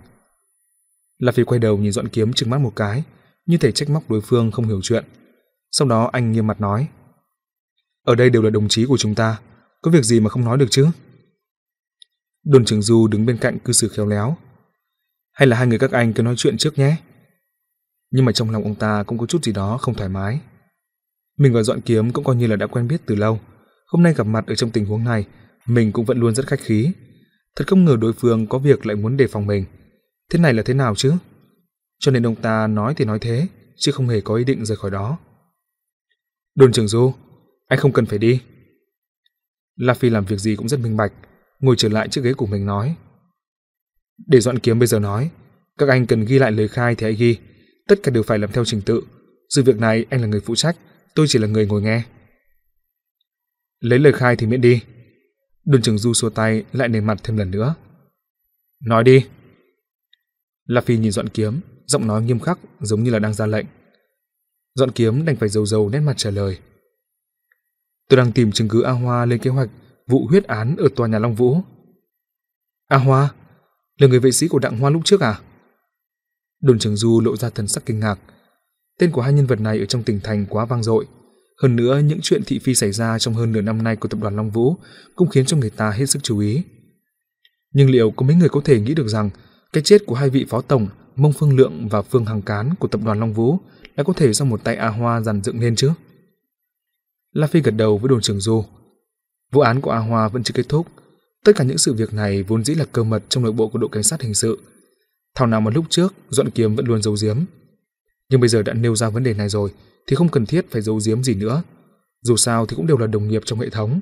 La 1.19 1.33
Phi 1.33 1.45
quay 1.45 1.59
đầu 1.59 1.79
nhìn 1.79 1.93
Doãn 1.93 2.09
Kiếm 2.09 2.33
trừng 2.33 2.51
mắt 2.51 2.59
một 2.59 2.73
cái, 2.77 3.05
như 3.47 3.57
thể 3.57 3.73
trách 3.73 3.91
móc 3.91 4.11
đối 4.11 4.21
phương 4.21 4.51
không 4.51 4.67
hiểu 4.67 4.81
chuyện. 4.83 5.05
Sau 5.71 5.89
đó 5.89 6.11
anh 6.13 6.33
nghiêm 6.33 6.47
mặt 6.47 6.61
nói: 6.61 6.89
"Ở 8.05 8.15
đây 8.15 8.31
đều 8.31 8.43
là 8.43 8.51
đồng 8.51 8.69
chí 8.69 8.87
của 8.87 8.97
chúng 8.97 9.15
ta, 9.15 9.41
có 9.83 9.91
việc 9.91 10.03
gì 10.03 10.21
mà 10.21 10.31
không 10.31 10.45
nói 10.45 10.59
được 10.59 10.67
chứ?" 10.71 10.87
Đồn 12.45 12.65
trưởng 12.65 12.83
Du 12.83 13.09
đứng 13.09 13.27
bên 13.27 13.39
cạnh 13.39 13.59
cư 13.59 13.73
xử 13.73 13.89
khéo 13.89 14.07
léo. 14.07 14.37
"Hay 15.33 15.49
là 15.49 15.57
hai 15.57 15.67
người 15.67 15.79
các 15.79 15.93
anh 15.93 16.13
cứ 16.13 16.23
nói 16.23 16.35
chuyện 16.37 16.59
trước 16.59 16.79
nhé." 16.79 16.97
Nhưng 18.11 18.25
mà 18.25 18.33
trong 18.33 18.51
lòng 18.51 18.63
ông 18.63 18.75
ta 18.75 19.03
cũng 19.03 19.19
có 19.19 19.27
chút 19.27 19.45
gì 19.45 19.53
đó 19.53 19.79
không 19.79 19.95
thoải 19.95 20.09
mái. 20.09 20.41
Mình 21.39 21.53
và 21.53 21.63
Doãn 21.63 21.81
Kiếm 21.81 22.13
cũng 22.13 22.25
coi 22.25 22.37
như 22.37 22.47
là 22.47 22.57
đã 22.57 22.67
quen 22.67 22.89
biết 22.89 23.01
từ 23.07 23.15
lâu, 23.15 23.41
hôm 23.87 24.03
nay 24.03 24.15
gặp 24.15 24.25
mặt 24.25 24.47
ở 24.47 24.55
trong 24.55 24.71
tình 24.71 24.87
huống 24.87 25.05
này, 25.05 25.27
mình 25.67 25.93
cũng 25.93 26.05
vẫn 26.05 26.19
luôn 26.19 26.35
rất 26.35 26.47
khách 26.47 26.61
khí. 26.61 26.93
Thật 27.57 27.65
không 27.67 27.85
ngờ 27.85 27.97
đối 28.01 28.13
phương 28.13 28.47
có 28.47 28.59
việc 28.59 28.87
lại 28.87 28.97
muốn 28.97 29.17
đề 29.17 29.27
phòng 29.27 29.47
mình. 29.47 29.65
Thế 30.31 30.39
này 30.39 30.55
là 30.55 30.63
thế 30.63 30.75
nào 30.75 30.95
chứ? 30.95 31.13
Cho 31.99 32.13
nên 32.13 32.27
ông 32.27 32.35
ta 32.35 32.67
nói 32.67 32.95
thì 32.97 33.05
nói 33.05 33.19
thế, 33.19 33.47
chứ 33.77 33.93
không 33.93 34.09
hề 34.09 34.21
có 34.21 34.35
ý 34.35 34.45
định 34.45 34.65
rời 34.65 34.77
khỏi 34.77 34.91
đó. 34.91 35.19
Đồn 36.55 36.73
trưởng 36.73 36.89
Du, 36.89 37.15
anh 37.69 37.79
không 37.79 37.93
cần 37.93 38.07
phải 38.07 38.19
đi. 38.19 38.41
La 39.77 39.95
Phi 39.95 40.11
làm 40.11 40.25
việc 40.25 40.39
gì 40.39 40.57
cũng 40.57 40.69
rất 40.69 40.81
minh 40.81 40.97
bạch, 40.97 41.13
ngồi 41.61 41.77
trở 41.79 41.89
lại 41.89 42.09
chiếc 42.09 42.25
ghế 42.25 42.35
của 42.35 42.47
mình 42.47 42.67
nói. 42.67 42.97
Để 44.27 44.41
dọn 44.41 44.59
kiếm 44.59 44.79
bây 44.79 44.87
giờ 44.87 44.99
nói, 44.99 45.31
các 45.79 45.89
anh 45.89 46.07
cần 46.07 46.25
ghi 46.25 46.39
lại 46.39 46.53
lời 46.53 46.69
khai 46.69 46.95
thì 46.95 47.05
hãy 47.05 47.15
ghi, 47.15 47.39
tất 47.89 48.03
cả 48.03 48.11
đều 48.11 48.23
phải 48.23 48.39
làm 48.39 48.53
theo 48.53 48.65
trình 48.65 48.81
tự. 48.81 49.03
Sự 49.49 49.63
việc 49.63 49.77
này 49.77 50.07
anh 50.11 50.21
là 50.21 50.27
người 50.27 50.41
phụ 50.41 50.55
trách, 50.55 50.77
tôi 51.15 51.27
chỉ 51.29 51.39
là 51.39 51.47
người 51.47 51.67
ngồi 51.67 51.83
nghe. 51.83 52.03
Lấy 53.81 53.99
lời 53.99 54.13
khai 54.13 54.37
thì 54.37 54.47
miễn 54.47 54.61
đi. 54.61 54.83
Đồn 55.65 55.83
trưởng 55.83 55.99
Du 55.99 56.15
xua 56.15 56.31
tay 56.31 56.65
lại 56.73 56.89
nề 56.89 57.01
mặt 57.01 57.19
thêm 57.23 57.37
lần 57.37 57.51
nữa. 57.51 57.75
Nói 58.81 59.05
đi. 59.05 59.27
La 60.65 60.81
Phi 60.81 60.97
nhìn 60.97 61.13
dọn 61.13 61.29
kiếm, 61.29 61.61
giọng 61.87 62.07
nói 62.07 62.23
nghiêm 62.23 62.41
khắc 62.41 62.59
giống 62.81 63.03
như 63.03 63.11
là 63.11 63.19
đang 63.19 63.35
ra 63.35 63.47
lệnh. 63.47 63.67
Dọn 64.75 64.91
kiếm 64.91 65.25
đành 65.25 65.37
phải 65.37 65.49
dầu 65.49 65.67
dầu 65.67 65.89
nét 65.89 66.01
mặt 66.01 66.15
trả 66.17 66.31
lời. 66.31 66.59
Tôi 68.09 68.17
đang 68.17 68.33
tìm 68.33 68.53
chứng 68.53 68.69
cứ 68.69 68.83
A 68.83 68.91
Hoa 68.91 69.27
lên 69.27 69.39
kế 69.39 69.51
hoạch 69.51 69.71
vụ 70.07 70.27
huyết 70.27 70.45
án 70.45 70.77
ở 70.77 70.89
tòa 70.97 71.09
nhà 71.09 71.19
Long 71.19 71.35
Vũ. 71.35 71.61
A 72.89 72.97
Hoa? 72.97 73.35
Là 73.99 74.07
người 74.09 74.21
vệ 74.21 74.31
sĩ 74.31 74.49
của 74.49 74.59
Đặng 74.59 74.79
Hoa 74.79 74.91
lúc 74.91 75.03
trước 75.05 75.21
à? 75.21 75.41
Đồn 76.61 76.79
trưởng 76.79 76.97
Du 76.97 77.21
lộ 77.21 77.37
ra 77.37 77.51
thần 77.51 77.69
sắc 77.69 77.87
kinh 77.87 78.01
ngạc. 78.01 78.19
Tên 78.99 79.11
của 79.11 79.21
hai 79.21 79.33
nhân 79.33 79.47
vật 79.47 79.61
này 79.61 79.79
ở 79.79 79.87
trong 79.87 80.03
tỉnh 80.03 80.21
thành 80.21 80.47
quá 80.47 80.65
vang 80.65 80.83
dội. 80.83 81.07
Hơn 81.63 81.77
nữa, 81.77 81.99
những 81.99 82.19
chuyện 82.23 82.43
thị 82.47 82.59
phi 82.59 82.75
xảy 82.75 82.93
ra 82.93 83.19
trong 83.19 83.35
hơn 83.35 83.53
nửa 83.53 83.61
năm 83.61 83.83
nay 83.83 83.97
của 83.97 84.09
tập 84.09 84.21
đoàn 84.23 84.37
Long 84.37 84.51
Vũ 84.51 84.77
cũng 85.17 85.29
khiến 85.29 85.47
cho 85.47 85.57
người 85.57 85.71
ta 85.71 85.91
hết 85.91 86.07
sức 86.07 86.23
chú 86.23 86.39
ý. 86.39 86.63
Nhưng 87.73 87.91
liệu 87.91 88.11
có 88.11 88.27
mấy 88.27 88.37
người 88.37 88.49
có 88.49 88.61
thể 88.65 88.81
nghĩ 88.81 88.95
được 88.95 89.09
rằng 89.09 89.31
cái 89.73 89.83
chết 89.83 90.07
của 90.07 90.15
hai 90.15 90.31
vị 90.31 90.47
phó 90.49 90.61
tổng 90.61 90.89
Mông 91.17 91.33
Phương 91.33 91.57
Lượng 91.57 91.89
và 91.89 92.03
Phương 92.03 92.25
Hằng 92.25 92.43
Cán 92.43 92.75
của 92.79 92.89
tập 92.89 93.01
đoàn 93.05 93.21
Long 93.21 93.33
Vũ 93.33 93.59
đã 93.97 94.05
có 94.05 94.13
thể 94.13 94.33
do 94.33 94.45
một 94.45 94.65
tay 94.65 94.77
A 94.77 94.89
Hoa 94.89 95.21
dàn 95.21 95.43
dựng 95.43 95.61
nên 95.61 95.77
chứ? 95.77 95.91
La 97.33 97.47
Phi 97.47 97.61
gật 97.61 97.71
đầu 97.71 97.99
với 97.99 98.09
đồn 98.09 98.21
trưởng 98.21 98.41
Du. 98.41 98.65
Vụ 99.53 99.61
án 99.61 99.81
của 99.81 99.91
A 99.91 99.99
Hoa 99.99 100.29
vẫn 100.29 100.43
chưa 100.43 100.55
kết 100.55 100.69
thúc. 100.69 100.87
Tất 101.45 101.53
cả 101.57 101.65
những 101.65 101.79
sự 101.79 101.95
việc 101.95 102.15
này 102.15 102.43
vốn 102.43 102.65
dĩ 102.65 102.75
là 102.75 102.85
cơ 102.93 103.05
mật 103.05 103.23
trong 103.29 103.43
nội 103.43 103.53
bộ 103.53 103.69
của 103.69 103.79
đội 103.79 103.91
cảnh 103.93 104.03
sát 104.03 104.23
hình 104.23 104.35
sự. 104.35 104.59
Thảo 105.35 105.47
nào 105.47 105.61
mà 105.61 105.71
lúc 105.75 105.85
trước 105.89 106.15
Doãn 106.29 106.51
Kiếm 106.51 106.77
vẫn 106.77 106.87
luôn 106.87 107.03
giấu 107.03 107.17
giếm. 107.23 107.37
Nhưng 108.35 108.41
bây 108.41 108.49
giờ 108.49 108.63
đã 108.63 108.73
nêu 108.73 108.97
ra 108.97 109.09
vấn 109.09 109.23
đề 109.23 109.35
này 109.35 109.49
rồi 109.49 109.71
thì 110.07 110.17
không 110.17 110.29
cần 110.29 110.47
thiết 110.47 110.71
phải 110.71 110.83
giấu 110.83 111.01
giếm 111.07 111.23
gì 111.23 111.35
nữa. 111.35 111.63
Dù 112.23 112.37
sao 112.37 112.67
thì 112.67 112.77
cũng 112.77 112.87
đều 112.87 112.99
là 112.99 113.07
đồng 113.07 113.29
nghiệp 113.29 113.43
trong 113.45 113.61
hệ 113.61 113.71
thống. 113.71 114.01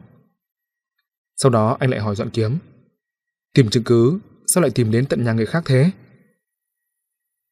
Sau 1.37 1.51
đó 1.51 1.77
anh 1.81 1.91
lại 1.91 2.01
hỏi 2.01 2.17
Doãn 2.17 2.31
Kiếm. 2.31 2.59
Tìm 3.55 3.71
chứng 3.71 3.85
cứ, 3.85 4.19
sao 4.47 4.63
lại 4.63 4.71
tìm 4.71 4.91
đến 4.91 5.07
tận 5.07 5.25
nhà 5.25 5.33
người 5.33 5.47
khác 5.47 5.63
thế? 5.67 5.91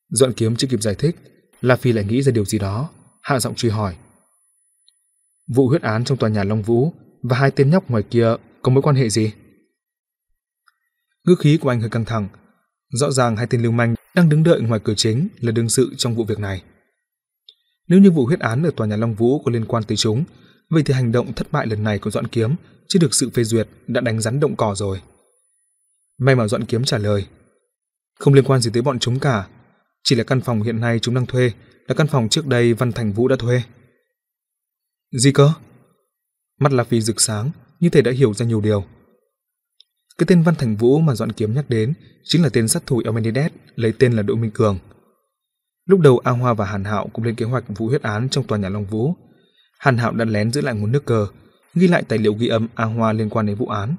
Doãn 0.09 0.33
Kiếm 0.33 0.57
chưa 0.57 0.69
kịp 0.69 0.83
giải 0.83 0.95
thích, 0.95 1.17
La 1.61 1.77
Phi 1.77 1.93
lại 1.93 2.05
nghĩ 2.05 2.23
ra 2.23 2.33
điều 2.33 2.45
gì 2.45 2.59
đó, 2.59 2.91
hạ 3.23 3.41
giọng 3.41 3.55
truy 3.55 3.69
hỏi. 3.69 3.97
Vụ 5.55 5.69
huyết 5.69 5.83
án 5.83 6.05
trong 6.05 6.19
tòa 6.19 6.31
nhà 6.31 6.45
Long 6.45 6.63
Vũ 6.63 6.93
và 7.23 7.37
hai 7.37 7.51
tên 7.51 7.71
nhóc 7.71 7.91
ngoài 7.91 8.03
kia 8.03 8.35
có 8.63 8.73
mối 8.73 8.83
quan 8.83 8.97
hệ 8.97 9.09
gì? 9.09 9.33
Ngữ 11.25 11.35
khí 11.39 11.59
của 11.61 11.69
anh 11.69 11.81
hơi 11.81 11.91
căng 11.91 12.05
thẳng, 12.05 12.29
rõ 12.93 13.11
ràng 13.11 13.37
hai 13.37 13.47
tên 13.47 13.63
lưu 13.63 13.73
manh 13.73 13.95
đang 14.15 14.29
đứng 14.29 14.43
đợi 14.43 14.61
ngoài 14.61 14.81
cửa 14.85 14.95
chính 14.97 15.29
là 15.41 15.53
đương 15.53 15.69
sự 15.69 15.95
trong 15.97 16.15
vụ 16.15 16.25
việc 16.25 16.39
này. 16.39 16.63
Nếu 17.91 18.01
như 18.01 18.11
vụ 18.11 18.27
huyết 18.27 18.41
án 18.41 18.63
ở 18.63 18.71
tòa 18.77 18.87
nhà 18.87 18.97
Long 18.97 19.15
Vũ 19.15 19.43
có 19.43 19.51
liên 19.51 19.65
quan 19.65 19.83
tới 19.85 19.97
chúng, 19.97 20.25
vậy 20.69 20.83
thì 20.83 20.95
hành 20.95 21.13
động 21.13 21.33
thất 21.33 21.53
bại 21.53 21.67
lần 21.67 21.85
này 21.85 21.99
của 21.99 22.11
Doãn 22.11 22.27
Kiếm 22.27 22.55
chưa 22.89 22.99
được 22.99 23.15
sự 23.15 23.31
phê 23.31 23.45
duyệt 23.45 23.69
đã 23.87 24.01
đánh 24.01 24.21
rắn 24.21 24.41
động 24.41 24.57
cỏ 24.57 24.75
rồi. 24.75 25.01
May 26.19 26.35
mà 26.35 26.49
Doãn 26.49 26.65
Kiếm 26.65 26.85
trả 26.85 26.99
lời, 26.99 27.27
không 28.19 28.35
liên 28.35 28.45
quan 28.45 28.61
gì 28.61 28.71
tới 28.71 28.83
bọn 28.83 28.99
chúng 28.99 29.19
cả, 29.19 29.49
chỉ 30.05 30.17
là 30.17 30.25
căn 30.25 30.41
phòng 30.41 30.63
hiện 30.63 30.81
nay 30.81 30.99
chúng 30.99 31.15
đang 31.15 31.27
thuê, 31.27 31.53
là 31.89 31.95
căn 31.95 32.07
phòng 32.07 32.29
trước 32.29 32.47
đây 32.47 32.75
Văn 32.75 32.93
Thành 32.93 33.13
Vũ 33.13 33.29
đã 33.29 33.37
thuê. 33.37 33.63
Gì 35.13 35.33
cơ? 35.33 35.53
Mắt 36.61 36.73
La 36.73 36.85
Phi 36.85 37.01
rực 37.01 37.21
sáng, 37.21 37.51
như 37.81 37.89
thể 37.89 38.03
đã 38.03 38.13
hiểu 38.13 38.35
ra 38.35 38.47
nhiều 38.47 38.61
điều. 38.61 38.85
Cái 40.19 40.27
tên 40.27 40.43
Văn 40.43 40.55
Thành 40.55 40.77
Vũ 40.77 41.01
mà 41.01 41.15
Doãn 41.15 41.33
Kiếm 41.33 41.55
nhắc 41.55 41.71
đến 41.71 41.95
chính 42.25 42.43
là 42.43 42.49
tên 42.53 42.69
sát 42.69 42.87
thủ 42.87 43.03
Elmenides 43.05 43.53
lấy 43.75 43.93
tên 43.99 44.13
là 44.13 44.23
Đỗ 44.23 44.35
Minh 44.35 44.51
Cường. 44.51 44.79
Lúc 45.91 46.01
đầu 46.01 46.19
A 46.19 46.31
Hoa 46.31 46.55
và 46.55 46.65
Hàn 46.65 46.85
Hạo 46.85 47.09
cũng 47.13 47.25
lên 47.25 47.35
kế 47.35 47.47
hoạch 47.47 47.65
vụ 47.69 47.89
huyết 47.89 48.03
án 48.03 48.29
trong 48.29 48.45
tòa 48.45 48.59
nhà 48.59 48.69
Long 48.69 48.85
Vũ. 48.85 49.15
Hàn 49.79 49.97
Hạo 49.97 50.13
đã 50.13 50.25
lén 50.25 50.53
giữ 50.53 50.61
lại 50.61 50.75
nguồn 50.75 50.93
nước 50.93 51.05
cờ, 51.05 51.27
ghi 51.75 51.89
lại 51.89 52.03
tài 52.09 52.19
liệu 52.19 52.35
ghi 52.35 52.49
âm 52.49 52.69
A 52.75 52.85
Hoa 52.85 53.13
liên 53.13 53.31
quan 53.31 53.47
đến 53.47 53.57
vụ 53.57 53.67
án. 53.67 53.95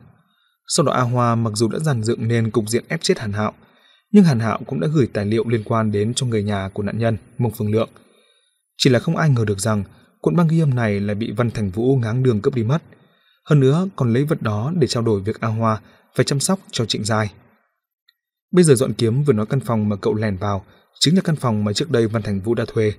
Sau 0.68 0.86
đó 0.86 0.94
A 0.94 1.02
Hoa 1.02 1.36
mặc 1.36 1.54
dù 1.56 1.68
đã 1.68 1.80
dàn 1.80 2.04
dựng 2.04 2.28
nên 2.28 2.52
cục 2.52 2.70
diện 2.70 2.84
ép 2.88 3.02
chết 3.02 3.20
Hàn 3.20 3.34
Hạo, 3.34 3.54
nhưng 4.12 4.24
Hàn 4.24 4.40
Hạo 4.40 4.60
cũng 4.68 4.80
đã 4.80 4.88
gửi 4.88 5.08
tài 5.14 5.26
liệu 5.26 5.48
liên 5.48 5.64
quan 5.64 5.92
đến 5.92 6.14
cho 6.14 6.26
người 6.26 6.44
nhà 6.44 6.70
của 6.74 6.84
nạn 6.84 6.98
nhân, 6.98 7.18
Mông 7.38 7.52
Phương 7.58 7.72
Lượng. 7.72 7.90
Chỉ 8.78 8.90
là 8.90 9.00
không 9.00 9.18
ai 9.18 9.30
ngờ 9.30 9.46
được 9.46 9.60
rằng 9.60 9.84
cuộn 10.22 10.36
băng 10.36 10.48
ghi 10.48 10.60
âm 10.60 10.76
này 10.76 11.00
lại 11.00 11.16
bị 11.16 11.32
Văn 11.32 11.52
Thành 11.52 11.70
Vũ 11.70 11.96
ngáng 11.96 12.24
đường 12.24 12.42
cướp 12.42 12.56
đi 12.56 12.64
mất. 12.64 12.82
Hơn 13.46 13.60
nữa 13.60 13.88
còn 13.96 14.14
lấy 14.14 14.24
vật 14.24 14.42
đó 14.42 14.74
để 14.76 14.88
trao 14.88 15.04
đổi 15.04 15.22
việc 15.22 15.40
A 15.40 15.48
Hoa 15.48 15.82
phải 16.16 16.26
chăm 16.26 16.40
sóc 16.40 16.60
cho 16.72 16.86
Trịnh 16.86 17.04
Giai. 17.04 17.32
Bây 18.52 18.64
giờ 18.64 18.76
dọn 18.76 18.94
kiếm 18.94 19.24
vừa 19.24 19.34
nói 19.34 19.46
căn 19.46 19.60
phòng 19.60 19.90
mà 19.90 19.96
cậu 19.96 20.16
lèn 20.16 20.38
vào 20.38 20.66
chính 21.00 21.16
là 21.16 21.22
căn 21.22 21.36
phòng 21.36 21.64
mà 21.64 21.74
trước 21.74 21.92
đây 21.92 22.08
Văn 22.08 22.22
Thành 22.22 22.40
Vũ 22.42 22.54
đã 22.54 22.66
thuê. 22.68 22.94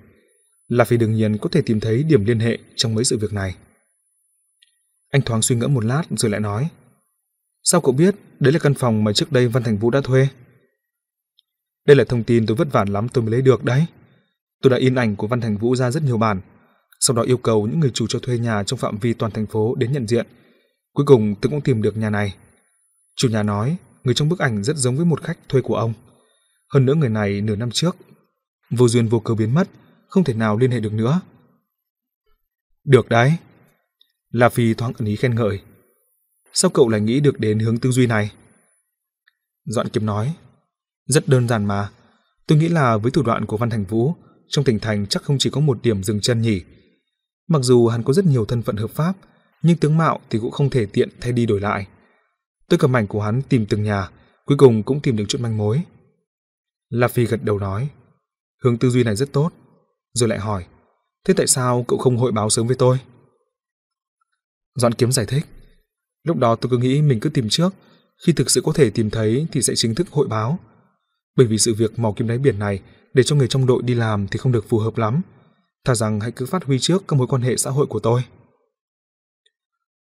La 0.69 0.85
Phi 0.85 0.97
đương 0.97 1.15
nhiên 1.15 1.39
có 1.39 1.49
thể 1.53 1.63
tìm 1.63 1.81
thấy 1.81 2.03
điểm 2.03 2.25
liên 2.25 2.39
hệ 2.39 2.59
trong 2.77 2.95
mấy 2.95 3.05
sự 3.05 3.19
việc 3.19 3.33
này. 3.33 3.57
Anh 5.11 5.23
thoáng 5.23 5.43
suy 5.43 5.57
ngẫm 5.57 5.75
một 5.75 5.85
lát 5.85 6.03
rồi 6.11 6.31
lại 6.31 6.41
nói. 6.41 6.69
Sao 7.63 7.81
cậu 7.81 7.93
biết 7.93 8.15
đấy 8.41 8.53
là 8.53 8.59
căn 8.59 8.75
phòng 8.75 9.05
mà 9.05 9.13
trước 9.13 9.33
đây 9.33 9.49
Văn 9.49 9.63
Thành 9.63 9.79
Vũ 9.79 9.91
đã 9.91 10.01
thuê? 10.01 10.29
Đây 11.87 11.97
là 11.97 12.05
thông 12.05 12.25
tin 12.25 12.47
tôi 12.47 12.57
vất 12.57 12.73
vả 12.73 12.85
lắm 12.89 13.09
tôi 13.09 13.25
mới 13.25 13.31
lấy 13.33 13.43
được 13.43 13.65
đấy. 13.65 13.87
Tôi 14.63 14.71
đã 14.71 14.77
in 14.77 14.95
ảnh 14.95 15.17
của 15.17 15.27
Văn 15.27 15.41
Thành 15.41 15.57
Vũ 15.57 15.77
ra 15.77 15.91
rất 15.91 16.03
nhiều 16.03 16.19
bản. 16.19 16.41
sau 17.01 17.17
đó 17.17 17.23
yêu 17.23 17.37
cầu 17.37 17.67
những 17.67 17.81
người 17.81 17.91
chủ 17.95 18.07
cho 18.09 18.19
thuê 18.19 18.39
nhà 18.39 18.63
trong 18.65 18.79
phạm 18.79 18.99
vi 18.99 19.13
toàn 19.13 19.33
thành 19.33 19.47
phố 19.47 19.75
đến 19.75 19.93
nhận 19.93 20.07
diện. 20.07 20.27
Cuối 20.93 21.07
cùng 21.07 21.35
tôi 21.41 21.51
cũng 21.51 21.61
tìm 21.61 21.83
được 21.83 21.97
nhà 21.97 22.11
này. 22.11 22.35
Chủ 23.17 23.29
nhà 23.29 23.43
nói, 23.43 23.77
người 24.05 24.15
trong 24.15 24.29
bức 24.29 24.39
ảnh 24.39 24.65
rất 24.65 24.77
giống 24.77 24.97
với 24.97 25.05
một 25.05 25.23
khách 25.23 25.39
thuê 25.49 25.61
của 25.61 25.77
ông. 25.77 25.93
Hơn 26.73 26.87
nữa 26.87 26.95
người 26.95 27.09
này 27.09 27.41
nửa 27.41 27.57
năm 27.57 27.71
trước, 27.71 27.97
vô 28.71 28.89
duyên 28.89 29.09
vô 29.09 29.21
cớ 29.21 29.35
biến 29.35 29.55
mất, 29.55 29.69
không 30.09 30.25
thể 30.25 30.35
nào 30.35 30.59
liên 30.59 30.71
hệ 30.71 30.81
được 30.81 30.93
nữa. 30.93 31.21
Được 32.85 33.09
đấy. 33.09 33.37
La 34.31 34.49
Phi 34.49 34.75
thoáng 34.75 34.93
ẩn 34.99 35.09
ý 35.09 35.17
khen 35.17 35.35
ngợi. 35.35 35.61
Sao 36.53 36.71
cậu 36.71 36.89
lại 36.89 37.01
nghĩ 37.01 37.21
được 37.21 37.41
đến 37.41 37.59
hướng 37.59 37.79
tư 37.79 37.91
duy 37.91 38.07
này? 38.07 38.33
Dọn 39.65 39.89
kiếm 39.89 40.07
nói, 40.07 40.35
rất 41.07 41.29
đơn 41.29 41.49
giản 41.49 41.65
mà. 41.65 41.91
Tôi 42.47 42.59
nghĩ 42.59 42.69
là 42.69 42.97
với 42.97 43.11
thủ 43.11 43.23
đoạn 43.23 43.47
của 43.47 43.57
Văn 43.57 43.71
Thành 43.71 43.85
Vũ, 43.85 44.15
trong 44.49 44.65
tỉnh 44.65 44.79
thành 44.79 45.07
chắc 45.07 45.23
không 45.23 45.39
chỉ 45.39 45.51
có 45.51 45.61
một 45.61 45.79
điểm 45.83 46.03
dừng 46.03 46.21
chân 46.21 46.41
nhỉ. 46.41 46.61
Mặc 47.49 47.63
dù 47.63 47.89
hắn 47.89 48.03
có 48.03 48.13
rất 48.13 48.25
nhiều 48.25 48.45
thân 48.45 48.63
phận 48.63 48.77
hợp 48.77 48.91
pháp, 48.91 49.13
nhưng 49.63 49.77
tướng 49.77 49.97
mạo 49.97 50.21
thì 50.31 50.39
cũng 50.39 50.51
không 50.51 50.71
thể 50.71 50.87
tiện 50.87 51.09
thay 51.21 51.33
đi 51.33 51.47
đổi 51.47 51.61
lại. 51.61 51.87
Tôi 52.69 52.79
cầm 52.79 52.97
ảnh 52.97 53.07
của 53.07 53.23
hắn 53.23 53.43
tìm 53.43 53.67
từng 53.67 53.83
nhà, 53.83 54.09
cuối 54.47 54.59
cùng 54.59 54.83
cũng 54.83 55.01
tìm 55.01 55.17
được 55.17 55.25
chút 55.29 55.41
manh 55.41 55.57
mối. 55.57 55.83
La 56.93 57.09
Phi 57.09 57.27
gật 57.27 57.43
đầu 57.43 57.59
nói, 57.59 57.89
hướng 58.63 58.79
tư 58.79 58.91
duy 58.91 59.05
này 59.05 59.17
rất 59.17 59.33
tốt, 59.33 59.51
rồi 60.15 60.29
lại 60.29 60.39
hỏi, 60.39 60.67
thế 61.25 61.35
tại 61.37 61.47
sao 61.47 61.85
cậu 61.89 61.99
không 61.99 62.17
hội 62.17 62.33
báo 62.33 62.51
sớm 62.51 62.67
với 62.67 62.77
tôi? 62.77 62.99
Doãn 64.75 64.95
kiếm 64.95 65.13
giải 65.13 65.27
thích, 65.27 65.47
lúc 66.25 66.37
đó 66.37 66.57
tôi 66.57 66.71
cứ 66.71 66.79
nghĩ 66.79 67.03
mình 67.03 67.21
cứ 67.21 67.29
tìm 67.31 67.49
trước, 67.49 67.75
khi 68.27 68.33
thực 68.33 68.51
sự 68.51 68.61
có 68.61 68.73
thể 68.73 68.91
tìm 68.91 69.11
thấy 69.11 69.47
thì 69.53 69.63
sẽ 69.63 69.75
chính 69.77 69.95
thức 69.95 70.09
hội 70.11 70.29
báo. 70.29 70.59
Bởi 71.37 71.47
vì 71.47 71.59
sự 71.59 71.75
việc 71.75 71.99
mò 71.99 72.13
kim 72.17 72.29
đáy 72.29 72.39
biển 72.39 72.59
này 72.59 72.83
để 73.15 73.23
cho 73.23 73.37
người 73.37 73.49
trong 73.49 73.67
đội 73.67 73.83
đi 73.83 73.95
làm 73.95 74.27
thì 74.29 74.39
không 74.39 74.53
được 74.53 74.69
phù 74.69 74.79
hợp 74.79 74.99
lắm. 74.99 75.23
Thà 75.85 75.95
rằng 75.95 76.21
hãy 76.21 76.31
cứ 76.31 76.47
phát 76.47 76.65
huy 76.65 76.79
trước 76.79 77.05
các 77.09 77.17
mối 77.17 77.27
quan 77.27 77.43
hệ 77.43 77.57
xã 77.57 77.71
hội 77.71 77.87
của 77.87 78.01
tôi. 78.01 78.23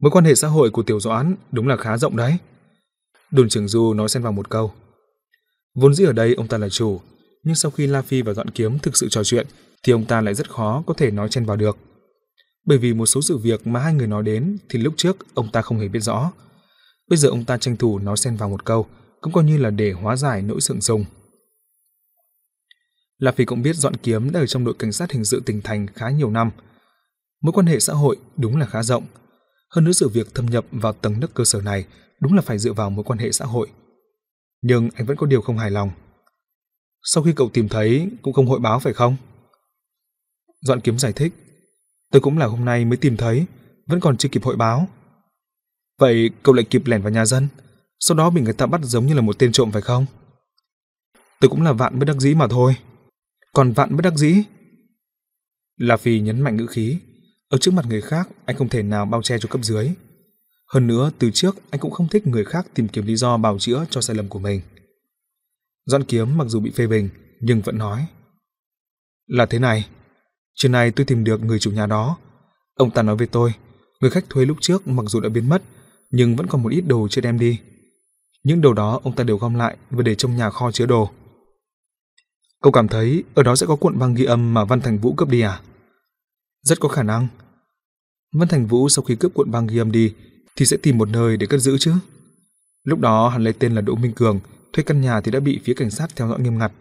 Mối 0.01 0.11
quan 0.11 0.25
hệ 0.25 0.35
xã 0.35 0.49
hội 0.49 0.71
của 0.71 0.83
Tiểu 0.83 1.01
Doãn 1.01 1.35
đúng 1.53 1.69
là 1.69 1.77
khá 1.77 1.99
rộng 1.99 2.17
đấy. 2.17 2.39
Đồn 3.31 3.49
trưởng 3.49 3.69
Du 3.69 3.95
nói 3.95 4.09
xen 4.09 4.23
vào 4.23 4.33
một 4.33 4.51
câu. 4.51 4.73
Vốn 5.81 5.95
dĩ 5.95 6.05
ở 6.05 6.13
đây 6.13 6.35
ông 6.35 6.49
ta 6.49 6.59
là 6.59 6.69
chủ, 6.69 7.01
nhưng 7.43 7.55
sau 7.55 7.71
khi 7.71 7.87
La 7.87 8.03
Phi 8.03 8.23
và 8.23 8.33
Dọn 8.33 8.51
Kiếm 8.51 8.79
thực 8.79 8.97
sự 8.97 9.09
trò 9.09 9.25
chuyện 9.25 9.47
thì 9.83 9.93
ông 9.93 10.05
ta 10.05 10.21
lại 10.21 10.35
rất 10.35 10.51
khó 10.51 10.83
có 10.87 10.95
thể 10.95 11.11
nói 11.11 11.29
chen 11.29 11.45
vào 11.45 11.57
được. 11.57 11.77
Bởi 12.67 12.79
vì 12.79 12.95
một 12.95 13.07
số 13.07 13.23
sự 13.23 13.37
việc 13.37 13.67
mà 13.67 13.81
hai 13.81 13.95
người 13.95 14.07
nói 14.07 14.23
đến 14.23 14.59
thì 14.69 14.79
lúc 14.79 14.95
trước 14.97 15.17
ông 15.35 15.51
ta 15.53 15.63
không 15.63 15.79
hề 15.79 15.89
biết 15.89 16.01
rõ. 16.01 16.33
Bây 17.09 17.17
giờ 17.17 17.29
ông 17.29 17.45
ta 17.45 17.59
tranh 17.59 17.77
thủ 17.77 17.99
nói 17.99 18.17
xen 18.17 18.37
vào 18.37 18.49
một 18.49 18.65
câu, 18.65 18.87
cũng 19.21 19.33
coi 19.33 19.45
như 19.45 19.57
là 19.57 19.71
để 19.71 19.93
hóa 19.93 20.17
giải 20.17 20.43
nỗi 20.43 20.61
sượng 20.61 20.81
sùng. 20.81 21.05
La 23.19 23.33
Phi 23.33 23.45
cũng 23.45 23.63
biết 23.63 23.77
Dọn 23.77 23.97
Kiếm 23.97 24.33
đã 24.33 24.41
ở 24.41 24.47
trong 24.47 24.65
đội 24.65 24.75
cảnh 24.79 24.93
sát 24.93 25.13
hình 25.13 25.25
sự 25.25 25.43
tỉnh 25.47 25.61
thành 25.63 25.87
khá 25.95 26.11
nhiều 26.11 26.31
năm. 26.31 26.51
Mối 27.43 27.53
quan 27.53 27.67
hệ 27.67 27.81
xã 27.81 27.93
hội 27.93 28.17
đúng 28.37 28.57
là 28.57 28.67
khá 28.67 28.83
rộng. 28.83 29.05
Hơn 29.71 29.85
nữa 29.85 29.93
sự 29.93 30.09
việc 30.09 30.35
thâm 30.35 30.47
nhập 30.47 30.65
vào 30.71 30.93
tầng 30.93 31.21
lớp 31.21 31.29
cơ 31.35 31.45
sở 31.45 31.61
này 31.61 31.85
đúng 32.21 32.35
là 32.35 32.43
phải 32.43 32.59
dựa 32.59 32.73
vào 32.73 32.91
mối 32.91 33.05
quan 33.05 33.19
hệ 33.19 33.33
xã 33.33 33.45
hội. 33.45 33.69
Nhưng 34.63 34.91
anh 34.95 35.07
vẫn 35.07 35.17
có 35.17 35.27
điều 35.27 35.41
không 35.41 35.59
hài 35.59 35.71
lòng. 35.71 35.91
Sau 37.03 37.23
khi 37.23 37.33
cậu 37.37 37.49
tìm 37.49 37.69
thấy 37.69 38.11
cũng 38.23 38.33
không 38.33 38.47
hội 38.47 38.61
báo 38.61 38.81
phải 38.81 38.93
không? 38.93 39.17
Doãn 40.61 40.81
Kiếm 40.81 40.99
giải 40.99 41.13
thích. 41.13 41.33
Tôi 42.11 42.23
cũng 42.23 42.39
là 42.39 42.47
hôm 42.47 42.65
nay 42.65 42.85
mới 42.85 42.97
tìm 42.97 43.17
thấy, 43.17 43.47
vẫn 43.87 44.01
còn 44.01 44.17
chưa 44.17 44.29
kịp 44.29 44.45
hội 44.45 44.57
báo. 44.57 44.89
Vậy 45.99 46.31
cậu 46.43 46.55
lại 46.55 46.65
kịp 46.71 46.87
lẻn 46.87 47.03
vào 47.03 47.13
nhà 47.13 47.25
dân, 47.25 47.49
sau 48.01 48.17
đó 48.17 48.31
bị 48.31 48.41
người 48.41 48.53
ta 48.53 48.67
bắt 48.67 48.81
giống 48.85 49.07
như 49.07 49.15
là 49.15 49.21
một 49.21 49.39
tên 49.39 49.53
trộm 49.53 49.73
phải 49.73 49.83
không? 49.83 50.07
Tôi 51.41 51.51
cũng 51.51 51.63
là 51.63 51.73
vạn 51.73 51.99
bất 51.99 52.05
đắc 52.05 52.17
dĩ 52.17 52.35
mà 52.35 52.47
thôi. 52.51 52.77
Còn 53.53 53.73
vạn 53.73 53.97
bất 53.97 54.03
đắc 54.03 54.15
dĩ? 54.15 54.43
La 55.77 55.97
Phi 55.97 56.21
nhấn 56.21 56.41
mạnh 56.41 56.57
ngữ 56.57 56.67
khí. 56.67 56.99
Ở 57.49 57.59
trước 57.59 57.75
mặt 57.75 57.85
người 57.89 58.01
khác, 58.01 58.29
anh 58.45 58.57
không 58.57 58.69
thể 58.69 58.83
nào 58.83 59.07
bao 59.07 59.23
che 59.23 59.39
cho 59.39 59.49
cấp 59.49 59.61
dưới. 59.65 59.91
Hơn 60.73 60.87
nữa, 60.87 61.11
từ 61.19 61.31
trước 61.35 61.57
anh 61.71 61.81
cũng 61.81 61.91
không 61.91 62.09
thích 62.09 62.27
người 62.27 62.45
khác 62.45 62.67
tìm 62.75 62.89
kiếm 62.89 63.07
lý 63.07 63.17
do 63.17 63.37
bào 63.37 63.59
chữa 63.59 63.85
cho 63.91 64.01
sai 64.01 64.17
lầm 64.17 64.29
của 64.29 64.39
mình. 64.39 64.61
Doãn 65.87 66.05
kiếm 66.05 66.39
mặc 66.39 66.45
dù 66.49 66.61
bị 66.61 66.71
phê 66.71 66.87
bình, 66.87 67.09
nhưng 67.41 67.61
vẫn 67.61 67.79
nói. 67.79 68.07
Là 69.27 69.47
thế 69.47 69.59
này, 69.59 69.89
trưa 70.55 70.69
nay 70.69 70.91
tôi 70.91 71.07
tìm 71.07 71.25
được 71.25 71.43
người 71.43 71.59
chủ 71.59 71.71
nhà 71.71 71.87
đó. 71.87 72.19
Ông 72.75 72.91
ta 72.91 73.03
nói 73.03 73.17
với 73.17 73.27
tôi, 73.27 73.53
người 74.01 74.11
khách 74.11 74.31
thuê 74.31 74.45
lúc 74.45 74.57
trước 74.61 74.89
mặc 74.89 75.03
dù 75.07 75.21
đã 75.21 75.29
biến 75.29 75.49
mất, 75.49 75.63
nhưng 76.11 76.37
vẫn 76.37 76.47
còn 76.47 76.63
một 76.63 76.73
ít 76.73 76.81
đồ 76.81 77.09
chưa 77.11 77.21
đem 77.21 77.39
đi. 77.39 77.61
Những 78.45 78.61
đồ 78.61 78.73
đó 78.73 79.01
ông 79.03 79.17
ta 79.17 79.25
đều 79.25 79.37
gom 79.37 79.55
lại 79.55 79.77
và 79.91 80.03
để 80.03 80.15
trong 80.15 80.37
nhà 80.37 80.51
kho 80.51 80.73
chứa 80.73 80.87
đồ. 80.87 81.11
Cậu 82.63 82.73
cảm 82.73 82.89
thấy 82.89 83.25
ở 83.35 83.43
đó 83.43 83.57
sẽ 83.57 83.67
có 83.67 83.77
cuộn 83.77 83.99
băng 83.99 84.15
ghi 84.15 84.25
âm 84.25 84.55
mà 84.55 84.65
Văn 84.65 84.81
Thành 84.81 84.99
Vũ 84.99 85.15
cướp 85.17 85.29
đi 85.29 85.41
à? 85.41 85.61
Rất 86.63 86.81
có 86.81 86.89
khả 86.89 87.03
năng. 87.03 87.29
Văn 88.33 88.49
Thành 88.49 88.67
Vũ 88.67 88.89
sau 88.89 89.05
khi 89.05 89.17
cướp 89.17 89.35
cuộn 89.35 89.51
băng 89.51 89.67
ghi 89.67 89.79
âm 89.79 89.93
đi 89.93 90.15
thì 90.59 90.67
sẽ 90.67 90.77
tìm 90.77 90.99
một 90.99 91.09
nơi 91.09 91.37
để 91.37 91.47
cất 91.47 91.61
giữ 91.61 91.79
chứ. 91.79 91.93
Lúc 92.85 92.99
đó 93.01 93.29
hắn 93.29 93.45
lấy 93.45 93.53
tên 93.53 93.75
là 93.75 93.81
Đỗ 93.81 93.95
Minh 93.95 94.13
Cường, 94.13 94.41
thuê 94.73 94.85
căn 94.85 95.01
nhà 95.01 95.21
thì 95.21 95.31
đã 95.31 95.41
bị 95.41 95.61
phía 95.65 95.75
cảnh 95.75 95.91
sát 95.91 96.17
theo 96.17 96.29
dõi 96.29 96.41
nghiêm 96.41 96.59
ngặt. 96.59 96.73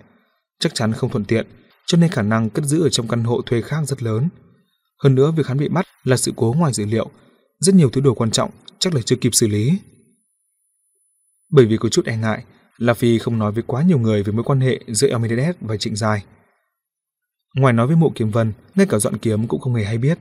Chắc 0.59 0.75
chắn 0.75 0.93
không 0.93 1.09
thuận 1.09 1.25
tiện, 1.25 1.47
cho 1.85 1.97
nên 1.97 2.09
khả 2.09 2.21
năng 2.21 2.49
cất 2.49 2.65
giữ 2.65 2.83
ở 2.83 2.89
trong 2.89 3.07
căn 3.07 3.23
hộ 3.23 3.41
thuê 3.41 3.61
khác 3.61 3.81
rất 3.87 4.03
lớn. 4.03 4.29
Hơn 5.03 5.15
nữa 5.15 5.31
việc 5.31 5.47
hắn 5.47 5.57
bị 5.57 5.67
bắt 5.67 5.85
là 6.03 6.17
sự 6.17 6.33
cố 6.35 6.55
ngoài 6.57 6.73
dữ 6.73 6.85
liệu, 6.85 7.09
rất 7.59 7.75
nhiều 7.75 7.89
thứ 7.89 8.01
đồ 8.01 8.13
quan 8.13 8.31
trọng 8.31 8.51
chắc 8.79 8.93
là 8.93 9.01
chưa 9.01 9.15
kịp 9.15 9.35
xử 9.35 9.47
lý. 9.47 9.79
Bởi 11.51 11.65
vì 11.65 11.77
có 11.77 11.89
chút 11.89 12.05
e 12.05 12.17
ngại, 12.17 12.43
La 12.77 12.93
Phi 12.93 13.19
không 13.19 13.39
nói 13.39 13.51
với 13.51 13.63
quá 13.67 13.83
nhiều 13.83 13.99
người 13.99 14.23
về 14.23 14.31
mối 14.31 14.43
quan 14.43 14.59
hệ 14.59 14.79
giữa 14.87 15.07
Elmedes 15.07 15.55
và 15.61 15.77
Trịnh 15.77 15.95
Giai. 15.95 16.23
Ngoài 17.55 17.73
nói 17.73 17.87
với 17.87 17.95
mộ 17.95 18.11
kiếm 18.15 18.31
vân, 18.31 18.53
ngay 18.75 18.87
cả 18.89 18.99
dọn 18.99 19.17
kiếm 19.17 19.47
cũng 19.47 19.61
không 19.61 19.75
hề 19.75 19.83
hay 19.83 19.97
biết. 19.97 20.19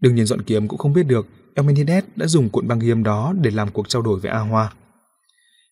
Đương 0.00 0.14
nhiên 0.14 0.26
dọn 0.26 0.42
kiếm 0.42 0.68
cũng 0.68 0.78
không 0.78 0.92
biết 0.92 1.02
được 1.02 1.26
Elmidedes 1.58 2.04
đã 2.16 2.26
dùng 2.26 2.48
cuộn 2.48 2.68
băng 2.68 2.80
hiếm 2.80 3.02
đó 3.02 3.34
để 3.40 3.50
làm 3.50 3.70
cuộc 3.70 3.88
trao 3.88 4.02
đổi 4.02 4.20
với 4.20 4.30
A 4.30 4.38
Hoa. 4.38 4.72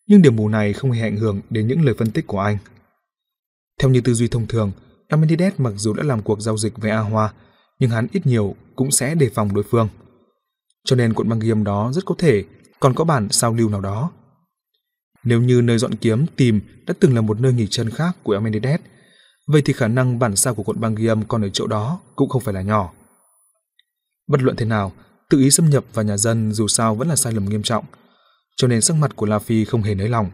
Nhưng 0.06 0.22
điểm 0.22 0.36
mù 0.36 0.48
này 0.48 0.72
không 0.72 0.90
hề 0.90 1.02
ảnh 1.02 1.16
hưởng 1.16 1.40
đến 1.50 1.66
những 1.66 1.84
lời 1.84 1.94
phân 1.98 2.10
tích 2.10 2.26
của 2.26 2.40
anh. 2.40 2.58
Theo 3.80 3.90
như 3.90 4.00
tư 4.00 4.14
duy 4.14 4.28
thông 4.28 4.46
thường, 4.46 4.72
Elmidedes 5.08 5.52
mặc 5.58 5.72
dù 5.76 5.92
đã 5.92 6.02
làm 6.02 6.22
cuộc 6.22 6.40
giao 6.40 6.56
dịch 6.56 6.78
với 6.78 6.90
A 6.90 6.98
Hoa, 6.98 7.32
nhưng 7.78 7.90
hắn 7.90 8.06
ít 8.12 8.26
nhiều 8.26 8.54
cũng 8.76 8.90
sẽ 8.90 9.14
đề 9.14 9.30
phòng 9.34 9.54
đối 9.54 9.64
phương. 9.64 9.88
Cho 10.84 10.96
nên 10.96 11.12
cuộn 11.12 11.28
băng 11.28 11.38
ghiêm 11.38 11.64
đó 11.64 11.92
rất 11.94 12.04
có 12.04 12.14
thể 12.18 12.44
còn 12.80 12.94
có 12.94 13.04
bản 13.04 13.28
sao 13.30 13.54
lưu 13.54 13.68
nào 13.68 13.80
đó. 13.80 14.10
Nếu 15.24 15.42
như 15.42 15.60
nơi 15.60 15.78
dọn 15.78 15.94
kiếm 15.94 16.26
tìm 16.36 16.60
đã 16.86 16.94
từng 17.00 17.14
là 17.14 17.20
một 17.20 17.40
nơi 17.40 17.52
nghỉ 17.52 17.66
chân 17.70 17.90
khác 17.90 18.16
của 18.22 18.34
Amenedet, 18.34 18.80
vậy 19.46 19.62
thì 19.64 19.72
khả 19.72 19.88
năng 19.88 20.18
bản 20.18 20.36
sao 20.36 20.54
của 20.54 20.62
cuộn 20.62 20.80
băng 20.80 20.94
ghiêm 20.94 21.24
còn 21.24 21.42
ở 21.42 21.48
chỗ 21.48 21.66
đó 21.66 22.00
cũng 22.16 22.28
không 22.28 22.42
phải 22.42 22.54
là 22.54 22.62
nhỏ. 22.62 22.92
Bất 24.28 24.42
luận 24.42 24.56
thế 24.56 24.66
nào, 24.66 24.92
tự 25.30 25.38
ý 25.38 25.50
xâm 25.50 25.70
nhập 25.70 25.84
vào 25.92 26.04
nhà 26.04 26.16
dân 26.16 26.52
dù 26.52 26.68
sao 26.68 26.94
vẫn 26.94 27.08
là 27.08 27.16
sai 27.16 27.32
lầm 27.32 27.44
nghiêm 27.44 27.62
trọng, 27.62 27.84
cho 28.56 28.68
nên 28.68 28.80
sắc 28.80 28.96
mặt 28.96 29.16
của 29.16 29.26
La 29.26 29.38
Phi 29.38 29.64
không 29.64 29.82
hề 29.82 29.94
nới 29.94 30.08
lòng. 30.08 30.30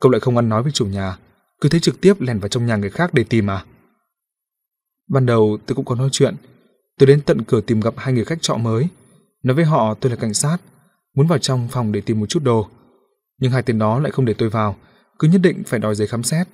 Cậu 0.00 0.12
lại 0.12 0.20
không 0.20 0.36
ăn 0.36 0.48
nói 0.48 0.62
với 0.62 0.72
chủ 0.72 0.86
nhà, 0.86 1.18
cứ 1.60 1.68
thế 1.68 1.80
trực 1.80 2.00
tiếp 2.00 2.20
lèn 2.20 2.38
vào 2.38 2.48
trong 2.48 2.66
nhà 2.66 2.76
người 2.76 2.90
khác 2.90 3.14
để 3.14 3.24
tìm 3.24 3.50
à? 3.50 3.64
Ban 5.08 5.26
đầu 5.26 5.58
tôi 5.66 5.76
cũng 5.76 5.84
có 5.84 5.94
nói 5.94 6.08
chuyện, 6.12 6.34
tôi 6.98 7.06
đến 7.06 7.20
tận 7.20 7.44
cửa 7.44 7.60
tìm 7.60 7.80
gặp 7.80 7.94
hai 7.96 8.14
người 8.14 8.24
khách 8.24 8.42
trọ 8.42 8.56
mới, 8.56 8.88
nói 9.42 9.54
với 9.56 9.64
họ 9.64 9.94
tôi 9.94 10.10
là 10.10 10.16
cảnh 10.16 10.34
sát, 10.34 10.58
muốn 11.14 11.26
vào 11.26 11.38
trong 11.38 11.68
phòng 11.70 11.92
để 11.92 12.00
tìm 12.00 12.20
một 12.20 12.26
chút 12.26 12.42
đồ 12.42 12.68
nhưng 13.38 13.52
hai 13.52 13.62
tên 13.62 13.78
đó 13.78 13.98
lại 13.98 14.12
không 14.12 14.24
để 14.24 14.34
tôi 14.34 14.48
vào, 14.48 14.76
cứ 15.18 15.28
nhất 15.28 15.40
định 15.42 15.62
phải 15.66 15.80
đòi 15.80 15.94
giấy 15.94 16.06
khám 16.06 16.22
xét. 16.22 16.48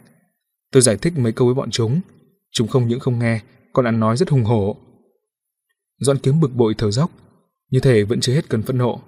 Tôi 0.73 0.83
giải 0.83 0.97
thích 0.97 1.19
mấy 1.19 1.33
câu 1.33 1.47
với 1.47 1.55
bọn 1.55 1.71
chúng, 1.71 2.01
chúng 2.53 2.69
không 2.69 2.89
những 2.89 3.01
không 3.01 3.19
nghe, 3.19 3.41
còn 3.73 3.85
ăn 3.85 4.01
nói 4.01 4.16
rất 4.16 4.29
hùng 4.29 4.45
hổ. 4.45 4.77
Doãn 6.05 6.18
kiếm 6.18 6.40
bực 6.40 6.55
bội 6.55 6.74
thở 6.78 6.90
dốc, 6.90 7.10
như 7.70 7.81
thể 7.81 8.05
vẫn 8.05 8.20
chưa 8.20 8.35
hết 8.35 8.48
cơn 8.48 8.62
phẫn 8.62 8.78
nộ. 8.78 9.01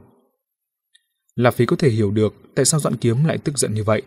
Là 1.34 1.50
phí 1.50 1.66
có 1.66 1.76
thể 1.76 1.90
hiểu 1.90 2.10
được 2.10 2.34
tại 2.54 2.64
sao 2.64 2.80
Doãn 2.80 2.96
kiếm 2.96 3.24
lại 3.24 3.38
tức 3.38 3.58
giận 3.58 3.74
như 3.74 3.84
vậy. 3.84 4.02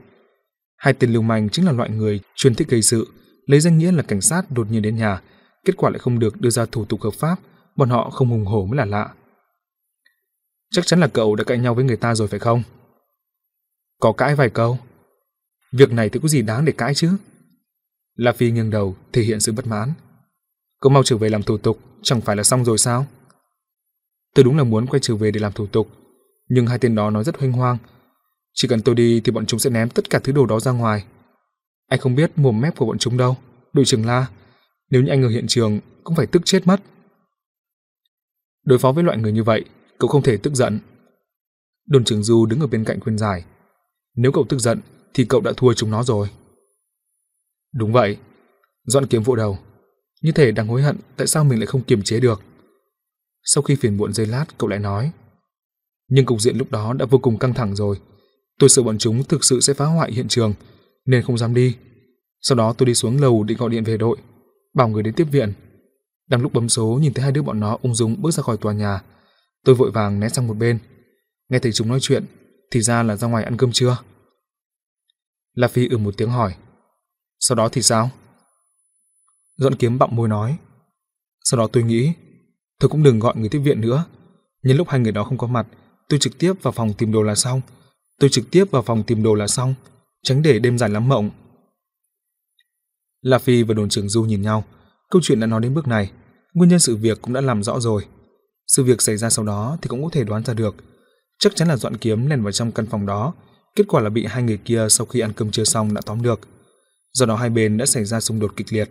Hai 0.77 0.93
tên 0.93 1.13
lưu 1.13 1.21
manh 1.21 1.49
chính 1.49 1.65
là 1.65 1.71
loại 1.71 1.89
người 1.89 2.19
chuyên 2.35 2.55
thích 2.55 2.67
gây 2.69 2.81
sự, 2.81 3.07
lấy 3.45 3.59
danh 3.59 3.77
nghĩa 3.77 3.91
là 3.91 4.03
cảnh 4.03 4.21
sát 4.21 4.51
đột 4.51 4.71
nhiên 4.71 4.81
đến 4.81 4.95
nhà, 4.95 5.21
kết 5.65 5.73
quả 5.77 5.89
lại 5.89 5.99
không 5.99 6.19
được 6.19 6.41
đưa 6.41 6.49
ra 6.49 6.65
thủ 6.65 6.85
tục 6.85 7.01
hợp 7.01 7.13
pháp, 7.13 7.39
bọn 7.75 7.89
họ 7.89 8.09
không 8.09 8.29
hùng 8.29 8.45
hổ 8.45 8.65
mới 8.65 8.77
là 8.77 8.85
lạ. 8.85 9.13
Chắc 10.71 10.85
chắn 10.85 10.99
là 10.99 11.07
cậu 11.07 11.35
đã 11.35 11.43
cãi 11.43 11.57
nhau 11.57 11.75
với 11.75 11.83
người 11.83 11.97
ta 11.97 12.15
rồi 12.15 12.27
phải 12.27 12.39
không? 12.39 12.63
Có 13.99 14.11
cãi 14.11 14.35
vài 14.35 14.49
câu. 14.49 14.77
Việc 15.71 15.91
này 15.91 16.09
thì 16.09 16.19
có 16.23 16.27
gì 16.27 16.41
đáng 16.41 16.65
để 16.65 16.71
cãi 16.71 16.93
chứ? 16.95 17.11
La 18.15 18.31
Phi 18.31 18.51
nghiêng 18.51 18.69
đầu, 18.69 18.95
thể 19.13 19.21
hiện 19.21 19.39
sự 19.39 19.51
bất 19.51 19.67
mãn. 19.67 19.93
Cậu 20.81 20.89
mau 20.89 21.03
trở 21.03 21.17
về 21.17 21.29
làm 21.29 21.43
thủ 21.43 21.57
tục, 21.57 21.79
chẳng 22.03 22.21
phải 22.21 22.35
là 22.35 22.43
xong 22.43 22.65
rồi 22.65 22.77
sao? 22.77 23.05
Tôi 24.35 24.43
đúng 24.43 24.57
là 24.57 24.63
muốn 24.63 24.85
quay 24.87 24.99
trở 24.99 25.15
về 25.15 25.31
để 25.31 25.39
làm 25.39 25.53
thủ 25.53 25.67
tục, 25.67 25.87
nhưng 26.49 26.67
hai 26.67 26.79
tên 26.79 26.95
đó 26.95 27.09
nói 27.09 27.23
rất 27.23 27.37
hoanh 27.37 27.51
hoang. 27.51 27.77
Chỉ 28.53 28.67
cần 28.67 28.81
tôi 28.81 28.95
đi 28.95 29.21
thì 29.23 29.31
bọn 29.31 29.45
chúng 29.45 29.59
sẽ 29.59 29.69
ném 29.69 29.89
tất 29.89 30.09
cả 30.09 30.19
thứ 30.19 30.31
đồ 30.31 30.45
đó 30.45 30.59
ra 30.59 30.71
ngoài. 30.71 31.05
Anh 31.87 31.99
không 31.99 32.15
biết 32.15 32.31
mồm 32.35 32.61
mép 32.61 32.77
của 32.77 32.85
bọn 32.85 32.97
chúng 32.97 33.17
đâu, 33.17 33.37
đội 33.73 33.85
trưởng 33.85 34.05
La. 34.05 34.27
Nếu 34.89 35.01
như 35.01 35.09
anh 35.09 35.23
ở 35.23 35.29
hiện 35.29 35.47
trường, 35.47 35.79
cũng 36.03 36.15
phải 36.15 36.27
tức 36.27 36.41
chết 36.45 36.67
mất. 36.67 36.81
Đối 38.65 38.79
phó 38.79 38.91
với 38.91 39.03
loại 39.03 39.17
người 39.17 39.31
như 39.31 39.43
vậy, 39.43 39.65
cậu 39.97 40.07
không 40.07 40.23
thể 40.23 40.37
tức 40.37 40.53
giận. 40.53 40.79
Đồn 41.87 42.03
trưởng 42.03 42.23
Du 42.23 42.45
đứng 42.45 42.59
ở 42.59 42.67
bên 42.67 42.83
cạnh 42.83 42.99
khuyên 42.99 43.17
giải. 43.17 43.45
Nếu 44.15 44.31
cậu 44.31 44.45
tức 44.49 44.59
giận 44.59 44.79
thì 45.13 45.25
cậu 45.25 45.41
đã 45.41 45.51
thua 45.57 45.73
chúng 45.73 45.91
nó 45.91 46.03
rồi. 46.03 46.29
Đúng 47.73 47.93
vậy. 47.93 48.17
Doãn 48.85 49.07
kiếm 49.07 49.23
vụ 49.23 49.35
đầu. 49.35 49.57
Như 50.21 50.31
thể 50.31 50.51
đang 50.51 50.67
hối 50.67 50.81
hận 50.81 50.97
tại 51.17 51.27
sao 51.27 51.43
mình 51.43 51.59
lại 51.59 51.65
không 51.65 51.81
kiềm 51.81 52.03
chế 52.03 52.19
được. 52.19 52.41
Sau 53.43 53.61
khi 53.61 53.75
phiền 53.75 53.97
muộn 53.97 54.13
giây 54.13 54.25
lát, 54.25 54.45
cậu 54.57 54.69
lại 54.69 54.79
nói. 54.79 55.11
Nhưng 56.09 56.25
cục 56.25 56.41
diện 56.41 56.57
lúc 56.57 56.71
đó 56.71 56.93
đã 56.93 57.05
vô 57.05 57.17
cùng 57.17 57.37
căng 57.37 57.53
thẳng 57.53 57.75
rồi. 57.75 57.99
Tôi 58.59 58.69
sợ 58.69 58.83
bọn 58.83 58.97
chúng 58.97 59.23
thực 59.23 59.43
sự 59.43 59.59
sẽ 59.59 59.73
phá 59.73 59.85
hoại 59.85 60.11
hiện 60.11 60.27
trường, 60.27 60.53
nên 61.05 61.23
không 61.23 61.37
dám 61.37 61.53
đi. 61.53 61.75
Sau 62.41 62.55
đó 62.55 62.73
tôi 62.73 62.85
đi 62.85 62.95
xuống 62.95 63.21
lầu 63.21 63.43
định 63.43 63.57
gọi 63.57 63.69
điện 63.69 63.83
về 63.83 63.97
đội, 63.97 64.17
bảo 64.73 64.87
người 64.87 65.03
đến 65.03 65.13
tiếp 65.13 65.27
viện. 65.31 65.53
Đang 66.27 66.41
lúc 66.41 66.53
bấm 66.53 66.69
số 66.69 66.99
nhìn 67.01 67.13
thấy 67.13 67.23
hai 67.23 67.31
đứa 67.31 67.41
bọn 67.41 67.59
nó 67.59 67.77
ung 67.81 67.95
dung 67.95 68.21
bước 68.21 68.31
ra 68.31 68.43
khỏi 68.43 68.57
tòa 68.57 68.73
nhà. 68.73 69.01
Tôi 69.65 69.75
vội 69.75 69.91
vàng 69.91 70.19
né 70.19 70.29
sang 70.29 70.47
một 70.47 70.53
bên. 70.53 70.79
Nghe 71.49 71.59
thấy 71.59 71.71
chúng 71.71 71.87
nói 71.87 71.99
chuyện, 72.01 72.25
thì 72.71 72.81
ra 72.81 73.03
là 73.03 73.15
ra 73.15 73.27
ngoài 73.27 73.43
ăn 73.43 73.57
cơm 73.57 73.71
trưa. 73.71 73.97
La 75.53 75.67
Phi 75.67 75.87
ừ 75.89 75.97
một 75.97 76.13
tiếng 76.17 76.29
hỏi. 76.29 76.55
Sau 77.39 77.55
đó 77.55 77.69
thì 77.69 77.81
sao? 77.81 78.09
Dọn 79.59 79.75
kiếm 79.75 79.99
bặm 79.99 80.15
môi 80.15 80.27
nói. 80.27 80.57
Sau 81.43 81.57
đó 81.57 81.67
tôi 81.71 81.83
nghĩ, 81.83 82.13
tôi 82.79 82.89
cũng 82.89 83.03
đừng 83.03 83.19
gọi 83.19 83.33
người 83.37 83.49
tiếp 83.49 83.59
viện 83.59 83.81
nữa. 83.81 84.05
Nhân 84.63 84.77
lúc 84.77 84.89
hai 84.89 84.99
người 84.99 85.11
đó 85.11 85.23
không 85.23 85.37
có 85.37 85.47
mặt, 85.47 85.67
tôi 86.09 86.19
trực 86.19 86.37
tiếp 86.37 86.53
vào 86.61 86.71
phòng 86.71 86.93
tìm 86.93 87.11
đồ 87.11 87.23
là 87.23 87.35
xong. 87.35 87.61
Tôi 88.19 88.29
trực 88.29 88.51
tiếp 88.51 88.71
vào 88.71 88.81
phòng 88.81 89.03
tìm 89.03 89.23
đồ 89.23 89.35
là 89.35 89.47
xong, 89.47 89.73
tránh 90.23 90.41
để 90.41 90.59
đêm 90.59 90.77
dài 90.77 90.89
lắm 90.89 91.09
mộng. 91.09 91.29
La 93.21 93.39
Phi 93.39 93.63
và 93.63 93.73
đồn 93.73 93.89
trưởng 93.89 94.09
Du 94.09 94.23
nhìn 94.23 94.41
nhau, 94.41 94.63
câu 95.09 95.21
chuyện 95.21 95.39
đã 95.39 95.47
nói 95.47 95.61
đến 95.61 95.73
bước 95.73 95.87
này, 95.87 96.11
nguyên 96.53 96.69
nhân 96.69 96.79
sự 96.79 96.95
việc 96.95 97.21
cũng 97.21 97.33
đã 97.33 97.41
làm 97.41 97.63
rõ 97.63 97.79
rồi. 97.79 98.05
Sự 98.67 98.83
việc 98.83 99.01
xảy 99.01 99.17
ra 99.17 99.29
sau 99.29 99.45
đó 99.45 99.77
thì 99.81 99.87
cũng 99.87 100.03
có 100.03 100.09
thể 100.11 100.23
đoán 100.23 100.43
ra 100.45 100.53
được, 100.53 100.75
chắc 101.39 101.55
chắn 101.55 101.67
là 101.67 101.77
dọn 101.77 101.97
kiếm 101.97 102.27
lèn 102.27 102.43
vào 102.43 102.51
trong 102.51 102.71
căn 102.71 102.85
phòng 102.85 103.05
đó, 103.05 103.33
kết 103.75 103.83
quả 103.87 104.01
là 104.01 104.09
bị 104.09 104.25
hai 104.25 104.43
người 104.43 104.57
kia 104.57 104.87
sau 104.89 105.05
khi 105.05 105.19
ăn 105.19 105.33
cơm 105.33 105.51
trưa 105.51 105.63
xong 105.63 105.93
đã 105.93 106.01
tóm 106.05 106.21
được. 106.21 106.39
Do 107.13 107.25
đó 107.25 107.35
hai 107.35 107.49
bên 107.49 107.77
đã 107.77 107.85
xảy 107.85 108.05
ra 108.05 108.19
xung 108.19 108.39
đột 108.39 108.53
kịch 108.55 108.73
liệt. 108.73 108.89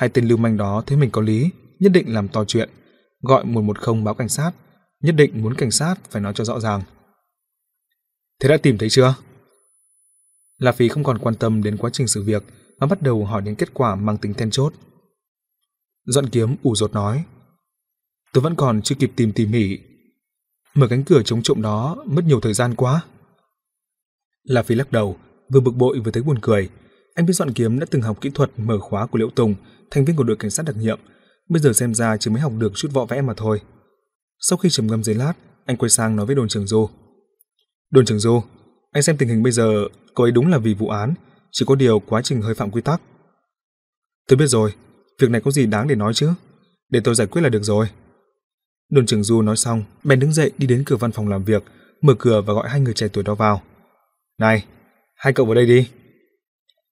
Hai 0.00 0.08
tên 0.08 0.28
lưu 0.28 0.38
manh 0.38 0.56
đó 0.56 0.82
thấy 0.86 0.98
mình 0.98 1.10
có 1.10 1.20
lý, 1.20 1.50
nhất 1.78 1.92
định 1.92 2.14
làm 2.14 2.28
to 2.28 2.44
chuyện, 2.44 2.68
gọi 3.20 3.44
110 3.44 4.04
báo 4.04 4.14
cảnh 4.14 4.28
sát, 4.28 4.52
nhất 5.00 5.12
định 5.12 5.42
muốn 5.42 5.54
cảnh 5.54 5.70
sát 5.70 5.94
phải 6.10 6.22
nói 6.22 6.32
cho 6.36 6.44
rõ 6.44 6.60
ràng. 6.60 6.82
Thế 8.40 8.48
đã 8.48 8.56
tìm 8.56 8.78
thấy 8.78 8.90
chưa? 8.90 9.14
La 10.58 10.72
Phi 10.72 10.88
không 10.88 11.04
còn 11.04 11.18
quan 11.18 11.34
tâm 11.34 11.62
đến 11.62 11.76
quá 11.76 11.90
trình 11.92 12.08
sự 12.08 12.22
việc 12.22 12.44
mà 12.78 12.86
bắt 12.86 13.02
đầu 13.02 13.24
hỏi 13.24 13.42
đến 13.42 13.54
kết 13.54 13.74
quả 13.74 13.94
mang 13.94 14.18
tính 14.18 14.34
then 14.34 14.50
chốt. 14.50 14.72
Dọn 16.06 16.28
kiếm 16.28 16.56
ủ 16.62 16.74
rột 16.74 16.92
nói. 16.92 17.24
Tôi 18.32 18.42
vẫn 18.42 18.54
còn 18.54 18.82
chưa 18.82 18.94
kịp 18.94 19.12
tìm 19.16 19.32
tỉ 19.32 19.46
mỉ. 19.46 19.78
Mở 20.74 20.86
cánh 20.90 21.04
cửa 21.04 21.22
chống 21.24 21.42
trộm 21.42 21.62
đó 21.62 21.96
mất 22.06 22.24
nhiều 22.24 22.40
thời 22.40 22.54
gian 22.54 22.74
quá. 22.74 23.04
La 24.42 24.62
Phi 24.62 24.74
lắc 24.74 24.92
đầu, 24.92 25.16
vừa 25.48 25.60
bực 25.60 25.74
bội 25.76 26.00
vừa 26.00 26.10
thấy 26.10 26.22
buồn 26.22 26.38
cười. 26.42 26.70
Anh 27.20 27.26
biết 27.26 27.32
dọn 27.32 27.52
kiếm 27.52 27.78
đã 27.78 27.86
từng 27.90 28.02
học 28.02 28.20
kỹ 28.20 28.30
thuật 28.34 28.50
mở 28.56 28.78
khóa 28.78 29.06
của 29.06 29.18
Liễu 29.18 29.30
Tùng, 29.30 29.54
thành 29.90 30.04
viên 30.04 30.16
của 30.16 30.24
đội 30.24 30.36
cảnh 30.36 30.50
sát 30.50 30.66
đặc 30.66 30.76
nhiệm. 30.76 31.00
Bây 31.48 31.60
giờ 31.60 31.72
xem 31.72 31.94
ra 31.94 32.16
chỉ 32.16 32.30
mới 32.30 32.40
học 32.40 32.52
được 32.58 32.72
chút 32.74 32.88
võ 32.92 33.04
vẽ 33.04 33.20
mà 33.20 33.34
thôi. 33.36 33.60
Sau 34.38 34.56
khi 34.56 34.70
trầm 34.70 34.86
ngâm 34.86 35.04
giấy 35.04 35.14
lát, 35.14 35.32
anh 35.66 35.76
quay 35.76 35.90
sang 35.90 36.16
nói 36.16 36.26
với 36.26 36.34
đồn 36.34 36.48
trưởng 36.48 36.66
Du. 36.66 36.88
Đồn 37.90 38.04
trưởng 38.04 38.18
Du, 38.18 38.42
anh 38.92 39.02
xem 39.02 39.16
tình 39.16 39.28
hình 39.28 39.42
bây 39.42 39.52
giờ, 39.52 39.84
cô 40.14 40.24
ấy 40.24 40.32
đúng 40.32 40.46
là 40.46 40.58
vì 40.58 40.74
vụ 40.74 40.88
án, 40.88 41.14
chỉ 41.52 41.64
có 41.68 41.74
điều 41.74 42.00
quá 42.00 42.22
trình 42.22 42.42
hơi 42.42 42.54
phạm 42.54 42.70
quy 42.70 42.82
tắc. 42.82 43.00
Tôi 44.28 44.36
biết 44.36 44.46
rồi, 44.46 44.74
việc 45.18 45.30
này 45.30 45.40
có 45.40 45.50
gì 45.50 45.66
đáng 45.66 45.88
để 45.88 45.94
nói 45.94 46.14
chứ? 46.14 46.32
Để 46.90 47.00
tôi 47.04 47.14
giải 47.14 47.26
quyết 47.26 47.42
là 47.42 47.48
được 47.48 47.62
rồi. 47.62 47.86
Đồn 48.90 49.06
trưởng 49.06 49.22
Du 49.22 49.42
nói 49.42 49.56
xong, 49.56 49.84
bèn 50.04 50.20
đứng 50.20 50.32
dậy 50.32 50.50
đi 50.58 50.66
đến 50.66 50.82
cửa 50.86 50.96
văn 50.96 51.12
phòng 51.12 51.28
làm 51.28 51.44
việc, 51.44 51.64
mở 52.02 52.14
cửa 52.18 52.42
và 52.46 52.54
gọi 52.54 52.68
hai 52.68 52.80
người 52.80 52.94
trẻ 52.94 53.08
tuổi 53.08 53.24
đó 53.24 53.34
vào. 53.34 53.62
Này, 54.38 54.64
hai 55.16 55.32
cậu 55.32 55.46
vào 55.46 55.54
đây 55.54 55.66
đi. 55.66 55.88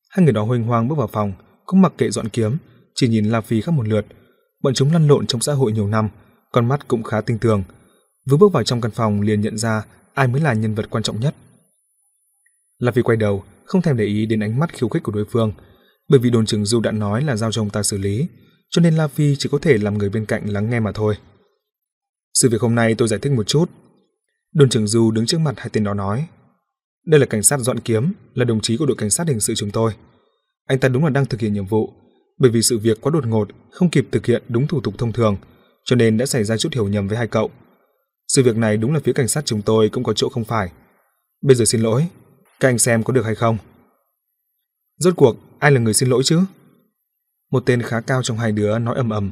Hai 0.09 0.25
người 0.25 0.33
đó 0.33 0.45
hoành 0.45 0.63
hoang 0.63 0.89
bước 0.89 0.99
vào 0.99 1.07
phòng, 1.07 1.33
cũng 1.67 1.83
mặc 1.83 1.93
kệ 1.99 2.11
dọn 2.11 2.29
kiếm, 2.29 2.57
chỉ 2.95 3.09
nhìn 3.09 3.25
La 3.25 3.41
Phi 3.41 3.61
khắp 3.61 3.73
một 3.73 3.89
lượt. 3.89 4.07
Bọn 4.63 4.75
chúng 4.75 4.93
lăn 4.93 5.09
lộn 5.09 5.27
trong 5.27 5.41
xã 5.41 5.53
hội 5.53 5.73
nhiều 5.73 5.89
năm, 5.89 6.09
con 6.53 6.69
mắt 6.69 6.89
cũng 6.89 7.03
khá 7.03 7.21
tinh 7.21 7.39
tường. 7.39 7.63
Vừa 8.31 8.37
bước 8.37 8.53
vào 8.53 8.65
trong 8.65 8.81
căn 8.81 8.91
phòng 8.91 9.21
liền 9.21 9.41
nhận 9.41 9.59
ra 9.59 9.85
ai 10.15 10.29
mới 10.29 10.41
là 10.41 10.53
nhân 10.53 10.75
vật 10.75 10.87
quan 10.91 11.03
trọng 11.03 11.21
nhất. 11.21 11.35
La 12.79 12.93
Phi 12.93 13.03
quay 13.03 13.17
đầu, 13.17 13.45
không 13.65 13.83
thèm 13.83 13.97
để 13.97 14.05
ý 14.05 14.27
đến 14.27 14.41
ánh 14.41 14.59
mắt 14.59 14.73
khiêu 14.73 14.89
khích 14.89 15.03
của 15.03 15.13
đối 15.13 15.25
phương, 15.25 15.53
bởi 16.09 16.21
vì 16.21 16.31
đồn 16.31 16.47
trưởng 16.47 16.65
Du 16.65 16.81
đã 16.81 16.91
nói 16.91 17.25
là 17.25 17.37
giao 17.37 17.53
cho 17.53 17.63
ông 17.63 17.71
ta 17.71 17.83
xử 17.83 17.99
lý, 17.99 18.27
cho 18.71 18.83
nên 18.83 18.95
La 18.95 19.09
Phi 19.09 19.37
chỉ 19.37 19.49
có 19.53 19.59
thể 19.63 19.79
làm 19.79 19.99
người 19.99 20.11
bên 20.11 20.27
cạnh 20.27 20.53
lắng 20.53 20.71
nghe 20.71 20.81
mà 20.81 20.93
thôi. 20.93 21.15
Sự 22.35 22.49
việc 22.49 22.61
hôm 22.61 22.75
nay 22.75 22.95
tôi 22.99 23.09
giải 23.09 23.21
thích 23.23 23.33
một 23.33 23.47
chút. 23.47 23.71
Đồn 24.55 24.69
trưởng 24.69 24.87
Du 24.87 25.11
đứng 25.11 25.27
trước 25.27 25.39
mặt 25.39 25.55
hai 25.57 25.69
tên 25.73 25.85
đó 25.85 25.95
nói. 25.95 26.27
Đây 27.09 27.21
là 27.21 27.27
cảnh 27.27 27.43
sát 27.43 27.61
dọn 27.61 27.81
kiếm, 27.81 28.13
là 28.35 28.45
đồng 28.45 28.61
chí 28.61 28.77
của 28.77 28.87
đội 28.87 28.97
cảnh 28.97 29.11
sát 29.11 29.29
hình 29.29 29.41
sự 29.41 29.55
chúng 29.55 29.71
tôi. 29.71 29.93
Anh 30.67 30.79
ta 30.79 30.89
đúng 30.89 31.05
là 31.05 31.11
đang 31.11 31.27
thực 31.27 31.41
hiện 31.41 31.53
nhiệm 31.53 31.67
vụ, 31.67 31.93
bởi 32.39 32.51
vì 32.51 32.63
sự 32.63 32.79
việc 32.79 33.01
quá 33.01 33.11
đột 33.11 33.27
ngột, 33.27 33.49
không 33.71 33.91
kịp 33.91 34.09
thực 34.13 34.27
hiện 34.27 34.43
đúng 34.49 34.67
thủ 34.67 34.81
tục 34.81 34.95
thông 34.99 35.13
thường, 35.13 35.37
cho 35.85 35.97
nên 35.97 36.19
đã 36.19 36.27
xảy 36.27 36.45
ra 36.45 36.57
chút 36.57 36.75
hiểu 36.75 36.89
nhầm 36.89 37.09
với 37.09 37.19
hai 37.19 37.29
cậu. 37.29 37.51
Sự 38.29 38.43
việc 38.43 38.57
này 38.57 38.77
đúng 38.77 38.95
là 38.95 39.01
phía 39.05 39.13
cảnh 39.13 39.29
sát 39.29 39.47
chúng 39.47 39.63
tôi 39.63 39.89
cũng 39.89 40.05
có 40.05 40.13
chỗ 40.13 40.29
không 40.29 40.45
phải. 40.45 40.73
Bây 41.43 41.57
giờ 41.57 41.65
xin 41.65 41.81
lỗi, 41.81 42.07
các 42.61 42.69
anh 42.69 42.79
xem 42.79 43.03
có 43.03 43.13
được 43.13 43.25
hay 43.25 43.35
không? 43.35 43.59
Rốt 44.99 45.15
cuộc, 45.17 45.37
ai 45.59 45.71
là 45.71 45.81
người 45.81 45.95
xin 45.95 46.09
lỗi 46.09 46.23
chứ? 46.25 46.41
Một 47.51 47.63
tên 47.67 47.83
khá 47.83 48.01
cao 48.01 48.23
trong 48.23 48.39
hai 48.39 48.53
đứa 48.53 48.79
nói 48.79 48.97
ầm 48.97 49.11
ầm. 49.11 49.31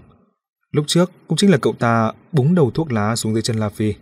Lúc 0.71 0.85
trước 0.89 1.11
cũng 1.29 1.39
chính 1.39 1.51
là 1.51 1.59
cậu 1.59 1.73
ta 1.73 2.13
búng 2.33 2.55
đầu 2.55 2.71
thuốc 2.71 2.93
lá 2.93 3.17
xuống 3.17 3.33
dưới 3.33 3.43
chân 3.43 3.57
La 3.57 3.69
Phi. 3.69 3.95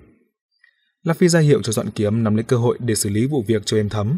La 1.05 1.14
Phi 1.14 1.28
ra 1.28 1.40
hiệu 1.40 1.62
cho 1.62 1.72
Dọn 1.72 1.90
Kiếm 1.90 2.24
nắm 2.24 2.35
lấy 2.35 2.44
cơ 2.44 2.56
hội 2.56 2.78
để 2.81 2.94
xử 2.94 3.10
lý 3.10 3.26
vụ 3.26 3.44
việc 3.47 3.62
cho 3.66 3.76
êm 3.76 3.89
thấm. 3.89 4.16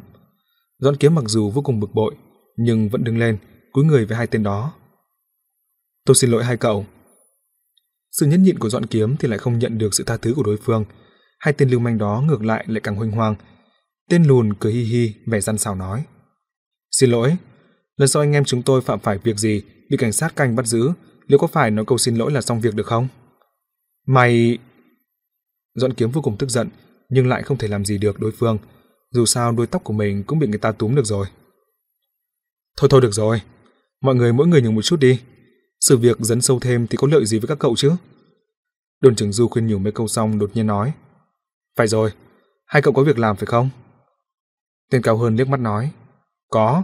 Dọn 0.79 0.97
Kiếm 0.97 1.15
mặc 1.15 1.25
dù 1.27 1.51
vô 1.51 1.63
cùng 1.63 1.81
bực 1.81 1.91
bội, 1.95 2.15
nhưng 2.57 2.89
vẫn 2.89 3.05
đứng 3.05 3.19
lên, 3.19 3.39
cúi 3.73 3.85
người 3.85 4.05
với 4.05 4.17
hai 4.17 4.27
tên 4.27 4.43
đó. 4.43 4.73
Tôi 6.07 6.15
xin 6.15 6.31
lỗi 6.31 6.45
hai 6.45 6.57
cậu. 6.57 6.87
Sự 8.13 8.27
nhẫn 8.27 8.43
nhịn 8.43 8.59
của 8.59 8.71
Dọn 8.71 8.87
Kiếm 8.87 9.17
thì 9.17 9.29
lại 9.29 9.39
không 9.39 9.59
nhận 9.59 9.79
được 9.79 9.95
sự 9.95 10.05
tha 10.05 10.17
thứ 10.17 10.33
của 10.37 10.43
đối 10.43 10.57
phương. 10.57 10.85
Hai 11.39 11.55
tên 11.55 11.71
lưu 11.71 11.81
manh 11.81 11.99
đó 11.99 12.23
ngược 12.27 12.45
lại 12.45 12.65
lại 12.69 12.81
càng 12.81 12.97
huynh 12.97 13.11
hoang. 13.11 13.35
Tên 14.11 14.25
lùn 14.25 14.55
cười 14.55 14.73
hi 14.73 14.83
hi, 14.83 15.13
vẻ 15.27 15.41
răn 15.41 15.59
xào 15.59 15.75
nói. 15.75 16.05
Xin 16.91 17.11
lỗi, 17.11 17.37
lần 17.97 18.09
sau 18.09 18.23
anh 18.23 18.33
em 18.33 18.45
chúng 18.45 18.63
tôi 18.63 18.81
phạm 18.81 19.01
phải 19.01 19.19
việc 19.19 19.39
gì 19.39 19.63
bị 19.91 19.97
cảnh 19.97 20.13
sát 20.13 20.37
canh 20.37 20.57
bắt 20.57 20.67
giữ, 20.67 20.91
liệu 21.27 21.39
có 21.39 21.47
phải 21.47 21.71
nói 21.71 21.85
câu 21.85 21.99
xin 21.99 22.17
lỗi 22.17 22.33
là 22.33 22.41
xong 22.41 22.61
việc 22.61 22.75
được 22.75 22.87
không? 22.87 23.09
Mày... 24.07 24.59
Dọn 25.77 25.93
kiếm 25.93 26.11
vô 26.11 26.23
cùng 26.23 26.36
tức 26.36 26.48
giận, 26.48 26.69
nhưng 27.09 27.28
lại 27.28 27.43
không 27.43 27.59
thể 27.59 27.69
làm 27.69 27.85
gì 27.85 27.98
được 27.98 28.20
đối 28.20 28.32
phương. 28.32 28.59
Dù 29.11 29.27
sao 29.27 29.53
đuôi 29.53 29.66
tóc 29.66 29.85
của 29.85 29.93
mình 29.93 30.24
cũng 30.24 30.39
bị 30.39 30.47
người 30.47 30.59
ta 30.59 30.73
túm 30.73 30.94
được 30.94 31.05
rồi. 31.05 31.27
Thôi 32.77 32.89
thôi 32.90 33.01
được 33.01 33.15
rồi, 33.15 33.40
mọi 34.01 34.15
người 34.15 34.32
mỗi 34.32 34.47
người 34.47 34.62
nhường 34.62 34.74
một 34.74 34.82
chút 34.82 35.01
đi. 35.01 35.20
Sự 35.81 35.97
việc 35.97 36.16
dấn 36.20 36.40
sâu 36.40 36.61
thêm 36.61 36.86
thì 36.86 36.97
có 36.97 37.09
lợi 37.11 37.27
gì 37.27 37.39
với 37.39 37.48
các 37.48 37.59
cậu 37.59 37.77
chứ? 37.77 37.93
Đồn 39.01 39.16
trưởng 39.16 39.32
Du 39.32 39.48
khuyên 39.48 39.66
nhủ 39.66 39.78
mấy 39.78 39.93
câu 39.93 40.09
xong 40.09 40.39
đột 40.39 40.51
nhiên 40.55 40.66
nói. 40.66 40.93
Phải 41.77 41.86
rồi, 41.86 42.11
hai 42.66 42.82
cậu 42.82 42.94
có 42.94 43.03
việc 43.03 43.19
làm 43.19 43.36
phải 43.36 43.47
không? 43.47 43.70
Tên 44.90 45.03
cao 45.03 45.16
hơn 45.16 45.36
liếc 45.36 45.48
mắt 45.48 45.61
nói. 45.61 45.90
Có. 46.51 46.82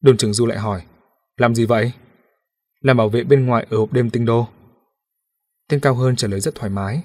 Đồn 0.00 0.16
trưởng 0.16 0.32
Du 0.32 0.46
lại 0.46 0.58
hỏi. 0.58 0.82
Làm 1.36 1.54
gì 1.54 1.64
vậy? 1.64 1.92
Làm 2.80 2.96
bảo 2.96 3.08
vệ 3.08 3.24
bên 3.24 3.46
ngoài 3.46 3.66
ở 3.70 3.76
hộp 3.76 3.92
đêm 3.92 4.10
tinh 4.10 4.24
đô. 4.24 4.48
Tên 5.68 5.80
cao 5.80 5.94
hơn 5.94 6.16
trả 6.16 6.28
lời 6.28 6.40
rất 6.40 6.54
thoải 6.54 6.70
mái. 6.70 7.02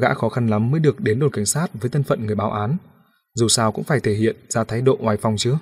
Gã 0.00 0.14
khó 0.14 0.28
khăn 0.28 0.46
lắm 0.46 0.70
mới 0.70 0.80
được 0.80 1.00
đến 1.00 1.18
đồn 1.18 1.30
cảnh 1.30 1.46
sát 1.46 1.66
với 1.80 1.90
thân 1.90 2.02
phận 2.02 2.26
người 2.26 2.34
báo 2.34 2.52
án. 2.52 2.76
Dù 3.34 3.48
sao 3.48 3.72
cũng 3.72 3.84
phải 3.84 4.00
thể 4.00 4.14
hiện 4.14 4.36
ra 4.48 4.64
thái 4.64 4.80
độ 4.80 4.96
ngoài 5.00 5.16
phòng 5.16 5.36
chứ. 5.36 5.54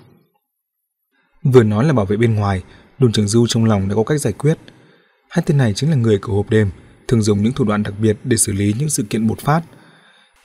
Vừa 1.43 1.63
nói 1.63 1.85
là 1.85 1.93
bảo 1.93 2.07
vệ 2.07 2.17
bên 2.17 2.35
ngoài, 2.35 2.63
đồn 2.99 3.13
trưởng 3.13 3.29
Du 3.29 3.47
trong 3.47 3.65
lòng 3.65 3.89
đã 3.89 3.95
có 3.95 4.05
cách 4.05 4.21
giải 4.21 4.33
quyết. 4.33 4.59
Hai 5.29 5.43
tên 5.47 5.59
này 5.59 5.75
chính 5.75 5.91
là 5.91 5.97
người 5.97 6.19
của 6.19 6.33
hộp 6.33 6.51
đêm, 6.51 6.71
thường 7.09 7.23
dùng 7.23 7.43
những 7.43 7.53
thủ 7.53 7.65
đoạn 7.65 7.83
đặc 7.83 7.95
biệt 8.01 8.17
để 8.25 8.37
xử 8.37 8.53
lý 8.53 8.75
những 8.79 8.89
sự 8.89 9.03
kiện 9.03 9.27
bột 9.27 9.39
phát. 9.39 9.63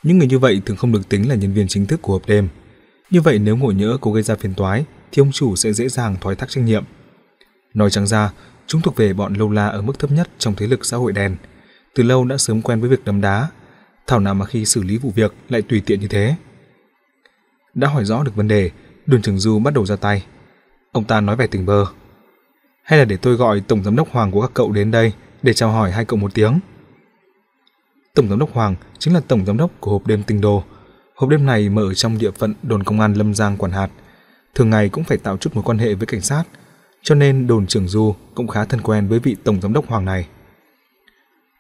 Những 0.03 0.17
người 0.17 0.27
như 0.27 0.39
vậy 0.39 0.61
thường 0.65 0.77
không 0.77 0.91
được 0.91 1.09
tính 1.09 1.29
là 1.29 1.35
nhân 1.35 1.53
viên 1.53 1.67
chính 1.67 1.85
thức 1.85 2.01
của 2.01 2.13
hộp 2.13 2.27
đêm. 2.27 2.49
Như 3.09 3.21
vậy 3.21 3.39
nếu 3.39 3.57
ngộ 3.57 3.71
nhỡ 3.71 3.97
có 4.01 4.11
gây 4.11 4.23
ra 4.23 4.35
phiền 4.35 4.53
toái 4.53 4.85
thì 5.11 5.21
ông 5.21 5.31
chủ 5.31 5.55
sẽ 5.55 5.73
dễ 5.73 5.89
dàng 5.89 6.15
thoái 6.21 6.35
thác 6.35 6.49
trách 6.49 6.61
nhiệm. 6.61 6.83
Nói 7.73 7.89
trắng 7.89 8.07
ra, 8.07 8.31
chúng 8.67 8.81
thuộc 8.81 8.95
về 8.95 9.13
bọn 9.13 9.33
lâu 9.33 9.51
la 9.51 9.67
ở 9.67 9.81
mức 9.81 9.99
thấp 9.99 10.11
nhất 10.11 10.29
trong 10.37 10.55
thế 10.55 10.67
lực 10.67 10.85
xã 10.85 10.97
hội 10.97 11.11
đen. 11.11 11.35
Từ 11.95 12.03
lâu 12.03 12.25
đã 12.25 12.37
sớm 12.37 12.61
quen 12.61 12.81
với 12.81 12.89
việc 12.89 13.05
đấm 13.05 13.21
đá, 13.21 13.47
thảo 14.11 14.19
nào 14.19 14.33
mà 14.33 14.45
khi 14.45 14.65
xử 14.65 14.83
lý 14.83 14.97
vụ 14.97 15.11
việc 15.15 15.33
lại 15.49 15.61
tùy 15.61 15.81
tiện 15.85 15.99
như 15.99 16.07
thế. 16.07 16.35
Đã 17.73 17.87
hỏi 17.87 18.05
rõ 18.05 18.23
được 18.23 18.35
vấn 18.35 18.47
đề, 18.47 18.71
Đồn 19.05 19.21
trưởng 19.21 19.37
Du 19.37 19.59
bắt 19.59 19.73
đầu 19.73 19.85
ra 19.85 19.95
tay. 19.95 20.25
Ông 20.91 21.03
ta 21.03 21.21
nói 21.21 21.35
vẻ 21.35 21.47
tình 21.47 21.65
bơ. 21.65 21.85
Hay 22.83 22.99
là 22.99 23.05
để 23.05 23.17
tôi 23.17 23.35
gọi 23.35 23.61
Tổng 23.67 23.83
Giám 23.83 23.95
đốc 23.95 24.11
Hoàng 24.11 24.31
của 24.31 24.41
các 24.41 24.51
cậu 24.53 24.71
đến 24.71 24.91
đây 24.91 25.13
để 25.41 25.53
chào 25.53 25.71
hỏi 25.71 25.91
hai 25.91 26.05
cậu 26.05 26.19
một 26.19 26.33
tiếng. 26.33 26.59
Tổng 28.15 28.29
Giám 28.29 28.39
đốc 28.39 28.53
Hoàng 28.53 28.75
chính 28.99 29.13
là 29.13 29.21
Tổng 29.27 29.45
Giám 29.45 29.57
đốc 29.57 29.71
của 29.79 29.91
hộp 29.91 30.07
đêm 30.07 30.23
tinh 30.23 30.41
đồ. 30.41 30.63
Hộp 31.15 31.29
đêm 31.29 31.45
này 31.45 31.69
mở 31.69 31.83
ở 31.83 31.93
trong 31.93 32.17
địa 32.17 32.31
phận 32.31 32.53
đồn 32.63 32.83
công 32.83 32.99
an 32.99 33.13
Lâm 33.13 33.33
Giang 33.33 33.57
quản 33.57 33.71
hạt. 33.71 33.89
Thường 34.55 34.69
ngày 34.69 34.89
cũng 34.89 35.03
phải 35.03 35.17
tạo 35.17 35.37
chút 35.37 35.55
mối 35.55 35.63
quan 35.63 35.77
hệ 35.77 35.93
với 35.93 36.05
cảnh 36.05 36.21
sát, 36.21 36.43
cho 37.03 37.15
nên 37.15 37.47
đồn 37.47 37.67
trưởng 37.67 37.87
Du 37.87 38.15
cũng 38.35 38.47
khá 38.47 38.65
thân 38.65 38.81
quen 38.81 39.07
với 39.07 39.19
vị 39.19 39.35
Tổng 39.43 39.61
Giám 39.61 39.73
đốc 39.73 39.87
Hoàng 39.87 40.05
này. 40.05 40.27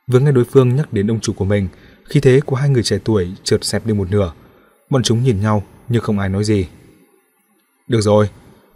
Vừa 0.07 0.19
nghe 0.19 0.31
đối 0.31 0.45
phương 0.45 0.75
nhắc 0.75 0.93
đến 0.93 1.11
ông 1.11 1.19
chủ 1.19 1.33
của 1.33 1.45
mình, 1.45 1.67
khi 2.11 2.19
thế 2.19 2.39
của 2.45 2.55
hai 2.55 2.69
người 2.69 2.83
trẻ 2.83 2.97
tuổi 3.03 3.31
trượt 3.43 3.63
xẹp 3.63 3.85
đi 3.85 3.93
một 3.93 4.11
nửa. 4.11 4.33
Bọn 4.89 5.03
chúng 5.03 5.23
nhìn 5.23 5.41
nhau 5.41 5.63
nhưng 5.89 6.01
không 6.01 6.19
ai 6.19 6.29
nói 6.29 6.43
gì. 6.43 6.67
Được 7.87 8.01
rồi, 8.01 8.29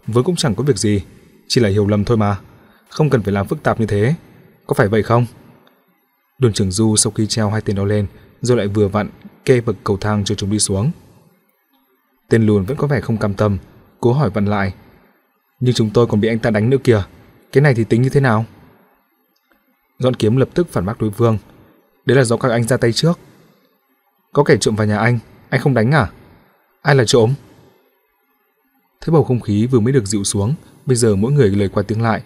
vốn 0.06 0.24
cũng 0.24 0.36
chẳng 0.36 0.54
có 0.54 0.64
việc 0.64 0.78
gì, 0.78 1.02
chỉ 1.48 1.60
là 1.60 1.68
hiểu 1.68 1.86
lầm 1.86 2.04
thôi 2.04 2.16
mà. 2.16 2.36
không 2.88 3.10
cần 3.10 3.22
phải 3.22 3.32
làm 3.32 3.46
phức 3.46 3.62
tạp 3.62 3.80
như 3.80 3.86
thế. 3.86 4.14
Có 4.66 4.74
phải 4.74 4.88
vậy 4.88 5.02
không? 5.02 5.26
Đồn 6.38 6.52
trưởng 6.52 6.70
Du 6.70 6.96
sau 6.96 7.10
khi 7.10 7.26
treo 7.26 7.50
hai 7.50 7.60
tên 7.60 7.76
đó 7.76 7.84
lên, 7.84 8.06
rồi 8.40 8.58
lại 8.58 8.66
vừa 8.66 8.88
vặn 8.88 9.08
kê 9.44 9.60
bậc 9.60 9.76
cầu 9.84 9.96
thang 9.96 10.24
cho 10.24 10.34
chúng 10.34 10.50
đi 10.50 10.58
xuống. 10.58 10.90
Tên 12.28 12.46
lùn 12.46 12.64
vẫn 12.64 12.76
có 12.76 12.86
vẻ 12.86 13.00
không 13.00 13.16
cam 13.16 13.34
tâm, 13.34 13.58
cố 14.00 14.12
hỏi 14.12 14.30
vặn 14.30 14.46
lại. 14.46 14.74
Nhưng 15.60 15.74
chúng 15.74 15.90
tôi 15.90 16.06
còn 16.06 16.20
bị 16.20 16.28
anh 16.28 16.38
ta 16.38 16.50
đánh 16.50 16.70
nữa 16.70 16.78
kìa, 16.84 17.02
cái 17.52 17.62
này 17.62 17.74
thì 17.74 17.84
tính 17.84 18.02
như 18.02 18.08
thế 18.08 18.20
nào? 18.20 18.44
Dọn 19.98 20.14
kiếm 20.14 20.36
lập 20.36 20.48
tức 20.54 20.68
phản 20.70 20.86
bác 20.86 21.00
đối 21.00 21.10
phương. 21.10 21.38
Đấy 22.06 22.16
là 22.16 22.24
do 22.24 22.36
các 22.36 22.50
anh 22.50 22.64
ra 22.64 22.76
tay 22.76 22.92
trước. 22.92 23.18
Có 24.32 24.44
kẻ 24.44 24.56
trộm 24.56 24.76
vào 24.76 24.86
nhà 24.86 24.98
anh, 24.98 25.18
anh 25.48 25.60
không 25.60 25.74
đánh 25.74 25.90
à? 25.90 26.10
Ai 26.82 26.94
là 26.94 27.04
trộm? 27.04 27.34
Thế 29.00 29.10
bầu 29.10 29.24
không 29.24 29.40
khí 29.40 29.66
vừa 29.66 29.80
mới 29.80 29.92
được 29.92 30.06
dịu 30.06 30.24
xuống, 30.24 30.54
bây 30.86 30.96
giờ 30.96 31.16
mỗi 31.16 31.32
người 31.32 31.50
lời 31.50 31.68
qua 31.68 31.82
tiếng 31.82 32.02
lại. 32.02 32.22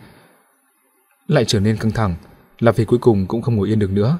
Lại 1.28 1.44
trở 1.44 1.60
nên 1.60 1.76
căng 1.76 1.90
thẳng, 1.90 2.14
là 2.58 2.72
vì 2.72 2.84
cuối 2.84 2.98
cùng 2.98 3.26
cũng 3.26 3.42
không 3.42 3.56
ngồi 3.56 3.68
yên 3.68 3.78
được 3.78 3.90
nữa. 3.90 4.18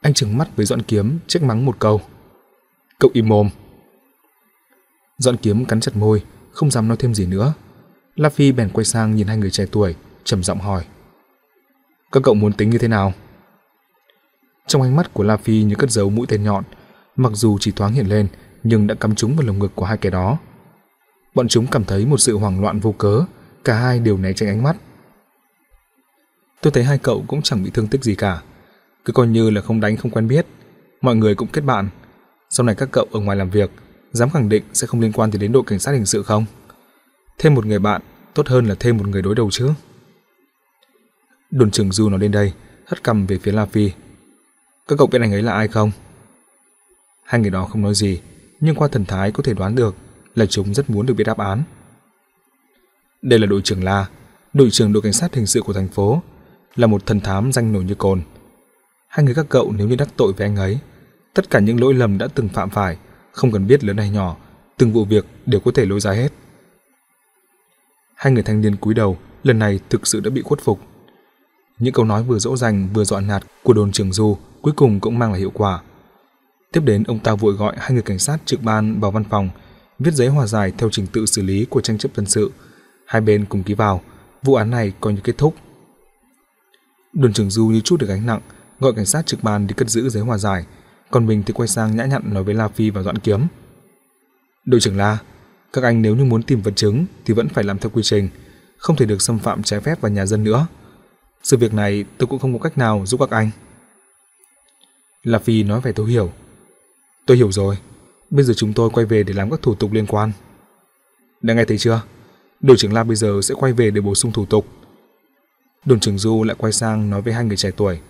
Anh 0.00 0.14
trừng 0.14 0.38
mắt 0.38 0.56
với 0.56 0.66
dọn 0.66 0.82
kiếm, 0.82 1.18
trách 1.26 1.42
mắng 1.42 1.64
một 1.64 1.76
câu. 1.78 2.00
Cậu 2.98 3.10
im 3.14 3.28
mồm. 3.28 3.48
Dọn 5.18 5.36
kiếm 5.36 5.64
cắn 5.64 5.80
chặt 5.80 5.96
môi, 5.96 6.24
không 6.52 6.70
dám 6.70 6.88
nói 6.88 6.96
thêm 6.96 7.14
gì 7.14 7.26
nữa. 7.26 7.54
La 8.16 8.28
Phi 8.28 8.52
bèn 8.52 8.70
quay 8.70 8.84
sang 8.84 9.14
nhìn 9.14 9.26
hai 9.26 9.36
người 9.36 9.50
trẻ 9.50 9.66
tuổi, 9.70 9.94
trầm 10.24 10.42
giọng 10.42 10.58
hỏi. 10.58 10.84
Các 12.12 12.22
cậu 12.22 12.34
muốn 12.34 12.52
tính 12.52 12.70
như 12.70 12.78
thế 12.78 12.88
nào? 12.88 13.12
Trong 14.68 14.82
ánh 14.82 14.96
mắt 14.96 15.14
của 15.14 15.24
La 15.24 15.36
Phi 15.36 15.62
như 15.62 15.74
cất 15.74 15.90
giấu 15.90 16.10
mũi 16.10 16.26
tên 16.28 16.42
nhọn, 16.42 16.64
mặc 17.16 17.32
dù 17.34 17.58
chỉ 17.60 17.70
thoáng 17.70 17.92
hiện 17.92 18.08
lên 18.08 18.28
nhưng 18.62 18.86
đã 18.86 18.94
cắm 18.94 19.14
trúng 19.14 19.36
vào 19.36 19.46
lồng 19.46 19.58
ngực 19.58 19.72
của 19.74 19.84
hai 19.84 19.96
kẻ 19.96 20.10
đó. 20.10 20.38
Bọn 21.34 21.48
chúng 21.48 21.66
cảm 21.66 21.84
thấy 21.84 22.06
một 22.06 22.18
sự 22.18 22.36
hoảng 22.36 22.60
loạn 22.60 22.80
vô 22.80 22.92
cớ, 22.92 23.24
cả 23.64 23.74
hai 23.74 23.98
đều 23.98 24.18
né 24.18 24.32
tránh 24.32 24.48
ánh 24.48 24.62
mắt. 24.62 24.76
Tôi 26.60 26.70
thấy 26.70 26.84
hai 26.84 26.98
cậu 26.98 27.24
cũng 27.28 27.42
chẳng 27.42 27.62
bị 27.64 27.70
thương 27.70 27.88
tích 27.88 28.04
gì 28.04 28.14
cả, 28.14 28.42
cứ 29.04 29.12
coi 29.12 29.26
như 29.26 29.50
là 29.50 29.60
không 29.60 29.80
đánh 29.80 29.96
không 29.96 30.10
quen 30.10 30.28
biết, 30.28 30.46
mọi 31.00 31.16
người 31.16 31.34
cũng 31.34 31.48
kết 31.48 31.60
bạn. 31.60 31.88
Sau 32.50 32.66
này 32.66 32.74
các 32.74 32.88
cậu 32.92 33.06
ở 33.12 33.20
ngoài 33.20 33.36
làm 33.36 33.50
việc, 33.50 33.70
dám 34.12 34.30
khẳng 34.30 34.48
định 34.48 34.62
sẽ 34.72 34.86
không 34.86 35.00
liên 35.00 35.12
quan 35.12 35.32
gì 35.32 35.38
đến 35.38 35.52
đội 35.52 35.62
cảnh 35.66 35.78
sát 35.78 35.92
hình 35.92 36.06
sự 36.06 36.22
không? 36.22 36.44
Thêm 37.38 37.54
một 37.54 37.66
người 37.66 37.78
bạn, 37.78 38.02
tốt 38.34 38.48
hơn 38.48 38.66
là 38.66 38.74
thêm 38.78 38.96
một 38.96 39.08
người 39.08 39.22
đối 39.22 39.34
đầu 39.34 39.50
chứ. 39.50 39.70
Đồn 41.50 41.70
trưởng 41.70 41.92
Du 41.92 42.08
nói 42.08 42.20
lên 42.20 42.32
đây, 42.32 42.52
hất 42.86 43.02
cầm 43.02 43.26
về 43.26 43.38
phía 43.38 43.52
La 43.52 43.66
Phi. 43.66 43.90
Các 44.88 44.96
cậu 44.98 45.06
biết 45.06 45.20
anh 45.20 45.32
ấy 45.32 45.42
là 45.42 45.52
ai 45.52 45.68
không? 45.68 45.90
Hai 47.22 47.40
người 47.40 47.50
đó 47.50 47.64
không 47.64 47.82
nói 47.82 47.94
gì, 47.94 48.20
nhưng 48.60 48.74
qua 48.74 48.88
thần 48.88 49.04
thái 49.04 49.32
có 49.32 49.42
thể 49.42 49.54
đoán 49.54 49.74
được 49.74 49.96
là 50.34 50.46
chúng 50.46 50.74
rất 50.74 50.90
muốn 50.90 51.06
được 51.06 51.14
biết 51.14 51.24
đáp 51.24 51.38
án. 51.38 51.62
Đây 53.22 53.38
là 53.38 53.46
đội 53.46 53.60
trưởng 53.64 53.84
La, 53.84 54.06
đội 54.52 54.70
trưởng 54.70 54.92
đội 54.92 55.02
cảnh 55.02 55.12
sát 55.12 55.34
hình 55.34 55.46
sự 55.46 55.62
của 55.62 55.72
thành 55.72 55.88
phố, 55.88 56.22
là 56.76 56.86
một 56.86 57.06
thần 57.06 57.20
thám 57.20 57.52
danh 57.52 57.72
nổi 57.72 57.84
như 57.84 57.94
cồn. 57.94 58.22
Hai 59.08 59.24
người 59.24 59.34
các 59.34 59.46
cậu 59.48 59.72
nếu 59.72 59.88
như 59.88 59.96
đắc 59.96 60.08
tội 60.16 60.32
với 60.32 60.46
anh 60.46 60.56
ấy, 60.56 60.78
tất 61.34 61.50
cả 61.50 61.58
những 61.58 61.80
lỗi 61.80 61.94
lầm 61.94 62.18
đã 62.18 62.28
từng 62.34 62.48
phạm 62.48 62.70
phải, 62.70 62.96
không 63.32 63.52
cần 63.52 63.66
biết 63.66 63.84
lớn 63.84 63.96
hay 63.96 64.10
nhỏ, 64.10 64.36
từng 64.76 64.92
vụ 64.92 65.04
việc 65.04 65.26
đều 65.46 65.60
có 65.60 65.70
thể 65.74 65.86
lôi 65.86 66.00
ra 66.00 66.12
hết. 66.12 66.32
Hai 68.14 68.32
người 68.32 68.42
thanh 68.42 68.60
niên 68.60 68.76
cúi 68.76 68.94
đầu, 68.94 69.18
lần 69.42 69.58
này 69.58 69.80
thực 69.90 70.06
sự 70.06 70.20
đã 70.20 70.30
bị 70.30 70.42
khuất 70.42 70.60
phục. 70.60 70.80
Những 71.78 71.94
câu 71.94 72.04
nói 72.04 72.22
vừa 72.22 72.38
dỗ 72.38 72.56
dành 72.56 72.88
vừa 72.92 73.04
dọa 73.04 73.20
nạt 73.20 73.42
của 73.62 73.72
đồn 73.72 73.92
trưởng 73.92 74.12
Du 74.12 74.36
cuối 74.62 74.72
cùng 74.76 75.00
cũng 75.00 75.18
mang 75.18 75.30
lại 75.30 75.40
hiệu 75.40 75.50
quả. 75.54 75.82
Tiếp 76.72 76.80
đến 76.84 77.04
ông 77.04 77.18
ta 77.18 77.34
vội 77.34 77.54
gọi 77.54 77.76
hai 77.78 77.92
người 77.92 78.02
cảnh 78.02 78.18
sát 78.18 78.38
trực 78.44 78.62
ban 78.62 79.00
vào 79.00 79.10
văn 79.10 79.24
phòng, 79.30 79.50
viết 79.98 80.14
giấy 80.14 80.28
hòa 80.28 80.46
giải 80.46 80.72
theo 80.78 80.88
trình 80.92 81.06
tự 81.06 81.26
xử 81.26 81.42
lý 81.42 81.64
của 81.64 81.80
tranh 81.80 81.98
chấp 81.98 82.16
dân 82.16 82.26
sự. 82.26 82.50
Hai 83.06 83.20
bên 83.20 83.44
cùng 83.44 83.62
ký 83.62 83.74
vào, 83.74 84.00
vụ 84.42 84.54
án 84.54 84.70
này 84.70 84.92
coi 85.00 85.12
như 85.12 85.20
kết 85.24 85.38
thúc. 85.38 85.54
Đồn 87.12 87.32
trưởng 87.32 87.50
Du 87.50 87.66
như 87.66 87.80
chút 87.80 88.00
được 88.00 88.06
gánh 88.06 88.26
nặng, 88.26 88.40
gọi 88.80 88.92
cảnh 88.92 89.06
sát 89.06 89.26
trực 89.26 89.42
ban 89.42 89.66
đi 89.66 89.74
cất 89.74 89.90
giữ 89.90 90.08
giấy 90.08 90.22
hòa 90.22 90.38
giải, 90.38 90.64
còn 91.10 91.26
mình 91.26 91.42
thì 91.46 91.52
quay 91.52 91.68
sang 91.68 91.96
nhã 91.96 92.04
nhặn 92.04 92.34
nói 92.34 92.44
với 92.44 92.54
La 92.54 92.68
Phi 92.68 92.90
và 92.90 93.02
Doãn 93.02 93.18
Kiếm. 93.18 93.46
Đội 94.64 94.80
trưởng 94.80 94.96
La, 94.96 95.18
các 95.72 95.84
anh 95.84 96.02
nếu 96.02 96.16
như 96.16 96.24
muốn 96.24 96.42
tìm 96.42 96.62
vật 96.62 96.76
chứng 96.76 97.06
thì 97.24 97.34
vẫn 97.34 97.48
phải 97.48 97.64
làm 97.64 97.78
theo 97.78 97.90
quy 97.90 98.02
trình, 98.02 98.28
không 98.78 98.96
thể 98.96 99.06
được 99.06 99.22
xâm 99.22 99.38
phạm 99.38 99.62
trái 99.62 99.80
phép 99.80 100.00
vào 100.00 100.12
nhà 100.12 100.26
dân 100.26 100.44
nữa. 100.44 100.66
Sự 101.42 101.56
việc 101.56 101.74
này 101.74 102.04
tôi 102.18 102.26
cũng 102.26 102.38
không 102.38 102.58
có 102.58 102.62
cách 102.62 102.78
nào 102.78 103.06
giúp 103.06 103.20
các 103.20 103.30
anh. 103.30 103.50
La 105.22 105.38
Phi 105.38 105.62
nói 105.62 105.80
vẻ 105.80 105.92
tôi 105.92 106.10
hiểu. 106.10 106.32
Tôi 107.26 107.36
hiểu 107.36 107.52
rồi, 107.52 107.78
bây 108.30 108.44
giờ 108.44 108.54
chúng 108.56 108.72
tôi 108.72 108.90
quay 108.90 109.06
về 109.06 109.22
để 109.22 109.32
làm 109.34 109.50
các 109.50 109.62
thủ 109.62 109.74
tục 109.74 109.92
liên 109.92 110.06
quan. 110.06 110.32
Đã 111.42 111.54
nghe 111.54 111.64
thấy 111.64 111.78
chưa? 111.78 112.02
Đội 112.60 112.76
trưởng 112.76 112.92
La 112.92 113.04
bây 113.04 113.16
giờ 113.16 113.40
sẽ 113.42 113.54
quay 113.54 113.72
về 113.72 113.90
để 113.90 114.00
bổ 114.00 114.14
sung 114.14 114.32
thủ 114.32 114.46
tục. 114.46 114.66
Đồn 115.84 116.00
trưởng 116.00 116.18
Du 116.18 116.44
lại 116.44 116.56
quay 116.58 116.72
sang 116.72 117.10
nói 117.10 117.22
với 117.22 117.34
hai 117.34 117.44
người 117.44 117.56
trẻ 117.56 117.70
tuổi. 117.76 118.00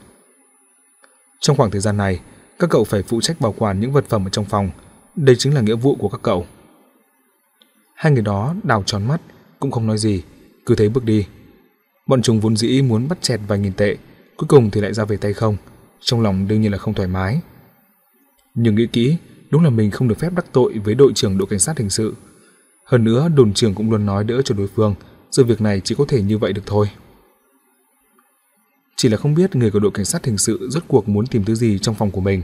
Trong 1.40 1.56
khoảng 1.56 1.70
thời 1.70 1.80
gian 1.80 1.96
này, 1.96 2.20
các 2.58 2.70
cậu 2.70 2.84
phải 2.84 3.02
phụ 3.02 3.20
trách 3.20 3.40
bảo 3.40 3.54
quản 3.58 3.80
những 3.80 3.92
vật 3.92 4.04
phẩm 4.08 4.26
ở 4.26 4.30
trong 4.30 4.44
phòng. 4.44 4.70
Đây 5.16 5.36
chính 5.36 5.54
là 5.54 5.60
nghĩa 5.60 5.74
vụ 5.74 5.94
của 5.94 6.08
các 6.08 6.20
cậu. 6.22 6.46
Hai 7.94 8.12
người 8.12 8.22
đó 8.22 8.54
đào 8.62 8.82
tròn 8.86 9.04
mắt, 9.08 9.20
cũng 9.60 9.70
không 9.70 9.86
nói 9.86 9.98
gì, 9.98 10.22
cứ 10.66 10.74
thế 10.74 10.88
bước 10.88 11.04
đi. 11.04 11.26
Bọn 12.08 12.22
chúng 12.22 12.40
vốn 12.40 12.56
dĩ 12.56 12.82
muốn 12.82 13.08
bắt 13.08 13.18
chẹt 13.22 13.40
vài 13.48 13.58
nghìn 13.58 13.72
tệ, 13.72 13.96
cuối 14.36 14.48
cùng 14.48 14.70
thì 14.70 14.80
lại 14.80 14.94
ra 14.94 15.04
về 15.04 15.16
tay 15.16 15.32
không. 15.32 15.56
Trong 16.00 16.20
lòng 16.20 16.48
đương 16.48 16.60
nhiên 16.60 16.72
là 16.72 16.78
không 16.78 16.94
thoải 16.94 17.08
mái. 17.08 17.40
Nhưng 18.54 18.74
nghĩ 18.74 18.86
kỹ, 18.86 19.16
đúng 19.50 19.64
là 19.64 19.70
mình 19.70 19.90
không 19.90 20.08
được 20.08 20.18
phép 20.18 20.32
đắc 20.36 20.46
tội 20.52 20.78
với 20.78 20.94
đội 20.94 21.12
trưởng 21.14 21.38
đội 21.38 21.48
cảnh 21.50 21.58
sát 21.58 21.78
hình 21.78 21.90
sự. 21.90 22.14
Hơn 22.84 23.04
nữa, 23.04 23.28
đồn 23.34 23.52
trưởng 23.52 23.74
cũng 23.74 23.90
luôn 23.90 24.06
nói 24.06 24.24
đỡ 24.24 24.42
cho 24.42 24.54
đối 24.54 24.68
phương, 24.68 24.94
sự 25.32 25.44
việc 25.44 25.60
này 25.60 25.80
chỉ 25.84 25.94
có 25.98 26.04
thể 26.08 26.22
như 26.22 26.38
vậy 26.38 26.52
được 26.52 26.62
thôi. 26.66 26.90
Chỉ 28.96 29.08
là 29.08 29.16
không 29.16 29.34
biết 29.34 29.56
người 29.56 29.70
của 29.70 29.80
đội 29.80 29.90
cảnh 29.90 30.04
sát 30.04 30.24
hình 30.24 30.38
sự 30.38 30.68
rốt 30.70 30.82
cuộc 30.88 31.08
muốn 31.08 31.26
tìm 31.26 31.44
thứ 31.44 31.54
gì 31.54 31.78
trong 31.78 31.94
phòng 31.94 32.10
của 32.10 32.20
mình. 32.20 32.42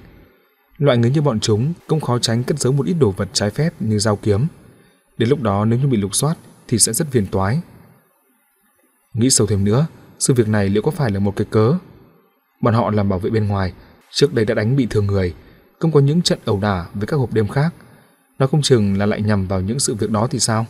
Loại 0.78 0.98
người 0.98 1.10
như 1.10 1.22
bọn 1.22 1.40
chúng 1.40 1.72
cũng 1.86 2.00
khó 2.00 2.18
tránh 2.18 2.44
cất 2.44 2.60
giấu 2.60 2.72
một 2.72 2.86
ít 2.86 2.94
đồ 3.00 3.10
vật 3.10 3.28
trái 3.32 3.50
phép 3.50 3.74
như 3.80 3.98
dao 3.98 4.16
kiếm. 4.16 4.46
Đến 5.18 5.28
lúc 5.28 5.42
đó 5.42 5.64
nếu 5.64 5.78
như 5.78 5.86
bị 5.86 5.96
lục 5.96 6.14
soát 6.14 6.34
thì 6.68 6.78
sẽ 6.78 6.92
rất 6.92 7.10
phiền 7.10 7.26
toái. 7.26 7.60
Nghĩ 9.14 9.30
sâu 9.30 9.46
thêm 9.46 9.64
nữa, 9.64 9.86
sự 10.18 10.34
việc 10.34 10.48
này 10.48 10.68
liệu 10.68 10.82
có 10.82 10.90
phải 10.90 11.10
là 11.10 11.18
một 11.18 11.36
cái 11.36 11.46
cớ? 11.50 11.74
Bọn 12.60 12.74
họ 12.74 12.90
làm 12.90 13.08
bảo 13.08 13.18
vệ 13.18 13.30
bên 13.30 13.48
ngoài, 13.48 13.72
trước 14.12 14.34
đây 14.34 14.44
đã 14.44 14.54
đánh 14.54 14.76
bị 14.76 14.86
thương 14.90 15.06
người, 15.06 15.34
không 15.78 15.92
có 15.92 16.00
những 16.00 16.22
trận 16.22 16.38
ẩu 16.44 16.60
đả 16.60 16.86
với 16.94 17.06
các 17.06 17.16
hộp 17.16 17.32
đêm 17.32 17.48
khác. 17.48 17.74
Nó 18.38 18.46
không 18.46 18.62
chừng 18.62 18.98
là 18.98 19.06
lại 19.06 19.22
nhằm 19.22 19.46
vào 19.46 19.60
những 19.60 19.78
sự 19.78 19.94
việc 19.94 20.10
đó 20.10 20.26
thì 20.30 20.38
sao? 20.38 20.66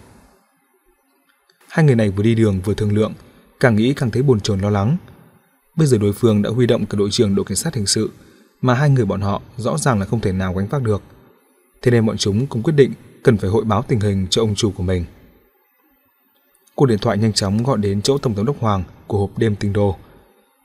Hai 1.68 1.84
người 1.84 1.94
này 1.94 2.10
vừa 2.10 2.22
đi 2.22 2.34
đường 2.34 2.60
vừa 2.64 2.74
thương 2.74 2.94
lượng, 2.94 3.12
càng 3.60 3.76
nghĩ 3.76 3.94
càng 3.94 4.10
thấy 4.10 4.22
buồn 4.22 4.40
chồn 4.40 4.60
lo 4.60 4.70
lắng. 4.70 4.96
Bây 5.76 5.86
giờ 5.86 5.98
đối 5.98 6.12
phương 6.12 6.42
đã 6.42 6.50
huy 6.50 6.66
động 6.66 6.86
cả 6.86 6.96
đội 6.98 7.10
trưởng 7.10 7.34
đội 7.34 7.44
cảnh 7.44 7.56
sát 7.56 7.74
hình 7.74 7.86
sự, 7.86 8.10
mà 8.62 8.74
hai 8.74 8.90
người 8.90 9.04
bọn 9.04 9.20
họ 9.20 9.42
rõ 9.56 9.78
ràng 9.78 10.00
là 10.00 10.06
không 10.06 10.20
thể 10.20 10.32
nào 10.32 10.54
gánh 10.54 10.66
vác 10.66 10.82
được. 10.82 11.02
Thế 11.82 11.90
nên 11.90 12.06
bọn 12.06 12.16
chúng 12.16 12.46
cũng 12.46 12.62
quyết 12.62 12.72
định 12.76 12.92
cần 13.22 13.36
phải 13.36 13.50
hội 13.50 13.64
báo 13.64 13.84
tình 13.88 14.00
hình 14.00 14.26
cho 14.30 14.42
ông 14.42 14.54
chủ 14.54 14.72
của 14.76 14.82
mình. 14.82 15.04
Cuộc 16.74 16.86
điện 16.86 16.98
thoại 16.98 17.18
nhanh 17.18 17.32
chóng 17.32 17.62
gọi 17.62 17.78
đến 17.78 18.02
chỗ 18.02 18.18
Tổng 18.18 18.34
giám 18.36 18.46
đốc 18.46 18.60
Hoàng 18.60 18.82
của 19.06 19.18
hộp 19.18 19.38
đêm 19.38 19.56
Tinh 19.56 19.72
Đô. 19.72 19.96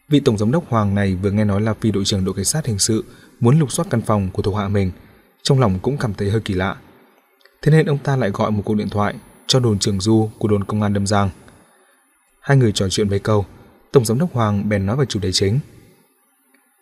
Vị 0.10 0.20
Tổng 0.20 0.38
giám 0.38 0.52
đốc 0.52 0.70
Hoàng 0.70 0.96
này 0.96 1.16
vừa 1.16 1.32
nghe 1.32 1.46
nói 1.46 1.62
là 1.62 1.74
phi 1.74 1.92
đội 1.92 2.06
trưởng 2.06 2.26
đội 2.26 2.34
cảnh 2.36 2.46
sát 2.46 2.66
hình 2.66 2.80
sự 2.80 3.04
muốn 3.40 3.60
lục 3.60 3.72
soát 3.72 3.86
căn 3.90 4.02
phòng 4.02 4.30
của 4.34 4.42
thuộc 4.42 4.56
hạ 4.56 4.68
mình, 4.68 4.92
trong 5.44 5.60
lòng 5.60 5.80
cũng 5.82 5.98
cảm 5.98 6.14
thấy 6.14 6.30
hơi 6.30 6.42
kỳ 6.42 6.54
lạ. 6.54 6.76
Thế 7.62 7.72
nên 7.72 7.86
ông 7.86 7.98
ta 7.98 8.16
lại 8.16 8.30
gọi 8.30 8.52
một 8.52 8.62
cuộc 8.66 8.74
điện 8.74 8.90
thoại 8.90 9.16
cho 9.48 9.60
đồn 9.60 9.80
trưởng 9.80 10.00
Du 10.00 10.30
của 10.38 10.48
đồn 10.48 10.64
công 10.64 10.82
an 10.82 10.94
Đâm 10.94 11.08
Giang. 11.08 11.30
Hai 12.40 12.58
người 12.58 12.72
trò 12.72 12.90
chuyện 12.90 13.10
mấy 13.10 13.20
câu, 13.20 13.46
Tổng 13.92 14.06
giám 14.06 14.20
đốc 14.20 14.34
Hoàng 14.34 14.70
bèn 14.70 14.86
nói 14.86 14.98
về 14.98 15.06
chủ 15.06 15.20
đề 15.20 15.32
chính. 15.32 15.60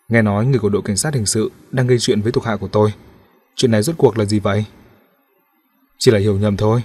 Nghe 0.08 0.22
nói 0.22 0.46
người 0.46 0.58
của 0.58 0.68
đội 0.68 0.82
cảnh 0.82 0.96
sát 0.96 1.14
hình 1.14 1.26
sự 1.26 1.50
đang 1.70 1.86
gây 1.86 1.98
chuyện 1.98 2.20
với 2.20 2.32
thuộc 2.32 2.44
hạ 2.44 2.56
của 2.56 2.68
tôi. 2.68 2.92
Chuyện 3.54 3.70
này 3.70 3.82
rốt 3.82 3.96
cuộc 3.98 4.18
là 4.18 4.24
gì 4.24 4.38
vậy? 4.38 4.64
Chỉ 5.98 6.10
là 6.10 6.18
hiểu 6.18 6.38
nhầm 6.38 6.56
thôi. 6.56 6.82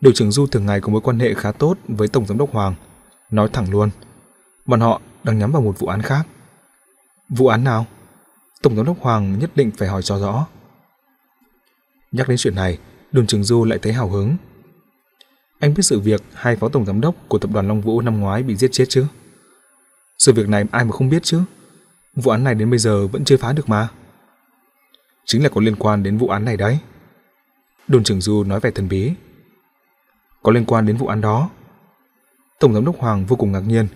Điều 0.00 0.12
trưởng 0.12 0.30
Du 0.30 0.46
thường 0.46 0.66
ngày 0.66 0.80
có 0.80 0.88
mối 0.88 1.00
quan 1.00 1.18
hệ 1.18 1.34
khá 1.34 1.52
tốt 1.52 1.78
với 1.88 2.08
Tổng 2.08 2.26
giám 2.26 2.38
đốc 2.38 2.52
Hoàng. 2.52 2.74
Nói 3.30 3.48
thẳng 3.52 3.70
luôn, 3.70 3.90
bọn 4.66 4.80
họ 4.80 5.00
đang 5.24 5.38
nhắm 5.38 5.52
vào 5.52 5.62
một 5.62 5.78
vụ 5.78 5.86
án 5.86 6.02
khác. 6.02 6.26
Vụ 7.28 7.46
án 7.46 7.64
nào? 7.64 7.86
Tổng 8.62 8.76
giám 8.76 8.86
đốc 8.86 9.00
Hoàng 9.00 9.38
nhất 9.38 9.50
định 9.54 9.70
phải 9.78 9.88
hỏi 9.88 10.02
cho 10.02 10.18
rõ. 10.18 10.46
Nhắc 12.12 12.28
đến 12.28 12.36
chuyện 12.38 12.54
này, 12.54 12.78
Đồn 13.12 13.26
trưởng 13.26 13.44
Du 13.44 13.64
lại 13.64 13.78
thấy 13.82 13.92
hào 13.92 14.08
hứng. 14.08 14.36
Anh 15.58 15.74
biết 15.74 15.82
sự 15.82 16.00
việc 16.00 16.22
hai 16.34 16.56
phó 16.56 16.68
tổng 16.68 16.84
giám 16.84 17.00
đốc 17.00 17.14
của 17.28 17.38
tập 17.38 17.50
đoàn 17.54 17.68
Long 17.68 17.80
Vũ 17.80 18.00
năm 18.00 18.20
ngoái 18.20 18.42
bị 18.42 18.56
giết 18.56 18.72
chết 18.72 18.84
chứ? 18.88 19.06
Sự 20.18 20.32
việc 20.32 20.48
này 20.48 20.64
ai 20.70 20.84
mà 20.84 20.92
không 20.92 21.08
biết 21.08 21.22
chứ? 21.22 21.42
Vụ 22.14 22.30
án 22.30 22.44
này 22.44 22.54
đến 22.54 22.70
bây 22.70 22.78
giờ 22.78 23.06
vẫn 23.06 23.24
chưa 23.24 23.36
phá 23.36 23.52
được 23.52 23.68
mà. 23.68 23.88
Chính 25.24 25.42
là 25.42 25.48
có 25.48 25.60
liên 25.60 25.76
quan 25.76 26.02
đến 26.02 26.18
vụ 26.18 26.28
án 26.28 26.44
này 26.44 26.56
đấy. 26.56 26.78
Đồn 27.88 28.04
trưởng 28.04 28.20
Du 28.20 28.44
nói 28.44 28.60
vẻ 28.60 28.70
thần 28.70 28.88
bí. 28.88 29.12
Có 30.48 30.52
liên 30.52 30.64
quan 30.64 30.86
đến 30.86 30.96
vụ 30.96 31.06
án 31.06 31.20
đó. 31.20 31.50
Tổng 32.60 32.74
giám 32.74 32.84
đốc 32.84 32.98
Hoàng 32.98 33.26
vô 33.26 33.36
cùng 33.36 33.52
ngạc 33.52 33.60
nhiên. 33.60 33.86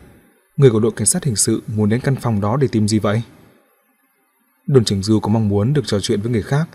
Người 0.57 0.70
của 0.70 0.81
đội 0.81 0.93
cảnh 0.97 1.07
sát 1.07 1.24
hình 1.24 1.37
sự 1.37 1.62
muốn 1.66 1.89
đến 1.89 2.01
căn 2.01 2.16
phòng 2.16 2.41
đó 2.41 2.57
để 2.57 2.69
tìm 2.73 2.89
gì 2.89 2.99
vậy? 2.99 3.23
Đồn 4.66 4.85
trưởng 4.85 5.03
Du 5.03 5.20
có 5.20 5.29
mong 5.29 5.49
muốn 5.49 5.73
được 5.73 5.83
trò 5.87 6.01
chuyện 6.01 6.20
với 6.20 6.33
người 6.33 6.43
khác, 6.43 6.69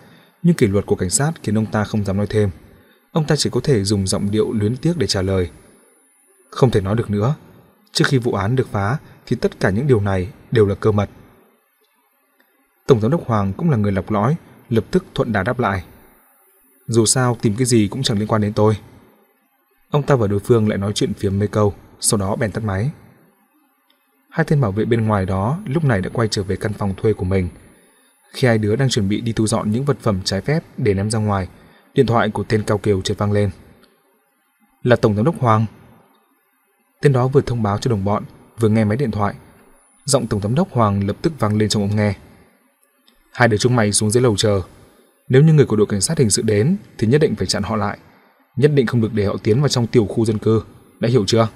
nhưng 0.44 0.56
kỷ 0.56 0.68
luật 0.68 0.86
của 0.86 0.96
cảnh 0.96 1.10
sát 1.10 1.32
khiến 1.44 1.58
ông 1.58 1.66
ta 1.66 1.84
không 1.84 2.06
dám 2.06 2.18
nói 2.18 2.28
thêm. 2.30 2.50
Ông 3.12 3.26
ta 3.28 3.36
chỉ 3.36 3.50
có 3.50 3.60
thể 3.64 3.84
dùng 3.84 4.08
giọng 4.08 4.32
điệu 4.32 4.54
luyến 4.54 4.78
tiếc 4.78 4.98
để 4.98 5.08
trả 5.08 5.22
lời. 5.22 5.50
Không 6.50 6.72
thể 6.72 6.82
nói 6.82 6.96
được 6.96 7.10
nữa. 7.10 7.36
Trước 7.92 8.06
khi 8.08 8.18
vụ 8.18 8.34
án 8.34 8.56
được 8.56 8.68
phá 8.72 8.98
thì 9.26 9.36
tất 9.36 9.60
cả 9.60 9.70
những 9.70 9.88
điều 9.88 10.02
này 10.02 10.30
đều 10.52 10.66
là 10.66 10.76
cơ 10.76 10.92
mật. 10.92 11.10
Tổng 12.88 13.02
giám 13.02 13.12
đốc 13.12 13.28
Hoàng 13.28 13.54
cũng 13.54 13.70
là 13.70 13.78
người 13.78 13.92
lọc 13.92 14.12
lõi, 14.12 14.36
lập 14.70 14.86
tức 14.92 15.06
thuận 15.16 15.32
đà 15.32 15.44
đáp 15.44 15.60
lại. 15.60 15.84
Dù 16.88 17.06
sao 17.06 17.38
tìm 17.42 17.56
cái 17.58 17.66
gì 17.66 17.88
cũng 17.88 18.04
chẳng 18.04 18.20
liên 18.20 18.28
quan 18.28 18.42
đến 18.42 18.54
tôi. 18.54 18.78
Ông 19.90 20.04
ta 20.04 20.16
và 20.16 20.28
đối 20.28 20.40
phương 20.40 20.70
lại 20.70 20.78
nói 20.78 20.94
chuyện 20.94 21.14
phiếm 21.14 21.40
mấy 21.40 21.48
câu, 21.48 21.74
sau 22.00 22.18
đó 22.18 22.36
bèn 22.36 22.52
tắt 22.52 22.64
máy. 22.64 22.90
Hai 24.30 24.46
tên 24.50 24.62
bảo 24.62 24.72
vệ 24.72 24.86
bên 24.86 25.08
ngoài 25.08 25.26
đó 25.26 25.60
lúc 25.66 25.84
này 25.84 26.02
đã 26.02 26.10
quay 26.14 26.28
trở 26.28 26.44
về 26.44 26.56
căn 26.56 26.74
phòng 26.74 26.94
thuê 26.98 27.14
của 27.14 27.26
mình. 27.26 27.50
Khi 28.34 28.48
hai 28.48 28.58
đứa 28.58 28.76
đang 28.76 28.90
chuẩn 28.90 29.10
bị 29.10 29.22
đi 29.22 29.34
thu 29.34 29.48
dọn 29.48 29.72
những 29.72 29.86
vật 29.86 29.98
phẩm 30.02 30.20
trái 30.24 30.42
phép 30.42 30.64
để 30.78 30.94
ném 30.94 31.10
ra 31.10 31.20
ngoài, 31.20 31.48
điện 31.94 32.06
thoại 32.06 32.30
của 32.30 32.44
tên 32.44 32.64
cao 32.64 32.78
kiều 32.78 33.02
chợt 33.02 33.18
vang 33.18 33.32
lên. 33.32 33.50
Là 34.84 34.96
Tổng 34.96 35.16
Giám 35.16 35.26
đốc 35.26 35.40
Hoàng. 35.40 35.66
Tên 37.02 37.14
đó 37.14 37.28
vừa 37.28 37.42
thông 37.42 37.64
báo 37.64 37.78
cho 37.78 37.92
đồng 37.92 38.06
bọn, 38.06 38.24
vừa 38.60 38.70
nghe 38.70 38.86
máy 38.86 38.98
điện 38.98 39.12
thoại. 39.12 39.36
Giọng 40.06 40.28
Tổng 40.28 40.42
Giám 40.42 40.56
đốc 40.56 40.72
Hoàng 40.72 41.08
lập 41.08 41.16
tức 41.22 41.34
vang 41.40 41.58
lên 41.58 41.70
trong 41.70 41.84
ống 41.84 41.96
nghe. 41.96 42.16
Hai 43.32 43.48
đứa 43.48 43.58
chúng 43.58 43.76
mày 43.76 43.92
xuống 43.92 44.12
dưới 44.12 44.24
lầu 44.24 44.36
chờ. 44.38 44.62
Nếu 45.30 45.42
như 45.42 45.54
người 45.54 45.66
của 45.66 45.76
đội 45.76 45.88
cảnh 45.88 46.02
sát 46.02 46.18
hình 46.18 46.30
sự 46.30 46.42
đến 46.42 46.78
thì 46.98 47.08
nhất 47.08 47.22
định 47.22 47.36
phải 47.36 47.48
chặn 47.48 47.64
họ 47.64 47.76
lại. 47.76 47.98
Nhất 48.58 48.72
định 48.74 48.88
không 48.88 49.02
được 49.02 49.14
để 49.14 49.26
họ 49.26 49.36
tiến 49.44 49.60
vào 49.60 49.70
trong 49.70 49.88
tiểu 49.88 50.06
khu 50.06 50.26
dân 50.26 50.38
cư. 50.38 50.64
Đã 51.00 51.10
hiểu 51.10 51.24
chưa? 51.28 51.48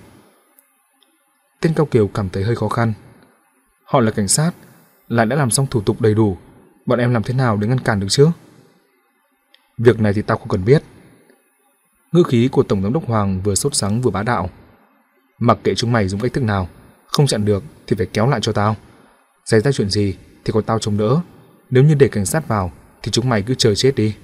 Tên 1.59 1.73
Cao 1.73 1.85
Kiều 1.85 2.07
cảm 2.07 2.29
thấy 2.29 2.43
hơi 2.43 2.55
khó 2.55 2.67
khăn. 2.67 2.93
Họ 3.83 3.99
là 3.99 4.11
cảnh 4.11 4.27
sát, 4.27 4.51
lại 5.07 5.25
đã 5.25 5.35
làm 5.35 5.51
xong 5.51 5.67
thủ 5.67 5.81
tục 5.81 6.01
đầy 6.01 6.13
đủ. 6.13 6.37
Bọn 6.85 6.99
em 6.99 7.13
làm 7.13 7.23
thế 7.23 7.33
nào 7.33 7.57
để 7.57 7.67
ngăn 7.67 7.79
cản 7.79 7.99
được 7.99 8.07
chứ? 8.09 8.27
Việc 9.77 9.99
này 9.99 10.13
thì 10.13 10.21
tao 10.21 10.37
không 10.37 10.47
cần 10.47 10.65
biết. 10.65 10.83
Ngữ 12.11 12.23
khí 12.23 12.49
của 12.51 12.63
Tổng 12.63 12.83
giám 12.83 12.93
đốc 12.93 13.07
Hoàng 13.07 13.41
vừa 13.41 13.55
sốt 13.55 13.75
sắng 13.75 14.01
vừa 14.01 14.11
bá 14.11 14.23
đạo. 14.23 14.49
Mặc 15.39 15.57
kệ 15.63 15.75
chúng 15.75 15.91
mày 15.91 16.07
dùng 16.07 16.19
cách 16.19 16.33
thức 16.33 16.43
nào, 16.43 16.69
không 17.05 17.27
chặn 17.27 17.45
được 17.45 17.63
thì 17.87 17.95
phải 17.95 18.05
kéo 18.05 18.27
lại 18.27 18.39
cho 18.41 18.51
tao. 18.51 18.75
Xảy 19.45 19.59
ra 19.59 19.71
chuyện 19.71 19.89
gì 19.89 20.15
thì 20.45 20.51
có 20.53 20.61
tao 20.61 20.79
chống 20.79 20.97
đỡ. 20.97 21.19
Nếu 21.69 21.83
như 21.83 21.93
để 21.93 22.07
cảnh 22.07 22.25
sát 22.25 22.47
vào 22.47 22.71
thì 23.01 23.11
chúng 23.11 23.29
mày 23.29 23.41
cứ 23.41 23.55
chờ 23.55 23.75
chết 23.75 23.95
đi. 23.95 24.15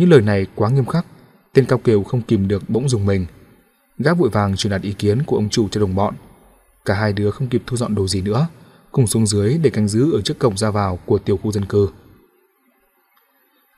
Những 0.00 0.10
lời 0.10 0.20
này 0.20 0.46
quá 0.54 0.70
nghiêm 0.70 0.84
khắc, 0.84 1.06
tên 1.52 1.64
Cao 1.64 1.78
Kiều 1.78 2.02
không 2.02 2.22
kìm 2.22 2.48
được 2.48 2.70
bỗng 2.70 2.88
dùng 2.88 3.06
mình. 3.06 3.26
Gã 3.98 4.14
vội 4.14 4.30
vàng 4.30 4.56
truyền 4.56 4.70
đạt 4.70 4.82
ý 4.82 4.92
kiến 4.92 5.22
của 5.22 5.36
ông 5.36 5.48
chủ 5.48 5.68
cho 5.68 5.80
đồng 5.80 5.94
bọn. 5.94 6.14
Cả 6.84 6.94
hai 6.94 7.12
đứa 7.12 7.30
không 7.30 7.48
kịp 7.48 7.62
thu 7.66 7.76
dọn 7.76 7.94
đồ 7.94 8.06
gì 8.06 8.22
nữa, 8.22 8.48
cùng 8.92 9.06
xuống 9.06 9.26
dưới 9.26 9.58
để 9.58 9.70
canh 9.70 9.88
giữ 9.88 10.12
ở 10.12 10.20
trước 10.20 10.38
cổng 10.38 10.56
ra 10.56 10.70
vào 10.70 10.98
của 11.06 11.18
tiểu 11.18 11.36
khu 11.36 11.52
dân 11.52 11.64
cư. 11.64 11.88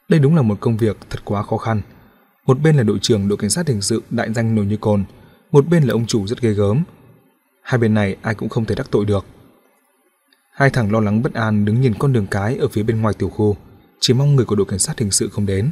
Đây 0.08 0.20
đúng 0.20 0.36
là 0.36 0.42
một 0.42 0.60
công 0.60 0.76
việc 0.76 0.96
thật 1.10 1.20
quá 1.24 1.42
khó 1.42 1.56
khăn. 1.56 1.82
Một 2.46 2.60
bên 2.60 2.76
là 2.76 2.82
đội 2.82 2.98
trưởng 2.98 3.28
đội 3.28 3.38
cảnh 3.38 3.50
sát 3.50 3.68
hình 3.68 3.82
sự 3.82 4.02
đại 4.10 4.32
danh 4.32 4.54
nổi 4.54 4.66
như 4.66 4.76
cồn, 4.76 5.04
một 5.52 5.68
bên 5.68 5.82
là 5.82 5.92
ông 5.92 6.06
chủ 6.06 6.26
rất 6.26 6.40
ghê 6.40 6.52
gớm. 6.52 6.82
Hai 7.62 7.78
bên 7.78 7.94
này 7.94 8.16
ai 8.22 8.34
cũng 8.34 8.48
không 8.48 8.64
thể 8.64 8.74
đắc 8.74 8.86
tội 8.90 9.04
được. 9.04 9.24
Hai 10.52 10.70
thằng 10.70 10.92
lo 10.92 11.00
lắng 11.00 11.22
bất 11.22 11.34
an 11.34 11.64
đứng 11.64 11.80
nhìn 11.80 11.94
con 11.98 12.12
đường 12.12 12.26
cái 12.26 12.56
ở 12.56 12.68
phía 12.68 12.82
bên 12.82 13.00
ngoài 13.00 13.14
tiểu 13.18 13.28
khu, 13.28 13.56
chỉ 14.00 14.14
mong 14.14 14.36
người 14.36 14.44
của 14.44 14.56
đội 14.56 14.66
cảnh 14.66 14.78
sát 14.78 14.98
hình 14.98 15.10
sự 15.10 15.28
không 15.28 15.46
đến. 15.46 15.70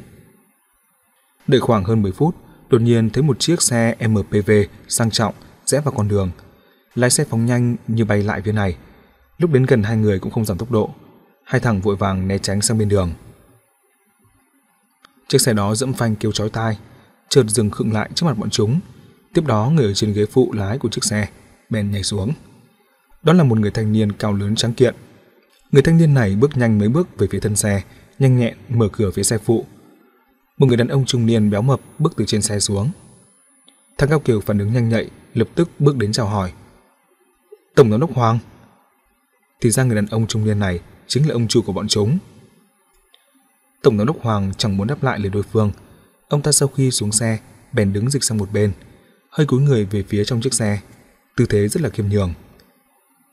Đợi 1.51 1.61
khoảng 1.61 1.85
hơn 1.85 2.03
10 2.03 2.13
phút, 2.13 2.37
đột 2.69 2.81
nhiên 2.81 3.11
thấy 3.11 3.23
một 3.23 3.41
chiếc 3.41 3.63
xe 3.63 3.97
MPV 4.09 4.51
sang 4.89 5.11
trọng 5.11 5.35
rẽ 5.65 5.81
vào 5.81 5.95
con 5.97 6.09
đường. 6.09 6.31
Lái 6.95 7.11
xe 7.11 7.25
phóng 7.25 7.47
nhanh 7.47 7.77
như 7.89 8.05
bay 8.05 8.23
lại 8.23 8.43
phía 8.45 8.53
này. 8.53 8.77
Lúc 9.39 9.53
đến 9.53 9.67
gần 9.67 9.83
hai 9.83 9.97
người 9.97 10.19
cũng 10.19 10.33
không 10.33 10.45
giảm 10.45 10.59
tốc 10.59 10.71
độ. 10.71 10.91
Hai 11.45 11.61
thằng 11.61 11.81
vội 11.81 11.97
vàng 11.97 12.29
né 12.29 12.39
tránh 12.39 12.61
sang 12.61 12.79
bên 12.79 12.89
đường. 12.89 13.13
Chiếc 15.29 15.41
xe 15.41 15.53
đó 15.53 15.75
dẫm 15.75 15.93
phanh 15.93 16.17
kêu 16.17 16.33
chói 16.33 16.51
tai, 16.51 16.79
chợt 17.29 17.45
dừng 17.49 17.71
khựng 17.71 17.93
lại 17.93 18.11
trước 18.15 18.27
mặt 18.27 18.39
bọn 18.39 18.51
chúng. 18.51 18.81
Tiếp 19.35 19.47
đó 19.47 19.71
người 19.75 19.87
ở 19.87 19.95
trên 19.95 20.13
ghế 20.13 20.27
phụ 20.27 20.53
lái 20.53 20.79
của 20.79 20.89
chiếc 20.89 21.05
xe 21.05 21.29
bèn 21.71 21.91
nhảy 21.91 22.03
xuống. 22.03 22.33
Đó 23.23 23.33
là 23.33 23.45
một 23.45 23.59
người 23.59 23.71
thanh 23.71 23.93
niên 23.93 24.13
cao 24.13 24.33
lớn 24.33 24.55
trắng 24.55 24.75
kiện. 24.75 24.95
Người 25.73 25.83
thanh 25.83 25.99
niên 25.99 26.15
này 26.15 26.37
bước 26.37 26.57
nhanh 26.57 26.79
mấy 26.79 26.89
bước 26.89 27.19
về 27.19 27.27
phía 27.31 27.41
thân 27.41 27.57
xe, 27.57 27.83
nhanh 28.19 28.39
nhẹn 28.39 28.57
mở 28.69 28.89
cửa 28.93 29.11
phía 29.11 29.23
xe 29.23 29.39
phụ. 29.39 29.67
Một 30.61 30.67
người 30.67 30.77
đàn 30.77 30.89
ông 30.89 31.05
trung 31.07 31.27
niên 31.27 31.51
béo 31.51 31.63
mập 31.63 31.81
bước 31.99 32.13
từ 32.17 32.25
trên 32.27 32.43
xe 32.43 32.61
xuống. 32.61 32.91
Thằng 33.99 34.11
Cao 34.11 34.21
Kiều 34.21 34.41
phản 34.41 34.59
ứng 34.59 34.73
nhanh 34.73 34.89
nhạy, 34.89 35.11
lập 35.35 35.49
tức 35.55 35.71
bước 35.79 35.97
đến 35.97 36.13
chào 36.13 36.27
hỏi. 36.27 36.53
Tổng 37.75 37.91
giám 37.91 38.01
đốc 38.01 38.15
Hoàng. 38.15 38.39
Thì 39.61 39.71
ra 39.71 39.85
người 39.85 39.97
đàn 39.97 40.07
ông 40.07 40.27
trung 40.27 40.45
niên 40.45 40.59
này 40.59 40.81
chính 41.07 41.29
là 41.29 41.33
ông 41.33 41.49
chủ 41.49 41.63
của 41.63 41.73
bọn 41.73 41.89
chúng. 41.89 42.19
Tổng 43.83 43.99
giám 43.99 44.07
đốc 44.07 44.23
Hoàng 44.23 44.53
chẳng 44.59 44.77
muốn 44.77 44.87
đáp 44.87 45.03
lại 45.03 45.19
lời 45.19 45.31
đối 45.31 45.43
phương. 45.43 45.71
Ông 46.29 46.43
ta 46.43 46.53
sau 46.53 46.69
khi 46.69 46.91
xuống 46.91 47.13
xe, 47.13 47.39
bèn 47.73 47.93
đứng 47.93 48.11
dịch 48.11 48.25
sang 48.25 48.39
một 48.39 48.53
bên, 48.53 48.73
hơi 49.31 49.47
cúi 49.47 49.61
người 49.61 49.85
về 49.85 50.05
phía 50.09 50.25
trong 50.25 50.41
chiếc 50.41 50.55
xe, 50.55 50.81
tư 51.37 51.47
thế 51.47 51.69
rất 51.69 51.83
là 51.83 51.89
khiêm 51.89 52.09
nhường. 52.09 52.35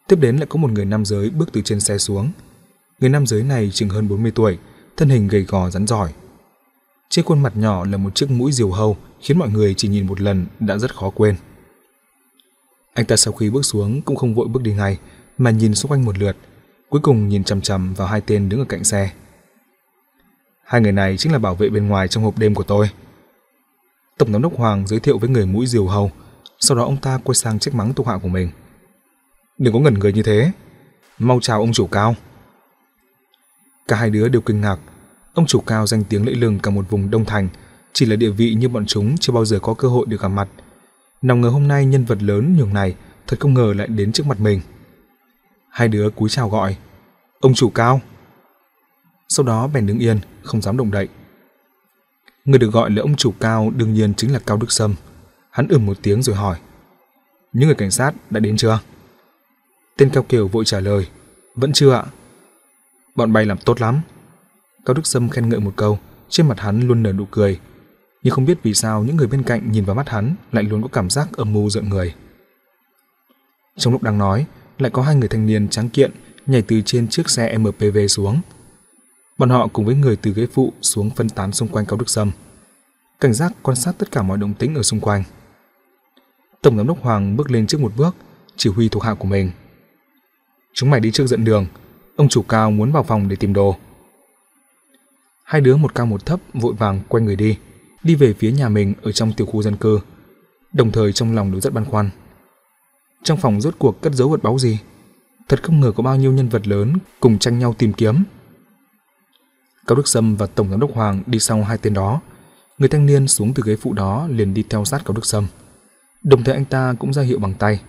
Tiếp 0.08 0.20
đến 0.20 0.38
lại 0.38 0.48
có 0.49 0.58
một 0.58 0.72
người 0.72 0.86
nam 0.86 1.06
giới 1.06 1.30
bước 1.30 1.49
từ 1.54 1.62
trên 1.62 1.80
xe 1.80 1.98
xuống. 1.98 2.32
Người 2.99 3.10
nam 3.10 3.28
giới 3.28 3.44
này 3.44 3.72
chừng 3.74 3.90
hơn 3.90 4.08
40 4.08 4.32
tuổi, 4.36 4.58
thân 4.98 5.10
hình 5.10 5.28
gầy 5.28 5.41
gò 5.41 5.70
rắn 5.70 5.88
giỏi. 5.88 6.14
Trên 7.09 7.25
khuôn 7.25 7.39
mặt 7.39 7.53
nhỏ 7.55 7.85
là 7.85 7.97
một 7.97 8.15
chiếc 8.15 8.31
mũi 8.31 8.51
diều 8.51 8.71
hâu 8.71 8.97
khiến 9.21 9.38
mọi 9.38 9.49
người 9.49 9.73
chỉ 9.73 9.88
nhìn 9.88 10.07
một 10.07 10.21
lần 10.21 10.45
đã 10.59 10.77
rất 10.77 10.95
khó 10.95 11.09
quên. 11.09 11.35
Anh 12.93 13.05
ta 13.05 13.15
sau 13.15 13.34
khi 13.34 13.49
bước 13.49 13.65
xuống 13.65 14.01
cũng 14.01 14.15
không 14.15 14.35
vội 14.35 14.47
bước 14.47 14.61
đi 14.61 14.73
ngay, 14.73 14.97
mà 15.38 15.51
nhìn 15.51 15.75
xung 15.75 15.91
quanh 15.91 16.05
một 16.05 16.17
lượt, 16.17 16.38
cuối 16.89 17.01
cùng 17.01 17.27
nhìn 17.27 17.43
chằm 17.43 17.61
chằm 17.61 17.93
vào 17.93 18.07
hai 18.07 18.21
tên 18.21 18.49
đứng 18.49 18.59
ở 18.59 18.65
cạnh 18.69 18.84
xe. 18.84 19.11
Hai 20.63 20.81
người 20.81 20.91
này 20.91 21.17
chính 21.17 21.31
là 21.31 21.39
bảo 21.39 21.55
vệ 21.55 21.69
bên 21.69 21.88
ngoài 21.88 22.07
trong 22.07 22.23
hộp 22.23 22.38
đêm 22.38 22.55
của 22.55 22.63
tôi. 22.63 22.89
Tổng 24.17 24.34
giám 24.34 24.41
đốc 24.41 24.57
Hoàng 24.57 24.88
giới 24.88 24.99
thiệu 24.99 25.17
với 25.17 25.29
người 25.29 25.45
mũi 25.45 25.67
diều 25.67 25.88
hầu, 25.88 26.11
sau 26.59 26.77
đó 26.77 26.84
ông 26.84 26.97
ta 26.97 27.19
quay 27.23 27.35
sang 27.35 27.59
trách 27.59 27.75
mắng 27.75 27.93
thuộc 27.93 28.07
hạ 28.07 28.19
của 28.21 28.27
mình. 28.27 28.49
Đừng 29.57 29.73
có 29.73 29.79
ngẩn 29.79 29.93
người 29.93 30.13
như 30.13 30.23
thế, 30.23 30.51
mau 31.19 31.39
chào 31.41 31.59
ông 31.59 31.73
chủ 31.73 31.88
cao. 31.88 32.15
Cả 33.88 33.95
hai 33.95 34.09
đứa 34.09 34.27
đều 34.27 34.41
kinh 34.41 34.61
ngạc, 34.61 34.79
ông 35.38 35.45
chủ 35.45 35.61
cao 35.61 35.88
danh 35.88 36.03
tiếng 36.03 36.26
lẫy 36.26 36.35
lừng 36.35 36.59
cả 36.59 36.72
một 36.72 36.85
vùng 36.89 37.11
Đông 37.11 37.26
Thành, 37.26 37.47
chỉ 37.93 38.05
là 38.05 38.15
địa 38.15 38.30
vị 38.30 38.53
như 38.53 38.69
bọn 38.69 38.85
chúng 38.85 39.18
chưa 39.18 39.34
bao 39.34 39.45
giờ 39.45 39.59
có 39.59 39.73
cơ 39.73 39.88
hội 39.88 40.05
được 40.09 40.22
gặp 40.22 40.27
mặt. 40.27 40.47
Nào 41.22 41.38
ngờ 41.38 41.49
hôm 41.49 41.68
nay 41.68 41.85
nhân 41.85 42.05
vật 42.05 42.23
lớn 42.23 42.55
nhường 42.57 42.73
này 42.73 42.95
thật 43.27 43.38
không 43.39 43.53
ngờ 43.53 43.73
lại 43.77 43.88
đến 43.88 44.11
trước 44.11 44.26
mặt 44.27 44.39
mình. 44.39 44.61
Hai 45.69 45.88
đứa 45.88 46.09
cúi 46.09 46.30
chào 46.30 46.49
gọi, 46.49 46.77
ông 47.39 47.53
chủ 47.53 47.69
cao. 47.69 48.01
Sau 49.30 49.45
đó 49.45 49.68
bèn 49.68 49.88
đứng 49.88 49.99
yên, 49.99 50.19
không 50.43 50.61
dám 50.61 50.77
động 50.77 50.91
đậy. 50.91 51.07
Người 52.45 52.59
được 52.59 52.73
gọi 52.73 52.91
là 52.91 53.01
ông 53.01 53.15
chủ 53.15 53.34
cao 53.39 53.72
đương 53.76 53.93
nhiên 53.93 54.14
chính 54.14 54.34
là 54.34 54.39
Cao 54.39 54.57
Đức 54.57 54.72
Sâm. 54.72 54.95
Hắn 55.49 55.68
ừm 55.68 55.85
một 55.85 55.97
tiếng 56.01 56.23
rồi 56.23 56.35
hỏi. 56.35 56.57
Những 57.53 57.68
người 57.68 57.76
cảnh 57.76 57.91
sát 57.91 58.14
đã 58.30 58.39
đến 58.39 58.57
chưa? 58.57 58.80
Tên 59.97 60.09
Cao 60.09 60.23
Kiều 60.23 60.47
vội 60.47 60.65
trả 60.65 60.80
lời. 60.80 61.07
Vẫn 61.55 61.73
chưa 61.73 61.93
ạ. 61.93 62.03
Bọn 63.15 63.34
bay 63.34 63.45
làm 63.45 63.57
tốt 63.57 63.81
lắm. 63.81 64.01
Cao 64.88 64.93
Đức 64.93 65.07
Sâm 65.07 65.30
khen 65.30 65.49
ngợi 65.49 65.59
một 65.59 65.73
câu, 65.76 65.99
trên 66.30 66.47
mặt 66.47 66.59
hắn 66.59 66.88
luôn 66.88 67.03
nở 67.03 67.14
nụ 67.14 67.26
cười. 67.26 67.59
Nhưng 68.23 68.34
không 68.34 68.45
biết 68.45 68.57
vì 68.64 68.73
sao 68.73 69.03
những 69.03 69.15
người 69.15 69.27
bên 69.27 69.43
cạnh 69.43 69.72
nhìn 69.72 69.85
vào 69.85 69.95
mắt 69.95 70.09
hắn 70.09 70.35
lại 70.51 70.64
luôn 70.64 70.81
có 70.81 70.88
cảm 70.88 71.09
giác 71.09 71.27
âm 71.38 71.53
mưu 71.53 71.69
giận 71.69 71.89
người. 71.89 72.14
Trong 73.77 73.93
lúc 73.93 74.03
đang 74.03 74.18
nói, 74.18 74.45
lại 74.77 74.91
có 74.91 75.01
hai 75.01 75.15
người 75.15 75.27
thanh 75.27 75.45
niên 75.45 75.68
trắng 75.69 75.89
kiện 75.89 76.11
nhảy 76.45 76.61
từ 76.61 76.81
trên 76.85 77.07
chiếc 77.07 77.30
xe 77.30 77.57
MPV 77.57 77.97
xuống. 78.09 78.41
Bọn 79.38 79.49
họ 79.49 79.68
cùng 79.68 79.85
với 79.85 79.95
người 79.95 80.15
từ 80.15 80.34
ghế 80.34 80.47
phụ 80.53 80.73
xuống 80.81 81.09
phân 81.09 81.30
tán 81.30 81.51
xung 81.51 81.68
quanh 81.68 81.85
Cao 81.85 81.97
Đức 81.97 82.09
Sâm. 82.09 82.31
Cảnh 83.19 83.34
giác 83.34 83.53
quan 83.61 83.77
sát 83.77 83.95
tất 83.97 84.11
cả 84.11 84.22
mọi 84.22 84.38
động 84.38 84.53
tĩnh 84.53 84.76
ở 84.76 84.84
xung 84.84 84.99
quanh. 84.99 85.23
Tổng 86.61 86.77
giám 86.77 86.88
đốc 86.88 87.01
Hoàng 87.01 87.38
bước 87.38 87.51
lên 87.51 87.68
trước 87.68 87.81
một 87.81 87.91
bước, 87.97 88.15
chỉ 88.55 88.69
huy 88.69 88.89
thuộc 88.89 89.03
hạ 89.03 89.14
của 89.14 89.27
mình. 89.27 89.51
Chúng 90.73 90.89
mày 90.89 90.99
đi 90.99 91.11
trước 91.11 91.27
dẫn 91.27 91.45
đường, 91.45 91.65
ông 92.15 92.30
chủ 92.30 92.41
cao 92.41 92.72
muốn 92.72 92.91
vào 92.91 93.03
phòng 93.03 93.27
để 93.27 93.35
tìm 93.35 93.53
đồ. 93.53 93.76
Hai 95.48 95.61
đứa 95.61 95.76
một 95.76 95.95
cao 95.95 96.06
một 96.06 96.26
thấp 96.26 96.40
vội 96.53 96.74
vàng 96.74 97.02
quay 97.07 97.24
người 97.24 97.36
đi, 97.36 97.57
đi 98.03 98.15
về 98.15 98.34
phía 98.34 98.52
nhà 98.52 98.69
mình 98.69 98.94
ở 99.02 99.11
trong 99.11 99.34
tiểu 99.34 99.48
khu 99.48 99.61
dân 99.61 99.76
cư, 99.76 99.99
đồng 100.74 100.91
thời 100.91 101.14
trong 101.14 101.36
lòng 101.36 101.52
đều 101.52 101.61
rất 101.61 101.74
băn 101.74 101.86
khoăn. 101.86 102.10
Trong 103.24 103.38
phòng 103.38 103.61
rốt 103.61 103.76
cuộc 103.80 104.02
cất 104.02 104.14
giấu 104.14 104.30
vật 104.30 104.44
báu 104.44 104.60
gì? 104.60 104.80
Thật 105.48 105.64
không 105.64 105.80
ngờ 105.80 105.91
có 105.95 106.03
bao 106.03 106.15
nhiêu 106.15 106.32
nhân 106.32 106.49
vật 106.49 106.68
lớn 106.68 106.94
cùng 107.19 107.40
tranh 107.40 107.60
nhau 107.60 107.76
tìm 107.78 107.94
kiếm. 107.94 108.24
Cao 109.88 109.95
Đức 109.95 110.07
Sâm 110.07 110.36
và 110.36 110.48
Tổng 110.48 110.69
giám 110.69 110.80
đốc 110.80 110.94
Hoàng 110.94 111.24
đi 111.26 111.40
sau 111.40 111.64
hai 111.64 111.78
tên 111.78 111.94
đó. 111.94 112.22
Người 112.78 112.90
thanh 112.90 113.06
niên 113.06 113.28
xuống 113.28 113.53
từ 113.53 113.64
ghế 113.65 113.76
phụ 113.76 113.94
đó 113.94 114.28
liền 114.32 114.53
đi 114.53 114.64
theo 114.69 114.86
sát 114.86 115.02
Cao 115.06 115.14
Đức 115.14 115.26
Sâm. 115.26 115.48
Đồng 116.24 116.44
thời 116.44 116.56
anh 116.56 116.65
ta 116.65 116.95
cũng 116.99 117.14
ra 117.14 117.22
hiệu 117.22 117.40
bằng 117.40 117.53
tay. 117.53 117.82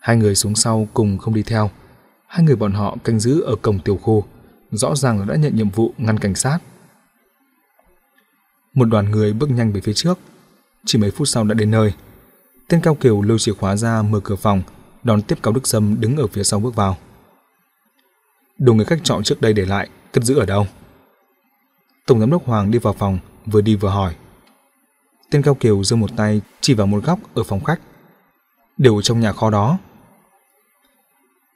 Hai 0.00 0.16
người 0.16 0.34
xuống 0.34 0.54
sau 0.54 0.88
cùng 0.94 1.18
không 1.18 1.34
đi 1.34 1.42
theo. 1.42 1.70
Hai 2.26 2.44
người 2.44 2.56
bọn 2.56 2.72
họ 2.72 2.96
canh 3.04 3.20
giữ 3.20 3.40
ở 3.40 3.56
cổng 3.62 3.78
tiểu 3.78 3.96
khu, 3.96 4.24
rõ 4.70 4.96
ràng 4.96 5.18
là 5.18 5.24
đã 5.24 5.36
nhận 5.36 5.56
nhiệm 5.56 5.70
vụ 5.70 5.92
ngăn 5.98 6.18
cảnh 6.18 6.34
sát. 6.34 6.58
Một 8.74 8.84
đoàn 8.84 9.10
người 9.10 9.32
bước 9.32 9.50
nhanh 9.50 9.72
về 9.72 9.80
phía 9.80 9.94
trước, 9.94 10.18
chỉ 10.84 10.98
mấy 10.98 11.10
phút 11.10 11.28
sau 11.28 11.44
đã 11.44 11.54
đến 11.54 11.70
nơi. 11.70 11.92
Tên 12.68 12.80
Cao 12.80 12.94
Kiều 12.94 13.22
lôi 13.22 13.38
chìa 13.38 13.52
khóa 13.52 13.76
ra 13.76 14.02
mở 14.02 14.20
cửa 14.24 14.36
phòng, 14.36 14.62
đón 15.02 15.22
tiếp 15.22 15.38
Cao 15.42 15.52
Đức 15.52 15.66
Sâm 15.66 16.00
đứng 16.00 16.16
ở 16.16 16.26
phía 16.26 16.42
sau 16.42 16.60
bước 16.60 16.74
vào. 16.74 16.96
Đồ 18.58 18.74
người 18.74 18.84
khách 18.84 19.00
chọn 19.04 19.22
trước 19.22 19.40
đây 19.40 19.52
để 19.52 19.66
lại, 19.66 19.88
cất 20.12 20.24
giữ 20.24 20.38
ở 20.38 20.46
đâu? 20.46 20.66
Tổng 22.06 22.20
giám 22.20 22.30
đốc 22.30 22.46
Hoàng 22.46 22.70
đi 22.70 22.78
vào 22.78 22.92
phòng, 22.92 23.18
vừa 23.46 23.60
đi 23.60 23.76
vừa 23.76 23.88
hỏi. 23.88 24.14
Tên 25.30 25.42
Cao 25.42 25.54
Kiều 25.54 25.84
giơ 25.84 25.96
một 25.96 26.10
tay 26.16 26.40
chỉ 26.60 26.74
vào 26.74 26.86
một 26.86 27.04
góc 27.04 27.18
ở 27.34 27.42
phòng 27.42 27.64
khách. 27.64 27.80
đều 28.78 28.96
ở 28.96 29.02
trong 29.02 29.20
nhà 29.20 29.32
kho 29.32 29.50
đó. 29.50 29.78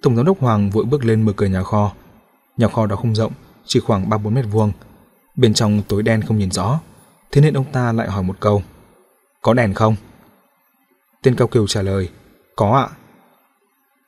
Tổng 0.03 0.17
giám 0.17 0.25
đốc 0.25 0.41
Hoàng 0.41 0.71
vội 0.71 0.85
bước 0.85 1.05
lên 1.05 1.23
mở 1.23 1.33
cửa 1.37 1.47
nhà 1.47 1.63
kho. 1.63 1.93
Nhà 2.57 2.69
kho 2.69 2.87
đó 2.87 2.97
không 2.97 3.15
rộng, 3.15 3.33
chỉ 3.65 3.81
khoảng 3.81 4.11
3-4 4.11 4.31
mét 4.31 4.45
vuông. 4.51 4.73
Bên 5.37 5.55
trong 5.55 5.83
tối 5.89 6.03
đen 6.03 6.23
không 6.23 6.39
nhìn 6.39 6.51
rõ, 6.51 6.81
thế 7.35 7.41
nên 7.41 7.55
ông 7.55 7.73
ta 7.73 7.93
lại 7.93 8.09
hỏi 8.09 8.23
một 8.23 8.37
câu. 8.41 8.63
Có 9.43 9.55
đèn 9.55 9.75
không? 9.75 9.97
Tên 11.23 11.37
cao 11.37 11.49
kiều 11.49 11.67
trả 11.67 11.83
lời. 11.83 12.09
Có 12.57 12.77
ạ. 12.77 12.89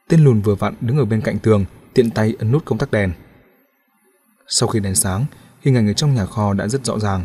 Tên 0.08 0.24
lùn 0.24 0.40
vừa 0.40 0.54
vặn 0.54 0.74
đứng 0.80 0.98
ở 0.98 1.04
bên 1.04 1.20
cạnh 1.20 1.38
tường, 1.38 1.64
tiện 1.94 2.10
tay 2.10 2.34
ấn 2.38 2.52
nút 2.52 2.64
công 2.64 2.78
tắc 2.78 2.90
đèn. 2.90 3.12
Sau 4.48 4.68
khi 4.68 4.80
đèn 4.80 4.94
sáng, 4.94 5.24
hình 5.60 5.76
ảnh 5.76 5.88
ở 5.88 5.92
trong 5.92 6.14
nhà 6.14 6.26
kho 6.26 6.54
đã 6.54 6.68
rất 6.68 6.84
rõ 6.84 6.98
ràng. 6.98 7.24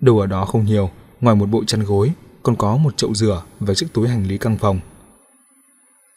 Đồ 0.00 0.18
ở 0.18 0.26
đó 0.26 0.44
không 0.44 0.64
nhiều, 0.64 0.90
ngoài 1.20 1.36
một 1.36 1.46
bộ 1.46 1.64
chăn 1.64 1.82
gối, 1.82 2.12
còn 2.42 2.56
có 2.56 2.76
một 2.76 2.96
chậu 2.96 3.14
rửa 3.14 3.42
và 3.60 3.74
chiếc 3.74 3.86
túi 3.92 4.08
hành 4.08 4.26
lý 4.26 4.38
căng 4.38 4.58
phòng. 4.58 4.80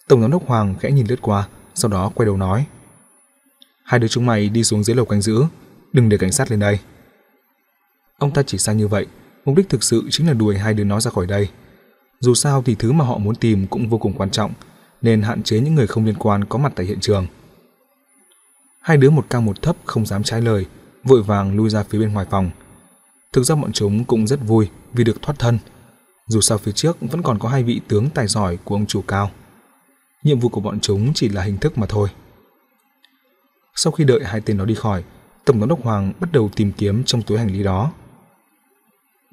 Tổng 0.07 0.22
giám 0.22 0.32
đốc 0.32 0.48
Hoàng 0.48 0.76
khẽ 0.80 0.91
nhìn 0.91 1.07
lướt 1.07 1.22
qua, 1.22 1.48
sau 1.76 1.91
đó 1.91 2.11
quay 2.15 2.26
đầu 2.26 2.38
nói. 2.38 2.65
Hai 3.84 3.99
đứa 3.99 4.07
chúng 4.07 4.26
mày 4.26 4.49
đi 4.49 4.64
xuống 4.64 4.84
dưới 4.84 4.95
lầu 4.95 5.06
canh 5.06 5.22
giữ, 5.22 5.44
đừng 5.94 6.10
để 6.10 6.18
cảnh 6.18 6.32
sát 6.32 6.52
lên 6.52 6.60
đây. 6.60 6.80
Ông 8.17 8.31
ta 8.31 8.43
chỉ 8.43 8.57
sang 8.57 8.77
như 8.77 8.87
vậy, 8.87 9.05
mục 9.45 9.57
đích 9.57 9.69
thực 9.69 9.83
sự 9.83 10.03
chính 10.09 10.27
là 10.27 10.33
đuổi 10.33 10.57
hai 10.57 10.73
đứa 10.73 10.83
nó 10.83 10.99
ra 10.99 11.11
khỏi 11.11 11.25
đây. 11.25 11.49
Dù 12.19 12.33
sao 12.33 12.63
thì 12.65 12.75
thứ 12.75 12.91
mà 12.91 13.05
họ 13.05 13.17
muốn 13.17 13.35
tìm 13.35 13.67
cũng 13.67 13.89
vô 13.89 13.97
cùng 13.97 14.13
quan 14.13 14.29
trọng, 14.29 14.51
nên 15.01 15.21
hạn 15.21 15.43
chế 15.43 15.59
những 15.59 15.75
người 15.75 15.87
không 15.87 16.05
liên 16.05 16.15
quan 16.15 16.43
có 16.45 16.57
mặt 16.57 16.73
tại 16.75 16.85
hiện 16.85 16.99
trường. 16.99 17.27
Hai 18.81 18.97
đứa 18.97 19.09
một 19.09 19.25
cao 19.29 19.41
một 19.41 19.61
thấp 19.61 19.75
không 19.85 20.05
dám 20.05 20.23
trái 20.23 20.41
lời, 20.41 20.65
vội 21.03 21.23
vàng 21.23 21.55
lui 21.55 21.69
ra 21.69 21.83
phía 21.83 21.99
bên 21.99 22.13
ngoài 22.13 22.25
phòng. 22.29 22.49
Thực 23.33 23.43
ra 23.43 23.55
bọn 23.55 23.71
chúng 23.71 24.05
cũng 24.05 24.27
rất 24.27 24.39
vui 24.47 24.69
vì 24.93 25.03
được 25.03 25.21
thoát 25.21 25.39
thân. 25.39 25.59
Dù 26.27 26.41
sao 26.41 26.57
phía 26.57 26.71
trước 26.71 26.97
vẫn 27.01 27.21
còn 27.21 27.39
có 27.39 27.49
hai 27.49 27.63
vị 27.63 27.81
tướng 27.87 28.09
tài 28.09 28.27
giỏi 28.27 28.57
của 28.63 28.75
ông 28.75 28.85
chủ 28.85 29.01
cao. 29.07 29.31
Nhiệm 30.23 30.39
vụ 30.39 30.49
của 30.49 30.61
bọn 30.61 30.79
chúng 30.79 31.13
chỉ 31.13 31.29
là 31.29 31.41
hình 31.41 31.57
thức 31.57 31.77
mà 31.77 31.87
thôi. 31.89 32.09
Sau 33.75 33.91
khi 33.91 34.03
đợi 34.03 34.19
hai 34.23 34.41
tên 34.41 34.57
đó 34.57 34.65
đi 34.65 34.75
khỏi, 34.75 35.03
Tổng 35.45 35.59
giám 35.59 35.69
đốc 35.69 35.83
Hoàng 35.83 36.13
bắt 36.19 36.29
đầu 36.31 36.49
tìm 36.55 36.71
kiếm 36.71 37.03
trong 37.03 37.21
túi 37.21 37.37
hành 37.37 37.51
lý 37.51 37.63
đó. 37.63 37.91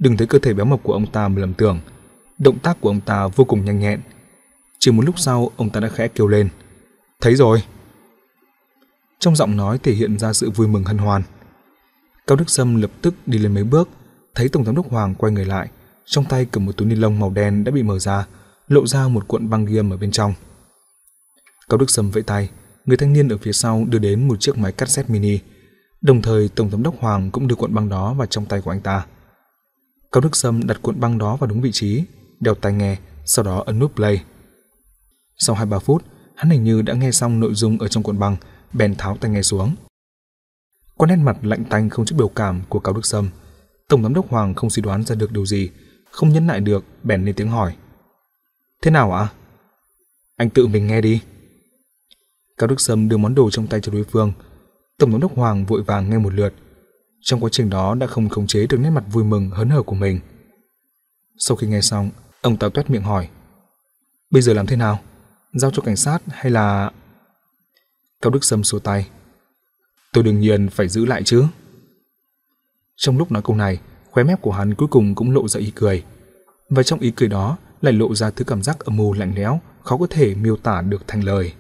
Đừng 0.03 0.17
thấy 0.17 0.27
cơ 0.27 0.39
thể 0.39 0.55
béo 0.55 0.67
mập 0.67 0.83
của 0.83 0.93
ông 0.93 1.07
ta 1.07 1.29
mà 1.29 1.41
lầm 1.41 1.55
tưởng, 1.55 1.81
động 2.39 2.59
tác 2.59 2.81
của 2.81 2.89
ông 2.89 3.01
ta 3.01 3.27
vô 3.27 3.45
cùng 3.45 3.65
nhanh 3.65 3.81
nhẹn. 3.81 4.01
Chỉ 4.79 4.91
một 4.91 5.05
lúc 5.05 5.19
sau, 5.19 5.51
ông 5.57 5.71
ta 5.71 5.81
đã 5.81 5.89
khẽ 5.89 6.09
kêu 6.09 6.29
lên. 6.29 6.49
Thấy 7.21 7.35
rồi. 7.35 7.63
Trong 9.19 9.37
giọng 9.37 9.57
nói 9.57 9.79
thể 9.79 9.93
hiện 9.93 10.19
ra 10.19 10.33
sự 10.33 10.51
vui 10.51 10.69
mừng 10.69 10.85
hân 10.85 10.99
hoan. 10.99 11.23
Cao 12.27 12.37
Đức 12.37 12.51
Sâm 12.51 12.83
lập 12.83 12.91
tức 13.03 13.15
đi 13.27 13.39
lên 13.39 13.55
mấy 13.55 13.65
bước, 13.65 13.89
thấy 14.35 14.49
Tổng 14.49 14.65
giám 14.65 14.75
đốc 14.75 14.91
Hoàng 14.91 15.15
quay 15.15 15.33
người 15.33 15.45
lại, 15.45 15.69
trong 16.05 16.25
tay 16.25 16.47
cầm 16.51 16.67
một 16.67 16.77
túi 16.77 16.89
ni 16.89 16.95
lông 16.95 17.19
màu 17.19 17.31
đen 17.31 17.65
đã 17.65 17.73
bị 17.73 17.83
mở 17.83 17.99
ra, 17.99 18.27
lộ 18.69 18.87
ra 18.87 19.09
một 19.09 19.29
cuộn 19.29 19.51
băng 19.51 19.65
ghiêm 19.65 19.91
ở 19.91 19.97
bên 19.97 20.11
trong. 20.11 20.35
Cao 21.69 21.79
Đức 21.79 21.91
Sâm 21.91 22.11
vẫy 22.11 22.23
tay, 22.23 22.51
người 22.85 22.97
thanh 22.97 23.13
niên 23.13 23.29
ở 23.29 23.37
phía 23.37 23.53
sau 23.53 23.85
đưa 23.89 23.99
đến 23.99 24.29
một 24.29 24.41
chiếc 24.41 24.59
máy 24.59 24.73
cassette 24.73 25.13
mini. 25.13 25.39
Đồng 26.01 26.23
thời 26.23 26.49
Tổng 26.49 26.71
giám 26.71 26.83
đốc 26.83 27.01
Hoàng 27.01 27.31
cũng 27.31 27.49
đưa 27.49 27.57
cuộn 27.57 27.75
băng 27.75 27.89
đó 27.89 28.15
vào 28.15 28.27
trong 28.27 28.47
tay 28.47 28.61
của 28.61 28.71
anh 28.71 28.81
ta. 28.81 29.07
Cao 30.13 30.21
Đức 30.21 30.37
Sâm 30.37 30.67
đặt 30.67 30.83
cuộn 30.83 31.01
băng 31.01 31.19
đó 31.19 31.37
vào 31.37 31.51
đúng 31.51 31.61
vị 31.61 31.73
trí, 31.73 32.05
đeo 32.41 32.55
tai 32.55 32.73
nghe, 32.73 32.97
sau 33.25 33.45
đó 33.45 33.63
ấn 33.67 33.79
nút 33.79 33.97
play. 33.97 34.25
Sau 35.37 35.57
2-3 35.57 35.79
phút, 35.79 36.05
hắn 36.35 36.51
hình 36.51 36.65
như 36.65 36.83
đã 36.83 36.95
nghe 36.95 37.11
xong 37.11 37.41
nội 37.41 37.55
dung 37.55 37.79
ở 37.79 37.89
trong 37.89 38.03
cuộn 38.03 38.19
băng, 38.19 38.37
bèn 38.73 38.95
tháo 38.95 39.17
tai 39.17 39.31
nghe 39.31 39.43
xuống. 39.43 39.75
Qua 40.97 41.09
nét 41.09 41.17
mặt 41.17 41.37
lạnh 41.43 41.65
tanh 41.65 41.91
không 41.91 42.05
chút 42.05 42.17
biểu 42.19 42.29
cảm 42.29 42.63
của 42.69 42.79
Cao 42.79 42.95
Đức 42.95 43.07
Sâm, 43.07 43.29
Tổng 43.89 44.03
giám 44.03 44.15
đốc 44.15 44.29
Hoàng 44.29 44.55
không 44.55 44.71
suy 44.71 44.83
đoán 44.83 45.05
ra 45.05 45.15
được 45.15 45.33
điều 45.33 45.47
gì, 45.47 45.71
không 46.11 46.29
nhẫn 46.29 46.47
nại 46.47 46.61
được, 46.61 46.85
bèn 47.03 47.25
lên 47.25 47.35
tiếng 47.35 47.49
hỏi. 47.49 47.77
Thế 48.83 48.91
nào 48.91 49.13
ạ? 49.13 49.29
Anh 50.37 50.51
tự 50.51 50.67
mình 50.67 50.87
nghe 50.87 51.01
đi. 51.01 51.21
Cao 52.59 52.67
Đức 52.67 52.81
Sâm 52.81 53.09
đưa 53.09 53.17
món 53.17 53.35
đồ 53.35 53.51
trong 53.51 53.67
tay 53.67 53.81
cho 53.81 53.93
đối 53.93 54.05
phương. 54.05 54.33
Tổng 54.99 55.13
giám 55.13 55.21
đốc 55.21 55.37
Hoàng 55.37 55.65
vội 55.65 55.83
vàng 55.83 56.11
nghe 56.11 56.19
một 56.19 56.35
lượt. 56.35 56.55
Trong 57.23 57.41
quá 57.41 57.49
trình 57.53 57.71
đó 57.71 57.95
đã 57.95 58.07
không 58.07 58.29
khống 58.29 58.47
chế 58.47 58.67
được 58.67 58.79
nét 58.81 58.91
mặt 58.91 59.05
vui 59.13 59.25
mừng 59.25 59.51
hớn 59.51 59.71
hở 59.71 59.83
của 59.83 59.95
mình. 59.95 60.21
Sau 61.39 61.57
khi 61.57 61.67
nghe 61.67 61.81
xong, 61.81 62.11
ông 62.41 62.57
ta 62.57 62.69
tuét 62.69 62.91
miệng 62.91 63.03
hỏi. 63.03 63.29
Bây 64.31 64.43
giờ 64.43 64.53
làm 64.53 64.67
thế 64.67 64.77
nào? 64.77 65.01
Giao 65.53 65.71
cho 65.71 65.83
cảnh 65.83 65.97
sát 65.97 66.19
hay 66.29 66.51
là... 66.51 66.91
Cao 68.23 68.31
Đức 68.31 68.45
Sâm 68.45 68.65
xua 68.65 68.79
tay. 68.79 69.09
Tôi 70.13 70.25
đương 70.25 70.41
nhiên 70.41 70.69
phải 70.69 70.89
giữ 70.89 71.05
lại 71.05 71.23
chứ. 71.25 71.45
Trong 72.97 73.19
lúc 73.19 73.33
nói 73.33 73.43
câu 73.45 73.57
này, 73.57 73.81
khóe 74.11 74.25
mép 74.25 74.43
của 74.43 74.53
hắn 74.53 74.75
cuối 74.75 74.89
cùng 74.89 75.15
cũng 75.15 75.31
lộ 75.31 75.49
ra 75.49 75.61
ý 75.61 75.73
cười. 75.75 76.05
Và 76.69 76.83
trong 76.83 77.01
ý 77.01 77.11
cười 77.11 77.29
đó 77.29 77.59
lại 77.81 77.93
lộ 77.93 78.15
ra 78.15 78.31
thứ 78.31 78.45
cảm 78.45 78.63
giác 78.63 78.79
âm 78.79 78.97
mưu 78.97 79.13
lạnh 79.13 79.33
lẽo, 79.37 79.61
khó 79.83 79.97
có 79.97 80.07
thể 80.11 80.35
miêu 80.35 80.57
tả 80.57 80.81
được 80.81 81.09
thành 81.09 81.25
lời. 81.25 81.53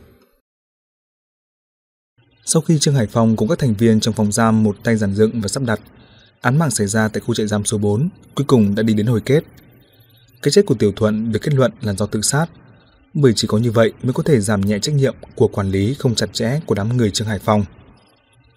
Sau 2.44 2.62
khi 2.62 2.78
Trương 2.78 2.94
Hải 2.94 3.06
Phong 3.06 3.36
cùng 3.36 3.48
các 3.48 3.59
thành 3.59 3.74
viên 3.74 4.01
trong 4.01 4.14
phòng 4.14 4.32
giam 4.32 4.62
một 4.62 4.77
tay 4.85 4.97
giàn 4.97 5.14
dựng 5.14 5.40
và 5.40 5.48
sắp 5.48 5.62
đặt, 5.62 5.81
án 6.40 6.59
mạng 6.59 6.70
xảy 6.70 6.86
ra 6.86 7.09
tại 7.09 7.20
khu 7.20 7.35
trại 7.35 7.47
giam 7.47 7.64
số 7.64 7.78
4 7.78 8.09
cuối 8.35 8.44
cùng 8.47 8.74
đã 8.74 8.82
đi 8.82 8.94
đến 8.94 9.06
hồi 9.06 9.20
kết. 9.24 9.44
Cái 10.43 10.52
chết 10.52 10.66
của 10.66 10.74
Tiểu 10.74 10.93
Thuận 10.97 11.32
được 11.32 11.39
kết 11.43 11.55
luận 11.55 11.73
là 11.81 11.94
do 11.94 12.06
tự 12.06 12.20
sát, 12.20 12.47
bởi 13.14 13.32
chỉ 13.36 13.48
có 13.48 13.59
như 13.59 13.70
vậy 13.70 13.93
mới 14.02 14.12
có 14.12 14.23
thể 14.23 14.40
giảm 14.40 14.60
nhẹ 14.60 14.78
trách 14.78 14.94
nhiệm 14.94 15.14
của 15.35 15.48
quản 15.48 15.70
lý 15.70 15.94
không 15.94 16.14
chặt 16.14 16.32
chẽ 16.32 16.60
của 16.66 16.74
đám 16.74 16.97
người 16.97 17.10
Trương 17.10 17.28
Hải 17.28 17.39
Phong. 17.39 17.64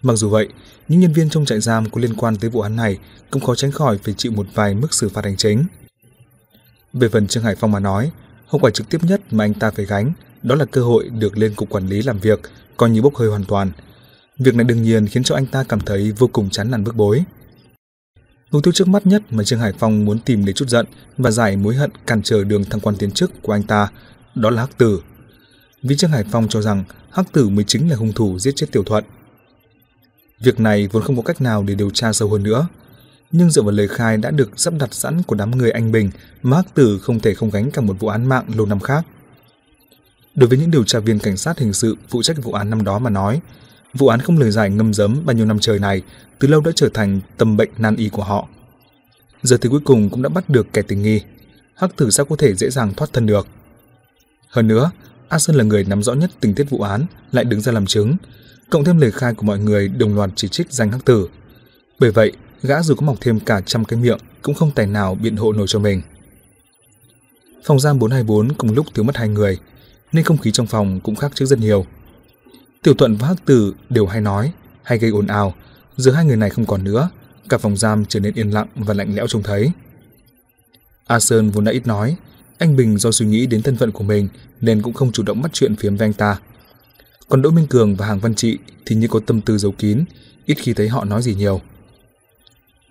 Mặc 0.02 0.14
dù 0.14 0.28
vậy, 0.28 0.48
những 0.88 1.00
nhân 1.00 1.12
viên 1.12 1.30
trong 1.30 1.44
trại 1.44 1.60
giam 1.60 1.90
có 1.90 2.00
liên 2.00 2.14
quan 2.16 2.36
tới 2.36 2.50
vụ 2.50 2.60
án 2.60 2.76
này 2.76 2.98
cũng 3.30 3.42
khó 3.44 3.54
tránh 3.54 3.72
khỏi 3.72 3.98
phải 4.04 4.14
chịu 4.14 4.32
một 4.32 4.46
vài 4.54 4.74
mức 4.74 4.94
xử 4.94 5.08
phạt 5.08 5.24
hành 5.24 5.36
chính. 5.36 5.64
Về 6.92 7.08
phần 7.08 7.26
Trương 7.26 7.44
Hải 7.44 7.56
Phong 7.56 7.72
mà 7.72 7.80
nói, 7.80 8.10
hậu 8.46 8.58
quả 8.58 8.70
trực 8.70 8.88
tiếp 8.88 8.98
nhất 9.02 9.20
mà 9.30 9.44
anh 9.44 9.54
ta 9.54 9.70
phải 9.70 9.84
gánh 9.84 10.12
đó 10.46 10.54
là 10.54 10.64
cơ 10.64 10.82
hội 10.82 11.08
được 11.08 11.38
lên 11.38 11.54
cục 11.54 11.70
quản 11.70 11.86
lý 11.86 12.02
làm 12.02 12.18
việc, 12.18 12.40
coi 12.76 12.90
như 12.90 13.02
bốc 13.02 13.16
hơi 13.16 13.28
hoàn 13.28 13.44
toàn. 13.44 13.70
Việc 14.38 14.54
này 14.54 14.64
đương 14.64 14.82
nhiên 14.82 15.06
khiến 15.06 15.22
cho 15.22 15.34
anh 15.34 15.46
ta 15.46 15.64
cảm 15.68 15.80
thấy 15.80 16.12
vô 16.12 16.26
cùng 16.32 16.50
chán 16.50 16.70
nản 16.70 16.84
bức 16.84 16.96
bối. 16.96 17.24
Mục 18.50 18.64
tiêu 18.64 18.72
trước 18.72 18.88
mắt 18.88 19.06
nhất 19.06 19.22
mà 19.30 19.44
Trương 19.44 19.58
Hải 19.58 19.72
Phong 19.78 20.04
muốn 20.04 20.18
tìm 20.18 20.44
để 20.44 20.52
chút 20.52 20.68
giận 20.68 20.86
và 21.18 21.30
giải 21.30 21.56
mối 21.56 21.74
hận 21.74 21.90
cản 22.06 22.22
trở 22.22 22.44
đường 22.44 22.64
thăng 22.64 22.80
quan 22.80 22.96
tiến 22.96 23.10
chức 23.10 23.42
của 23.42 23.52
anh 23.52 23.62
ta, 23.62 23.88
đó 24.34 24.50
là 24.50 24.60
Hắc 24.60 24.78
Tử. 24.78 25.00
Vì 25.82 25.96
Trương 25.96 26.10
Hải 26.10 26.24
Phong 26.32 26.48
cho 26.48 26.62
rằng 26.62 26.84
Hắc 27.10 27.32
Tử 27.32 27.48
mới 27.48 27.64
chính 27.64 27.90
là 27.90 27.96
hung 27.96 28.12
thủ 28.12 28.38
giết 28.38 28.56
chết 28.56 28.66
Tiểu 28.72 28.84
Thuận. 28.84 29.04
Việc 30.40 30.60
này 30.60 30.88
vốn 30.92 31.02
không 31.02 31.16
có 31.16 31.22
cách 31.22 31.40
nào 31.40 31.62
để 31.62 31.74
điều 31.74 31.90
tra 31.90 32.12
sâu 32.12 32.30
hơn 32.30 32.42
nữa, 32.42 32.68
nhưng 33.32 33.50
dựa 33.50 33.62
vào 33.62 33.72
lời 33.72 33.88
khai 33.88 34.16
đã 34.16 34.30
được 34.30 34.50
sắp 34.56 34.74
đặt 34.78 34.94
sẵn 34.94 35.22
của 35.22 35.36
đám 35.36 35.50
người 35.50 35.70
anh 35.70 35.92
Bình 35.92 36.10
mà 36.42 36.56
Hắc 36.56 36.74
Tử 36.74 36.98
không 36.98 37.20
thể 37.20 37.34
không 37.34 37.50
gánh 37.50 37.70
cả 37.70 37.82
một 37.82 37.96
vụ 37.98 38.08
án 38.08 38.28
mạng 38.28 38.44
lâu 38.56 38.66
năm 38.66 38.80
khác. 38.80 39.06
Đối 40.36 40.48
với 40.48 40.58
những 40.58 40.70
điều 40.70 40.84
tra 40.84 40.98
viên 40.98 41.18
cảnh 41.18 41.36
sát 41.36 41.58
hình 41.58 41.72
sự 41.72 41.96
phụ 42.08 42.22
trách 42.22 42.42
vụ 42.42 42.52
án 42.52 42.70
năm 42.70 42.84
đó 42.84 42.98
mà 42.98 43.10
nói, 43.10 43.40
vụ 43.94 44.08
án 44.08 44.20
không 44.20 44.38
lời 44.38 44.50
giải 44.50 44.70
ngâm 44.70 44.94
dấm 44.94 45.22
bao 45.24 45.36
nhiêu 45.36 45.46
năm 45.46 45.58
trời 45.58 45.78
này 45.78 46.02
từ 46.38 46.48
lâu 46.48 46.60
đã 46.60 46.70
trở 46.74 46.88
thành 46.94 47.20
tâm 47.36 47.56
bệnh 47.56 47.70
nan 47.78 47.96
y 47.96 48.08
của 48.08 48.22
họ. 48.22 48.48
Giờ 49.42 49.56
thì 49.60 49.68
cuối 49.68 49.80
cùng 49.84 50.10
cũng 50.10 50.22
đã 50.22 50.28
bắt 50.28 50.48
được 50.48 50.66
kẻ 50.72 50.82
tình 50.82 51.02
nghi. 51.02 51.20
Hắc 51.74 51.96
tử 51.96 52.10
sao 52.10 52.26
có 52.26 52.36
thể 52.36 52.54
dễ 52.54 52.70
dàng 52.70 52.94
thoát 52.94 53.12
thân 53.12 53.26
được. 53.26 53.46
Hơn 54.48 54.68
nữa, 54.68 54.90
A 55.28 55.38
Sơn 55.38 55.56
là 55.56 55.64
người 55.64 55.84
nắm 55.84 56.02
rõ 56.02 56.14
nhất 56.14 56.30
tình 56.40 56.54
tiết 56.54 56.70
vụ 56.70 56.80
án, 56.80 57.06
lại 57.32 57.44
đứng 57.44 57.60
ra 57.60 57.72
làm 57.72 57.86
chứng, 57.86 58.16
cộng 58.70 58.84
thêm 58.84 58.98
lời 58.98 59.10
khai 59.10 59.34
của 59.34 59.42
mọi 59.46 59.58
người 59.58 59.88
đồng 59.88 60.14
loạt 60.14 60.30
chỉ 60.36 60.48
trích 60.48 60.72
danh 60.72 60.92
Hắc 60.92 61.04
tử. 61.04 61.28
Bởi 61.98 62.10
vậy, 62.10 62.32
gã 62.62 62.82
dù 62.82 62.94
có 62.94 63.06
mọc 63.06 63.16
thêm 63.20 63.40
cả 63.40 63.60
trăm 63.60 63.84
cái 63.84 63.98
miệng 63.98 64.18
cũng 64.42 64.54
không 64.54 64.70
tài 64.70 64.86
nào 64.86 65.14
biện 65.14 65.36
hộ 65.36 65.52
nổi 65.52 65.66
cho 65.68 65.78
mình. 65.78 66.02
Phòng 67.64 67.80
giam 67.80 67.98
424 67.98 68.52
cùng 68.54 68.74
lúc 68.74 68.86
thiếu 68.94 69.04
mất 69.04 69.16
hai 69.16 69.28
người, 69.28 69.58
nên 70.12 70.24
không 70.24 70.38
khí 70.38 70.50
trong 70.52 70.66
phòng 70.66 71.00
cũng 71.00 71.16
khác 71.16 71.32
trước 71.34 71.46
rất 71.46 71.58
nhiều. 71.58 71.86
Tiểu 72.82 72.94
Thuận 72.94 73.16
và 73.16 73.28
Hắc 73.28 73.44
Tử 73.44 73.74
đều 73.88 74.06
hay 74.06 74.20
nói, 74.20 74.52
hay 74.82 74.98
gây 74.98 75.10
ồn 75.10 75.26
ào, 75.26 75.54
giờ 75.96 76.12
hai 76.12 76.24
người 76.24 76.36
này 76.36 76.50
không 76.50 76.66
còn 76.66 76.84
nữa, 76.84 77.10
cả 77.48 77.58
phòng 77.58 77.76
giam 77.76 78.04
trở 78.04 78.20
nên 78.20 78.34
yên 78.34 78.50
lặng 78.50 78.68
và 78.74 78.94
lạnh 78.94 79.14
lẽo 79.14 79.26
trông 79.26 79.42
thấy. 79.42 79.72
A 81.06 81.20
Sơn 81.20 81.50
vốn 81.50 81.64
đã 81.64 81.72
ít 81.72 81.86
nói, 81.86 82.16
anh 82.58 82.76
Bình 82.76 82.98
do 82.98 83.10
suy 83.10 83.26
nghĩ 83.26 83.46
đến 83.46 83.62
thân 83.62 83.76
phận 83.76 83.92
của 83.92 84.04
mình 84.04 84.28
nên 84.60 84.82
cũng 84.82 84.94
không 84.94 85.12
chủ 85.12 85.22
động 85.22 85.42
bắt 85.42 85.52
chuyện 85.52 85.76
phiếm 85.76 85.96
với 85.96 86.06
anh 86.06 86.12
ta. 86.12 86.38
Còn 87.28 87.42
Đỗ 87.42 87.50
Minh 87.50 87.66
Cường 87.66 87.96
và 87.96 88.06
Hàng 88.06 88.20
Văn 88.20 88.34
Trị 88.34 88.58
thì 88.86 88.96
như 88.96 89.08
có 89.08 89.20
tâm 89.26 89.40
tư 89.40 89.58
giấu 89.58 89.72
kín, 89.72 90.04
ít 90.46 90.54
khi 90.54 90.72
thấy 90.72 90.88
họ 90.88 91.04
nói 91.04 91.22
gì 91.22 91.34
nhiều. 91.34 91.60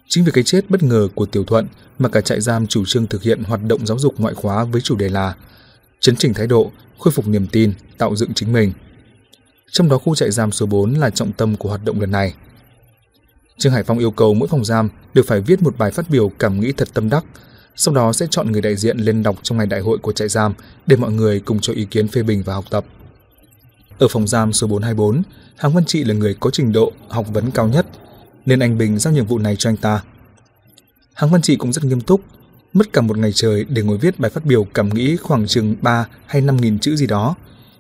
Chính 0.08 0.26
vì 0.26 0.32
cái 0.32 0.44
chết 0.44 0.70
bất 0.70 0.84
ngờ 0.84 1.08
của 1.16 1.26
Tiểu 1.26 1.44
Thuận 1.44 1.68
mà 2.00 2.10
cả 2.10 2.22
trại 2.22 2.42
giam 2.42 2.68
chủ 2.68 2.86
trương 2.86 3.08
thực 3.08 3.24
hiện 3.24 3.44
hoạt 3.44 3.60
động 3.68 3.88
giáo 3.88 4.00
dục 4.00 4.14
ngoại 4.18 4.34
khóa 4.34 4.64
với 4.64 4.82
chủ 4.82 4.96
đề 4.96 5.10
là 5.10 5.36
chấn 6.00 6.16
chỉnh 6.16 6.34
thái 6.34 6.48
độ, 6.48 6.72
khôi 7.00 7.12
phục 7.12 7.28
niềm 7.28 7.48
tin, 7.48 7.74
tạo 7.98 8.16
dựng 8.16 8.34
chính 8.34 8.54
mình. 8.54 8.74
Trong 9.72 9.90
đó 9.90 9.98
khu 9.98 10.16
trại 10.16 10.32
giam 10.32 10.52
số 10.52 10.66
4 10.66 10.94
là 10.94 11.10
trọng 11.10 11.32
tâm 11.32 11.56
của 11.56 11.70
hoạt 11.70 11.86
động 11.86 12.02
lần 12.02 12.12
này. 12.12 12.34
Trương 13.58 13.74
Hải 13.74 13.84
Phong 13.84 14.00
yêu 14.00 14.12
cầu 14.12 14.34
mỗi 14.34 14.48
phòng 14.48 14.66
giam 14.66 14.90
đều 15.14 15.24
phải 15.28 15.42
viết 15.42 15.64
một 15.64 15.78
bài 15.78 15.92
phát 15.92 16.10
biểu 16.10 16.30
cảm 16.30 16.60
nghĩ 16.60 16.72
thật 16.72 16.88
tâm 16.94 17.10
đắc, 17.10 17.26
sau 17.76 17.94
đó 17.94 18.14
sẽ 18.14 18.28
chọn 18.30 18.52
người 18.52 18.62
đại 18.62 18.76
diện 18.76 18.98
lên 18.98 19.24
đọc 19.24 19.36
trong 19.44 19.58
ngày 19.58 19.68
đại 19.68 19.80
hội 19.80 19.98
của 19.98 20.12
trại 20.12 20.30
giam 20.30 20.54
để 20.88 20.96
mọi 20.96 21.12
người 21.12 21.40
cùng 21.40 21.60
cho 21.60 21.74
ý 21.74 21.86
kiến 21.86 22.08
phê 22.08 22.24
bình 22.24 22.44
và 22.46 22.54
học 22.54 22.66
tập. 22.70 22.86
Ở 24.00 24.08
phòng 24.08 24.28
giam 24.28 24.54
số 24.54 24.68
424, 24.68 25.24
Hàng 25.58 25.74
Văn 25.74 25.86
Trị 25.86 26.04
là 26.04 26.14
người 26.14 26.36
có 26.40 26.50
trình 26.50 26.72
độ 26.72 26.92
học 27.10 27.26
vấn 27.34 27.52
cao 27.52 27.68
nhất, 27.68 27.86
nên 28.46 28.60
anh 28.60 28.78
Bình 28.78 29.00
giao 29.00 29.14
nhiệm 29.14 29.26
vụ 29.26 29.40
này 29.40 29.56
cho 29.56 29.70
anh 29.70 29.78
ta. 29.78 30.04
Hàng 31.14 31.30
Văn 31.30 31.42
Trị 31.42 31.56
cũng 31.56 31.74
rất 31.74 31.84
nghiêm 31.84 32.02
túc, 32.02 32.22
mất 32.76 32.94
cả 32.94 33.02
một 33.02 33.18
ngày 33.18 33.32
trời 33.34 33.66
để 33.70 33.82
ngồi 33.82 33.98
viết 33.98 34.20
bài 34.20 34.32
phát 34.32 34.46
biểu 34.46 34.64
cảm 34.64 34.90
nghĩ 34.90 35.16
khoảng 35.16 35.48
chừng 35.48 35.76
3 35.82 36.08
hay 36.26 36.42
5 36.42 36.58
nghìn 36.58 36.80
chữ 36.80 36.96
gì 36.96 37.08
đó, 37.08 37.36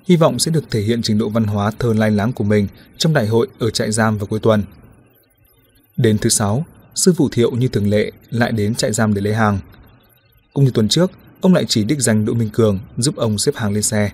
hy 0.07 0.15
vọng 0.15 0.39
sẽ 0.39 0.51
được 0.51 0.63
thể 0.71 0.81
hiện 0.81 1.01
trình 1.01 1.17
độ 1.17 1.29
văn 1.29 1.43
hóa 1.43 1.71
thơ 1.79 1.93
lai 1.93 2.11
láng 2.11 2.33
của 2.33 2.43
mình 2.43 2.67
trong 2.97 3.13
đại 3.13 3.27
hội 3.27 3.47
ở 3.59 3.69
trại 3.69 3.91
giam 3.91 4.17
vào 4.17 4.27
cuối 4.27 4.39
tuần. 4.39 4.63
Đến 5.97 6.17
thứ 6.17 6.29
sáu, 6.29 6.65
sư 6.95 7.13
phụ 7.17 7.29
Thiệu 7.31 7.51
như 7.51 7.67
thường 7.67 7.89
lệ 7.89 8.11
lại 8.29 8.51
đến 8.51 8.75
trại 8.75 8.93
giam 8.93 9.13
để 9.13 9.21
lấy 9.21 9.33
hàng. 9.33 9.59
Cũng 10.53 10.65
như 10.65 10.71
tuần 10.71 10.87
trước, 10.87 11.11
ông 11.41 11.53
lại 11.53 11.65
chỉ 11.67 11.83
đích 11.83 11.99
danh 11.99 12.25
Đỗ 12.25 12.33
Minh 12.33 12.49
Cường 12.53 12.79
giúp 12.97 13.15
ông 13.15 13.37
xếp 13.37 13.55
hàng 13.55 13.73
lên 13.73 13.83
xe. 13.83 14.11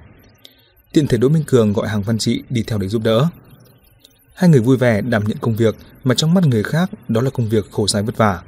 Tiện 0.93 1.07
thể 1.07 1.17
Đỗ 1.17 1.29
Minh 1.29 1.43
Cường 1.47 1.73
gọi 1.73 1.87
hàng 1.87 2.03
văn 2.03 2.17
trị 2.17 2.43
đi 2.49 2.63
theo 2.63 2.77
để 2.77 2.87
giúp 2.87 3.01
đỡ. 3.03 3.27
Hai 4.33 4.49
người 4.49 4.59
vui 4.59 4.77
vẻ 4.77 5.01
đảm 5.01 5.23
nhận 5.27 5.37
công 5.41 5.55
việc 5.55 5.75
mà 6.03 6.15
trong 6.15 6.33
mắt 6.33 6.45
người 6.45 6.63
khác 6.63 6.89
đó 7.07 7.21
là 7.21 7.29
công 7.29 7.49
việc 7.49 7.71
khổ 7.71 7.87
sai 7.87 8.03
vất 8.03 8.17
vả. 8.17 8.41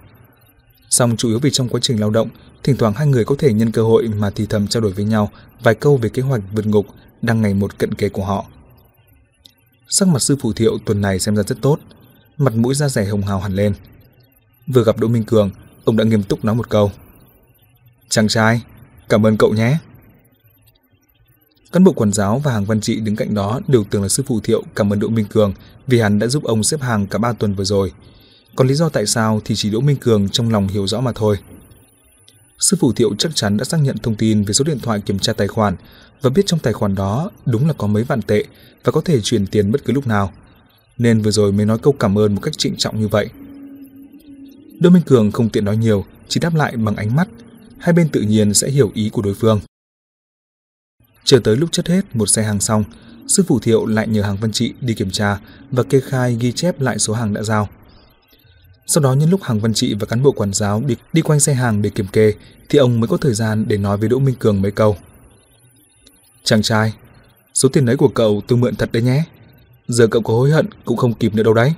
Song 0.93 1.17
chủ 1.17 1.29
yếu 1.29 1.39
vì 1.39 1.51
trong 1.51 1.69
quá 1.69 1.79
trình 1.83 1.99
lao 1.99 2.09
động, 2.09 2.29
thỉnh 2.63 2.77
thoảng 2.77 2.93
hai 2.93 3.07
người 3.07 3.25
có 3.25 3.35
thể 3.39 3.53
nhân 3.53 3.71
cơ 3.71 3.83
hội 3.83 4.07
mà 4.07 4.29
thì 4.29 4.45
thầm 4.45 4.67
trao 4.67 4.81
đổi 4.81 4.91
với 4.91 5.05
nhau 5.05 5.29
vài 5.63 5.75
câu 5.75 5.97
về 5.97 6.09
kế 6.09 6.21
hoạch 6.21 6.41
vượt 6.51 6.65
ngục 6.65 6.85
đang 7.21 7.41
ngày 7.41 7.53
một 7.53 7.77
cận 7.77 7.93
kề 7.93 8.09
của 8.09 8.25
họ. 8.25 8.45
Sắc 9.87 10.07
mặt 10.07 10.19
sư 10.19 10.35
phụ 10.41 10.53
thiệu 10.53 10.77
tuần 10.85 11.01
này 11.01 11.19
xem 11.19 11.35
ra 11.35 11.43
rất 11.43 11.61
tốt, 11.61 11.79
mặt 12.37 12.55
mũi 12.55 12.75
da 12.75 12.89
rẻ 12.89 13.05
hồng 13.05 13.21
hào 13.21 13.39
hẳn 13.39 13.53
lên. 13.53 13.73
Vừa 14.67 14.83
gặp 14.83 14.99
Đỗ 14.99 15.07
Minh 15.07 15.23
Cường, 15.23 15.51
ông 15.85 15.97
đã 15.97 16.03
nghiêm 16.03 16.23
túc 16.23 16.45
nói 16.45 16.55
một 16.55 16.69
câu. 16.69 16.91
Chàng 18.09 18.27
trai, 18.27 18.61
cảm 19.09 19.25
ơn 19.25 19.37
cậu 19.37 19.53
nhé. 19.53 19.77
Cán 21.71 21.83
bộ 21.83 21.91
quản 21.91 22.13
giáo 22.13 22.39
và 22.39 22.51
hàng 22.51 22.65
văn 22.65 22.81
trị 22.81 22.99
đứng 22.99 23.15
cạnh 23.15 23.33
đó 23.33 23.59
đều 23.67 23.83
tưởng 23.83 24.01
là 24.01 24.09
sư 24.09 24.23
phụ 24.27 24.39
Thiệu 24.39 24.63
cảm 24.75 24.93
ơn 24.93 24.99
Đỗ 24.99 25.07
Minh 25.07 25.25
Cường 25.25 25.53
vì 25.87 25.99
hắn 25.99 26.19
đã 26.19 26.27
giúp 26.27 26.43
ông 26.43 26.63
xếp 26.63 26.81
hàng 26.81 27.07
cả 27.07 27.19
ba 27.19 27.33
tuần 27.33 27.53
vừa 27.53 27.63
rồi. 27.63 27.91
Còn 28.55 28.67
lý 28.67 28.73
do 28.73 28.89
tại 28.89 29.05
sao 29.05 29.41
thì 29.45 29.55
chỉ 29.55 29.69
Đỗ 29.69 29.79
Minh 29.79 29.97
Cường 29.97 30.29
trong 30.29 30.49
lòng 30.49 30.67
hiểu 30.67 30.87
rõ 30.87 31.01
mà 31.01 31.11
thôi. 31.15 31.37
Sư 32.59 32.77
phụ 32.79 32.93
Thiệu 32.93 33.15
chắc 33.17 33.35
chắn 33.35 33.57
đã 33.57 33.63
xác 33.63 33.77
nhận 33.77 33.97
thông 33.97 34.15
tin 34.15 34.43
về 34.43 34.53
số 34.53 34.65
điện 34.65 34.79
thoại 34.79 35.01
kiểm 35.05 35.19
tra 35.19 35.33
tài 35.33 35.47
khoản 35.47 35.75
và 36.21 36.29
biết 36.29 36.43
trong 36.45 36.59
tài 36.59 36.73
khoản 36.73 36.95
đó 36.95 37.31
đúng 37.45 37.67
là 37.67 37.73
có 37.73 37.87
mấy 37.87 38.03
vạn 38.03 38.21
tệ 38.21 38.43
và 38.83 38.91
có 38.91 39.01
thể 39.01 39.21
chuyển 39.21 39.47
tiền 39.47 39.71
bất 39.71 39.85
cứ 39.85 39.93
lúc 39.93 40.07
nào. 40.07 40.33
Nên 40.97 41.21
vừa 41.21 41.31
rồi 41.31 41.51
mới 41.51 41.65
nói 41.65 41.77
câu 41.77 41.93
cảm 41.93 42.17
ơn 42.17 42.35
một 42.35 42.41
cách 42.41 42.57
trịnh 42.57 42.75
trọng 42.75 42.99
như 42.99 43.07
vậy. 43.07 43.29
Đỗ 44.79 44.89
Minh 44.89 45.03
Cường 45.05 45.31
không 45.31 45.49
tiện 45.49 45.65
nói 45.65 45.77
nhiều, 45.77 46.05
chỉ 46.27 46.39
đáp 46.39 46.55
lại 46.55 46.77
bằng 46.77 46.95
ánh 46.95 47.15
mắt. 47.15 47.27
Hai 47.77 47.93
bên 47.93 48.09
tự 48.09 48.21
nhiên 48.21 48.53
sẽ 48.53 48.69
hiểu 48.69 48.91
ý 48.93 49.09
của 49.09 49.21
đối 49.21 49.33
phương. 49.33 49.59
Chờ 51.23 51.39
tới 51.43 51.57
lúc 51.57 51.71
chất 51.71 51.87
hết 51.87 52.15
một 52.15 52.25
xe 52.25 52.43
hàng 52.43 52.59
xong, 52.59 52.83
sư 53.27 53.43
phụ 53.47 53.59
Thiệu 53.59 53.85
lại 53.85 54.07
nhờ 54.07 54.21
hàng 54.21 54.37
văn 54.37 54.51
trị 54.51 54.73
đi 54.81 54.93
kiểm 54.93 55.11
tra 55.11 55.39
và 55.71 55.83
kê 55.83 55.99
khai 55.99 56.37
ghi 56.39 56.51
chép 56.51 56.81
lại 56.81 56.99
số 56.99 57.13
hàng 57.13 57.33
đã 57.33 57.43
giao. 57.43 57.69
Sau 58.87 59.03
đó 59.03 59.13
nhân 59.13 59.29
lúc 59.29 59.43
hàng 59.43 59.59
văn 59.59 59.73
trị 59.73 59.95
và 59.99 60.05
cán 60.05 60.23
bộ 60.23 60.31
quản 60.31 60.53
giáo 60.53 60.81
đi, 60.85 60.95
đi 61.13 61.21
quanh 61.21 61.39
xe 61.39 61.53
hàng 61.53 61.81
để 61.81 61.89
kiểm 61.89 62.07
kê 62.07 62.33
thì 62.69 62.79
ông 62.79 62.99
mới 62.99 63.07
có 63.07 63.17
thời 63.17 63.33
gian 63.33 63.65
để 63.67 63.77
nói 63.77 63.97
với 63.97 64.09
Đỗ 64.09 64.19
Minh 64.19 64.35
Cường 64.39 64.61
mấy 64.61 64.71
câu. 64.71 64.95
Chàng 66.43 66.61
trai, 66.61 66.93
số 67.53 67.69
tiền 67.69 67.85
đấy 67.85 67.97
của 67.97 68.07
cậu 68.07 68.41
tôi 68.47 68.57
mượn 68.57 68.75
thật 68.75 68.91
đấy 68.91 69.03
nhé. 69.03 69.23
Giờ 69.87 70.07
cậu 70.07 70.21
có 70.21 70.33
hối 70.33 70.51
hận 70.51 70.65
cũng 70.85 70.97
không 70.97 71.13
kịp 71.13 71.35
nữa 71.35 71.43
đâu 71.43 71.53
đấy. 71.53 71.73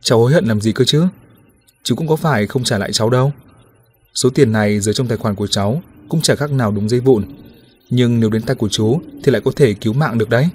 Cháu 0.00 0.18
hối 0.18 0.32
hận 0.32 0.44
làm 0.44 0.60
gì 0.60 0.72
cơ 0.72 0.84
chứ? 0.84 1.06
Chú 1.82 1.94
cũng 1.96 2.08
có 2.08 2.16
phải 2.16 2.46
không 2.46 2.64
trả 2.64 2.78
lại 2.78 2.92
cháu 2.92 3.10
đâu. 3.10 3.32
Số 4.14 4.30
tiền 4.30 4.52
này 4.52 4.80
giờ 4.80 4.92
trong 4.92 5.08
tài 5.08 5.18
khoản 5.18 5.34
của 5.34 5.46
cháu 5.46 5.82
cũng 6.08 6.20
chả 6.20 6.34
khác 6.34 6.52
nào 6.52 6.70
đúng 6.70 6.88
dây 6.88 7.00
vụn. 7.00 7.24
Nhưng 7.90 8.20
nếu 8.20 8.30
đến 8.30 8.42
tay 8.42 8.56
của 8.56 8.68
chú 8.68 9.00
thì 9.22 9.32
lại 9.32 9.40
có 9.44 9.50
thể 9.56 9.74
cứu 9.74 9.92
mạng 9.92 10.18
được 10.18 10.28
đấy. 10.28 10.48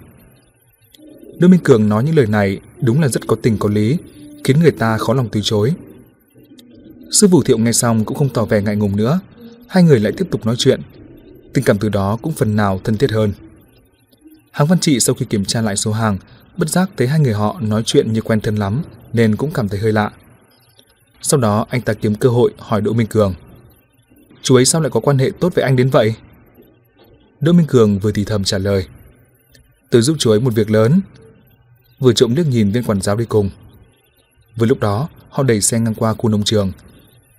Đỗ 1.40 1.48
Minh 1.48 1.60
Cường 1.64 1.90
nói 1.90 2.04
những 2.04 2.16
lời 2.16 2.28
này 2.28 2.60
đúng 2.82 3.02
là 3.02 3.08
rất 3.08 3.28
có 3.28 3.36
tình 3.42 3.58
có 3.58 3.70
lý, 3.70 3.98
khiến 4.44 4.60
người 4.60 4.72
ta 4.72 4.98
khó 4.98 5.14
lòng 5.14 5.30
từ 5.32 5.42
chối. 5.44 5.74
Sư 7.12 7.28
phụ 7.32 7.44
Thiệu 7.44 7.58
nghe 7.58 7.72
xong 7.72 8.06
cũng 8.06 8.18
không 8.18 8.30
tỏ 8.30 8.46
vẻ 8.46 8.62
ngại 8.62 8.76
ngùng 8.76 8.96
nữa, 8.96 9.20
hai 9.68 9.84
người 9.84 10.00
lại 10.00 10.14
tiếp 10.18 10.28
tục 10.32 10.46
nói 10.46 10.56
chuyện. 10.58 10.82
Tình 11.54 11.64
cảm 11.64 11.78
từ 11.80 11.90
đó 11.90 12.18
cũng 12.22 12.34
phần 12.34 12.56
nào 12.56 12.82
thân 12.84 12.98
thiết 12.98 13.12
hơn. 13.12 13.34
Hàng 14.52 14.68
Văn 14.68 14.80
Trị 14.80 15.00
sau 15.00 15.16
khi 15.16 15.26
kiểm 15.26 15.46
tra 15.46 15.62
lại 15.62 15.78
số 15.78 15.92
hàng, 15.92 16.18
bất 16.58 16.70
giác 16.70 16.90
thấy 16.98 17.08
hai 17.08 17.20
người 17.20 17.34
họ 17.34 17.60
nói 17.62 17.84
chuyện 17.86 18.14
như 18.14 18.22
quen 18.22 18.42
thân 18.42 18.56
lắm, 18.56 18.84
nên 19.14 19.36
cũng 19.36 19.52
cảm 19.54 19.70
thấy 19.70 19.80
hơi 19.80 19.92
lạ. 19.92 20.12
Sau 21.22 21.40
đó 21.40 21.66
anh 21.70 21.82
ta 21.82 21.94
kiếm 21.94 22.16
cơ 22.16 22.30
hội 22.30 22.52
hỏi 22.58 22.82
Đỗ 22.82 22.94
Minh 22.94 23.08
Cường. 23.08 23.34
Chú 24.42 24.56
ấy 24.56 24.66
sao 24.66 24.82
lại 24.82 24.90
có 24.90 25.00
quan 25.00 25.18
hệ 25.18 25.32
tốt 25.40 25.56
với 25.56 25.64
anh 25.64 25.76
đến 25.76 25.90
vậy? 25.90 26.14
Đỗ 27.40 27.54
Minh 27.54 27.68
Cường 27.68 28.00
vừa 28.00 28.12
thì 28.12 28.26
thầm 28.26 28.44
trả 28.44 28.58
lời. 28.58 28.86
Tôi 29.90 30.02
giúp 30.02 30.16
chú 30.20 30.32
ấy 30.32 30.40
một 30.40 30.54
việc 30.56 30.72
lớn. 30.72 31.02
Vừa 32.00 32.14
trộm 32.14 32.36
liếc 32.36 32.48
nhìn 32.48 32.72
viên 32.72 32.84
quản 32.84 33.02
giáo 33.02 33.16
đi 33.16 33.26
cùng. 33.26 33.50
Vừa 34.60 34.66
lúc 34.66 34.80
đó, 34.80 35.10
họ 35.30 35.44
đẩy 35.44 35.62
xe 35.62 35.80
ngang 35.80 35.94
qua 35.94 36.14
khu 36.14 36.30
nông 36.30 36.44
trường. 36.44 36.72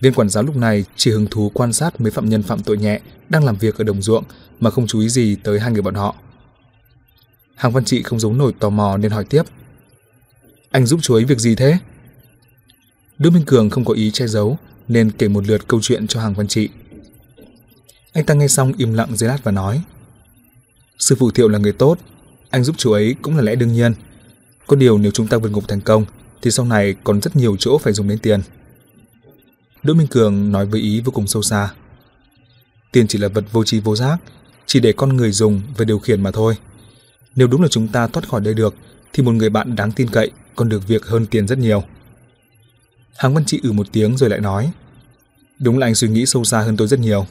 Viên 0.01 0.15
quản 0.15 0.29
giáo 0.29 0.43
lúc 0.43 0.57
này 0.57 0.85
chỉ 0.97 1.11
hứng 1.11 1.27
thú 1.27 1.51
quan 1.55 1.73
sát 1.73 2.01
mấy 2.01 2.11
phạm 2.11 2.29
nhân 2.29 2.43
phạm 2.43 2.63
tội 2.63 2.79
nhẹ 2.79 3.01
đang 3.29 3.45
làm 3.45 3.57
việc 3.57 3.79
ở 3.79 3.85
đồng 3.85 4.03
ruộng 4.03 4.25
mà 4.61 4.71
không 4.71 4.87
chú 4.87 5.01
ý 5.01 5.09
gì 5.09 5.37
tới 5.37 5.61
hai 5.61 5.73
người 5.73 5.83
bọn 5.83 5.95
họ. 5.95 6.15
Hàng 7.55 7.73
Văn 7.73 7.85
Trị 7.85 8.03
không 8.03 8.21
giấu 8.21 8.33
nổi 8.33 8.53
tò 8.59 8.71
mò 8.71 8.97
nên 8.97 9.13
hỏi 9.13 9.25
tiếp. 9.25 9.43
Anh 10.71 10.87
giúp 10.87 11.01
chú 11.03 11.15
ấy 11.15 11.25
việc 11.25 11.39
gì 11.39 11.55
thế? 11.55 11.79
Đỗ 13.19 13.31
Minh 13.31 13.45
Cường 13.47 13.71
không 13.71 13.85
có 13.85 13.95
ý 13.95 14.11
che 14.11 14.27
giấu 14.27 14.59
nên 14.89 15.11
kể 15.11 15.29
một 15.29 15.47
lượt 15.47 15.69
câu 15.69 15.81
chuyện 15.83 16.07
cho 16.07 16.21
Hàng 16.21 16.35
Văn 16.35 16.49
Trị. 16.49 16.69
Anh 18.13 18.25
ta 18.25 18.35
nghe 18.35 18.49
xong 18.49 18.73
im 18.79 18.95
lặng 18.95 19.17
dưới 19.17 19.29
lát 19.29 19.45
và 19.45 19.53
nói. 19.53 19.83
Sư 20.99 21.17
phụ 21.19 21.31
Thiệu 21.31 21.49
là 21.49 21.59
người 21.59 21.73
tốt, 21.73 21.99
anh 22.51 22.65
giúp 22.65 22.77
chú 22.79 22.93
ấy 22.93 23.17
cũng 23.23 23.37
là 23.37 23.43
lẽ 23.43 23.55
đương 23.55 23.73
nhiên. 23.73 23.95
Có 24.67 24.77
điều 24.77 24.99
nếu 24.99 25.13
chúng 25.13 25.27
ta 25.27 25.39
vượt 25.39 25.53
ngục 25.53 25.69
thành 25.69 25.81
công 25.81 26.05
thì 26.43 26.51
sau 26.51 26.67
này 26.67 26.95
còn 27.05 27.21
rất 27.21 27.37
nhiều 27.37 27.57
chỗ 27.57 27.79
phải 27.79 27.93
dùng 27.93 28.09
đến 28.09 28.19
tiền. 28.19 28.41
Đỗ 29.83 29.95
Minh 29.95 30.07
Cường 30.07 30.53
nói 30.53 30.67
với 30.67 30.81
ý 30.81 31.01
vô 31.01 31.12
cùng 31.12 31.27
sâu 31.27 31.43
xa. 31.43 31.69
Tiền 32.93 33.07
chỉ 33.07 33.19
là 33.19 33.29
vật 33.29 33.45
vô 33.53 33.65
tri 33.65 33.81
vô 33.81 33.97
giác, 33.97 34.19
chỉ 34.67 34.81
để 34.81 34.93
con 34.93 35.17
người 35.17 35.33
dùng 35.33 35.62
và 35.77 35.85
điều 35.85 35.99
khiển 35.99 36.23
mà 36.23 36.31
thôi. 36.31 36.57
Nếu 37.37 37.47
đúng 37.47 37.62
là 37.62 37.69
chúng 37.69 37.89
ta 37.89 38.07
thoát 38.07 38.29
khỏi 38.29 38.41
đây 38.41 38.55
được, 38.55 38.75
thì 39.12 39.23
một 39.23 39.33
người 39.33 39.51
bạn 39.51 39.77
đáng 39.77 39.93
tin 39.93 40.11
cậy 40.11 40.31
còn 40.57 40.69
được 40.69 40.89
việc 40.89 41.07
hơn 41.07 41.27
tiền 41.27 41.47
rất 41.47 41.59
nhiều. 41.59 41.85
Hàng 43.17 43.35
Văn 43.35 43.45
Trị 43.45 43.61
ử 43.62 43.69
ừ 43.69 43.73
một 43.73 43.87
tiếng 43.93 44.17
rồi 44.17 44.31
lại 44.31 44.41
nói. 44.41 44.71
Đúng 45.59 45.79
là 45.79 45.87
anh 45.87 45.95
suy 45.95 46.09
nghĩ 46.09 46.27
sâu 46.27 46.45
xa 46.45 46.61
hơn 46.61 46.77
tôi 46.77 46.89
rất 46.89 47.01
nhiều. 47.01 47.27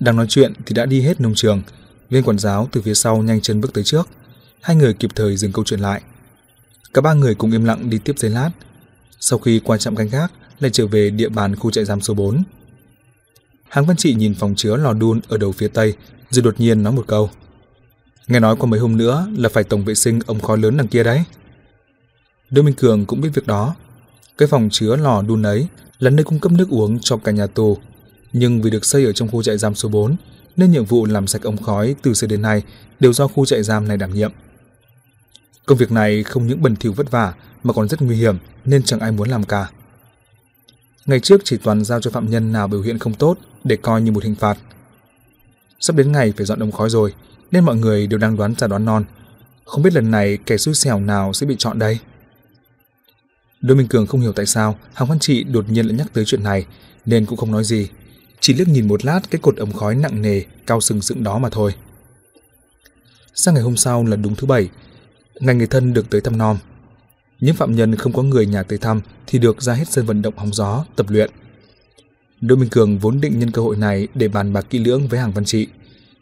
Đang 0.00 0.16
nói 0.16 0.26
chuyện 0.28 0.52
thì 0.66 0.74
đã 0.74 0.86
đi 0.86 1.00
hết 1.00 1.20
nông 1.20 1.34
trường, 1.34 1.62
viên 2.10 2.22
quản 2.22 2.38
giáo 2.38 2.68
từ 2.72 2.82
phía 2.82 2.94
sau 2.94 3.22
nhanh 3.22 3.40
chân 3.40 3.60
bước 3.60 3.74
tới 3.74 3.84
trước. 3.84 4.08
Hai 4.60 4.76
người 4.76 4.94
kịp 4.94 5.10
thời 5.14 5.36
dừng 5.36 5.52
câu 5.52 5.64
chuyện 5.64 5.80
lại. 5.80 6.02
Cả 6.96 7.02
ba 7.02 7.14
người 7.14 7.34
cùng 7.34 7.52
im 7.52 7.64
lặng 7.64 7.90
đi 7.90 7.98
tiếp 7.98 8.18
giấy 8.18 8.30
lát. 8.30 8.50
Sau 9.20 9.38
khi 9.38 9.60
qua 9.64 9.78
trạm 9.78 9.96
canh 9.96 10.08
gác, 10.08 10.32
lại 10.60 10.70
trở 10.70 10.86
về 10.86 11.10
địa 11.10 11.28
bàn 11.28 11.56
khu 11.56 11.70
trại 11.70 11.84
giam 11.84 12.00
số 12.00 12.14
4. 12.14 12.42
Hàng 13.68 13.86
Văn 13.86 13.96
Trị 13.96 14.14
nhìn 14.14 14.34
phòng 14.34 14.54
chứa 14.54 14.76
lò 14.76 14.92
đun 14.92 15.20
ở 15.28 15.36
đầu 15.38 15.52
phía 15.52 15.68
tây, 15.68 15.94
rồi 16.30 16.42
đột 16.42 16.60
nhiên 16.60 16.82
nói 16.82 16.92
một 16.92 17.04
câu. 17.06 17.30
Nghe 18.28 18.40
nói 18.40 18.56
qua 18.56 18.66
mấy 18.66 18.80
hôm 18.80 18.96
nữa 18.96 19.28
là 19.36 19.48
phải 19.48 19.64
tổng 19.64 19.84
vệ 19.84 19.94
sinh 19.94 20.20
ống 20.26 20.40
khói 20.40 20.58
lớn 20.58 20.76
đằng 20.76 20.88
kia 20.88 21.02
đấy. 21.02 21.24
Đỗ 22.50 22.62
Minh 22.62 22.74
Cường 22.74 23.06
cũng 23.06 23.20
biết 23.20 23.30
việc 23.34 23.46
đó. 23.46 23.74
Cái 24.38 24.48
phòng 24.48 24.68
chứa 24.72 24.96
lò 24.96 25.22
đun 25.22 25.42
ấy 25.42 25.66
là 25.98 26.10
nơi 26.10 26.24
cung 26.24 26.38
cấp 26.38 26.52
nước 26.52 26.68
uống 26.70 26.98
cho 27.00 27.16
cả 27.16 27.32
nhà 27.32 27.46
tù. 27.46 27.78
Nhưng 28.32 28.62
vì 28.62 28.70
được 28.70 28.84
xây 28.84 29.04
ở 29.04 29.12
trong 29.12 29.28
khu 29.28 29.42
trại 29.42 29.58
giam 29.58 29.74
số 29.74 29.88
4, 29.88 30.16
nên 30.56 30.70
nhiệm 30.70 30.84
vụ 30.84 31.06
làm 31.06 31.26
sạch 31.26 31.42
ống 31.42 31.62
khói 31.62 31.94
từ 32.02 32.14
xưa 32.14 32.26
đến 32.26 32.42
nay 32.42 32.62
đều 33.00 33.12
do 33.12 33.28
khu 33.28 33.46
trại 33.46 33.62
giam 33.62 33.88
này 33.88 33.96
đảm 33.96 34.14
nhiệm. 34.14 34.32
Công 35.66 35.78
việc 35.78 35.92
này 35.92 36.22
không 36.22 36.46
những 36.46 36.62
bẩn 36.62 36.76
thỉu 36.76 36.92
vất 36.92 37.10
vả 37.10 37.34
mà 37.62 37.72
còn 37.72 37.88
rất 37.88 38.02
nguy 38.02 38.16
hiểm 38.16 38.38
nên 38.64 38.82
chẳng 38.82 39.00
ai 39.00 39.12
muốn 39.12 39.28
làm 39.28 39.44
cả. 39.44 39.70
Ngày 41.06 41.20
trước 41.20 41.40
chỉ 41.44 41.56
toàn 41.56 41.84
giao 41.84 42.00
cho 42.00 42.10
phạm 42.10 42.30
nhân 42.30 42.52
nào 42.52 42.68
biểu 42.68 42.82
hiện 42.82 42.98
không 42.98 43.14
tốt 43.14 43.38
để 43.64 43.76
coi 43.76 44.02
như 44.02 44.12
một 44.12 44.24
hình 44.24 44.34
phạt. 44.34 44.58
Sắp 45.80 45.96
đến 45.96 46.12
ngày 46.12 46.32
phải 46.36 46.46
dọn 46.46 46.58
ống 46.58 46.72
khói 46.72 46.90
rồi, 46.90 47.14
nên 47.50 47.64
mọi 47.64 47.76
người 47.76 48.06
đều 48.06 48.18
đang 48.18 48.36
đoán 48.36 48.54
ra 48.58 48.66
đoán 48.66 48.84
non. 48.84 49.04
Không 49.64 49.82
biết 49.82 49.92
lần 49.94 50.10
này 50.10 50.38
kẻ 50.46 50.56
xui 50.56 50.74
xẻo 50.74 51.00
nào 51.00 51.32
sẽ 51.32 51.46
bị 51.46 51.56
chọn 51.58 51.78
đây. 51.78 51.98
Đỗ 53.60 53.74
Minh 53.74 53.88
Cường 53.88 54.06
không 54.06 54.20
hiểu 54.20 54.32
tại 54.32 54.46
sao 54.46 54.78
Hàng 54.94 55.08
Văn 55.08 55.18
Trị 55.18 55.44
đột 55.44 55.70
nhiên 55.70 55.86
lại 55.86 55.94
nhắc 55.98 56.06
tới 56.12 56.24
chuyện 56.24 56.42
này, 56.42 56.66
nên 57.06 57.26
cũng 57.26 57.38
không 57.38 57.52
nói 57.52 57.64
gì. 57.64 57.88
Chỉ 58.40 58.54
liếc 58.54 58.68
nhìn 58.68 58.88
một 58.88 59.04
lát 59.04 59.20
cái 59.30 59.40
cột 59.42 59.56
ống 59.56 59.72
khói 59.72 59.94
nặng 59.94 60.22
nề, 60.22 60.42
cao 60.66 60.80
sừng 60.80 61.02
sững 61.02 61.24
đó 61.24 61.38
mà 61.38 61.48
thôi. 61.48 61.74
Sang 63.34 63.54
ngày 63.54 63.62
hôm 63.62 63.76
sau 63.76 64.04
là 64.04 64.16
đúng 64.16 64.34
thứ 64.34 64.46
bảy, 64.46 64.68
ngày 65.40 65.54
người 65.54 65.66
thân 65.66 65.92
được 65.92 66.10
tới 66.10 66.20
thăm 66.20 66.38
nom. 66.38 66.58
Những 67.40 67.54
phạm 67.54 67.76
nhân 67.76 67.96
không 67.96 68.12
có 68.12 68.22
người 68.22 68.46
nhà 68.46 68.62
tới 68.62 68.78
thăm 68.78 69.00
thì 69.26 69.38
được 69.38 69.62
ra 69.62 69.74
hết 69.74 69.88
sân 69.88 70.06
vận 70.06 70.22
động 70.22 70.34
hóng 70.36 70.52
gió, 70.52 70.84
tập 70.96 71.06
luyện. 71.08 71.30
Đỗ 72.40 72.56
Minh 72.56 72.68
Cường 72.68 72.98
vốn 72.98 73.20
định 73.20 73.38
nhân 73.38 73.50
cơ 73.50 73.62
hội 73.62 73.76
này 73.76 74.08
để 74.14 74.28
bàn 74.28 74.52
bạc 74.52 74.66
kỹ 74.70 74.78
lưỡng 74.78 75.08
với 75.08 75.20
Hàng 75.20 75.32
Văn 75.32 75.44
Trị. 75.44 75.66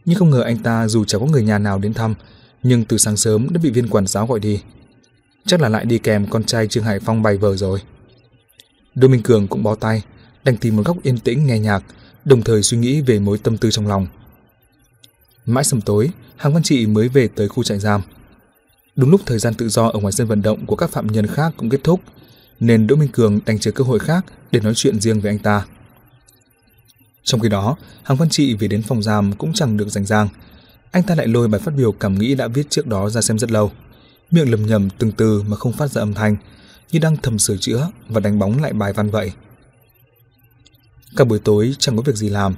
Nhưng 0.04 0.18
không 0.18 0.30
ngờ 0.30 0.40
anh 0.40 0.58
ta 0.58 0.88
dù 0.88 1.04
chẳng 1.04 1.20
có 1.20 1.26
người 1.26 1.42
nhà 1.42 1.58
nào 1.58 1.78
đến 1.78 1.94
thăm, 1.94 2.14
nhưng 2.62 2.84
từ 2.84 2.98
sáng 2.98 3.16
sớm 3.16 3.48
đã 3.50 3.60
bị 3.62 3.70
viên 3.70 3.88
quản 3.88 4.06
giáo 4.06 4.26
gọi 4.26 4.40
đi. 4.40 4.62
Chắc 5.46 5.60
là 5.60 5.68
lại 5.68 5.84
đi 5.84 5.98
kèm 5.98 6.26
con 6.26 6.44
trai 6.44 6.68
Trương 6.68 6.84
Hải 6.84 7.00
Phong 7.00 7.22
bày 7.22 7.36
vờ 7.36 7.56
rồi. 7.56 7.80
Đỗ 8.94 9.08
Minh 9.08 9.22
Cường 9.22 9.48
cũng 9.48 9.62
bó 9.62 9.74
tay, 9.74 10.02
đành 10.44 10.56
tìm 10.56 10.76
một 10.76 10.82
góc 10.84 10.96
yên 11.02 11.18
tĩnh 11.18 11.46
nghe 11.46 11.58
nhạc, 11.58 11.84
đồng 12.24 12.42
thời 12.42 12.62
suy 12.62 12.78
nghĩ 12.78 13.00
về 13.00 13.18
mối 13.18 13.38
tâm 13.38 13.58
tư 13.58 13.70
trong 13.70 13.86
lòng. 13.86 14.06
Mãi 15.46 15.64
sầm 15.64 15.80
tối, 15.80 16.10
Hàng 16.36 16.54
Văn 16.54 16.62
Trị 16.62 16.86
mới 16.86 17.08
về 17.08 17.28
tới 17.28 17.48
khu 17.48 17.62
trại 17.62 17.78
giam. 17.78 18.02
Đúng 18.96 19.10
lúc 19.10 19.20
thời 19.26 19.38
gian 19.38 19.54
tự 19.54 19.68
do 19.68 19.86
ở 19.86 20.00
ngoài 20.00 20.12
sân 20.12 20.26
vận 20.26 20.42
động 20.42 20.66
của 20.66 20.76
các 20.76 20.90
phạm 20.90 21.06
nhân 21.06 21.26
khác 21.26 21.54
cũng 21.56 21.70
kết 21.70 21.80
thúc, 21.84 22.00
nên 22.60 22.86
Đỗ 22.86 22.96
Minh 22.96 23.08
Cường 23.12 23.40
đành 23.46 23.58
chờ 23.58 23.70
cơ 23.70 23.84
hội 23.84 23.98
khác 23.98 24.24
để 24.52 24.60
nói 24.60 24.72
chuyện 24.76 25.00
riêng 25.00 25.20
với 25.20 25.30
anh 25.30 25.38
ta. 25.38 25.66
Trong 27.22 27.40
khi 27.40 27.48
đó, 27.48 27.76
Hàng 28.02 28.18
Văn 28.18 28.28
Trị 28.28 28.54
về 28.54 28.68
đến 28.68 28.82
phòng 28.82 29.02
giam 29.02 29.32
cũng 29.32 29.52
chẳng 29.52 29.76
được 29.76 29.88
rành 29.88 30.06
rang. 30.06 30.28
Anh 30.90 31.02
ta 31.02 31.14
lại 31.14 31.26
lôi 31.26 31.48
bài 31.48 31.60
phát 31.60 31.74
biểu 31.76 31.92
cảm 31.92 32.18
nghĩ 32.18 32.34
đã 32.34 32.48
viết 32.48 32.70
trước 32.70 32.86
đó 32.86 33.10
ra 33.10 33.20
xem 33.20 33.38
rất 33.38 33.50
lâu. 33.50 33.72
Miệng 34.30 34.50
lầm 34.50 34.66
nhầm 34.66 34.88
từng 34.98 35.12
từ 35.12 35.42
mà 35.42 35.56
không 35.56 35.72
phát 35.72 35.90
ra 35.90 36.02
âm 36.02 36.14
thanh, 36.14 36.36
như 36.92 36.98
đang 36.98 37.16
thầm 37.16 37.38
sửa 37.38 37.56
chữa 37.56 37.88
và 38.08 38.20
đánh 38.20 38.38
bóng 38.38 38.62
lại 38.62 38.72
bài 38.72 38.92
văn 38.92 39.10
vậy. 39.10 39.32
Cả 41.16 41.24
buổi 41.24 41.38
tối 41.38 41.74
chẳng 41.78 41.96
có 41.96 42.02
việc 42.02 42.16
gì 42.16 42.28
làm. 42.28 42.54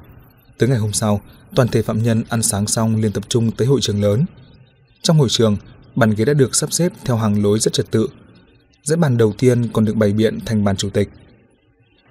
Tới 0.58 0.68
ngày 0.68 0.78
hôm 0.78 0.92
sau, 0.92 1.20
toàn 1.54 1.68
thể 1.68 1.82
phạm 1.82 2.02
nhân 2.02 2.24
ăn 2.28 2.42
sáng 2.42 2.66
xong 2.66 2.96
liền 2.96 3.12
tập 3.12 3.24
trung 3.28 3.50
tới 3.50 3.66
hội 3.66 3.80
trường 3.80 4.02
lớn. 4.02 4.24
Trong 5.02 5.18
hội 5.18 5.28
trường, 5.30 5.56
bàn 5.96 6.14
ghế 6.14 6.24
đã 6.24 6.34
được 6.34 6.54
sắp 6.54 6.72
xếp 6.72 6.92
theo 7.04 7.16
hàng 7.16 7.42
lối 7.42 7.58
rất 7.58 7.72
trật 7.72 7.90
tự. 7.90 8.08
Dãy 8.82 8.96
bàn 8.96 9.16
đầu 9.16 9.34
tiên 9.38 9.68
còn 9.72 9.84
được 9.84 9.96
bày 9.96 10.12
biện 10.12 10.38
thành 10.46 10.64
bàn 10.64 10.76
chủ 10.76 10.90
tịch. 10.90 11.08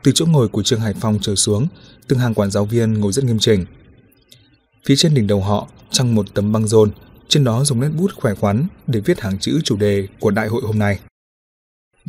Từ 0.03 0.11
chỗ 0.15 0.25
ngồi 0.25 0.47
của 0.47 0.63
Trương 0.63 0.79
Hải 0.79 0.93
Phong 0.93 1.19
trở 1.21 1.35
xuống, 1.35 1.67
từng 2.07 2.19
hàng 2.19 2.33
quản 2.33 2.51
giáo 2.51 2.65
viên 2.65 2.93
ngồi 2.93 3.13
rất 3.13 3.25
nghiêm 3.25 3.39
chỉnh. 3.39 3.65
Phía 4.85 4.95
trên 4.95 5.13
đỉnh 5.13 5.27
đầu 5.27 5.41
họ 5.41 5.67
trăng 5.91 6.15
một 6.15 6.33
tấm 6.33 6.51
băng 6.51 6.67
rôn, 6.67 6.91
trên 7.27 7.43
đó 7.43 7.63
dùng 7.63 7.79
nét 7.79 7.89
bút 7.97 8.11
khỏe 8.15 8.33
khoắn 8.35 8.67
để 8.87 8.99
viết 8.99 9.19
hàng 9.21 9.39
chữ 9.39 9.59
chủ 9.63 9.77
đề 9.77 10.07
của 10.19 10.31
đại 10.31 10.47
hội 10.47 10.61
hôm 10.65 10.79
nay. 10.79 10.99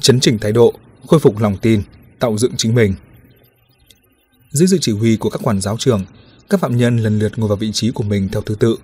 Chấn 0.01 0.21
chỉnh 0.21 0.39
thái 0.39 0.53
độ, 0.53 0.75
khôi 1.07 1.21
phục 1.21 1.39
lòng 1.39 1.57
tin, 1.63 1.83
tạo 2.19 2.39
dựng 2.39 2.53
chính 2.57 2.75
mình. 2.75 2.95
Dưới 4.51 4.69
sự 4.69 4.79
chỉ 4.81 4.93
huy 4.93 5.17
của 5.17 5.31
các 5.31 5.41
quản 5.43 5.61
giáo 5.61 5.77
trường, 5.79 6.05
các 6.51 6.61
phạm 6.61 6.77
nhân 6.77 6.97
lần 6.97 7.19
lượt 7.19 7.39
ngồi 7.39 7.49
vào 7.49 7.57
vị 7.57 7.73
trí 7.73 7.91
của 7.91 8.05
mình 8.05 8.29
theo 8.33 8.43
thứ 8.43 8.55
tự. 8.55 8.77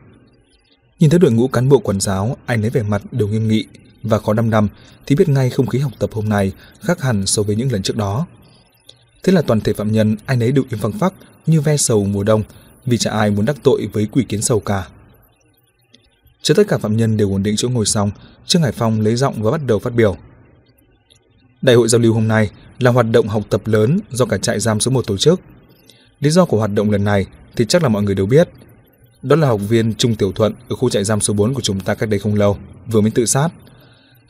Nhìn 1.03 1.11
thấy 1.11 1.19
đội 1.19 1.33
ngũ 1.33 1.49
cán 1.49 1.69
bộ 1.69 1.79
quản 1.79 2.01
giáo, 2.01 2.37
ai 2.47 2.57
nấy 2.57 2.71
vẻ 2.71 2.83
mặt 2.83 3.03
đều 3.13 3.29
nghiêm 3.29 3.49
nghị 3.49 3.65
và 4.03 4.19
khó 4.19 4.33
đăm 4.33 4.51
đăm 4.51 4.69
thì 5.07 5.17
biết 5.17 5.29
ngay 5.29 5.51
không 5.51 5.67
khí 5.67 5.79
học 5.79 5.93
tập 5.99 6.11
hôm 6.13 6.29
nay 6.29 6.53
khác 6.81 7.03
hẳn 7.03 7.27
so 7.27 7.43
với 7.43 7.57
những 7.57 7.73
lần 7.73 7.83
trước 7.83 7.97
đó. 7.97 8.27
Thế 9.23 9.33
là 9.33 9.43
toàn 9.43 9.61
thể 9.61 9.73
phạm 9.73 9.93
nhân 9.93 10.17
ai 10.27 10.37
nấy 10.37 10.53
đều 10.53 10.65
im 10.71 10.79
phăng 10.79 10.93
phắc 10.93 11.15
như 11.47 11.61
ve 11.61 11.77
sầu 11.77 12.05
mùa 12.05 12.23
đông 12.23 12.43
vì 12.87 12.99
chả 12.99 13.11
ai 13.11 13.31
muốn 13.31 13.45
đắc 13.45 13.57
tội 13.63 13.89
với 13.93 14.07
quỷ 14.13 14.25
kiến 14.29 14.43
sầu 14.43 14.61
cả. 14.61 14.89
Cho 16.43 16.55
tất 16.55 16.69
cả 16.69 16.79
phạm 16.79 16.97
nhân 16.97 17.17
đều 17.17 17.33
ổn 17.33 17.43
định 17.43 17.55
chỗ 17.57 17.69
ngồi 17.69 17.87
xong, 17.87 18.11
Trương 18.47 18.63
Hải 18.63 18.73
Phong 18.73 19.01
lấy 19.01 19.17
giọng 19.17 19.43
và 19.43 19.51
bắt 19.51 19.61
đầu 19.67 19.79
phát 19.79 19.95
biểu. 19.95 20.17
Đại 21.63 21.77
hội 21.77 21.89
giao 21.89 22.01
lưu 22.01 22.15
hôm 22.15 22.29
nay 22.29 22.51
là 22.79 22.91
hoạt 22.91 23.07
động 23.11 23.29
học 23.29 23.43
tập 23.51 23.63
lớn 23.65 23.99
do 24.11 24.25
cả 24.25 24.39
trại 24.39 24.61
giam 24.61 24.81
số 24.81 24.91
1 24.91 25.07
tổ 25.07 25.17
chức. 25.17 25.41
Lý 26.21 26.31
do 26.31 26.45
của 26.45 26.59
hoạt 26.59 26.71
động 26.75 26.91
lần 26.91 27.05
này 27.05 27.27
thì 27.57 27.65
chắc 27.69 27.83
là 27.83 27.89
mọi 27.89 28.03
người 28.03 28.15
đều 28.15 28.27
biết. 28.27 28.49
Đó 29.23 29.37
là 29.37 29.49
học 29.49 29.61
viên 29.69 29.95
Trung 29.95 30.15
Tiểu 30.15 30.33
Thuận 30.33 30.55
ở 30.69 30.77
khu 30.77 30.91
trại 30.91 31.05
giam 31.05 31.21
số 31.21 31.35
4 31.35 31.55
của 31.55 31.61
chúng 31.61 31.81
ta 31.81 31.95
cách 31.95 32.09
đây 32.09 32.19
không 32.19 32.35
lâu, 32.35 32.57
vừa 32.87 33.01
mới 33.01 33.11
tự 33.11 33.27
sát. 33.27 33.49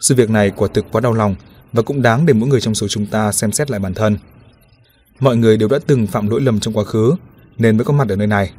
Sự 0.01 0.15
việc 0.15 0.31
này 0.31 0.51
quả 0.51 0.69
thực 0.75 0.87
quá 0.93 1.01
đau 1.01 1.13
lòng 1.13 1.35
và 1.73 1.83
cũng 1.83 2.03
đáng 2.03 2.27
để 2.27 2.33
mỗi 2.33 2.49
người 2.49 2.61
trong 2.61 2.75
số 2.75 2.89
chúng 2.89 3.07
ta 3.07 3.33
xem 3.33 3.53
xét 3.53 3.71
lại 3.71 3.81
bản 3.81 3.95
thân. 3.95 4.17
Mọi 5.21 5.37
người 5.37 5.57
đều 5.57 5.69
đã 5.69 5.79
từng 5.87 6.07
phạm 6.07 6.29
lỗi 6.29 6.41
lầm 6.41 6.61
trong 6.61 6.75
quá 6.75 6.85
khứ 6.85 7.15
nên 7.59 7.77
mới 7.77 7.85
có 7.85 7.93
mặt 7.93 8.09
ở 8.09 8.17
nơi 8.17 8.27
này. 8.27 8.53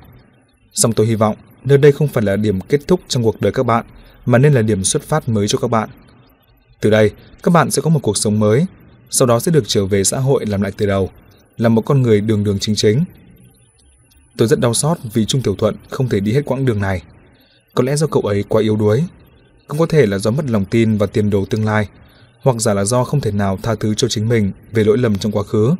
Song 0.73 0.93
tôi 0.93 1.07
hy 1.07 1.15
vọng 1.15 1.35
nơi 1.63 1.77
đây 1.77 1.91
không 1.91 2.07
phải 2.07 2.23
là 2.23 2.35
điểm 2.35 2.61
kết 2.61 2.81
thúc 2.87 2.99
trong 3.07 3.23
cuộc 3.23 3.41
đời 3.41 3.51
các 3.51 3.65
bạn 3.65 3.85
mà 4.25 4.37
nên 4.37 4.53
là 4.53 4.61
điểm 4.61 4.83
xuất 4.83 5.03
phát 5.03 5.29
mới 5.29 5.47
cho 5.47 5.57
các 5.57 5.67
bạn. 5.67 5.89
Từ 6.81 6.89
đây, 6.89 7.11
các 7.43 7.51
bạn 7.53 7.71
sẽ 7.71 7.81
có 7.81 7.89
một 7.89 7.99
cuộc 8.03 8.17
sống 8.17 8.39
mới, 8.39 8.65
sau 9.09 9.25
đó 9.25 9.39
sẽ 9.39 9.51
được 9.51 9.63
trở 9.67 9.85
về 9.85 10.03
xã 10.03 10.19
hội 10.19 10.45
làm 10.45 10.61
lại 10.61 10.71
từ 10.77 10.85
đầu, 10.85 11.09
là 11.57 11.69
một 11.69 11.81
con 11.81 12.01
người 12.01 12.21
đường 12.21 12.43
đường 12.43 12.59
chính 12.59 12.75
chính. 12.75 13.03
Tôi 14.37 14.47
rất 14.47 14.59
đau 14.59 14.73
xót 14.73 14.97
vì 15.13 15.25
Trung 15.25 15.41
Tiểu 15.41 15.55
Thuận 15.55 15.75
không 15.89 16.09
thể 16.09 16.19
đi 16.19 16.33
hết 16.33 16.41
quãng 16.45 16.65
đường 16.65 16.81
này. 16.81 17.01
Có 17.73 17.83
lẽ 17.83 17.95
do 17.95 18.07
cậu 18.07 18.21
ấy 18.21 18.43
quá 18.47 18.61
yếu 18.61 18.75
đuối, 18.75 19.03
cũng 19.67 19.79
có 19.79 19.85
thể 19.85 20.05
là 20.05 20.17
do 20.17 20.31
mất 20.31 20.45
lòng 20.49 20.65
tin 20.65 20.97
và 20.97 21.05
tiền 21.05 21.29
đồ 21.29 21.45
tương 21.45 21.65
lai, 21.65 21.87
hoặc 22.41 22.61
giả 22.61 22.73
là 22.73 22.85
do 22.85 23.03
không 23.03 23.21
thể 23.21 23.31
nào 23.31 23.59
tha 23.63 23.75
thứ 23.75 23.93
cho 23.93 24.07
chính 24.07 24.29
mình 24.29 24.51
về 24.71 24.83
lỗi 24.83 24.97
lầm 24.97 25.17
trong 25.17 25.31
quá 25.31 25.43
khứ. 25.43 25.75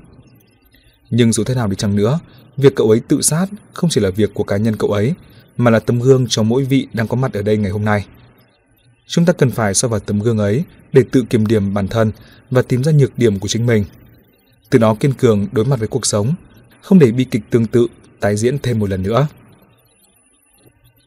Nhưng 1.10 1.34
dù 1.34 1.44
thế 1.44 1.56
nào 1.56 1.68
đi 1.68 1.76
chăng 1.76 1.96
nữa, 1.96 2.20
việc 2.58 2.76
cậu 2.76 2.90
ấy 2.90 3.00
tự 3.00 3.22
sát 3.22 3.46
không 3.74 3.90
chỉ 3.90 4.02
là 4.02 4.10
việc 4.10 4.34
của 4.34 4.44
cá 4.44 4.58
nhân 4.58 4.76
cậu 4.78 4.92
ấy, 4.92 5.14
mà 5.58 5.72
là 5.72 5.80
tấm 5.80 6.00
gương 6.00 6.28
cho 6.30 6.44
mỗi 6.44 6.64
vị 6.64 6.88
đang 6.94 7.08
có 7.08 7.16
mặt 7.16 7.34
ở 7.34 7.42
đây 7.42 7.58
ngày 7.58 7.72
hôm 7.72 7.86
nay. 7.86 8.06
Chúng 9.08 9.26
ta 9.26 9.34
cần 9.34 9.52
phải 9.52 9.74
soi 9.74 9.90
vào 9.90 10.00
tấm 10.00 10.20
gương 10.20 10.38
ấy 10.38 10.64
để 10.94 11.04
tự 11.12 11.24
kiểm 11.30 11.48
điểm 11.48 11.74
bản 11.74 11.88
thân 11.88 12.12
và 12.52 12.62
tìm 12.62 12.84
ra 12.84 12.92
nhược 12.92 13.18
điểm 13.18 13.40
của 13.40 13.48
chính 13.48 13.66
mình. 13.66 13.86
Từ 14.70 14.80
đó 14.80 14.96
kiên 15.00 15.14
cường 15.14 15.48
đối 15.52 15.66
mặt 15.66 15.80
với 15.80 15.88
cuộc 15.88 16.06
sống, 16.06 16.34
không 16.82 17.00
để 17.00 17.12
bi 17.12 17.24
kịch 17.24 17.42
tương 17.50 17.68
tự 17.68 17.88
tái 18.24 18.36
diễn 18.38 18.60
thêm 18.60 18.80
một 18.80 18.90
lần 18.90 19.04
nữa. 19.04 19.28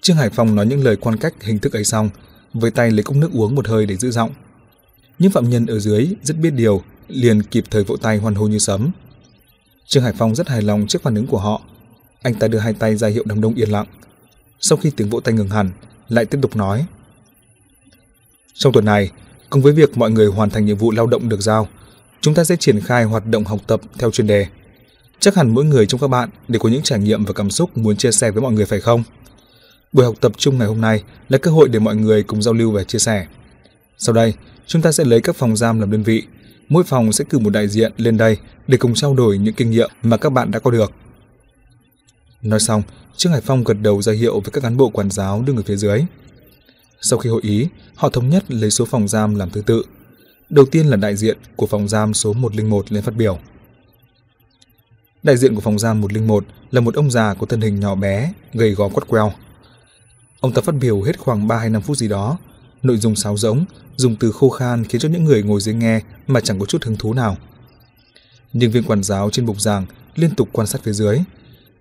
Trương 0.00 0.16
Hải 0.16 0.30
Phong 0.30 0.54
nói 0.54 0.66
những 0.66 0.84
lời 0.84 0.96
quan 0.96 1.16
cách 1.16 1.34
hình 1.42 1.58
thức 1.58 1.72
ấy 1.72 1.84
xong, 1.84 2.10
với 2.52 2.70
tay 2.70 2.90
lấy 2.90 3.02
cốc 3.02 3.16
nước 3.16 3.30
uống 3.32 3.54
một 3.54 3.68
hơi 3.68 3.86
để 3.86 3.96
giữ 3.96 4.10
giọng. 4.10 4.30
Những 5.18 5.32
phạm 5.32 5.50
nhân 5.50 5.66
ở 5.66 5.78
dưới 5.78 6.08
rất 6.22 6.36
biết 6.38 6.50
điều, 6.50 6.82
liền 7.08 7.42
kịp 7.42 7.64
thời 7.70 7.84
vỗ 7.84 7.96
tay 7.96 8.18
hoan 8.18 8.34
hô 8.34 8.48
như 8.48 8.58
sấm. 8.58 8.90
Trương 9.86 10.02
Hải 10.02 10.12
Phong 10.18 10.34
rất 10.34 10.48
hài 10.48 10.62
lòng 10.62 10.86
trước 10.86 11.02
phản 11.02 11.14
ứng 11.14 11.26
của 11.26 11.38
họ. 11.38 11.62
Anh 12.22 12.34
ta 12.34 12.48
đưa 12.48 12.58
hai 12.58 12.72
tay 12.72 12.96
ra 12.96 13.08
hiệu 13.08 13.22
đám 13.26 13.40
đông 13.40 13.54
yên 13.54 13.70
lặng. 13.70 13.86
Sau 14.60 14.78
khi 14.78 14.90
tiếng 14.96 15.10
vỗ 15.10 15.20
tay 15.20 15.34
ngừng 15.34 15.48
hẳn, 15.48 15.70
lại 16.08 16.24
tiếp 16.24 16.38
tục 16.42 16.56
nói. 16.56 16.86
Trong 18.54 18.72
tuần 18.72 18.84
này, 18.84 19.10
cùng 19.50 19.62
với 19.62 19.72
việc 19.72 19.98
mọi 19.98 20.10
người 20.10 20.26
hoàn 20.26 20.50
thành 20.50 20.66
nhiệm 20.66 20.76
vụ 20.76 20.90
lao 20.90 21.06
động 21.06 21.28
được 21.28 21.40
giao, 21.40 21.68
chúng 22.20 22.34
ta 22.34 22.44
sẽ 22.44 22.56
triển 22.56 22.80
khai 22.80 23.04
hoạt 23.04 23.26
động 23.26 23.44
học 23.44 23.60
tập 23.66 23.80
theo 23.98 24.10
chuyên 24.10 24.26
đề. 24.26 24.46
Chắc 25.20 25.34
hẳn 25.34 25.54
mỗi 25.54 25.64
người 25.64 25.86
trong 25.86 26.00
các 26.00 26.08
bạn 26.08 26.30
đều 26.48 26.60
có 26.60 26.68
những 26.68 26.82
trải 26.82 26.98
nghiệm 26.98 27.24
và 27.24 27.32
cảm 27.32 27.50
xúc 27.50 27.78
muốn 27.78 27.96
chia 27.96 28.12
sẻ 28.12 28.30
với 28.30 28.42
mọi 28.42 28.52
người 28.52 28.66
phải 28.66 28.80
không? 28.80 29.02
Buổi 29.92 30.04
học 30.04 30.14
tập 30.20 30.32
chung 30.36 30.58
ngày 30.58 30.68
hôm 30.68 30.80
nay 30.80 31.02
là 31.28 31.38
cơ 31.38 31.50
hội 31.50 31.68
để 31.68 31.78
mọi 31.78 31.96
người 31.96 32.22
cùng 32.22 32.42
giao 32.42 32.54
lưu 32.54 32.70
và 32.70 32.84
chia 32.84 32.98
sẻ. 32.98 33.26
Sau 33.98 34.14
đây, 34.14 34.34
chúng 34.66 34.82
ta 34.82 34.92
sẽ 34.92 35.04
lấy 35.04 35.20
các 35.20 35.36
phòng 35.36 35.56
giam 35.56 35.80
làm 35.80 35.90
đơn 35.90 36.02
vị. 36.02 36.22
Mỗi 36.68 36.84
phòng 36.84 37.12
sẽ 37.12 37.24
cử 37.24 37.38
một 37.38 37.50
đại 37.50 37.68
diện 37.68 37.92
lên 37.96 38.16
đây 38.16 38.36
để 38.66 38.78
cùng 38.78 38.94
trao 38.94 39.14
đổi 39.14 39.38
những 39.38 39.54
kinh 39.54 39.70
nghiệm 39.70 39.90
mà 40.02 40.16
các 40.16 40.30
bạn 40.30 40.50
đã 40.50 40.58
có 40.58 40.70
được. 40.70 40.92
Nói 42.42 42.60
xong, 42.60 42.82
Trương 43.16 43.32
Hải 43.32 43.40
Phong 43.40 43.64
gật 43.64 43.76
đầu 43.82 44.02
ra 44.02 44.12
hiệu 44.12 44.40
với 44.40 44.50
các 44.52 44.60
cán 44.60 44.76
bộ 44.76 44.88
quản 44.88 45.10
giáo 45.10 45.42
đứng 45.42 45.56
ở 45.56 45.62
phía 45.66 45.76
dưới. 45.76 46.04
Sau 47.00 47.18
khi 47.18 47.30
hội 47.30 47.40
ý, 47.44 47.66
họ 47.94 48.08
thống 48.08 48.30
nhất 48.30 48.44
lấy 48.48 48.70
số 48.70 48.84
phòng 48.84 49.08
giam 49.08 49.34
làm 49.34 49.50
thứ 49.50 49.62
tự. 49.66 49.82
Đầu 50.50 50.66
tiên 50.66 50.86
là 50.86 50.96
đại 50.96 51.16
diện 51.16 51.38
của 51.56 51.66
phòng 51.66 51.88
giam 51.88 52.14
số 52.14 52.32
101 52.32 52.92
lên 52.92 53.02
phát 53.02 53.14
biểu. 53.14 53.38
Đại 55.26 55.36
diện 55.36 55.54
của 55.54 55.60
phòng 55.60 55.78
giam 55.78 56.00
101 56.00 56.44
là 56.70 56.80
một 56.80 56.94
ông 56.94 57.10
già 57.10 57.34
có 57.34 57.46
thân 57.46 57.60
hình 57.60 57.80
nhỏ 57.80 57.94
bé, 57.94 58.32
gầy 58.52 58.70
gò 58.70 58.88
quắt 58.88 59.08
queo. 59.08 59.32
Ông 60.40 60.52
ta 60.52 60.62
phát 60.62 60.74
biểu 60.80 61.02
hết 61.02 61.18
khoảng 61.18 61.48
3 61.48 61.58
hay 61.58 61.70
5 61.70 61.82
phút 61.82 61.96
gì 61.96 62.08
đó, 62.08 62.38
nội 62.82 62.96
dung 62.96 63.16
sáo 63.16 63.36
rỗng, 63.36 63.64
dùng 63.96 64.16
từ 64.16 64.32
khô 64.32 64.50
khan 64.50 64.84
khiến 64.84 65.00
cho 65.00 65.08
những 65.08 65.24
người 65.24 65.42
ngồi 65.42 65.60
dưới 65.60 65.74
nghe 65.74 66.00
mà 66.26 66.40
chẳng 66.40 66.58
có 66.58 66.66
chút 66.66 66.84
hứng 66.84 66.96
thú 66.96 67.12
nào. 67.12 67.36
Nhưng 68.52 68.70
viên 68.70 68.82
quản 68.82 69.02
giáo 69.02 69.30
trên 69.30 69.46
bục 69.46 69.60
giảng 69.60 69.86
liên 70.14 70.34
tục 70.34 70.48
quan 70.52 70.66
sát 70.66 70.82
phía 70.82 70.92
dưới. 70.92 71.18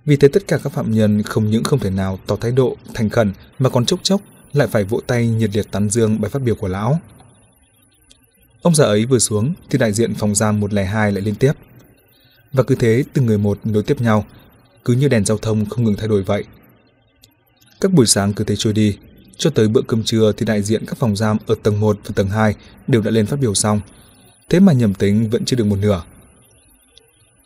Vì 0.06 0.16
thế 0.16 0.28
tất 0.28 0.48
cả 0.48 0.58
các 0.64 0.74
phạm 0.74 0.92
nhân 0.92 1.24
không 1.24 1.50
những 1.50 1.64
không 1.64 1.80
thể 1.80 1.90
nào 1.90 2.20
tỏ 2.28 2.36
thái 2.36 2.52
độ 2.52 2.76
thành 2.94 3.10
khẩn 3.10 3.34
mà 3.60 3.70
còn 3.70 3.86
chốc 3.86 4.00
chốc 4.04 4.22
lại 4.54 4.68
phải 4.68 4.84
vỗ 4.84 5.00
tay 5.08 5.28
nhiệt 5.28 5.56
liệt 5.56 5.72
tán 5.72 5.90
dương 5.90 6.22
bài 6.22 6.32
phát 6.32 6.42
biểu 6.42 6.56
của 6.56 6.68
lão. 6.68 7.00
Ông 8.62 8.76
già 8.76 8.86
ấy 8.86 9.06
vừa 9.06 9.20
xuống 9.20 9.54
thì 9.70 9.78
đại 9.78 9.94
diện 9.94 10.16
phòng 10.16 10.36
giam 10.36 10.60
102 10.60 11.12
lại 11.12 11.22
liên 11.22 11.36
tiếp. 11.36 11.54
Và 12.56 12.64
cứ 12.64 12.76
thế 12.76 13.04
từng 13.14 13.26
người 13.26 13.38
một 13.38 13.60
nối 13.64 13.84
tiếp 13.84 14.02
nhau, 14.02 14.26
cứ 14.86 14.94
như 14.94 15.08
đèn 15.08 15.26
giao 15.26 15.38
thông 15.38 15.66
không 15.66 15.84
ngừng 15.84 15.96
thay 15.96 16.08
đổi 16.08 16.24
vậy. 16.24 16.44
Các 17.82 17.94
buổi 17.94 18.06
sáng 18.06 18.34
cứ 18.34 18.44
thế 18.44 18.56
trôi 18.56 18.74
đi, 18.74 18.98
cho 19.38 19.50
tới 19.50 19.68
bữa 19.68 19.82
cơm 19.82 20.04
trưa 20.04 20.32
thì 20.32 20.46
đại 20.46 20.62
diện 20.62 20.86
các 20.86 20.98
phòng 20.98 21.16
giam 21.16 21.38
ở 21.48 21.56
tầng 21.64 21.80
1 21.80 22.00
và 22.06 22.12
tầng 22.16 22.30
2 22.30 22.56
đều 22.88 23.02
đã 23.02 23.12
lên 23.12 23.26
phát 23.26 23.40
biểu 23.40 23.54
xong. 23.54 23.82
Thế 24.50 24.60
mà 24.60 24.74
nhầm 24.74 24.94
tính 24.94 25.30
vẫn 25.30 25.46
chưa 25.46 25.58
được 25.58 25.64
một 25.64 25.76
nửa. 25.82 26.04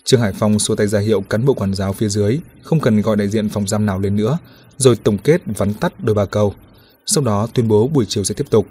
Trương 0.03 0.21
Hải 0.21 0.33
Phong 0.33 0.59
xua 0.59 0.75
tay 0.75 0.87
ra 0.87 0.99
hiệu 0.99 1.21
cán 1.21 1.45
bộ 1.45 1.53
quản 1.53 1.73
giáo 1.73 1.93
phía 1.93 2.09
dưới 2.09 2.39
không 2.61 2.79
cần 2.79 3.01
gọi 3.01 3.15
đại 3.15 3.27
diện 3.27 3.49
phòng 3.49 3.67
giam 3.67 3.85
nào 3.85 3.99
lên 3.99 4.15
nữa, 4.15 4.37
rồi 4.77 4.95
tổng 4.95 5.17
kết 5.17 5.41
vắn 5.45 5.73
tắt 5.73 5.93
đôi 6.03 6.15
ba 6.15 6.25
câu. 6.25 6.53
Sau 7.05 7.23
đó 7.23 7.47
tuyên 7.53 7.67
bố 7.67 7.87
buổi 7.87 8.05
chiều 8.05 8.23
sẽ 8.23 8.35
tiếp 8.35 8.45
tục. 8.49 8.67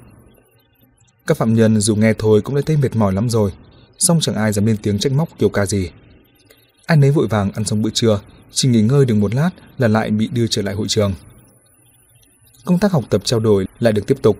Các 1.26 1.36
phạm 1.36 1.54
nhân 1.54 1.80
dù 1.80 1.96
nghe 1.96 2.14
thôi 2.18 2.40
cũng 2.40 2.54
đã 2.54 2.62
thấy 2.66 2.76
mệt 2.76 2.96
mỏi 2.96 3.12
lắm 3.12 3.30
rồi, 3.30 3.52
song 3.98 4.18
chẳng 4.20 4.34
ai 4.34 4.52
dám 4.52 4.66
lên 4.66 4.76
tiếng 4.82 4.98
trách 4.98 5.12
móc 5.12 5.28
kiểu 5.38 5.48
ca 5.48 5.66
gì. 5.66 5.90
Ai 6.88 6.96
nấy 6.96 7.10
vội 7.10 7.26
vàng 7.26 7.52
ăn 7.52 7.64
xong 7.64 7.82
bữa 7.82 7.90
trưa, 7.90 8.20
chỉ 8.52 8.68
nghỉ 8.68 8.82
ngơi 8.82 9.04
được 9.04 9.14
một 9.14 9.34
lát 9.34 9.50
là 9.78 9.88
lại 9.88 10.10
bị 10.10 10.28
đưa 10.32 10.46
trở 10.46 10.62
lại 10.62 10.74
hội 10.74 10.88
trường. 10.88 11.14
Công 12.64 12.78
tác 12.78 12.92
học 12.92 13.04
tập 13.10 13.22
trao 13.24 13.40
đổi 13.40 13.66
lại 13.80 13.92
được 13.92 14.06
tiếp 14.06 14.16
tục. 14.22 14.38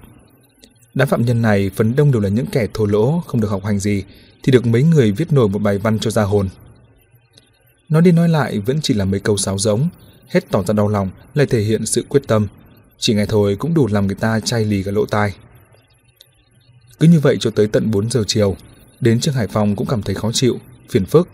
Đám 0.95 1.09
phạm 1.09 1.25
nhân 1.25 1.43
này 1.43 1.71
phấn 1.77 1.97
đông 1.97 2.13
đều 2.13 2.23
là 2.23 2.29
những 2.29 2.47
kẻ 2.47 2.67
thô 2.75 2.87
lỗ, 2.87 3.23
không 3.27 3.41
được 3.41 3.49
học 3.49 3.65
hành 3.65 3.79
gì, 3.79 4.05
thì 4.43 4.53
được 4.53 4.67
mấy 4.67 4.83
người 4.83 5.13
viết 5.13 5.33
nổi 5.33 5.49
một 5.49 5.59
bài 5.59 5.79
văn 5.79 5.99
cho 5.99 6.11
ra 6.11 6.23
hồn. 6.23 6.49
Nói 7.89 8.03
đi 8.03 8.13
nói 8.13 8.29
lại 8.29 8.59
vẫn 8.59 8.81
chỉ 8.83 8.95
là 8.95 9.05
mấy 9.05 9.21
câu 9.21 9.37
sáo 9.37 9.59
giống, 9.59 9.89
hết 10.29 10.51
tỏ 10.51 10.63
ra 10.63 10.75
đau 10.75 10.89
lòng 10.89 11.11
lại 11.35 11.47
thể 11.47 11.61
hiện 11.61 11.87
sự 11.87 12.05
quyết 12.09 12.23
tâm. 12.27 12.47
Chỉ 12.99 13.15
nghe 13.15 13.27
thôi 13.27 13.57
cũng 13.59 13.75
đủ 13.75 13.87
làm 13.87 14.07
người 14.07 14.17
ta 14.17 14.41
chai 14.41 14.65
lì 14.65 14.83
cả 14.83 14.91
lỗ 14.91 15.07
tai. 15.07 15.35
Cứ 17.01 17.09
như 17.09 17.21
vậy 17.21 17.37
cho 17.41 17.51
tới 17.51 17.67
tận 17.67 17.91
4 17.91 18.11
giờ 18.11 18.25
chiều, 18.27 18.57
đến 19.01 19.21
trường 19.21 19.35
Hải 19.35 19.47
Phòng 19.47 19.77
cũng 19.77 19.87
cảm 19.87 20.03
thấy 20.03 20.15
khó 20.15 20.33
chịu, 20.33 20.59
phiền 20.91 21.07
phức. 21.07 21.29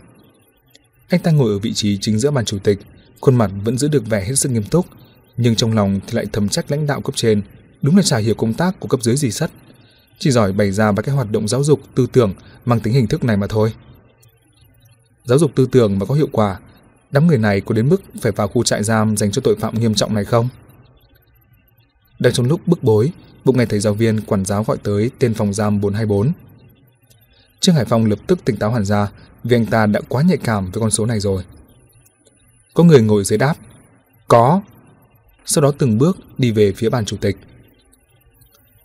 Anh 1.09 1.21
ta 1.21 1.31
ngồi 1.31 1.51
ở 1.51 1.59
vị 1.59 1.73
trí 1.73 1.97
chính 2.01 2.19
giữa 2.19 2.31
bàn 2.31 2.45
chủ 2.45 2.59
tịch, 2.59 2.79
khuôn 3.21 3.35
mặt 3.35 3.51
vẫn 3.63 3.77
giữ 3.77 3.87
được 3.87 4.05
vẻ 4.09 4.25
hết 4.25 4.35
sức 4.35 4.51
nghiêm 4.51 4.63
túc, 4.63 4.85
nhưng 5.37 5.55
trong 5.55 5.73
lòng 5.73 5.99
thì 6.07 6.13
lại 6.13 6.25
thầm 6.33 6.49
trách 6.49 6.71
lãnh 6.71 6.87
đạo 6.87 7.01
cấp 7.01 7.15
trên, 7.15 7.41
đúng 7.81 7.95
là 7.95 8.01
chả 8.01 8.17
hiểu 8.17 8.35
công 8.35 8.53
tác 8.53 8.79
của 8.79 8.87
cấp 8.87 9.03
dưới 9.03 9.15
gì 9.15 9.31
sắt. 9.31 9.51
Chỉ 10.19 10.31
giỏi 10.31 10.51
bày 10.51 10.71
ra 10.71 10.91
vài 10.91 11.03
cái 11.03 11.15
hoạt 11.15 11.31
động 11.31 11.47
giáo 11.47 11.63
dục 11.63 11.79
tư 11.95 12.07
tưởng 12.11 12.33
mang 12.65 12.79
tính 12.79 12.93
hình 12.93 13.07
thức 13.07 13.23
này 13.23 13.37
mà 13.37 13.47
thôi. 13.47 13.73
Giáo 15.23 15.37
dục 15.37 15.51
tư 15.55 15.67
tưởng 15.71 15.99
mà 15.99 16.05
có 16.05 16.15
hiệu 16.15 16.29
quả 16.31 16.59
đám 17.11 17.27
người 17.27 17.37
này 17.37 17.61
có 17.61 17.75
đến 17.75 17.89
mức 17.89 18.01
phải 18.21 18.31
vào 18.31 18.47
khu 18.47 18.63
trại 18.63 18.83
giam 18.83 19.17
dành 19.17 19.31
cho 19.31 19.41
tội 19.41 19.55
phạm 19.55 19.79
nghiêm 19.79 19.93
trọng 19.93 20.13
này 20.13 20.25
không? 20.25 20.49
Đang 22.19 22.33
trong 22.33 22.47
lúc 22.47 22.67
bức 22.67 22.83
bối, 22.83 23.11
bụng 23.45 23.57
nghe 23.57 23.65
thấy 23.65 23.79
giáo 23.79 23.93
viên 23.93 24.21
quản 24.21 24.45
giáo 24.45 24.63
gọi 24.63 24.77
tới 24.83 25.11
tên 25.19 25.33
phòng 25.33 25.53
giam 25.53 25.81
424. 25.81 26.31
Trương 27.59 27.75
Hải 27.75 27.85
Phong 27.85 28.05
lập 28.05 28.19
tức 28.27 28.45
tỉnh 28.45 28.57
táo 28.57 28.71
hẳn 28.71 28.85
ra 28.85 29.11
vì 29.43 29.55
anh 29.55 29.65
ta 29.65 29.85
đã 29.85 30.01
quá 30.09 30.23
nhạy 30.23 30.37
cảm 30.37 30.71
với 30.71 30.81
con 30.81 30.91
số 30.91 31.05
này 31.05 31.19
rồi. 31.19 31.43
Có 32.73 32.83
người 32.83 33.01
ngồi 33.01 33.23
dưới 33.23 33.37
đáp. 33.37 33.55
Có. 34.27 34.61
Sau 35.45 35.61
đó 35.61 35.71
từng 35.77 35.97
bước 35.97 36.17
đi 36.37 36.51
về 36.51 36.71
phía 36.71 36.89
bàn 36.89 37.05
chủ 37.05 37.17
tịch. 37.17 37.37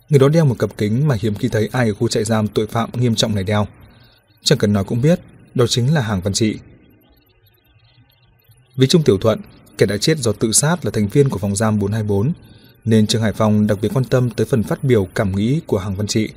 Người 0.09 0.19
đó 0.19 0.29
đeo 0.29 0.45
một 0.45 0.55
cặp 0.59 0.77
kính 0.77 1.07
mà 1.07 1.17
hiếm 1.21 1.35
khi 1.35 1.47
thấy 1.47 1.69
ai 1.71 1.87
ở 1.87 1.93
khu 1.93 2.07
trại 2.07 2.23
giam 2.23 2.47
tội 2.47 2.67
phạm 2.67 2.89
nghiêm 2.93 3.15
trọng 3.15 3.35
này 3.35 3.43
đeo. 3.43 3.67
Chẳng 4.43 4.57
cần 4.57 4.73
nói 4.73 4.83
cũng 4.83 5.01
biết, 5.01 5.19
đó 5.55 5.67
chính 5.67 5.93
là 5.93 6.01
Hàng 6.01 6.21
Văn 6.21 6.33
Trị. 6.33 6.59
Vì 8.75 8.87
Trung 8.87 9.03
Tiểu 9.03 9.17
Thuận, 9.17 9.41
kẻ 9.77 9.85
đã 9.85 9.97
chết 9.97 10.17
do 10.17 10.31
tự 10.31 10.51
sát 10.51 10.85
là 10.85 10.91
thành 10.91 11.07
viên 11.07 11.29
của 11.29 11.37
phòng 11.37 11.55
giam 11.55 11.79
424, 11.79 12.33
nên 12.85 13.07
Trương 13.07 13.21
Hải 13.21 13.33
Phong 13.33 13.67
đặc 13.67 13.77
biệt 13.81 13.89
quan 13.93 14.05
tâm 14.05 14.29
tới 14.29 14.45
phần 14.45 14.63
phát 14.63 14.83
biểu 14.83 15.07
cảm 15.15 15.35
nghĩ 15.35 15.61
của 15.67 15.77
Hàng 15.77 15.95
Văn 15.95 16.07
Trị. 16.07 16.29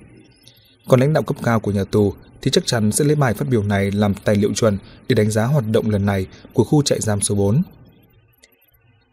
Còn 0.88 1.00
lãnh 1.00 1.12
đạo 1.12 1.22
cấp 1.22 1.36
cao 1.42 1.60
của 1.60 1.70
nhà 1.70 1.84
tù 1.84 2.14
thì 2.42 2.50
chắc 2.50 2.66
chắn 2.66 2.92
sẽ 2.92 3.04
lấy 3.04 3.16
bài 3.16 3.34
phát 3.34 3.48
biểu 3.48 3.62
này 3.62 3.90
làm 3.90 4.14
tài 4.14 4.36
liệu 4.36 4.54
chuẩn 4.54 4.78
để 5.08 5.14
đánh 5.14 5.30
giá 5.30 5.44
hoạt 5.44 5.64
động 5.70 5.90
lần 5.90 6.06
này 6.06 6.26
của 6.52 6.64
khu 6.64 6.82
trại 6.82 7.00
giam 7.00 7.20
số 7.20 7.34
4. 7.34 7.62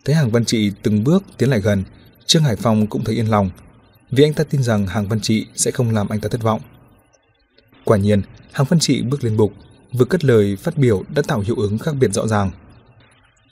Thấy 0.05 0.15
Hàng 0.15 0.31
Văn 0.31 0.45
Trị 0.45 0.71
từng 0.83 1.03
bước 1.03 1.23
tiến 1.37 1.49
lại 1.49 1.59
gần, 1.59 1.83
Trương 2.25 2.43
Hải 2.43 2.55
Phong 2.55 2.87
cũng 2.87 3.03
thấy 3.03 3.15
yên 3.15 3.29
lòng, 3.29 3.49
vì 4.11 4.23
anh 4.23 4.33
ta 4.33 4.43
tin 4.43 4.63
rằng 4.63 4.87
Hàng 4.87 5.07
Văn 5.07 5.19
Trị 5.19 5.45
sẽ 5.55 5.71
không 5.71 5.91
làm 5.91 6.09
anh 6.09 6.19
ta 6.19 6.29
thất 6.29 6.43
vọng. 6.43 6.61
Quả 7.83 7.97
nhiên, 7.97 8.21
Hàng 8.51 8.67
Văn 8.69 8.79
Trị 8.79 9.01
bước 9.01 9.23
lên 9.23 9.37
bục, 9.37 9.53
vừa 9.93 10.05
cất 10.05 10.25
lời 10.25 10.55
phát 10.55 10.77
biểu 10.77 11.03
đã 11.15 11.21
tạo 11.21 11.39
hiệu 11.39 11.55
ứng 11.55 11.77
khác 11.77 11.95
biệt 11.99 12.13
rõ 12.13 12.27
ràng. 12.27 12.51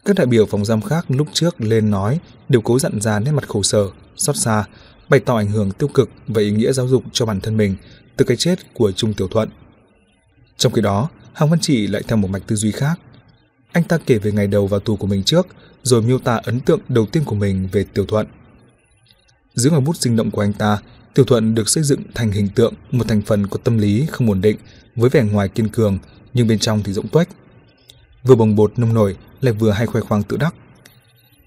Các 0.05 0.15
đại 0.15 0.25
biểu 0.25 0.45
phòng 0.45 0.65
giam 0.65 0.81
khác 0.81 1.05
lúc 1.09 1.27
trước 1.33 1.61
lên 1.61 1.91
nói 1.91 2.19
đều 2.49 2.61
cố 2.61 2.79
dặn 2.79 3.01
ra 3.01 3.19
nét 3.19 3.31
mặt 3.31 3.47
khổ 3.47 3.63
sở, 3.63 3.87
xót 4.15 4.35
xa, 4.35 4.63
bày 5.09 5.19
tỏ 5.19 5.37
ảnh 5.37 5.47
hưởng 5.47 5.71
tiêu 5.71 5.89
cực 5.93 6.09
và 6.27 6.41
ý 6.41 6.51
nghĩa 6.51 6.71
giáo 6.71 6.87
dục 6.87 7.03
cho 7.13 7.25
bản 7.25 7.41
thân 7.41 7.57
mình 7.57 7.75
từ 8.19 8.25
cái 8.25 8.37
chết 8.37 8.73
của 8.73 8.91
Trung 8.91 9.13
Tiểu 9.13 9.27
Thuận. 9.27 9.49
Trong 10.57 10.73
khi 10.73 10.81
đó, 10.81 11.09
Hàng 11.33 11.49
Văn 11.49 11.59
Trị 11.59 11.87
lại 11.87 12.01
theo 12.07 12.17
một 12.17 12.29
mạch 12.29 12.47
tư 12.47 12.55
duy 12.55 12.71
khác. 12.71 12.99
Anh 13.71 13.83
ta 13.83 13.97
kể 14.05 14.17
về 14.17 14.31
ngày 14.31 14.47
đầu 14.47 14.67
vào 14.67 14.79
tù 14.79 14.95
của 14.95 15.07
mình 15.07 15.23
trước, 15.23 15.47
rồi 15.83 16.01
miêu 16.01 16.19
tả 16.19 16.39
ấn 16.43 16.59
tượng 16.59 16.79
đầu 16.89 17.05
tiên 17.05 17.23
của 17.23 17.35
mình 17.35 17.69
về 17.71 17.85
Tiểu 17.93 18.05
Thuận. 18.05 18.27
Dưới 19.53 19.71
ngòi 19.71 19.81
bút 19.81 19.97
sinh 19.97 20.15
động 20.15 20.31
của 20.31 20.41
anh 20.41 20.53
ta, 20.53 20.77
Tiểu 21.13 21.25
Thuận 21.25 21.55
được 21.55 21.69
xây 21.69 21.83
dựng 21.83 22.01
thành 22.15 22.31
hình 22.31 22.49
tượng 22.49 22.73
một 22.91 23.07
thành 23.07 23.21
phần 23.21 23.47
có 23.47 23.59
tâm 23.63 23.77
lý 23.77 24.05
không 24.11 24.29
ổn 24.29 24.41
định, 24.41 24.57
với 24.95 25.09
vẻ 25.09 25.23
ngoài 25.23 25.49
kiên 25.49 25.69
cường 25.69 25.97
nhưng 26.33 26.47
bên 26.47 26.59
trong 26.59 26.83
thì 26.83 26.93
rỗng 26.93 27.07
tuếch. 27.07 27.27
Vừa 28.23 28.35
bồng 28.35 28.55
bột 28.55 28.79
nông 28.79 28.93
nổi 28.93 29.15
lại 29.41 29.53
vừa 29.53 29.71
hay 29.71 29.85
khoe 29.85 30.01
khoang 30.01 30.23
tự 30.23 30.37
đắc. 30.37 30.53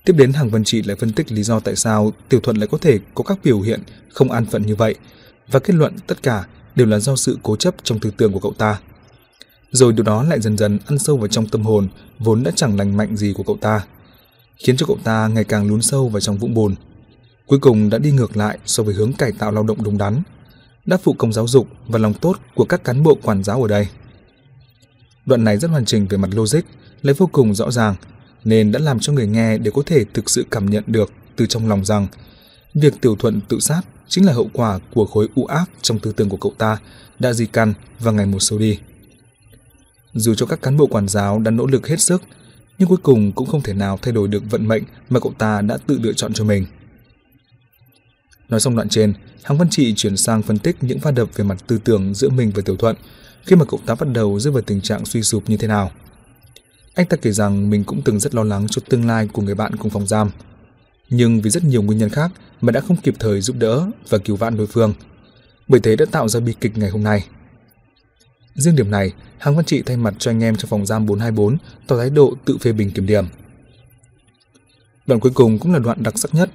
Tiếp 0.05 0.12
đến 0.16 0.32
Hàng 0.32 0.51
Văn 0.51 0.65
Trị 0.65 0.82
lại 0.82 0.97
phân 0.97 1.12
tích 1.12 1.32
lý 1.32 1.43
do 1.43 1.61
tại 1.61 1.77
sao 1.77 2.12
Tiểu 2.28 2.40
Thuận 2.40 2.57
lại 2.57 2.66
có 2.66 2.78
thể 2.78 2.99
có 3.15 3.24
các 3.24 3.39
biểu 3.44 3.61
hiện 3.61 3.81
không 4.09 4.32
an 4.32 4.47
phận 4.47 4.62
như 4.62 4.77
vậy 4.77 4.94
và 5.51 5.61
kết 5.61 5.74
luận 5.74 5.97
tất 6.07 6.23
cả 6.23 6.44
đều 6.74 6.86
là 6.86 6.99
do 6.99 7.16
sự 7.16 7.39
cố 7.43 7.57
chấp 7.57 7.74
trong 7.82 7.99
tư 7.99 8.11
tưởng 8.16 8.32
của 8.32 8.40
cậu 8.40 8.53
ta. 8.53 8.78
Rồi 9.70 9.93
điều 9.93 10.05
đó 10.05 10.23
lại 10.23 10.40
dần 10.40 10.59
dần 10.59 10.78
ăn 10.86 10.99
sâu 10.99 11.16
vào 11.16 11.28
trong 11.28 11.47
tâm 11.47 11.62
hồn 11.62 11.89
vốn 12.19 12.43
đã 12.43 12.51
chẳng 12.57 12.77
lành 12.77 12.97
mạnh 12.97 13.16
gì 13.16 13.32
của 13.36 13.43
cậu 13.43 13.57
ta, 13.61 13.86
khiến 14.57 14.77
cho 14.77 14.86
cậu 14.86 14.99
ta 15.05 15.28
ngày 15.28 15.44
càng 15.44 15.69
lún 15.69 15.82
sâu 15.82 16.09
vào 16.09 16.20
trong 16.20 16.39
vũng 16.39 16.55
bùn. 16.55 16.74
Cuối 17.47 17.59
cùng 17.59 17.90
đã 17.90 17.99
đi 17.99 18.11
ngược 18.11 18.36
lại 18.36 18.59
so 18.66 18.82
với 18.82 18.94
hướng 18.94 19.12
cải 19.12 19.32
tạo 19.32 19.53
lao 19.53 19.65
động 19.65 19.85
đúng 19.85 19.99
đắn, 19.99 20.23
đã 20.86 20.97
phụ 20.97 21.12
công 21.12 21.32
giáo 21.32 21.49
dục 21.49 21.69
và 21.89 21.99
lòng 21.99 22.15
tốt 22.15 22.36
của 22.55 22.65
các 22.65 22.85
cán 22.85 23.03
bộ 23.03 23.15
quản 23.23 23.44
giáo 23.44 23.62
ở 23.62 23.69
đây. 23.69 23.89
Đoạn 25.27 25.44
này 25.44 25.59
rất 25.59 25.70
hoàn 25.70 25.85
chỉnh 25.85 26.07
về 26.09 26.19
mặt 26.19 26.28
logic, 26.32 26.61
lại 27.03 27.15
vô 27.19 27.28
cùng 27.32 27.55
rõ 27.55 27.70
ràng, 27.70 27.94
nên 28.44 28.73
đã 28.73 28.78
làm 28.78 29.01
cho 29.01 29.12
người 29.12 29.27
nghe 29.27 29.59
đều 29.59 29.73
có 29.73 29.82
thể 29.86 30.05
thực 30.15 30.31
sự 30.31 30.47
cảm 30.51 30.70
nhận 30.70 30.85
được 30.86 31.12
từ 31.36 31.47
trong 31.47 31.69
lòng 31.69 31.85
rằng 31.85 32.07
việc 32.74 33.01
tiểu 33.01 33.16
thuận 33.16 33.40
tự 33.49 33.61
sát 33.61 33.82
chính 34.12 34.26
là 34.26 34.32
hậu 34.32 34.51
quả 34.52 34.78
của 34.94 35.06
khối 35.06 35.28
u 35.34 35.44
ác 35.44 35.70
trong 35.82 35.98
tư 35.98 36.12
tưởng 36.16 36.28
của 36.28 36.36
cậu 36.36 36.52
ta 36.59 36.78
đã 37.18 37.32
di 37.32 37.47
căn 37.47 37.74
và 38.01 38.12
ngày 38.12 38.26
một 38.26 38.39
sâu 38.40 38.59
đi. 38.59 38.78
Dù 40.14 40.34
cho 40.34 40.47
các 40.47 40.62
cán 40.62 40.76
bộ 40.76 40.86
quản 40.86 41.09
giáo 41.09 41.39
đã 41.39 41.51
nỗ 41.51 41.66
lực 41.66 41.89
hết 41.89 42.01
sức, 42.01 42.22
nhưng 42.78 42.89
cuối 42.89 42.98
cùng 43.02 43.32
cũng 43.32 43.48
không 43.48 43.62
thể 43.62 43.72
nào 43.72 43.98
thay 44.02 44.12
đổi 44.12 44.28
được 44.28 44.43
vận 44.51 44.68
mệnh 44.68 44.82
mà 45.10 45.20
cậu 45.20 45.32
ta 45.39 45.60
đã 45.60 45.78
tự 45.86 45.98
lựa 46.02 46.12
chọn 46.12 46.32
cho 46.32 46.44
mình. 46.44 46.66
Nói 48.48 48.60
xong 48.60 48.76
đoạn 48.76 48.89
trên, 48.89 49.14
Hằng 49.43 49.59
Văn 49.59 49.70
Trị 49.70 49.94
chuyển 49.97 50.16
sang 50.16 50.43
phân 50.43 50.59
tích 50.59 50.76
những 50.80 50.98
va 50.98 51.10
đập 51.10 51.28
về 51.34 51.44
mặt 51.44 51.64
tư 51.66 51.78
tưởng 51.84 52.14
giữa 52.14 52.28
mình 52.28 52.52
và 52.55 52.62
Tiểu 52.64 52.76
Thuận 52.76 52.97
khi 53.43 53.56
mà 53.56 53.64
cậu 53.64 53.80
ta 53.86 53.94
bắt 53.94 54.09
đầu 54.12 54.40
rơi 54.40 54.52
vào 54.52 54.62
tình 54.62 54.80
trạng 54.80 55.05
suy 55.05 55.22
sụp 55.22 55.51
như 55.51 55.56
thế 55.56 55.68
nào. 55.68 55.90
Anh 56.94 57.06
ta 57.06 57.16
kể 57.16 57.32
rằng 57.32 57.70
mình 57.70 57.84
cũng 57.84 58.02
từng 58.05 58.20
rất 58.20 58.34
lo 58.34 58.44
lắng 58.44 58.66
cho 58.70 58.82
tương 58.89 59.06
lai 59.06 59.28
của 59.32 59.43
người 59.43 59.55
bạn 59.55 59.76
cùng 59.76 59.90
phòng 59.90 60.06
giam. 60.06 60.30
Nhưng 61.14 61.40
vì 61.40 61.51
rất 61.51 61.64
nhiều 61.64 61.82
nguyên 61.82 61.98
nhân 61.98 62.09
khác 62.09 62.30
mà 62.60 62.72
đã 62.72 62.80
không 62.80 62.97
kịp 62.97 63.14
thời 63.18 63.40
giúp 63.40 63.56
đỡ 63.59 63.86
và 64.09 64.18
cứu 64.18 64.36
vãn 64.36 64.56
đối 64.56 64.66
phương. 64.66 64.94
Bởi 65.68 65.80
thế 65.80 65.97
đã 65.97 66.05
tạo 66.10 66.28
ra 66.28 66.40
bi 66.40 66.55
kịch 66.60 66.78
ngày 66.78 66.90
hôm 66.90 67.02
nay. 67.02 67.26
Riêng 68.55 68.76
điểm 68.76 68.90
này, 68.90 69.12
Hàng 69.39 69.56
Văn 69.56 69.64
Trị 69.64 69.82
thay 69.82 69.97
mặt 69.97 70.14
cho 70.18 70.30
anh 70.30 70.43
em 70.43 70.56
trong 70.56 70.68
phòng 70.68 70.86
giam 70.86 71.06
424 71.06 71.56
tỏ 71.86 71.97
thái 71.97 72.10
độ 72.10 72.34
tự 72.44 72.59
phê 72.59 72.72
bình 72.72 72.90
kiểm 72.90 73.06
điểm. 73.06 73.24
Đoạn 75.06 75.20
cuối 75.20 75.32
cùng 75.34 75.59
cũng 75.59 75.72
là 75.72 75.78
đoạn 75.78 76.02
đặc 76.02 76.18
sắc 76.18 76.34
nhất. 76.34 76.51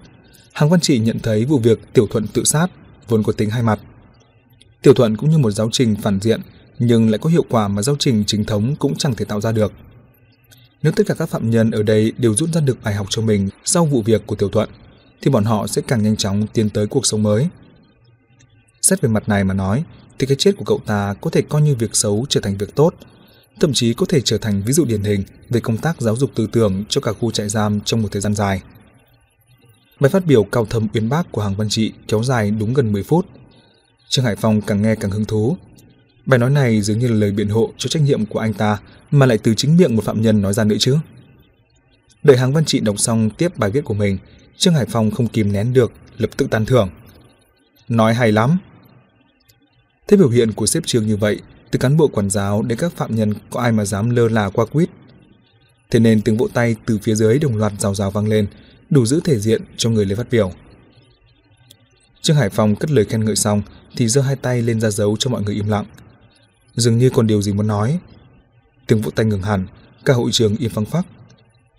Hàng 0.54 0.70
Văn 0.70 0.80
Trị 0.80 1.00
nhận 1.00 1.20
thấy 1.20 1.46
vụ 1.46 1.60
việc 1.60 1.80
Tiểu 1.94 2.08
Thuận 2.08 2.28
tự 2.28 2.44
sát 2.44 2.68
vốn 3.08 3.24
có 3.24 3.34
tính 3.34 3.50
hai 3.50 3.64
mặt. 3.64 3.80
Tiểu 4.82 4.94
Thuận 4.94 5.18
cũng 5.18 5.30
như 5.30 5.38
một 5.38 5.52
giáo 5.52 5.70
trình 5.72 5.96
phản 5.96 6.20
diện 6.22 6.42
nhưng 6.80 7.10
lại 7.10 7.18
có 7.18 7.30
hiệu 7.30 7.46
quả 7.50 7.68
mà 7.68 7.82
giáo 7.82 7.96
trình 8.00 8.24
chính 8.28 8.46
thống 8.46 8.76
cũng 8.76 8.96
chẳng 8.96 9.16
thể 9.16 9.26
tạo 9.26 9.42
ra 9.42 9.52
được. 9.52 9.74
Nếu 10.84 10.94
tất 10.96 11.04
cả 11.08 11.14
các 11.14 11.30
phạm 11.30 11.50
nhân 11.50 11.72
ở 11.72 11.84
đây 11.84 12.14
đều 12.18 12.36
rút 12.36 12.50
ra 12.54 12.62
được 12.62 12.78
bài 12.84 12.94
học 12.94 13.08
cho 13.10 13.22
mình 13.22 13.50
sau 13.66 13.86
vụ 13.86 14.02
việc 14.02 14.28
của 14.28 14.36
Tiểu 14.36 14.50
Thuận, 14.50 14.70
thì 15.22 15.32
bọn 15.32 15.44
họ 15.44 15.68
sẽ 15.68 15.82
càng 15.88 16.04
nhanh 16.04 16.16
chóng 16.16 16.48
tiến 16.48 16.70
tới 16.70 16.88
cuộc 16.88 17.06
sống 17.06 17.24
mới. 17.24 17.48
Xét 18.82 19.02
về 19.02 19.10
mặt 19.10 19.30
này 19.30 19.44
mà 19.44 19.54
nói, 19.54 19.84
thì 20.20 20.28
cái 20.28 20.36
chết 20.40 20.58
của 20.58 20.66
cậu 20.66 20.82
ta 20.86 21.14
có 21.22 21.30
thể 21.30 21.42
coi 21.42 21.62
như 21.62 21.76
việc 21.76 21.96
xấu 21.96 22.26
trở 22.30 22.42
thành 22.42 22.58
việc 22.58 22.76
tốt, 22.76 22.94
thậm 23.60 23.74
chí 23.74 23.94
có 23.94 24.06
thể 24.10 24.22
trở 24.22 24.38
thành 24.38 24.64
ví 24.66 24.74
dụ 24.74 24.86
điển 24.86 25.04
hình 25.04 25.24
về 25.50 25.60
công 25.60 25.78
tác 25.78 26.02
giáo 26.02 26.16
dục 26.16 26.32
tư 26.36 26.48
tưởng 26.52 26.84
cho 26.90 27.02
cả 27.02 27.14
khu 27.14 27.32
trại 27.32 27.50
giam 27.50 27.80
trong 27.82 28.02
một 28.02 28.10
thời 28.12 28.22
gian 28.22 28.34
dài. 28.34 28.62
Bài 30.00 30.10
phát 30.10 30.26
biểu 30.26 30.44
cao 30.44 30.66
thâm 30.66 30.88
uyên 30.94 31.10
bác 31.10 31.32
của 31.32 31.42
Hàng 31.42 31.56
Văn 31.56 31.70
Trị 31.70 31.94
kéo 32.08 32.24
dài 32.24 32.52
đúng 32.52 32.74
gần 32.74 32.92
10 32.92 33.04
phút. 33.04 33.26
Trương 34.10 34.26
Hải 34.26 34.36
Phong 34.36 34.62
càng 34.62 34.82
nghe 34.82 34.96
càng 34.96 35.12
hứng 35.12 35.26
thú. 35.26 35.58
Bài 36.28 36.40
nói 36.40 36.50
này 36.50 36.82
dường 36.82 37.00
như 37.00 37.08
là 37.08 37.16
lời 37.16 37.32
biện 37.32 37.50
hộ 37.50 37.74
cho 37.78 37.88
trách 37.90 38.04
nhiệm 38.04 38.26
của 38.26 38.40
anh 38.40 38.54
ta 38.54 38.80
mà 39.12 39.26
lại 39.26 39.38
từ 39.38 39.54
chính 39.54 39.78
miệng 39.78 39.96
một 39.96 40.04
phạm 40.04 40.22
nhân 40.22 40.42
nói 40.42 40.54
ra 40.54 40.64
nữa 40.64 40.76
chứ. 40.80 40.98
Đợi 42.24 42.38
Hàng 42.38 42.54
Văn 42.54 42.66
Trị 42.66 42.80
đọc 42.80 43.00
xong 43.00 43.30
tiếp 43.30 43.58
bài 43.58 43.70
viết 43.70 43.84
của 43.86 43.94
mình, 43.94 44.18
Trương 44.58 44.74
Hải 44.74 44.86
Phong 44.86 45.12
không 45.12 45.28
kìm 45.28 45.52
nén 45.52 45.74
được, 45.74 45.92
lập 46.18 46.30
tức 46.38 46.50
tán 46.50 46.66
thưởng. 46.66 46.90
Nói 47.88 48.14
hay 48.14 48.32
lắm. 48.32 48.58
Thế 50.08 50.18
biểu 50.18 50.30
hiện 50.30 50.52
của 50.52 50.66
xếp 50.66 50.84
trường 50.86 51.08
như 51.08 51.18
vậy, 51.18 51.42
từ 51.72 51.80
cán 51.80 51.98
bộ 51.98 52.08
quản 52.08 52.30
giáo 52.30 52.62
đến 52.62 52.78
các 52.78 52.94
phạm 52.96 53.16
nhân 53.16 53.34
có 53.50 53.62
ai 53.62 53.72
mà 53.72 53.86
dám 53.86 54.10
lơ 54.10 54.28
là 54.28 54.50
qua 54.50 54.66
quýt. 54.66 54.90
Thế 55.90 56.00
nên 56.00 56.22
tiếng 56.22 56.38
vỗ 56.38 56.48
tay 56.54 56.76
từ 56.86 57.00
phía 57.04 57.16
dưới 57.16 57.40
đồng 57.40 57.58
loạt 57.58 57.74
rào 57.80 57.96
rào 57.96 58.12
vang 58.12 58.28
lên, 58.28 58.48
đủ 58.90 59.06
giữ 59.06 59.20
thể 59.24 59.40
diện 59.40 59.62
cho 59.78 59.90
người 59.90 60.06
lấy 60.06 60.16
phát 60.16 60.28
biểu. 60.32 60.52
Trương 62.22 62.36
Hải 62.36 62.50
Phong 62.50 62.76
cất 62.76 62.92
lời 62.92 63.06
khen 63.06 63.26
ngợi 63.26 63.36
xong 63.36 63.62
thì 63.96 64.08
giơ 64.08 64.22
hai 64.22 64.36
tay 64.36 64.62
lên 64.62 64.82
ra 64.82 64.90
dấu 64.90 65.18
cho 65.20 65.30
mọi 65.30 65.44
người 65.44 65.56
im 65.56 65.68
lặng. 65.68 65.86
Dường 66.78 66.98
như 66.98 67.10
còn 67.10 67.28
điều 67.28 67.42
gì 67.42 67.54
muốn 67.54 67.68
nói. 67.68 68.00
Tiếng 68.88 69.02
vỗ 69.02 69.12
tay 69.12 69.26
ngừng 69.26 69.42
hẳn, 69.42 69.68
cả 70.06 70.14
hội 70.14 70.32
trường 70.32 70.58
im 70.58 70.72
phăng 70.72 70.86
phắc. 70.86 71.06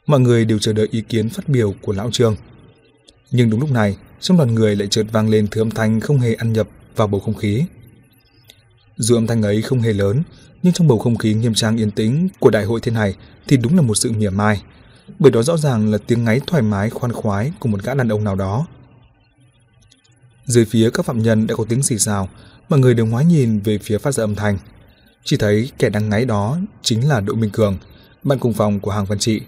Mọi 0.07 0.21
người 0.21 0.45
đều 0.45 0.59
chờ 0.59 0.73
đợi 0.73 0.89
ý 0.91 1.01
kiến 1.01 1.29
phát 1.29 1.49
biểu 1.49 1.75
của 1.83 1.93
lão 1.93 2.11
trường. 2.13 2.37
Nhưng 3.31 3.51
đúng 3.51 3.61
lúc 3.61 3.71
này, 3.71 3.97
trong 4.21 4.37
đoàn 4.37 4.55
người 4.55 4.77
lại 4.77 4.89
chợt 4.89 5.07
vang 5.13 5.29
lên 5.29 5.49
thứ 5.51 5.61
âm 5.61 5.71
thanh 5.71 6.01
không 6.01 6.19
hề 6.19 6.35
ăn 6.35 6.53
nhập 6.53 6.69
vào 6.97 7.07
bầu 7.07 7.21
không 7.21 7.35
khí. 7.35 7.65
Dù 8.97 9.17
âm 9.17 9.27
thanh 9.27 9.43
ấy 9.43 9.63
không 9.63 9.81
hề 9.81 9.93
lớn, 9.93 10.23
nhưng 10.63 10.73
trong 10.73 10.89
bầu 10.89 10.99
không 10.99 11.17
khí 11.17 11.35
nghiêm 11.35 11.55
trang 11.55 11.77
yên 11.77 11.91
tĩnh 11.91 12.29
của 12.41 12.51
đại 12.51 12.65
hội 12.65 12.81
thế 12.83 12.93
này 12.93 13.15
thì 13.49 13.57
đúng 13.57 13.77
là 13.77 13.83
một 13.83 13.95
sự 13.95 14.13
mỉa 14.13 14.31
mai, 14.31 14.63
bởi 15.19 15.33
đó 15.33 15.43
rõ 15.43 15.57
ràng 15.57 15.93
là 15.93 15.99
tiếng 16.07 16.25
ngáy 16.25 16.41
thoải 16.47 16.63
mái 16.63 16.91
khoan 16.91 17.13
khoái 17.13 17.53
của 17.59 17.69
một 17.69 17.83
gã 17.83 17.95
đàn 17.95 18.09
ông 18.09 18.25
nào 18.25 18.35
đó. 18.35 18.67
Dưới 20.47 20.65
phía 20.65 20.91
các 20.91 21.07
phạm 21.07 21.23
nhân 21.23 21.47
đã 21.47 21.55
có 21.55 21.65
tiếng 21.69 21.83
xì 21.83 21.99
xào, 21.99 22.29
mọi 22.69 22.81
người 22.81 22.95
đều 22.95 23.07
ngoái 23.07 23.25
nhìn 23.25 23.61
về 23.61 23.79
phía 23.79 23.99
phát 23.99 24.15
ra 24.15 24.25
âm 24.25 24.35
thanh. 24.35 24.59
Chỉ 25.29 25.37
thấy 25.37 25.71
kẻ 25.79 25.89
đang 25.89 26.09
ngáy 26.09 26.25
đó 26.25 26.59
chính 26.83 27.09
là 27.09 27.21
Đỗ 27.21 27.35
Minh 27.35 27.51
Cường, 27.51 27.79
bạn 28.23 28.39
cùng 28.39 28.53
phòng 28.53 28.81
của 28.81 28.91
Hàng 28.91 29.05
Văn 29.05 29.19
Trị. 29.19 29.41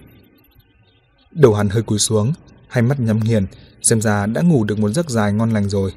Đầu 1.31 1.55
hắn 1.55 1.69
hơi 1.69 1.83
cúi 1.83 1.99
xuống, 1.99 2.33
hai 2.69 2.83
mắt 2.83 3.01
nhắm 3.01 3.21
nghiền, 3.21 3.47
xem 3.83 4.01
ra 4.01 4.27
đã 4.27 4.43
ngủ 4.43 4.65
được 4.65 4.79
một 4.79 4.89
giấc 4.89 5.11
dài 5.11 5.33
ngon 5.33 5.51
lành 5.51 5.69
rồi. 5.69 5.93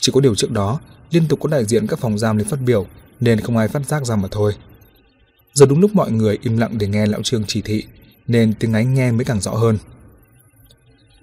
Chỉ 0.00 0.12
có 0.12 0.20
điều 0.20 0.34
trước 0.34 0.50
đó, 0.50 0.80
liên 1.10 1.28
tục 1.28 1.40
có 1.40 1.48
đại 1.48 1.64
diện 1.64 1.86
các 1.86 1.98
phòng 1.98 2.18
giam 2.18 2.36
lên 2.36 2.48
phát 2.48 2.60
biểu, 2.60 2.86
nên 3.20 3.40
không 3.40 3.56
ai 3.56 3.68
phát 3.68 3.86
giác 3.86 4.06
ra 4.06 4.16
mà 4.16 4.28
thôi. 4.30 4.54
Giờ 5.54 5.66
đúng 5.66 5.80
lúc 5.80 5.94
mọi 5.94 6.10
người 6.10 6.38
im 6.42 6.56
lặng 6.56 6.78
để 6.78 6.88
nghe 6.88 7.06
lão 7.06 7.22
Trương 7.22 7.44
chỉ 7.46 7.62
thị, 7.62 7.84
nên 8.26 8.54
tiếng 8.54 8.72
ngáy 8.72 8.84
nghe 8.84 9.12
mới 9.12 9.24
càng 9.24 9.40
rõ 9.40 9.54
hơn. 9.54 9.78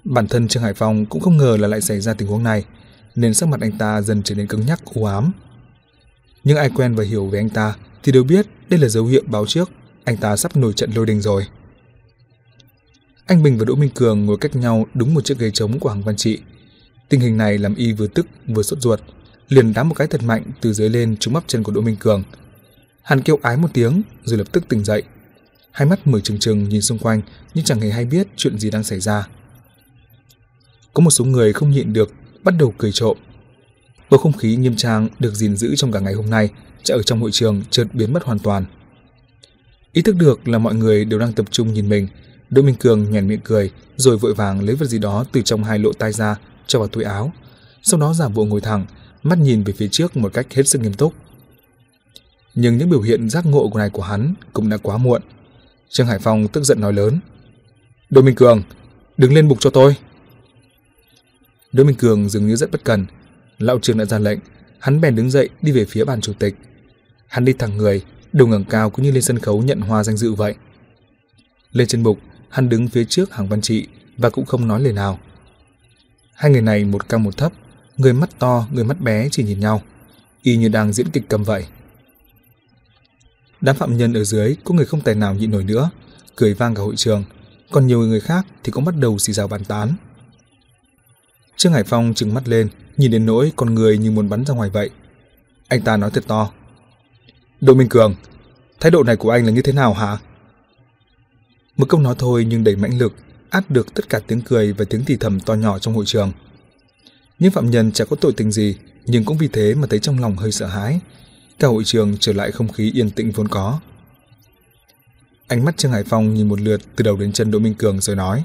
Bản 0.04 0.28
thân 0.28 0.48
Trương 0.48 0.64
Hải 0.64 0.74
Phong 0.74 1.06
cũng 1.06 1.22
không 1.22 1.38
ngờ 1.38 1.58
là 1.60 1.68
lại 1.68 1.82
xảy 1.82 2.00
ra 2.00 2.14
tình 2.14 2.28
huống 2.28 2.44
này, 2.44 2.66
nên 3.16 3.34
sắc 3.34 3.50
mặt 3.50 3.62
anh 3.62 3.78
ta 3.78 4.02
dần 4.02 4.24
trở 4.24 4.36
nên 4.36 4.48
cứng 4.48 4.66
nhắc 4.66 4.80
u 4.94 5.06
ám. 5.06 5.32
Nhưng 6.46 6.58
ai 6.58 6.70
quen 6.70 6.96
và 6.96 7.04
hiểu 7.04 7.28
về 7.28 7.40
anh 7.40 7.50
ta 7.50 7.76
thì 8.04 8.12
đều 8.12 8.24
biết 8.24 8.46
đây 8.70 8.80
là 8.80 8.88
dấu 8.88 9.06
hiệu 9.06 9.24
báo 9.26 9.46
trước 9.46 9.70
anh 10.04 10.18
ta 10.18 10.38
sắp 10.38 10.58
nổi 10.58 10.74
trận 10.74 10.92
lôi 10.96 11.06
đình 11.06 11.22
rồi. 11.22 11.48
Anh 13.26 13.44
Bình 13.44 13.58
và 13.58 13.66
Đỗ 13.66 13.76
Minh 13.76 13.90
Cường 13.96 14.26
ngồi 14.26 14.38
cách 14.38 14.56
nhau 14.56 14.88
đúng 14.94 15.14
một 15.14 15.26
chiếc 15.26 15.40
ghế 15.40 15.52
trống 15.52 15.80
của 15.80 15.90
hàng 15.90 16.04
văn 16.04 16.16
trị. 16.16 16.40
Tình 17.10 17.20
hình 17.20 17.38
này 17.38 17.58
làm 17.58 17.76
y 17.76 17.94
vừa 17.94 18.08
tức 18.08 18.28
vừa 18.48 18.64
sốt 18.64 18.82
ruột, 18.82 19.00
liền 19.50 19.74
đá 19.74 19.84
một 19.84 19.94
cái 19.94 20.08
thật 20.08 20.24
mạnh 20.24 20.44
từ 20.62 20.74
dưới 20.74 20.90
lên 20.90 21.18
trúng 21.18 21.34
bắp 21.34 21.44
chân 21.48 21.64
của 21.64 21.72
Đỗ 21.72 21.82
Minh 21.82 21.96
Cường. 21.96 22.24
Hắn 23.02 23.22
kêu 23.22 23.40
ái 23.42 23.58
một 23.58 23.68
tiếng 23.74 24.02
rồi 24.24 24.38
lập 24.38 24.48
tức 24.52 24.68
tỉnh 24.70 24.84
dậy. 24.84 25.04
Hai 25.72 25.88
mắt 25.88 26.08
mở 26.08 26.20
trừng 26.20 26.40
trừng 26.40 26.70
nhìn 26.70 26.82
xung 26.82 26.98
quanh 26.98 27.22
nhưng 27.54 27.66
chẳng 27.66 27.82
hề 27.82 27.90
hay 27.90 28.06
biết 28.06 28.28
chuyện 28.36 28.60
gì 28.60 28.70
đang 28.70 28.84
xảy 28.84 29.00
ra. 29.00 29.28
Có 30.94 31.02
một 31.02 31.12
số 31.12 31.26
người 31.26 31.54
không 31.54 31.72
nhịn 31.72 31.94
được 31.94 32.14
bắt 32.44 32.54
đầu 32.60 32.74
cười 32.78 32.92
trộm. 32.92 33.18
Bầu 34.16 34.22
không 34.22 34.34
khí 34.34 34.56
nghiêm 34.56 34.76
trang 34.76 35.08
được 35.20 35.36
gìn 35.36 35.56
giữ 35.56 35.76
trong 35.76 35.92
cả 35.92 36.00
ngày 36.00 36.14
hôm 36.14 36.30
nay 36.30 36.50
ở 36.90 37.02
trong 37.02 37.22
hội 37.22 37.32
trường 37.32 37.62
chợt 37.70 37.88
biến 37.94 38.14
mất 38.14 38.24
hoàn 38.24 38.40
toàn. 38.40 38.66
Ý 39.92 40.02
thức 40.02 40.16
được 40.16 40.48
là 40.48 40.58
mọi 40.58 40.76
người 40.76 41.06
đều 41.06 41.20
đang 41.20 41.34
tập 41.34 41.46
trung 41.52 41.74
nhìn 41.74 41.90
mình, 41.90 42.08
Đỗ 42.50 42.62
Minh 42.62 42.76
Cường 42.76 43.12
nhoẻn 43.12 43.28
miệng 43.28 43.40
cười, 43.44 43.72
rồi 43.96 44.18
vội 44.18 44.34
vàng 44.34 44.66
lấy 44.66 44.76
vật 44.76 44.86
gì 44.86 45.00
đó 45.00 45.26
từ 45.32 45.42
trong 45.42 45.64
hai 45.64 45.80
lỗ 45.80 45.94
tai 45.94 46.12
ra, 46.12 46.36
cho 46.68 46.80
vào 46.80 46.88
túi 46.88 47.04
áo. 47.04 47.34
Sau 47.84 48.00
đó 48.00 48.14
giả 48.14 48.30
bộ 48.30 48.46
ngồi 48.46 48.62
thẳng, 48.62 48.86
mắt 49.24 49.40
nhìn 49.40 49.64
về 49.64 49.74
phía 49.78 49.88
trước 49.92 50.18
một 50.18 50.34
cách 50.34 50.54
hết 50.54 50.68
sức 50.68 50.82
nghiêm 50.82 50.94
túc. 50.94 51.14
Nhưng 52.54 52.78
những 52.78 52.90
biểu 52.90 53.02
hiện 53.02 53.30
giác 53.30 53.46
ngộ 53.46 53.70
của 53.70 53.80
này 53.80 53.90
của 53.90 54.04
hắn 54.04 54.34
cũng 54.54 54.70
đã 54.70 54.78
quá 54.78 54.98
muộn. 54.98 55.22
Trương 55.90 56.08
Hải 56.08 56.20
Phong 56.20 56.48
tức 56.48 56.64
giận 56.64 56.82
nói 56.82 56.94
lớn. 56.94 57.20
Đỗ 58.10 58.22
Minh 58.22 58.36
Cường, 58.36 58.64
đứng 59.18 59.34
lên 59.34 59.48
bục 59.48 59.60
cho 59.60 59.70
tôi. 59.70 59.96
Đỗ 61.72 61.84
Minh 61.84 61.96
Cường 61.96 62.30
dường 62.30 62.48
như 62.48 62.56
rất 62.56 62.72
bất 62.72 62.84
cần. 62.84 63.06
Lão 63.58 63.80
trường 63.82 63.98
đã 63.98 64.06
ra 64.06 64.20
lệnh, 64.20 64.40
hắn 64.80 65.02
bèn 65.02 65.16
đứng 65.16 65.32
dậy 65.32 65.50
đi 65.62 65.72
về 65.72 65.86
phía 65.86 66.04
bàn 66.04 66.22
chủ 66.22 66.34
tịch. 66.34 66.56
Hắn 67.28 67.46
đi 67.46 67.54
thẳng 67.54 67.78
người, 67.78 68.02
đầu 68.34 68.48
ngẩng 68.48 68.66
cao 68.66 68.90
cũng 68.90 69.06
như 69.06 69.12
lên 69.12 69.22
sân 69.22 69.40
khấu 69.40 69.62
nhận 69.62 69.82
hoa 69.82 70.04
danh 70.04 70.18
dự 70.18 70.34
vậy. 70.34 70.56
Lên 71.72 71.88
trên 71.88 72.04
bục, 72.04 72.20
hắn 72.50 72.70
đứng 72.70 72.88
phía 72.88 73.06
trước 73.06 73.34
hàng 73.34 73.50
văn 73.50 73.62
trị 73.62 73.88
và 74.18 74.30
cũng 74.30 74.46
không 74.46 74.68
nói 74.68 74.82
lời 74.82 74.94
nào. 74.94 75.20
Hai 76.34 76.52
người 76.52 76.62
này 76.62 76.86
một 76.86 77.10
cao 77.10 77.20
một 77.20 77.38
thấp, 77.38 77.54
người 77.98 78.14
mắt 78.14 78.30
to, 78.40 78.68
người 78.72 78.84
mắt 78.84 79.02
bé 79.02 79.28
chỉ 79.32 79.44
nhìn 79.44 79.60
nhau, 79.60 79.82
y 80.42 80.58
như 80.58 80.70
đang 80.70 80.94
diễn 80.94 81.10
kịch 81.10 81.24
cầm 81.30 81.44
vậy. 81.44 81.66
Đám 83.62 83.76
phạm 83.76 83.98
nhân 83.98 84.14
ở 84.14 84.24
dưới 84.24 84.56
có 84.64 84.76
người 84.76 84.86
không 84.86 85.02
tài 85.02 85.16
nào 85.16 85.36
nhịn 85.36 85.52
nổi 85.52 85.64
nữa, 85.64 85.90
cười 86.36 86.54
vang 86.54 86.76
cả 86.76 86.82
hội 86.82 86.96
trường, 86.96 87.24
còn 87.72 87.88
nhiều 87.88 88.00
người 88.00 88.20
khác 88.20 88.46
thì 88.64 88.72
cũng 88.72 88.86
bắt 88.86 88.96
đầu 88.98 89.18
xì 89.18 89.34
xào 89.34 89.48
bàn 89.48 89.64
tán. 89.64 89.94
Trương 91.58 91.74
Hải 91.74 91.84
Phong 91.84 92.14
trừng 92.14 92.34
mắt 92.34 92.48
lên, 92.48 92.70
nhìn 92.98 93.12
đến 93.12 93.26
nỗi 93.26 93.52
con 93.56 93.76
người 93.76 93.98
như 93.98 94.12
muốn 94.12 94.30
bắn 94.30 94.46
ra 94.46 94.54
ngoài 94.54 94.70
vậy. 94.70 94.90
Anh 95.68 95.82
ta 95.82 95.98
nói 95.98 96.12
thật 96.12 96.24
to. 96.28 96.52
Đỗ 97.62 97.74
Minh 97.74 97.90
Cường, 97.90 98.16
thái 98.80 98.92
độ 98.92 99.04
này 99.04 99.16
của 99.16 99.30
anh 99.30 99.46
là 99.46 99.52
như 99.52 99.62
thế 99.62 99.74
nào 99.74 99.94
hả? 99.94 100.18
Một 101.78 101.90
câu 101.90 102.02
nói 102.02 102.16
thôi 102.18 102.46
nhưng 102.50 102.64
đầy 102.64 102.76
mãnh 102.76 102.98
lực, 102.98 103.14
át 103.50 103.70
được 103.70 103.94
tất 103.94 104.10
cả 104.10 104.20
tiếng 104.28 104.42
cười 104.42 104.74
và 104.74 104.86
tiếng 104.90 105.06
thì 105.06 105.18
thầm 105.18 105.40
to 105.40 105.54
nhỏ 105.54 105.80
trong 105.80 105.94
hội 105.96 106.06
trường. 106.08 106.32
Những 107.40 107.52
phạm 107.52 107.72
nhân 107.72 107.92
chẳng 107.92 108.08
có 108.10 108.16
tội 108.16 108.34
tình 108.38 108.52
gì, 108.52 108.76
nhưng 109.06 109.26
cũng 109.26 109.38
vì 109.38 109.48
thế 109.48 109.76
mà 109.76 109.88
thấy 109.90 110.00
trong 110.00 110.20
lòng 110.20 110.36
hơi 110.36 110.52
sợ 110.52 110.66
hãi. 110.66 111.00
Cả 111.60 111.68
hội 111.68 111.84
trường 111.84 112.18
trở 112.20 112.34
lại 112.34 112.52
không 112.52 112.72
khí 112.72 112.92
yên 112.96 113.10
tĩnh 113.10 113.32
vốn 113.32 113.48
có. 113.48 113.80
Ánh 115.48 115.66
mắt 115.66 115.78
Trương 115.78 115.92
Hải 115.92 116.04
Phong 116.04 116.34
nhìn 116.34 116.50
một 116.50 116.62
lượt 116.62 116.82
từ 116.96 117.04
đầu 117.04 117.18
đến 117.18 117.32
chân 117.32 117.52
Đỗ 117.52 117.60
Minh 117.60 117.74
Cường 117.74 118.02
rồi 118.02 118.16
nói. 118.16 118.44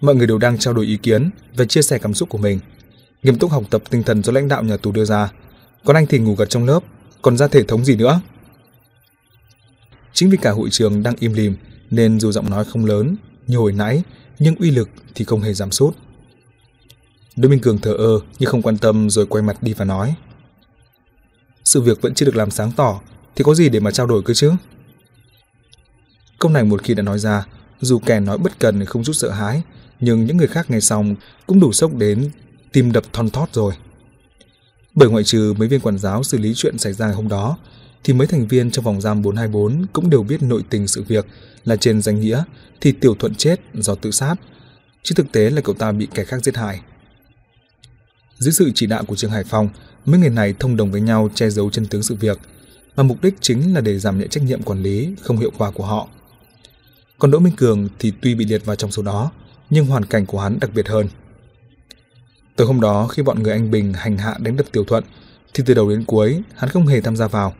Mọi 0.00 0.14
người 0.14 0.26
đều 0.26 0.38
đang 0.38 0.58
trao 0.58 0.74
đổi 0.74 0.86
ý 0.86 0.96
kiến 0.96 1.30
và 1.56 1.64
chia 1.64 1.82
sẻ 1.82 1.98
cảm 1.98 2.14
xúc 2.14 2.28
của 2.28 2.38
mình. 2.38 2.60
Nghiêm 3.22 3.38
túc 3.38 3.50
học 3.50 3.64
tập 3.70 3.82
tinh 3.90 4.02
thần 4.02 4.22
do 4.22 4.32
lãnh 4.32 4.48
đạo 4.48 4.62
nhà 4.62 4.76
tù 4.76 4.92
đưa 4.92 5.04
ra. 5.04 5.32
Còn 5.84 5.96
anh 5.96 6.06
thì 6.06 6.18
ngủ 6.18 6.34
gật 6.34 6.50
trong 6.50 6.64
lớp, 6.64 6.80
còn 7.22 7.36
ra 7.36 7.48
thể 7.48 7.62
thống 7.62 7.84
gì 7.84 7.96
nữa. 7.96 8.20
Chính 10.12 10.30
vì 10.30 10.36
cả 10.36 10.50
hội 10.50 10.70
trường 10.70 11.02
đang 11.02 11.14
im 11.18 11.32
lìm 11.32 11.56
nên 11.90 12.20
dù 12.20 12.32
giọng 12.32 12.50
nói 12.50 12.64
không 12.64 12.84
lớn 12.84 13.16
như 13.46 13.56
hồi 13.56 13.72
nãy 13.72 14.02
nhưng 14.38 14.56
uy 14.56 14.70
lực 14.70 14.88
thì 15.14 15.24
không 15.24 15.40
hề 15.40 15.54
giảm 15.54 15.70
sút. 15.70 15.96
Đỗ 17.36 17.48
Minh 17.48 17.60
Cường 17.60 17.78
thở 17.78 17.92
ơ 17.92 18.20
nhưng 18.38 18.50
không 18.50 18.62
quan 18.62 18.78
tâm 18.78 19.10
rồi 19.10 19.26
quay 19.26 19.42
mặt 19.42 19.62
đi 19.62 19.72
và 19.72 19.84
nói. 19.84 20.14
Sự 21.64 21.80
việc 21.80 22.02
vẫn 22.02 22.14
chưa 22.14 22.26
được 22.26 22.36
làm 22.36 22.50
sáng 22.50 22.72
tỏ 22.72 23.00
thì 23.36 23.44
có 23.44 23.54
gì 23.54 23.68
để 23.68 23.80
mà 23.80 23.90
trao 23.90 24.06
đổi 24.06 24.22
cơ 24.22 24.34
chứ? 24.34 24.52
Câu 26.38 26.50
này 26.50 26.64
một 26.64 26.82
khi 26.82 26.94
đã 26.94 27.02
nói 27.02 27.18
ra, 27.18 27.46
dù 27.80 27.98
kẻ 27.98 28.20
nói 28.20 28.38
bất 28.38 28.58
cần 28.58 28.84
không 28.84 29.04
chút 29.04 29.12
sợ 29.12 29.30
hãi, 29.30 29.62
nhưng 30.04 30.24
những 30.24 30.36
người 30.36 30.46
khác 30.46 30.70
nghe 30.70 30.80
xong 30.80 31.14
cũng 31.46 31.60
đủ 31.60 31.72
sốc 31.72 31.94
đến 31.94 32.30
tim 32.72 32.92
đập 32.92 33.04
thon 33.12 33.30
thót 33.30 33.46
rồi. 33.52 33.74
Bởi 34.94 35.08
ngoại 35.08 35.24
trừ 35.24 35.54
mấy 35.58 35.68
viên 35.68 35.80
quản 35.80 35.98
giáo 35.98 36.22
xử 36.22 36.38
lý 36.38 36.54
chuyện 36.54 36.78
xảy 36.78 36.92
ra 36.92 37.06
hôm 37.06 37.28
đó, 37.28 37.56
thì 38.04 38.12
mấy 38.12 38.26
thành 38.26 38.48
viên 38.48 38.70
trong 38.70 38.84
vòng 38.84 39.00
giam 39.00 39.22
424 39.22 39.86
cũng 39.92 40.10
đều 40.10 40.22
biết 40.22 40.42
nội 40.42 40.64
tình 40.70 40.88
sự 40.88 41.02
việc 41.02 41.26
là 41.64 41.76
trên 41.76 42.02
danh 42.02 42.20
nghĩa 42.20 42.44
thì 42.80 42.92
Tiểu 42.92 43.14
Thuận 43.14 43.34
chết 43.34 43.60
do 43.74 43.94
tự 43.94 44.10
sát, 44.10 44.34
chứ 45.02 45.14
thực 45.16 45.32
tế 45.32 45.50
là 45.50 45.60
cậu 45.60 45.74
ta 45.74 45.92
bị 45.92 46.08
kẻ 46.14 46.24
khác 46.24 46.44
giết 46.44 46.56
hại. 46.56 46.80
Dưới 48.38 48.52
sự 48.52 48.70
chỉ 48.74 48.86
đạo 48.86 49.04
của 49.04 49.16
Trương 49.16 49.30
Hải 49.30 49.44
Phong, 49.44 49.68
mấy 50.04 50.20
người 50.20 50.30
này 50.30 50.54
thông 50.58 50.76
đồng 50.76 50.92
với 50.92 51.00
nhau 51.00 51.30
che 51.34 51.50
giấu 51.50 51.70
chân 51.70 51.86
tướng 51.86 52.02
sự 52.02 52.14
việc, 52.14 52.38
mà 52.96 53.02
mục 53.02 53.22
đích 53.22 53.34
chính 53.40 53.74
là 53.74 53.80
để 53.80 53.98
giảm 53.98 54.18
nhẹ 54.18 54.26
trách 54.30 54.42
nhiệm 54.44 54.62
quản 54.62 54.82
lý 54.82 55.14
không 55.22 55.38
hiệu 55.38 55.50
quả 55.58 55.70
của 55.70 55.84
họ. 55.84 56.08
Còn 57.18 57.30
Đỗ 57.30 57.38
Minh 57.38 57.56
Cường 57.56 57.88
thì 57.98 58.12
tuy 58.20 58.34
bị 58.34 58.44
liệt 58.44 58.64
vào 58.64 58.76
trong 58.76 58.90
số 58.90 59.02
đó, 59.02 59.30
nhưng 59.74 59.86
hoàn 59.86 60.04
cảnh 60.04 60.26
của 60.26 60.40
hắn 60.40 60.58
đặc 60.60 60.70
biệt 60.74 60.88
hơn. 60.88 61.08
Từ 62.56 62.64
hôm 62.64 62.80
đó 62.80 63.06
khi 63.06 63.22
bọn 63.22 63.42
người 63.42 63.52
anh 63.52 63.70
Bình 63.70 63.92
hành 63.92 64.18
hạ 64.18 64.34
đánh 64.38 64.56
đập 64.56 64.66
Tiểu 64.72 64.84
Thuận, 64.84 65.04
thì 65.54 65.64
từ 65.66 65.74
đầu 65.74 65.90
đến 65.90 66.04
cuối 66.04 66.42
hắn 66.56 66.70
không 66.70 66.86
hề 66.86 67.00
tham 67.00 67.16
gia 67.16 67.26
vào. 67.26 67.54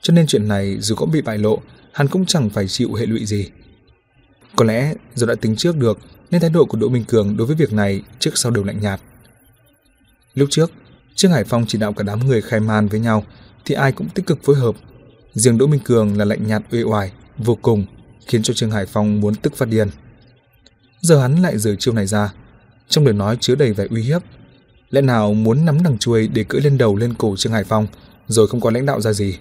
Cho 0.00 0.14
nên 0.14 0.26
chuyện 0.26 0.48
này 0.48 0.76
dù 0.80 0.94
có 0.94 1.06
bị 1.06 1.22
bại 1.22 1.38
lộ, 1.38 1.62
hắn 1.92 2.08
cũng 2.08 2.26
chẳng 2.26 2.50
phải 2.50 2.68
chịu 2.68 2.94
hệ 2.94 3.06
lụy 3.06 3.24
gì. 3.24 3.50
Có 4.56 4.64
lẽ 4.64 4.94
do 5.14 5.26
đã 5.26 5.34
tính 5.34 5.56
trước 5.56 5.76
được 5.76 5.98
nên 6.30 6.40
thái 6.40 6.50
độ 6.50 6.64
của 6.64 6.78
Đỗ 6.78 6.88
Minh 6.88 7.04
Cường 7.04 7.36
đối 7.36 7.46
với 7.46 7.56
việc 7.56 7.72
này 7.72 8.02
trước 8.18 8.30
sau 8.34 8.52
đều 8.52 8.64
lạnh 8.64 8.80
nhạt. 8.80 9.00
Lúc 10.34 10.48
trước, 10.50 10.72
Trương 11.14 11.32
Hải 11.32 11.44
Phong 11.44 11.64
chỉ 11.68 11.78
đạo 11.78 11.92
cả 11.92 12.02
đám 12.02 12.26
người 12.26 12.42
khai 12.42 12.60
man 12.60 12.88
với 12.88 13.00
nhau 13.00 13.24
thì 13.64 13.74
ai 13.74 13.92
cũng 13.92 14.08
tích 14.08 14.26
cực 14.26 14.44
phối 14.44 14.56
hợp. 14.56 14.74
Riêng 15.34 15.58
Đỗ 15.58 15.66
Minh 15.66 15.80
Cường 15.84 16.18
là 16.18 16.24
lạnh 16.24 16.46
nhạt 16.46 16.62
uể 16.70 16.82
oải, 16.82 17.12
vô 17.38 17.58
cùng, 17.62 17.86
khiến 18.26 18.42
cho 18.42 18.54
Trương 18.54 18.70
Hải 18.70 18.86
Phong 18.86 19.20
muốn 19.20 19.34
tức 19.34 19.56
phát 19.56 19.68
điên. 19.68 19.88
Giờ 21.04 21.20
hắn 21.20 21.42
lại 21.42 21.58
giở 21.58 21.74
chiêu 21.74 21.94
này 21.94 22.06
ra, 22.06 22.32
trong 22.88 23.04
lời 23.04 23.14
nói 23.14 23.36
chứa 23.40 23.54
đầy 23.54 23.72
vẻ 23.72 23.86
uy 23.90 24.02
hiếp. 24.02 24.22
Lẽ 24.90 25.00
nào 25.00 25.34
muốn 25.34 25.64
nắm 25.64 25.82
đằng 25.82 25.98
chuôi 25.98 26.28
để 26.28 26.44
cưỡi 26.48 26.60
lên 26.60 26.78
đầu 26.78 26.96
lên 26.96 27.14
cổ 27.14 27.36
Trương 27.36 27.52
Hải 27.52 27.64
Phong, 27.64 27.86
rồi 28.26 28.48
không 28.48 28.60
có 28.60 28.70
lãnh 28.70 28.86
đạo 28.86 29.00
ra 29.00 29.12
gì? 29.12 29.38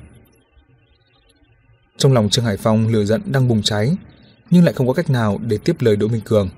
Trong 1.98 2.14
lòng 2.14 2.30
Trương 2.30 2.45
Hải 2.45 2.57
Phong 2.57 2.88
lửa 2.88 3.06
giận 3.06 3.22
đang 3.26 3.48
bùng 3.48 3.61
cháy, 3.61 3.95
nhưng 4.49 4.64
lại 4.64 4.73
không 4.73 4.88
có 4.88 4.94
cách 4.94 5.10
nào 5.10 5.40
để 5.48 5.57
tiếp 5.57 5.76
lời 5.80 5.95
Đỗ 5.95 6.07
Minh 6.07 6.22
Cường. 6.22 6.49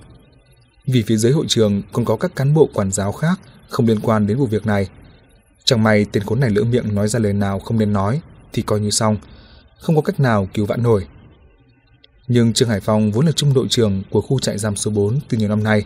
Vì 0.86 1.02
phía 1.02 1.18
dưới 1.18 1.32
hội 1.32 1.46
trường 1.48 1.82
còn 1.94 2.06
có 2.06 2.18
các 2.18 2.36
cán 2.36 2.54
bộ 2.54 2.70
quản 2.74 2.92
giáo 2.92 3.12
khác 3.12 3.40
không 3.70 3.86
liên 3.86 4.00
quan 4.00 4.28
đến 4.28 4.38
vụ 4.38 4.46
việc 4.46 4.66
này. 4.66 4.90
Chẳng 5.66 5.84
may 5.84 6.06
tên 6.12 6.24
khốn 6.24 6.40
này 6.40 6.50
lỡ 6.50 6.64
miệng 6.64 6.96
nói 6.96 7.08
ra 7.08 7.20
lời 7.20 7.34
nào 7.34 7.60
không 7.60 7.80
nên 7.80 7.94
nói 7.94 8.22
thì 8.54 8.62
coi 8.62 8.80
như 8.80 8.90
xong, 8.90 9.18
không 9.80 9.96
có 9.96 10.02
cách 10.02 10.20
nào 10.20 10.48
cứu 10.54 10.66
vãn 10.66 10.84
nổi. 10.84 11.06
Nhưng 12.28 12.54
Trương 12.54 12.70
Hải 12.70 12.80
Phong 12.80 13.12
vốn 13.12 13.26
là 13.26 13.32
trung 13.32 13.54
đội 13.54 13.68
trưởng 13.70 14.04
của 14.10 14.22
khu 14.22 14.40
trại 14.40 14.58
giam 14.58 14.76
số 14.76 14.92
4 14.92 15.20
từ 15.30 15.38
nhiều 15.38 15.50
năm 15.50 15.64
nay, 15.64 15.86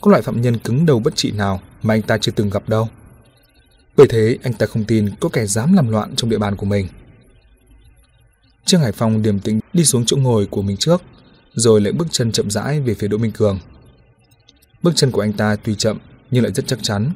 có 0.00 0.10
loại 0.10 0.22
phạm 0.22 0.40
nhân 0.40 0.58
cứng 0.58 0.86
đầu 0.86 0.98
bất 0.98 1.16
trị 1.16 1.30
nào 1.30 1.60
mà 1.82 1.94
anh 1.94 2.02
ta 2.02 2.18
chưa 2.18 2.32
từng 2.32 2.50
gặp 2.50 2.68
đâu. 2.68 2.88
Bởi 3.96 4.06
thế 4.10 4.38
anh 4.42 4.52
ta 4.52 4.66
không 4.66 4.84
tin 4.84 5.10
có 5.20 5.28
kẻ 5.28 5.46
dám 5.46 5.72
làm 5.72 5.88
loạn 5.88 6.16
trong 6.16 6.30
địa 6.30 6.38
bàn 6.38 6.56
của 6.56 6.66
mình. 6.66 6.88
Trương 8.64 8.80
Hải 8.80 8.92
Phong 8.92 9.22
điềm 9.22 9.40
tĩnh 9.40 9.60
đi 9.72 9.84
xuống 9.84 10.04
chỗ 10.06 10.16
ngồi 10.16 10.46
của 10.46 10.62
mình 10.62 10.76
trước, 10.76 11.02
rồi 11.54 11.80
lại 11.80 11.92
bước 11.92 12.06
chân 12.10 12.32
chậm 12.32 12.50
rãi 12.50 12.80
về 12.80 12.94
phía 12.94 13.08
Đỗ 13.08 13.18
Minh 13.18 13.32
Cường. 13.32 13.58
Bước 14.82 14.92
chân 14.96 15.10
của 15.10 15.20
anh 15.20 15.32
ta 15.32 15.56
tuy 15.56 15.74
chậm 15.74 15.98
nhưng 16.30 16.44
lại 16.44 16.52
rất 16.52 16.66
chắc 16.66 16.78
chắn, 16.82 17.12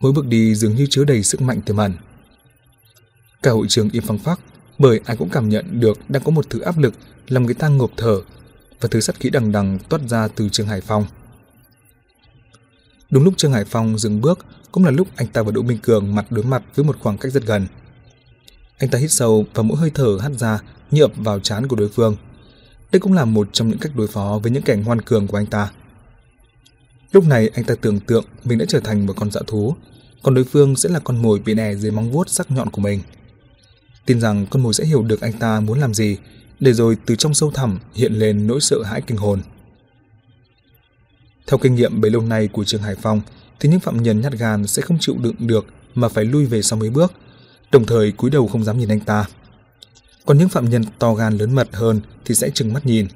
mỗi 0.00 0.12
bước 0.12 0.26
đi 0.26 0.54
dường 0.54 0.74
như 0.74 0.86
chứa 0.90 1.04
đầy 1.04 1.22
sức 1.22 1.40
mạnh 1.40 1.60
tiềm 1.60 1.76
ẩn. 1.76 1.92
Cả 3.42 3.50
hội 3.50 3.66
trường 3.68 3.90
im 3.92 4.02
phăng 4.02 4.18
phắc, 4.18 4.40
bởi 4.80 5.00
ai 5.04 5.16
cũng 5.16 5.28
cảm 5.28 5.48
nhận 5.48 5.80
được 5.80 5.98
đang 6.08 6.22
có 6.22 6.30
một 6.30 6.50
thứ 6.50 6.60
áp 6.60 6.78
lực 6.78 6.94
làm 7.28 7.46
người 7.46 7.54
ta 7.54 7.68
ngộp 7.68 7.90
thở 7.96 8.20
và 8.80 8.88
thứ 8.88 9.00
sắt 9.00 9.20
khí 9.20 9.30
đằng 9.30 9.52
đằng 9.52 9.78
toát 9.88 10.00
ra 10.08 10.28
từ 10.28 10.48
Trương 10.48 10.66
Hải 10.66 10.80
Phong. 10.80 11.04
Đúng 13.10 13.24
lúc 13.24 13.34
Trương 13.36 13.52
Hải 13.52 13.64
Phong 13.64 13.98
dừng 13.98 14.20
bước 14.20 14.46
cũng 14.72 14.84
là 14.84 14.90
lúc 14.90 15.08
anh 15.16 15.26
ta 15.26 15.42
và 15.42 15.52
Đỗ 15.52 15.62
Minh 15.62 15.78
Cường 15.82 16.14
mặt 16.14 16.26
đối 16.30 16.44
mặt 16.44 16.62
với 16.74 16.84
một 16.84 16.96
khoảng 17.00 17.18
cách 17.18 17.32
rất 17.32 17.46
gần. 17.46 17.66
Anh 18.78 18.90
ta 18.90 18.98
hít 18.98 19.10
sâu 19.10 19.46
và 19.54 19.62
mỗi 19.62 19.78
hơi 19.78 19.90
thở 19.94 20.18
hắt 20.22 20.32
ra 20.38 20.58
như 20.90 21.02
ập 21.02 21.12
vào 21.16 21.40
trán 21.40 21.68
của 21.68 21.76
đối 21.76 21.88
phương. 21.88 22.16
Đây 22.92 23.00
cũng 23.00 23.12
là 23.12 23.24
một 23.24 23.48
trong 23.52 23.68
những 23.68 23.78
cách 23.78 23.92
đối 23.96 24.06
phó 24.06 24.40
với 24.42 24.52
những 24.52 24.62
kẻ 24.62 24.76
ngoan 24.76 25.00
cường 25.00 25.26
của 25.26 25.36
anh 25.36 25.46
ta. 25.46 25.70
Lúc 27.12 27.26
này 27.26 27.50
anh 27.54 27.64
ta 27.64 27.74
tưởng 27.80 28.00
tượng 28.00 28.24
mình 28.44 28.58
đã 28.58 28.64
trở 28.68 28.80
thành 28.80 29.06
một 29.06 29.14
con 29.16 29.30
dã 29.30 29.40
thú, 29.46 29.74
còn 30.22 30.34
đối 30.34 30.44
phương 30.44 30.76
sẽ 30.76 30.88
là 30.88 30.98
con 30.98 31.22
mồi 31.22 31.38
bị 31.38 31.54
đè 31.54 31.74
dưới 31.74 31.92
móng 31.92 32.12
vuốt 32.12 32.28
sắc 32.28 32.50
nhọn 32.50 32.70
của 32.70 32.80
mình. 32.80 33.00
Tin 34.10 34.20
rằng 34.20 34.46
con 34.50 34.62
mồi 34.62 34.74
sẽ 34.74 34.84
hiểu 34.84 35.02
được 35.02 35.20
anh 35.20 35.32
ta 35.32 35.60
muốn 35.60 35.78
làm 35.78 35.94
gì, 35.94 36.16
để 36.60 36.72
rồi 36.72 36.96
từ 37.06 37.16
trong 37.16 37.34
sâu 37.34 37.50
thẳm 37.50 37.78
hiện 37.94 38.12
lên 38.12 38.46
nỗi 38.46 38.60
sợ 38.60 38.82
hãi 38.82 39.02
kinh 39.06 39.16
hồn. 39.16 39.40
Theo 41.46 41.58
kinh 41.58 41.74
nghiệm 41.74 42.00
bấy 42.00 42.10
lâu 42.10 42.22
nay 42.22 42.48
của 42.48 42.64
trường 42.64 42.82
Hải 42.82 42.94
Phòng, 42.94 43.20
thì 43.60 43.68
những 43.68 43.80
phạm 43.80 44.02
nhân 44.02 44.20
nhát 44.20 44.32
gan 44.32 44.66
sẽ 44.66 44.82
không 44.82 44.98
chịu 45.00 45.16
đựng 45.18 45.34
được 45.38 45.66
mà 45.94 46.08
phải 46.08 46.24
lui 46.24 46.46
về 46.46 46.62
sau 46.62 46.78
mấy 46.78 46.90
bước, 46.90 47.12
đồng 47.72 47.86
thời 47.86 48.12
cúi 48.12 48.30
đầu 48.30 48.48
không 48.48 48.64
dám 48.64 48.78
nhìn 48.78 48.88
anh 48.88 49.00
ta. 49.00 49.24
Còn 50.26 50.38
những 50.38 50.48
phạm 50.48 50.70
nhân 50.70 50.84
to 50.98 51.14
gan 51.14 51.38
lớn 51.38 51.54
mật 51.54 51.68
hơn 51.72 52.00
thì 52.24 52.34
sẽ 52.34 52.50
trừng 52.50 52.72
mắt 52.72 52.86
nhìn, 52.86 53.06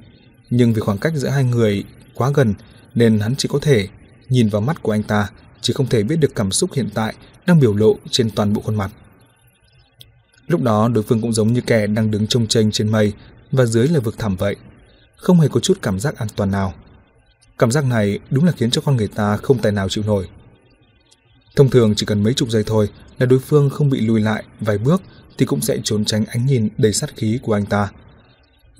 Nhưng 0.49 0.73
vì 0.73 0.81
khoảng 0.81 0.97
cách 0.97 1.13
giữa 1.15 1.29
hai 1.29 1.43
người 1.43 1.83
quá 2.13 2.31
gần 2.33 2.53
nên 2.93 3.19
hắn 3.19 3.35
chỉ 3.35 3.49
có 3.51 3.59
thể 3.61 3.87
nhìn 4.29 4.49
vào 4.49 4.61
mắt 4.61 4.83
của 4.83 4.91
anh 4.91 5.03
ta, 5.03 5.29
chỉ 5.61 5.73
không 5.73 5.87
thể 5.87 6.03
biết 6.03 6.15
được 6.15 6.35
cảm 6.35 6.51
xúc 6.51 6.69
hiện 6.73 6.89
tại 6.93 7.15
đang 7.45 7.59
biểu 7.59 7.73
lộ 7.73 7.95
trên 8.09 8.31
toàn 8.31 8.53
bộ 8.53 8.61
khuôn 8.61 8.75
mặt. 8.75 8.91
Lúc 10.47 10.61
đó 10.61 10.87
đối 10.87 11.03
phương 11.03 11.21
cũng 11.21 11.33
giống 11.33 11.53
như 11.53 11.61
kẻ 11.61 11.87
đang 11.87 12.11
đứng 12.11 12.27
trông 12.27 12.47
chênh 12.47 12.71
trên 12.71 12.91
mây 12.91 13.13
và 13.51 13.65
dưới 13.65 13.87
là 13.87 13.99
vực 13.99 14.17
thẳm 14.17 14.35
vậy, 14.35 14.55
không 15.15 15.39
hề 15.39 15.47
có 15.47 15.59
chút 15.59 15.79
cảm 15.81 15.99
giác 15.99 16.17
an 16.17 16.27
toàn 16.35 16.51
nào. 16.51 16.73
Cảm 17.57 17.71
giác 17.71 17.85
này 17.85 18.19
đúng 18.29 18.45
là 18.45 18.51
khiến 18.51 18.71
cho 18.71 18.81
con 18.81 18.97
người 18.97 19.07
ta 19.07 19.37
không 19.37 19.59
tài 19.59 19.71
nào 19.71 19.89
chịu 19.89 20.03
nổi. 20.07 20.27
Thông 21.55 21.69
thường 21.69 21.93
chỉ 21.95 22.05
cần 22.05 22.23
mấy 22.23 22.33
chục 22.33 22.49
giây 22.49 22.63
thôi 22.65 22.89
là 23.17 23.25
đối 23.25 23.39
phương 23.39 23.69
không 23.69 23.89
bị 23.89 24.01
lùi 24.01 24.21
lại 24.21 24.43
vài 24.59 24.77
bước 24.77 25.01
thì 25.37 25.45
cũng 25.45 25.61
sẽ 25.61 25.77
trốn 25.83 26.05
tránh 26.05 26.25
ánh 26.25 26.45
nhìn 26.45 26.69
đầy 26.77 26.93
sát 26.93 27.15
khí 27.15 27.39
của 27.41 27.53
anh 27.53 27.65
ta. 27.65 27.91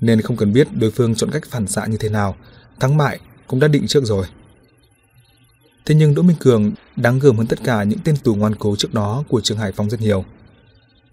Nên 0.00 0.20
không 0.20 0.36
cần 0.36 0.52
biết 0.52 0.68
đối 0.72 0.90
phương 0.90 1.14
chọn 1.14 1.30
cách 1.30 1.42
phản 1.50 1.66
xạ 1.66 1.86
như 1.86 1.96
thế 1.96 2.08
nào, 2.08 2.36
thắng 2.80 2.96
bại 2.96 3.20
cũng 3.46 3.60
đã 3.60 3.68
định 3.68 3.86
trước 3.86 4.04
rồi. 4.04 4.26
Thế 5.84 5.94
nhưng 5.94 6.14
Đỗ 6.14 6.22
Minh 6.22 6.36
Cường 6.40 6.72
đáng 6.96 7.18
gờm 7.18 7.36
hơn 7.36 7.46
tất 7.46 7.58
cả 7.64 7.82
những 7.82 7.98
tên 8.04 8.16
tù 8.16 8.34
ngoan 8.34 8.54
cố 8.54 8.76
trước 8.76 8.94
đó 8.94 9.24
của 9.28 9.40
trường 9.40 9.58
Hải 9.58 9.72
Phong 9.72 9.90
rất 9.90 10.00
nhiều. 10.00 10.24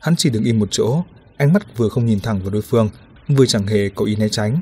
Hắn 0.03 0.15
chỉ 0.15 0.29
đứng 0.29 0.43
im 0.43 0.59
một 0.59 0.67
chỗ, 0.71 1.03
ánh 1.37 1.53
mắt 1.53 1.77
vừa 1.77 1.89
không 1.89 2.05
nhìn 2.05 2.19
thẳng 2.19 2.41
vào 2.41 2.49
đối 2.49 2.61
phương, 2.61 2.89
vừa 3.27 3.45
chẳng 3.45 3.67
hề 3.67 3.89
có 3.89 4.05
ý 4.05 4.15
né 4.15 4.29
tránh. 4.29 4.61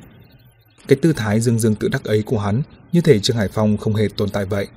Cái 0.88 0.98
tư 1.02 1.14
thái 1.14 1.40
dương 1.40 1.60
dương 1.60 1.76
tự 1.76 1.88
đắc 1.88 2.04
ấy 2.04 2.24
của 2.24 2.40
hắn 2.40 2.62
như 2.92 3.02
thể 3.02 3.20
Trương 3.20 3.38
Hải 3.38 3.48
Phong 3.48 3.78
không 3.78 3.96
hề 3.96 4.08
tồn 4.18 4.30
tại 4.30 4.46
vậy. 4.46 4.68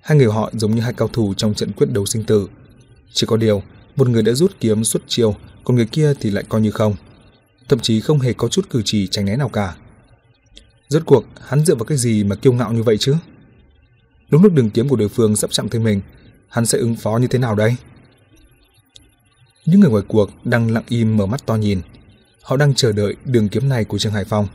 Hai 0.00 0.18
người 0.18 0.26
họ 0.26 0.50
giống 0.52 0.74
như 0.74 0.80
hai 0.80 0.92
cao 0.92 1.08
thủ 1.08 1.34
trong 1.36 1.54
trận 1.54 1.72
quyết 1.72 1.86
đấu 1.92 2.06
sinh 2.06 2.24
tử. 2.24 2.48
Chỉ 3.12 3.26
có 3.26 3.36
điều, 3.36 3.62
một 3.96 4.08
người 4.08 4.22
đã 4.22 4.32
rút 4.32 4.52
kiếm 4.60 4.84
xuất 4.84 5.02
chiêu, 5.06 5.34
còn 5.64 5.76
người 5.76 5.86
kia 5.86 6.14
thì 6.20 6.30
lại 6.30 6.44
coi 6.48 6.60
như 6.60 6.70
không. 6.70 6.94
Thậm 7.68 7.78
chí 7.78 8.00
không 8.00 8.18
hề 8.18 8.32
có 8.32 8.48
chút 8.48 8.70
cử 8.70 8.82
chỉ 8.84 9.06
tránh 9.06 9.24
né 9.24 9.36
nào 9.36 9.48
cả. 9.48 9.76
Rốt 10.88 11.02
cuộc, 11.06 11.24
hắn 11.46 11.64
dựa 11.64 11.74
vào 11.74 11.84
cái 11.84 11.98
gì 11.98 12.24
mà 12.24 12.36
kiêu 12.36 12.52
ngạo 12.52 12.72
như 12.72 12.82
vậy 12.82 12.98
chứ? 12.98 13.14
Đúng 14.30 14.42
lúc 14.42 14.52
đường 14.52 14.70
kiếm 14.70 14.88
của 14.88 14.96
đối 14.96 15.08
phương 15.08 15.36
sắp 15.36 15.50
chạm 15.50 15.68
tới 15.68 15.80
mình, 15.80 16.00
hắn 16.48 16.66
sẽ 16.66 16.78
ứng 16.78 16.96
phó 16.96 17.18
như 17.18 17.26
thế 17.26 17.38
nào 17.38 17.54
đây? 17.54 17.76
Những 19.66 19.80
người 19.80 19.90
ngoài 19.90 20.04
cuộc 20.08 20.30
đang 20.44 20.70
lặng 20.70 20.84
im 20.88 21.16
mở 21.16 21.26
mắt 21.26 21.46
to 21.46 21.54
nhìn. 21.54 21.80
Họ 22.42 22.56
đang 22.56 22.74
chờ 22.74 22.92
đợi 22.92 23.16
đường 23.24 23.48
kiếm 23.48 23.68
này 23.68 23.84
của 23.84 23.98
Trương 23.98 24.12
Hải 24.12 24.24
Phong. 24.24 24.46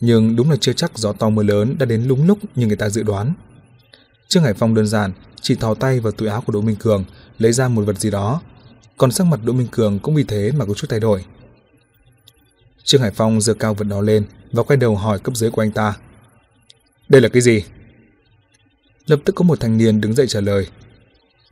Nhưng 0.00 0.36
đúng 0.36 0.50
là 0.50 0.56
chưa 0.60 0.72
chắc 0.72 0.98
gió 0.98 1.12
to 1.12 1.28
mưa 1.28 1.42
lớn 1.42 1.76
đã 1.78 1.86
đến 1.86 2.04
lúng 2.04 2.26
lúc 2.26 2.38
như 2.54 2.66
người 2.66 2.76
ta 2.76 2.88
dự 2.88 3.02
đoán. 3.02 3.34
Trương 4.28 4.42
Hải 4.42 4.54
Phong 4.54 4.74
đơn 4.74 4.86
giản 4.86 5.12
chỉ 5.40 5.54
thò 5.54 5.74
tay 5.74 6.00
vào 6.00 6.12
túi 6.12 6.28
áo 6.28 6.40
của 6.40 6.52
Đỗ 6.52 6.60
Minh 6.60 6.76
Cường, 6.76 7.04
lấy 7.38 7.52
ra 7.52 7.68
một 7.68 7.82
vật 7.82 7.98
gì 7.98 8.10
đó. 8.10 8.40
Còn 8.96 9.12
sắc 9.12 9.24
mặt 9.24 9.40
Đỗ 9.44 9.52
Minh 9.52 9.68
Cường 9.70 9.98
cũng 9.98 10.14
vì 10.14 10.24
thế 10.24 10.52
mà 10.52 10.64
có 10.64 10.74
chút 10.74 10.86
thay 10.90 11.00
đổi. 11.00 11.24
Trương 12.84 13.02
Hải 13.02 13.10
Phong 13.10 13.40
giơ 13.40 13.54
cao 13.54 13.74
vật 13.74 13.84
đó 13.84 14.00
lên 14.00 14.24
và 14.52 14.62
quay 14.62 14.76
đầu 14.76 14.96
hỏi 14.96 15.18
cấp 15.18 15.36
dưới 15.36 15.50
của 15.50 15.62
anh 15.62 15.72
ta. 15.72 15.96
Đây 17.08 17.20
là 17.20 17.28
cái 17.28 17.42
gì? 17.42 17.64
Lập 19.06 19.20
tức 19.24 19.32
có 19.32 19.44
một 19.44 19.60
thanh 19.60 19.76
niên 19.76 20.00
đứng 20.00 20.14
dậy 20.14 20.26
trả 20.26 20.40
lời. 20.40 20.66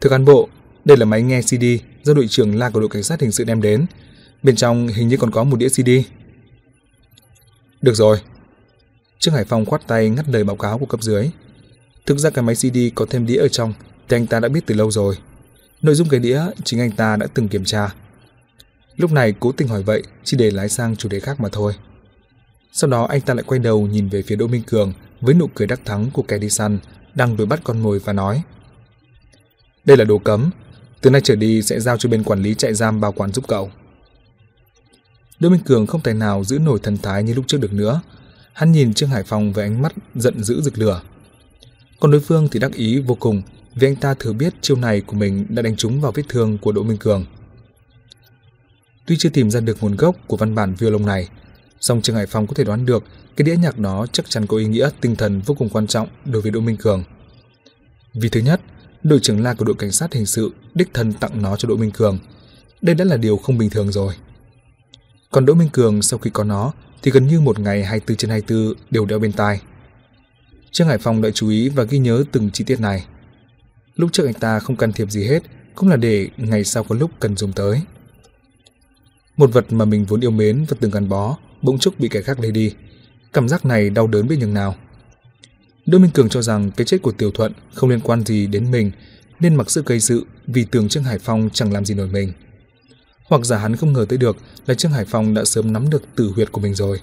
Thưa 0.01 0.11
cán 0.11 0.25
bộ, 0.25 0.49
đây 0.85 0.97
là 0.97 1.05
máy 1.05 1.23
nghe 1.23 1.43
CD 1.43 1.65
do 2.03 2.15
đội 2.15 2.29
trưởng 2.29 2.59
La 2.59 2.71
của 2.71 2.81
đội 2.81 2.89
cảnh 2.89 3.03
sát 3.03 3.21
hình 3.21 3.33
sự 3.33 3.45
đem 3.45 3.63
đến. 3.63 3.87
Bên 4.43 4.57
trong 4.57 4.89
hình 4.89 5.09
như 5.09 5.17
còn 5.17 5.31
có 5.31 5.45
một 5.45 5.57
đĩa 5.57 5.69
CD. 5.69 5.91
Được 7.83 7.95
rồi. 7.95 8.21
Trương 9.19 9.35
Hải 9.35 9.45
Phong 9.45 9.67
khoát 9.67 9.87
tay 9.87 10.09
ngắt 10.09 10.29
lời 10.29 10.45
báo 10.45 10.57
cáo 10.57 10.79
của 10.79 10.87
cấp 10.87 11.03
dưới. 11.03 11.31
Thực 12.07 12.19
ra 12.19 12.31
cái 12.31 12.43
máy 12.43 12.55
CD 12.55 12.79
có 12.95 13.07
thêm 13.11 13.27
đĩa 13.27 13.37
ở 13.37 13.49
trong 13.49 13.73
thì 14.09 14.17
anh 14.17 14.27
ta 14.27 14.41
đã 14.41 14.49
biết 14.49 14.61
từ 14.67 14.75
lâu 14.75 14.91
rồi. 14.91 15.17
Nội 15.83 15.95
dung 15.95 16.09
cái 16.09 16.21
đĩa 16.21 16.43
chính 16.65 16.81
anh 16.81 16.91
ta 16.91 17.17
đã 17.17 17.27
từng 17.35 17.49
kiểm 17.49 17.65
tra. 17.65 17.95
Lúc 18.97 19.13
này 19.13 19.35
cố 19.41 19.53
tình 19.53 19.69
hỏi 19.69 19.83
vậy 19.83 20.03
chỉ 20.25 20.37
để 20.37 20.51
lái 20.51 20.69
sang 20.69 20.97
chủ 20.97 21.09
đề 21.09 21.21
khác 21.21 21.41
mà 21.41 21.49
thôi. 21.53 21.75
Sau 22.73 22.91
đó 22.91 23.07
anh 23.07 23.21
ta 23.21 23.35
lại 23.35 23.45
quay 23.47 23.59
đầu 23.59 23.87
nhìn 23.87 24.09
về 24.09 24.23
phía 24.23 24.37
Đỗ 24.37 24.47
Minh 24.47 24.63
Cường 24.67 24.93
với 25.21 25.35
nụ 25.35 25.47
cười 25.55 25.67
đắc 25.67 25.81
thắng 25.85 26.11
của 26.11 26.23
kẻ 26.23 26.39
đi 26.39 26.51
săn 26.51 26.79
đang 27.15 27.37
đuổi 27.37 27.47
bắt 27.47 27.61
con 27.65 27.83
mồi 27.83 27.99
và 27.99 28.13
nói 28.13 28.43
Đây 29.85 29.97
là 29.97 30.05
đồ 30.05 30.19
cấm, 30.19 30.51
từ 31.01 31.11
nay 31.11 31.21
trở 31.25 31.37
đi 31.37 31.63
sẽ 31.63 31.81
giao 31.81 31.97
cho 31.97 32.09
bên 32.09 32.25
quản 32.25 32.43
lý 32.43 32.55
trại 32.55 32.75
giam 32.75 33.01
bảo 33.01 33.13
quản 33.13 33.33
giúp 33.33 33.45
cậu. 33.49 33.71
Đỗ 35.41 35.49
Minh 35.49 35.61
Cường 35.65 35.87
không 35.87 36.03
thể 36.03 36.15
nào 36.15 36.45
giữ 36.45 36.59
nổi 36.59 36.79
thần 36.83 36.99
thái 36.99 37.23
như 37.23 37.35
lúc 37.35 37.45
trước 37.49 37.61
được 37.61 37.73
nữa. 37.73 38.01
Hắn 38.53 38.73
nhìn 38.73 38.95
Trương 38.95 39.09
Hải 39.09 39.23
Phong 39.23 39.53
với 39.53 39.65
ánh 39.65 39.83
mắt 39.83 39.93
giận 40.15 40.45
dữ 40.45 40.63
rực 40.63 40.79
lửa. 40.79 41.03
Còn 42.01 42.11
đối 42.11 42.21
phương 42.21 42.49
thì 42.51 42.61
đắc 42.61 42.73
ý 42.73 42.99
vô 42.99 43.15
cùng 43.15 43.43
vì 43.75 43.89
anh 43.89 43.97
ta 43.97 44.15
thừa 44.15 44.33
biết 44.33 44.55
chiêu 44.61 44.77
này 44.77 45.01
của 45.01 45.17
mình 45.17 45.47
đã 45.49 45.63
đánh 45.63 45.77
trúng 45.77 46.01
vào 46.01 46.13
vết 46.13 46.23
thương 46.29 46.59
của 46.59 46.73
Đỗ 46.73 46.83
Minh 46.83 46.97
Cường. 46.97 47.27
Tuy 49.07 49.17
chưa 49.17 49.29
tìm 49.29 49.51
ra 49.51 49.61
được 49.61 49.77
nguồn 49.81 49.97
gốc 49.97 50.17
của 50.27 50.37
văn 50.37 50.55
bản 50.55 50.75
violon 50.75 51.07
này, 51.07 51.29
song 51.81 52.03
Trương 52.03 52.17
Hải 52.17 52.27
Phong 52.27 52.47
có 52.47 52.55
thể 52.55 52.65
đoán 52.65 52.87
được 52.87 53.05
cái 53.37 53.45
đĩa 53.45 53.57
nhạc 53.57 53.79
đó 53.79 54.07
chắc 54.13 54.31
chắn 54.31 54.47
có 54.47 54.57
ý 54.57 54.67
nghĩa 54.67 54.91
tinh 55.01 55.17
thần 55.17 55.41
vô 55.41 55.55
cùng 55.55 55.69
quan 55.69 55.87
trọng 55.87 56.09
đối 56.25 56.43
với 56.43 56.51
Đỗ 56.51 56.61
Minh 56.61 56.77
Cường. 56.77 57.05
Vì 58.15 58.29
thứ 58.29 58.41
nhất, 58.41 58.61
đội 59.03 59.21
trưởng 59.21 59.43
la 59.43 59.55
của 59.55 59.65
đội 59.65 59.77
cảnh 59.79 59.93
sát 59.93 60.13
hình 60.15 60.27
sự 60.27 60.53
đích 60.75 60.95
thân 60.95 61.13
tặng 61.13 61.43
nó 61.43 61.57
cho 61.57 61.69
Đỗ 61.69 61.77
Minh 61.77 61.91
Cường. 61.91 62.19
Đây 62.83 62.95
đã 62.95 63.05
là 63.05 63.17
điều 63.17 63.37
không 63.37 63.59
bình 63.59 63.71
thường 63.71 63.93
rồi. 63.93 64.15
Còn 65.31 65.47
Đỗ 65.47 65.55
Minh 65.55 65.69
Cường 65.73 66.03
sau 66.03 66.19
khi 66.19 66.31
có 66.31 66.45
nó 66.45 66.73
thì 67.03 67.11
gần 67.11 67.27
như 67.27 67.41
một 67.41 67.59
ngày 67.59 67.85
24 67.85 68.17
trên 68.17 68.31
24 68.31 68.75
đều 68.91 69.05
đeo 69.05 69.19
bên 69.19 69.33
tai. 69.33 69.61
Trương 70.71 70.89
Hải 70.89 70.99
Phong 70.99 71.23
đã 71.23 71.31
chú 71.31 71.49
ý 71.49 71.69
và 71.69 71.85
ghi 71.85 71.99
nhớ 71.99 72.25
từng 72.33 72.51
chi 72.51 72.65
tiết 72.65 72.81
này. 72.81 73.07
Lúc 73.97 74.13
trước 74.13 74.27
anh 74.27 74.35
ta 74.35 74.59
không 74.59 74.77
can 74.77 74.93
thiệp 74.93 75.11
gì 75.11 75.25
hết, 75.25 75.43
cũng 75.75 75.89
là 75.89 75.97
để 75.97 76.29
ngày 76.37 76.65
sau 76.65 76.85
có 76.85 76.95
lúc 76.95 77.11
cần 77.21 77.37
dùng 77.37 77.53
tới. 77.53 77.81
Một 79.37 79.53
vật 79.53 79.73
mà 79.73 79.85
mình 79.85 80.05
vốn 80.05 80.21
yêu 80.21 80.31
mến 80.31 80.65
và 80.69 80.77
từng 80.81 80.91
gắn 80.91 81.09
bó, 81.09 81.37
bỗng 81.63 81.79
chốc 81.79 81.95
bị 81.99 82.09
kẻ 82.09 82.23
khác 82.23 82.41
lấy 82.41 82.53
đi. 82.53 82.75
Cảm 83.33 83.49
giác 83.49 83.65
này 83.65 83.91
đau 83.91 84.07
đớn 84.07 84.29
biết 84.29 84.37
nhường 84.41 84.55
nào. 84.55 84.77
Đỗ 85.87 85.99
Minh 85.99 86.11
Cường 86.11 86.29
cho 86.29 86.43
rằng 86.43 86.71
cái 86.71 86.85
chết 86.85 87.03
của 87.03 87.13
Tiểu 87.13 87.31
Thuận 87.31 87.53
không 87.75 87.91
liên 87.91 88.01
quan 88.01 88.25
gì 88.25 88.47
đến 88.47 88.71
mình, 88.71 88.91
nên 89.41 89.55
mặc 89.55 89.71
sự 89.71 89.83
gây 89.87 90.01
sự 90.01 90.27
vì 90.47 90.65
tưởng 90.65 90.89
Trương 90.89 91.05
Hải 91.05 91.19
Phong 91.19 91.51
chẳng 91.53 91.73
làm 91.73 91.85
gì 91.85 91.95
nổi 91.95 92.09
mình. 92.09 92.33
Hoặc 93.25 93.45
giả 93.45 93.59
hắn 93.59 93.77
không 93.77 93.93
ngờ 93.93 94.07
tới 94.09 94.19
được 94.19 94.37
là 94.67 94.75
Trương 94.75 94.93
Hải 94.93 95.05
Phong 95.05 95.35
đã 95.35 95.45
sớm 95.45 95.73
nắm 95.73 95.91
được 95.91 96.03
tử 96.17 96.33
huyệt 96.35 96.53
của 96.53 96.61
mình 96.61 96.75
rồi. 96.75 97.01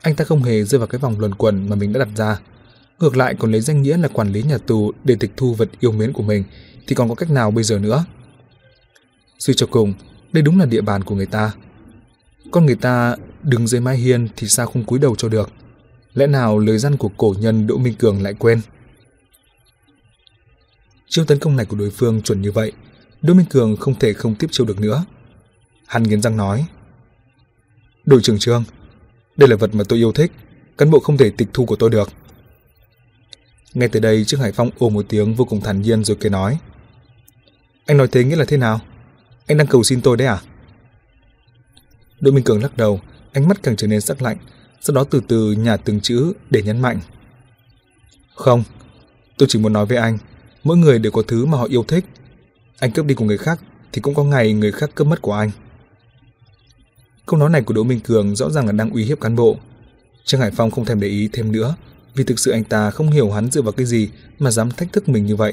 Anh 0.00 0.16
ta 0.16 0.24
không 0.24 0.42
hề 0.42 0.64
rơi 0.64 0.78
vào 0.78 0.88
cái 0.88 0.98
vòng 0.98 1.20
luẩn 1.20 1.34
quẩn 1.34 1.68
mà 1.68 1.76
mình 1.76 1.92
đã 1.92 1.98
đặt 1.98 2.08
ra. 2.16 2.40
Ngược 2.98 3.16
lại 3.16 3.34
còn 3.38 3.52
lấy 3.52 3.60
danh 3.60 3.82
nghĩa 3.82 3.96
là 3.96 4.08
quản 4.08 4.32
lý 4.32 4.42
nhà 4.42 4.58
tù 4.58 4.92
để 5.04 5.16
tịch 5.20 5.30
thu 5.36 5.54
vật 5.54 5.68
yêu 5.80 5.92
mến 5.92 6.12
của 6.12 6.22
mình 6.22 6.44
thì 6.86 6.94
còn 6.94 7.08
có 7.08 7.14
cách 7.14 7.30
nào 7.30 7.50
bây 7.50 7.64
giờ 7.64 7.78
nữa? 7.78 8.04
Suy 9.38 9.54
cho 9.54 9.66
cùng, 9.66 9.94
đây 10.32 10.42
đúng 10.42 10.58
là 10.58 10.66
địa 10.66 10.80
bàn 10.80 11.04
của 11.04 11.14
người 11.14 11.26
ta. 11.26 11.52
Con 12.50 12.66
người 12.66 12.74
ta 12.74 13.16
đứng 13.42 13.66
dưới 13.66 13.80
mái 13.80 13.96
hiên 13.96 14.28
thì 14.36 14.48
sao 14.48 14.66
không 14.66 14.84
cúi 14.84 14.98
đầu 14.98 15.14
cho 15.16 15.28
được? 15.28 15.50
Lẽ 16.14 16.26
nào 16.26 16.58
lời 16.58 16.78
dân 16.78 16.96
của 16.96 17.08
cổ 17.08 17.34
nhân 17.38 17.66
Đỗ 17.66 17.76
Minh 17.76 17.94
Cường 17.94 18.22
lại 18.22 18.34
quên? 18.34 18.60
Chiêu 21.08 21.24
tấn 21.24 21.38
công 21.38 21.56
này 21.56 21.66
của 21.66 21.76
đối 21.76 21.90
phương 21.90 22.22
chuẩn 22.22 22.42
như 22.42 22.52
vậy, 22.52 22.72
Đỗ 23.22 23.34
Minh 23.34 23.46
Cường 23.50 23.76
không 23.76 23.98
thể 23.98 24.12
không 24.12 24.34
tiếp 24.34 24.46
chiêu 24.50 24.66
được 24.66 24.80
nữa. 24.80 25.04
Hắn 25.86 26.02
nghiến 26.02 26.22
răng 26.22 26.36
nói. 26.36 26.66
Đội 28.04 28.20
trưởng 28.22 28.38
Trương, 28.38 28.64
đây 29.36 29.48
là 29.48 29.56
vật 29.56 29.74
mà 29.74 29.84
tôi 29.88 29.98
yêu 29.98 30.12
thích, 30.12 30.32
cán 30.78 30.90
bộ 30.90 31.00
không 31.00 31.16
thể 31.16 31.30
tịch 31.30 31.48
thu 31.52 31.66
của 31.66 31.76
tôi 31.76 31.90
được. 31.90 32.10
Ngay 33.74 33.88
từ 33.88 34.00
đây 34.00 34.24
Trương 34.24 34.40
Hải 34.40 34.52
Phong 34.52 34.70
ồ 34.78 34.88
một 34.88 35.06
tiếng 35.08 35.34
vô 35.34 35.44
cùng 35.44 35.60
thản 35.60 35.82
nhiên 35.82 36.04
rồi 36.04 36.16
kể 36.20 36.28
nói. 36.28 36.58
Anh 37.86 37.96
nói 37.96 38.08
thế 38.12 38.24
nghĩa 38.24 38.36
là 38.36 38.44
thế 38.48 38.56
nào? 38.56 38.80
Anh 39.46 39.58
đang 39.58 39.66
cầu 39.66 39.82
xin 39.82 40.00
tôi 40.02 40.16
đấy 40.16 40.28
à? 40.28 40.38
Đỗ 42.20 42.30
Minh 42.30 42.44
Cường 42.44 42.62
lắc 42.62 42.76
đầu, 42.76 43.00
ánh 43.32 43.48
mắt 43.48 43.62
càng 43.62 43.76
trở 43.76 43.86
nên 43.86 44.00
sắc 44.00 44.22
lạnh, 44.22 44.36
sau 44.80 44.94
đó 44.94 45.04
từ 45.04 45.20
từ 45.28 45.52
nhả 45.52 45.76
từng 45.76 46.00
chữ 46.00 46.32
để 46.50 46.62
nhấn 46.62 46.80
mạnh. 46.80 47.00
Không, 48.34 48.64
tôi 49.38 49.48
chỉ 49.48 49.58
muốn 49.58 49.72
nói 49.72 49.86
với 49.86 49.98
anh, 49.98 50.18
mỗi 50.64 50.76
người 50.76 50.98
đều 50.98 51.12
có 51.12 51.22
thứ 51.28 51.46
mà 51.46 51.58
họ 51.58 51.64
yêu 51.64 51.84
thích. 51.88 52.04
Anh 52.78 52.92
cướp 52.92 53.06
đi 53.06 53.14
của 53.14 53.24
người 53.24 53.38
khác 53.38 53.60
thì 53.92 54.00
cũng 54.00 54.14
có 54.14 54.24
ngày 54.24 54.52
người 54.52 54.72
khác 54.72 54.90
cướp 54.94 55.06
mất 55.06 55.22
của 55.22 55.32
anh. 55.32 55.50
Câu 57.26 57.40
nói 57.40 57.50
này 57.50 57.62
của 57.62 57.74
Đỗ 57.74 57.82
Minh 57.82 58.00
Cường 58.00 58.36
rõ 58.36 58.50
ràng 58.50 58.66
là 58.66 58.72
đang 58.72 58.90
uy 58.90 59.04
hiếp 59.04 59.20
cán 59.20 59.36
bộ. 59.36 59.56
Trương 60.24 60.40
Hải 60.40 60.50
Phong 60.50 60.70
không 60.70 60.84
thèm 60.84 61.00
để 61.00 61.08
ý 61.08 61.28
thêm 61.32 61.52
nữa, 61.52 61.74
vì 62.14 62.24
thực 62.24 62.38
sự 62.38 62.50
anh 62.50 62.64
ta 62.64 62.90
không 62.90 63.10
hiểu 63.10 63.30
hắn 63.30 63.50
dựa 63.50 63.62
vào 63.62 63.72
cái 63.72 63.86
gì 63.86 64.10
mà 64.38 64.50
dám 64.50 64.70
thách 64.70 64.92
thức 64.92 65.08
mình 65.08 65.26
như 65.26 65.36
vậy. 65.36 65.52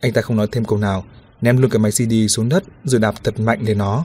Anh 0.00 0.12
ta 0.12 0.20
không 0.22 0.36
nói 0.36 0.46
thêm 0.52 0.64
câu 0.64 0.78
nào, 0.78 1.04
ném 1.40 1.56
luôn 1.56 1.70
cái 1.70 1.78
máy 1.78 1.92
CD 1.92 2.12
xuống 2.28 2.48
đất 2.48 2.64
rồi 2.84 3.00
đạp 3.00 3.24
thật 3.24 3.40
mạnh 3.40 3.58
lên 3.62 3.78
nó. 3.78 4.04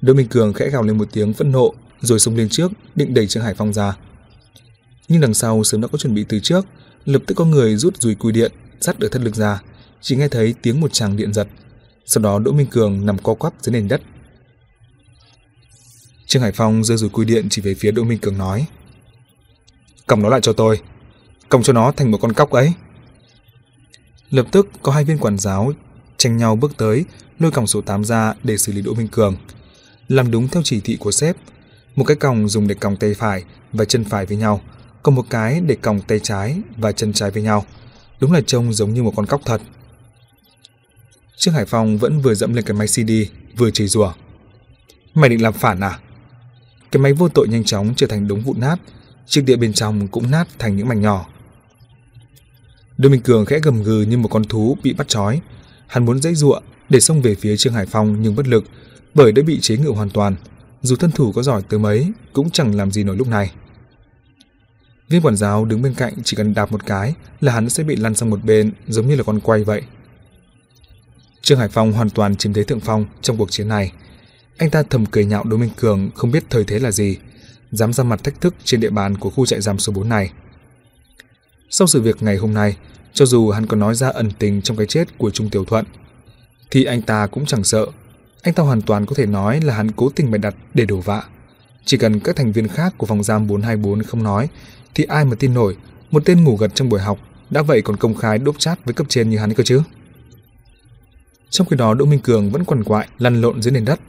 Đỗ 0.00 0.14
Minh 0.14 0.28
Cường 0.28 0.52
khẽ 0.52 0.70
gào 0.70 0.82
lên 0.82 0.98
một 0.98 1.08
tiếng 1.12 1.32
phẫn 1.32 1.52
nộ 1.52 1.74
rồi 2.00 2.18
xông 2.18 2.36
lên 2.36 2.48
trước 2.48 2.72
định 2.94 3.14
đẩy 3.14 3.26
Trương 3.26 3.42
Hải 3.42 3.54
Phong 3.54 3.72
ra. 3.72 3.96
Nhưng 5.08 5.20
đằng 5.20 5.34
sau 5.34 5.64
sớm 5.64 5.80
đã 5.80 5.88
có 5.88 5.98
chuẩn 5.98 6.14
bị 6.14 6.24
từ 6.28 6.40
trước, 6.40 6.66
lập 7.04 7.22
tức 7.26 7.34
có 7.34 7.44
người 7.44 7.76
rút 7.76 8.00
dùi 8.00 8.14
cùi 8.14 8.32
điện, 8.32 8.52
dắt 8.80 9.00
ở 9.00 9.08
thân 9.12 9.24
lực 9.24 9.34
ra, 9.34 9.62
chỉ 10.00 10.16
nghe 10.16 10.28
thấy 10.28 10.54
tiếng 10.62 10.80
một 10.80 10.92
tràng 10.92 11.16
điện 11.16 11.32
giật. 11.32 11.48
Sau 12.06 12.22
đó 12.22 12.38
Đỗ 12.38 12.52
Minh 12.52 12.66
Cường 12.66 13.06
nằm 13.06 13.18
co 13.18 13.34
quắp 13.34 13.52
dưới 13.60 13.72
nền 13.72 13.88
đất. 13.88 14.02
Trương 16.26 16.42
Hải 16.42 16.52
Phong 16.52 16.84
giơ 16.84 16.96
dùi 16.96 17.10
cùi 17.10 17.24
điện 17.24 17.46
chỉ 17.50 17.62
về 17.62 17.74
phía 17.74 17.90
Đỗ 17.90 18.04
Minh 18.04 18.18
Cường 18.18 18.38
nói: 18.38 18.66
"Cầm 20.06 20.22
nó 20.22 20.28
lại 20.28 20.40
cho 20.40 20.52
tôi, 20.52 20.80
cầm 21.48 21.62
cho 21.62 21.72
nó 21.72 21.92
thành 21.92 22.10
một 22.10 22.18
con 22.18 22.32
cóc 22.32 22.50
ấy." 22.50 22.72
Lập 24.30 24.46
tức 24.52 24.68
có 24.82 24.92
hai 24.92 25.04
viên 25.04 25.18
quản 25.18 25.38
giáo 25.38 25.72
tranh 26.16 26.36
nhau 26.36 26.56
bước 26.56 26.72
tới, 26.76 27.04
lôi 27.38 27.50
còng 27.50 27.66
số 27.66 27.80
8 27.80 28.04
ra 28.04 28.34
để 28.42 28.56
xử 28.56 28.72
lý 28.72 28.82
Đỗ 28.82 28.94
Minh 28.94 29.08
Cường. 29.08 29.36
Làm 30.08 30.30
đúng 30.30 30.48
theo 30.48 30.62
chỉ 30.62 30.80
thị 30.80 30.96
của 31.00 31.12
sếp, 31.12 31.36
một 31.96 32.04
cái 32.04 32.16
còng 32.16 32.48
dùng 32.48 32.68
để 32.68 32.74
còng 32.74 32.96
tay 32.96 33.14
phải 33.14 33.44
và 33.72 33.84
chân 33.84 34.04
phải 34.04 34.26
với 34.26 34.36
nhau, 34.36 34.60
còn 35.02 35.14
một 35.14 35.24
cái 35.30 35.60
để 35.60 35.76
còng 35.82 36.00
tay 36.00 36.20
trái 36.20 36.60
và 36.76 36.92
chân 36.92 37.12
trái 37.12 37.30
với 37.30 37.42
nhau. 37.42 37.64
Đúng 38.20 38.32
là 38.32 38.40
trông 38.40 38.72
giống 38.72 38.94
như 38.94 39.02
một 39.02 39.12
con 39.16 39.26
cóc 39.26 39.40
thật. 39.44 39.60
Trương 41.36 41.54
Hải 41.54 41.64
Phong 41.64 41.98
vẫn 41.98 42.20
vừa 42.20 42.34
dẫm 42.34 42.54
lên 42.54 42.64
cái 42.64 42.76
máy 42.76 42.86
CD, 42.86 43.10
vừa 43.56 43.70
chửi 43.70 43.88
rủa. 43.88 44.12
Mày 45.14 45.30
định 45.30 45.42
làm 45.42 45.52
phản 45.52 45.80
à? 45.80 45.98
Cái 46.90 47.02
máy 47.02 47.12
vô 47.12 47.28
tội 47.28 47.48
nhanh 47.48 47.64
chóng 47.64 47.94
trở 47.96 48.06
thành 48.06 48.28
đống 48.28 48.40
vụn 48.40 48.60
nát, 48.60 48.76
chiếc 49.26 49.42
đĩa 49.42 49.56
bên 49.56 49.72
trong 49.72 50.08
cũng 50.08 50.30
nát 50.30 50.48
thành 50.58 50.76
những 50.76 50.88
mảnh 50.88 51.00
nhỏ. 51.00 51.26
Đôi 52.98 53.10
Minh 53.10 53.20
Cường 53.20 53.46
khẽ 53.46 53.58
gầm 53.60 53.82
gừ 53.82 54.02
như 54.02 54.18
một 54.18 54.28
con 54.28 54.44
thú 54.44 54.76
bị 54.82 54.92
bắt 54.92 55.08
trói. 55.08 55.40
Hắn 55.86 56.04
muốn 56.04 56.20
dãy 56.20 56.34
ruộng 56.34 56.62
để 56.88 57.00
xông 57.00 57.22
về 57.22 57.34
phía 57.34 57.56
Trương 57.56 57.72
Hải 57.72 57.86
Phong 57.86 58.22
nhưng 58.22 58.36
bất 58.36 58.48
lực 58.48 58.64
bởi 59.14 59.32
đã 59.32 59.42
bị 59.42 59.60
chế 59.60 59.76
ngự 59.76 59.88
hoàn 59.88 60.10
toàn. 60.10 60.36
Dù 60.86 60.96
thân 60.96 61.12
thủ 61.12 61.32
có 61.32 61.42
giỏi 61.42 61.62
tới 61.68 61.78
mấy 61.78 62.12
cũng 62.32 62.50
chẳng 62.50 62.74
làm 62.74 62.90
gì 62.90 63.04
nổi 63.04 63.16
lúc 63.16 63.28
này. 63.28 63.52
Viên 65.08 65.22
quản 65.22 65.36
giáo 65.36 65.64
đứng 65.64 65.82
bên 65.82 65.94
cạnh 65.94 66.14
chỉ 66.24 66.36
cần 66.36 66.54
đạp 66.54 66.72
một 66.72 66.86
cái 66.86 67.14
là 67.40 67.52
hắn 67.52 67.70
sẽ 67.70 67.84
bị 67.84 67.96
lăn 67.96 68.14
sang 68.14 68.30
một 68.30 68.44
bên 68.44 68.72
giống 68.88 69.08
như 69.08 69.14
là 69.16 69.22
con 69.22 69.40
quay 69.40 69.64
vậy. 69.64 69.82
Trương 71.42 71.58
Hải 71.58 71.68
Phong 71.68 71.92
hoàn 71.92 72.10
toàn 72.10 72.36
chiếm 72.36 72.52
thế 72.52 72.64
thượng 72.64 72.80
phong 72.80 73.06
trong 73.22 73.36
cuộc 73.36 73.50
chiến 73.50 73.68
này. 73.68 73.92
Anh 74.56 74.70
ta 74.70 74.82
thầm 74.82 75.06
cười 75.06 75.24
nhạo 75.24 75.44
Đỗ 75.44 75.56
Minh 75.56 75.70
Cường 75.76 76.10
không 76.14 76.30
biết 76.30 76.44
thời 76.50 76.64
thế 76.64 76.78
là 76.78 76.90
gì, 76.90 77.16
dám 77.70 77.92
ra 77.92 78.04
mặt 78.04 78.24
thách 78.24 78.40
thức 78.40 78.54
trên 78.64 78.80
địa 78.80 78.90
bàn 78.90 79.16
của 79.18 79.30
khu 79.30 79.46
trại 79.46 79.60
giam 79.60 79.78
số 79.78 79.92
4 79.92 80.08
này. 80.08 80.32
Sau 81.70 81.86
sự 81.86 82.00
việc 82.00 82.22
ngày 82.22 82.36
hôm 82.36 82.54
nay, 82.54 82.76
cho 83.12 83.26
dù 83.26 83.50
hắn 83.50 83.66
có 83.66 83.76
nói 83.76 83.94
ra 83.94 84.08
ẩn 84.08 84.30
tình 84.38 84.62
trong 84.62 84.76
cái 84.76 84.86
chết 84.86 85.18
của 85.18 85.30
Trung 85.30 85.50
Tiểu 85.50 85.64
Thuận, 85.64 85.84
thì 86.70 86.84
anh 86.84 87.02
ta 87.02 87.26
cũng 87.26 87.46
chẳng 87.46 87.64
sợ. 87.64 87.86
Anh 88.42 88.54
ta 88.54 88.62
hoàn 88.62 88.82
toàn 88.82 89.06
có 89.06 89.14
thể 89.16 89.26
nói 89.26 89.60
là 89.60 89.74
hắn 89.74 89.90
cố 89.90 90.10
tình 90.10 90.30
bày 90.30 90.38
đặt 90.38 90.54
để 90.74 90.84
đổ 90.84 90.96
vạ. 90.96 91.22
Chỉ 91.84 91.96
cần 91.96 92.20
các 92.20 92.36
thành 92.36 92.52
viên 92.52 92.68
khác 92.68 92.94
của 92.98 93.06
phòng 93.06 93.22
giam 93.22 93.46
424 93.46 94.02
không 94.02 94.22
nói, 94.22 94.48
thì 94.94 95.04
ai 95.04 95.24
mà 95.24 95.36
tin 95.38 95.54
nổi 95.54 95.76
một 96.10 96.22
tên 96.24 96.44
ngủ 96.44 96.56
gật 96.56 96.74
trong 96.74 96.88
buổi 96.88 97.00
học 97.00 97.18
đã 97.50 97.62
vậy 97.62 97.82
còn 97.82 97.96
công 97.96 98.14
khai 98.14 98.38
đốp 98.38 98.58
chát 98.58 98.84
với 98.84 98.94
cấp 98.94 99.06
trên 99.08 99.30
như 99.30 99.38
hắn 99.38 99.54
cơ 99.54 99.62
chứ. 99.62 99.82
Trong 101.50 101.66
khi 101.66 101.76
đó 101.76 101.94
Đỗ 101.94 102.04
Minh 102.04 102.20
Cường 102.20 102.50
vẫn 102.50 102.64
quằn 102.64 102.84
quại 102.84 103.08
lăn 103.18 103.40
lộn 103.40 103.62
dưới 103.62 103.72
nền 103.72 103.84
đất. 103.84 104.00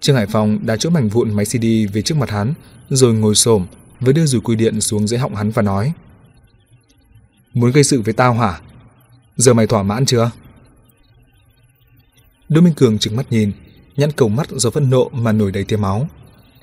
Trương 0.00 0.16
Hải 0.16 0.26
Phong 0.26 0.66
đã 0.66 0.76
chỗ 0.76 0.90
mảnh 0.90 1.08
vụn 1.08 1.34
máy 1.34 1.44
CD 1.44 1.64
về 1.92 2.02
trước 2.02 2.16
mặt 2.16 2.30
hắn, 2.30 2.54
rồi 2.88 3.14
ngồi 3.14 3.34
xổm 3.34 3.66
với 4.00 4.14
đưa 4.14 4.26
rùi 4.26 4.40
cui 4.40 4.56
điện 4.56 4.80
xuống 4.80 5.08
dưới 5.08 5.18
họng 5.18 5.34
hắn 5.34 5.50
và 5.50 5.62
nói: 5.62 5.92
Muốn 7.54 7.70
gây 7.70 7.84
sự 7.84 8.02
với 8.02 8.14
tao 8.14 8.34
hả? 8.34 8.60
Giờ 9.36 9.54
mày 9.54 9.66
thỏa 9.66 9.82
mãn 9.82 10.06
chưa? 10.06 10.30
Đỗ 12.48 12.60
Minh 12.60 12.74
Cường 12.74 12.98
trừng 12.98 13.16
mắt 13.16 13.32
nhìn, 13.32 13.52
nhăn 13.96 14.12
cầu 14.12 14.28
mắt 14.28 14.48
do 14.50 14.70
phẫn 14.70 14.90
nộ 14.90 15.08
mà 15.12 15.32
nổi 15.32 15.52
đầy 15.52 15.64
tia 15.64 15.76
máu. 15.76 16.08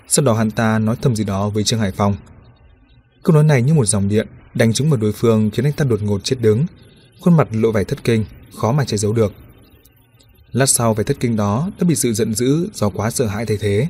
Sau 0.08 0.26
đó 0.26 0.34
hắn 0.34 0.52
ta 0.52 0.80
nói 0.80 0.96
thầm 1.02 1.16
gì 1.16 1.24
đó 1.24 1.50
với 1.50 1.64
Trương 1.64 1.80
Hải 1.80 1.92
Phong. 1.92 2.16
Câu 3.24 3.36
nói 3.36 3.44
này 3.44 3.62
như 3.62 3.74
một 3.74 3.86
dòng 3.86 4.08
điện 4.08 4.28
đánh 4.54 4.74
trúng 4.74 4.90
vào 4.90 5.00
đối 5.00 5.12
phương 5.12 5.50
khiến 5.54 5.66
anh 5.66 5.74
ta 5.74 5.86
đột 5.86 6.02
ngột 6.02 6.24
chết 6.24 6.36
đứng, 6.40 6.66
khuôn 7.22 7.38
mặt 7.38 7.48
lộ 7.52 7.72
vẻ 7.72 7.84
thất 7.84 8.04
kinh, 8.04 8.26
khó 8.56 8.72
mà 8.72 8.86
che 8.86 8.98
giấu 8.98 9.14
được. 9.14 9.34
Lát 10.52 10.66
sau 10.66 10.94
vẻ 10.94 11.04
thất 11.04 11.18
kinh 11.20 11.36
đó 11.36 11.72
đã 11.80 11.88
bị 11.88 11.96
sự 11.96 12.14
giận 12.14 12.34
dữ 12.34 12.70
do 12.74 12.90
quá 12.90 13.12
sợ 13.12 13.26
hãi 13.26 13.46
thay 13.46 13.58
thế. 13.58 13.88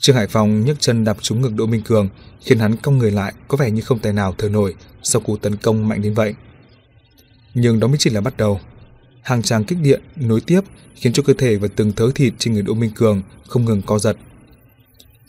Trương 0.00 0.16
Hải 0.16 0.26
Phong 0.26 0.64
nhấc 0.64 0.80
chân 0.80 1.04
đạp 1.04 1.16
trúng 1.20 1.40
ngực 1.40 1.52
Đỗ 1.54 1.66
Minh 1.66 1.82
Cường, 1.82 2.08
khiến 2.40 2.58
hắn 2.58 2.76
cong 2.76 2.98
người 2.98 3.10
lại 3.10 3.32
có 3.48 3.56
vẻ 3.56 3.70
như 3.70 3.82
không 3.82 3.98
tài 3.98 4.12
nào 4.12 4.34
thở 4.38 4.48
nổi 4.48 4.74
sau 5.02 5.20
cú 5.20 5.36
tấn 5.36 5.56
công 5.56 5.88
mạnh 5.88 6.02
đến 6.02 6.14
vậy. 6.14 6.34
Nhưng 7.54 7.80
đó 7.80 7.88
mới 7.88 7.96
chỉ 7.98 8.10
là 8.10 8.20
bắt 8.20 8.36
đầu. 8.36 8.60
Hàng 9.22 9.42
tràng 9.42 9.64
kích 9.64 9.78
điện 9.82 10.02
nối 10.16 10.40
tiếp 10.40 10.60
khiến 10.94 11.12
cho 11.12 11.22
cơ 11.22 11.32
thể 11.38 11.56
và 11.56 11.68
từng 11.76 11.92
thớ 11.92 12.10
thịt 12.14 12.34
trên 12.38 12.54
người 12.54 12.62
Đỗ 12.62 12.74
Minh 12.74 12.90
Cường 12.94 13.22
không 13.48 13.64
ngừng 13.64 13.82
co 13.82 13.98
giật. 13.98 14.16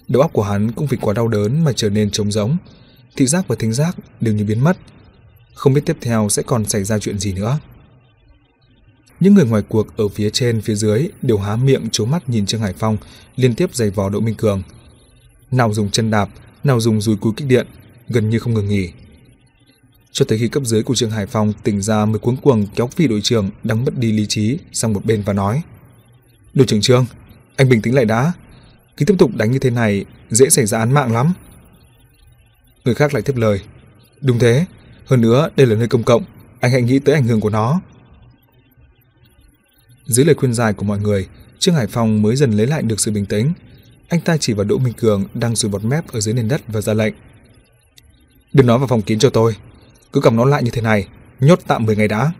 Đầu 0.07 0.21
óc 0.21 0.33
của 0.33 0.43
hắn 0.43 0.71
cũng 0.71 0.87
vì 0.87 0.97
quá 1.01 1.13
đau 1.13 1.27
đớn 1.27 1.63
mà 1.63 1.71
trở 1.75 1.89
nên 1.89 2.11
trống 2.11 2.31
rỗng, 2.31 2.57
thị 3.15 3.25
giác 3.25 3.47
và 3.47 3.55
thính 3.59 3.73
giác 3.73 3.97
đều 4.21 4.33
như 4.33 4.45
biến 4.45 4.63
mất. 4.63 4.77
Không 5.53 5.73
biết 5.73 5.81
tiếp 5.85 5.97
theo 6.01 6.29
sẽ 6.29 6.43
còn 6.43 6.65
xảy 6.65 6.83
ra 6.83 6.99
chuyện 6.99 7.19
gì 7.19 7.33
nữa. 7.33 7.59
Những 9.19 9.33
người 9.33 9.45
ngoài 9.45 9.63
cuộc 9.69 9.97
ở 9.97 10.07
phía 10.07 10.29
trên 10.29 10.61
phía 10.61 10.75
dưới 10.75 11.07
đều 11.21 11.37
há 11.37 11.55
miệng 11.55 11.89
trố 11.91 12.05
mắt 12.05 12.29
nhìn 12.29 12.45
Trương 12.45 12.61
Hải 12.61 12.73
Phong 12.73 12.97
liên 13.35 13.55
tiếp 13.55 13.75
giày 13.75 13.89
vò 13.89 14.09
Đỗ 14.09 14.19
Minh 14.19 14.35
Cường. 14.35 14.63
Nào 15.51 15.73
dùng 15.73 15.89
chân 15.89 16.11
đạp, 16.11 16.29
nào 16.63 16.79
dùng 16.79 17.01
dùi 17.01 17.17
cúi 17.17 17.33
kích 17.37 17.47
điện, 17.47 17.67
gần 18.07 18.29
như 18.29 18.39
không 18.39 18.53
ngừng 18.53 18.67
nghỉ. 18.67 18.89
Cho 20.13 20.25
tới 20.25 20.37
khi 20.37 20.47
cấp 20.47 20.63
dưới 20.65 20.83
của 20.83 20.95
Trương 20.95 21.11
Hải 21.11 21.25
Phong 21.25 21.53
tỉnh 21.63 21.81
ra 21.81 22.05
mới 22.05 22.19
cuống 22.19 22.37
cuồng 22.37 22.67
kéo 22.75 22.87
phi 22.87 23.07
đội 23.07 23.21
trưởng 23.21 23.49
đang 23.63 23.85
mất 23.85 23.97
đi 23.97 24.11
lý 24.11 24.25
trí 24.25 24.57
sang 24.71 24.93
một 24.93 25.05
bên 25.05 25.23
và 25.25 25.33
nói 25.33 25.61
Đội 26.53 26.67
trưởng 26.67 26.81
Trương, 26.81 27.05
anh 27.55 27.69
bình 27.69 27.81
tĩnh 27.81 27.95
lại 27.95 28.05
đã. 28.05 28.33
Cứ 28.97 29.05
tiếp 29.05 29.15
tục 29.19 29.35
đánh 29.35 29.51
như 29.51 29.59
thế 29.59 29.69
này 29.69 30.05
dễ 30.29 30.49
xảy 30.49 30.65
ra 30.65 30.79
án 30.79 30.91
mạng 30.91 31.13
lắm. 31.13 31.33
Người 32.85 32.95
khác 32.95 33.13
lại 33.13 33.23
tiếp 33.23 33.35
lời 33.35 33.61
Đúng 34.21 34.39
thế, 34.39 34.65
hơn 35.05 35.21
nữa 35.21 35.49
đây 35.55 35.67
là 35.67 35.75
nơi 35.75 35.87
công 35.87 36.03
cộng, 36.03 36.23
anh 36.59 36.71
hãy 36.71 36.81
nghĩ 36.81 36.99
tới 36.99 37.15
ảnh 37.15 37.23
hưởng 37.23 37.39
của 37.39 37.49
nó. 37.49 37.81
Dưới 40.05 40.25
lời 40.25 40.35
khuyên 40.35 40.53
dài 40.53 40.73
của 40.73 40.85
mọi 40.85 40.99
người, 40.99 41.27
Trương 41.59 41.75
Hải 41.75 41.87
Phong 41.87 42.21
mới 42.21 42.35
dần 42.35 42.51
lấy 42.51 42.67
lại 42.67 42.81
được 42.81 42.99
sự 42.99 43.11
bình 43.11 43.25
tĩnh. 43.25 43.53
Anh 44.07 44.21
ta 44.21 44.37
chỉ 44.37 44.53
vào 44.53 44.63
Đỗ 44.63 44.77
Minh 44.77 44.93
Cường 44.93 45.25
đang 45.33 45.55
sùi 45.55 45.71
bọt 45.71 45.83
mép 45.83 46.07
ở 46.07 46.19
dưới 46.19 46.33
nền 46.33 46.47
đất 46.47 46.61
và 46.67 46.81
ra 46.81 46.93
lệnh. 46.93 47.13
Đừng 48.53 48.67
nói 48.67 48.77
vào 48.77 48.87
phòng 48.87 49.01
kín 49.01 49.19
cho 49.19 49.29
tôi. 49.29 49.55
Cứ 50.13 50.21
cầm 50.21 50.35
nó 50.35 50.45
lại 50.45 50.63
như 50.63 50.71
thế 50.71 50.81
này, 50.81 51.07
nhốt 51.39 51.59
tạm 51.67 51.85
10 51.85 51.95
ngày 51.95 52.07
đã. 52.07 52.31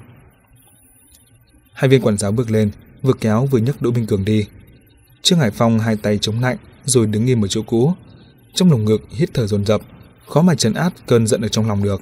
Hai 1.74 1.90
viên 1.90 2.02
quản 2.02 2.18
giáo 2.18 2.32
bước 2.32 2.52
lên, 2.52 2.72
vừa 3.02 3.14
kéo 3.14 3.46
vừa 3.46 3.60
nhấc 3.60 3.82
Đỗ 3.82 3.92
Minh 3.92 4.08
Cường 4.08 4.26
đi. 4.26 4.48
Trương 5.22 5.40
Hải 5.40 5.52
Phong 5.52 5.80
hai 5.80 5.96
tay 5.96 6.18
chống 6.18 6.42
lạnh 6.42 6.58
rồi 6.86 7.08
đứng 7.08 7.26
im 7.26 7.46
ở 7.46 7.48
chỗ 7.48 7.62
cũ. 7.62 7.94
Trong 8.54 8.72
lồng 8.72 8.86
ngực 8.86 9.02
hít 9.10 9.30
thở 9.34 9.48
dồn 9.48 9.66
dập, 9.66 9.82
khó 10.28 10.42
mà 10.42 10.56
trấn 10.56 10.74
áp 10.74 10.94
cơn 11.08 11.28
giận 11.28 11.42
ở 11.42 11.48
trong 11.48 11.68
lòng 11.68 11.84
được. 11.84 12.02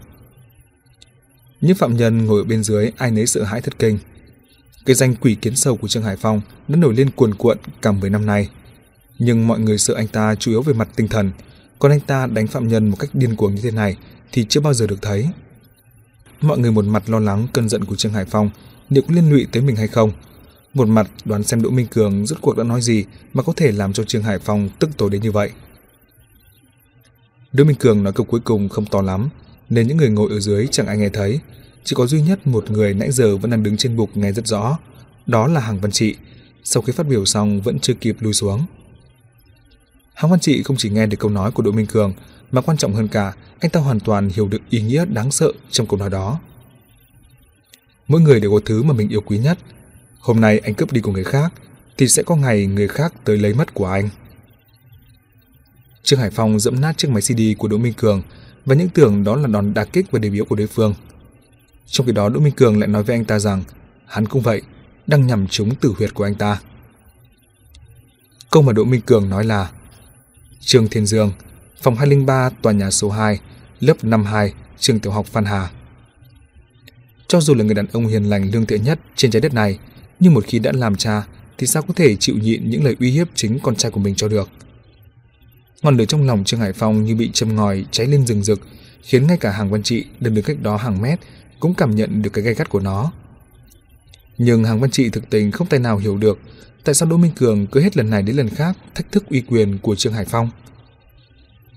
Những 1.61 1.75
phạm 1.75 1.97
nhân 1.97 2.25
ngồi 2.25 2.41
ở 2.41 2.43
bên 2.43 2.63
dưới 2.63 2.91
ai 2.97 3.11
nấy 3.11 3.27
sợ 3.27 3.43
hãi 3.43 3.61
thất 3.61 3.79
kinh. 3.79 3.97
Cái 4.85 4.95
danh 4.95 5.15
quỷ 5.15 5.35
kiến 5.35 5.55
sâu 5.55 5.77
của 5.77 5.87
Trương 5.87 6.03
Hải 6.03 6.17
Phong 6.17 6.41
đã 6.67 6.75
nổi 6.75 6.93
lên 6.93 7.09
cuồn 7.09 7.33
cuộn 7.33 7.57
cả 7.81 7.91
10 7.91 8.09
năm 8.09 8.25
nay. 8.25 8.49
Nhưng 9.19 9.47
mọi 9.47 9.59
người 9.59 9.77
sợ 9.77 9.93
anh 9.93 10.07
ta 10.07 10.35
chủ 10.35 10.51
yếu 10.51 10.61
về 10.61 10.73
mặt 10.73 10.89
tinh 10.95 11.07
thần, 11.07 11.31
còn 11.79 11.91
anh 11.91 11.99
ta 11.99 12.27
đánh 12.27 12.47
phạm 12.47 12.67
nhân 12.67 12.89
một 12.89 12.97
cách 12.99 13.09
điên 13.13 13.35
cuồng 13.35 13.55
như 13.55 13.61
thế 13.61 13.71
này 13.71 13.97
thì 14.31 14.45
chưa 14.49 14.61
bao 14.61 14.73
giờ 14.73 14.87
được 14.87 15.01
thấy. 15.01 15.29
Mọi 16.41 16.57
người 16.57 16.71
một 16.71 16.85
mặt 16.85 17.09
lo 17.09 17.19
lắng 17.19 17.47
cơn 17.53 17.69
giận 17.69 17.85
của 17.85 17.95
Trương 17.95 18.13
Hải 18.13 18.25
Phong 18.25 18.49
liệu 18.89 19.03
có 19.07 19.13
liên 19.15 19.29
lụy 19.29 19.47
tới 19.51 19.61
mình 19.63 19.75
hay 19.75 19.87
không. 19.87 20.11
Một 20.73 20.87
mặt 20.87 21.11
đoán 21.25 21.43
xem 21.43 21.61
Đỗ 21.61 21.69
Minh 21.69 21.87
Cường 21.87 22.25
rốt 22.25 22.41
cuộc 22.41 22.57
đã 22.57 22.63
nói 22.63 22.81
gì 22.81 23.05
mà 23.33 23.43
có 23.43 23.53
thể 23.55 23.71
làm 23.71 23.93
cho 23.93 24.03
Trương 24.03 24.23
Hải 24.23 24.39
Phong 24.39 24.69
tức 24.79 24.89
tối 24.97 25.09
đến 25.09 25.21
như 25.21 25.31
vậy. 25.31 25.49
Đỗ 27.53 27.63
Minh 27.63 27.75
Cường 27.75 28.03
nói 28.03 28.13
câu 28.13 28.25
cuối 28.25 28.39
cùng 28.39 28.69
không 28.69 28.85
to 28.85 29.01
lắm, 29.01 29.29
nên 29.69 29.87
những 29.87 29.97
người 29.97 30.09
ngồi 30.09 30.31
ở 30.31 30.39
dưới 30.39 30.67
chẳng 30.71 30.87
ai 30.87 30.97
nghe 30.97 31.09
thấy, 31.09 31.39
chỉ 31.83 31.95
có 31.95 32.05
duy 32.05 32.21
nhất 32.21 32.47
một 32.47 32.71
người 32.71 32.93
nãy 32.93 33.11
giờ 33.11 33.37
vẫn 33.37 33.51
đang 33.51 33.63
đứng 33.63 33.77
trên 33.77 33.97
bục 33.97 34.17
nghe 34.17 34.31
rất 34.31 34.47
rõ, 34.47 34.77
đó 35.25 35.47
là 35.47 35.59
Hàng 35.59 35.79
Văn 35.79 35.91
Trị, 35.91 36.15
sau 36.63 36.83
khi 36.83 36.93
phát 36.93 37.07
biểu 37.07 37.25
xong 37.25 37.61
vẫn 37.61 37.79
chưa 37.79 37.93
kịp 37.93 38.15
lui 38.19 38.33
xuống. 38.33 38.65
Hán 40.21 40.31
Văn 40.31 40.39
Trị 40.39 40.63
không 40.63 40.77
chỉ 40.77 40.89
nghe 40.89 41.05
được 41.05 41.17
câu 41.19 41.31
nói 41.31 41.51
của 41.51 41.63
Đỗ 41.63 41.71
Minh 41.71 41.85
Cường, 41.85 42.13
mà 42.51 42.61
quan 42.61 42.77
trọng 42.77 42.93
hơn 42.93 43.07
cả, 43.07 43.33
anh 43.59 43.71
ta 43.71 43.79
hoàn 43.79 43.99
toàn 43.99 44.29
hiểu 44.29 44.47
được 44.47 44.61
ý 44.69 44.81
nghĩa 44.81 45.05
đáng 45.05 45.31
sợ 45.31 45.51
trong 45.71 45.87
câu 45.87 45.99
nói 45.99 46.09
đó. 46.09 46.39
Mỗi 48.07 48.21
người 48.21 48.39
đều 48.39 48.51
có 48.51 48.59
thứ 48.65 48.83
mà 48.83 48.93
mình 48.93 49.09
yêu 49.09 49.21
quý 49.21 49.37
nhất. 49.37 49.57
Hôm 50.19 50.41
nay 50.41 50.59
anh 50.59 50.73
cướp 50.73 50.91
đi 50.91 51.01
của 51.01 51.11
người 51.11 51.23
khác, 51.23 51.53
thì 51.97 52.07
sẽ 52.07 52.23
có 52.23 52.35
ngày 52.35 52.65
người 52.65 52.87
khác 52.87 53.13
tới 53.23 53.37
lấy 53.37 53.53
mất 53.53 53.73
của 53.73 53.85
anh. 53.85 54.09
Trương 56.03 56.19
Hải 56.19 56.29
Phong 56.29 56.59
dẫm 56.59 56.81
nát 56.81 56.97
chiếc 56.97 57.09
máy 57.11 57.21
CD 57.21 57.41
của 57.57 57.67
Đỗ 57.67 57.77
Minh 57.77 57.93
Cường 57.93 58.21
và 58.65 58.75
những 58.75 58.89
tưởng 58.89 59.23
đó 59.23 59.35
là 59.35 59.47
đòn 59.47 59.73
đả 59.73 59.85
kích 59.85 60.11
và 60.11 60.19
đề 60.19 60.29
biểu 60.29 60.45
của 60.45 60.55
đối 60.55 60.67
phương. 60.67 60.93
Trong 61.85 62.07
khi 62.07 62.13
đó 62.13 62.29
Đỗ 62.29 62.39
Minh 62.39 62.53
Cường 62.53 62.79
lại 62.79 62.87
nói 62.87 63.03
với 63.03 63.15
anh 63.15 63.25
ta 63.25 63.39
rằng 63.39 63.63
hắn 64.05 64.25
cũng 64.25 64.41
vậy, 64.41 64.61
đang 65.07 65.27
nhằm 65.27 65.47
trúng 65.47 65.75
tử 65.75 65.93
huyệt 65.97 66.13
của 66.13 66.23
anh 66.23 66.35
ta. 66.35 66.59
Câu 68.51 68.63
mà 68.63 68.73
Đỗ 68.73 68.83
Minh 68.83 69.01
Cường 69.01 69.29
nói 69.29 69.43
là 69.43 69.71
Trương 70.65 70.87
Thiên 70.87 71.05
Dương, 71.05 71.31
phòng 71.81 71.95
203 71.95 72.49
tòa 72.49 72.73
nhà 72.73 72.91
số 72.91 73.09
2, 73.09 73.39
lớp 73.79 74.03
52, 74.03 74.53
trường 74.79 74.99
tiểu 74.99 75.11
học 75.11 75.25
Phan 75.25 75.45
Hà. 75.45 75.69
Cho 77.27 77.41
dù 77.41 77.53
là 77.53 77.63
người 77.63 77.75
đàn 77.75 77.85
ông 77.91 78.07
hiền 78.07 78.23
lành 78.23 78.51
lương 78.51 78.65
thiện 78.65 78.83
nhất 78.83 78.99
trên 79.15 79.31
trái 79.31 79.41
đất 79.41 79.53
này, 79.53 79.79
nhưng 80.19 80.33
một 80.33 80.45
khi 80.47 80.59
đã 80.59 80.71
làm 80.75 80.95
cha 80.95 81.23
thì 81.57 81.67
sao 81.67 81.83
có 81.83 81.93
thể 81.93 82.15
chịu 82.15 82.35
nhịn 82.41 82.69
những 82.69 82.83
lời 82.83 82.95
uy 82.99 83.11
hiếp 83.11 83.27
chính 83.35 83.59
con 83.59 83.75
trai 83.75 83.91
của 83.91 83.99
mình 83.99 84.15
cho 84.15 84.27
được. 84.27 84.49
Ngọn 85.81 85.97
lửa 85.97 86.05
trong 86.05 86.27
lòng 86.27 86.43
Trương 86.43 86.59
Hải 86.59 86.73
Phong 86.73 87.03
như 87.03 87.15
bị 87.15 87.31
châm 87.33 87.55
ngòi 87.55 87.85
cháy 87.91 88.07
lên 88.07 88.25
rừng 88.25 88.43
rực, 88.43 88.61
khiến 89.01 89.27
ngay 89.27 89.37
cả 89.37 89.51
hàng 89.51 89.69
văn 89.69 89.83
trị 89.83 90.05
đứng 90.19 90.33
đứng 90.33 90.45
cách 90.45 90.61
đó 90.61 90.77
hàng 90.77 91.01
mét 91.01 91.19
cũng 91.59 91.73
cảm 91.73 91.95
nhận 91.95 92.21
được 92.21 92.29
cái 92.33 92.43
gay 92.43 92.53
gắt 92.53 92.69
của 92.69 92.79
nó. 92.79 93.11
Nhưng 94.43 94.63
hàng 94.63 94.79
văn 94.79 94.91
trị 94.91 95.09
thực 95.09 95.29
tình 95.29 95.51
không 95.51 95.67
tài 95.67 95.79
nào 95.79 95.97
hiểu 95.97 96.17
được 96.17 96.39
tại 96.83 96.95
sao 96.95 97.09
Đỗ 97.09 97.17
Minh 97.17 97.31
Cường 97.35 97.67
cứ 97.67 97.81
hết 97.81 97.97
lần 97.97 98.09
này 98.09 98.23
đến 98.23 98.35
lần 98.35 98.49
khác 98.49 98.77
thách 98.95 99.11
thức 99.11 99.23
uy 99.29 99.41
quyền 99.41 99.77
của 99.77 99.95
Trương 99.95 100.13
Hải 100.13 100.25
Phong. 100.25 100.49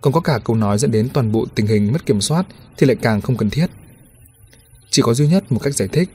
Còn 0.01 0.13
có 0.13 0.21
cả 0.21 0.39
câu 0.45 0.57
nói 0.57 0.79
dẫn 0.79 0.91
đến 0.91 1.09
toàn 1.13 1.33
bộ 1.33 1.47
tình 1.55 1.67
hình 1.67 1.93
mất 1.93 2.07
kiểm 2.07 2.21
soát 2.21 2.47
thì 2.77 2.87
lại 2.87 2.97
càng 3.03 3.21
không 3.21 3.37
cần 3.37 3.51
thiết. 3.51 3.67
Chỉ 4.91 5.03
có 5.03 5.15
duy 5.15 5.29
nhất 5.29 5.53
một 5.53 5.59
cách 5.63 5.75
giải 5.75 5.89
thích, 5.89 6.09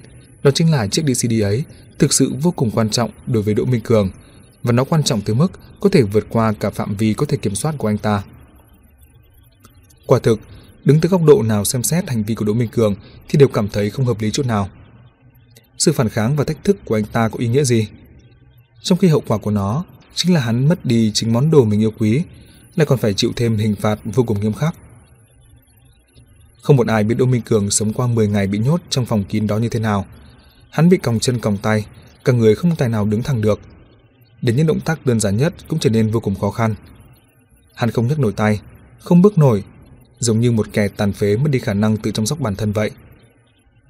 đó 0.43 0.51
chính 0.51 0.71
là 0.71 0.87
chiếc 0.87 1.03
DCD 1.07 1.41
ấy 1.43 1.63
thực 1.99 2.13
sự 2.13 2.33
vô 2.41 2.51
cùng 2.51 2.71
quan 2.71 2.89
trọng 2.89 3.11
đối 3.27 3.43
với 3.43 3.53
Đỗ 3.53 3.65
Minh 3.65 3.81
Cường, 3.81 4.09
và 4.63 4.71
nó 4.71 4.83
quan 4.83 5.03
trọng 5.03 5.21
tới 5.21 5.35
mức 5.35 5.51
có 5.79 5.89
thể 5.89 6.01
vượt 6.01 6.25
qua 6.29 6.53
cả 6.59 6.69
phạm 6.69 6.95
vi 6.95 7.13
có 7.13 7.25
thể 7.25 7.37
kiểm 7.37 7.55
soát 7.55 7.75
của 7.77 7.87
anh 7.87 7.97
ta. 7.97 8.23
Quả 10.05 10.19
thực, 10.19 10.39
đứng 10.85 11.01
từ 11.01 11.09
góc 11.09 11.23
độ 11.23 11.43
nào 11.43 11.65
xem 11.65 11.83
xét 11.83 12.09
hành 12.09 12.23
vi 12.23 12.35
của 12.35 12.45
Đỗ 12.45 12.53
Minh 12.53 12.69
Cường 12.69 12.95
thì 13.29 13.39
đều 13.39 13.47
cảm 13.47 13.67
thấy 13.69 13.89
không 13.89 14.05
hợp 14.05 14.21
lý 14.21 14.31
chút 14.31 14.45
nào. 14.45 14.69
Sự 15.79 15.93
phản 15.93 16.09
kháng 16.09 16.35
và 16.35 16.43
thách 16.43 16.63
thức 16.63 16.77
của 16.85 16.95
anh 16.95 17.05
ta 17.05 17.29
có 17.29 17.39
ý 17.39 17.47
nghĩa 17.47 17.63
gì? 17.63 17.87
Trong 18.81 18.97
khi 18.97 19.07
hậu 19.07 19.23
quả 19.27 19.37
của 19.37 19.51
nó 19.51 19.85
chính 20.13 20.33
là 20.33 20.39
hắn 20.39 20.69
mất 20.69 20.85
đi 20.85 21.11
chính 21.13 21.33
món 21.33 21.51
đồ 21.51 21.65
mình 21.65 21.81
yêu 21.81 21.91
quý, 21.97 22.23
lại 22.75 22.85
còn 22.85 22.97
phải 22.97 23.13
chịu 23.13 23.31
thêm 23.35 23.57
hình 23.57 23.75
phạt 23.75 23.99
vô 24.03 24.23
cùng 24.23 24.39
nghiêm 24.39 24.53
khắc. 24.53 24.75
Không 26.61 26.75
một 26.75 26.87
ai 26.87 27.03
biết 27.03 27.15
Đỗ 27.17 27.25
Minh 27.25 27.41
Cường 27.41 27.71
sống 27.71 27.93
qua 27.93 28.07
10 28.07 28.27
ngày 28.27 28.47
bị 28.47 28.57
nhốt 28.59 28.81
trong 28.89 29.05
phòng 29.05 29.23
kín 29.23 29.47
đó 29.47 29.57
như 29.57 29.69
thế 29.69 29.79
nào. 29.79 30.05
Hắn 30.69 30.89
bị 30.89 30.97
còng 30.97 31.19
chân 31.19 31.39
còng 31.39 31.57
tay, 31.57 31.85
cả 32.25 32.33
người 32.33 32.55
không 32.55 32.75
tài 32.75 32.89
nào 32.89 33.05
đứng 33.05 33.23
thẳng 33.23 33.41
được. 33.41 33.59
Đến 34.41 34.55
những 34.55 34.67
động 34.67 34.79
tác 34.79 35.05
đơn 35.05 35.19
giản 35.19 35.37
nhất 35.37 35.53
cũng 35.67 35.79
trở 35.79 35.89
nên 35.89 36.11
vô 36.11 36.19
cùng 36.19 36.35
khó 36.35 36.51
khăn. 36.51 36.75
Hắn 37.75 37.91
không 37.91 38.07
nhấc 38.07 38.19
nổi 38.19 38.33
tay, 38.33 38.61
không 38.99 39.21
bước 39.21 39.37
nổi, 39.37 39.63
giống 40.19 40.39
như 40.39 40.51
một 40.51 40.67
kẻ 40.73 40.87
tàn 40.87 41.13
phế 41.13 41.37
mất 41.37 41.51
đi 41.51 41.59
khả 41.59 41.73
năng 41.73 41.97
tự 41.97 42.11
chăm 42.11 42.25
sóc 42.25 42.39
bản 42.39 42.55
thân 42.55 42.71
vậy. 42.71 42.91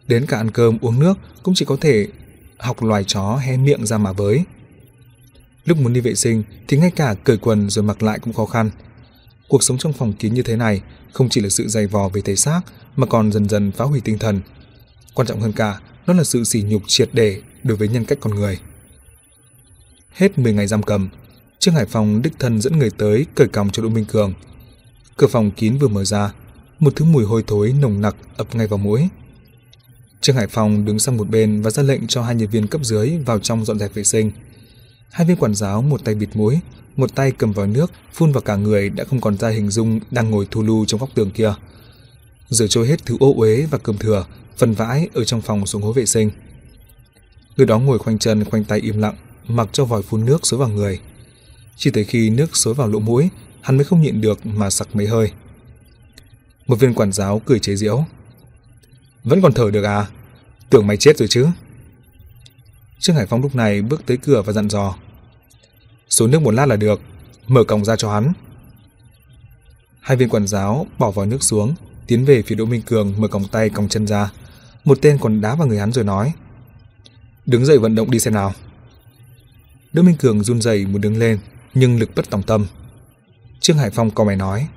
Đến 0.09 0.25
cả 0.25 0.37
ăn 0.37 0.51
cơm 0.51 0.77
uống 0.81 0.99
nước 0.99 1.17
cũng 1.43 1.53
chỉ 1.53 1.65
có 1.65 1.77
thể 1.81 2.07
học 2.57 2.83
loài 2.83 3.03
chó 3.03 3.35
hé 3.35 3.57
miệng 3.57 3.85
ra 3.85 3.97
mà 3.97 4.11
với. 4.11 4.43
Lúc 5.65 5.77
muốn 5.77 5.93
đi 5.93 6.01
vệ 6.01 6.15
sinh 6.15 6.43
thì 6.67 6.77
ngay 6.77 6.91
cả 6.91 7.15
cởi 7.23 7.37
quần 7.37 7.69
rồi 7.69 7.83
mặc 7.83 8.03
lại 8.03 8.19
cũng 8.19 8.33
khó 8.33 8.45
khăn. 8.45 8.69
Cuộc 9.47 9.63
sống 9.63 9.77
trong 9.77 9.93
phòng 9.93 10.13
kín 10.13 10.33
như 10.33 10.41
thế 10.41 10.55
này 10.55 10.81
không 11.13 11.29
chỉ 11.29 11.41
là 11.41 11.49
sự 11.49 11.67
dày 11.67 11.87
vò 11.87 12.09
về 12.09 12.21
thể 12.21 12.35
xác 12.35 12.61
mà 12.95 13.07
còn 13.07 13.31
dần 13.31 13.49
dần 13.49 13.71
phá 13.71 13.85
hủy 13.85 14.01
tinh 14.01 14.19
thần. 14.19 14.41
Quan 15.13 15.27
trọng 15.27 15.41
hơn 15.41 15.53
cả, 15.53 15.79
nó 16.07 16.13
là 16.13 16.23
sự 16.23 16.43
sỉ 16.43 16.61
nhục 16.61 16.81
triệt 16.87 17.09
để 17.13 17.41
đối 17.63 17.77
với 17.77 17.87
nhân 17.87 18.05
cách 18.05 18.17
con 18.21 18.35
người. 18.35 18.59
Hết 20.11 20.39
10 20.39 20.53
ngày 20.53 20.67
giam 20.67 20.83
cầm, 20.83 21.09
Trương 21.59 21.75
Hải 21.75 21.85
Phong 21.85 22.21
đích 22.21 22.33
thân 22.39 22.61
dẫn 22.61 22.79
người 22.79 22.89
tới 22.97 23.25
cởi 23.35 23.47
còng 23.47 23.69
cho 23.69 23.83
Đỗ 23.83 23.89
Minh 23.89 24.05
Cường. 24.05 24.33
Cửa 25.17 25.27
phòng 25.27 25.51
kín 25.51 25.77
vừa 25.77 25.87
mở 25.87 26.03
ra, 26.03 26.33
một 26.79 26.93
thứ 26.95 27.05
mùi 27.05 27.25
hôi 27.25 27.43
thối 27.47 27.73
nồng 27.79 28.01
nặc 28.01 28.15
ập 28.37 28.55
ngay 28.55 28.67
vào 28.67 28.77
mũi. 28.77 29.09
Trương 30.21 30.35
Hải 30.35 30.47
Phong 30.47 30.85
đứng 30.85 30.99
sang 30.99 31.17
một 31.17 31.29
bên 31.29 31.61
và 31.61 31.71
ra 31.71 31.83
lệnh 31.83 32.07
cho 32.07 32.21
hai 32.21 32.35
nhân 32.35 32.49
viên 32.49 32.67
cấp 32.67 32.81
dưới 32.83 33.17
vào 33.25 33.39
trong 33.39 33.65
dọn 33.65 33.79
dẹp 33.79 33.93
vệ 33.93 34.03
sinh. 34.03 34.31
Hai 35.11 35.27
viên 35.27 35.37
quản 35.37 35.55
giáo 35.55 35.81
một 35.81 36.03
tay 36.03 36.15
bịt 36.15 36.29
mũi, 36.33 36.59
một 36.95 37.15
tay 37.15 37.31
cầm 37.31 37.51
vào 37.51 37.67
nước, 37.67 37.91
phun 38.13 38.31
vào 38.31 38.41
cả 38.41 38.55
người 38.55 38.89
đã 38.89 39.03
không 39.03 39.21
còn 39.21 39.37
ra 39.37 39.49
hình 39.49 39.69
dung 39.69 39.99
đang 40.11 40.29
ngồi 40.29 40.47
thu 40.51 40.63
lưu 40.63 40.85
trong 40.85 40.99
góc 40.99 41.09
tường 41.15 41.31
kia. 41.31 41.53
Rồi 42.49 42.67
trôi 42.67 42.87
hết 42.87 43.05
thứ 43.05 43.17
ô 43.19 43.33
uế 43.37 43.65
và 43.71 43.77
cơm 43.77 43.97
thừa, 43.97 44.25
phần 44.57 44.73
vãi 44.73 45.09
ở 45.13 45.23
trong 45.23 45.41
phòng 45.41 45.65
xuống 45.65 45.81
hố 45.81 45.93
vệ 45.93 46.05
sinh. 46.05 46.31
Người 47.57 47.67
đó 47.67 47.79
ngồi 47.79 47.99
khoanh 47.99 48.19
chân 48.19 48.45
khoanh 48.45 48.63
tay 48.63 48.79
im 48.79 48.97
lặng, 48.97 49.15
mặc 49.47 49.69
cho 49.71 49.85
vòi 49.85 50.01
phun 50.01 50.25
nước 50.25 50.45
xối 50.45 50.59
vào 50.59 50.69
người. 50.69 50.99
Chỉ 51.77 51.91
tới 51.91 52.03
khi 52.03 52.29
nước 52.29 52.57
xối 52.57 52.73
vào 52.73 52.87
lỗ 52.87 52.99
mũi, 52.99 53.29
hắn 53.61 53.77
mới 53.77 53.85
không 53.85 54.01
nhịn 54.01 54.21
được 54.21 54.45
mà 54.45 54.69
sặc 54.69 54.95
mấy 54.95 55.07
hơi. 55.07 55.31
Một 56.67 56.75
viên 56.79 56.93
quản 56.93 57.11
giáo 57.11 57.41
cười 57.45 57.59
chế 57.59 57.75
giễu. 57.75 58.05
Vẫn 59.23 59.41
còn 59.41 59.53
thở 59.53 59.71
được 59.71 59.83
à? 59.83 60.07
Tưởng 60.69 60.87
mày 60.87 60.97
chết 60.97 61.17
rồi 61.17 61.27
chứ? 61.27 61.47
Trương 62.99 63.15
Hải 63.15 63.25
Phong 63.25 63.41
lúc 63.41 63.55
này 63.55 63.81
bước 63.81 64.05
tới 64.05 64.17
cửa 64.17 64.41
và 64.41 64.53
dặn 64.53 64.69
dò. 64.69 64.95
Xuống 66.09 66.31
nước 66.31 66.41
một 66.41 66.51
lát 66.51 66.65
là 66.65 66.75
được, 66.75 67.01
mở 67.47 67.63
cổng 67.63 67.85
ra 67.85 67.95
cho 67.95 68.13
hắn. 68.13 68.33
Hai 69.99 70.17
viên 70.17 70.29
quản 70.29 70.47
giáo 70.47 70.87
bỏ 70.97 71.11
vào 71.11 71.25
nước 71.25 71.43
xuống, 71.43 71.75
tiến 72.07 72.25
về 72.25 72.41
phía 72.41 72.55
Đỗ 72.55 72.65
Minh 72.65 72.81
Cường 72.81 73.13
mở 73.17 73.27
còng 73.27 73.47
tay 73.47 73.69
còng 73.69 73.89
chân 73.89 74.07
ra. 74.07 74.31
Một 74.83 74.97
tên 75.01 75.17
còn 75.21 75.41
đá 75.41 75.55
vào 75.55 75.67
người 75.67 75.79
hắn 75.79 75.91
rồi 75.91 76.03
nói. 76.03 76.33
Đứng 77.45 77.65
dậy 77.65 77.77
vận 77.77 77.95
động 77.95 78.11
đi 78.11 78.19
xem 78.19 78.33
nào. 78.33 78.53
Đỗ 79.93 80.01
Minh 80.01 80.15
Cường 80.17 80.43
run 80.43 80.61
rẩy 80.61 80.85
muốn 80.85 81.01
đứng 81.01 81.17
lên, 81.17 81.39
nhưng 81.73 81.99
lực 81.99 82.09
bất 82.15 82.29
tòng 82.29 82.43
tâm. 82.43 82.65
Trương 83.59 83.77
Hải 83.77 83.89
Phong 83.89 84.11
có 84.11 84.23
mày 84.23 84.35
nói. 84.35 84.67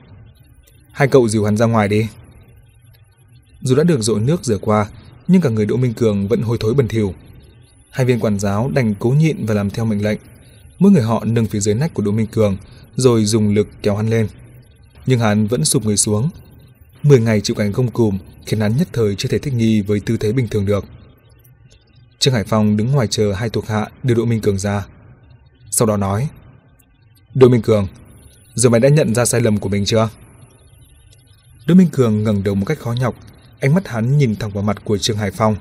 Hai 0.93 1.09
cậu 1.09 1.29
dìu 1.29 1.45
hắn 1.45 1.57
ra 1.57 1.67
ngoài 1.67 1.89
đi. 1.89 2.09
Dù 3.63 3.77
đã 3.77 3.85
được 3.85 4.03
dội 4.03 4.21
nước 4.21 4.45
rửa 4.45 4.59
qua, 4.59 4.87
nhưng 5.29 5.43
cả 5.43 5.51
người 5.51 5.67
Đỗ 5.67 5.77
Minh 5.77 5.95
Cường 5.95 6.29
vẫn 6.29 6.43
hôi 6.43 6.57
thối 6.61 6.75
bẩn 6.75 6.89
thỉu. 6.89 7.15
Hai 7.91 8.07
viên 8.07 8.21
quản 8.21 8.39
giáo 8.39 8.71
đành 8.75 8.95
cố 8.95 9.11
nhịn 9.11 9.47
và 9.47 9.55
làm 9.55 9.71
theo 9.71 9.85
mệnh 9.85 10.03
lệnh. 10.03 10.19
Mỗi 10.79 10.93
người 10.93 11.03
họ 11.03 11.25
nâng 11.25 11.47
phía 11.47 11.61
dưới 11.61 11.75
nách 11.75 11.95
của 11.95 12.03
Đỗ 12.03 12.11
Minh 12.11 12.27
Cường, 12.27 12.57
rồi 12.97 13.25
dùng 13.25 13.55
lực 13.55 13.69
kéo 13.83 13.97
hắn 13.97 14.09
lên. 14.09 14.29
Nhưng 15.07 15.19
hắn 15.19 15.47
vẫn 15.47 15.65
sụp 15.65 15.85
người 15.85 15.97
xuống. 15.97 16.31
Mười 17.03 17.21
ngày 17.21 17.41
chịu 17.41 17.57
cảnh 17.57 17.73
gông 17.73 17.91
cùm 17.91 18.19
khiến 18.47 18.61
hắn 18.61 18.77
nhất 18.77 18.89
thời 18.93 19.15
chưa 19.15 19.29
thể 19.29 19.39
thích 19.39 19.55
nghi 19.55 19.81
với 19.81 20.01
tư 20.01 20.17
thế 20.17 20.33
bình 20.33 20.49
thường 20.49 20.67
được. 20.67 20.85
Trương 22.19 22.35
Hải 22.35 22.45
Phong 22.45 22.77
đứng 22.77 22.93
ngoài 22.93 23.07
chờ 23.07 23.33
hai 23.33 23.51
thuộc 23.51 23.67
hạ 23.67 23.87
đưa 24.03 24.15
Đỗ 24.15 24.25
Minh 24.25 24.41
Cường 24.41 24.59
ra. 24.59 24.87
Sau 25.71 25.87
đó 25.87 25.97
nói, 25.97 26.29
Đỗ 27.35 27.49
Minh 27.49 27.63
Cường, 27.63 27.89
giờ 28.55 28.71
mày 28.71 28.81
đã 28.81 28.89
nhận 28.89 29.15
ra 29.15 29.25
sai 29.25 29.41
lầm 29.41 29.59
của 29.59 29.69
mình 29.69 29.85
chưa? 29.85 30.09
Đỗ 31.67 31.75
Minh 31.75 31.89
Cường 31.93 32.25
ngẩng 32.25 32.43
đầu 32.43 32.55
một 32.55 32.65
cách 32.65 32.79
khó 32.79 32.93
nhọc, 32.93 33.15
ánh 33.63 33.75
mắt 33.75 33.89
hắn 33.89 34.19
nhìn 34.19 34.37
thẳng 34.37 34.51
vào 34.51 34.63
mặt 34.63 34.85
của 34.85 34.99
Trương 34.99 35.17
Hải 35.17 35.31
Phong. 35.31 35.57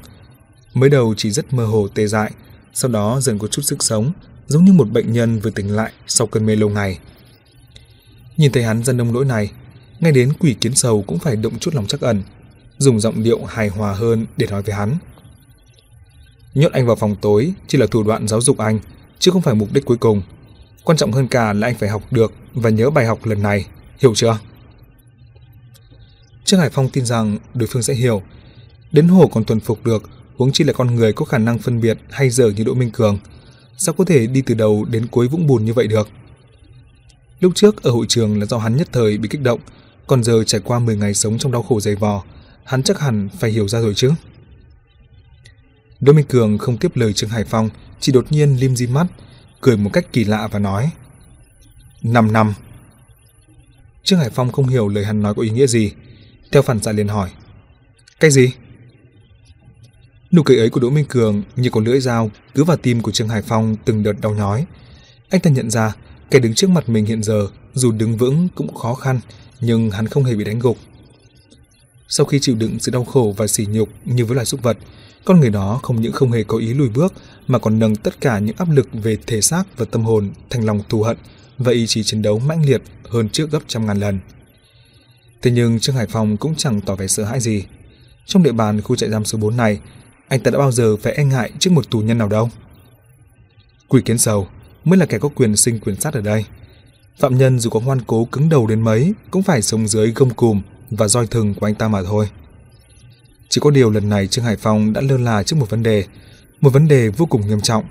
Mới 0.74 0.90
đầu 0.90 1.14
chỉ 1.18 1.32
rất 1.32 1.54
mơ 1.54 1.66
hồ 1.66 1.88
tê 1.88 2.08
dại, 2.08 2.32
sau 2.74 2.92
đó 2.92 3.20
dần 3.22 3.40
có 3.40 3.48
chút 3.48 3.62
sức 3.62 3.84
sống, 3.84 4.12
giống 4.48 4.66
như 4.66 4.74
một 4.74 4.90
bệnh 4.90 5.14
nhân 5.14 5.40
vừa 5.40 5.50
tỉnh 5.50 5.76
lại 5.76 5.92
sau 6.08 6.28
cơn 6.28 6.46
mê 6.46 6.56
lâu 6.56 6.70
ngày. 6.70 7.00
Nhìn 8.38 8.52
thấy 8.52 8.64
hắn 8.64 8.84
dân 8.84 8.98
nông 8.98 9.14
lỗi 9.14 9.26
này, 9.26 9.52
ngay 10.00 10.12
đến 10.12 10.34
quỷ 10.40 10.56
kiến 10.62 10.76
sầu 10.76 11.04
cũng 11.08 11.20
phải 11.20 11.36
động 11.36 11.60
chút 11.60 11.76
lòng 11.76 11.88
chắc 11.88 12.02
ẩn, 12.02 12.24
dùng 12.78 13.00
giọng 13.00 13.24
điệu 13.24 13.46
hài 13.46 13.68
hòa 13.68 13.94
hơn 13.94 14.26
để 14.38 14.48
nói 14.48 14.62
với 14.62 14.76
hắn. 14.76 14.98
Nhốt 16.54 16.72
anh 16.72 16.88
vào 16.88 16.96
phòng 16.96 17.16
tối 17.22 17.54
chỉ 17.68 17.78
là 17.78 17.86
thủ 17.92 18.04
đoạn 18.04 18.28
giáo 18.28 18.42
dục 18.42 18.58
anh, 18.58 18.80
chứ 19.20 19.32
không 19.32 19.42
phải 19.42 19.56
mục 19.56 19.74
đích 19.74 19.86
cuối 19.86 19.98
cùng. 19.98 20.22
Quan 20.84 20.98
trọng 20.98 21.12
hơn 21.12 21.28
cả 21.28 21.54
là 21.54 21.68
anh 21.68 21.76
phải 21.76 21.90
học 21.90 22.04
được 22.12 22.34
và 22.54 22.70
nhớ 22.70 22.90
bài 22.90 23.06
học 23.06 23.26
lần 23.26 23.42
này, 23.42 23.66
hiểu 24.00 24.16
chưa? 24.16 24.38
Trương 26.52 26.60
Hải 26.60 26.70
Phong 26.70 26.90
tin 26.90 27.06
rằng 27.06 27.38
đối 27.54 27.68
phương 27.68 27.84
sẽ 27.84 27.94
hiểu. 27.94 28.22
Đến 28.92 29.08
hồ 29.08 29.28
còn 29.28 29.44
thuần 29.44 29.60
phục 29.60 29.86
được, 29.86 30.10
huống 30.38 30.52
chi 30.52 30.64
là 30.64 30.74
con 30.74 30.96
người 30.96 31.14
có 31.14 31.26
khả 31.26 31.38
năng 31.38 31.60
phân 31.60 31.82
biệt 31.82 31.98
hay 32.10 32.30
dở 32.30 32.52
như 32.56 32.64
Đỗ 32.64 32.74
Minh 32.74 32.92
Cường. 32.92 33.20
Sao 33.78 33.94
có 33.94 34.06
thể 34.06 34.28
đi 34.28 34.42
từ 34.42 34.56
đầu 34.56 34.86
đến 34.86 35.08
cuối 35.08 35.28
vũng 35.28 35.48
bùn 35.48 35.66
như 35.66 35.74
vậy 35.74 35.88
được? 35.88 36.10
Lúc 37.40 37.52
trước 37.56 37.84
ở 37.84 37.92
hội 37.92 38.06
trường 38.10 38.40
là 38.40 38.46
do 38.46 38.58
hắn 38.58 38.78
nhất 38.78 38.90
thời 38.92 39.18
bị 39.18 39.30
kích 39.30 39.42
động, 39.42 39.60
còn 40.08 40.24
giờ 40.24 40.44
trải 40.44 40.62
qua 40.64 40.80
10 40.80 40.98
ngày 40.98 41.14
sống 41.14 41.38
trong 41.38 41.52
đau 41.52 41.64
khổ 41.64 41.80
dày 41.80 41.96
vò, 41.96 42.24
hắn 42.64 42.84
chắc 42.84 43.00
hẳn 43.00 43.30
phải 43.40 43.52
hiểu 43.52 43.68
ra 43.68 43.82
rồi 43.82 43.94
chứ. 43.96 44.12
Đỗ 46.00 46.14
Minh 46.14 46.26
Cường 46.30 46.58
không 46.58 46.78
tiếp 46.78 46.96
lời 46.96 47.14
Trương 47.14 47.30
Hải 47.30 47.44
Phong, 47.44 47.70
chỉ 48.00 48.12
đột 48.12 48.26
nhiên 48.30 48.56
lim 48.60 48.76
di 48.76 48.88
mắt, 48.88 49.08
cười 49.62 49.78
một 49.78 49.90
cách 49.94 50.14
kỳ 50.14 50.24
lạ 50.24 50.48
và 50.52 50.60
nói. 50.60 50.92
Năm 52.04 52.32
năm. 52.32 52.54
Trương 54.04 54.20
Hải 54.20 54.30
Phong 54.30 54.52
không 54.52 54.68
hiểu 54.68 54.88
lời 54.88 55.06
hắn 55.06 55.22
nói 55.22 55.34
có 55.34 55.42
ý 55.42 55.50
nghĩa 55.50 55.68
gì, 55.68 55.92
theo 56.52 56.62
phản 56.62 56.80
xạ 56.80 56.92
liền 56.92 57.08
hỏi. 57.08 57.30
Cái 58.20 58.32
gì? 58.32 58.52
Nụ 60.32 60.44
cười 60.44 60.58
ấy 60.58 60.70
của 60.70 60.80
Đỗ 60.80 60.90
Minh 60.90 61.06
Cường 61.10 61.44
như 61.56 61.70
có 61.70 61.82
lưỡi 61.82 62.00
dao 62.00 62.32
cứ 62.56 62.64
vào 62.64 62.78
tim 62.78 63.02
của 63.02 63.12
Trương 63.12 63.30
Hải 63.30 63.42
Phong 63.42 63.76
từng 63.86 64.04
đợt 64.04 64.14
đau 64.22 64.36
nhói. 64.36 64.66
Anh 65.30 65.42
ta 65.42 65.50
nhận 65.50 65.70
ra 65.70 65.96
kẻ 66.32 66.40
đứng 66.40 66.54
trước 66.54 66.70
mặt 66.70 66.90
mình 66.90 67.06
hiện 67.06 67.24
giờ 67.24 67.48
dù 67.74 67.92
đứng 67.92 68.18
vững 68.18 68.48
cũng 68.56 68.76
khó 68.76 68.94
khăn 68.94 69.20
nhưng 69.62 69.92
hắn 69.92 70.08
không 70.08 70.24
hề 70.24 70.36
bị 70.36 70.44
đánh 70.44 70.60
gục. 70.60 70.78
Sau 72.08 72.26
khi 72.26 72.40
chịu 72.40 72.56
đựng 72.56 72.80
sự 72.80 72.92
đau 72.92 73.04
khổ 73.04 73.34
và 73.38 73.48
sỉ 73.48 73.66
nhục 73.66 73.90
như 74.06 74.26
với 74.26 74.36
loài 74.36 74.46
súc 74.46 74.64
vật, 74.64 74.78
con 75.26 75.40
người 75.40 75.50
đó 75.50 75.80
không 75.84 76.02
những 76.02 76.12
không 76.12 76.32
hề 76.32 76.44
có 76.44 76.58
ý 76.58 76.74
lùi 76.74 76.90
bước 76.90 77.14
mà 77.48 77.60
còn 77.60 77.80
nâng 77.80 77.96
tất 77.96 78.22
cả 78.22 78.40
những 78.40 78.56
áp 78.58 78.70
lực 78.72 78.90
về 78.94 79.18
thể 79.28 79.42
xác 79.42 79.64
và 79.78 79.86
tâm 79.86 80.04
hồn 80.04 80.32
thành 80.50 80.66
lòng 80.66 80.82
thù 80.90 81.04
hận 81.04 81.18
và 81.58 81.72
ý 81.72 81.88
chí 81.88 82.04
chiến 82.04 82.22
đấu 82.22 82.40
mãnh 82.40 82.66
liệt 82.66 82.82
hơn 83.10 83.30
trước 83.30 83.52
gấp 83.52 83.60
trăm 83.68 83.86
ngàn 83.86 84.00
lần. 84.00 84.20
Thế 85.42 85.52
nhưng 85.52 85.80
Trương 85.80 85.96
Hải 85.96 86.08
Phong 86.08 86.38
cũng 86.38 86.56
chẳng 86.56 86.82
tỏ 86.82 86.96
vẻ 86.96 87.08
sợ 87.08 87.24
hãi 87.24 87.40
gì. 87.40 87.66
Trong 88.26 88.44
địa 88.44 88.52
bàn 88.52 88.82
khu 88.82 88.96
trại 88.96 89.10
giam 89.10 89.26
số 89.26 89.38
4 89.38 89.58
này, 89.58 89.80
anh 90.28 90.40
ta 90.40 90.52
đã 90.52 90.58
bao 90.58 90.72
giờ 90.72 90.98
phải 90.98 91.14
e 91.14 91.24
ngại 91.24 91.52
trước 91.60 91.74
một 91.74 91.90
tù 91.90 92.00
nhân 92.00 92.18
nào 92.18 92.28
đâu. 92.28 92.50
Quỷ 93.88 94.02
kiến 94.02 94.18
sầu 94.18 94.48
mới 94.84 95.00
là 95.00 95.06
kẻ 95.06 95.20
có 95.20 95.30
quyền 95.30 95.56
sinh 95.56 95.80
quyền 95.80 96.02
sát 96.02 96.14
ở 96.14 96.22
đây. 96.22 96.46
Phạm 97.20 97.38
nhân 97.38 97.60
dù 97.60 97.70
có 97.70 97.80
ngoan 97.80 98.02
cố 98.08 98.26
cứng 98.26 98.50
đầu 98.50 98.68
đến 98.68 98.82
mấy 98.82 99.14
cũng 99.32 99.44
phải 99.44 99.62
sống 99.62 99.88
dưới 99.88 100.12
gông 100.12 100.34
cùm 100.34 100.62
và 100.90 101.08
roi 101.08 101.28
thừng 101.28 101.54
của 101.54 101.68
anh 101.68 101.76
ta 101.76 101.88
mà 101.88 102.04
thôi. 102.04 102.30
Chỉ 103.50 103.62
có 103.62 103.70
điều 103.70 103.92
lần 103.92 104.10
này 104.10 104.28
Trương 104.28 104.46
Hải 104.46 104.56
Phong 104.56 104.94
đã 104.94 105.02
lơ 105.02 105.18
là 105.18 105.44
trước 105.44 105.56
một 105.56 105.70
vấn 105.70 105.84
đề, 105.84 106.06
một 106.62 106.70
vấn 106.70 106.88
đề 106.88 107.10
vô 107.10 107.26
cùng 107.26 107.48
nghiêm 107.48 107.62
trọng. 107.62 107.86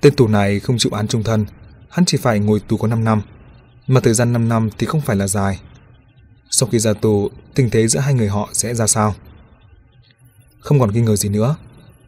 Tên 0.00 0.14
tù 0.14 0.28
này 0.28 0.60
không 0.60 0.78
chịu 0.78 0.92
án 0.92 1.08
trung 1.08 1.22
thân, 1.22 1.46
hắn 1.88 2.04
chỉ 2.04 2.18
phải 2.18 2.38
ngồi 2.38 2.60
tù 2.60 2.76
có 2.76 2.88
5 2.88 3.04
năm, 3.04 3.22
mà 3.86 4.00
thời 4.00 4.14
gian 4.14 4.32
5 4.32 4.48
năm 4.48 4.70
thì 4.78 4.86
không 4.86 5.00
phải 5.00 5.16
là 5.16 5.28
dài. 5.28 5.60
Sau 6.58 6.68
khi 6.68 6.78
ra 6.78 6.92
tù, 6.92 7.30
tình 7.54 7.70
thế 7.70 7.88
giữa 7.88 8.00
hai 8.00 8.14
người 8.14 8.28
họ 8.28 8.48
sẽ 8.52 8.74
ra 8.74 8.86
sao? 8.86 9.14
Không 10.60 10.80
còn 10.80 10.92
nghi 10.92 11.00
ngờ 11.00 11.16
gì 11.16 11.28
nữa, 11.28 11.56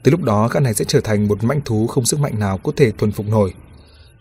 tới 0.02 0.12
lúc 0.12 0.22
đó 0.22 0.48
gã 0.48 0.60
này 0.60 0.74
sẽ 0.74 0.84
trở 0.84 1.00
thành 1.00 1.28
một 1.28 1.44
mãnh 1.44 1.60
thú 1.64 1.86
không 1.86 2.06
sức 2.06 2.20
mạnh 2.20 2.38
nào 2.38 2.58
có 2.58 2.72
thể 2.76 2.92
thuần 2.92 3.12
phục 3.12 3.26
nổi. 3.28 3.54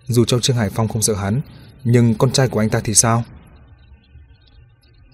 Dù 0.08 0.26
cho 0.26 0.40
Trương 0.40 0.56
Hải 0.56 0.70
Phong 0.70 0.88
không 0.88 1.02
sợ 1.02 1.16
hắn, 1.16 1.42
nhưng 1.84 2.16
con 2.16 2.32
trai 2.32 2.48
của 2.48 2.60
anh 2.60 2.70
ta 2.70 2.82
thì 2.84 2.94
sao? 2.94 3.24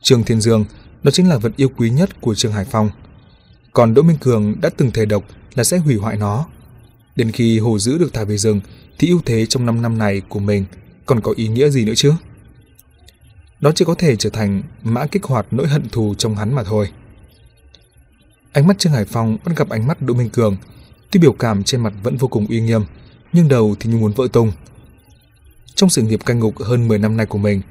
Trương 0.02 0.24
Thiên 0.24 0.42
Dương, 0.42 0.66
đó 1.04 1.12
chính 1.12 1.30
là 1.30 1.38
vật 1.38 1.52
yêu 1.56 1.70
quý 1.78 1.90
nhất 1.90 2.22
của 2.22 2.36
Trương 2.36 2.54
Hải 2.54 2.66
Phong. 2.66 2.90
Còn 3.74 3.94
Đỗ 3.94 4.02
Minh 4.02 4.18
Cường 4.18 4.62
đã 4.62 4.70
từng 4.78 4.92
thề 4.92 5.06
độc 5.06 5.24
là 5.54 5.64
sẽ 5.64 5.78
hủy 5.78 5.96
hoại 5.96 6.18
nó. 6.18 6.46
Đến 7.16 7.32
khi 7.32 7.60
hồ 7.60 7.80
giữ 7.80 7.98
được 7.98 8.14
thả 8.14 8.24
về 8.24 8.38
rừng 8.38 8.62
thì 9.00 9.08
ưu 9.08 9.22
thế 9.26 9.46
trong 9.46 9.66
5 9.66 9.82
năm 9.82 9.98
này 9.98 10.22
của 10.30 10.40
mình 10.40 10.66
còn 11.06 11.22
có 11.22 11.34
ý 11.36 11.48
nghĩa 11.48 11.70
gì 11.70 11.86
nữa 11.86 11.96
chứ? 11.96 12.14
Đó 13.60 13.72
chỉ 13.76 13.86
có 13.86 13.96
thể 13.96 14.16
trở 14.16 14.30
thành 14.30 14.62
mã 14.84 15.06
kích 15.06 15.24
hoạt 15.24 15.46
nỗi 15.52 15.68
hận 15.68 15.90
thù 15.90 16.16
trong 16.16 16.36
hắn 16.36 16.54
mà 16.56 16.64
thôi. 16.64 16.92
Ánh 18.54 18.68
mắt 18.68 18.80
Trương 18.80 18.94
Hải 18.94 19.06
Phong 19.06 19.38
bắt 19.46 19.58
gặp 19.58 19.70
ánh 19.70 19.88
mắt 19.88 20.02
Đỗ 20.02 20.14
Minh 20.14 20.30
Cường, 20.30 20.58
tuy 21.12 21.20
biểu 21.20 21.34
cảm 21.34 21.64
trên 21.64 21.82
mặt 21.82 21.94
vẫn 22.04 22.18
vô 22.18 22.28
cùng 22.28 22.48
uy 22.48 22.62
nghiêm, 22.62 22.82
nhưng 23.34 23.48
đầu 23.48 23.76
thì 23.80 23.90
như 23.90 23.98
muốn 23.98 24.14
vỡ 24.14 24.28
tung. 24.34 24.52
Trong 25.76 25.90
sự 25.90 26.02
nghiệp 26.02 26.20
canh 26.26 26.40
ngục 26.40 26.58
hơn 26.60 26.88
10 26.88 27.00
năm 27.00 27.18
nay 27.18 27.26
của 27.26 27.38
mình, 27.38 27.62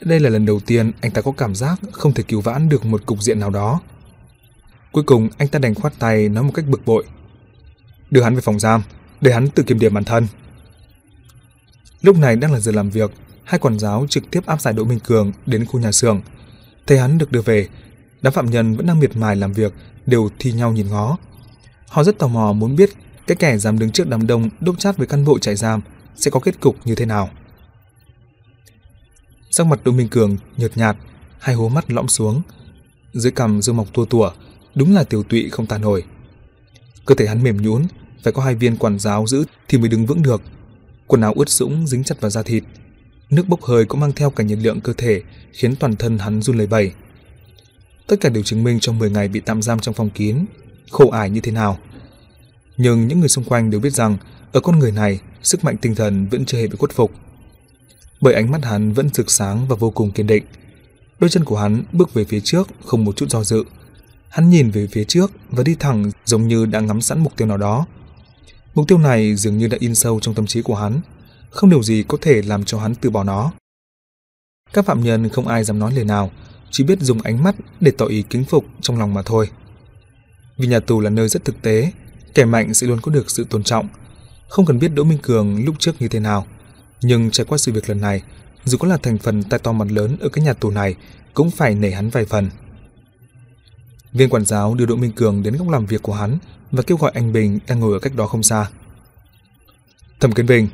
đây 0.00 0.20
là 0.20 0.30
lần 0.30 0.46
đầu 0.46 0.60
tiên 0.60 0.92
anh 1.00 1.10
ta 1.10 1.20
có 1.20 1.32
cảm 1.32 1.54
giác 1.54 1.80
không 1.92 2.14
thể 2.14 2.22
cứu 2.22 2.40
vãn 2.40 2.68
được 2.68 2.84
một 2.84 3.06
cục 3.06 3.22
diện 3.22 3.40
nào 3.40 3.50
đó. 3.50 3.80
Cuối 4.92 5.04
cùng 5.04 5.28
anh 5.38 5.48
ta 5.48 5.58
đành 5.58 5.74
khoát 5.74 5.98
tay 5.98 6.28
nói 6.28 6.44
một 6.44 6.52
cách 6.54 6.66
bực 6.68 6.86
bội. 6.86 7.04
Đưa 8.10 8.22
hắn 8.22 8.34
về 8.34 8.40
phòng 8.40 8.60
giam, 8.60 8.82
để 9.20 9.32
hắn 9.32 9.48
tự 9.48 9.62
kiểm 9.62 9.78
điểm 9.78 9.94
bản 9.94 10.04
thân. 10.04 10.26
Lúc 12.02 12.16
này 12.16 12.36
đang 12.36 12.52
là 12.52 12.60
giờ 12.60 12.72
làm 12.72 12.90
việc, 12.90 13.10
hai 13.50 13.58
quản 13.58 13.78
giáo 13.78 14.06
trực 14.10 14.30
tiếp 14.30 14.46
áp 14.46 14.60
giải 14.60 14.74
Đỗ 14.74 14.84
Minh 14.84 14.98
Cường 14.98 15.32
đến 15.46 15.66
khu 15.66 15.80
nhà 15.80 15.92
xưởng. 15.92 16.20
Thấy 16.86 16.98
hắn 16.98 17.18
được 17.18 17.32
đưa 17.32 17.42
về, 17.42 17.68
đám 18.22 18.32
phạm 18.32 18.50
nhân 18.50 18.76
vẫn 18.76 18.86
đang 18.86 19.00
miệt 19.00 19.16
mài 19.16 19.36
làm 19.36 19.52
việc 19.52 19.72
đều 20.06 20.28
thi 20.38 20.52
nhau 20.52 20.72
nhìn 20.72 20.88
ngó. 20.88 21.16
Họ 21.88 22.04
rất 22.04 22.18
tò 22.18 22.28
mò 22.28 22.52
muốn 22.52 22.76
biết 22.76 22.90
cái 23.26 23.36
kẻ 23.36 23.58
dám 23.58 23.78
đứng 23.78 23.90
trước 23.90 24.08
đám 24.08 24.26
đông 24.26 24.50
đốt 24.60 24.78
chát 24.78 24.96
với 24.96 25.06
cán 25.06 25.24
bộ 25.24 25.38
trại 25.38 25.56
giam 25.56 25.80
sẽ 26.16 26.30
có 26.30 26.40
kết 26.40 26.60
cục 26.60 26.76
như 26.84 26.94
thế 26.94 27.06
nào. 27.06 27.30
Sắc 29.50 29.66
mặt 29.66 29.80
Đỗ 29.84 29.92
Minh 29.92 30.08
Cường 30.08 30.36
nhợt 30.56 30.76
nhạt, 30.76 30.96
hai 31.38 31.54
hố 31.54 31.68
mắt 31.68 31.90
lõm 31.90 32.08
xuống, 32.08 32.42
dưới 33.12 33.32
cằm 33.32 33.62
dương 33.62 33.76
mọc 33.76 33.94
tua 33.94 34.04
tủa, 34.04 34.30
đúng 34.74 34.94
là 34.94 35.04
tiểu 35.04 35.22
tụy 35.22 35.48
không 35.50 35.66
tàn 35.66 35.80
nổi. 35.80 36.04
Cơ 37.06 37.14
thể 37.14 37.26
hắn 37.26 37.42
mềm 37.42 37.62
nhũn, 37.62 37.86
phải 38.22 38.32
có 38.32 38.42
hai 38.42 38.54
viên 38.54 38.76
quản 38.76 38.98
giáo 38.98 39.26
giữ 39.26 39.44
thì 39.68 39.78
mới 39.78 39.88
đứng 39.88 40.06
vững 40.06 40.22
được. 40.22 40.42
Quần 41.06 41.22
áo 41.22 41.32
ướt 41.36 41.48
sũng 41.48 41.86
dính 41.86 42.04
chặt 42.04 42.20
vào 42.20 42.30
da 42.30 42.42
thịt, 42.42 42.64
nước 43.30 43.48
bốc 43.48 43.62
hơi 43.62 43.84
cũng 43.84 44.00
mang 44.00 44.12
theo 44.12 44.30
cả 44.30 44.44
nhiệt 44.44 44.58
lượng 44.58 44.80
cơ 44.80 44.92
thể, 44.92 45.22
khiến 45.52 45.76
toàn 45.76 45.96
thân 45.96 46.18
hắn 46.18 46.42
run 46.42 46.58
lẩy 46.58 46.66
bẩy. 46.66 46.92
Tất 48.06 48.16
cả 48.20 48.28
đều 48.28 48.42
chứng 48.42 48.64
minh 48.64 48.80
trong 48.80 48.98
10 48.98 49.10
ngày 49.10 49.28
bị 49.28 49.40
tạm 49.40 49.62
giam 49.62 49.80
trong 49.80 49.94
phòng 49.94 50.10
kín, 50.10 50.44
khổ 50.90 51.10
ải 51.10 51.30
như 51.30 51.40
thế 51.40 51.52
nào. 51.52 51.78
Nhưng 52.76 53.08
những 53.08 53.20
người 53.20 53.28
xung 53.28 53.44
quanh 53.44 53.70
đều 53.70 53.80
biết 53.80 53.92
rằng 53.92 54.16
ở 54.52 54.60
con 54.60 54.78
người 54.78 54.92
này, 54.92 55.20
sức 55.42 55.64
mạnh 55.64 55.76
tinh 55.76 55.94
thần 55.94 56.28
vẫn 56.28 56.44
chưa 56.44 56.58
hề 56.58 56.66
bị 56.66 56.76
khuất 56.78 56.92
phục. 56.92 57.12
Bởi 58.20 58.34
ánh 58.34 58.50
mắt 58.50 58.64
hắn 58.64 58.92
vẫn 58.92 59.08
rực 59.14 59.30
sáng 59.30 59.68
và 59.68 59.76
vô 59.76 59.90
cùng 59.90 60.10
kiên 60.10 60.26
định. 60.26 60.44
Đôi 61.18 61.30
chân 61.30 61.44
của 61.44 61.56
hắn 61.56 61.82
bước 61.92 62.14
về 62.14 62.24
phía 62.24 62.40
trước 62.40 62.68
không 62.84 63.04
một 63.04 63.16
chút 63.16 63.30
do 63.30 63.44
dự. 63.44 63.64
Hắn 64.28 64.50
nhìn 64.50 64.70
về 64.70 64.86
phía 64.86 65.04
trước 65.04 65.32
và 65.50 65.62
đi 65.62 65.74
thẳng 65.74 66.10
giống 66.24 66.48
như 66.48 66.66
đã 66.66 66.80
ngắm 66.80 67.00
sẵn 67.00 67.18
mục 67.18 67.36
tiêu 67.36 67.48
nào 67.48 67.56
đó. 67.56 67.86
Mục 68.74 68.88
tiêu 68.88 68.98
này 68.98 69.34
dường 69.34 69.58
như 69.58 69.68
đã 69.68 69.76
in 69.80 69.94
sâu 69.94 70.20
trong 70.20 70.34
tâm 70.34 70.46
trí 70.46 70.62
của 70.62 70.74
hắn, 70.74 71.00
không 71.50 71.70
điều 71.70 71.82
gì 71.82 72.04
có 72.08 72.18
thể 72.20 72.42
làm 72.42 72.64
cho 72.64 72.78
hắn 72.80 72.94
từ 72.94 73.10
bỏ 73.10 73.24
nó. 73.24 73.52
Các 74.72 74.84
phạm 74.84 75.04
nhân 75.04 75.28
không 75.28 75.48
ai 75.48 75.64
dám 75.64 75.78
nói 75.78 75.92
lời 75.92 76.04
nào, 76.04 76.30
chỉ 76.70 76.84
biết 76.84 77.00
dùng 77.00 77.20
ánh 77.20 77.42
mắt 77.42 77.54
để 77.80 77.90
tỏ 77.90 78.06
ý 78.06 78.22
kính 78.22 78.44
phục 78.44 78.64
trong 78.80 78.98
lòng 78.98 79.14
mà 79.14 79.22
thôi. 79.22 79.50
Vì 80.56 80.66
nhà 80.66 80.80
tù 80.80 81.00
là 81.00 81.10
nơi 81.10 81.28
rất 81.28 81.44
thực 81.44 81.62
tế, 81.62 81.92
kẻ 82.34 82.44
mạnh 82.44 82.74
sẽ 82.74 82.86
luôn 82.86 83.00
có 83.00 83.12
được 83.12 83.30
sự 83.30 83.44
tôn 83.50 83.62
trọng. 83.62 83.88
Không 84.48 84.66
cần 84.66 84.78
biết 84.78 84.88
Đỗ 84.94 85.04
Minh 85.04 85.18
Cường 85.22 85.64
lúc 85.64 85.74
trước 85.78 85.92
như 86.00 86.08
thế 86.08 86.20
nào, 86.20 86.46
nhưng 87.02 87.30
trải 87.30 87.46
qua 87.46 87.58
sự 87.58 87.72
việc 87.72 87.88
lần 87.88 88.00
này, 88.00 88.22
dù 88.64 88.78
có 88.78 88.88
là 88.88 88.96
thành 88.96 89.18
phần 89.18 89.42
tai 89.42 89.58
to 89.58 89.72
mặt 89.72 89.88
lớn 89.90 90.16
ở 90.20 90.28
cái 90.28 90.44
nhà 90.44 90.52
tù 90.52 90.70
này, 90.70 90.94
cũng 91.34 91.50
phải 91.50 91.74
nể 91.74 91.90
hắn 91.90 92.10
vài 92.10 92.24
phần. 92.24 92.50
Viên 94.12 94.28
quản 94.28 94.44
giáo 94.44 94.74
đưa 94.74 94.86
Đỗ 94.86 94.96
Minh 94.96 95.12
Cường 95.12 95.42
đến 95.42 95.56
góc 95.56 95.68
làm 95.68 95.86
việc 95.86 96.02
của 96.02 96.14
hắn 96.14 96.38
và 96.70 96.82
kêu 96.82 96.96
gọi 96.96 97.10
anh 97.14 97.32
Bình 97.32 97.58
đang 97.66 97.80
ngồi 97.80 97.92
ở 97.92 97.98
cách 97.98 98.16
đó 98.16 98.26
không 98.26 98.42
xa. 98.42 98.66
Thẩm 100.20 100.32
Kiến 100.32 100.46
Bình, 100.46 100.68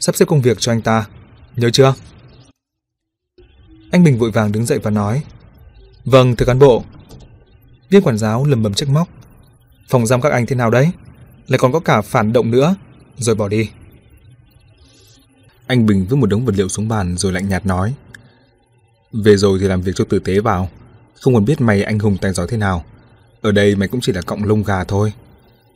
sắp 0.00 0.16
xếp 0.16 0.24
công 0.28 0.40
việc 0.40 0.56
cho 0.60 0.72
anh 0.72 0.82
ta, 0.82 1.06
nhớ 1.56 1.70
chưa? 1.70 1.94
Anh 3.90 4.04
Bình 4.04 4.18
vội 4.18 4.30
vàng 4.30 4.52
đứng 4.52 4.66
dậy 4.66 4.78
và 4.78 4.90
nói 4.90 5.22
Vâng, 6.04 6.36
thưa 6.36 6.46
cán 6.46 6.58
bộ. 6.58 6.84
Viên 7.90 8.02
quản 8.02 8.18
giáo 8.18 8.44
lầm 8.44 8.62
bầm 8.62 8.74
trách 8.74 8.88
móc. 8.88 9.08
Phòng 9.88 10.06
giam 10.06 10.20
các 10.20 10.32
anh 10.32 10.46
thế 10.46 10.56
nào 10.56 10.70
đấy? 10.70 10.90
Lại 11.48 11.58
còn 11.58 11.72
có 11.72 11.80
cả 11.80 12.00
phản 12.00 12.32
động 12.32 12.50
nữa, 12.50 12.74
rồi 13.16 13.34
bỏ 13.34 13.48
đi. 13.48 13.70
Anh 15.66 15.86
Bình 15.86 16.06
vứt 16.10 16.16
một 16.16 16.26
đống 16.26 16.44
vật 16.44 16.54
liệu 16.56 16.68
xuống 16.68 16.88
bàn 16.88 17.16
rồi 17.16 17.32
lạnh 17.32 17.48
nhạt 17.48 17.66
nói 17.66 17.94
Về 19.12 19.36
rồi 19.36 19.58
thì 19.60 19.66
làm 19.66 19.82
việc 19.82 19.92
cho 19.94 20.04
tử 20.04 20.18
tế 20.18 20.40
vào 20.40 20.68
Không 21.20 21.34
còn 21.34 21.44
biết 21.44 21.60
mày 21.60 21.82
anh 21.82 21.98
hùng 21.98 22.16
tài 22.20 22.32
giỏi 22.32 22.46
thế 22.50 22.56
nào 22.56 22.84
Ở 23.40 23.52
đây 23.52 23.76
mày 23.76 23.88
cũng 23.88 24.00
chỉ 24.00 24.12
là 24.12 24.22
cọng 24.22 24.44
lông 24.44 24.62
gà 24.62 24.84
thôi 24.84 25.12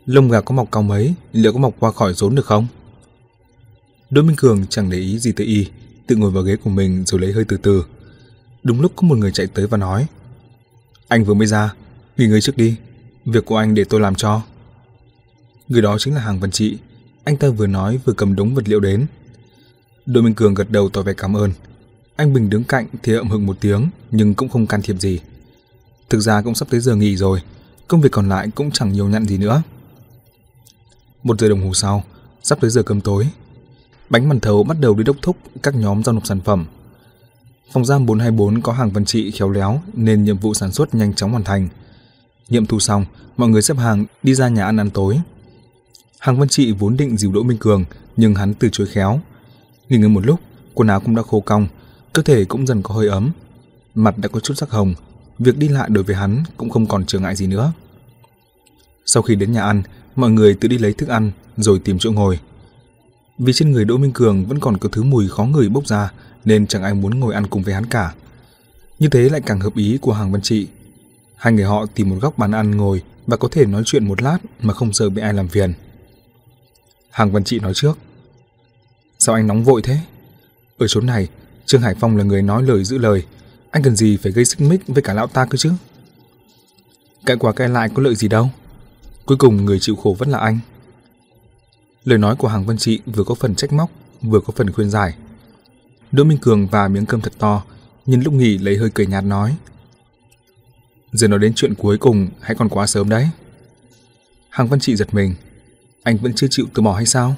Lông 0.06 0.30
gà 0.30 0.40
có 0.40 0.54
mọc 0.54 0.68
cao 0.72 0.82
mấy 0.82 1.14
Liệu 1.32 1.52
có 1.52 1.58
mọc 1.58 1.74
qua 1.78 1.92
khỏi 1.92 2.14
rốn 2.14 2.34
được 2.34 2.46
không 2.46 2.66
Đỗ 4.10 4.22
Minh 4.22 4.36
Cường 4.36 4.66
chẳng 4.66 4.90
để 4.90 4.98
ý 4.98 5.18
gì 5.18 5.32
tới 5.32 5.46
y 5.46 5.66
Tự 6.06 6.16
ngồi 6.16 6.30
vào 6.30 6.42
ghế 6.42 6.56
của 6.56 6.70
mình 6.70 7.04
rồi 7.06 7.20
lấy 7.20 7.32
hơi 7.32 7.44
từ 7.48 7.56
từ 7.56 7.84
Đúng 8.62 8.80
lúc 8.80 8.92
có 8.96 9.08
một 9.08 9.18
người 9.18 9.32
chạy 9.32 9.46
tới 9.46 9.66
và 9.66 9.78
nói 9.78 10.06
Anh 11.08 11.24
vừa 11.24 11.34
mới 11.34 11.46
ra 11.46 11.74
Nghỉ 12.16 12.26
ngơi 12.26 12.40
trước 12.40 12.56
đi 12.56 12.76
Việc 13.24 13.44
của 13.44 13.56
anh 13.56 13.74
để 13.74 13.84
tôi 13.84 14.00
làm 14.00 14.14
cho 14.14 14.42
Người 15.68 15.82
đó 15.82 15.96
chính 15.98 16.14
là 16.14 16.20
Hàng 16.20 16.40
Văn 16.40 16.50
Trị 16.50 16.78
Anh 17.24 17.36
ta 17.36 17.48
vừa 17.48 17.66
nói 17.66 18.00
vừa 18.04 18.12
cầm 18.12 18.36
đống 18.36 18.54
vật 18.54 18.68
liệu 18.68 18.80
đến 18.80 19.06
Đỗ 20.08 20.20
Minh 20.20 20.34
Cường 20.34 20.54
gật 20.54 20.70
đầu 20.70 20.88
tỏ 20.88 21.02
vẻ 21.02 21.12
cảm 21.16 21.36
ơn. 21.36 21.52
Anh 22.16 22.32
Bình 22.32 22.50
đứng 22.50 22.64
cạnh 22.64 22.86
thì 23.02 23.14
ậm 23.14 23.28
hực 23.30 23.40
một 23.40 23.56
tiếng 23.60 23.88
nhưng 24.10 24.34
cũng 24.34 24.48
không 24.48 24.66
can 24.66 24.82
thiệp 24.82 24.96
gì. 24.98 25.20
Thực 26.08 26.20
ra 26.20 26.42
cũng 26.42 26.54
sắp 26.54 26.68
tới 26.70 26.80
giờ 26.80 26.94
nghỉ 26.96 27.16
rồi, 27.16 27.42
công 27.88 28.00
việc 28.00 28.12
còn 28.12 28.28
lại 28.28 28.48
cũng 28.54 28.70
chẳng 28.70 28.92
nhiều 28.92 29.08
nhặn 29.08 29.24
gì 29.24 29.38
nữa. 29.38 29.62
Một 31.22 31.40
giờ 31.40 31.48
đồng 31.48 31.66
hồ 31.66 31.74
sau, 31.74 32.04
sắp 32.42 32.58
tới 32.60 32.70
giờ 32.70 32.82
cơm 32.82 33.00
tối. 33.00 33.28
Bánh 34.10 34.28
màn 34.28 34.40
thầu 34.40 34.62
bắt 34.62 34.76
đầu 34.80 34.94
đi 34.94 35.04
đốc 35.04 35.16
thúc 35.22 35.36
các 35.62 35.74
nhóm 35.74 36.02
giao 36.04 36.12
nộp 36.12 36.26
sản 36.26 36.40
phẩm. 36.40 36.66
Phòng 37.72 37.84
giam 37.84 38.06
424 38.06 38.62
có 38.62 38.72
hàng 38.72 38.90
văn 38.90 39.04
trị 39.04 39.30
khéo 39.30 39.50
léo 39.50 39.80
nên 39.94 40.24
nhiệm 40.24 40.38
vụ 40.38 40.54
sản 40.54 40.72
xuất 40.72 40.94
nhanh 40.94 41.14
chóng 41.14 41.30
hoàn 41.30 41.44
thành. 41.44 41.68
Nhiệm 42.48 42.66
thu 42.66 42.78
xong, 42.78 43.04
mọi 43.36 43.48
người 43.48 43.62
xếp 43.62 43.76
hàng 43.76 44.04
đi 44.22 44.34
ra 44.34 44.48
nhà 44.48 44.64
ăn 44.64 44.80
ăn 44.80 44.90
tối. 44.90 45.20
Hàng 46.18 46.38
Văn 46.38 46.48
Trị 46.48 46.72
vốn 46.72 46.96
định 46.96 47.16
dìu 47.16 47.32
Đỗ 47.32 47.42
Minh 47.42 47.58
Cường, 47.58 47.84
nhưng 48.16 48.34
hắn 48.34 48.54
từ 48.54 48.68
chối 48.72 48.86
khéo, 48.86 49.20
Nghỉ 49.88 49.98
ngơi 49.98 50.08
một 50.08 50.26
lúc, 50.26 50.40
quần 50.74 50.88
áo 50.88 51.00
cũng 51.00 51.14
đã 51.14 51.22
khô 51.22 51.40
cong, 51.40 51.66
cơ 52.12 52.22
thể 52.22 52.44
cũng 52.44 52.66
dần 52.66 52.82
có 52.82 52.94
hơi 52.94 53.08
ấm. 53.08 53.30
Mặt 53.94 54.18
đã 54.18 54.28
có 54.28 54.40
chút 54.40 54.54
sắc 54.54 54.70
hồng, 54.70 54.94
việc 55.38 55.58
đi 55.58 55.68
lại 55.68 55.88
đối 55.92 56.04
với 56.04 56.16
hắn 56.16 56.42
cũng 56.56 56.70
không 56.70 56.86
còn 56.86 57.04
trở 57.06 57.18
ngại 57.18 57.36
gì 57.36 57.46
nữa. 57.46 57.72
Sau 59.06 59.22
khi 59.22 59.34
đến 59.34 59.52
nhà 59.52 59.62
ăn, 59.62 59.82
mọi 60.16 60.30
người 60.30 60.54
tự 60.54 60.68
đi 60.68 60.78
lấy 60.78 60.92
thức 60.92 61.08
ăn 61.08 61.30
rồi 61.56 61.78
tìm 61.78 61.98
chỗ 61.98 62.12
ngồi. 62.12 62.38
Vì 63.38 63.52
trên 63.52 63.72
người 63.72 63.84
Đỗ 63.84 63.96
Minh 63.96 64.12
Cường 64.12 64.46
vẫn 64.46 64.60
còn 64.60 64.76
có 64.76 64.88
thứ 64.92 65.02
mùi 65.02 65.28
khó 65.28 65.44
người 65.44 65.68
bốc 65.68 65.86
ra 65.86 66.12
nên 66.44 66.66
chẳng 66.66 66.82
ai 66.82 66.94
muốn 66.94 67.20
ngồi 67.20 67.34
ăn 67.34 67.46
cùng 67.46 67.62
với 67.62 67.74
hắn 67.74 67.86
cả. 67.86 68.14
Như 68.98 69.08
thế 69.08 69.28
lại 69.28 69.40
càng 69.40 69.60
hợp 69.60 69.76
ý 69.76 69.98
của 70.02 70.12
hàng 70.12 70.32
văn 70.32 70.42
trị. 70.42 70.68
Hai 71.36 71.52
người 71.52 71.64
họ 71.64 71.86
tìm 71.94 72.08
một 72.08 72.16
góc 72.20 72.38
bàn 72.38 72.52
ăn 72.52 72.76
ngồi 72.76 73.02
và 73.26 73.36
có 73.36 73.48
thể 73.50 73.66
nói 73.66 73.82
chuyện 73.86 74.08
một 74.08 74.22
lát 74.22 74.38
mà 74.60 74.74
không 74.74 74.92
sợ 74.92 75.08
bị 75.08 75.22
ai 75.22 75.34
làm 75.34 75.48
phiền. 75.48 75.72
Hàng 77.10 77.32
văn 77.32 77.44
trị 77.44 77.58
nói 77.58 77.72
trước. 77.74 77.98
Sao 79.18 79.34
anh 79.34 79.46
nóng 79.46 79.64
vội 79.64 79.82
thế? 79.82 79.98
Ở 80.78 80.86
chỗ 80.88 81.00
này, 81.00 81.28
Trương 81.66 81.80
Hải 81.80 81.94
Phong 81.94 82.16
là 82.16 82.24
người 82.24 82.42
nói 82.42 82.62
lời 82.62 82.84
giữ 82.84 82.98
lời. 82.98 83.22
Anh 83.70 83.82
cần 83.82 83.96
gì 83.96 84.16
phải 84.16 84.32
gây 84.32 84.44
xích 84.44 84.60
mích 84.60 84.86
với 84.86 85.02
cả 85.02 85.14
lão 85.14 85.26
ta 85.26 85.44
cơ 85.44 85.56
chứ? 85.56 85.72
Cãi 87.26 87.36
qua 87.36 87.52
cãi 87.52 87.68
lại 87.68 87.88
có 87.94 88.02
lợi 88.02 88.14
gì 88.14 88.28
đâu. 88.28 88.50
Cuối 89.26 89.36
cùng 89.36 89.64
người 89.64 89.78
chịu 89.80 89.96
khổ 89.96 90.16
vẫn 90.18 90.28
là 90.28 90.38
anh. 90.38 90.58
Lời 92.08 92.18
nói 92.18 92.36
của 92.36 92.48
Hàng 92.48 92.64
Vân 92.64 92.78
Trị 92.78 93.00
vừa 93.06 93.24
có 93.24 93.34
phần 93.34 93.54
trách 93.54 93.72
móc, 93.72 93.90
vừa 94.22 94.40
có 94.40 94.52
phần 94.56 94.72
khuyên 94.72 94.90
giải. 94.90 95.14
Đỗ 96.12 96.24
Minh 96.24 96.38
Cường 96.38 96.66
và 96.66 96.88
miếng 96.88 97.06
cơm 97.06 97.20
thật 97.20 97.32
to, 97.38 97.62
nhìn 98.06 98.22
lúc 98.22 98.34
nghỉ 98.34 98.58
lấy 98.58 98.76
hơi 98.76 98.90
cười 98.94 99.06
nhạt 99.06 99.24
nói. 99.24 99.56
Giờ 101.12 101.28
nói 101.28 101.38
đến 101.38 101.52
chuyện 101.56 101.74
cuối 101.74 101.98
cùng 101.98 102.28
hãy 102.40 102.54
còn 102.54 102.68
quá 102.68 102.86
sớm 102.86 103.08
đấy. 103.08 103.28
Hàng 104.50 104.68
Văn 104.68 104.80
Trị 104.80 104.96
giật 104.96 105.14
mình. 105.14 105.34
Anh 106.02 106.16
vẫn 106.16 106.32
chưa 106.32 106.46
chịu 106.50 106.66
từ 106.74 106.82
bỏ 106.82 106.94
hay 106.94 107.06
sao? 107.06 107.36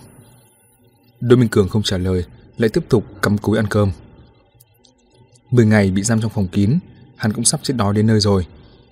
Đỗ 1.20 1.36
Minh 1.36 1.48
Cường 1.48 1.68
không 1.68 1.82
trả 1.82 1.98
lời, 1.98 2.24
lại 2.59 2.68
tiếp 2.68 2.84
tục 2.88 3.05
cắm 3.22 3.38
cúi 3.38 3.59
ăn 3.59 3.66
cơm. 3.66 3.90
Mười 5.51 5.66
ngày 5.66 5.90
bị 5.90 6.02
giam 6.02 6.20
trong 6.20 6.30
phòng 6.30 6.48
kín, 6.48 6.78
hắn 7.16 7.32
cũng 7.32 7.44
sắp 7.44 7.60
chết 7.62 7.74
đói 7.76 7.94
đến 7.94 8.06
nơi 8.06 8.20
rồi, 8.20 8.47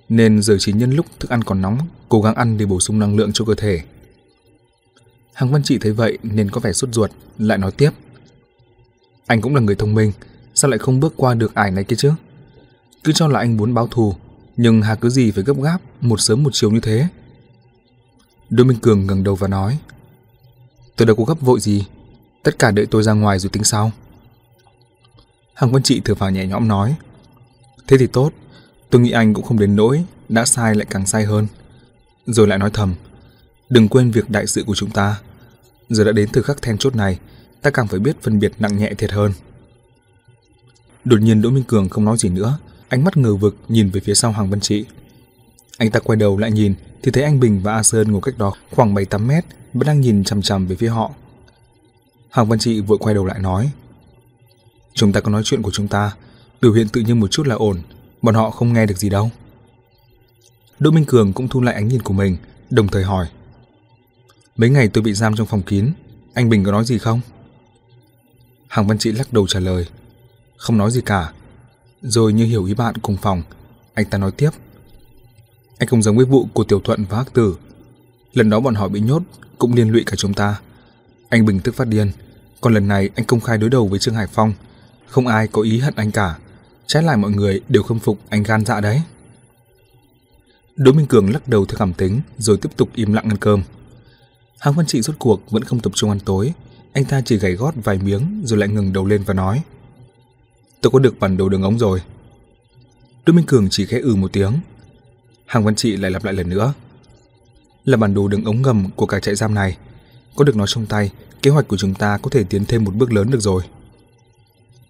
nên 0.09 0.43
giờ 0.43 0.57
chỉ 0.61 0.73
nhân 0.73 0.91
lúc 0.93 1.07
thức 1.21 1.31
ăn 1.31 1.45
còn 1.45 1.63
nóng, 1.63 1.79
cố 2.09 2.23
gắng 2.23 2.35
ăn 2.35 2.59
để 2.59 2.67
bổ 2.67 2.81
sung 2.81 2.99
năng 2.99 3.17
lượng 3.17 3.31
cho 3.33 3.45
cơ 3.45 3.55
thể. 3.55 3.83
Hàng 5.39 5.51
Văn 5.53 5.63
Trị 5.63 5.79
thấy 5.79 5.93
vậy 5.93 6.19
nên 6.23 6.51
có 6.51 6.61
vẻ 6.61 6.73
sốt 6.73 6.95
ruột, 6.95 7.11
lại 7.39 7.59
nói 7.59 7.73
tiếp. 7.73 7.91
Anh 9.27 9.41
cũng 9.41 9.55
là 9.55 9.61
người 9.61 9.75
thông 9.75 9.95
minh, 9.95 10.13
sao 10.55 10.71
lại 10.71 10.79
không 10.79 11.01
bước 11.01 11.15
qua 11.17 11.35
được 11.35 11.55
ải 11.55 11.71
này 11.71 11.85
kia 11.85 11.97
chứ? 11.97 12.13
Cứ 13.05 13.13
cho 13.13 13.29
là 13.29 13.39
anh 13.39 13.57
muốn 13.57 13.75
báo 13.75 13.87
thù, 13.87 14.15
nhưng 14.57 14.83
hà 14.83 14.95
cứ 14.95 15.11
gì 15.11 15.31
phải 15.31 15.45
gấp 15.45 15.63
gáp, 15.63 15.79
một 16.01 16.21
sớm 16.21 16.43
một 16.43 16.51
chiều 16.53 16.71
như 16.71 16.81
thế. 16.81 17.07
Đỗ 18.51 18.65
Minh 18.65 18.79
Cường 18.79 19.07
ngẩng 19.07 19.25
đầu 19.25 19.35
và 19.35 19.49
nói. 19.49 19.79
Tôi 20.97 21.07
đâu 21.07 21.17
có 21.17 21.25
gấp 21.25 21.41
vội 21.41 21.61
gì, 21.61 21.85
Tất 22.43 22.59
cả 22.59 22.71
đợi 22.71 22.87
tôi 22.87 23.03
ra 23.03 23.13
ngoài 23.13 23.39
rồi 23.39 23.51
tính 23.51 23.65
sau. 23.65 23.93
Hằng 25.55 25.73
văn 25.73 25.83
Trị 25.83 26.01
thở 26.05 26.15
vào 26.15 26.31
nhẹ 26.31 26.47
nhõm 26.47 26.69
nói. 26.69 26.97
Thế 27.87 27.99
thì 27.99 28.07
tốt, 28.07 28.31
tôi 28.91 29.01
nghĩ 29.01 29.11
anh 29.11 29.35
cũng 29.35 29.45
không 29.45 29.59
đến 29.59 29.77
nỗi, 29.77 30.05
đã 30.29 30.45
sai 30.45 30.75
lại 30.75 30.87
càng 30.91 31.07
sai 31.07 31.25
hơn. 31.25 31.47
Rồi 32.27 32.47
lại 32.47 32.59
nói 32.59 32.71
thầm, 32.75 32.95
đừng 33.69 33.89
quên 33.89 34.11
việc 34.11 34.31
đại 34.31 34.47
sự 34.47 34.65
của 34.67 34.75
chúng 34.75 34.91
ta, 34.91 35.21
Giờ 35.89 36.05
đã 36.05 36.13
đến 36.13 36.29
thời 36.33 36.43
khắc 36.43 36.63
then 36.63 36.79
chốt 36.79 36.97
này, 36.97 37.19
ta 37.63 37.71
càng 37.71 37.89
phải 37.89 38.01
biết 38.01 38.23
phân 38.23 38.39
biệt 38.39 38.53
nặng 38.59 38.79
nhẹ 38.79 38.95
thiệt 38.99 39.13
hơn. 39.13 39.33
Đột 41.05 41.21
nhiên 41.21 41.43
Đỗ 41.43 41.51
Minh 41.51 41.65
Cường 41.65 41.89
không 41.89 42.05
nói 42.05 42.17
gì 42.19 42.29
nữa, 42.29 42.59
ánh 42.89 43.05
mắt 43.05 43.17
ngờ 43.17 43.35
vực 43.35 43.57
nhìn 43.69 43.91
về 43.91 44.01
phía 44.01 44.15
sau 44.15 44.33
Hoàng 44.33 44.51
Văn 44.51 44.61
Trị. 44.61 44.85
Anh 45.79 45.91
ta 45.91 46.01
quay 46.01 46.17
đầu 46.17 46.39
lại 46.39 46.51
nhìn 46.53 46.75
thì 47.03 47.11
thấy 47.11 47.23
anh 47.23 47.41
Bình 47.41 47.61
và 47.63 47.73
A 47.75 47.83
Sơn 47.83 48.13
ngồi 48.13 48.21
cách 48.25 48.39
đó 48.39 48.53
khoảng 48.71 48.95
7-8 48.95 49.27
mét 49.27 49.45
vẫn 49.75 49.87
đang 49.87 50.01
nhìn 50.01 50.25
chằm 50.25 50.43
chằm 50.43 50.67
về 50.67 50.77
phía 50.77 50.89
họ. 50.89 51.11
Hoàng 52.31 52.49
Văn 52.49 52.59
Trị 52.59 52.81
vội 52.81 52.99
quay 52.99 53.15
đầu 53.15 53.27
lại 53.27 53.39
nói 53.39 53.71
Chúng 54.95 55.13
ta 55.13 55.21
có 55.21 55.31
nói 55.31 55.43
chuyện 55.45 55.63
của 55.63 55.71
chúng 55.71 55.89
ta 55.89 56.13
Biểu 56.61 56.73
hiện 56.73 56.89
tự 56.89 57.01
nhiên 57.01 57.21
một 57.21 57.31
chút 57.31 57.47
là 57.47 57.55
ổn 57.55 57.83
Bọn 58.23 58.35
họ 58.35 58.51
không 58.51 58.73
nghe 58.73 58.87
được 58.87 58.99
gì 58.99 59.09
đâu 59.09 59.31
Đỗ 60.79 60.91
Minh 60.91 61.05
Cường 61.05 61.33
cũng 61.33 61.49
thu 61.49 61.61
lại 61.61 61.75
ánh 61.75 61.89
nhìn 61.89 62.03
của 62.03 62.15
mình 62.15 62.37
Đồng 62.71 62.89
thời 62.89 63.05
hỏi 63.05 63.27
Mấy 64.59 64.71
ngày 64.71 64.89
tôi 64.89 65.03
bị 65.03 65.13
giam 65.13 65.37
trong 65.37 65.47
phòng 65.47 65.63
kín, 65.63 65.93
Anh 66.35 66.49
Bình 66.49 66.65
có 66.65 66.73
nói 66.73 66.85
gì 66.85 66.99
không? 66.99 67.21
Hàng 68.69 68.87
Văn 68.87 68.99
Trị 68.99 69.13
lắc 69.13 69.33
đầu 69.33 69.47
trả 69.47 69.61
lời, 69.61 69.87
Không 70.57 70.79
nói 70.79 70.91
gì 70.91 71.01
cả. 71.01 71.33
Rồi 72.03 72.33
như 72.33 72.45
hiểu 72.45 72.65
ý 72.65 72.75
bạn 72.75 72.95
cùng 73.03 73.17
phòng, 73.17 73.43
Anh 73.95 74.07
ta 74.07 74.19
nói 74.19 74.31
tiếp. 74.33 74.51
Anh 75.79 75.89
không 75.89 76.03
giống 76.03 76.17
với 76.17 76.27
vụ 76.27 76.49
của 76.53 76.65
Tiểu 76.65 76.81
Thuận 76.81 77.05
và 77.05 77.17
Hắc 77.17 77.35
Tử. 77.35 77.57
Lần 78.33 78.51
đó 78.51 78.61
bọn 78.61 78.75
họ 78.75 78.89
bị 78.89 79.01
nhốt, 79.01 79.23
Cũng 79.59 79.75
liên 79.75 79.91
lụy 79.91 80.03
cả 80.07 80.17
chúng 80.17 80.35
ta. 80.35 80.61
Anh 81.29 81.47
Bình 81.47 81.61
tức 81.61 81.75
phát 81.75 81.89
điên. 81.89 82.13
Còn 82.61 82.75
lần 82.75 82.89
này 82.89 83.11
anh 83.15 83.27
công 83.27 83.41
khai 83.41 83.59
đối 83.59 83.71
đầu 83.71 83.89
với 83.89 83.99
Trương 83.99 84.15
Hải 84.15 84.27
Phong. 84.27 84.53
Không 85.07 85.27
ai 85.27 85.47
có 85.47 85.63
ý 85.63 85.79
hận 85.79 85.95
anh 85.97 86.11
cả. 86.11 86.39
Trái 86.87 87.03
lại 87.03 87.17
mọi 87.17 87.31
người 87.31 87.61
đều 87.69 87.83
khâm 87.83 87.99
phục 87.99 88.19
anh 88.29 88.43
gan 88.43 88.65
dạ 88.65 88.81
đấy. 88.81 89.03
Đỗ 90.77 90.93
Minh 90.93 91.07
Cường 91.07 91.33
lắc 91.33 91.49
đầu 91.49 91.67
theo 91.67 91.79
cảm 91.79 91.93
tính, 91.93 92.21
rồi 92.39 92.57
tiếp 92.57 92.71
tục 92.77 92.89
im 92.95 93.13
lặng 93.13 93.29
ăn 93.29 93.37
cơm. 93.37 93.63
Hàng 94.59 94.75
Văn 94.75 94.87
Trị 94.87 95.03
rốt 95.03 95.17
cuộc 95.19 95.51
vẫn 95.51 95.65
không 95.65 95.81
tập 95.81 95.93
trung 95.95 96.11
ăn 96.11 96.21
tối, 96.21 96.53
anh 96.93 97.05
ta 97.05 97.23
chỉ 97.25 97.39
gảy 97.39 97.53
gót 97.53 97.75
vài 97.85 97.99
miếng 97.99 98.43
rồi 98.45 98.59
lại 98.59 98.69
ngừng 98.69 98.93
đầu 98.93 99.07
lên 99.07 99.23
và 99.23 99.35
nói: 99.35 99.63
"Tôi 100.81 100.91
có 100.91 100.99
được 100.99 101.21
bản 101.21 101.37
đồ 101.37 101.49
đường 101.49 101.63
ống 101.63 101.79
rồi." 101.79 102.03
Đỗ 103.27 103.33
Minh 103.33 103.47
Cường 103.47 103.69
chỉ 103.71 103.87
khẽ 103.87 103.99
ừ 103.99 104.15
một 104.15 104.33
tiếng. 104.33 104.53
Hàng 105.47 105.65
Văn 105.65 105.75
Trị 105.75 105.97
lại 105.97 106.11
lặp 106.11 106.25
lại 106.25 106.35
lần 106.35 106.49
nữa: 106.49 106.75
"Là 107.85 107.97
bản 107.97 108.15
đồ 108.15 108.29
đường 108.29 108.45
ống 108.45 108.63
ngầm 108.63 108.91
của 108.97 109.07
cả 109.07 109.21
trại 109.21 109.35
giam 109.35 109.55
này, 109.55 109.77
có 110.37 110.45
được 110.45 110.57
nó 110.57 110.67
trong 110.67 110.87
tay, 110.87 111.13
kế 111.43 111.51
hoạch 111.51 111.69
của 111.69 111.77
chúng 111.77 111.95
ta 111.95 112.19
có 112.19 112.31
thể 112.31 112.45
tiến 112.45 112.65
thêm 112.65 112.85
một 112.85 112.95
bước 112.95 113.13
lớn 113.13 113.31
được 113.31 113.41
rồi." 113.41 113.63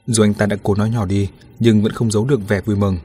Dù 0.06 0.24
anh 0.24 0.34
ta 0.34 0.46
đã 0.46 0.56
cố 0.62 0.74
nói 0.74 0.90
nhỏ 0.90 1.06
đi, 1.06 1.28
nhưng 1.60 1.82
vẫn 1.82 1.92
không 1.92 2.10
giấu 2.10 2.24
được 2.24 2.48
vẻ 2.48 2.60
vui 2.60 2.76
mừng. 2.76 2.98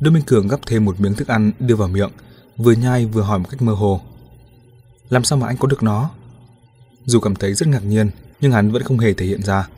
Đỗ 0.00 0.10
Minh 0.10 0.22
Cường 0.26 0.48
gắp 0.48 0.60
thêm 0.66 0.84
một 0.84 1.00
miếng 1.00 1.14
thức 1.14 1.28
ăn 1.28 1.52
đưa 1.58 1.76
vào 1.76 1.88
miệng, 1.88 2.10
vừa 2.56 2.72
nhai 2.72 3.06
vừa 3.06 3.22
hỏi 3.22 3.38
một 3.38 3.46
cách 3.50 3.62
mơ 3.62 3.72
hồ. 3.72 4.00
Làm 5.08 5.24
sao 5.24 5.38
mà 5.38 5.46
anh 5.46 5.56
có 5.56 5.68
được 5.68 5.82
nó? 5.82 6.10
Dù 7.04 7.20
cảm 7.20 7.34
thấy 7.34 7.54
rất 7.54 7.68
ngạc 7.68 7.84
nhiên, 7.84 8.10
nhưng 8.40 8.52
hắn 8.52 8.70
vẫn 8.70 8.82
không 8.82 8.98
hề 8.98 9.14
thể 9.14 9.26
hiện 9.26 9.42
ra. 9.42 9.68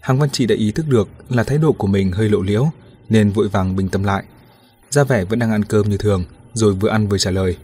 Hàng 0.00 0.18
Văn 0.18 0.30
Trị 0.30 0.46
đã 0.46 0.54
ý 0.54 0.72
thức 0.72 0.88
được 0.88 1.08
là 1.28 1.44
thái 1.44 1.58
độ 1.58 1.72
của 1.72 1.86
mình 1.86 2.12
hơi 2.12 2.28
lộ 2.28 2.40
liễu, 2.40 2.70
nên 3.08 3.30
vội 3.30 3.48
vàng 3.48 3.76
bình 3.76 3.88
tâm 3.88 4.04
lại. 4.04 4.24
Ra 4.90 5.04
vẻ 5.04 5.24
vẫn 5.24 5.38
đang 5.38 5.50
ăn 5.50 5.64
cơm 5.64 5.88
như 5.88 5.96
thường, 5.96 6.24
rồi 6.54 6.74
vừa 6.74 6.88
ăn 6.88 7.08
vừa 7.08 7.18
trả 7.18 7.30
lời. 7.30 7.56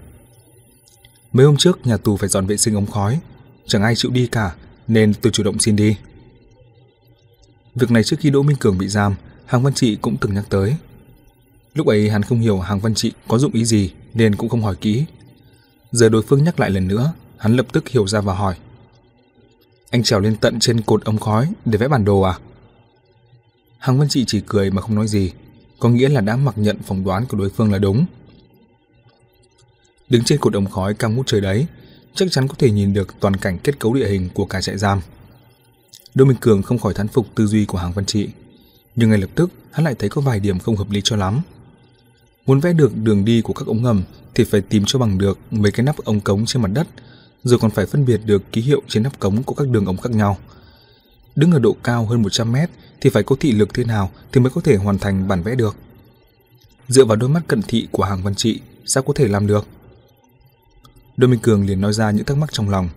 Mấy 1.33 1.47
hôm 1.47 1.57
trước 1.57 1.87
nhà 1.87 1.97
tù 1.97 2.17
phải 2.17 2.29
dọn 2.29 2.47
vệ 2.47 2.57
sinh 2.57 2.75
ống 2.75 2.87
khói, 2.87 3.21
chẳng 3.67 3.83
ai 3.83 3.95
chịu 3.95 4.11
đi 4.11 4.27
cả, 4.27 4.55
nên 4.89 5.15
tôi 5.15 5.33
chủ 5.33 5.43
động 5.43 5.59
xin 5.59 5.77
đi. 5.77 5.97
Việc 7.75 7.91
này 7.91 8.05
trước 8.05 8.17
khi 8.21 8.31
Đỗ 8.31 8.43
Minh 8.43 8.57
Cường 8.57 8.79
bị 8.79 8.89
giam, 8.89 9.15
Hàng 9.47 9.63
Văn 9.63 9.75
Trị 9.75 9.97
cũng 10.03 10.17
từng 10.21 10.35
nhắc 10.35 10.45
tới. 10.49 10.77
Lúc 11.75 11.87
ấy 11.87 12.11
hắn 12.11 12.23
không 12.23 12.41
hiểu 12.41 12.61
Hàng 12.61 12.81
Văn 12.81 12.95
Trị 12.95 13.13
có 13.29 13.39
dụng 13.39 13.53
ý 13.53 13.65
gì 13.65 13.91
nên 14.15 14.35
cũng 14.35 14.49
không 14.49 14.63
hỏi 14.63 14.77
kỹ. 14.81 15.05
Giờ 15.93 16.09
đối 16.09 16.23
phương 16.23 16.45
nhắc 16.45 16.61
lại 16.61 16.71
lần 16.71 16.89
nữa, 16.89 17.13
hắn 17.37 17.57
lập 17.57 17.67
tức 17.73 17.89
hiểu 17.89 18.07
ra 18.07 18.21
và 18.21 18.35
hỏi. 18.35 18.55
Anh 19.91 20.03
trèo 20.03 20.21
lên 20.21 20.37
tận 20.37 20.61
trên 20.61 20.81
cột 20.81 21.05
ống 21.05 21.19
khói 21.19 21.53
để 21.65 21.79
vẽ 21.79 21.89
bản 21.89 22.05
đồ 22.05 22.21
à? 22.21 22.39
Hàng 23.79 23.99
Văn 23.99 24.09
Trị 24.09 24.25
chỉ 24.27 24.43
cười 24.47 24.71
mà 24.71 24.83
không 24.83 24.95
nói 24.95 25.09
gì, 25.09 25.33
có 25.81 25.89
nghĩa 25.89 26.09
là 26.09 26.21
đã 26.21 26.37
mặc 26.37 26.55
nhận 26.59 26.79
phỏng 26.83 27.05
đoán 27.05 27.27
của 27.27 27.39
đối 27.39 27.51
phương 27.51 27.73
là 27.73 27.79
đúng. 27.79 28.07
Đứng 30.09 30.25
trên 30.25 30.39
cột 30.39 30.55
ống 30.55 30.71
khói 30.71 30.95
cao 30.95 31.11
ngút 31.11 31.27
trời 31.27 31.41
đấy, 31.41 31.67
chắc 32.15 32.29
chắn 32.31 32.49
có 32.49 32.55
thể 32.59 32.71
nhìn 32.71 32.93
được 32.93 33.15
toàn 33.21 33.37
cảnh 33.37 33.59
kết 33.59 33.79
cấu 33.79 33.95
địa 33.95 34.09
hình 34.09 34.29
của 34.35 34.45
cả 34.45 34.61
trại 34.61 34.79
giam. 34.79 35.01
Đỗ 36.15 36.25
Minh 36.25 36.37
Cường 36.41 36.63
không 36.63 36.79
khỏi 36.79 36.95
thán 36.95 37.09
phục 37.09 37.27
tư 37.35 37.47
duy 37.47 37.65
của 37.65 37.79
Hàng 37.79 37.93
Văn 37.93 38.07
Trị, 38.07 38.29
nhưng 38.97 39.11
ngay 39.11 39.19
lập 39.19 39.31
tức 39.35 39.51
hắn 39.71 39.85
lại 39.85 39.95
thấy 39.99 40.09
có 40.09 40.21
vài 40.21 40.41
điểm 40.41 40.59
không 40.59 40.77
hợp 40.77 40.91
lý 40.91 41.01
cho 41.05 41.17
lắm. 41.17 41.41
Muốn 42.47 42.61
vẽ 42.61 42.73
được 42.73 42.93
đường 42.97 43.25
đi 43.25 43.41
của 43.41 43.53
các 43.53 43.67
ống 43.67 43.83
ngầm 43.83 44.03
thì 44.35 44.45
phải 44.45 44.61
tìm 44.61 44.83
cho 44.87 44.99
bằng 44.99 45.19
được 45.19 45.39
mấy 45.51 45.73
cái 45.73 45.85
nắp 45.85 45.97
ống 45.97 46.21
cống 46.21 46.47
trên 46.47 46.63
mặt 46.63 46.71
đất, 46.73 46.87
rồi 47.45 47.59
còn 47.59 47.71
phải 47.71 47.87
phân 47.87 48.05
biệt 48.05 48.21
được 48.25 48.53
ký 48.53 48.61
hiệu 48.61 48.83
trên 48.89 49.03
nắp 49.03 49.19
cống 49.19 49.43
của 49.43 49.55
các 49.55 49.69
đường 49.69 49.87
ống 49.87 49.97
khác 49.97 50.13
nhau. 50.13 50.39
Đứng 51.37 51.53
ở 51.53 51.59
độ 51.59 51.77
cao 51.83 52.07
hơn 52.07 52.23
100 52.23 52.53
mét 52.53 52.71
thì 53.01 53.11
phải 53.11 53.23
có 53.23 53.37
thị 53.41 53.53
lực 53.53 53.75
thế 53.75 53.85
nào 53.85 54.11
thì 54.33 54.41
mới 54.41 54.51
có 54.51 54.61
thể 54.61 54.77
hoàn 54.77 54.99
thành 54.99 55.29
bản 55.29 55.43
vẽ 55.43 55.55
được. 55.55 55.77
Dựa 56.89 57.05
vào 57.05 57.17
đôi 57.17 57.29
mắt 57.29 57.43
cận 57.47 57.63
thị 57.63 57.89
của 57.91 58.05
hàng 58.05 58.23
văn 58.23 58.35
trị, 58.35 58.61
sao 58.85 59.03
có 59.03 59.13
thể 59.17 59.29
làm 59.29 59.47
được? 59.47 59.67
Đôi 61.17 61.29
Minh 61.29 61.41
Cường 61.41 61.67
liền 61.67 61.81
nói 61.81 61.93
ra 61.93 62.11
những 62.11 62.25
thắc 62.25 62.37
mắc 62.37 62.53
trong 62.53 62.71
lòng. 62.71 62.89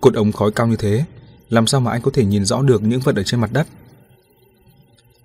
Cột 0.00 0.14
ống 0.14 0.32
khói 0.32 0.50
cao 0.52 0.66
như 0.66 0.76
thế, 0.76 1.04
làm 1.50 1.66
sao 1.66 1.80
mà 1.80 1.90
anh 1.90 2.02
có 2.02 2.10
thể 2.14 2.24
nhìn 2.24 2.44
rõ 2.44 2.62
được 2.62 2.82
những 2.82 3.00
vật 3.00 3.16
ở 3.16 3.22
trên 3.22 3.40
mặt 3.40 3.52
đất? 3.52 3.66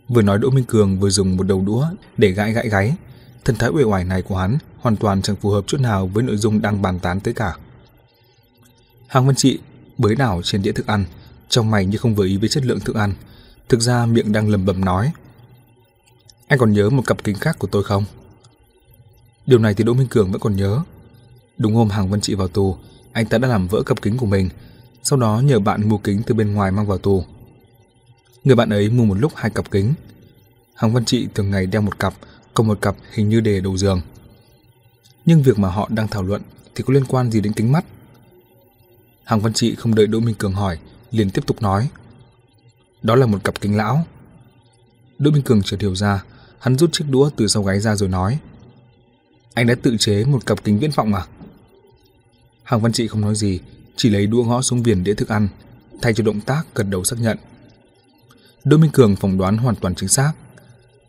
Vừa 0.09 0.21
nói 0.21 0.39
Đỗ 0.39 0.49
Minh 0.49 0.65
Cường 0.67 0.99
vừa 0.99 1.09
dùng 1.09 1.37
một 1.37 1.43
đầu 1.43 1.63
đũa 1.65 1.87
để 2.17 2.31
gãi 2.31 2.53
gãi 2.53 2.69
gáy. 2.69 2.95
Thần 3.45 3.55
thái 3.55 3.69
uể 3.69 3.83
oải 3.83 4.03
này 4.03 4.21
của 4.21 4.37
hắn 4.37 4.57
hoàn 4.79 4.95
toàn 4.95 5.21
chẳng 5.21 5.35
phù 5.35 5.49
hợp 5.49 5.63
chút 5.67 5.81
nào 5.81 6.07
với 6.07 6.23
nội 6.23 6.37
dung 6.37 6.61
đang 6.61 6.81
bàn 6.81 6.99
tán 6.99 7.19
tới 7.19 7.33
cả. 7.33 7.55
Hàng 9.07 9.25
Văn 9.25 9.35
Trị 9.35 9.59
bới 9.97 10.15
đảo 10.15 10.41
trên 10.43 10.61
đĩa 10.61 10.71
thức 10.71 10.87
ăn, 10.87 11.05
trong 11.49 11.71
mày 11.71 11.85
như 11.85 11.97
không 11.97 12.15
vừa 12.15 12.25
ý 12.25 12.37
với 12.37 12.49
chất 12.49 12.65
lượng 12.65 12.79
thức 12.79 12.95
ăn. 12.95 13.13
Thực 13.69 13.81
ra 13.81 14.05
miệng 14.05 14.31
đang 14.31 14.49
lầm 14.49 14.65
bầm 14.65 14.85
nói. 14.85 15.11
Anh 16.47 16.59
còn 16.59 16.73
nhớ 16.73 16.89
một 16.89 17.03
cặp 17.07 17.23
kính 17.23 17.35
khác 17.35 17.59
của 17.59 17.67
tôi 17.67 17.83
không? 17.83 18.05
Điều 19.45 19.59
này 19.59 19.73
thì 19.73 19.83
Đỗ 19.83 19.93
Minh 19.93 20.07
Cường 20.07 20.31
vẫn 20.31 20.41
còn 20.41 20.55
nhớ. 20.55 20.79
Đúng 21.57 21.75
hôm 21.75 21.89
Hàng 21.89 22.09
Văn 22.09 22.21
Trị 22.21 22.35
vào 22.35 22.47
tù, 22.47 22.77
anh 23.11 23.25
ta 23.25 23.37
đã 23.37 23.47
làm 23.47 23.67
vỡ 23.67 23.83
cặp 23.85 24.01
kính 24.01 24.17
của 24.17 24.25
mình, 24.25 24.49
sau 25.03 25.19
đó 25.19 25.41
nhờ 25.45 25.59
bạn 25.59 25.89
mua 25.89 25.97
kính 25.97 26.21
từ 26.25 26.35
bên 26.35 26.53
ngoài 26.53 26.71
mang 26.71 26.87
vào 26.87 26.97
tù. 26.97 27.23
Người 28.43 28.55
bạn 28.55 28.69
ấy 28.69 28.89
mua 28.89 29.05
một 29.05 29.17
lúc 29.19 29.31
hai 29.35 29.51
cặp 29.51 29.71
kính. 29.71 29.93
Hàng 30.75 30.93
Văn 30.93 31.05
Trị 31.05 31.27
thường 31.35 31.51
ngày 31.51 31.65
đeo 31.65 31.81
một 31.81 31.99
cặp, 31.99 32.13
còn 32.53 32.67
một 32.67 32.81
cặp 32.81 32.95
hình 33.11 33.29
như 33.29 33.39
để 33.39 33.59
đầu 33.59 33.77
giường. 33.77 34.01
Nhưng 35.25 35.43
việc 35.43 35.59
mà 35.59 35.69
họ 35.69 35.87
đang 35.91 36.07
thảo 36.07 36.23
luận 36.23 36.41
thì 36.75 36.83
có 36.87 36.93
liên 36.93 37.05
quan 37.05 37.31
gì 37.31 37.41
đến 37.41 37.53
kính 37.53 37.71
mắt? 37.71 37.85
Hàng 39.23 39.39
Văn 39.39 39.53
Trị 39.53 39.75
không 39.75 39.95
đợi 39.95 40.07
Đỗ 40.07 40.19
Minh 40.19 40.35
Cường 40.35 40.53
hỏi, 40.53 40.77
liền 41.11 41.29
tiếp 41.29 41.41
tục 41.47 41.61
nói. 41.61 41.89
Đó 43.01 43.15
là 43.15 43.25
một 43.25 43.43
cặp 43.43 43.61
kính 43.61 43.77
lão. 43.77 44.05
Đỗ 45.19 45.31
Minh 45.31 45.43
Cường 45.43 45.63
chợt 45.63 45.81
hiểu 45.81 45.95
ra, 45.95 46.23
hắn 46.59 46.77
rút 46.77 46.89
chiếc 46.93 47.05
đũa 47.09 47.29
từ 47.35 47.47
sau 47.47 47.63
gáy 47.63 47.79
ra 47.79 47.95
rồi 47.95 48.09
nói. 48.09 48.39
Anh 49.53 49.67
đã 49.67 49.75
tự 49.81 49.97
chế 49.97 50.25
một 50.25 50.45
cặp 50.45 50.63
kính 50.63 50.79
viễn 50.79 50.91
vọng 50.91 51.13
à? 51.13 51.25
Hàng 52.63 52.81
Văn 52.81 52.91
Trị 52.91 53.07
không 53.07 53.21
nói 53.21 53.35
gì, 53.35 53.59
chỉ 53.95 54.09
lấy 54.09 54.27
đũa 54.27 54.43
ngõ 54.43 54.61
xuống 54.61 54.83
viền 54.83 55.03
đĩa 55.03 55.13
thức 55.13 55.29
ăn, 55.29 55.47
thay 56.01 56.13
cho 56.13 56.23
động 56.23 56.41
tác 56.41 56.63
gật 56.75 56.83
đầu 56.83 57.03
xác 57.03 57.19
nhận. 57.19 57.37
Đỗ 58.69 58.77
Minh 58.77 58.91
Cường 58.91 59.15
phỏng 59.15 59.37
đoán 59.37 59.57
hoàn 59.57 59.75
toàn 59.75 59.95
chính 59.95 60.09
xác. 60.09 60.33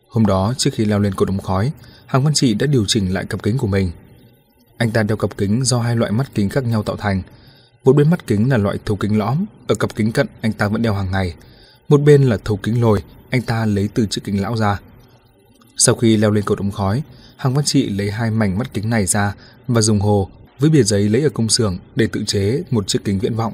Hôm 0.09 0.27
đó, 0.27 0.55
trước 0.59 0.71
khi 0.75 0.85
leo 0.85 0.99
lên 0.99 1.15
cột 1.15 1.29
ống 1.29 1.39
khói, 1.39 1.73
Hàng 2.07 2.25
Văn 2.25 2.35
Trị 2.35 2.55
đã 2.55 2.67
điều 2.67 2.85
chỉnh 2.87 3.15
lại 3.15 3.25
cặp 3.25 3.43
kính 3.43 3.59
của 3.59 3.67
mình. 3.67 3.91
Anh 4.77 4.91
ta 4.91 5.03
đeo 5.03 5.17
cặp 5.17 5.37
kính 5.37 5.65
do 5.65 5.81
hai 5.81 5.97
loại 5.97 6.13
mắt 6.13 6.31
kính 6.35 6.49
khác 6.49 6.65
nhau 6.65 6.83
tạo 6.83 6.97
thành. 6.97 7.23
Một 7.85 7.97
bên 7.97 8.11
mắt 8.11 8.27
kính 8.27 8.51
là 8.51 8.57
loại 8.57 8.79
thấu 8.85 8.97
kính 8.97 9.19
lõm, 9.19 9.45
ở 9.67 9.75
cặp 9.75 9.97
kính 9.97 10.13
cận 10.13 10.27
anh 10.41 10.53
ta 10.53 10.69
vẫn 10.69 10.83
đeo 10.83 10.95
hàng 10.95 11.11
ngày. 11.11 11.35
Một 11.89 12.01
bên 12.01 12.23
là 12.23 12.39
thấu 12.45 12.57
kính 12.57 12.81
lồi, 12.81 13.03
anh 13.31 13.43
ta 13.43 13.67
lấy 13.67 13.89
từ 13.95 14.07
chiếc 14.07 14.21
kính 14.25 14.43
lão 14.43 14.57
ra. 14.57 14.81
Sau 15.77 15.95
khi 15.95 16.17
leo 16.17 16.31
lên 16.31 16.45
cột 16.45 16.59
ống 16.59 16.71
khói, 16.71 17.03
Hàng 17.37 17.55
Văn 17.55 17.65
Trị 17.65 17.89
lấy 17.89 18.11
hai 18.11 18.31
mảnh 18.31 18.59
mắt 18.59 18.75
kính 18.75 18.91
này 18.91 19.07
ra 19.07 19.35
và 19.69 19.81
dùng 19.81 20.01
hồ 20.01 20.31
với 20.59 20.71
bìa 20.71 20.83
giấy 20.83 21.09
lấy 21.09 21.23
ở 21.23 21.29
công 21.29 21.49
xưởng 21.49 21.79
để 21.97 22.09
tự 22.13 22.25
chế 22.27 22.63
một 22.71 22.89
chiếc 22.89 23.05
kính 23.05 23.19
viễn 23.19 23.35
vọng. 23.35 23.53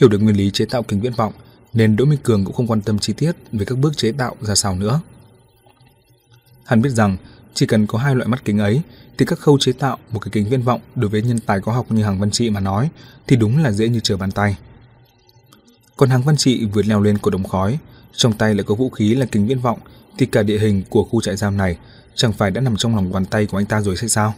Hiểu 0.00 0.08
được 0.08 0.18
nguyên 0.18 0.36
lý 0.36 0.50
chế 0.50 0.64
tạo 0.64 0.82
kính 0.82 1.00
viễn 1.00 1.12
vọng, 1.12 1.32
nên 1.72 1.96
Đỗ 1.96 2.04
Minh 2.04 2.18
Cường 2.22 2.44
cũng 2.44 2.54
không 2.54 2.66
quan 2.66 2.82
tâm 2.82 2.98
chi 2.98 3.12
tiết 3.12 3.32
về 3.52 3.64
các 3.64 3.78
bước 3.78 3.96
chế 3.96 4.12
tạo 4.12 4.36
ra 4.40 4.54
sao 4.54 4.74
nữa. 4.74 5.00
Hắn 6.64 6.82
biết 6.82 6.90
rằng 6.90 7.16
chỉ 7.54 7.66
cần 7.66 7.86
có 7.86 7.98
hai 7.98 8.14
loại 8.14 8.28
mắt 8.28 8.44
kính 8.44 8.58
ấy 8.58 8.80
thì 9.18 9.26
các 9.26 9.38
khâu 9.38 9.58
chế 9.58 9.72
tạo 9.72 9.98
một 10.10 10.18
cái 10.18 10.30
kính 10.32 10.48
viễn 10.48 10.62
vọng 10.62 10.80
đối 10.94 11.10
với 11.10 11.22
nhân 11.22 11.38
tài 11.38 11.60
có 11.60 11.72
học 11.72 11.86
như 11.92 12.02
Hàng 12.02 12.18
Văn 12.18 12.30
Trị 12.30 12.50
mà 12.50 12.60
nói 12.60 12.90
thì 13.26 13.36
đúng 13.36 13.62
là 13.62 13.72
dễ 13.72 13.88
như 13.88 14.00
trở 14.02 14.16
bàn 14.16 14.30
tay. 14.30 14.56
Còn 15.96 16.10
Hàng 16.10 16.22
Văn 16.22 16.36
Trị 16.36 16.64
vượt 16.72 16.86
leo 16.86 17.00
lên 17.00 17.18
cổ 17.18 17.30
đồng 17.30 17.44
khói, 17.44 17.78
trong 18.12 18.32
tay 18.32 18.54
lại 18.54 18.64
có 18.64 18.74
vũ 18.74 18.90
khí 18.90 19.14
là 19.14 19.26
kính 19.26 19.46
viễn 19.46 19.60
vọng 19.60 19.78
thì 20.18 20.26
cả 20.26 20.42
địa 20.42 20.58
hình 20.58 20.82
của 20.90 21.04
khu 21.04 21.20
trại 21.20 21.36
giam 21.36 21.56
này 21.56 21.78
chẳng 22.14 22.32
phải 22.32 22.50
đã 22.50 22.60
nằm 22.60 22.76
trong 22.76 22.94
lòng 22.96 23.12
bàn 23.12 23.26
tay 23.26 23.46
của 23.46 23.58
anh 23.58 23.66
ta 23.66 23.80
rồi 23.80 23.94
hay 24.00 24.08
sao? 24.08 24.34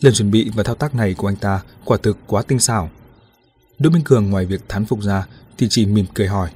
Lần 0.00 0.14
chuẩn 0.14 0.30
bị 0.30 0.50
và 0.54 0.62
thao 0.62 0.74
tác 0.74 0.94
này 0.94 1.14
của 1.14 1.28
anh 1.28 1.36
ta 1.36 1.60
quả 1.84 1.98
thực 2.02 2.18
quá 2.26 2.42
tinh 2.42 2.58
xảo, 2.58 2.90
Đỗ 3.78 3.90
Minh 3.90 4.02
Cường 4.02 4.30
ngoài 4.30 4.46
việc 4.46 4.60
thán 4.68 4.84
phục 4.84 5.02
ra 5.02 5.26
thì 5.58 5.66
chỉ 5.70 5.86
mỉm 5.86 6.06
cười 6.14 6.26
hỏi. 6.26 6.50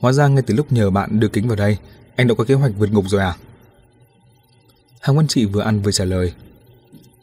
Hóa 0.00 0.12
ra 0.12 0.28
ngay 0.28 0.42
từ 0.46 0.54
lúc 0.54 0.72
nhờ 0.72 0.90
bạn 0.90 1.20
đưa 1.20 1.28
kính 1.28 1.48
vào 1.48 1.56
đây, 1.56 1.78
anh 2.16 2.26
đã 2.28 2.34
có 2.34 2.44
kế 2.44 2.54
hoạch 2.54 2.72
vượt 2.78 2.92
ngục 2.92 3.04
rồi 3.08 3.20
à? 3.20 3.36
Hàng 5.00 5.16
Văn 5.16 5.26
Trị 5.26 5.44
vừa 5.44 5.60
ăn 5.60 5.82
vừa 5.82 5.92
trả 5.92 6.04
lời. 6.04 6.32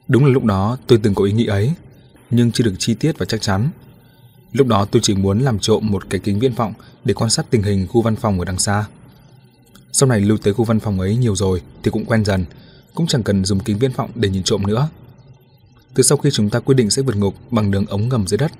Đúng 0.08 0.26
là 0.26 0.32
lúc 0.32 0.44
đó 0.44 0.78
tôi 0.88 1.00
từng 1.04 1.16
có 1.16 1.24
ý 1.24 1.32
nghĩ 1.32 1.46
ấy, 1.46 1.74
nhưng 2.30 2.52
chưa 2.52 2.64
được 2.64 2.74
chi 2.80 2.94
tiết 2.94 3.18
và 3.18 3.26
chắc 3.26 3.42
chắn. 3.42 3.70
Lúc 4.52 4.68
đó 4.68 4.86
tôi 4.86 5.02
chỉ 5.04 5.16
muốn 5.16 5.40
làm 5.40 5.60
trộm 5.60 5.92
một 5.92 6.10
cái 6.10 6.20
kính 6.20 6.40
viễn 6.40 6.54
vọng 6.54 6.74
để 7.04 7.14
quan 7.14 7.30
sát 7.30 7.46
tình 7.50 7.64
hình 7.64 7.88
khu 7.88 8.02
văn 8.02 8.16
phòng 8.16 8.40
ở 8.40 8.46
đằng 8.46 8.60
xa. 8.60 8.86
Sau 9.92 10.10
này 10.10 10.22
lưu 10.22 10.38
tới 10.38 10.54
khu 10.54 10.66
văn 10.66 10.80
phòng 10.80 11.00
ấy 11.00 11.16
nhiều 11.16 11.36
rồi 11.36 11.62
thì 11.84 11.92
cũng 11.92 12.06
quen 12.06 12.26
dần, 12.26 12.46
cũng 12.96 13.08
chẳng 13.08 13.24
cần 13.24 13.46
dùng 13.46 13.60
kính 13.60 13.80
viễn 13.80 13.92
vọng 13.92 14.12
để 14.16 14.30
nhìn 14.30 14.44
trộm 14.44 14.68
nữa. 14.68 14.90
Từ 15.96 16.04
sau 16.04 16.18
khi 16.18 16.32
chúng 16.32 16.50
ta 16.50 16.60
quyết 16.60 16.76
định 16.76 16.90
sẽ 16.90 17.02
vượt 17.02 17.16
ngục 17.16 17.36
bằng 17.52 17.72
đường 17.72 17.86
ống 17.86 18.10
ngầm 18.10 18.28
dưới 18.28 18.38
đất, 18.38 18.52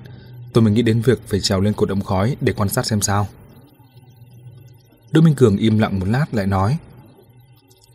tôi 0.52 0.62
mới 0.64 0.72
nghĩ 0.72 0.82
đến 0.82 1.00
việc 1.00 1.20
phải 1.26 1.40
trèo 1.40 1.60
lên 1.60 1.72
cột 1.72 1.88
ống 1.88 2.02
khói 2.02 2.36
để 2.40 2.52
quan 2.52 2.68
sát 2.68 2.86
xem 2.86 3.00
sao. 3.00 3.28
Đỗ 5.14 5.20
Minh 5.20 5.34
Cường 5.34 5.56
im 5.56 5.78
lặng 5.78 6.00
một 6.00 6.06
lát 6.08 6.34
lại 6.34 6.46
nói 6.46 6.78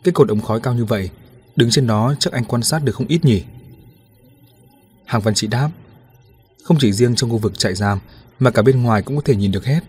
Cái 0.04 0.12
cột 0.12 0.28
ống 0.28 0.40
khói 0.40 0.60
cao 0.60 0.74
như 0.74 0.84
vậy 0.84 1.10
Đứng 1.56 1.70
trên 1.70 1.86
đó 1.86 2.14
chắc 2.18 2.32
anh 2.32 2.44
quan 2.44 2.62
sát 2.62 2.84
được 2.84 2.94
không 2.94 3.06
ít 3.06 3.24
nhỉ? 3.24 3.44
Hàng 5.04 5.20
Văn 5.20 5.34
Trị 5.34 5.46
đáp 5.46 5.70
Không 6.64 6.76
chỉ 6.80 6.92
riêng 6.92 7.14
trong 7.14 7.30
khu 7.30 7.38
vực 7.38 7.58
trại 7.58 7.74
giam 7.74 7.98
Mà 8.38 8.50
cả 8.50 8.62
bên 8.62 8.82
ngoài 8.82 9.02
cũng 9.02 9.16
có 9.16 9.22
thể 9.24 9.36
nhìn 9.36 9.52
được 9.52 9.64
hết. 9.64 9.80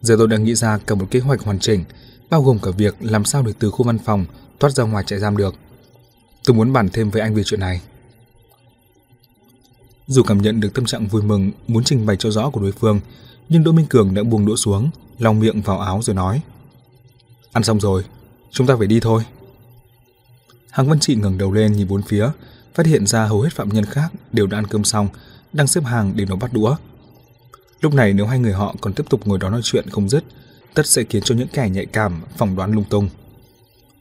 Giờ 0.00 0.14
tôi 0.18 0.28
đang 0.28 0.44
nghĩ 0.44 0.54
ra 0.54 0.78
cả 0.78 0.94
một 0.94 1.06
kế 1.10 1.20
hoạch 1.20 1.40
hoàn 1.40 1.58
chỉnh 1.58 1.84
Bao 2.30 2.42
gồm 2.42 2.58
cả 2.58 2.70
việc 2.70 2.96
làm 3.00 3.24
sao 3.24 3.42
để 3.42 3.52
từ 3.58 3.70
khu 3.70 3.84
văn 3.84 3.98
phòng 3.98 4.26
Thoát 4.60 4.70
ra 4.70 4.84
ngoài 4.84 5.04
trại 5.06 5.18
giam 5.18 5.36
được. 5.36 5.54
Tôi 6.44 6.56
muốn 6.56 6.72
bàn 6.72 6.88
thêm 6.92 7.10
với 7.10 7.22
anh 7.22 7.34
về 7.34 7.42
chuyện 7.44 7.60
này. 7.60 7.80
Dù 10.08 10.22
cảm 10.22 10.42
nhận 10.42 10.60
được 10.60 10.74
tâm 10.74 10.84
trạng 10.84 11.06
vui 11.06 11.22
mừng 11.22 11.50
Muốn 11.68 11.84
trình 11.84 12.06
bày 12.06 12.16
cho 12.16 12.30
rõ 12.30 12.50
của 12.50 12.60
đối 12.60 12.72
phương 12.72 13.00
Nhưng 13.48 13.64
Đỗ 13.64 13.72
Minh 13.72 13.86
Cường 13.86 14.14
đã 14.14 14.22
buông 14.22 14.46
đũa 14.46 14.56
xuống 14.56 14.90
lòng 15.18 15.40
miệng 15.40 15.60
vào 15.60 15.78
áo 15.78 16.00
rồi 16.02 16.16
nói 16.16 16.42
Ăn 17.52 17.64
xong 17.64 17.80
rồi, 17.80 18.04
chúng 18.50 18.66
ta 18.66 18.76
phải 18.78 18.86
đi 18.86 19.00
thôi. 19.00 19.22
Hàng 20.70 20.88
Văn 20.88 21.00
Trị 21.00 21.14
ngẩng 21.14 21.38
đầu 21.38 21.52
lên 21.52 21.72
nhìn 21.72 21.88
bốn 21.88 22.02
phía, 22.02 22.30
phát 22.74 22.86
hiện 22.86 23.06
ra 23.06 23.26
hầu 23.26 23.40
hết 23.40 23.52
phạm 23.52 23.68
nhân 23.68 23.84
khác 23.84 24.12
đều 24.32 24.46
đã 24.46 24.58
ăn 24.58 24.66
cơm 24.66 24.84
xong, 24.84 25.08
đang 25.52 25.66
xếp 25.66 25.84
hàng 25.84 26.12
để 26.16 26.24
nó 26.24 26.36
bắt 26.36 26.52
đũa. 26.52 26.76
Lúc 27.80 27.94
này 27.94 28.12
nếu 28.12 28.26
hai 28.26 28.38
người 28.38 28.52
họ 28.52 28.74
còn 28.80 28.92
tiếp 28.92 29.04
tục 29.10 29.26
ngồi 29.26 29.38
đó 29.38 29.50
nói 29.50 29.60
chuyện 29.64 29.90
không 29.90 30.08
dứt, 30.08 30.24
tất 30.74 30.86
sẽ 30.86 31.04
khiến 31.04 31.22
cho 31.22 31.34
những 31.34 31.48
kẻ 31.52 31.68
nhạy 31.68 31.86
cảm 31.86 32.22
phỏng 32.36 32.56
đoán 32.56 32.72
lung 32.72 32.84
tung. 32.90 33.08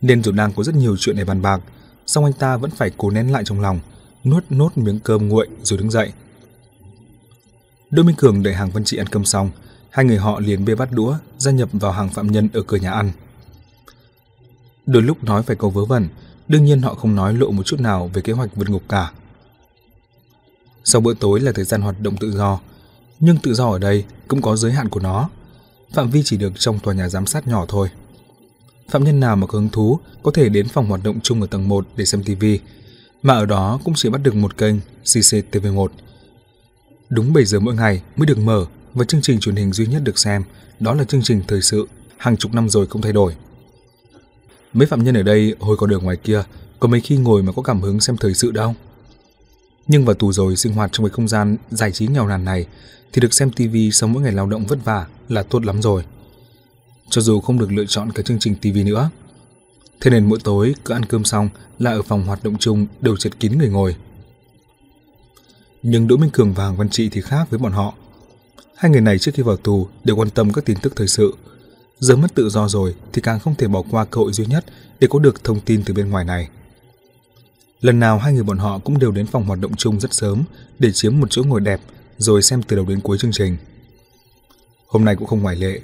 Nên 0.02 0.24
dù 0.24 0.32
đang 0.32 0.54
có 0.54 0.64
rất 0.64 0.76
nhiều 0.76 0.98
chuyện 0.98 1.16
để 1.16 1.26
bàn 1.26 1.42
bạc, 1.42 1.62
song 2.06 2.24
anh 2.24 2.34
ta 2.34 2.58
vẫn 2.58 2.72
phải 2.72 2.92
cố 2.98 3.10
nén 3.10 3.32
lại 3.32 3.44
trong 3.46 3.62
lòng, 3.62 3.80
nuốt 4.30 4.44
nốt 4.50 4.78
miếng 4.78 5.00
cơm 5.00 5.28
nguội 5.28 5.48
rồi 5.64 5.80
đứng 5.80 5.92
dậy. 5.92 6.12
Đỗ 7.90 8.04
Minh 8.04 8.16
Cường 8.16 8.44
đợi 8.44 8.54
Hàng 8.54 8.72
Văn 8.72 8.84
Trị 8.84 8.98
ăn 8.98 9.08
cơm 9.08 9.26
xong, 9.26 9.50
hai 9.90 10.06
người 10.06 10.18
họ 10.18 10.40
liền 10.40 10.66
bê 10.66 10.76
bát 10.76 10.92
đũa 10.92 11.18
gia 11.38 11.52
nhập 11.52 11.70
vào 11.72 11.92
hàng 11.92 12.10
phạm 12.10 12.32
nhân 12.32 12.50
ở 12.54 12.62
cửa 12.68 12.78
nhà 12.78 12.92
ăn. 12.92 13.12
Đôi 14.86 15.02
lúc 15.02 15.24
nói 15.24 15.44
phải 15.44 15.56
câu 15.56 15.70
vớ 15.70 15.86
vẩn, 15.86 16.08
đương 16.48 16.66
nhiên 16.66 16.82
họ 16.82 16.96
không 16.96 17.16
nói 17.16 17.34
lộ 17.34 17.52
một 17.52 17.64
chút 17.64 17.80
nào 17.80 18.10
về 18.14 18.22
kế 18.22 18.34
hoạch 18.34 18.56
vượt 18.56 18.70
ngục 18.70 18.84
cả. 18.90 19.12
Sau 20.84 21.02
bữa 21.02 21.14
tối 21.14 21.40
là 21.40 21.52
thời 21.52 21.66
gian 21.66 21.82
hoạt 21.82 21.96
động 22.02 22.18
tự 22.18 22.32
do, 22.32 22.60
nhưng 23.20 23.38
tự 23.38 23.54
do 23.54 23.70
ở 23.70 23.80
đây 23.80 24.06
cũng 24.28 24.42
có 24.42 24.56
giới 24.56 24.72
hạn 24.72 24.90
của 24.90 25.00
nó. 25.00 25.30
Phạm 25.94 26.10
vi 26.10 26.22
chỉ 26.26 26.38
được 26.38 26.54
trong 26.60 26.80
tòa 26.80 26.94
nhà 26.94 27.10
giám 27.10 27.26
sát 27.26 27.48
nhỏ 27.48 27.66
thôi. 27.68 27.90
Phạm 28.90 29.04
nhân 29.04 29.20
nào 29.20 29.36
mà 29.36 29.48
có 29.48 29.60
hứng 29.60 29.70
thú 29.70 30.00
có 30.24 30.32
thể 30.32 30.50
đến 30.50 30.68
phòng 30.68 30.88
hoạt 30.88 31.04
động 31.04 31.20
chung 31.24 31.42
ở 31.42 31.48
tầng 31.48 31.68
1 31.68 31.88
để 31.96 32.06
xem 32.06 32.24
tivi 32.24 32.60
mà 33.28 33.34
ở 33.34 33.46
đó 33.46 33.80
cũng 33.84 33.94
chỉ 33.98 34.10
bắt 34.10 34.22
được 34.24 34.36
một 34.36 34.58
kênh 34.58 34.76
CCTV1. 35.04 35.88
Đúng 37.10 37.34
7 37.34 37.46
giờ 37.46 37.60
mỗi 37.60 37.76
ngày 37.76 38.02
mới 38.16 38.26
được 38.26 38.38
mở 38.38 38.66
và 38.94 39.06
chương 39.06 39.22
trình 39.22 39.40
truyền 39.40 39.56
hình 39.56 39.74
duy 39.74 39.86
nhất 39.86 40.02
được 40.04 40.20
xem 40.20 40.44
đó 40.80 40.94
là 40.94 41.04
chương 41.04 41.22
trình 41.24 41.42
thời 41.48 41.62
sự, 41.62 41.88
hàng 42.18 42.38
chục 42.38 42.54
năm 42.54 42.70
rồi 42.70 42.88
không 42.88 43.02
thay 43.02 43.14
đổi. 43.14 43.36
Mấy 44.74 44.88
phạm 44.88 45.04
nhân 45.04 45.18
ở 45.18 45.24
đây 45.24 45.56
hồi 45.60 45.78
còn 45.78 45.94
ở 45.94 46.00
ngoài 46.00 46.18
kia, 46.18 46.44
có 46.80 46.88
mấy 46.88 47.02
khi 47.02 47.18
ngồi 47.18 47.44
mà 47.44 47.52
có 47.52 47.62
cảm 47.62 47.82
hứng 47.82 48.00
xem 48.00 48.18
thời 48.18 48.34
sự 48.34 48.52
đâu. 48.52 48.76
Nhưng 49.88 50.06
vào 50.06 50.14
tù 50.14 50.32
rồi 50.32 50.56
sinh 50.56 50.74
hoạt 50.74 50.90
trong 50.94 51.06
cái 51.06 51.12
không 51.12 51.28
gian 51.28 51.58
giải 51.72 51.92
trí 51.92 52.08
nghèo 52.08 52.28
nàn 52.28 52.46
này 52.46 52.66
thì 53.14 53.22
được 53.22 53.34
xem 53.34 53.52
TV 53.52 53.76
sau 53.92 54.10
mỗi 54.10 54.24
ngày 54.24 54.32
lao 54.32 54.48
động 54.48 54.66
vất 54.66 54.86
vả 54.86 55.08
là 55.30 55.44
tốt 55.44 55.66
lắm 55.66 55.82
rồi. 55.82 56.04
Cho 57.10 57.22
dù 57.22 57.42
không 57.42 57.60
được 57.60 57.72
lựa 57.72 57.86
chọn 57.88 58.12
cái 58.12 58.24
chương 58.24 58.40
trình 58.40 58.56
TV 58.56 58.78
nữa. 58.86 59.10
Thế 60.02 60.12
nên 60.12 60.30
mỗi 60.30 60.40
tối 60.44 60.76
cứ 60.86 60.94
ăn 60.94 61.06
cơm 61.06 61.24
xong 61.24 61.50
là 61.80 61.92
ở 61.92 62.02
phòng 62.02 62.24
hoạt 62.24 62.44
động 62.44 62.58
chung 62.60 62.88
đều 63.02 63.18
chật 63.18 63.40
kín 63.40 63.58
người 63.58 63.70
ngồi. 63.70 63.96
Nhưng 65.84 66.08
Đỗ 66.08 66.18
Minh 66.18 66.30
Cường 66.30 66.54
và 66.54 66.64
Hoàng 66.64 66.78
Văn 66.78 66.90
Trị 66.90 67.10
thì 67.10 67.22
khác 67.22 67.50
với 67.50 67.60
bọn 67.60 67.72
họ. 67.72 67.94
Hai 68.76 68.92
người 68.92 69.02
này 69.02 69.20
trước 69.20 69.32
khi 69.36 69.44
vào 69.44 69.58
tù 69.58 69.88
đều 70.04 70.16
quan 70.16 70.30
tâm 70.30 70.54
các 70.54 70.66
tin 70.66 70.78
tức 70.82 70.96
thời 70.96 71.08
sự. 71.08 71.36
Giờ 72.00 72.16
mất 72.16 72.36
tự 72.36 72.50
do 72.50 72.68
rồi 72.68 72.96
thì 73.14 73.22
càng 73.22 73.40
không 73.40 73.56
thể 73.56 73.68
bỏ 73.68 73.84
qua 73.92 74.06
cơ 74.06 74.22
hội 74.22 74.34
duy 74.34 74.46
nhất 74.46 74.66
để 75.00 75.08
có 75.12 75.20
được 75.20 75.44
thông 75.44 75.60
tin 75.60 75.84
từ 75.84 75.94
bên 75.94 76.10
ngoài 76.10 76.26
này. 76.26 76.50
Lần 77.82 78.00
nào 78.00 78.18
hai 78.18 78.34
người 78.34 78.44
bọn 78.44 78.58
họ 78.58 78.80
cũng 78.80 79.00
đều 79.00 79.12
đến 79.12 79.28
phòng 79.28 79.46
hoạt 79.46 79.60
động 79.60 79.76
chung 79.76 80.00
rất 80.00 80.14
sớm 80.14 80.44
để 80.80 80.92
chiếm 80.92 81.20
một 81.20 81.28
chỗ 81.32 81.44
ngồi 81.44 81.62
đẹp 81.62 81.82
rồi 82.18 82.42
xem 82.42 82.64
từ 82.64 82.76
đầu 82.76 82.86
đến 82.86 83.00
cuối 83.02 83.18
chương 83.18 83.32
trình. 83.32 83.58
Hôm 84.88 85.06
nay 85.06 85.16
cũng 85.16 85.28
không 85.28 85.42
ngoại 85.42 85.56
lệ. 85.56 85.80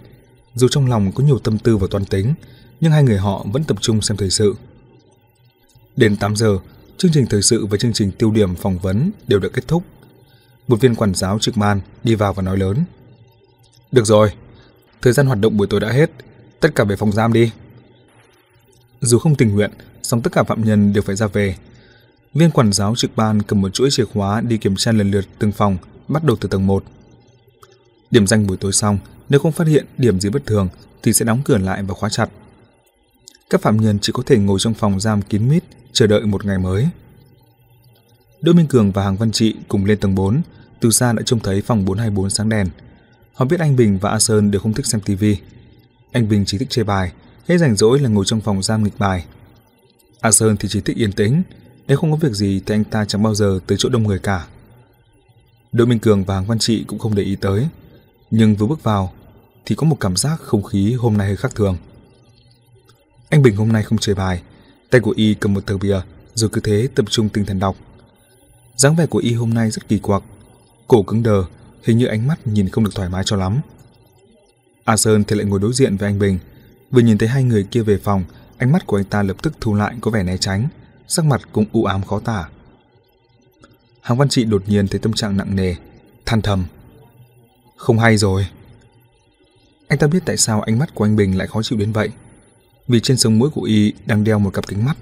Dù 0.56 0.68
trong 0.68 0.90
lòng 0.90 1.12
có 1.12 1.24
nhiều 1.24 1.40
tâm 1.40 1.58
tư 1.58 1.78
và 1.78 1.88
toan 1.92 2.06
tính, 2.06 2.34
nhưng 2.84 2.92
hai 2.92 3.04
người 3.04 3.18
họ 3.18 3.46
vẫn 3.52 3.64
tập 3.64 3.78
trung 3.82 4.02
xem 4.02 4.18
thời 4.18 4.30
sự. 4.30 4.56
Đến 5.96 6.16
8 6.16 6.36
giờ, 6.36 6.58
chương 6.98 7.12
trình 7.14 7.26
thời 7.30 7.42
sự 7.42 7.66
và 7.66 7.78
chương 7.78 7.94
trình 7.94 8.12
tiêu 8.12 8.32
điểm 8.32 8.56
phỏng 8.56 8.78
vấn 8.78 9.12
đều 9.28 9.40
đã 9.40 9.50
kết 9.54 9.68
thúc 9.68 9.84
một 10.68 10.82
viên 10.82 10.96
quản 10.96 11.16
giáo 11.16 11.40
trực 11.40 11.58
man 11.58 11.82
đi 12.04 12.16
vào 12.16 12.34
và 12.34 12.44
nói 12.44 12.58
lớn. 12.58 12.78
Được 13.92 14.06
rồi, 14.06 14.34
thời 15.02 15.14
gian 15.14 15.26
hoạt 15.26 15.40
động 15.40 15.58
buổi 15.58 15.68
tối 15.68 15.80
đã 15.80 15.92
hết, 15.92 16.12
tất 16.60 16.76
cả 16.76 16.84
về 16.84 16.96
phòng 16.96 17.12
giam 17.12 17.34
đi. 17.34 17.52
Dù 19.02 19.20
không 19.20 19.36
tình 19.36 19.56
nguyện, 19.56 19.72
song 20.02 20.22
tất 20.22 20.34
cả 20.34 20.44
phạm 20.44 20.66
nhân 20.66 20.94
đều 20.94 21.04
phải 21.04 21.16
ra 21.16 21.28
về. 21.28 21.56
Viên 22.34 22.52
quản 22.52 22.74
giáo 22.74 22.96
trực 22.96 23.16
ban 23.16 23.42
cầm 23.42 23.62
một 23.62 23.74
chuỗi 23.74 23.90
chìa 23.92 24.06
khóa 24.06 24.42
đi 24.42 24.58
kiểm 24.58 24.76
tra 24.76 24.92
lần 24.92 25.12
lượt 25.12 25.26
từng 25.40 25.52
phòng, 25.52 25.78
bắt 26.08 26.24
đầu 26.24 26.38
từ 26.42 26.50
tầng 26.50 26.68
1. 26.68 26.84
Điểm 28.12 28.28
danh 28.28 28.48
buổi 28.48 28.58
tối 28.58 28.72
xong, 28.72 28.98
nếu 29.30 29.40
không 29.40 29.52
phát 29.52 29.68
hiện 29.68 29.86
điểm 29.98 30.20
gì 30.20 30.30
bất 30.30 30.46
thường 30.46 30.70
thì 31.04 31.14
sẽ 31.14 31.26
đóng 31.26 31.42
cửa 31.46 31.58
lại 31.58 31.84
và 31.84 31.94
khóa 31.94 32.10
chặt. 32.10 32.30
Các 33.54 33.62
phạm 33.62 33.78
nhân 33.78 34.00
chỉ 34.02 34.14
có 34.14 34.24
thể 34.26 34.38
ngồi 34.38 34.60
trong 34.60 34.74
phòng 34.74 35.00
giam 35.00 35.22
kín 35.22 35.50
mít 35.50 35.64
chờ 35.92 36.08
đợi 36.08 36.26
một 36.26 36.46
ngày 36.46 36.58
mới. 36.58 36.88
Đỗ 38.42 38.54
Minh 38.54 38.68
Cường 38.68 38.92
và 38.92 39.04
Hàng 39.04 39.18
Văn 39.18 39.32
Trị 39.32 39.56
cùng 39.68 39.86
lên 39.86 40.00
tầng 40.00 40.16
4, 40.16 40.42
từ 40.80 40.92
xa 40.92 41.14
đã 41.14 41.22
trông 41.26 41.40
thấy 41.40 41.62
phòng 41.62 41.86
424 41.86 42.30
sáng 42.30 42.50
đèn. 42.50 42.68
Họ 43.34 43.46
biết 43.46 43.60
anh 43.60 43.76
Bình 43.76 43.98
và 44.02 44.10
A 44.10 44.20
Sơn 44.20 44.52
đều 44.52 44.62
không 44.62 44.74
thích 44.74 44.86
xem 44.86 45.02
tivi. 45.02 45.38
Anh 46.12 46.30
Bình 46.30 46.44
chỉ 46.46 46.58
thích 46.58 46.68
chơi 46.70 46.86
bài, 46.86 47.12
hết 47.48 47.58
rảnh 47.58 47.76
rỗi 47.76 48.00
là 48.00 48.10
ngồi 48.10 48.26
trong 48.26 48.42
phòng 48.42 48.64
giam 48.64 48.84
nghịch 48.84 49.00
bài. 49.00 49.26
A 50.22 50.32
Sơn 50.32 50.58
thì 50.58 50.70
chỉ 50.70 50.82
thích 50.82 50.98
yên 50.98 51.12
tĩnh, 51.12 51.44
nếu 51.88 51.98
không 51.98 52.12
có 52.12 52.18
việc 52.18 52.34
gì 52.34 52.62
thì 52.66 52.76
anh 52.76 52.84
ta 52.84 53.06
chẳng 53.06 53.24
bao 53.24 53.36
giờ 53.36 53.60
tới 53.68 53.78
chỗ 53.78 53.90
đông 53.90 54.04
người 54.04 54.20
cả. 54.20 54.48
Đỗ 55.72 55.86
Minh 55.86 56.00
Cường 56.00 56.24
và 56.24 56.36
Hàng 56.36 56.46
Văn 56.46 56.60
Trị 56.60 56.84
cũng 56.88 57.00
không 57.00 57.16
để 57.16 57.24
ý 57.24 57.36
tới, 57.36 57.68
nhưng 58.32 58.56
vừa 58.56 58.68
bước 58.68 58.84
vào 58.84 59.14
thì 59.66 59.76
có 59.76 59.88
một 59.88 59.98
cảm 60.00 60.16
giác 60.16 60.40
không 60.40 60.64
khí 60.64 60.94
hôm 60.94 61.18
nay 61.18 61.28
hơi 61.28 61.38
khác 61.38 61.56
thường. 61.56 61.78
Anh 63.34 63.42
Bình 63.42 63.56
hôm 63.56 63.72
nay 63.72 63.84
không 63.84 63.98
chơi 63.98 64.16
bài, 64.16 64.42
tay 64.90 65.02
của 65.02 65.14
y 65.16 65.34
cầm 65.34 65.54
một 65.54 65.66
tờ 65.66 65.78
bìa 65.78 66.00
rồi 66.34 66.50
cứ 66.54 66.62
thế 66.62 66.88
tập 66.96 67.06
trung 67.10 67.30
tinh 67.30 67.46
thần 67.46 67.60
đọc 67.60 67.76
dáng 68.76 68.96
vẻ 68.96 69.06
của 69.06 69.20
y 69.20 69.34
hôm 69.34 69.54
nay 69.54 69.72
rất 69.72 69.88
kỳ 69.88 70.00
quặc, 70.00 70.24
cổ 70.88 71.04
cứng 71.04 71.24
đờ, 71.24 71.44
hình 71.84 71.98
như 71.98 72.06
ánh 72.06 72.28
mắt 72.28 72.48
nhìn 72.48 72.70
không 72.70 72.84
được 72.84 72.90
thoải 72.96 73.10
mái 73.10 73.24
cho 73.26 73.36
lắm. 73.36 73.62
A 74.84 74.98
Sơn 74.98 75.24
thì 75.24 75.36
lại 75.36 75.46
ngồi 75.46 75.60
đối 75.60 75.74
diện 75.74 75.98
với 75.98 76.10
anh 76.10 76.20
Bình, 76.20 76.40
vừa 76.92 77.02
nhìn 77.02 77.18
thấy 77.18 77.30
hai 77.30 77.44
người 77.44 77.64
kia 77.64 77.82
về 77.82 77.98
phòng, 77.98 78.24
ánh 78.58 78.72
mắt 78.72 78.88
của 78.88 78.98
anh 78.98 79.06
ta 79.06 79.24
lập 79.24 79.38
tức 79.44 79.54
thu 79.62 79.74
lại 79.76 79.96
có 80.02 80.12
vẻ 80.12 80.24
né 80.24 80.38
tránh, 80.38 80.68
sắc 81.08 81.26
mặt 81.26 81.42
cũng 81.52 81.66
u 81.72 81.86
ám 81.86 82.04
khó 82.04 82.20
tả. 82.20 82.50
Hàng 84.02 84.18
Văn 84.18 84.30
Trị 84.30 84.44
đột 84.44 84.64
nhiên 84.68 84.88
thấy 84.88 85.00
tâm 85.00 85.14
trạng 85.14 85.38
nặng 85.38 85.56
nề, 85.56 85.76
than 86.26 86.42
thầm. 86.42 86.66
Không 87.78 88.00
hay 88.00 88.18
rồi. 88.18 88.48
Anh 89.88 90.00
ta 90.00 90.08
biết 90.08 90.20
tại 90.26 90.38
sao 90.38 90.62
ánh 90.62 90.80
mắt 90.80 90.96
của 90.96 91.06
anh 91.06 91.16
Bình 91.16 91.38
lại 91.38 91.48
khó 91.48 91.64
chịu 91.64 91.80
đến 91.80 91.92
vậy. 91.92 92.10
Vì 92.88 93.00
trên 93.00 93.18
sống 93.18 93.40
mũi 93.40 93.50
của 93.50 93.62
y 93.62 93.94
đang 94.06 94.24
đeo 94.24 94.40
một 94.40 94.54
cặp 94.54 94.68
kính 94.68 94.86
mắt. 94.86 94.98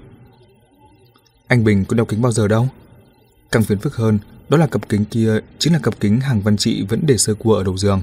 Anh 1.46 1.64
Bình 1.64 1.84
có 1.84 1.96
đeo 1.96 2.06
kính 2.06 2.22
bao 2.22 2.32
giờ 2.32 2.48
đâu? 2.48 2.68
Càng 3.50 3.62
phiền 3.62 3.78
phức 3.78 3.96
hơn, 3.96 4.18
đó 4.48 4.58
là 4.58 4.66
cặp 4.66 4.88
kính 4.88 5.04
kia 5.04 5.38
chính 5.58 5.72
là 5.72 5.78
cặp 5.78 6.00
kính 6.00 6.20
hàng 6.20 6.40
văn 6.40 6.56
trị 6.56 6.86
vẫn 6.88 7.00
để 7.06 7.16
sơ 7.16 7.34
cua 7.34 7.54
ở 7.54 7.64
đầu 7.64 7.76
giường. 7.76 8.02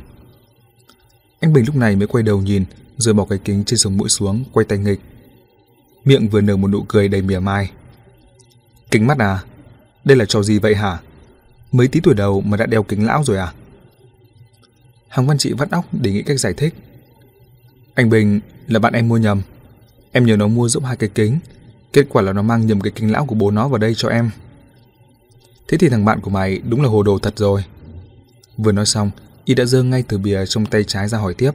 Anh 1.39 1.53
Bình 1.53 1.65
lúc 1.65 1.75
này 1.75 1.95
mới 1.95 2.07
quay 2.07 2.23
đầu 2.23 2.41
nhìn, 2.41 2.65
rồi 2.97 3.13
bỏ 3.13 3.25
cái 3.25 3.39
kính 3.45 3.63
trên 3.63 3.79
sống 3.79 3.97
mũi 3.97 4.09
xuống, 4.09 4.43
quay 4.51 4.65
tay 4.65 4.77
nghịch. 4.77 4.99
Miệng 6.05 6.27
vừa 6.27 6.41
nở 6.41 6.57
một 6.57 6.67
nụ 6.67 6.83
cười 6.87 7.07
đầy 7.07 7.21
mỉa 7.21 7.39
mai. 7.39 7.71
Kính 8.91 9.07
mắt 9.07 9.17
à? 9.17 9.43
Đây 10.03 10.17
là 10.17 10.25
trò 10.25 10.43
gì 10.43 10.59
vậy 10.59 10.75
hả? 10.75 10.99
Mấy 11.71 11.87
tí 11.87 11.99
tuổi 11.99 12.13
đầu 12.13 12.41
mà 12.41 12.57
đã 12.57 12.65
đeo 12.65 12.83
kính 12.83 13.05
lão 13.05 13.23
rồi 13.23 13.37
à? 13.37 13.53
Hàng 15.07 15.27
văn 15.27 15.37
trị 15.37 15.53
vắt 15.53 15.71
óc 15.71 15.85
để 15.91 16.11
nghĩ 16.11 16.23
cách 16.23 16.39
giải 16.39 16.53
thích. 16.53 16.73
Anh 17.93 18.09
Bình 18.09 18.39
là 18.67 18.79
bạn 18.79 18.93
em 18.93 19.07
mua 19.07 19.17
nhầm. 19.17 19.41
Em 20.11 20.25
nhờ 20.25 20.35
nó 20.35 20.47
mua 20.47 20.69
giúp 20.69 20.83
hai 20.83 20.95
cái 20.95 21.09
kính. 21.15 21.39
Kết 21.93 22.05
quả 22.09 22.21
là 22.21 22.33
nó 22.33 22.41
mang 22.41 22.67
nhầm 22.67 22.81
cái 22.81 22.91
kính 22.91 23.11
lão 23.11 23.25
của 23.25 23.35
bố 23.35 23.51
nó 23.51 23.67
vào 23.67 23.77
đây 23.77 23.93
cho 23.95 24.09
em. 24.09 24.29
Thế 25.67 25.77
thì 25.77 25.89
thằng 25.89 26.05
bạn 26.05 26.21
của 26.21 26.29
mày 26.29 26.61
đúng 26.69 26.81
là 26.81 26.89
hồ 26.89 27.03
đồ 27.03 27.19
thật 27.19 27.33
rồi. 27.37 27.63
Vừa 28.57 28.71
nói 28.71 28.85
xong, 28.85 29.11
y 29.45 29.53
đã 29.53 29.65
giơ 29.65 29.83
ngay 29.83 30.03
từ 30.07 30.17
bìa 30.17 30.45
trong 30.45 30.65
tay 30.65 30.83
trái 30.83 31.07
ra 31.07 31.17
hỏi 31.17 31.33
tiếp. 31.33 31.51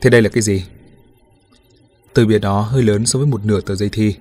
Thế 0.00 0.10
đây 0.10 0.22
là 0.22 0.28
cái 0.28 0.42
gì? 0.42 0.64
Từ 2.14 2.26
bìa 2.26 2.38
đó 2.38 2.60
hơi 2.60 2.82
lớn 2.82 3.06
so 3.06 3.18
với 3.18 3.28
một 3.28 3.44
nửa 3.44 3.60
tờ 3.60 3.74
giấy 3.74 3.88
thi. 3.92 4.14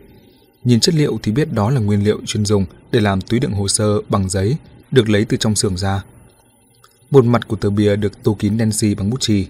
Nhìn 0.63 0.79
chất 0.79 0.95
liệu 0.95 1.19
thì 1.23 1.31
biết 1.31 1.53
đó 1.53 1.69
là 1.69 1.79
nguyên 1.79 2.03
liệu 2.03 2.19
chuyên 2.25 2.45
dùng 2.45 2.65
để 2.91 2.99
làm 2.99 3.21
túi 3.21 3.39
đựng 3.39 3.51
hồ 3.51 3.67
sơ 3.67 4.01
bằng 4.09 4.29
giấy 4.29 4.57
được 4.91 5.09
lấy 5.09 5.25
từ 5.25 5.37
trong 5.37 5.55
xưởng 5.55 5.77
ra. 5.77 6.03
Một 7.11 7.25
mặt 7.25 7.47
của 7.47 7.55
tờ 7.55 7.69
bìa 7.69 7.95
được 7.95 8.23
tô 8.23 8.35
kín 8.39 8.57
đen 8.57 8.71
xì 8.71 8.95
bằng 8.95 9.09
bút 9.09 9.21
chì, 9.21 9.47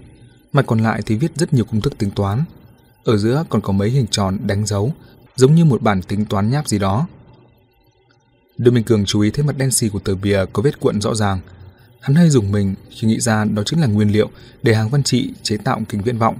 mặt 0.52 0.64
còn 0.66 0.78
lại 0.78 1.02
thì 1.06 1.16
viết 1.16 1.32
rất 1.36 1.52
nhiều 1.54 1.64
công 1.64 1.80
thức 1.80 1.98
tính 1.98 2.10
toán. 2.10 2.44
Ở 3.08 3.16
giữa 3.16 3.44
còn 3.48 3.62
có 3.62 3.72
mấy 3.72 3.90
hình 3.90 4.06
tròn 4.10 4.38
đánh 4.46 4.66
dấu, 4.66 4.92
giống 5.36 5.54
như 5.54 5.64
một 5.64 5.82
bản 5.82 6.02
tính 6.02 6.24
toán 6.24 6.50
nháp 6.50 6.68
gì 6.68 6.78
đó. 6.78 7.06
Đôi 8.58 8.72
Minh 8.72 8.84
Cường 8.84 9.04
chú 9.04 9.20
ý 9.20 9.30
thấy 9.30 9.44
mặt 9.44 9.58
đen 9.58 9.70
xì 9.70 9.88
của 9.88 9.98
tờ 9.98 10.14
bìa 10.14 10.44
có 10.52 10.62
vết 10.62 10.80
cuộn 10.80 11.00
rõ 11.00 11.14
ràng. 11.14 11.40
Hắn 12.00 12.14
hơi 12.14 12.30
dùng 12.30 12.52
mình 12.52 12.74
khi 12.90 13.08
nghĩ 13.08 13.20
ra 13.20 13.44
đó 13.44 13.62
chính 13.66 13.80
là 13.80 13.86
nguyên 13.86 14.12
liệu 14.12 14.30
để 14.62 14.74
hàng 14.74 14.88
văn 14.88 15.02
trị 15.02 15.32
chế 15.42 15.56
tạo 15.56 15.80
kính 15.88 16.02
viễn 16.02 16.18
vọng, 16.18 16.36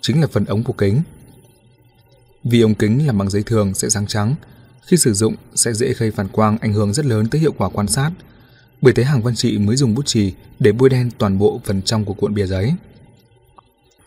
chính 0.00 0.20
là 0.20 0.26
phần 0.26 0.44
ống 0.44 0.62
của 0.62 0.72
kính. 0.72 1.02
Vì 2.44 2.60
ống 2.60 2.74
kính 2.74 3.06
làm 3.06 3.18
bằng 3.18 3.30
giấy 3.30 3.42
thường 3.42 3.74
sẽ 3.74 3.88
sáng 3.88 4.06
trắng, 4.06 4.34
khi 4.86 4.96
sử 4.96 5.12
dụng 5.14 5.34
sẽ 5.54 5.72
dễ 5.72 5.94
gây 5.98 6.10
phản 6.10 6.28
quang 6.28 6.58
ảnh 6.58 6.72
hưởng 6.72 6.92
rất 6.92 7.06
lớn 7.06 7.28
tới 7.28 7.40
hiệu 7.40 7.52
quả 7.58 7.68
quan 7.68 7.88
sát. 7.88 8.10
Bởi 8.80 8.92
thế 8.92 9.04
hàng 9.04 9.22
văn 9.22 9.34
trị 9.34 9.58
mới 9.58 9.76
dùng 9.76 9.94
bút 9.94 10.06
chì 10.06 10.32
để 10.58 10.72
bôi 10.72 10.88
đen 10.88 11.10
toàn 11.18 11.38
bộ 11.38 11.60
phần 11.64 11.82
trong 11.82 12.04
của 12.04 12.14
cuộn 12.14 12.34
bìa 12.34 12.46
giấy. 12.46 12.74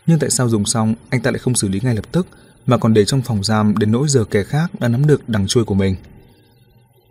Nhưng 0.10 0.20
tại 0.20 0.30
sao 0.30 0.50
dùng 0.50 0.66
xong 0.66 0.96
anh 1.10 1.22
ta 1.22 1.32
lại 1.32 1.40
không 1.40 1.56
xử 1.56 1.68
lý 1.68 1.80
ngay 1.84 1.96
lập 1.96 2.12
tức 2.12 2.28
mà 2.66 2.78
còn 2.78 2.94
để 2.94 3.06
trong 3.06 3.22
phòng 3.22 3.44
giam 3.44 3.78
đến 3.78 3.92
nỗi 3.92 4.08
giờ 4.08 4.24
kẻ 4.24 4.44
khác 4.44 4.72
đã 4.80 4.88
nắm 4.88 5.08
được 5.08 5.30
đằng 5.30 5.48
chui 5.48 5.64
của 5.64 5.74
mình? 5.76 5.96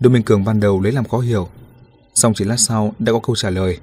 Đỗ 0.01 0.11
Minh 0.11 0.23
Cường 0.23 0.45
ban 0.45 0.61
đầu 0.61 0.81
lấy 0.81 0.93
làm 0.93 1.05
khó 1.05 1.19
hiểu, 1.19 1.49
xong 2.15 2.35
chỉ 2.35 2.45
lát 2.45 2.57
sau 2.57 2.95
đã 2.99 3.13
có 3.13 3.21
câu 3.23 3.37
trả 3.37 3.51
lời. 3.51 3.79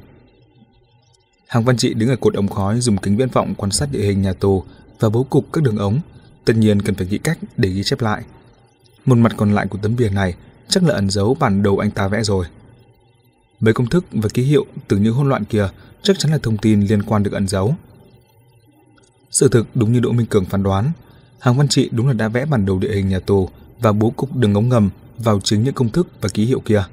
Hàng 1.47 1.63
Văn 1.63 1.77
Trị 1.77 1.93
đứng 1.93 2.09
ở 2.09 2.15
cột 2.15 2.33
ống 2.33 2.47
khói 2.47 2.81
dùng 2.81 2.97
kính 2.97 3.17
viễn 3.17 3.29
vọng 3.29 3.53
quan 3.57 3.71
sát 3.71 3.89
địa 3.91 4.01
hình 4.01 4.21
nhà 4.21 4.33
tù 4.33 4.63
và 4.99 5.09
bố 5.09 5.23
cục 5.23 5.53
các 5.53 5.63
đường 5.63 5.77
ống, 5.77 5.99
tất 6.45 6.53
nhiên 6.55 6.81
cần 6.81 6.95
phải 6.95 7.07
nghĩ 7.07 7.17
cách 7.17 7.37
để 7.57 7.69
ghi 7.69 7.83
chép 7.83 8.01
lại. 8.01 8.23
Một 9.05 9.17
mặt 9.17 9.33
còn 9.37 9.53
lại 9.55 9.67
của 9.67 9.79
tấm 9.81 9.95
bìa 9.95 10.09
này 10.09 10.35
chắc 10.69 10.83
là 10.83 10.93
ẩn 10.93 11.09
giấu 11.09 11.37
bản 11.39 11.63
đồ 11.63 11.77
anh 11.77 11.91
ta 11.91 12.07
vẽ 12.07 12.23
rồi. 12.23 12.45
Mấy 13.59 13.73
công 13.73 13.89
thức 13.89 14.05
và 14.11 14.29
ký 14.29 14.43
hiệu 14.43 14.65
từ 14.87 14.97
những 14.97 15.13
hỗn 15.13 15.29
loạn 15.29 15.45
kia 15.45 15.69
chắc 16.03 16.19
chắn 16.19 16.31
là 16.31 16.37
thông 16.37 16.57
tin 16.57 16.81
liên 16.81 17.03
quan 17.03 17.23
được 17.23 17.33
ẩn 17.33 17.47
giấu. 17.47 17.75
Sự 19.31 19.47
thực 19.47 19.67
đúng 19.75 19.93
như 19.93 19.99
Đỗ 19.99 20.11
Minh 20.11 20.25
Cường 20.25 20.45
phán 20.45 20.63
đoán, 20.63 20.91
Hàng 21.39 21.57
Văn 21.57 21.67
Trị 21.67 21.89
đúng 21.91 22.07
là 22.07 22.13
đã 22.13 22.27
vẽ 22.27 22.45
bản 22.45 22.65
đồ 22.65 22.79
địa 22.79 22.95
hình 22.95 23.09
nhà 23.09 23.19
tù 23.19 23.49
và 23.79 23.91
bố 23.91 24.09
cục 24.09 24.35
đường 24.35 24.53
ống 24.53 24.69
ngầm 24.69 24.89
vào 25.17 25.39
chính 25.39 25.63
những 25.63 25.73
công 25.73 25.89
thức 25.89 26.07
và 26.21 26.29
ký 26.29 26.45
hiệu 26.45 26.59
kia. 26.59 26.83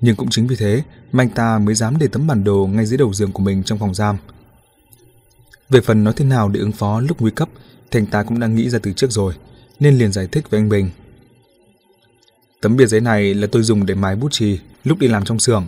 Nhưng 0.00 0.16
cũng 0.16 0.30
chính 0.30 0.46
vì 0.46 0.56
thế 0.56 0.82
mà 1.12 1.22
anh 1.22 1.30
ta 1.30 1.58
mới 1.58 1.74
dám 1.74 1.98
để 1.98 2.06
tấm 2.06 2.26
bản 2.26 2.44
đồ 2.44 2.66
ngay 2.66 2.86
dưới 2.86 2.98
đầu 2.98 3.12
giường 3.12 3.32
của 3.32 3.42
mình 3.42 3.62
trong 3.62 3.78
phòng 3.78 3.94
giam. 3.94 4.16
Về 5.68 5.80
phần 5.80 6.04
nói 6.04 6.14
thế 6.16 6.24
nào 6.24 6.48
để 6.48 6.60
ứng 6.60 6.72
phó 6.72 7.00
lúc 7.00 7.20
nguy 7.20 7.30
cấp 7.30 7.48
thì 7.90 8.00
anh 8.00 8.06
ta 8.06 8.22
cũng 8.22 8.40
đang 8.40 8.54
nghĩ 8.54 8.70
ra 8.70 8.78
từ 8.82 8.92
trước 8.92 9.10
rồi, 9.10 9.34
nên 9.80 9.98
liền 9.98 10.12
giải 10.12 10.26
thích 10.32 10.50
với 10.50 10.60
anh 10.60 10.68
Bình. 10.68 10.90
Tấm 12.60 12.76
bìa 12.76 12.86
giấy 12.86 13.00
này 13.00 13.34
là 13.34 13.46
tôi 13.52 13.62
dùng 13.62 13.86
để 13.86 13.94
mài 13.94 14.16
bút 14.16 14.32
chì 14.32 14.58
lúc 14.84 14.98
đi 14.98 15.08
làm 15.08 15.24
trong 15.24 15.38
xưởng. 15.38 15.66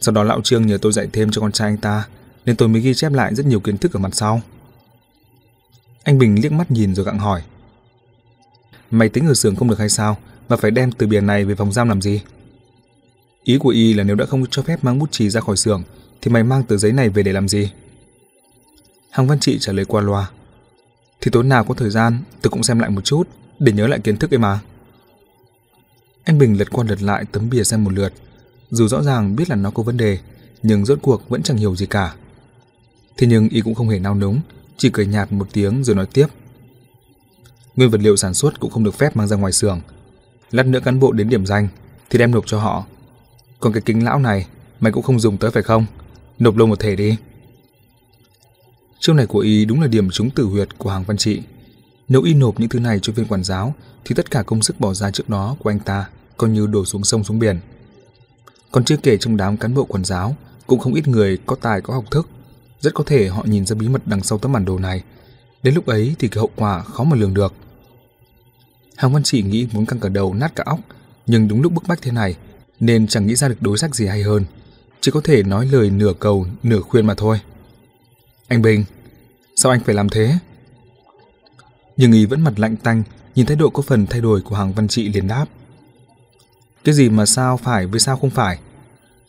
Sau 0.00 0.14
đó 0.14 0.22
lão 0.22 0.40
Trương 0.40 0.66
nhờ 0.66 0.78
tôi 0.82 0.92
dạy 0.92 1.08
thêm 1.12 1.30
cho 1.30 1.40
con 1.40 1.52
trai 1.52 1.68
anh 1.68 1.76
ta, 1.76 2.06
nên 2.50 2.56
tôi 2.56 2.68
mới 2.68 2.80
ghi 2.80 2.94
chép 2.94 3.12
lại 3.12 3.34
rất 3.34 3.46
nhiều 3.46 3.60
kiến 3.60 3.78
thức 3.78 3.92
ở 3.92 3.98
mặt 3.98 4.14
sau. 4.14 4.40
Anh 6.02 6.18
Bình 6.18 6.42
liếc 6.42 6.52
mắt 6.52 6.70
nhìn 6.70 6.94
rồi 6.94 7.06
gặng 7.06 7.18
hỏi. 7.18 7.42
Mày 8.90 9.08
tính 9.08 9.26
ở 9.26 9.34
xưởng 9.34 9.56
không 9.56 9.68
được 9.68 9.78
hay 9.78 9.88
sao, 9.88 10.16
mà 10.48 10.56
phải 10.56 10.70
đem 10.70 10.92
từ 10.92 11.06
biển 11.06 11.26
này 11.26 11.44
về 11.44 11.54
phòng 11.54 11.72
giam 11.72 11.88
làm 11.88 12.02
gì? 12.02 12.20
Ý 13.44 13.58
của 13.58 13.68
y 13.68 13.94
là 13.94 14.04
nếu 14.04 14.16
đã 14.16 14.26
không 14.26 14.46
cho 14.50 14.62
phép 14.62 14.84
mang 14.84 14.98
bút 14.98 15.12
chì 15.12 15.30
ra 15.30 15.40
khỏi 15.40 15.56
xưởng, 15.56 15.82
thì 16.20 16.30
mày 16.30 16.42
mang 16.42 16.62
tờ 16.62 16.76
giấy 16.76 16.92
này 16.92 17.08
về 17.08 17.22
để 17.22 17.32
làm 17.32 17.48
gì? 17.48 17.70
Hằng 19.10 19.26
Văn 19.26 19.40
Trị 19.40 19.58
trả 19.60 19.72
lời 19.72 19.84
qua 19.84 20.02
loa. 20.02 20.30
Thì 21.20 21.30
tối 21.30 21.44
nào 21.44 21.64
có 21.64 21.74
thời 21.74 21.90
gian, 21.90 22.22
tôi 22.42 22.50
cũng 22.50 22.62
xem 22.62 22.78
lại 22.78 22.90
một 22.90 23.04
chút, 23.04 23.28
để 23.58 23.72
nhớ 23.72 23.86
lại 23.86 24.00
kiến 24.00 24.16
thức 24.16 24.34
ấy 24.34 24.38
mà. 24.38 24.60
Anh 26.24 26.38
Bình 26.38 26.58
lật 26.58 26.70
qua 26.70 26.84
lật 26.88 27.02
lại 27.02 27.24
tấm 27.32 27.50
bìa 27.50 27.64
xem 27.64 27.84
một 27.84 27.92
lượt, 27.92 28.12
dù 28.70 28.88
rõ 28.88 29.02
ràng 29.02 29.36
biết 29.36 29.50
là 29.50 29.56
nó 29.56 29.70
có 29.70 29.82
vấn 29.82 29.96
đề, 29.96 30.18
nhưng 30.62 30.84
rốt 30.84 30.98
cuộc 31.02 31.28
vẫn 31.28 31.42
chẳng 31.42 31.56
hiểu 31.56 31.76
gì 31.76 31.86
cả. 31.86 32.14
Thế 33.16 33.26
nhưng 33.26 33.48
y 33.48 33.60
cũng 33.60 33.74
không 33.74 33.88
hề 33.88 33.98
nao 33.98 34.14
núng, 34.14 34.40
chỉ 34.76 34.90
cười 34.90 35.06
nhạt 35.06 35.32
một 35.32 35.48
tiếng 35.52 35.84
rồi 35.84 35.96
nói 35.96 36.06
tiếp. 36.12 36.26
Nguyên 37.76 37.90
vật 37.90 38.00
liệu 38.00 38.16
sản 38.16 38.34
xuất 38.34 38.60
cũng 38.60 38.70
không 38.70 38.84
được 38.84 38.94
phép 38.94 39.16
mang 39.16 39.28
ra 39.28 39.36
ngoài 39.36 39.52
xưởng. 39.52 39.80
Lát 40.50 40.66
nữa 40.66 40.80
cán 40.84 41.00
bộ 41.00 41.12
đến 41.12 41.28
điểm 41.28 41.46
danh 41.46 41.68
thì 42.10 42.18
đem 42.18 42.30
nộp 42.30 42.46
cho 42.46 42.60
họ. 42.60 42.84
Còn 43.60 43.72
cái 43.72 43.82
kính 43.82 44.04
lão 44.04 44.18
này 44.18 44.46
mày 44.80 44.92
cũng 44.92 45.02
không 45.02 45.20
dùng 45.20 45.38
tới 45.38 45.50
phải 45.50 45.62
không? 45.62 45.86
Nộp 46.38 46.56
luôn 46.56 46.68
một 46.68 46.80
thể 46.80 46.96
đi. 46.96 47.16
Chiêu 49.00 49.14
này 49.14 49.26
của 49.26 49.38
y 49.38 49.64
đúng 49.64 49.80
là 49.80 49.86
điểm 49.86 50.10
trúng 50.10 50.30
tử 50.30 50.44
huyệt 50.44 50.78
của 50.78 50.90
hàng 50.90 51.04
văn 51.04 51.16
trị. 51.16 51.42
Nếu 52.08 52.22
y 52.22 52.34
nộp 52.34 52.60
những 52.60 52.68
thứ 52.68 52.80
này 52.80 52.98
cho 53.02 53.12
viên 53.12 53.26
quản 53.26 53.44
giáo 53.44 53.74
thì 54.04 54.14
tất 54.14 54.30
cả 54.30 54.42
công 54.42 54.62
sức 54.62 54.80
bỏ 54.80 54.94
ra 54.94 55.10
trước 55.10 55.28
đó 55.28 55.56
của 55.58 55.70
anh 55.70 55.78
ta 55.78 56.08
coi 56.36 56.50
như 56.50 56.66
đổ 56.66 56.84
xuống 56.84 57.04
sông 57.04 57.24
xuống 57.24 57.38
biển. 57.38 57.60
Còn 58.72 58.84
chưa 58.84 58.96
kể 58.96 59.16
trong 59.16 59.36
đám 59.36 59.56
cán 59.56 59.74
bộ 59.74 59.84
quản 59.84 60.04
giáo 60.04 60.36
cũng 60.66 60.78
không 60.78 60.94
ít 60.94 61.08
người 61.08 61.38
có 61.46 61.56
tài 61.56 61.80
có 61.80 61.94
học 61.94 62.04
thức. 62.10 62.28
Rất 62.80 62.94
có 62.94 63.04
thể 63.06 63.28
họ 63.28 63.44
nhìn 63.44 63.66
ra 63.66 63.74
bí 63.74 63.88
mật 63.88 64.02
đằng 64.06 64.22
sau 64.22 64.38
tấm 64.38 64.52
bản 64.52 64.64
đồ 64.64 64.78
này. 64.78 65.02
Đến 65.62 65.74
lúc 65.74 65.86
ấy 65.86 66.14
thì 66.18 66.28
cái 66.28 66.38
hậu 66.38 66.50
quả 66.56 66.82
khó 66.82 67.04
mà 67.04 67.16
lường 67.16 67.34
được. 67.34 67.54
Hàng 68.96 69.12
Văn 69.12 69.22
Trị 69.22 69.42
nghĩ 69.42 69.68
muốn 69.72 69.86
căng 69.86 70.00
cả 70.00 70.08
đầu 70.08 70.34
nát 70.34 70.52
cả 70.54 70.64
óc, 70.66 70.80
nhưng 71.26 71.48
đúng 71.48 71.62
lúc 71.62 71.72
bức 71.72 71.84
bách 71.88 72.02
thế 72.02 72.12
này 72.12 72.36
nên 72.80 73.06
chẳng 73.06 73.26
nghĩ 73.26 73.34
ra 73.34 73.48
được 73.48 73.62
đối 73.62 73.78
sách 73.78 73.94
gì 73.94 74.06
hay 74.06 74.22
hơn. 74.22 74.44
Chỉ 75.00 75.10
có 75.10 75.20
thể 75.24 75.42
nói 75.42 75.66
lời 75.66 75.90
nửa 75.90 76.12
cầu, 76.20 76.46
nửa 76.62 76.80
khuyên 76.80 77.06
mà 77.06 77.14
thôi. 77.14 77.40
Anh 78.48 78.62
Bình, 78.62 78.84
sao 79.56 79.72
anh 79.72 79.80
phải 79.80 79.94
làm 79.94 80.08
thế? 80.08 80.34
Nhưng 81.96 82.12
ý 82.12 82.26
vẫn 82.26 82.40
mặt 82.40 82.58
lạnh 82.58 82.76
tanh, 82.76 83.02
nhìn 83.34 83.46
thái 83.46 83.56
độ 83.56 83.70
có 83.70 83.82
phần 83.82 84.06
thay 84.06 84.20
đổi 84.20 84.40
của 84.40 84.56
hàng 84.56 84.72
văn 84.72 84.88
trị 84.88 85.08
liền 85.08 85.28
đáp. 85.28 85.46
Cái 86.84 86.94
gì 86.94 87.08
mà 87.08 87.26
sao 87.26 87.56
phải 87.56 87.86
với 87.86 88.00
sao 88.00 88.16
không 88.16 88.30
phải? 88.30 88.58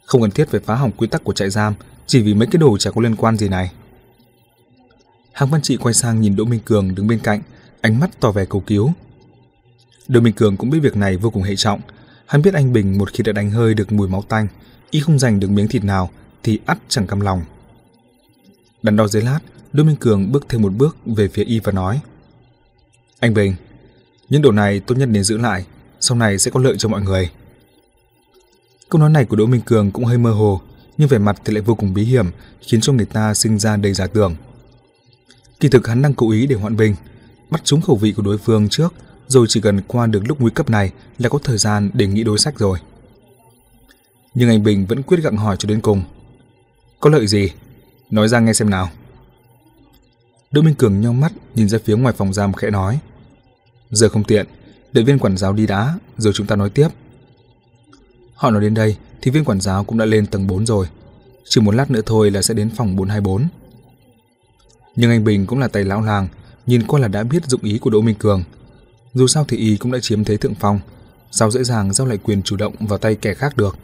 Không 0.06 0.22
cần 0.22 0.32
thiết 0.32 0.50
phải 0.50 0.60
phá 0.60 0.76
hỏng 0.76 0.92
quy 0.92 1.08
tắc 1.08 1.24
của 1.24 1.34
trại 1.34 1.50
giam 1.50 1.74
chỉ 2.12 2.22
vì 2.22 2.34
mấy 2.34 2.48
cái 2.48 2.60
đồ 2.60 2.78
chả 2.78 2.92
có 2.92 3.02
liên 3.02 3.16
quan 3.16 3.38
gì 3.38 3.50
này. 3.50 3.72
Hàng 5.32 5.50
văn 5.50 5.62
trị 5.62 5.78
quay 5.78 5.94
sang 5.94 6.22
nhìn 6.22 6.36
Đỗ 6.36 6.46
Minh 6.46 6.60
Cường 6.66 6.96
đứng 6.96 7.08
bên 7.08 7.20
cạnh, 7.20 7.42
ánh 7.82 8.00
mắt 8.00 8.10
tỏ 8.20 8.32
vẻ 8.32 8.46
cầu 8.46 8.62
cứu. 8.62 8.92
Đỗ 10.08 10.22
Minh 10.22 10.34
Cường 10.34 10.58
cũng 10.58 10.70
biết 10.70 10.80
việc 10.80 10.96
này 10.96 11.18
vô 11.18 11.30
cùng 11.30 11.44
hệ 11.44 11.56
trọng. 11.56 11.82
Hắn 12.26 12.42
biết 12.42 12.54
anh 12.54 12.74
Bình 12.74 12.98
một 12.98 13.14
khi 13.14 13.24
đã 13.24 13.32
đánh 13.32 13.52
hơi 13.52 13.74
được 13.74 13.92
mùi 13.92 14.08
máu 14.08 14.24
tanh, 14.30 14.48
y 14.90 15.00
không 15.00 15.20
giành 15.20 15.40
được 15.40 15.52
miếng 15.52 15.68
thịt 15.68 15.84
nào 15.84 16.10
thì 16.44 16.60
ắt 16.66 16.78
chẳng 16.90 17.08
cam 17.08 17.20
lòng. 17.20 17.42
Đắn 18.84 18.96
đo 18.96 19.08
dưới 19.08 19.24
lát, 19.24 19.40
Đỗ 19.74 19.84
Minh 19.84 19.96
Cường 19.96 20.32
bước 20.32 20.46
thêm 20.50 20.62
một 20.62 20.74
bước 20.74 20.98
về 21.06 21.28
phía 21.28 21.44
y 21.44 21.60
và 21.60 21.72
nói. 21.72 22.00
Anh 23.20 23.34
Bình, 23.34 23.56
những 24.30 24.42
đồ 24.42 24.52
này 24.52 24.80
tốt 24.80 24.96
nhất 24.98 25.10
nên 25.10 25.24
giữ 25.24 25.38
lại, 25.38 25.66
sau 26.00 26.18
này 26.18 26.38
sẽ 26.38 26.52
có 26.52 26.60
lợi 26.60 26.76
cho 26.78 26.90
mọi 26.90 27.02
người. 27.02 27.30
Câu 28.90 29.02
nói 29.02 29.10
này 29.10 29.26
của 29.26 29.36
Đỗ 29.36 29.46
Minh 29.46 29.62
Cường 29.62 29.92
cũng 29.92 30.06
hơi 30.06 30.18
mơ 30.18 30.32
hồ, 30.32 30.62
nhưng 30.98 31.08
vẻ 31.08 31.18
mặt 31.18 31.42
thì 31.46 31.54
lại 31.54 31.62
vô 31.62 31.76
cùng 31.76 31.94
bí 31.94 32.04
hiểm, 32.04 32.26
khiến 32.62 32.82
cho 32.82 32.94
người 32.94 33.06
ta 33.06 33.34
sinh 33.34 33.60
ra 33.60 33.78
đầy 33.78 33.94
giả 33.94 34.08
tưởng. 34.08 34.36
Kỳ 35.60 35.70
thực 35.70 35.88
hắn 35.88 36.02
đang 36.02 36.14
cố 36.14 36.32
ý 36.32 36.48
để 36.48 36.56
hoạn 36.56 36.78
bình, 36.78 36.96
bắt 37.50 37.62
trúng 37.64 37.82
khẩu 37.82 37.96
vị 37.96 38.12
của 38.12 38.24
đối 38.24 38.38
phương 38.38 38.70
trước, 38.70 38.94
rồi 39.28 39.46
chỉ 39.50 39.62
cần 39.62 39.82
qua 39.88 40.08
được 40.08 40.24
lúc 40.28 40.42
nguy 40.42 40.52
cấp 40.56 40.70
này 40.70 40.92
là 41.18 41.30
có 41.30 41.40
thời 41.44 41.58
gian 41.58 41.90
để 41.94 42.08
nghĩ 42.08 42.24
đối 42.24 42.38
sách 42.38 42.60
rồi. 42.60 42.80
Nhưng 44.34 44.50
anh 44.50 44.64
Bình 44.64 44.86
vẫn 44.86 45.04
quyết 45.04 45.20
gặng 45.24 45.38
hỏi 45.38 45.56
cho 45.60 45.70
đến 45.70 45.82
cùng. 45.82 46.04
Có 47.00 47.10
lợi 47.10 47.28
gì? 47.28 47.52
Nói 48.10 48.28
ra 48.28 48.40
nghe 48.40 48.54
xem 48.54 48.70
nào. 48.70 48.90
Đỗ 50.52 50.62
Minh 50.62 50.76
Cường 50.76 51.02
nhau 51.02 51.14
mắt 51.14 51.32
nhìn 51.56 51.70
ra 51.70 51.78
phía 51.86 51.96
ngoài 51.96 52.16
phòng 52.18 52.34
giam 52.34 52.54
khẽ 52.54 52.70
nói. 52.70 53.00
Giờ 53.90 54.10
không 54.10 54.24
tiện, 54.24 54.46
đợi 54.92 55.04
viên 55.04 55.20
quản 55.20 55.38
giáo 55.38 55.54
đi 55.54 55.68
đã, 55.68 56.00
rồi 56.18 56.34
chúng 56.34 56.48
ta 56.48 56.56
nói 56.56 56.70
tiếp. 56.70 56.88
Họ 58.34 58.52
nói 58.52 58.62
đến 58.62 58.74
đây 58.74 58.98
thì 59.22 59.32
viên 59.32 59.46
quản 59.46 59.62
giáo 59.62 59.84
cũng 59.84 59.98
đã 59.98 60.06
lên 60.06 60.26
tầng 60.26 60.48
4 60.48 60.66
rồi. 60.66 60.88
Chỉ 61.44 61.62
một 61.62 61.76
lát 61.76 61.92
nữa 61.92 62.02
thôi 62.06 62.32
là 62.32 62.42
sẽ 62.42 62.54
đến 62.54 62.70
phòng 62.70 62.96
424. 62.96 63.48
Nhưng 64.96 65.12
anh 65.12 65.24
Bình 65.24 65.46
cũng 65.46 65.60
là 65.60 65.68
tay 65.68 65.84
lão 65.84 66.02
làng, 66.02 66.28
nhìn 66.68 66.88
qua 66.88 67.00
là 67.00 67.08
đã 67.08 67.24
biết 67.24 67.46
dụng 67.46 67.62
ý 67.64 67.78
của 67.78 67.90
Đỗ 67.90 68.02
Minh 68.02 68.16
Cường. 68.16 68.44
Dù 69.14 69.28
sao 69.28 69.46
thì 69.48 69.58
y 69.58 69.78
cũng 69.78 69.92
đã 69.92 70.00
chiếm 70.02 70.24
thế 70.24 70.38
thượng 70.38 70.56
phong, 70.56 70.80
sao 71.32 71.52
dễ 71.52 71.64
dàng 71.64 71.94
giao 71.94 72.08
lại 72.08 72.18
quyền 72.24 72.44
chủ 72.44 72.56
động 72.56 72.76
vào 72.80 73.00
tay 73.00 73.16
kẻ 73.16 73.34
khác 73.34 73.58
được. 73.58 73.78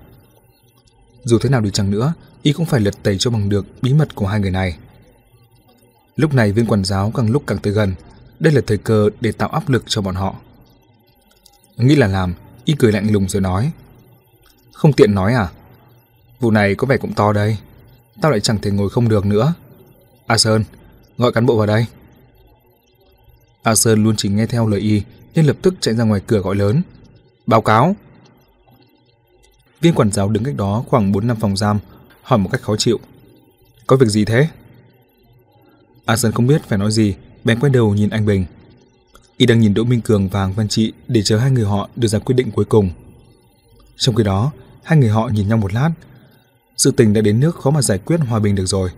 Dù 1.24 1.40
thế 1.40 1.50
nào 1.50 1.62
đi 1.62 1.70
chăng 1.72 1.92
nữa, 1.92 2.14
y 2.42 2.54
cũng 2.54 2.66
phải 2.66 2.80
lật 2.80 3.04
tẩy 3.04 3.18
cho 3.18 3.32
bằng 3.32 3.50
được 3.50 3.66
bí 3.82 3.94
mật 3.94 4.16
của 4.16 4.28
hai 4.28 4.40
người 4.40 4.52
này. 4.52 4.78
Lúc 6.16 6.34
này 6.34 6.52
viên 6.52 6.66
quản 6.66 6.84
giáo 6.84 7.12
càng 7.16 7.32
lúc 7.32 7.44
càng 7.48 7.58
tới 7.58 7.74
gần, 7.74 7.94
đây 8.40 8.54
là 8.54 8.62
thời 8.68 8.78
cơ 8.78 9.10
để 9.22 9.32
tạo 9.32 9.50
áp 9.50 9.70
lực 9.70 9.84
cho 9.88 10.02
bọn 10.02 10.16
họ. 10.16 10.36
Nghĩ 11.78 11.96
là 11.96 12.08
làm, 12.08 12.34
y 12.66 12.74
cười 12.80 12.92
lạnh 12.92 13.12
lùng 13.12 13.30
rồi 13.30 13.42
nói. 13.42 13.72
Không 14.78 14.94
tiện 14.94 15.16
nói 15.16 15.34
à? 15.34 15.48
Vụ 16.40 16.52
này 16.52 16.76
có 16.76 16.88
vẻ 16.88 16.98
cũng 16.98 17.14
to 17.14 17.34
đây. 17.34 17.58
Tao 18.22 18.32
lại 18.32 18.40
chẳng 18.40 18.58
thể 18.62 18.72
ngồi 18.72 18.90
không 18.90 19.10
được 19.10 19.26
nữa. 19.26 19.54
A 20.28 20.38
Sơn, 20.38 20.64
gọi 21.18 21.32
cán 21.32 21.46
bộ 21.46 21.58
vào 21.58 21.68
đây. 21.68 21.86
A 23.64 23.76
Sơn 23.76 24.04
luôn 24.04 24.16
chỉ 24.16 24.30
nghe 24.30 24.46
theo 24.46 24.68
lời 24.68 24.80
y 24.80 25.02
nên 25.36 25.46
lập 25.46 25.58
tức 25.62 25.74
chạy 25.82 25.96
ra 25.96 26.04
ngoài 26.04 26.22
cửa 26.28 26.40
gọi 26.40 26.56
lớn. 26.56 26.82
Báo 27.46 27.62
cáo! 27.62 27.96
Viên 29.82 29.94
quản 29.94 30.12
giáo 30.12 30.30
đứng 30.30 30.44
cách 30.44 30.56
đó 30.56 30.84
khoảng 30.88 31.12
4 31.12 31.28
năm 31.28 31.38
phòng 31.40 31.58
giam, 31.58 31.80
hỏi 32.22 32.40
một 32.40 32.50
cách 32.52 32.62
khó 32.62 32.76
chịu. 32.76 33.00
Có 33.88 33.96
việc 33.96 34.08
gì 34.08 34.26
thế? 34.26 34.48
A 36.06 36.18
Sơn 36.18 36.32
không 36.32 36.48
biết 36.48 36.64
phải 36.64 36.78
nói 36.78 36.92
gì, 36.92 37.16
bèn 37.44 37.60
quay 37.60 37.70
đầu 37.70 37.94
nhìn 37.94 38.10
anh 38.10 38.26
Bình. 38.26 38.46
Y 39.38 39.46
đang 39.46 39.60
nhìn 39.60 39.74
Đỗ 39.74 39.84
Minh 39.84 40.02
Cường 40.02 40.28
và 40.28 40.40
Hàng 40.40 40.54
Văn 40.54 40.68
Trị 40.68 40.94
để 41.08 41.22
chờ 41.24 41.38
hai 41.38 41.52
người 41.52 41.66
họ 41.66 41.90
đưa 41.96 42.08
ra 42.08 42.20
quyết 42.20 42.36
định 42.36 42.52
cuối 42.52 42.66
cùng. 42.66 42.90
Trong 43.98 44.16
khi 44.16 44.24
đó, 44.24 44.52
hai 44.88 45.00
người 45.00 45.10
họ 45.10 45.30
nhìn 45.34 45.48
nhau 45.48 45.58
một 45.58 45.74
lát. 45.74 45.90
Sự 46.78 46.92
tình 46.92 47.14
đã 47.14 47.22
đến 47.22 47.40
nước 47.40 47.56
khó 47.56 47.70
mà 47.70 47.82
giải 47.82 47.98
quyết 47.98 48.18
hòa 48.18 48.40
bình 48.40 48.56
được 48.56 48.66
rồi. 48.66 48.90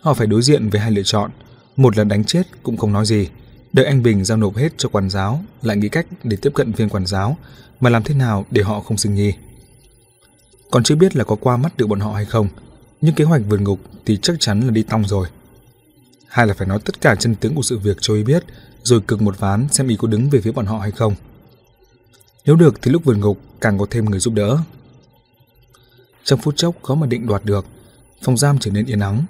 Họ 0.00 0.14
phải 0.14 0.26
đối 0.26 0.42
diện 0.42 0.70
với 0.70 0.80
hai 0.80 0.90
lựa 0.90 1.02
chọn. 1.02 1.30
Một 1.76 1.96
là 1.96 2.04
đánh 2.04 2.24
chết 2.24 2.42
cũng 2.62 2.76
không 2.76 2.92
nói 2.92 3.06
gì. 3.06 3.28
Đợi 3.72 3.86
anh 3.86 4.02
Bình 4.02 4.24
giao 4.24 4.38
nộp 4.38 4.56
hết 4.56 4.72
cho 4.76 4.88
quản 4.88 5.10
giáo, 5.10 5.44
lại 5.62 5.76
nghĩ 5.76 5.88
cách 5.88 6.06
để 6.24 6.36
tiếp 6.42 6.50
cận 6.54 6.72
viên 6.72 6.88
quản 6.88 7.06
giáo, 7.06 7.36
mà 7.80 7.90
làm 7.90 8.02
thế 8.02 8.14
nào 8.14 8.46
để 8.50 8.62
họ 8.62 8.80
không 8.80 8.96
sinh 8.96 9.14
nghi. 9.14 9.32
Còn 10.70 10.82
chưa 10.82 10.94
biết 10.94 11.16
là 11.16 11.24
có 11.24 11.36
qua 11.36 11.56
mắt 11.56 11.76
được 11.76 11.86
bọn 11.86 12.00
họ 12.00 12.12
hay 12.12 12.24
không, 12.24 12.48
nhưng 13.00 13.14
kế 13.14 13.24
hoạch 13.24 13.42
vượt 13.48 13.60
ngục 13.60 13.80
thì 14.06 14.18
chắc 14.22 14.36
chắn 14.40 14.60
là 14.60 14.70
đi 14.70 14.82
tong 14.82 15.04
rồi. 15.06 15.28
Hai 16.28 16.46
là 16.46 16.54
phải 16.54 16.68
nói 16.68 16.78
tất 16.84 17.00
cả 17.00 17.14
chân 17.14 17.34
tướng 17.34 17.54
của 17.54 17.62
sự 17.62 17.78
việc 17.78 17.96
cho 18.00 18.14
y 18.14 18.22
biết, 18.22 18.44
rồi 18.82 19.00
cực 19.00 19.22
một 19.22 19.38
ván 19.38 19.68
xem 19.70 19.88
y 19.88 19.96
có 19.96 20.08
đứng 20.08 20.30
về 20.30 20.40
phía 20.40 20.52
bọn 20.52 20.66
họ 20.66 20.78
hay 20.78 20.90
không. 20.90 21.14
Nếu 22.44 22.56
được 22.56 22.82
thì 22.82 22.90
lúc 22.90 23.04
vượt 23.04 23.18
ngục 23.18 23.38
càng 23.60 23.78
có 23.78 23.86
thêm 23.90 24.04
người 24.04 24.20
giúp 24.20 24.34
đỡ. 24.34 24.58
Trong 26.24 26.40
phút 26.40 26.56
chốc 26.56 26.82
khó 26.82 26.94
mà 26.94 27.06
định 27.06 27.26
đoạt 27.26 27.44
được, 27.44 27.66
phòng 28.22 28.36
giam 28.36 28.58
trở 28.58 28.70
nên 28.70 28.86
yên 28.86 29.00
ắng. 29.00 29.24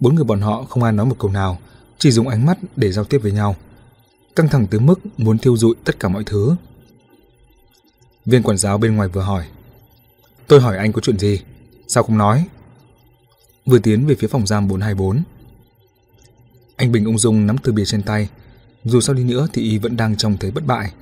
Bốn 0.00 0.14
người 0.14 0.24
bọn 0.24 0.40
họ 0.40 0.64
không 0.64 0.82
ai 0.82 0.92
nói 0.92 1.06
một 1.06 1.16
câu 1.18 1.30
nào, 1.30 1.58
chỉ 1.98 2.10
dùng 2.10 2.28
ánh 2.28 2.46
mắt 2.46 2.58
để 2.76 2.92
giao 2.92 3.04
tiếp 3.04 3.18
với 3.18 3.32
nhau. 3.32 3.56
Căng 4.36 4.48
thẳng 4.48 4.66
tới 4.66 4.80
mức 4.80 5.00
muốn 5.16 5.38
thiêu 5.38 5.56
dụi 5.56 5.74
tất 5.84 6.00
cả 6.00 6.08
mọi 6.08 6.24
thứ. 6.24 6.56
Viên 8.26 8.42
quản 8.42 8.56
giáo 8.58 8.78
bên 8.78 8.96
ngoài 8.96 9.08
vừa 9.08 9.20
hỏi. 9.20 9.44
Tôi 10.46 10.60
hỏi 10.60 10.76
anh 10.76 10.92
có 10.92 11.00
chuyện 11.00 11.18
gì? 11.18 11.40
Sao 11.88 12.02
không 12.02 12.18
nói? 12.18 12.46
Vừa 13.66 13.78
tiến 13.78 14.06
về 14.06 14.14
phía 14.14 14.28
phòng 14.28 14.46
giam 14.46 14.68
424. 14.68 15.22
Anh 16.76 16.92
Bình 16.92 17.04
ung 17.04 17.18
dung 17.18 17.46
nắm 17.46 17.58
từ 17.58 17.72
bìa 17.72 17.84
trên 17.84 18.02
tay. 18.02 18.28
Dù 18.84 19.00
sao 19.00 19.14
đi 19.14 19.24
nữa 19.24 19.46
thì 19.52 19.62
y 19.62 19.78
vẫn 19.78 19.96
đang 19.96 20.16
trong 20.16 20.36
thế 20.40 20.50
bất 20.50 20.66
bại. 20.66 20.92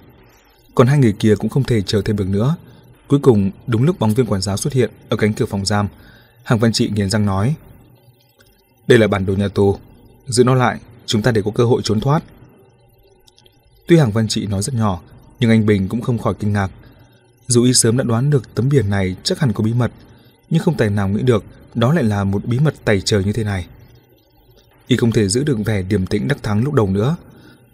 Còn 0.75 0.87
hai 0.87 0.99
người 0.99 1.13
kia 1.13 1.35
cũng 1.39 1.51
không 1.51 1.65
thể 1.65 1.83
chờ 1.83 2.03
thêm 2.05 2.17
được 2.17 2.29
nữa. 2.29 2.57
Cuối 3.09 3.19
cùng, 3.23 3.51
đúng 3.67 3.83
lúc 3.83 3.99
bóng 3.99 4.15
viên 4.15 4.27
quản 4.27 4.41
giáo 4.43 4.57
xuất 4.57 4.73
hiện 4.73 4.91
ở 5.09 5.17
cánh 5.17 5.33
cửa 5.33 5.47
phòng 5.47 5.67
giam, 5.67 5.89
Hàng 6.43 6.59
Văn 6.59 6.73
Trị 6.73 6.91
nghiến 6.95 7.11
răng 7.11 7.27
nói. 7.27 7.55
Đây 8.87 8.99
là 8.99 9.07
bản 9.07 9.27
đồ 9.27 9.35
nhà 9.35 9.49
tù. 9.49 9.77
Giữ 10.27 10.45
nó 10.45 10.55
lại, 10.55 10.79
chúng 11.07 11.23
ta 11.23 11.31
để 11.31 11.43
có 11.45 11.51
cơ 11.51 11.65
hội 11.65 11.81
trốn 11.85 12.01
thoát. 12.01 12.23
Tuy 13.87 13.97
Hàng 13.97 14.13
Văn 14.13 14.29
Trị 14.29 14.47
nói 14.47 14.63
rất 14.63 14.75
nhỏ, 14.75 15.01
nhưng 15.41 15.51
anh 15.51 15.67
Bình 15.67 15.89
cũng 15.89 16.01
không 16.01 16.19
khỏi 16.19 16.35
kinh 16.39 16.53
ngạc. 16.53 16.71
Dù 17.47 17.65
y 17.65 17.73
sớm 17.73 17.97
đã 17.97 18.05
đoán 18.05 18.31
được 18.31 18.55
tấm 18.55 18.69
biển 18.69 18.91
này 18.91 19.17
chắc 19.23 19.39
hẳn 19.39 19.53
có 19.53 19.65
bí 19.65 19.75
mật, 19.75 19.93
nhưng 20.51 20.63
không 20.63 20.77
tài 20.77 20.91
nào 20.91 21.09
nghĩ 21.09 21.23
được 21.23 21.45
đó 21.75 21.93
lại 21.93 22.05
là 22.05 22.25
một 22.25 22.45
bí 22.45 22.59
mật 22.59 22.75
tày 22.85 23.01
trời 23.01 23.25
như 23.25 23.33
thế 23.33 23.45
này. 23.45 23.67
Y 24.87 24.97
không 24.97 25.13
thể 25.13 25.29
giữ 25.29 25.45
được 25.45 25.59
vẻ 25.65 25.83
điềm 25.83 26.07
tĩnh 26.07 26.29
đắc 26.29 26.43
thắng 26.43 26.65
lúc 26.65 26.75
đầu 26.75 26.87
nữa. 26.87 27.17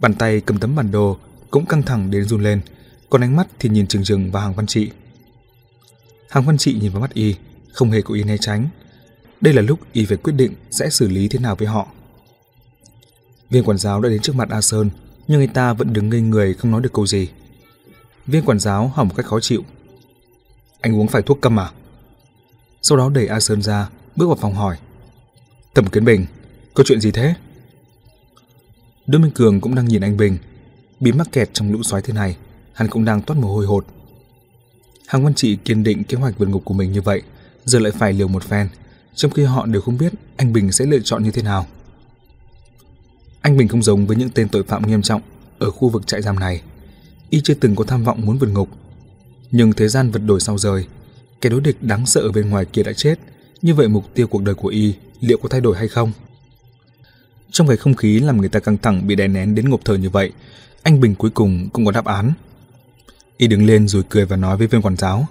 Bàn 0.00 0.14
tay 0.14 0.40
cầm 0.40 0.58
tấm 0.58 0.76
bản 0.76 0.90
đồ 0.90 1.18
cũng 1.50 1.66
căng 1.66 1.82
thẳng 1.82 2.10
đến 2.10 2.24
run 2.24 2.42
lên, 2.42 2.60
còn 3.10 3.20
ánh 3.20 3.36
mắt 3.36 3.46
thì 3.58 3.68
nhìn 3.68 3.86
chừng 3.86 4.04
chừng 4.04 4.30
vào 4.30 4.42
Hàng 4.42 4.54
Văn 4.54 4.66
Trị. 4.66 4.90
Hàng 6.34 6.44
Văn 6.44 6.58
Trị 6.58 6.78
nhìn 6.80 6.92
vào 6.92 7.00
mắt 7.00 7.14
Y, 7.14 7.34
không 7.72 7.90
hề 7.90 8.02
có 8.02 8.14
ý 8.14 8.22
né 8.22 8.36
tránh. 8.40 8.68
Đây 9.40 9.54
là 9.54 9.62
lúc 9.62 9.78
Y 9.92 10.04
phải 10.04 10.16
quyết 10.16 10.32
định 10.32 10.54
sẽ 10.70 10.90
xử 10.90 11.08
lý 11.08 11.28
thế 11.28 11.38
nào 11.38 11.56
với 11.56 11.68
họ. 11.68 11.88
Viên 13.50 13.64
quản 13.64 13.78
giáo 13.78 14.00
đã 14.00 14.08
đến 14.08 14.22
trước 14.22 14.36
mặt 14.36 14.48
A 14.50 14.60
Sơn, 14.60 14.90
nhưng 15.28 15.38
người 15.38 15.46
ta 15.46 15.72
vẫn 15.72 15.92
đứng 15.92 16.08
ngây 16.08 16.20
người 16.20 16.54
không 16.54 16.70
nói 16.70 16.82
được 16.82 16.92
câu 16.92 17.06
gì. 17.06 17.28
Viên 18.26 18.44
quản 18.44 18.58
giáo 18.58 18.88
hỏi 18.88 19.04
một 19.04 19.14
cách 19.16 19.26
khó 19.26 19.40
chịu. 19.40 19.64
Anh 20.80 20.96
uống 20.96 21.08
phải 21.08 21.22
thuốc 21.22 21.40
câm 21.40 21.60
à? 21.60 21.70
Sau 22.82 22.98
đó 22.98 23.10
đẩy 23.10 23.26
A 23.26 23.40
Sơn 23.40 23.62
ra, 23.62 23.88
bước 24.16 24.26
vào 24.26 24.36
phòng 24.36 24.54
hỏi. 24.54 24.76
Thẩm 25.74 25.86
Kiến 25.86 26.04
Bình, 26.04 26.26
có 26.74 26.84
chuyện 26.84 27.00
gì 27.00 27.10
thế? 27.10 27.34
Đỗ 29.06 29.18
Minh 29.18 29.32
Cường 29.34 29.60
cũng 29.60 29.74
đang 29.74 29.84
nhìn 29.84 30.04
anh 30.04 30.16
Bình. 30.16 30.38
Bị 31.00 31.12
mắc 31.12 31.28
kẹt 31.32 31.50
trong 31.52 31.72
lũ 31.72 31.82
xoáy 31.82 32.02
thế 32.02 32.12
này, 32.12 32.36
hắn 32.72 32.88
cũng 32.88 33.04
đang 33.04 33.22
toát 33.22 33.36
mồ 33.36 33.54
hôi 33.54 33.66
hột. 33.66 33.86
Hàng 35.06 35.24
Văn 35.24 35.34
Trị 35.34 35.56
kiên 35.56 35.82
định 35.82 36.04
kế 36.04 36.16
hoạch 36.16 36.38
vượt 36.38 36.48
ngục 36.48 36.62
của 36.64 36.74
mình 36.74 36.92
như 36.92 37.02
vậy, 37.02 37.22
giờ 37.64 37.78
lại 37.78 37.92
phải 37.92 38.12
liều 38.12 38.28
một 38.28 38.44
phen, 38.44 38.68
trong 39.14 39.30
khi 39.30 39.42
họ 39.42 39.66
đều 39.66 39.82
không 39.82 39.98
biết 39.98 40.12
anh 40.36 40.52
Bình 40.52 40.72
sẽ 40.72 40.86
lựa 40.86 40.98
chọn 41.04 41.24
như 41.24 41.30
thế 41.30 41.42
nào. 41.42 41.66
Anh 43.40 43.56
Bình 43.56 43.68
không 43.68 43.82
giống 43.82 44.06
với 44.06 44.16
những 44.16 44.30
tên 44.30 44.48
tội 44.48 44.62
phạm 44.62 44.86
nghiêm 44.86 45.02
trọng 45.02 45.22
ở 45.58 45.70
khu 45.70 45.88
vực 45.88 46.06
trại 46.06 46.22
giam 46.22 46.38
này. 46.38 46.62
Y 47.30 47.40
chưa 47.40 47.54
từng 47.54 47.76
có 47.76 47.84
tham 47.84 48.04
vọng 48.04 48.20
muốn 48.24 48.38
vượt 48.38 48.48
ngục. 48.52 48.68
Nhưng 49.50 49.72
thế 49.72 49.88
gian 49.88 50.10
vật 50.10 50.22
đổi 50.26 50.40
sau 50.40 50.58
rời, 50.58 50.86
kẻ 51.40 51.50
đối 51.50 51.60
địch 51.60 51.76
đáng 51.80 52.06
sợ 52.06 52.20
ở 52.20 52.32
bên 52.32 52.50
ngoài 52.50 52.64
kia 52.64 52.82
đã 52.82 52.92
chết, 52.92 53.18
như 53.62 53.74
vậy 53.74 53.88
mục 53.88 54.14
tiêu 54.14 54.26
cuộc 54.26 54.42
đời 54.42 54.54
của 54.54 54.68
Y 54.68 54.94
liệu 55.20 55.38
có 55.38 55.48
thay 55.48 55.60
đổi 55.60 55.76
hay 55.76 55.88
không? 55.88 56.12
Trong 57.50 57.68
cái 57.68 57.76
không 57.76 57.94
khí 57.94 58.20
làm 58.20 58.40
người 58.40 58.48
ta 58.48 58.60
căng 58.60 58.78
thẳng 58.78 59.06
bị 59.06 59.14
đè 59.14 59.28
nén 59.28 59.54
đến 59.54 59.68
ngộp 59.68 59.80
thở 59.84 59.94
như 59.94 60.10
vậy, 60.10 60.32
anh 60.82 61.00
Bình 61.00 61.14
cuối 61.14 61.30
cùng 61.30 61.68
cũng 61.72 61.84
có 61.86 61.92
đáp 61.92 62.04
án. 62.04 62.32
Y 63.36 63.46
đứng 63.46 63.66
lên 63.66 63.88
rồi 63.88 64.02
cười 64.08 64.24
và 64.24 64.36
nói 64.36 64.56
với 64.56 64.66
viên 64.66 64.82
quản 64.82 64.96
giáo. 64.96 65.26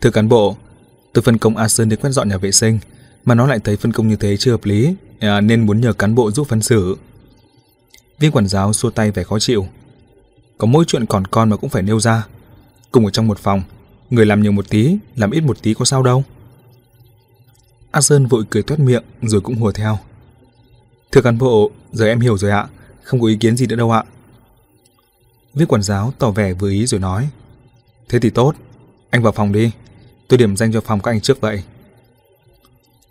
Thưa 0.00 0.10
cán 0.10 0.28
bộ, 0.28 0.56
tôi 1.12 1.22
phân 1.22 1.38
công 1.38 1.56
A 1.56 1.68
Sơn 1.68 1.88
đi 1.88 1.96
quét 1.96 2.10
dọn 2.10 2.28
nhà 2.28 2.36
vệ 2.36 2.52
sinh, 2.52 2.78
mà 3.24 3.34
nó 3.34 3.46
lại 3.46 3.58
thấy 3.64 3.76
phân 3.76 3.92
công 3.92 4.08
như 4.08 4.16
thế 4.16 4.36
chưa 4.36 4.50
hợp 4.50 4.64
lý, 4.64 4.94
à, 5.18 5.40
nên 5.40 5.66
muốn 5.66 5.80
nhờ 5.80 5.92
cán 5.92 6.14
bộ 6.14 6.30
giúp 6.30 6.48
phân 6.48 6.62
xử. 6.62 6.96
Viên 8.18 8.32
quản 8.32 8.48
giáo 8.48 8.72
xua 8.72 8.90
tay 8.90 9.10
vẻ 9.10 9.22
khó 9.22 9.38
chịu. 9.38 9.66
Có 10.58 10.66
mỗi 10.66 10.84
chuyện 10.84 11.06
còn 11.06 11.26
con 11.26 11.50
mà 11.50 11.56
cũng 11.56 11.70
phải 11.70 11.82
nêu 11.82 12.00
ra. 12.00 12.26
Cùng 12.90 13.04
ở 13.04 13.10
trong 13.10 13.28
một 13.28 13.38
phòng, 13.38 13.62
người 14.10 14.26
làm 14.26 14.42
nhiều 14.42 14.52
một 14.52 14.68
tí, 14.68 14.96
làm 15.16 15.30
ít 15.30 15.40
một 15.40 15.62
tí 15.62 15.74
có 15.74 15.84
sao 15.84 16.02
đâu. 16.02 16.24
A 17.90 18.00
Sơn 18.00 18.26
vội 18.26 18.44
cười 18.50 18.62
toét 18.62 18.80
miệng 18.80 19.04
rồi 19.22 19.40
cũng 19.40 19.56
hùa 19.56 19.72
theo. 19.72 19.98
Thưa 21.12 21.20
cán 21.20 21.38
bộ, 21.38 21.70
giờ 21.92 22.06
em 22.06 22.20
hiểu 22.20 22.38
rồi 22.38 22.50
ạ, 22.50 22.66
không 23.02 23.20
có 23.20 23.26
ý 23.26 23.36
kiến 23.36 23.56
gì 23.56 23.66
nữa 23.66 23.76
đâu 23.76 23.90
ạ. 23.90 24.04
Viên 25.54 25.68
quản 25.68 25.82
giáo 25.82 26.12
tỏ 26.18 26.30
vẻ 26.30 26.52
vừa 26.52 26.70
ý 26.70 26.86
rồi 26.86 27.00
nói. 27.00 27.28
Thế 28.08 28.18
thì 28.18 28.30
tốt, 28.30 28.54
anh 29.10 29.22
vào 29.22 29.32
phòng 29.32 29.52
đi, 29.52 29.70
tôi 30.28 30.38
điểm 30.38 30.56
danh 30.56 30.72
cho 30.72 30.80
phòng 30.80 31.00
các 31.00 31.10
anh 31.10 31.20
trước 31.20 31.40
vậy. 31.40 31.62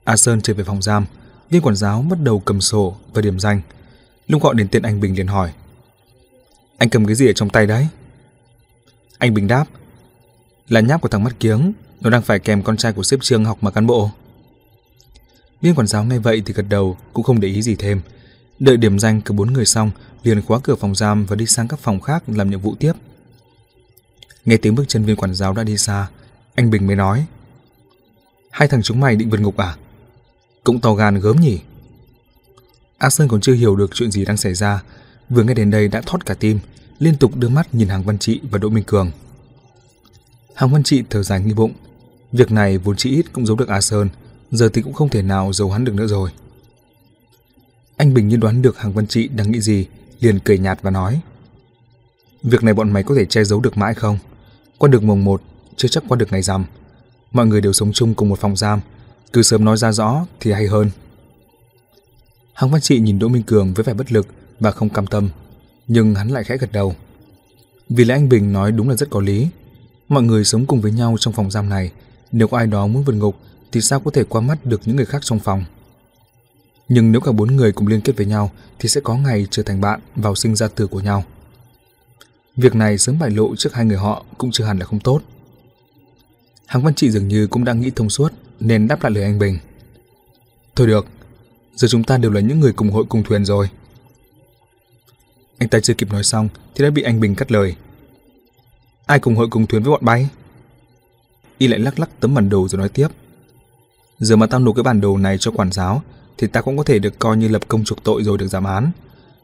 A 0.04 0.18
Sơn 0.18 0.42
trở 0.42 0.54
về 0.54 0.64
phòng 0.64 0.82
giam, 0.82 1.06
viên 1.50 1.62
quản 1.62 1.76
giáo 1.76 2.02
bắt 2.02 2.20
đầu 2.24 2.40
cầm 2.40 2.62
sổ 2.62 2.96
và 3.14 3.22
điểm 3.22 3.40
danh. 3.40 3.62
Lúc 4.28 4.44
gọi 4.44 4.56
đến 4.56 4.68
tên 4.72 4.82
anh 4.82 5.00
Bình 5.00 5.16
liền 5.16 5.28
hỏi. 5.28 5.52
Anh 6.78 6.90
cầm 6.90 7.06
cái 7.06 7.16
gì 7.16 7.28
ở 7.28 7.34
trong 7.34 7.50
tay 7.50 7.68
đấy? 7.68 7.88
Anh 9.18 9.34
Bình 9.34 9.48
đáp. 9.48 9.66
Là 10.68 10.80
nháp 10.80 11.02
của 11.02 11.10
thằng 11.10 11.24
mắt 11.24 11.40
kiếng, 11.40 11.74
nó 12.02 12.10
đang 12.10 12.22
phải 12.22 12.40
kèm 12.40 12.64
con 12.64 12.78
trai 12.78 12.94
của 12.94 13.04
sếp 13.04 13.22
trường 13.22 13.46
học 13.46 13.58
mà 13.62 13.72
cán 13.72 13.88
bộ. 13.88 14.10
Viên 15.62 15.76
quản 15.76 15.88
giáo 15.88 16.04
nghe 16.04 16.20
vậy 16.20 16.42
thì 16.46 16.54
gật 16.54 16.66
đầu, 16.70 16.98
cũng 17.14 17.24
không 17.24 17.40
để 17.40 17.48
ý 17.48 17.62
gì 17.62 17.76
thêm. 17.76 18.02
Đợi 18.62 18.78
điểm 18.78 19.00
danh 19.00 19.22
cả 19.22 19.34
bốn 19.34 19.54
người 19.54 19.66
xong, 19.66 19.92
liền 20.24 20.42
khóa 20.42 20.60
cửa 20.64 20.76
phòng 20.76 20.96
giam 20.96 21.26
và 21.26 21.36
đi 21.36 21.46
sang 21.46 21.68
các 21.68 21.80
phòng 21.80 22.00
khác 22.00 22.24
làm 22.28 22.50
nhiệm 22.50 22.60
vụ 22.60 22.76
tiếp. 22.80 22.94
Nghe 24.46 24.58
tiếng 24.58 24.76
bước 24.76 24.84
chân 24.88 25.06
viên 25.06 25.16
quản 25.16 25.34
giáo 25.36 25.54
đã 25.54 25.64
đi 25.64 25.78
xa, 25.78 26.08
anh 26.56 26.72
Bình 26.72 26.88
mới 26.88 26.96
nói. 26.96 27.26
Hai 28.52 28.68
thằng 28.68 28.82
chúng 28.82 29.00
mày 29.00 29.16
định 29.16 29.30
vượt 29.30 29.40
ngục 29.40 29.58
à? 29.58 29.76
Cũng 30.64 30.82
to 30.82 30.94
gan 30.94 31.20
gớm 31.20 31.40
nhỉ? 31.40 31.60
A 32.98 33.10
Sơn 33.10 33.28
còn 33.28 33.42
chưa 33.42 33.54
hiểu 33.54 33.76
được 33.76 33.92
chuyện 33.94 34.12
gì 34.12 34.26
đang 34.26 34.38
xảy 34.38 34.54
ra, 34.54 34.84
vừa 35.30 35.44
nghe 35.44 35.54
đến 35.54 35.72
đây 35.72 35.88
đã 35.88 36.02
thoát 36.06 36.26
cả 36.26 36.34
tim, 36.34 36.60
liên 37.00 37.18
tục 37.18 37.36
đưa 37.36 37.50
mắt 37.50 37.76
nhìn 37.76 37.88
Hàng 37.88 38.04
Văn 38.04 38.18
Trị 38.18 38.42
và 38.52 38.58
Đỗ 38.58 38.70
Minh 38.70 38.84
Cường. 38.84 39.12
Hàng 40.56 40.72
Văn 40.72 40.84
Trị 40.84 41.04
thở 41.10 41.24
dài 41.24 41.42
nghi 41.42 41.54
bụng, 41.54 41.74
việc 42.32 42.52
này 42.52 42.78
vốn 42.78 42.96
chỉ 42.96 43.10
ít 43.10 43.26
cũng 43.34 43.46
giấu 43.46 43.58
được 43.58 43.68
A 43.68 43.82
Sơn, 43.82 44.10
giờ 44.52 44.70
thì 44.74 44.82
cũng 44.82 44.94
không 44.94 45.10
thể 45.10 45.22
nào 45.22 45.54
giấu 45.54 45.72
hắn 45.72 45.86
được 45.86 45.94
nữa 45.94 46.08
rồi. 46.08 46.30
Anh 48.02 48.14
Bình 48.14 48.28
như 48.28 48.38
đoán 48.38 48.62
được 48.62 48.78
Hàng 48.78 48.94
Văn 48.94 49.08
Trị 49.08 49.28
đang 49.28 49.52
nghĩ 49.52 49.62
gì, 49.62 49.86
liền 50.20 50.40
cười 50.40 50.58
nhạt 50.58 50.80
và 50.82 50.92
nói. 50.92 51.22
Việc 52.44 52.64
này 52.64 52.74
bọn 52.74 52.92
mày 52.92 53.04
có 53.04 53.16
thể 53.16 53.26
che 53.26 53.44
giấu 53.44 53.60
được 53.60 53.78
mãi 53.78 53.94
không? 53.94 54.18
Qua 54.78 54.90
được 54.90 55.04
mùng 55.04 55.26
1, 55.26 55.42
chưa 55.76 55.88
chắc 55.88 56.04
qua 56.08 56.16
được 56.16 56.32
ngày 56.32 56.42
rằm. 56.42 56.66
Mọi 57.32 57.46
người 57.46 57.62
đều 57.62 57.74
sống 57.74 57.92
chung 57.94 58.14
cùng 58.14 58.30
một 58.30 58.40
phòng 58.40 58.58
giam, 58.58 58.80
cứ 59.34 59.42
sớm 59.42 59.66
nói 59.66 59.78
ra 59.78 59.92
rõ 59.92 60.26
thì 60.40 60.52
hay 60.52 60.68
hơn. 60.68 60.92
Hàng 62.54 62.72
Văn 62.72 62.82
Trị 62.82 63.00
nhìn 63.00 63.20
Đỗ 63.20 63.28
Minh 63.28 63.44
Cường 63.44 63.74
với 63.74 63.84
vẻ 63.84 63.94
bất 63.94 64.12
lực 64.12 64.28
và 64.60 64.72
không 64.72 64.90
cam 64.90 65.08
tâm, 65.08 65.30
nhưng 65.88 66.16
hắn 66.16 66.30
lại 66.30 66.44
khẽ 66.44 66.58
gật 66.58 66.72
đầu. 66.72 66.96
Vì 67.90 68.06
lẽ 68.06 68.16
anh 68.16 68.30
Bình 68.30 68.54
nói 68.54 68.72
đúng 68.72 68.90
là 68.90 68.96
rất 68.96 69.10
có 69.10 69.22
lý. 69.22 69.48
Mọi 70.10 70.24
người 70.24 70.46
sống 70.46 70.66
cùng 70.66 70.82
với 70.82 70.92
nhau 70.92 71.16
trong 71.20 71.34
phòng 71.34 71.52
giam 71.52 71.70
này, 71.70 71.92
nếu 72.32 72.48
có 72.48 72.58
ai 72.58 72.68
đó 72.68 72.88
muốn 72.88 73.04
vượt 73.04 73.14
ngục 73.14 73.36
thì 73.72 73.82
sao 73.82 74.00
có 74.00 74.12
thể 74.12 74.24
qua 74.24 74.42
mắt 74.42 74.66
được 74.66 74.82
những 74.86 74.96
người 74.96 75.06
khác 75.06 75.22
trong 75.22 75.40
phòng. 75.40 75.66
Nhưng 76.94 77.12
nếu 77.12 77.22
cả 77.22 77.32
bốn 77.32 77.56
người 77.56 77.72
cùng 77.72 77.88
liên 77.88 78.02
kết 78.02 78.18
với 78.18 78.26
nhau 78.26 78.52
thì 78.80 78.90
sẽ 78.90 79.02
có 79.02 79.16
ngày 79.16 79.48
trở 79.52 79.64
thành 79.64 79.82
bạn 79.82 80.00
vào 80.16 80.36
sinh 80.36 80.56
ra 80.56 80.68
tử 80.68 80.88
của 80.88 81.00
nhau. 81.00 81.24
Việc 82.56 82.76
này 82.76 82.98
sớm 82.98 83.20
bại 83.20 83.30
lộ 83.30 83.56
trước 83.56 83.74
hai 83.74 83.86
người 83.86 83.98
họ 83.98 84.26
cũng 84.38 84.52
chưa 84.52 84.64
hẳn 84.64 84.80
là 84.80 84.86
không 84.86 85.00
tốt. 85.00 85.22
Hàng 86.66 86.84
Văn 86.84 86.94
Trị 86.94 87.12
dường 87.12 87.28
như 87.28 87.48
cũng 87.48 87.64
đang 87.64 87.82
nghĩ 87.82 87.92
thông 87.96 88.10
suốt 88.10 88.34
nên 88.60 88.88
đáp 88.88 89.04
lại 89.04 89.12
lời 89.12 89.24
anh 89.24 89.40
Bình. 89.40 89.58
Thôi 90.76 90.88
được, 90.88 91.06
giờ 91.76 91.88
chúng 91.88 92.04
ta 92.04 92.18
đều 92.18 92.32
là 92.32 92.42
những 92.42 92.60
người 92.60 92.74
cùng 92.74 92.92
hội 92.92 93.06
cùng 93.10 93.24
thuyền 93.24 93.46
rồi. 93.46 93.70
Anh 95.58 95.70
ta 95.70 95.80
chưa 95.80 95.94
kịp 95.94 96.12
nói 96.12 96.24
xong 96.24 96.50
thì 96.76 96.84
đã 96.84 96.90
bị 96.90 97.02
anh 97.02 97.20
Bình 97.20 97.36
cắt 97.36 97.52
lời. 97.52 97.76
Ai 99.06 99.20
cùng 99.20 99.36
hội 99.36 99.48
cùng 99.52 99.68
thuyền 99.68 99.84
với 99.84 99.92
bọn 99.92 100.06
bay? 100.06 100.30
Y 101.58 101.68
lại 101.68 101.80
lắc 101.80 102.00
lắc 102.00 102.10
tấm 102.20 102.36
bản 102.36 102.50
đồ 102.50 102.68
rồi 102.68 102.80
nói 102.80 102.90
tiếp. 102.90 103.08
Giờ 104.20 104.36
mà 104.36 104.46
tao 104.46 104.60
nộp 104.60 104.76
cái 104.76 104.84
bản 104.84 105.02
đồ 105.02 105.18
này 105.18 105.38
cho 105.38 105.52
quản 105.52 105.72
giáo 105.72 106.04
thì 106.38 106.48
ta 106.48 106.62
cũng 106.62 106.78
có 106.78 106.84
thể 106.84 107.00
được 107.00 107.20
coi 107.20 107.38
như 107.38 107.48
lập 107.48 107.62
công 107.68 107.84
chuộc 107.84 108.04
tội 108.04 108.24
rồi 108.24 108.38
được 108.38 108.48
giảm 108.48 108.64
án. 108.64 108.92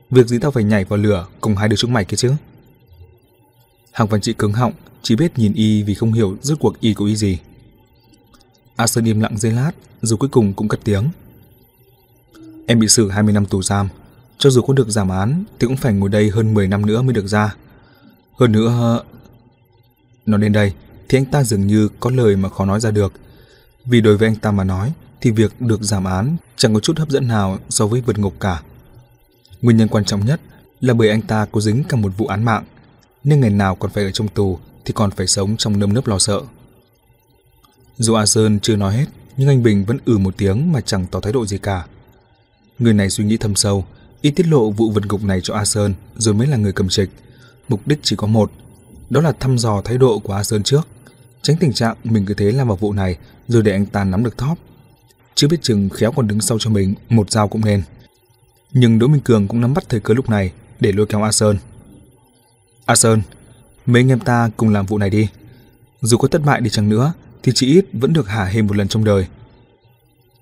Việc 0.10 0.28
gì 0.28 0.40
tao 0.40 0.52
phải 0.52 0.64
nhảy 0.64 0.86
vào 0.86 0.98
lửa 0.98 1.28
cùng 1.42 1.56
hai 1.56 1.70
đứa 1.70 1.76
chúng 1.76 1.94
mày 1.94 2.06
kia 2.06 2.18
chứ? 2.18 2.32
Hàng 3.92 4.08
Văn 4.08 4.22
Trị 4.22 4.34
cứng 4.34 4.54
họng, 4.54 4.74
chỉ 5.02 5.16
biết 5.16 5.38
nhìn 5.40 5.54
y 5.54 5.84
vì 5.84 5.94
không 5.94 6.14
hiểu 6.14 6.38
rốt 6.42 6.58
cuộc 6.60 6.80
y 6.80 6.94
có 6.94 7.06
ý 7.06 7.16
gì. 7.16 7.40
A 8.76 8.88
Sơn 8.88 9.06
im 9.06 9.20
lặng 9.20 9.38
giây 9.38 9.52
lát, 9.52 9.72
dù 10.02 10.18
cuối 10.18 10.30
cùng 10.30 10.54
cũng 10.54 10.68
cất 10.68 10.80
tiếng. 10.84 11.10
Em 12.66 12.80
bị 12.80 12.88
xử 12.88 13.10
20 13.10 13.34
năm 13.34 13.46
tù 13.46 13.62
giam, 13.62 13.90
cho 14.38 14.50
dù 14.50 14.62
có 14.62 14.74
được 14.74 14.90
giảm 14.90 15.10
án 15.10 15.44
thì 15.60 15.68
cũng 15.68 15.78
phải 15.78 15.94
ngồi 15.94 16.10
đây 16.10 16.30
hơn 16.30 16.54
10 16.54 16.68
năm 16.68 16.86
nữa 16.86 17.02
mới 17.02 17.14
được 17.14 17.28
ra. 17.28 17.56
Hơn 18.40 18.52
nữa... 18.52 19.02
Nói 20.26 20.42
đến 20.42 20.52
đây 20.52 20.74
thì 21.10 21.18
anh 21.18 21.26
ta 21.26 21.44
dường 21.44 21.68
như 21.68 21.90
có 22.00 22.10
lời 22.10 22.36
mà 22.36 22.50
khó 22.50 22.66
nói 22.66 22.80
ra 22.80 22.92
được. 22.92 23.14
Vì 23.86 24.02
đối 24.02 24.18
với 24.18 24.28
anh 24.28 24.36
ta 24.36 24.52
mà 24.52 24.64
nói 24.64 24.94
thì 25.22 25.32
việc 25.32 25.62
được 25.62 25.84
giảm 25.84 26.04
án 26.04 26.38
chẳng 26.56 26.74
có 26.74 26.80
chút 26.80 26.98
hấp 26.98 27.10
dẫn 27.10 27.28
nào 27.28 27.60
so 27.70 27.88
với 27.88 28.02
vượt 28.02 28.18
ngục 28.18 28.34
cả. 28.40 28.62
Nguyên 29.62 29.78
nhân 29.78 29.88
quan 29.88 30.06
trọng 30.06 30.26
nhất 30.26 30.42
là 30.82 30.94
bởi 30.94 31.10
anh 31.10 31.22
ta 31.22 31.46
có 31.52 31.62
dính 31.62 31.84
cả 31.84 31.98
một 31.98 32.12
vụ 32.18 32.28
án 32.28 32.44
mạng, 32.44 32.64
nên 33.24 33.40
ngày 33.40 33.50
nào 33.50 33.76
còn 33.76 33.92
phải 33.92 34.04
ở 34.04 34.12
trong 34.12 34.28
tù 34.28 34.60
thì 34.86 34.94
còn 34.94 35.12
phải 35.12 35.28
sống 35.28 35.58
trong 35.58 35.80
nơm 35.80 35.94
nớp 35.94 36.08
lo 36.08 36.20
sợ. 36.20 36.42
Dù 37.98 38.14
A 38.14 38.26
Sơn 38.26 38.60
chưa 38.60 38.76
nói 38.76 38.98
hết, 38.98 39.06
nhưng 39.38 39.48
anh 39.48 39.64
Bình 39.64 39.86
vẫn 39.86 39.98
ừ 40.06 40.18
một 40.18 40.38
tiếng 40.38 40.72
mà 40.72 40.82
chẳng 40.82 41.06
tỏ 41.12 41.20
thái 41.20 41.34
độ 41.34 41.46
gì 41.46 41.58
cả. 41.58 41.86
Người 42.80 42.94
này 42.94 43.10
suy 43.10 43.24
nghĩ 43.24 43.38
thâm 43.38 43.56
sâu, 43.56 43.86
y 44.22 44.32
tiết 44.32 44.48
lộ 44.48 44.70
vụ 44.70 44.92
vượt 44.92 45.06
ngục 45.06 45.24
này 45.24 45.40
cho 45.44 45.54
A 45.54 45.66
Sơn 45.66 45.94
rồi 46.18 46.34
mới 46.34 46.48
là 46.48 46.58
người 46.58 46.74
cầm 46.74 46.90
trịch. 46.90 47.10
Mục 47.70 47.88
đích 47.88 48.00
chỉ 48.04 48.16
có 48.16 48.28
một, 48.28 48.52
đó 49.10 49.22
là 49.22 49.32
thăm 49.32 49.58
dò 49.58 49.82
thái 49.82 49.98
độ 49.98 50.20
của 50.20 50.34
A 50.34 50.44
Sơn 50.44 50.64
trước, 50.64 50.88
tránh 51.42 51.58
tình 51.58 51.74
trạng 51.74 51.96
mình 52.04 52.26
cứ 52.26 52.34
thế 52.34 52.52
làm 52.52 52.68
vào 52.68 52.78
vụ 52.78 52.94
này 52.94 53.18
rồi 53.48 53.64
để 53.64 53.72
anh 53.72 53.86
ta 53.86 54.04
nắm 54.04 54.24
được 54.24 54.38
thóp. 54.38 54.58
Chưa 55.38 55.48
biết 55.48 55.62
chừng 55.62 55.90
khéo 55.90 56.12
còn 56.12 56.28
đứng 56.28 56.42
sau 56.42 56.60
cho 56.60 56.70
mình 56.70 56.94
một 57.10 57.32
dao 57.32 57.48
cũng 57.48 57.66
nên. 57.66 57.84
Nhưng 58.74 59.00
Đỗ 59.00 59.08
Minh 59.08 59.22
Cường 59.22 59.48
cũng 59.48 59.62
nắm 59.62 59.74
bắt 59.74 59.90
thời 59.90 60.00
cơ 60.00 60.14
lúc 60.14 60.30
này 60.30 60.52
để 60.80 60.92
lôi 60.92 61.06
kéo 61.06 61.24
A 61.24 61.32
Sơn. 61.32 61.58
A 62.86 62.96
Sơn, 62.96 63.22
mấy 63.86 64.02
anh 64.02 64.12
em 64.12 64.20
ta 64.20 64.50
cùng 64.58 64.70
làm 64.70 64.86
vụ 64.86 64.98
này 64.98 65.10
đi. 65.10 65.28
Dù 66.02 66.18
có 66.18 66.28
thất 66.28 66.42
bại 66.46 66.62
đi 66.62 66.70
chăng 66.70 66.90
nữa 66.90 67.14
thì 67.44 67.52
chỉ 67.56 67.68
ít 67.68 67.86
vẫn 67.94 68.14
được 68.14 68.28
hả 68.28 68.46
hê 68.46 68.62
một 68.62 68.76
lần 68.76 68.88
trong 68.88 69.04
đời. 69.04 69.28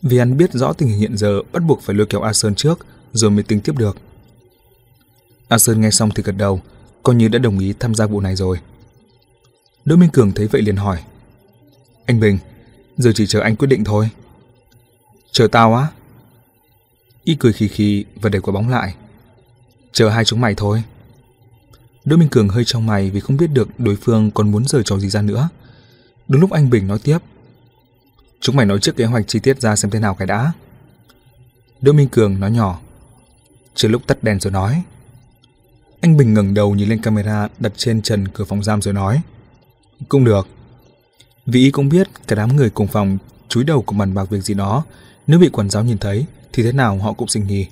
Vì 0.02 0.18
anh 0.18 0.38
biết 0.38 0.54
rõ 0.54 0.74
tình 0.74 0.90
hình 0.90 1.00
hiện 1.00 1.18
giờ 1.18 1.42
bắt 1.54 1.64
buộc 1.64 1.82
phải 1.82 1.96
lôi 1.96 2.08
kéo 2.08 2.22
A 2.22 2.34
Sơn 2.34 2.56
trước 2.56 2.86
rồi 3.14 3.32
mới 3.32 3.44
tính 3.44 3.60
tiếp 3.62 3.78
được. 3.78 3.98
A 5.48 5.58
Sơn 5.58 5.82
nghe 5.82 5.92
xong 5.92 6.10
thì 6.16 6.24
gật 6.24 6.36
đầu, 6.38 6.62
coi 7.04 7.16
như 7.16 7.28
đã 7.28 7.40
đồng 7.40 7.60
ý 7.60 7.74
tham 7.80 7.96
gia 7.96 8.06
vụ 8.06 8.22
này 8.22 8.36
rồi. 8.36 8.58
Đỗ 9.86 9.96
Minh 9.96 10.10
Cường 10.10 10.32
thấy 10.32 10.48
vậy 10.48 10.62
liền 10.62 10.76
hỏi. 10.76 11.04
Anh 12.06 12.20
Bình, 12.20 12.38
giờ 12.98 13.12
chỉ 13.16 13.28
chờ 13.28 13.40
anh 13.40 13.56
quyết 13.56 13.68
định 13.68 13.84
thôi. 13.84 14.10
Chờ 15.36 15.48
tao 15.48 15.76
á? 15.76 15.88
Y 17.24 17.36
cười 17.36 17.54
khì 17.54 17.68
khì 17.68 18.06
và 18.16 18.30
để 18.30 18.40
quả 18.40 18.52
bóng 18.52 18.70
lại. 18.70 18.96
Chờ 19.92 20.10
hai 20.10 20.26
chúng 20.26 20.42
mày 20.42 20.56
thôi. 20.56 20.84
Đỗ 22.06 22.18
Minh 22.18 22.30
Cường 22.30 22.50
hơi 22.50 22.66
trong 22.66 22.86
mày 22.86 23.10
vì 23.10 23.20
không 23.20 23.38
biết 23.38 23.48
được 23.48 23.80
đối 23.80 23.96
phương 23.96 24.32
còn 24.32 24.52
muốn 24.52 24.68
rời 24.68 24.84
trò 24.86 24.98
gì 24.98 25.10
ra 25.10 25.22
nữa. 25.22 25.50
Đúng 26.28 26.42
lúc 26.42 26.52
anh 26.52 26.70
Bình 26.70 26.88
nói 26.88 27.00
tiếp. 27.04 27.18
Chúng 28.40 28.56
mày 28.56 28.66
nói 28.66 28.80
trước 28.80 28.96
kế 28.96 29.06
hoạch 29.06 29.28
chi 29.28 29.40
tiết 29.40 29.62
ra 29.62 29.76
xem 29.76 29.92
thế 29.92 30.00
nào 30.00 30.16
cái 30.16 30.28
đã. 30.28 30.52
Đỗ 31.82 31.94
Minh 31.94 32.10
Cường 32.10 32.40
nói 32.40 32.52
nhỏ. 32.52 32.80
Chưa 33.76 33.88
lúc 33.88 34.08
tắt 34.08 34.24
đèn 34.24 34.40
rồi 34.40 34.52
nói. 34.52 34.84
Anh 36.02 36.18
Bình 36.18 36.34
ngẩng 36.34 36.54
đầu 36.54 36.76
nhìn 36.76 36.90
lên 36.90 37.02
camera 37.02 37.48
đặt 37.60 37.72
trên 37.76 38.02
trần 38.02 38.28
cửa 38.28 38.46
phòng 38.46 38.64
giam 38.64 38.82
rồi 38.82 38.94
nói. 38.94 39.22
Cũng 40.10 40.24
được. 40.24 40.48
Vì 41.46 41.60
ý 41.60 41.72
cũng 41.72 41.90
biết 41.90 42.08
cả 42.28 42.36
đám 42.36 42.56
người 42.56 42.70
cùng 42.70 42.88
phòng 42.88 43.18
chúi 43.48 43.64
đầu 43.64 43.82
cùng 43.82 43.98
bàn 43.98 44.14
bạc 44.14 44.30
việc 44.30 44.42
gì 44.42 44.54
đó. 44.54 44.84
Nếu 45.28 45.40
bị 45.40 45.50
quản 45.50 45.70
giáo 45.70 45.84
nhìn 45.84 45.98
thấy 45.98 46.26
thì 46.54 46.64
thế 46.64 46.72
nào 46.72 46.98
họ 46.98 47.14
cũng 47.14 47.28
sinh 47.28 47.48
nghi. 47.48 47.68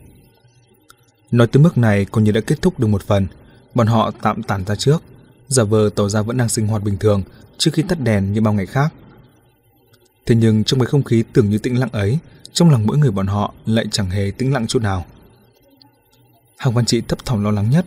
Nói 1.32 1.48
tới 1.48 1.64
mức 1.64 1.78
này 1.78 2.06
coi 2.06 2.24
như 2.24 2.32
đã 2.32 2.42
kết 2.42 2.62
thúc 2.62 2.80
được 2.80 2.88
một 2.88 3.04
phần. 3.04 3.28
Bọn 3.76 3.88
họ 3.88 4.12
tạm 4.22 4.44
tản 4.44 4.66
ra 4.66 4.76
trước. 4.76 5.04
Giả 5.48 5.64
vờ 5.64 5.90
tỏ 5.96 6.10
ra 6.10 6.22
vẫn 6.22 6.38
đang 6.38 6.50
sinh 6.50 6.68
hoạt 6.68 6.84
bình 6.84 6.98
thường 6.98 7.24
trước 7.58 7.72
khi 7.74 7.84
tắt 7.84 8.00
đèn 8.00 8.34
như 8.34 8.42
bao 8.42 8.54
ngày 8.54 8.66
khác. 8.66 8.94
Thế 10.26 10.36
nhưng 10.36 10.64
trong 10.64 10.80
cái 10.80 10.88
không 10.88 11.04
khí 11.04 11.24
tưởng 11.34 11.50
như 11.50 11.58
tĩnh 11.58 11.80
lặng 11.80 11.90
ấy, 11.92 12.18
trong 12.54 12.70
lòng 12.70 12.86
mỗi 12.86 12.98
người 12.98 13.12
bọn 13.12 13.28
họ 13.28 13.54
lại 13.66 13.86
chẳng 13.92 14.10
hề 14.10 14.32
tĩnh 14.38 14.54
lặng 14.54 14.68
chút 14.68 14.82
nào. 14.82 15.06
Hàng 16.58 16.74
Văn 16.74 16.86
Trị 16.86 17.02
thấp 17.02 17.26
thỏm 17.26 17.44
lo 17.44 17.52
lắng 17.52 17.70
nhất. 17.70 17.86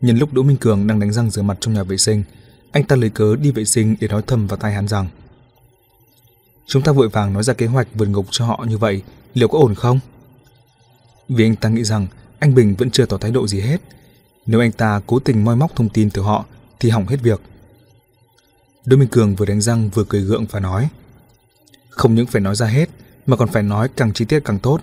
Nhân 0.00 0.18
lúc 0.18 0.32
Đỗ 0.34 0.42
Minh 0.42 0.56
Cường 0.56 0.86
đang 0.86 1.00
đánh 1.00 1.12
răng 1.12 1.30
rửa 1.30 1.42
mặt 1.42 1.56
trong 1.60 1.74
nhà 1.74 1.82
vệ 1.82 1.96
sinh, 1.96 2.24
anh 2.70 2.84
ta 2.84 2.96
lấy 2.96 3.10
cớ 3.10 3.36
đi 3.36 3.50
vệ 3.50 3.64
sinh 3.64 3.96
để 4.00 4.08
nói 4.08 4.22
thầm 4.26 4.46
vào 4.46 4.56
tai 4.56 4.72
hắn 4.72 4.88
rằng 4.88 5.08
Chúng 6.68 6.82
ta 6.82 6.92
vội 6.92 7.08
vàng 7.08 7.32
nói 7.32 7.42
ra 7.42 7.54
kế 7.54 7.66
hoạch 7.66 7.88
vượt 7.94 8.08
ngục 8.08 8.26
cho 8.30 8.46
họ 8.46 8.64
như 8.68 8.78
vậy, 8.78 9.02
liệu 9.34 9.48
có 9.48 9.58
ổn 9.58 9.74
không? 9.74 10.00
Vì 11.28 11.44
anh 11.44 11.56
ta 11.56 11.68
nghĩ 11.68 11.84
rằng 11.84 12.06
anh 12.38 12.54
Bình 12.54 12.74
vẫn 12.78 12.90
chưa 12.90 13.06
tỏ 13.06 13.18
thái 13.18 13.30
độ 13.30 13.46
gì 13.46 13.60
hết. 13.60 13.80
Nếu 14.46 14.60
anh 14.60 14.72
ta 14.72 15.00
cố 15.06 15.18
tình 15.18 15.44
moi 15.44 15.56
móc 15.56 15.76
thông 15.76 15.88
tin 15.88 16.10
từ 16.10 16.22
họ 16.22 16.44
thì 16.80 16.90
hỏng 16.90 17.06
hết 17.06 17.16
việc. 17.22 17.40
Đỗ 18.84 18.96
Minh 18.96 19.08
Cường 19.08 19.34
vừa 19.34 19.46
đánh 19.46 19.60
răng 19.60 19.90
vừa 19.94 20.04
cười 20.04 20.20
gượng 20.20 20.46
và 20.50 20.60
nói 20.60 20.88
Không 21.90 22.14
những 22.14 22.26
phải 22.26 22.40
nói 22.40 22.56
ra 22.56 22.66
hết 22.66 22.88
mà 23.26 23.36
còn 23.36 23.48
phải 23.48 23.62
nói 23.62 23.88
càng 23.96 24.12
chi 24.12 24.24
tiết 24.24 24.40
càng 24.44 24.58
tốt. 24.58 24.80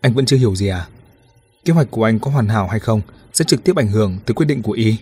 Anh 0.00 0.14
vẫn 0.14 0.26
chưa 0.26 0.36
hiểu 0.36 0.56
gì 0.56 0.68
à? 0.68 0.88
Kế 1.64 1.72
hoạch 1.72 1.90
của 1.90 2.04
anh 2.04 2.18
có 2.18 2.30
hoàn 2.30 2.48
hảo 2.48 2.68
hay 2.68 2.80
không 2.80 3.00
sẽ 3.32 3.44
trực 3.44 3.64
tiếp 3.64 3.76
ảnh 3.76 3.88
hưởng 3.88 4.18
tới 4.26 4.34
quyết 4.34 4.46
định 4.46 4.62
của 4.62 4.72
y. 4.72 4.96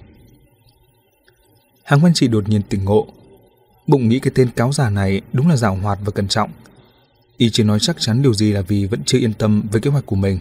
Hàng 1.85 2.01
Văn 2.01 2.15
Trị 2.15 2.29
đột 2.29 2.49
nhiên 2.49 2.63
tỉnh 2.63 2.85
ngộ. 2.85 3.07
Bụng 3.87 4.09
nghĩ 4.09 4.19
cái 4.19 4.33
tên 4.35 4.51
cáo 4.51 4.73
giả 4.73 4.91
này 4.91 5.21
đúng 5.33 5.49
là 5.49 5.57
giảo 5.57 5.75
hoạt 5.75 5.99
và 6.05 6.11
cẩn 6.11 6.29
trọng. 6.29 6.51
Y 7.37 7.51
chỉ 7.51 7.63
nói 7.63 7.79
chắc 7.81 7.97
chắn 8.01 8.23
điều 8.23 8.35
gì 8.35 8.53
là 8.53 8.61
vì 8.61 8.87
vẫn 8.87 9.01
chưa 9.07 9.19
yên 9.19 9.33
tâm 9.33 9.63
với 9.73 9.81
kế 9.81 9.91
hoạch 9.91 10.07
của 10.07 10.17
mình, 10.17 10.39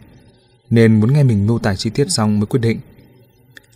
nên 0.69 0.99
muốn 0.99 1.13
nghe 1.13 1.23
mình 1.23 1.47
mô 1.47 1.59
tả 1.59 1.75
chi 1.75 1.89
tiết 1.89 2.11
xong 2.11 2.39
mới 2.39 2.47
quyết 2.47 2.59
định. 2.59 2.79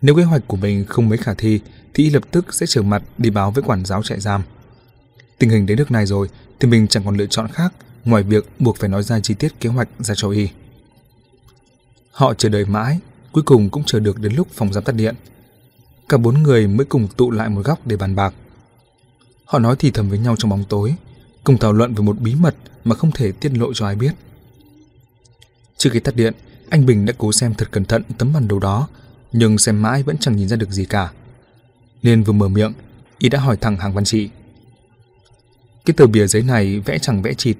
Nếu 0.01 0.15
kế 0.15 0.23
hoạch 0.23 0.47
của 0.47 0.57
mình 0.57 0.85
không 0.85 1.09
mấy 1.09 1.17
khả 1.17 1.33
thi 1.33 1.59
thì 1.93 2.03
y 2.03 2.09
lập 2.09 2.23
tức 2.31 2.53
sẽ 2.53 2.65
trở 2.65 2.81
mặt 2.81 3.03
đi 3.17 3.29
báo 3.29 3.51
với 3.51 3.63
quản 3.63 3.85
giáo 3.85 4.03
trại 4.03 4.19
giam. 4.19 4.41
Tình 5.37 5.49
hình 5.49 5.65
đến 5.65 5.77
nước 5.77 5.91
này 5.91 6.05
rồi 6.05 6.29
thì 6.59 6.67
mình 6.67 6.87
chẳng 6.87 7.05
còn 7.05 7.17
lựa 7.17 7.25
chọn 7.25 7.47
khác 7.47 7.73
ngoài 8.05 8.23
việc 8.23 8.49
buộc 8.59 8.77
phải 8.77 8.89
nói 8.89 9.03
ra 9.03 9.19
chi 9.19 9.33
tiết 9.33 9.59
kế 9.59 9.69
hoạch 9.69 9.89
ra 9.99 10.13
cho 10.17 10.29
y. 10.29 10.47
Họ 12.11 12.33
chờ 12.33 12.49
đợi 12.49 12.65
mãi, 12.65 12.99
cuối 13.31 13.43
cùng 13.43 13.69
cũng 13.69 13.83
chờ 13.85 13.99
được 13.99 14.19
đến 14.19 14.33
lúc 14.33 14.47
phòng 14.53 14.73
giám 14.73 14.83
tắt 14.83 14.95
điện. 14.95 15.15
Cả 16.09 16.17
bốn 16.17 16.43
người 16.43 16.67
mới 16.67 16.85
cùng 16.85 17.07
tụ 17.17 17.31
lại 17.31 17.49
một 17.49 17.61
góc 17.65 17.87
để 17.87 17.95
bàn 17.95 18.15
bạc. 18.15 18.33
Họ 19.49 19.59
nói 19.59 19.75
thì 19.79 19.91
thầm 19.91 20.09
với 20.09 20.19
nhau 20.19 20.35
trong 20.35 20.49
bóng 20.49 20.63
tối, 20.63 20.95
cùng 21.43 21.57
thảo 21.57 21.73
luận 21.73 21.93
về 21.93 22.03
một 22.03 22.19
bí 22.19 22.35
mật 22.35 22.55
mà 22.83 22.95
không 22.95 23.11
thể 23.11 23.31
tiết 23.31 23.57
lộ 23.57 23.73
cho 23.73 23.85
ai 23.85 23.95
biết. 23.95 24.11
Trước 25.77 25.89
khi 25.93 25.99
tắt 25.99 26.15
điện, 26.15 26.33
anh 26.69 26.85
Bình 26.85 27.05
đã 27.05 27.13
cố 27.17 27.31
xem 27.31 27.53
thật 27.53 27.71
cẩn 27.71 27.85
thận 27.85 28.03
tấm 28.17 28.33
bản 28.33 28.47
đồ 28.47 28.59
đó, 28.59 28.87
nhưng 29.31 29.57
xem 29.57 29.81
mãi 29.81 30.03
vẫn 30.03 30.17
chẳng 30.17 30.35
nhìn 30.35 30.47
ra 30.47 30.55
được 30.55 30.71
gì 30.71 30.85
cả. 30.85 31.11
Nên 32.03 32.23
vừa 32.23 32.33
mở 32.33 32.47
miệng, 32.47 32.73
y 33.17 33.29
đã 33.29 33.39
hỏi 33.39 33.57
thẳng 33.57 33.77
hàng 33.77 33.93
văn 33.93 34.03
trị. 34.03 34.29
Cái 35.85 35.93
tờ 35.97 36.07
bìa 36.07 36.27
giấy 36.27 36.41
này 36.41 36.79
vẽ 36.79 36.99
chẳng 36.99 37.21
vẽ 37.21 37.33
chịt, 37.33 37.57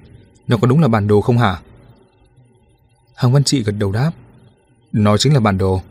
nó 0.48 0.56
có 0.56 0.66
đúng 0.66 0.80
là 0.80 0.88
bản 0.88 1.08
đồ 1.08 1.20
không 1.20 1.38
hả? 1.38 1.60
Hàng 3.14 3.32
văn 3.32 3.44
trị 3.44 3.62
gật 3.62 3.74
đầu 3.78 3.92
đáp. 3.92 4.12
Nó 4.92 5.16
chính 5.16 5.34
là 5.34 5.40
bản 5.40 5.58
đồ. 5.58 5.82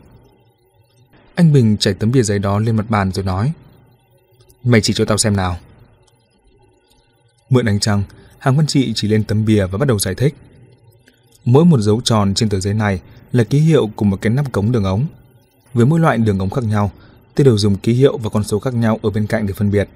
Anh 1.34 1.52
Bình 1.52 1.76
chảy 1.76 1.94
tấm 1.94 2.12
bìa 2.12 2.22
giấy 2.22 2.38
đó 2.38 2.58
lên 2.58 2.76
mặt 2.76 2.86
bàn 2.88 3.12
rồi 3.12 3.24
nói. 3.24 3.52
Mày 4.64 4.80
chỉ 4.80 4.92
cho 4.92 5.04
tao 5.04 5.18
xem 5.18 5.36
nào. 5.36 5.58
Mượn 7.50 7.68
ánh 7.68 7.80
trăng, 7.80 8.02
Hàng 8.38 8.56
Văn 8.56 8.66
Trị 8.66 8.92
chỉ 8.94 9.08
lên 9.08 9.24
tấm 9.24 9.44
bìa 9.44 9.66
và 9.66 9.78
bắt 9.78 9.88
đầu 9.88 9.98
giải 9.98 10.14
thích. 10.14 10.34
Mỗi 11.44 11.64
một 11.64 11.80
dấu 11.80 12.00
tròn 12.00 12.34
trên 12.34 12.48
tờ 12.48 12.60
giấy 12.60 12.74
này 12.74 13.00
là 13.32 13.44
ký 13.44 13.58
hiệu 13.58 13.90
của 13.96 14.04
một 14.04 14.18
cái 14.20 14.32
nắp 14.32 14.52
cống 14.52 14.72
đường 14.72 14.84
ống. 14.84 15.06
Với 15.74 15.86
mỗi 15.86 16.00
loại 16.00 16.18
đường 16.18 16.38
ống 16.38 16.50
khác 16.50 16.64
nhau, 16.64 16.90
tôi 17.34 17.44
đều 17.44 17.58
dùng 17.58 17.76
ký 17.76 17.92
hiệu 17.92 18.18
và 18.18 18.30
con 18.30 18.44
số 18.44 18.58
khác 18.58 18.74
nhau 18.74 18.98
ở 19.02 19.10
bên 19.10 19.26
cạnh 19.26 19.46
để 19.46 19.54
phân 19.54 19.70
biệt. 19.70 19.88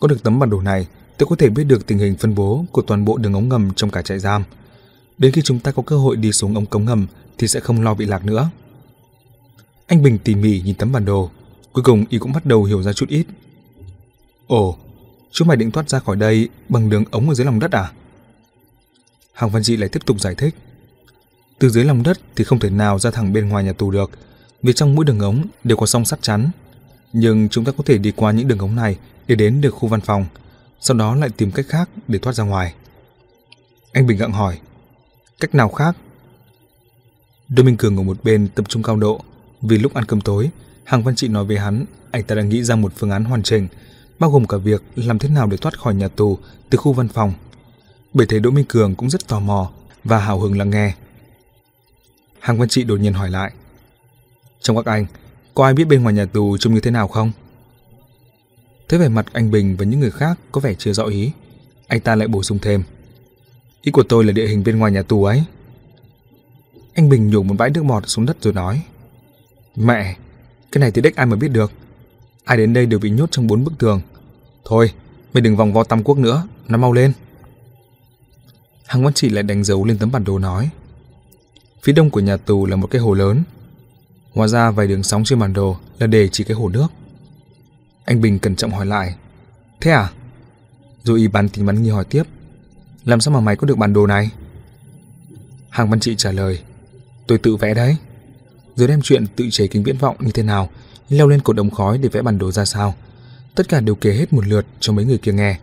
Có 0.00 0.08
được 0.08 0.22
tấm 0.22 0.38
bản 0.38 0.50
đồ 0.50 0.60
này, 0.60 0.86
tôi 1.18 1.26
có 1.30 1.36
thể 1.36 1.48
biết 1.48 1.64
được 1.64 1.86
tình 1.86 1.98
hình 1.98 2.16
phân 2.16 2.34
bố 2.34 2.64
của 2.72 2.82
toàn 2.82 3.04
bộ 3.04 3.16
đường 3.16 3.34
ống 3.34 3.48
ngầm 3.48 3.70
trong 3.76 3.90
cả 3.90 4.02
trại 4.02 4.18
giam. 4.18 4.44
Đến 5.18 5.32
khi 5.32 5.42
chúng 5.42 5.60
ta 5.60 5.70
có 5.70 5.82
cơ 5.82 5.96
hội 5.96 6.16
đi 6.16 6.32
xuống 6.32 6.54
ống 6.54 6.66
cống 6.66 6.84
ngầm 6.84 7.06
thì 7.38 7.48
sẽ 7.48 7.60
không 7.60 7.82
lo 7.82 7.94
bị 7.94 8.06
lạc 8.06 8.24
nữa. 8.24 8.50
Anh 9.86 10.02
Bình 10.02 10.18
tỉ 10.18 10.34
mỉ 10.34 10.62
nhìn 10.64 10.74
tấm 10.74 10.92
bản 10.92 11.04
đồ, 11.04 11.30
cuối 11.72 11.84
cùng 11.84 12.04
y 12.08 12.18
cũng 12.18 12.32
bắt 12.32 12.46
đầu 12.46 12.64
hiểu 12.64 12.82
ra 12.82 12.92
chút 12.92 13.08
ít. 13.08 13.26
Ồ, 14.46 14.78
chúng 15.30 15.48
mày 15.48 15.56
định 15.56 15.70
thoát 15.70 15.88
ra 15.88 15.98
khỏi 15.98 16.16
đây 16.16 16.48
bằng 16.68 16.90
đường 16.90 17.04
ống 17.10 17.28
ở 17.28 17.34
dưới 17.34 17.44
lòng 17.44 17.58
đất 17.58 17.72
à? 17.72 17.92
Hàng 19.32 19.50
Văn 19.50 19.62
Trị 19.62 19.76
lại 19.76 19.88
tiếp 19.88 20.00
tục 20.06 20.20
giải 20.20 20.34
thích. 20.34 20.54
Từ 21.58 21.68
dưới 21.68 21.84
lòng 21.84 22.02
đất 22.02 22.18
thì 22.36 22.44
không 22.44 22.58
thể 22.58 22.70
nào 22.70 22.98
ra 22.98 23.10
thẳng 23.10 23.32
bên 23.32 23.48
ngoài 23.48 23.64
nhà 23.64 23.72
tù 23.72 23.90
được, 23.90 24.10
vì 24.62 24.72
trong 24.72 24.94
mỗi 24.94 25.04
đường 25.04 25.18
ống 25.18 25.44
đều 25.64 25.76
có 25.76 25.86
song 25.86 26.04
sắt 26.04 26.22
chắn. 26.22 26.50
Nhưng 27.12 27.48
chúng 27.48 27.64
ta 27.64 27.72
có 27.72 27.84
thể 27.86 27.98
đi 27.98 28.12
qua 28.16 28.32
những 28.32 28.48
đường 28.48 28.58
ống 28.58 28.76
này 28.76 28.98
để 29.26 29.34
đến 29.34 29.60
được 29.60 29.70
khu 29.70 29.88
văn 29.88 30.00
phòng, 30.00 30.26
sau 30.80 30.96
đó 30.96 31.14
lại 31.14 31.30
tìm 31.36 31.50
cách 31.50 31.66
khác 31.68 31.90
để 32.08 32.18
thoát 32.18 32.32
ra 32.32 32.44
ngoài. 32.44 32.74
Anh 33.92 34.06
Bình 34.06 34.18
gặng 34.18 34.32
hỏi, 34.32 34.58
cách 35.40 35.54
nào 35.54 35.68
khác? 35.68 35.96
Đôi 37.48 37.66
Minh 37.66 37.76
Cường 37.76 37.96
ở 37.96 38.02
một 38.02 38.24
bên 38.24 38.48
tập 38.54 38.68
trung 38.68 38.82
cao 38.82 38.96
độ, 38.96 39.20
vì 39.62 39.78
lúc 39.78 39.94
ăn 39.94 40.04
cơm 40.04 40.20
tối, 40.20 40.50
Hàng 40.84 41.02
Văn 41.02 41.14
Trị 41.14 41.28
nói 41.28 41.44
với 41.44 41.58
hắn, 41.58 41.84
anh 42.10 42.22
ta 42.22 42.34
đã 42.34 42.42
nghĩ 42.42 42.62
ra 42.62 42.76
một 42.76 42.92
phương 42.96 43.10
án 43.10 43.24
hoàn 43.24 43.42
chỉnh, 43.42 43.68
bao 44.18 44.30
gồm 44.30 44.46
cả 44.46 44.56
việc 44.56 44.82
làm 44.94 45.18
thế 45.18 45.28
nào 45.28 45.46
để 45.46 45.56
thoát 45.56 45.78
khỏi 45.78 45.94
nhà 45.94 46.08
tù 46.08 46.38
từ 46.70 46.78
khu 46.78 46.92
văn 46.92 47.08
phòng. 47.08 47.32
Bởi 48.14 48.26
thế 48.26 48.38
Đỗ 48.38 48.50
Minh 48.50 48.64
Cường 48.68 48.94
cũng 48.94 49.10
rất 49.10 49.28
tò 49.28 49.40
mò 49.40 49.70
và 50.04 50.18
hào 50.18 50.40
hứng 50.40 50.58
lắng 50.58 50.70
nghe. 50.70 50.94
Hàng 52.40 52.58
Văn 52.58 52.68
Trị 52.68 52.84
đột 52.84 52.96
nhiên 52.96 53.12
hỏi 53.12 53.30
lại, 53.30 53.52
Trong 54.60 54.76
các 54.76 54.86
anh, 54.86 55.06
có 55.54 55.64
ai 55.64 55.74
biết 55.74 55.84
bên 55.84 56.02
ngoài 56.02 56.14
nhà 56.14 56.24
tù 56.24 56.56
trông 56.56 56.74
như 56.74 56.80
thế 56.80 56.90
nào 56.90 57.08
không? 57.08 57.32
Thế 58.88 58.98
vẻ 58.98 59.08
mặt 59.08 59.26
anh 59.32 59.50
Bình 59.50 59.76
và 59.76 59.84
những 59.84 60.00
người 60.00 60.10
khác 60.10 60.38
có 60.52 60.60
vẻ 60.60 60.74
chưa 60.74 60.92
rõ 60.92 61.04
ý. 61.04 61.32
Anh 61.86 62.00
ta 62.00 62.14
lại 62.14 62.28
bổ 62.28 62.42
sung 62.42 62.58
thêm. 62.62 62.82
Ý 63.82 63.92
của 63.92 64.02
tôi 64.02 64.24
là 64.24 64.32
địa 64.32 64.46
hình 64.46 64.64
bên 64.64 64.78
ngoài 64.78 64.92
nhà 64.92 65.02
tù 65.02 65.24
ấy. 65.24 65.44
Anh 66.94 67.08
Bình 67.08 67.30
nhổ 67.30 67.42
một 67.42 67.54
bãi 67.58 67.70
nước 67.70 67.82
bọt 67.82 68.08
xuống 68.08 68.26
đất 68.26 68.36
rồi 68.40 68.52
nói. 68.52 68.82
Mẹ, 69.76 70.16
cái 70.72 70.80
này 70.80 70.90
thì 70.90 71.02
đếch 71.02 71.16
ai 71.16 71.26
mà 71.26 71.36
biết 71.36 71.48
được. 71.48 71.72
Ai 72.44 72.56
đến 72.58 72.72
đây 72.72 72.86
đều 72.86 72.98
bị 72.98 73.10
nhốt 73.10 73.30
trong 73.30 73.46
bốn 73.46 73.64
bức 73.64 73.72
tường. 73.78 74.00
Thôi, 74.64 74.92
mày 75.32 75.40
đừng 75.40 75.56
vòng 75.56 75.72
vo 75.72 75.84
tam 75.84 76.02
quốc 76.02 76.18
nữa, 76.18 76.48
nó 76.68 76.78
mau 76.78 76.92
lên. 76.92 77.12
Hàng 78.86 79.04
Văn 79.04 79.14
Trị 79.14 79.28
lại 79.28 79.42
đánh 79.42 79.64
dấu 79.64 79.84
lên 79.84 79.98
tấm 79.98 80.12
bản 80.12 80.24
đồ 80.24 80.38
nói. 80.38 80.70
Phía 81.82 81.92
đông 81.92 82.10
của 82.10 82.20
nhà 82.20 82.36
tù 82.36 82.66
là 82.66 82.76
một 82.76 82.86
cái 82.86 83.00
hồ 83.00 83.14
lớn. 83.14 83.42
Hóa 84.34 84.48
ra 84.48 84.70
vài 84.70 84.86
đường 84.86 85.02
sóng 85.02 85.24
trên 85.24 85.38
bản 85.38 85.52
đồ 85.52 85.76
là 85.98 86.06
để 86.06 86.28
chỉ 86.28 86.44
cái 86.44 86.56
hồ 86.56 86.68
nước. 86.68 86.86
Anh 88.04 88.20
Bình 88.20 88.38
cẩn 88.38 88.56
trọng 88.56 88.70
hỏi 88.70 88.86
lại. 88.86 89.14
Thế 89.80 89.90
à? 89.90 90.10
Rồi 91.02 91.18
y 91.18 91.28
bắn 91.28 91.48
tính 91.48 91.66
bắn 91.66 91.82
nghi 91.82 91.90
hỏi 91.90 92.04
tiếp. 92.04 92.22
Làm 93.04 93.20
sao 93.20 93.34
mà 93.34 93.40
mày 93.40 93.56
có 93.56 93.66
được 93.66 93.78
bản 93.78 93.92
đồ 93.92 94.06
này? 94.06 94.30
Hàng 95.68 95.90
Văn 95.90 96.00
Trị 96.00 96.14
trả 96.16 96.32
lời. 96.32 96.62
Tôi 97.26 97.38
tự 97.38 97.56
vẽ 97.56 97.74
đấy. 97.74 97.96
Rồi 98.76 98.88
đem 98.88 99.00
chuyện 99.02 99.26
tự 99.36 99.48
chế 99.50 99.66
kính 99.66 99.82
viễn 99.82 99.98
vọng 99.98 100.16
như 100.20 100.30
thế 100.32 100.42
nào, 100.42 100.70
leo 101.08 101.28
lên 101.28 101.40
cột 101.40 101.56
ống 101.56 101.70
khói 101.70 101.98
để 101.98 102.08
vẽ 102.08 102.22
bản 102.22 102.38
đồ 102.38 102.52
ra 102.52 102.64
sao. 102.64 102.94
Tất 103.54 103.68
cả 103.68 103.80
đều 103.80 103.94
kể 103.94 104.12
hết 104.12 104.32
một 104.32 104.46
lượt 104.46 104.66
cho 104.80 104.92
mấy 104.92 105.04
người 105.04 105.18
kia 105.18 105.32
nghe. 105.32 105.58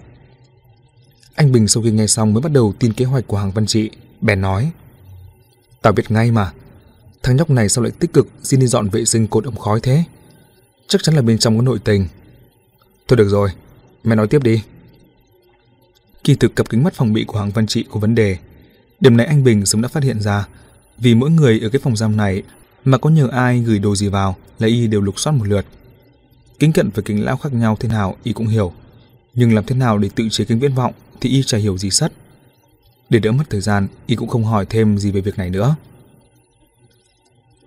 Anh 1.36 1.52
Bình 1.52 1.68
sau 1.68 1.84
khi 1.84 1.92
nghe 1.92 2.08
xong 2.08 2.34
mới 2.34 2.42
bắt 2.42 2.52
đầu 2.52 2.74
tin 2.80 2.94
kế 2.94 3.06
hoạch 3.06 3.28
của 3.28 3.38
Hàng 3.38 3.52
Văn 3.52 3.66
Trị, 3.66 3.90
bèn 4.22 4.42
nói. 4.42 4.72
Tao 5.82 5.94
biết 5.94 6.12
ngay 6.12 6.32
mà, 6.32 6.52
thằng 7.24 7.36
nhóc 7.36 7.50
này 7.50 7.70
sao 7.70 7.84
lại 7.84 7.92
tích 8.00 8.14
cực 8.14 8.28
xin 8.44 8.60
đi 8.60 8.68
dọn 8.68 8.90
vệ 8.90 9.06
sinh 9.06 9.28
cột 9.28 9.46
ống 9.46 9.56
khói 9.56 9.80
thế? 9.84 10.04
Chắc 10.88 11.04
chắn 11.04 11.16
là 11.16 11.22
bên 11.22 11.38
trong 11.38 11.58
có 11.58 11.64
nội 11.64 11.80
tình. 11.84 12.08
Thôi 13.08 13.18
được 13.18 13.30
rồi, 13.30 13.50
mày 14.04 14.16
nói 14.16 14.28
tiếp 14.28 14.44
đi. 14.44 14.62
Kỳ 16.24 16.36
thực 16.36 16.56
cặp 16.56 16.70
kính 16.70 16.84
mắt 16.84 16.94
phòng 16.94 17.14
bị 17.14 17.24
của 17.28 17.40
Hàng 17.40 17.52
Văn 17.52 17.68
Trị 17.68 17.86
có 17.92 18.00
vấn 18.00 18.16
đề. 18.16 18.38
Điểm 19.00 19.18
này 19.18 19.26
anh 19.26 19.44
Bình 19.44 19.66
sớm 19.66 19.82
đã 19.82 19.88
phát 19.88 20.04
hiện 20.04 20.22
ra, 20.22 20.48
vì 20.98 21.16
mỗi 21.16 21.30
người 21.30 21.60
ở 21.60 21.70
cái 21.70 21.80
phòng 21.80 21.96
giam 21.96 22.18
này 22.18 22.44
mà 22.86 22.98
có 22.98 23.10
nhờ 23.10 23.28
ai 23.28 23.60
gửi 23.60 23.80
đồ 23.80 23.96
gì 23.96 24.08
vào 24.08 24.36
là 24.60 24.68
y 24.68 24.88
đều 24.88 25.02
lục 25.02 25.20
soát 25.20 25.34
một 25.34 25.48
lượt. 25.48 25.66
Kính 26.60 26.74
cận 26.74 26.90
và 26.90 27.02
kính 27.06 27.26
lão 27.26 27.38
khác 27.38 27.54
nhau 27.54 27.78
thế 27.80 27.90
nào 27.90 28.16
y 28.24 28.34
cũng 28.34 28.48
hiểu, 28.48 28.74
nhưng 29.34 29.54
làm 29.54 29.64
thế 29.66 29.76
nào 29.76 29.98
để 29.98 30.10
tự 30.16 30.28
chế 30.32 30.46
kính 30.46 30.60
viễn 30.60 30.74
vọng 30.74 30.94
thì 31.22 31.30
y 31.30 31.44
chả 31.44 31.58
hiểu 31.58 31.78
gì 31.78 31.90
sắt. 31.90 32.12
Để 33.10 33.20
đỡ 33.20 33.32
mất 33.32 33.44
thời 33.50 33.62
gian, 33.62 33.88
y 34.06 34.16
cũng 34.16 34.30
không 34.30 34.44
hỏi 34.44 34.66
thêm 34.70 34.98
gì 34.98 35.12
về 35.12 35.22
việc 35.22 35.38
này 35.38 35.50
nữa. 35.50 35.76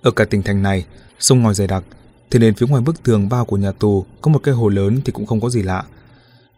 Ở 0.02 0.10
cả 0.10 0.24
tỉnh 0.24 0.42
thành 0.42 0.62
này, 0.62 0.84
sông 1.18 1.42
ngòi 1.42 1.54
dày 1.54 1.66
đặc, 1.66 1.84
thế 2.30 2.38
nên 2.38 2.54
phía 2.54 2.66
ngoài 2.66 2.82
bức 2.82 3.02
tường 3.02 3.28
bao 3.28 3.44
của 3.44 3.56
nhà 3.56 3.72
tù 3.72 4.04
có 4.20 4.30
một 4.30 4.38
cái 4.42 4.54
hồ 4.54 4.68
lớn 4.68 5.00
thì 5.04 5.12
cũng 5.12 5.26
không 5.26 5.40
có 5.40 5.50
gì 5.50 5.62
lạ. 5.62 5.84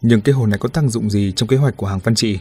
Nhưng 0.02 0.20
cái 0.20 0.34
hồ 0.34 0.46
này 0.46 0.58
có 0.58 0.68
tác 0.68 0.84
dụng 0.88 1.10
gì 1.10 1.32
trong 1.36 1.48
kế 1.48 1.56
hoạch 1.56 1.76
của 1.76 1.86
hàng 1.86 1.98
văn 2.04 2.14
trị? 2.14 2.38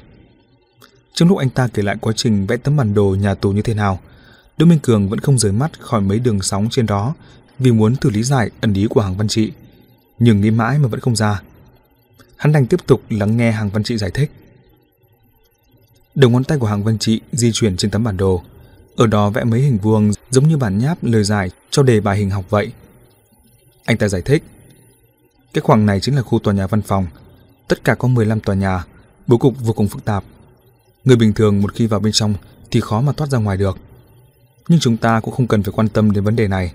Trong 1.14 1.30
lúc 1.30 1.38
anh 1.38 1.49
ta 1.49 1.67
kể 1.67 1.83
lại 1.83 1.95
quá 2.01 2.14
trình 2.15 2.48
vẽ 2.48 2.57
tấm 2.57 2.77
bản 2.77 2.93
đồ 2.93 3.15
nhà 3.19 3.35
tù 3.35 3.51
như 3.51 3.61
thế 3.61 3.73
nào, 3.73 3.99
Đỗ 4.59 4.65
Minh 4.65 4.79
Cường 4.79 5.09
vẫn 5.09 5.19
không 5.19 5.38
rời 5.38 5.51
mắt 5.51 5.79
khỏi 5.79 6.01
mấy 6.01 6.19
đường 6.19 6.41
sóng 6.41 6.67
trên 6.71 6.85
đó 6.85 7.15
vì 7.59 7.71
muốn 7.71 7.95
thử 7.95 8.09
lý 8.09 8.23
giải 8.23 8.49
ẩn 8.61 8.73
ý 8.73 8.88
của 8.89 9.01
hàng 9.01 9.17
văn 9.17 9.27
trị. 9.27 9.51
Nhưng 10.19 10.41
nghĩ 10.41 10.51
mãi 10.51 10.79
mà 10.79 10.88
vẫn 10.88 10.99
không 10.99 11.15
ra. 11.15 11.41
Hắn 12.35 12.51
đành 12.51 12.67
tiếp 12.67 12.79
tục 12.88 13.01
lắng 13.09 13.38
nghe 13.38 13.51
hàng 13.51 13.69
văn 13.69 13.83
trị 13.83 13.97
giải 13.97 14.11
thích. 14.11 14.31
Đầu 16.15 16.29
ngón 16.29 16.43
tay 16.43 16.57
của 16.57 16.67
hàng 16.67 16.83
văn 16.83 16.97
trị 16.97 17.21
di 17.31 17.51
chuyển 17.51 17.77
trên 17.77 17.91
tấm 17.91 18.03
bản 18.03 18.17
đồ. 18.17 18.43
Ở 18.95 19.07
đó 19.07 19.29
vẽ 19.29 19.43
mấy 19.43 19.61
hình 19.61 19.77
vuông 19.77 20.11
giống 20.29 20.47
như 20.47 20.57
bản 20.57 20.77
nháp 20.77 21.03
lời 21.03 21.23
giải 21.23 21.51
cho 21.69 21.83
đề 21.83 21.99
bài 21.99 22.17
hình 22.17 22.29
học 22.29 22.45
vậy. 22.49 22.71
Anh 23.85 23.97
ta 23.97 24.07
giải 24.07 24.21
thích. 24.21 24.43
Cái 25.53 25.61
khoảng 25.61 25.85
này 25.85 25.99
chính 25.99 26.15
là 26.15 26.21
khu 26.21 26.39
tòa 26.39 26.53
nhà 26.53 26.67
văn 26.67 26.81
phòng. 26.81 27.07
Tất 27.67 27.83
cả 27.83 27.95
có 27.95 28.07
15 28.07 28.39
tòa 28.39 28.55
nhà, 28.55 28.85
bố 29.27 29.38
cục 29.38 29.53
vô 29.59 29.73
cùng 29.73 29.88
phức 29.88 30.05
tạp. 30.05 30.23
Người 31.03 31.15
bình 31.15 31.33
thường 31.33 31.61
một 31.61 31.73
khi 31.73 31.88
vào 31.88 31.99
bên 31.99 32.13
trong 32.13 32.33
thì 32.71 32.81
khó 32.81 33.01
mà 33.01 33.11
thoát 33.11 33.29
ra 33.29 33.38
ngoài 33.38 33.57
được. 33.57 33.77
Nhưng 34.69 34.80
chúng 34.80 34.98
ta 34.98 35.19
cũng 35.19 35.33
không 35.33 35.48
cần 35.48 35.64
phải 35.64 35.73
quan 35.75 35.89
tâm 35.89 36.11
đến 36.11 36.23
vấn 36.23 36.35
đề 36.35 36.48
này, 36.48 36.73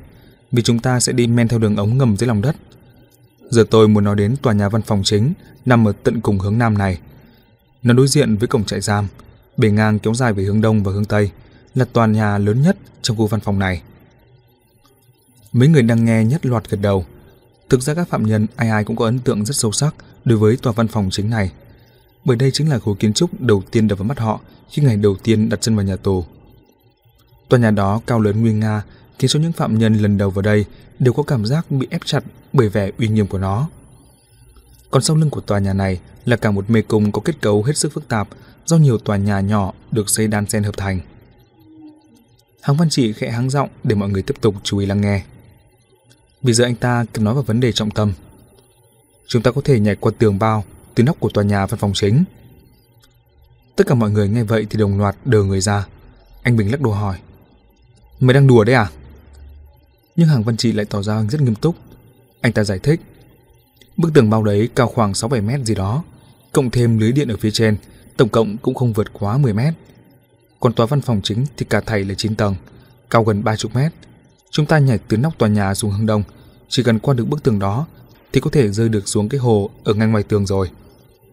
vì 0.52 0.62
chúng 0.62 0.78
ta 0.78 1.00
sẽ 1.00 1.12
đi 1.12 1.26
men 1.26 1.48
theo 1.48 1.58
đường 1.58 1.76
ống 1.76 1.98
ngầm 1.98 2.16
dưới 2.16 2.28
lòng 2.28 2.42
đất. 2.42 2.56
Giờ 3.50 3.64
tôi 3.70 3.88
muốn 3.88 4.04
nói 4.04 4.16
đến 4.16 4.36
tòa 4.42 4.52
nhà 4.52 4.68
văn 4.68 4.82
phòng 4.82 5.02
chính 5.04 5.32
nằm 5.64 5.88
ở 5.88 5.92
tận 6.02 6.20
cùng 6.20 6.38
hướng 6.38 6.58
nam 6.58 6.78
này. 6.78 6.98
Nó 7.82 7.94
đối 7.94 8.08
diện 8.08 8.36
với 8.36 8.48
cổng 8.48 8.64
trại 8.64 8.80
giam, 8.80 9.08
bề 9.56 9.70
ngang 9.70 9.98
kéo 9.98 10.14
dài 10.14 10.32
về 10.32 10.42
hướng 10.42 10.60
đông 10.60 10.82
và 10.82 10.92
hướng 10.92 11.04
tây, 11.04 11.30
là 11.74 11.84
tòa 11.84 12.06
nhà 12.06 12.38
lớn 12.38 12.62
nhất 12.62 12.76
trong 13.02 13.16
khu 13.16 13.26
văn 13.26 13.40
phòng 13.40 13.58
này. 13.58 13.82
Mấy 15.52 15.68
người 15.68 15.82
đang 15.82 16.04
nghe 16.04 16.24
nhất 16.24 16.46
loạt 16.46 16.70
gật 16.70 16.78
đầu. 16.80 17.06
Thực 17.68 17.80
ra 17.80 17.94
các 17.94 18.08
phạm 18.08 18.26
nhân 18.26 18.46
ai 18.56 18.68
ai 18.68 18.84
cũng 18.84 18.96
có 18.96 19.04
ấn 19.04 19.18
tượng 19.18 19.44
rất 19.44 19.56
sâu 19.56 19.72
sắc 19.72 19.94
đối 20.24 20.38
với 20.38 20.56
tòa 20.56 20.72
văn 20.72 20.88
phòng 20.88 21.08
chính 21.12 21.30
này. 21.30 21.52
Bởi 22.24 22.36
đây 22.36 22.50
chính 22.50 22.70
là 22.70 22.78
khối 22.78 22.94
kiến 22.94 23.12
trúc 23.12 23.40
đầu 23.40 23.62
tiên 23.70 23.88
đập 23.88 23.98
vào 23.98 24.08
mắt 24.08 24.18
họ 24.18 24.40
khi 24.70 24.82
ngày 24.82 24.96
đầu 24.96 25.16
tiên 25.22 25.48
đặt 25.48 25.60
chân 25.60 25.76
vào 25.76 25.84
nhà 25.84 25.96
tù. 25.96 26.24
Tòa 27.48 27.60
nhà 27.60 27.70
đó 27.70 28.00
cao 28.06 28.20
lớn 28.20 28.40
nguy 28.40 28.52
nga, 28.52 28.82
khiến 29.18 29.28
số 29.28 29.40
những 29.40 29.52
phạm 29.52 29.78
nhân 29.78 29.94
lần 29.94 30.18
đầu 30.18 30.30
vào 30.30 30.42
đây 30.42 30.64
đều 30.98 31.12
có 31.12 31.22
cảm 31.22 31.46
giác 31.46 31.70
bị 31.70 31.86
ép 31.90 32.00
chặt 32.04 32.24
bởi 32.52 32.68
vẻ 32.68 32.90
uy 32.98 33.08
nghiêm 33.08 33.26
của 33.26 33.38
nó. 33.38 33.68
Còn 34.90 35.02
sau 35.02 35.16
lưng 35.16 35.30
của 35.30 35.40
tòa 35.40 35.58
nhà 35.58 35.72
này 35.72 36.00
là 36.24 36.36
cả 36.36 36.50
một 36.50 36.70
mê 36.70 36.82
cung 36.82 37.12
có 37.12 37.20
kết 37.24 37.40
cấu 37.40 37.62
hết 37.62 37.76
sức 37.76 37.92
phức 37.92 38.08
tạp 38.08 38.28
do 38.66 38.76
nhiều 38.76 38.98
tòa 38.98 39.16
nhà 39.16 39.40
nhỏ 39.40 39.72
được 39.90 40.08
xây 40.08 40.28
đan 40.28 40.46
xen 40.46 40.62
hợp 40.62 40.76
thành. 40.76 41.00
Hàng 42.60 42.76
Văn 42.76 42.88
Trị 42.88 43.12
khẽ 43.12 43.30
háng 43.30 43.50
giọng 43.50 43.68
để 43.84 43.94
mọi 43.94 44.08
người 44.08 44.22
tiếp 44.22 44.34
tục 44.40 44.54
chú 44.62 44.78
ý 44.78 44.86
lắng 44.86 45.00
nghe. 45.00 45.24
Bây 46.42 46.54
giờ 46.54 46.64
anh 46.64 46.74
ta 46.74 47.04
cần 47.12 47.24
nói 47.24 47.34
vào 47.34 47.42
vấn 47.42 47.60
đề 47.60 47.72
trọng 47.72 47.90
tâm. 47.90 48.12
Chúng 49.26 49.42
ta 49.42 49.50
có 49.50 49.60
thể 49.64 49.80
nhảy 49.80 49.96
qua 49.96 50.12
tường 50.18 50.38
bao 50.38 50.64
từ 50.94 51.02
nóc 51.04 51.20
của 51.20 51.28
tòa 51.28 51.44
nhà 51.44 51.66
văn 51.66 51.78
phòng 51.80 51.92
chính. 51.94 52.24
Tất 53.76 53.86
cả 53.86 53.94
mọi 53.94 54.10
người 54.10 54.28
nghe 54.28 54.42
vậy 54.42 54.66
thì 54.70 54.78
đồng 54.78 54.98
loạt 54.98 55.16
đờ 55.24 55.42
người 55.42 55.60
ra. 55.60 55.86
Anh 56.42 56.56
Bình 56.56 56.70
lắc 56.70 56.80
đầu 56.80 56.92
hỏi. 56.92 57.18
Mày 58.20 58.34
đang 58.34 58.46
đùa 58.46 58.64
đấy 58.64 58.74
à? 58.74 58.90
Nhưng 60.16 60.28
Hàng 60.28 60.42
Văn 60.42 60.56
Trị 60.56 60.72
lại 60.72 60.86
tỏ 60.86 61.02
ra 61.02 61.22
rất 61.22 61.40
nghiêm 61.40 61.54
túc. 61.54 61.76
Anh 62.40 62.52
ta 62.52 62.64
giải 62.64 62.78
thích. 62.78 63.00
Bức 63.96 64.14
tường 64.14 64.30
bao 64.30 64.42
đấy 64.42 64.68
cao 64.74 64.88
khoảng 64.88 65.12
6-7 65.12 65.42
mét 65.42 65.60
gì 65.60 65.74
đó, 65.74 66.04
cộng 66.52 66.70
thêm 66.70 66.98
lưới 66.98 67.12
điện 67.12 67.28
ở 67.28 67.36
phía 67.36 67.50
trên, 67.50 67.76
tổng 68.16 68.28
cộng 68.28 68.56
cũng 68.56 68.74
không 68.74 68.92
vượt 68.92 69.12
quá 69.12 69.38
10 69.38 69.52
mét. 69.52 69.74
Còn 70.60 70.72
tòa 70.72 70.86
văn 70.86 71.00
phòng 71.00 71.20
chính 71.24 71.46
thì 71.56 71.66
cả 71.70 71.80
thầy 71.80 72.04
là 72.04 72.14
9 72.14 72.34
tầng, 72.34 72.54
cao 73.10 73.24
gần 73.24 73.44
30 73.44 73.70
mét. 73.74 73.92
Chúng 74.50 74.66
ta 74.66 74.78
nhảy 74.78 74.98
từ 74.98 75.16
nóc 75.16 75.38
tòa 75.38 75.48
nhà 75.48 75.74
xuống 75.74 75.90
hướng 75.90 76.06
đông, 76.06 76.22
chỉ 76.68 76.82
cần 76.82 76.98
qua 76.98 77.14
được 77.14 77.24
bức 77.24 77.42
tường 77.42 77.58
đó 77.58 77.86
thì 78.32 78.40
có 78.40 78.50
thể 78.50 78.68
rơi 78.68 78.88
được 78.88 79.08
xuống 79.08 79.28
cái 79.28 79.40
hồ 79.40 79.70
ở 79.84 79.94
ngay 79.94 80.08
ngoài 80.08 80.22
tường 80.22 80.46
rồi. 80.46 80.70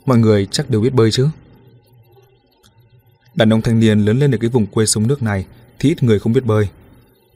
Mọi 0.05 0.17
người 0.17 0.47
chắc 0.51 0.69
đều 0.69 0.81
biết 0.81 0.93
bơi 0.93 1.11
chứ. 1.11 1.27
Đàn 3.35 3.53
ông 3.53 3.61
thanh 3.61 3.79
niên 3.79 3.99
lớn 3.99 4.19
lên 4.19 4.31
ở 4.31 4.37
cái 4.41 4.49
vùng 4.49 4.65
quê 4.65 4.85
sông 4.85 5.07
nước 5.07 5.21
này 5.21 5.45
thì 5.81 5.89
ít 5.89 6.03
người 6.03 6.19
không 6.19 6.33
biết 6.33 6.45
bơi. 6.45 6.67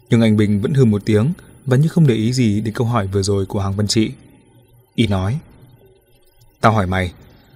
Nhưng 0.09 0.21
anh 0.21 0.37
Bình 0.37 0.61
vẫn 0.61 0.73
hừ 0.73 0.85
một 0.85 1.01
tiếng 1.05 1.33
và 1.65 1.77
như 1.77 1.87
không 1.87 2.07
để 2.07 2.15
ý 2.15 2.33
gì 2.33 2.61
đến 2.61 2.73
câu 2.73 2.87
hỏi 2.87 3.07
vừa 3.07 3.21
rồi 3.21 3.45
của 3.45 3.59
Hàng 3.59 3.75
Văn 3.75 3.87
Trị. 3.87 4.11
Y 4.95 5.07
nói, 5.07 5.39
Tao 6.61 6.71
hỏi 6.71 6.87
mày, 6.87 7.13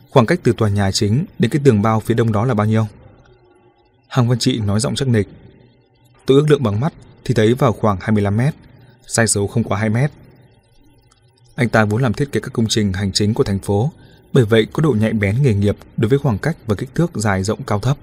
khoảng 0.09 0.25
cách 0.25 0.39
từ 0.43 0.53
tòa 0.53 0.69
nhà 0.69 0.91
chính 0.91 1.25
đến 1.39 1.51
cái 1.51 1.61
tường 1.65 1.81
bao 1.81 1.99
phía 1.99 2.13
đông 2.13 2.31
đó 2.31 2.45
là 2.45 2.53
bao 2.53 2.67
nhiêu? 2.67 2.87
Hàng 4.07 4.29
Văn 4.29 4.39
Trị 4.39 4.59
nói 4.59 4.79
giọng 4.79 4.95
chắc 4.95 5.07
nịch. 5.07 5.27
Tôi 6.25 6.37
ước 6.37 6.49
lượng 6.49 6.63
bằng 6.63 6.79
mắt 6.79 6.93
thì 7.25 7.33
thấy 7.33 7.53
vào 7.53 7.73
khoảng 7.73 7.97
25 8.01 8.37
mét, 8.37 8.55
sai 9.07 9.27
số 9.27 9.47
không 9.47 9.63
quá 9.63 9.79
2 9.79 9.89
mét. 9.89 10.11
Anh 11.55 11.69
ta 11.69 11.85
vốn 11.85 12.01
làm 12.01 12.13
thiết 12.13 12.31
kế 12.31 12.39
các 12.39 12.53
công 12.53 12.67
trình 12.67 12.93
hành 12.93 13.11
chính 13.11 13.33
của 13.33 13.43
thành 13.43 13.59
phố, 13.59 13.91
bởi 14.33 14.45
vậy 14.45 14.67
có 14.73 14.81
độ 14.81 14.95
nhạy 14.99 15.13
bén 15.13 15.43
nghề 15.43 15.53
nghiệp 15.53 15.77
đối 15.97 16.09
với 16.09 16.19
khoảng 16.19 16.37
cách 16.37 16.57
và 16.67 16.75
kích 16.75 16.89
thước 16.95 17.11
dài 17.15 17.43
rộng 17.43 17.63
cao 17.63 17.79
thấp. 17.79 17.97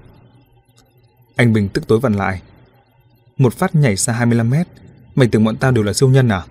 Anh 1.35 1.53
Bình 1.53 1.69
tức 1.69 1.87
tối 1.87 1.99
vặn 1.99 2.13
lại. 2.13 2.41
Một 3.37 3.53
phát 3.53 3.75
nhảy 3.75 3.97
xa 3.97 4.13
25 4.13 4.49
mét, 4.49 4.67
mày 5.15 5.27
tưởng 5.27 5.43
bọn 5.43 5.57
tao 5.57 5.71
đều 5.71 5.83
là 5.83 5.93
siêu 5.93 6.09
nhân 6.09 6.29
à? 6.29 6.45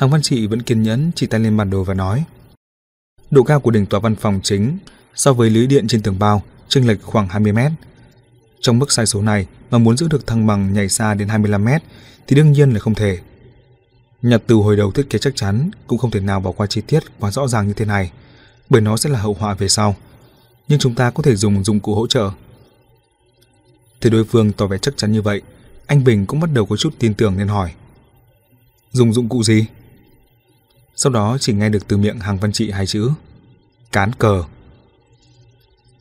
Hàng 0.00 0.10
Văn 0.10 0.22
Trị 0.22 0.46
vẫn 0.46 0.62
kiên 0.62 0.82
nhẫn 0.82 1.10
chỉ 1.14 1.26
tay 1.26 1.40
lên 1.40 1.56
bản 1.56 1.70
đồ 1.70 1.84
và 1.84 1.94
nói. 1.94 2.24
Độ 3.30 3.42
cao 3.42 3.60
của 3.60 3.70
đỉnh 3.70 3.86
tòa 3.86 4.00
văn 4.00 4.16
phòng 4.16 4.40
chính 4.42 4.78
so 5.14 5.32
với 5.32 5.50
lưới 5.50 5.66
điện 5.66 5.88
trên 5.88 6.02
tường 6.02 6.18
bao 6.18 6.42
chênh 6.68 6.86
lệch 6.86 7.02
khoảng 7.02 7.28
20 7.28 7.52
mét. 7.52 7.72
Trong 8.60 8.78
mức 8.78 8.92
sai 8.92 9.06
số 9.06 9.22
này 9.22 9.46
mà 9.70 9.78
muốn 9.78 9.96
giữ 9.96 10.08
được 10.08 10.26
thăng 10.26 10.46
bằng 10.46 10.72
nhảy 10.72 10.88
xa 10.88 11.14
đến 11.14 11.28
25 11.28 11.64
mét 11.64 11.82
thì 12.26 12.36
đương 12.36 12.52
nhiên 12.52 12.70
là 12.70 12.80
không 12.80 12.94
thể. 12.94 13.18
Nhật 14.22 14.42
từ 14.46 14.54
hồi 14.54 14.76
đầu 14.76 14.92
thiết 14.92 15.10
kế 15.10 15.18
chắc 15.18 15.36
chắn 15.36 15.70
cũng 15.86 15.98
không 15.98 16.10
thể 16.10 16.20
nào 16.20 16.40
bỏ 16.40 16.52
qua 16.52 16.66
chi 16.66 16.80
tiết 16.86 17.02
quá 17.20 17.30
rõ 17.30 17.48
ràng 17.48 17.66
như 17.66 17.72
thế 17.72 17.84
này, 17.84 18.10
bởi 18.70 18.80
nó 18.80 18.96
sẽ 18.96 19.10
là 19.10 19.18
hậu 19.18 19.34
họa 19.34 19.54
về 19.54 19.68
sau. 19.68 19.96
Nhưng 20.68 20.78
chúng 20.78 20.94
ta 20.94 21.10
có 21.10 21.22
thể 21.22 21.36
dùng 21.36 21.64
dụng 21.64 21.80
cụ 21.80 21.94
hỗ 21.94 22.06
trợ 22.06 22.30
Thấy 24.04 24.10
đối 24.10 24.24
phương 24.24 24.52
tỏ 24.52 24.66
vẻ 24.66 24.78
chắc 24.78 24.96
chắn 24.96 25.12
như 25.12 25.22
vậy, 25.22 25.42
anh 25.86 26.04
Bình 26.04 26.26
cũng 26.26 26.40
bắt 26.40 26.50
đầu 26.52 26.66
có 26.66 26.76
chút 26.76 26.94
tin 26.98 27.14
tưởng 27.14 27.36
nên 27.38 27.48
hỏi. 27.48 27.72
Dùng 28.92 29.12
dụng 29.12 29.28
cụ 29.28 29.42
gì? 29.42 29.66
Sau 30.96 31.12
đó 31.12 31.36
chỉ 31.40 31.52
nghe 31.52 31.68
được 31.68 31.88
từ 31.88 31.96
miệng 31.96 32.18
hàng 32.18 32.38
văn 32.38 32.52
trị 32.52 32.70
hai 32.70 32.86
chữ. 32.86 33.10
Cán 33.92 34.12
cờ. 34.12 34.44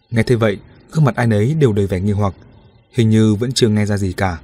Nghe 0.10 0.24
thế 0.24 0.36
vậy, 0.36 0.58
gương 0.92 1.04
mặt 1.04 1.16
ai 1.16 1.28
nấy 1.28 1.54
đều 1.54 1.74
đầy 1.74 1.88
vẻ 1.88 2.00
nghi 2.00 2.12
hoặc, 2.12 2.34
hình 2.92 3.10
như 3.10 3.36
vẫn 3.36 3.52
chưa 3.52 3.68
nghe 3.68 3.86
ra 3.86 3.98
gì 3.98 4.14
cả. 4.14 4.40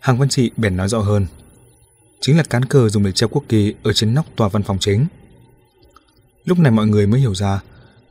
Hàng 0.00 0.18
văn 0.18 0.28
trị 0.28 0.50
bèn 0.56 0.76
nói 0.76 0.88
rõ 0.88 0.98
hơn. 0.98 1.26
chính 2.20 2.36
là 2.36 2.42
cán 2.42 2.64
cờ 2.64 2.88
dùng 2.88 3.04
để 3.04 3.12
treo 3.12 3.28
quốc 3.28 3.44
kỳ 3.48 3.74
ở 3.82 3.92
trên 3.92 4.14
nóc 4.14 4.26
tòa 4.36 4.48
văn 4.48 4.62
phòng 4.62 4.78
chính. 4.80 5.06
Lúc 6.44 6.58
này 6.58 6.72
mọi 6.72 6.86
người 6.86 7.06
mới 7.06 7.20
hiểu 7.20 7.34
ra, 7.34 7.60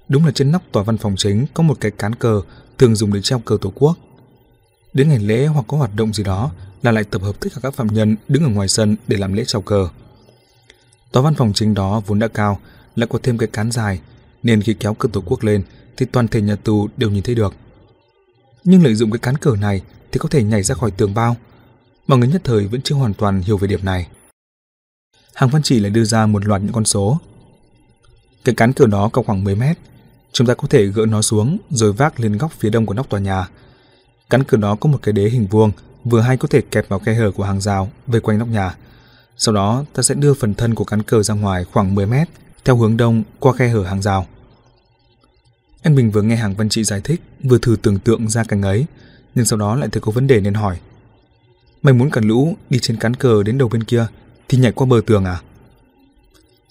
đúng 0.10 0.26
là 0.26 0.32
trên 0.32 0.52
nóc 0.52 0.64
tòa 0.72 0.84
văn 0.84 0.98
phòng 0.98 1.16
chính 1.18 1.46
có 1.54 1.64
một 1.64 1.78
cái 1.82 1.92
cán 1.92 2.16
cờ 2.16 2.42
thường 2.78 2.96
dùng 2.96 3.14
để 3.14 3.22
treo 3.22 3.40
cờ 3.40 3.58
tổ 3.62 3.74
quốc. 3.76 3.98
Đến 4.94 5.10
ngày 5.10 5.20
lễ 5.20 5.46
hoặc 5.46 5.66
có 5.68 5.78
hoạt 5.78 5.96
động 5.96 6.14
gì 6.14 6.24
đó 6.24 6.52
là 6.84 6.92
lại 6.92 7.04
tập 7.04 7.22
hợp 7.22 7.40
tất 7.40 7.50
cả 7.56 7.60
các 7.64 7.74
phạm 7.74 7.88
nhân 7.88 8.16
đứng 8.28 8.44
ở 8.44 8.50
ngoài 8.50 8.68
sân 8.68 8.96
để 9.08 9.18
làm 9.18 9.34
lễ 9.34 9.44
chào 9.48 9.62
cờ. 9.62 9.88
Tòa 11.12 11.24
văn 11.24 11.36
phòng 11.36 11.54
chính 11.54 11.74
đó 11.74 12.02
vốn 12.06 12.20
đã 12.20 12.28
cao, 12.28 12.60
lại 12.96 13.08
có 13.12 13.20
thêm 13.24 13.38
cái 13.38 13.50
cán 13.54 13.72
dài, 13.72 14.00
nên 14.44 14.62
khi 14.62 14.74
kéo 14.74 14.94
cờ 14.94 15.10
tổ 15.14 15.22
quốc 15.26 15.44
lên 15.44 15.64
thì 15.98 16.06
toàn 16.06 16.28
thể 16.28 16.42
nhà 16.42 16.56
tù 16.56 16.90
đều 16.98 17.10
nhìn 17.10 17.24
thấy 17.24 17.36
được. 17.36 17.54
Nhưng 18.64 18.84
lợi 18.84 18.96
dụng 18.96 19.12
cái 19.12 19.20
cán 19.20 19.38
cờ 19.38 19.56
này 19.56 19.82
thì 20.12 20.20
có 20.20 20.30
thể 20.30 20.44
nhảy 20.44 20.64
ra 20.64 20.76
khỏi 20.76 20.92
tường 20.92 21.14
bao. 21.14 21.36
Mọi 22.08 22.20
người 22.20 22.28
nhất 22.28 22.42
thời 22.44 22.68
vẫn 22.68 22.82
chưa 22.82 22.96
hoàn 22.96 23.14
toàn 23.14 23.42
hiểu 23.42 23.58
về 23.58 23.68
điểm 23.68 23.86
này. 23.86 24.08
Hàng 25.34 25.50
Văn 25.50 25.62
Chỉ 25.62 25.80
lại 25.80 25.90
đưa 25.90 26.04
ra 26.04 26.26
một 26.26 26.46
loạt 26.46 26.62
những 26.62 26.74
con 26.74 26.86
số. 26.86 27.20
Cái 28.46 28.56
cán 28.56 28.74
cờ 28.74 28.86
đó 28.86 29.10
cao 29.14 29.24
khoảng 29.24 29.44
10 29.44 29.56
mét. 29.56 29.78
Chúng 30.32 30.48
ta 30.48 30.54
có 30.54 30.68
thể 30.68 30.86
gỡ 30.86 31.06
nó 31.06 31.22
xuống 31.22 31.58
rồi 31.70 31.94
vác 31.94 32.20
lên 32.20 32.38
góc 32.38 32.52
phía 32.60 32.70
đông 32.70 32.86
của 32.86 32.94
nóc 32.94 33.10
tòa 33.10 33.20
nhà 33.20 33.48
căn 34.32 34.44
cửa 34.44 34.58
đó 34.58 34.76
có 34.76 34.90
một 34.90 35.00
cái 35.02 35.14
đế 35.14 35.30
hình 35.30 35.48
vuông, 35.48 35.72
vừa 36.04 36.22
hay 36.22 36.38
có 36.38 36.48
thể 36.48 36.62
kẹp 36.62 36.90
vào 36.90 37.00
khe 37.00 37.14
hở 37.14 37.32
của 37.32 37.44
hàng 37.44 37.62
rào 37.62 37.92
vây 38.08 38.22
quanh 38.22 38.40
nóc 38.40 38.48
nhà. 38.48 38.76
Sau 39.38 39.56
đó 39.56 39.86
ta 39.94 40.04
sẽ 40.04 40.16
đưa 40.16 40.34
phần 40.34 40.54
thân 40.54 40.76
của 40.76 40.84
cán 40.84 41.04
cờ 41.04 41.24
ra 41.24 41.34
ngoài 41.34 41.64
khoảng 41.64 41.96
10 41.96 42.06
mét 42.06 42.30
theo 42.66 42.78
hướng 42.78 42.98
đông 42.98 43.24
qua 43.40 43.54
khe 43.54 43.68
hở 43.68 43.84
hàng 43.84 44.02
rào. 44.02 44.28
Anh 45.82 45.96
Bình 45.96 46.12
vừa 46.12 46.22
nghe 46.22 46.36
Hàng 46.36 46.56
Văn 46.56 46.70
Trị 46.70 46.84
giải 46.84 47.02
thích, 47.04 47.22
vừa 47.44 47.58
thử 47.58 47.76
tưởng 47.82 48.00
tượng 48.00 48.30
ra 48.30 48.44
cảnh 48.44 48.62
ấy, 48.62 48.86
nhưng 49.36 49.46
sau 49.46 49.60
đó 49.60 49.76
lại 49.76 49.90
thấy 49.92 50.02
có 50.02 50.12
vấn 50.12 50.28
đề 50.28 50.42
nên 50.42 50.54
hỏi. 50.54 50.80
Mày 51.82 51.94
muốn 51.94 52.10
cả 52.10 52.22
lũ 52.24 52.56
đi 52.70 52.80
trên 52.80 52.98
cán 52.98 53.14
cờ 53.14 53.44
đến 53.44 53.58
đầu 53.58 53.70
bên 53.70 53.84
kia 53.84 54.06
thì 54.50 54.58
nhảy 54.58 54.72
qua 54.72 54.88
bờ 54.88 55.02
tường 55.06 55.26
à? 55.26 55.42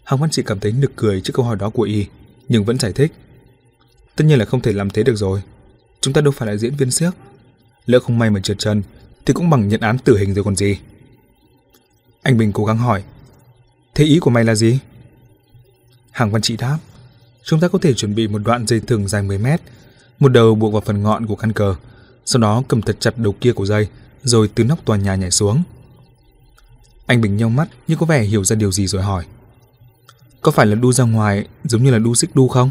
Hàng 0.05 0.21
Văn 0.21 0.31
Trị 0.31 0.43
cảm 0.47 0.61
thấy 0.61 0.73
nực 0.73 0.93
cười 0.97 1.21
trước 1.21 1.33
câu 1.37 1.45
hỏi 1.47 1.57
đó 1.57 1.71
của 1.71 1.83
y, 1.83 2.07
nhưng 2.49 2.65
vẫn 2.65 2.79
giải 2.79 2.93
thích. 2.93 3.13
Tất 4.17 4.25
nhiên 4.25 4.39
là 4.39 4.45
không 4.45 4.61
thể 4.61 4.73
làm 4.73 4.91
thế 4.91 5.03
được 5.03 5.17
rồi. 5.17 5.43
Chúng 6.01 6.15
ta 6.15 6.21
đâu 6.21 6.33
phải 6.37 6.49
là 6.49 6.57
diễn 6.57 6.77
viên 6.77 6.91
siếc. 6.91 7.15
Lỡ 7.87 8.01
không 8.01 8.19
may 8.19 8.31
mà 8.31 8.41
trượt 8.41 8.59
chân 8.59 8.83
thì 9.27 9.33
cũng 9.33 9.51
bằng 9.51 9.69
nhận 9.69 9.81
án 9.81 9.99
tử 9.99 10.19
hình 10.19 10.35
rồi 10.35 10.45
còn 10.45 10.57
gì. 10.57 10.79
Anh 12.23 12.39
Bình 12.39 12.53
cố 12.53 12.65
gắng 12.65 12.79
hỏi. 12.79 13.03
Thế 13.95 14.05
ý 14.05 14.19
của 14.19 14.31
mày 14.31 14.45
là 14.45 14.55
gì? 14.55 14.79
Hàng 16.11 16.31
Văn 16.31 16.43
Trị 16.43 16.57
đáp. 16.57 16.79
Chúng 17.45 17.61
ta 17.61 17.69
có 17.69 17.79
thể 17.83 17.95
chuẩn 17.95 18.15
bị 18.15 18.29
một 18.29 18.39
đoạn 18.45 18.67
dây 18.67 18.81
thừng 18.81 19.09
dài 19.09 19.23
10 19.23 19.39
mét, 19.39 19.61
một 20.19 20.29
đầu 20.29 20.55
buộc 20.55 20.73
vào 20.73 20.83
phần 20.87 21.03
ngọn 21.03 21.27
của 21.27 21.37
căn 21.37 21.53
cờ, 21.53 21.75
sau 22.25 22.43
đó 22.43 22.63
cầm 22.69 22.83
thật 22.83 22.97
chặt 23.01 23.19
đầu 23.19 23.35
kia 23.41 23.53
của 23.53 23.67
dây, 23.67 23.89
rồi 24.23 24.51
từ 24.55 24.65
nóc 24.65 24.85
tòa 24.85 24.97
nhà 24.97 25.15
nhảy 25.15 25.31
xuống. 25.31 25.63
Anh 27.07 27.21
Bình 27.21 27.37
nheo 27.37 27.49
mắt 27.49 27.69
như 27.89 27.97
có 27.97 28.07
vẻ 28.07 28.23
hiểu 28.23 28.45
ra 28.45 28.57
điều 28.57 28.73
gì 28.73 28.87
rồi 28.87 29.03
hỏi. 29.03 29.25
Có 30.41 30.53
phải 30.53 30.67
là 30.67 30.75
đu 30.75 30.93
ra 30.93 31.05
ngoài 31.05 31.47
giống 31.65 31.85
như 31.85 31.91
là 31.91 31.99
đu 31.99 32.15
xích 32.15 32.31
đu 32.35 32.49
không? 32.49 32.71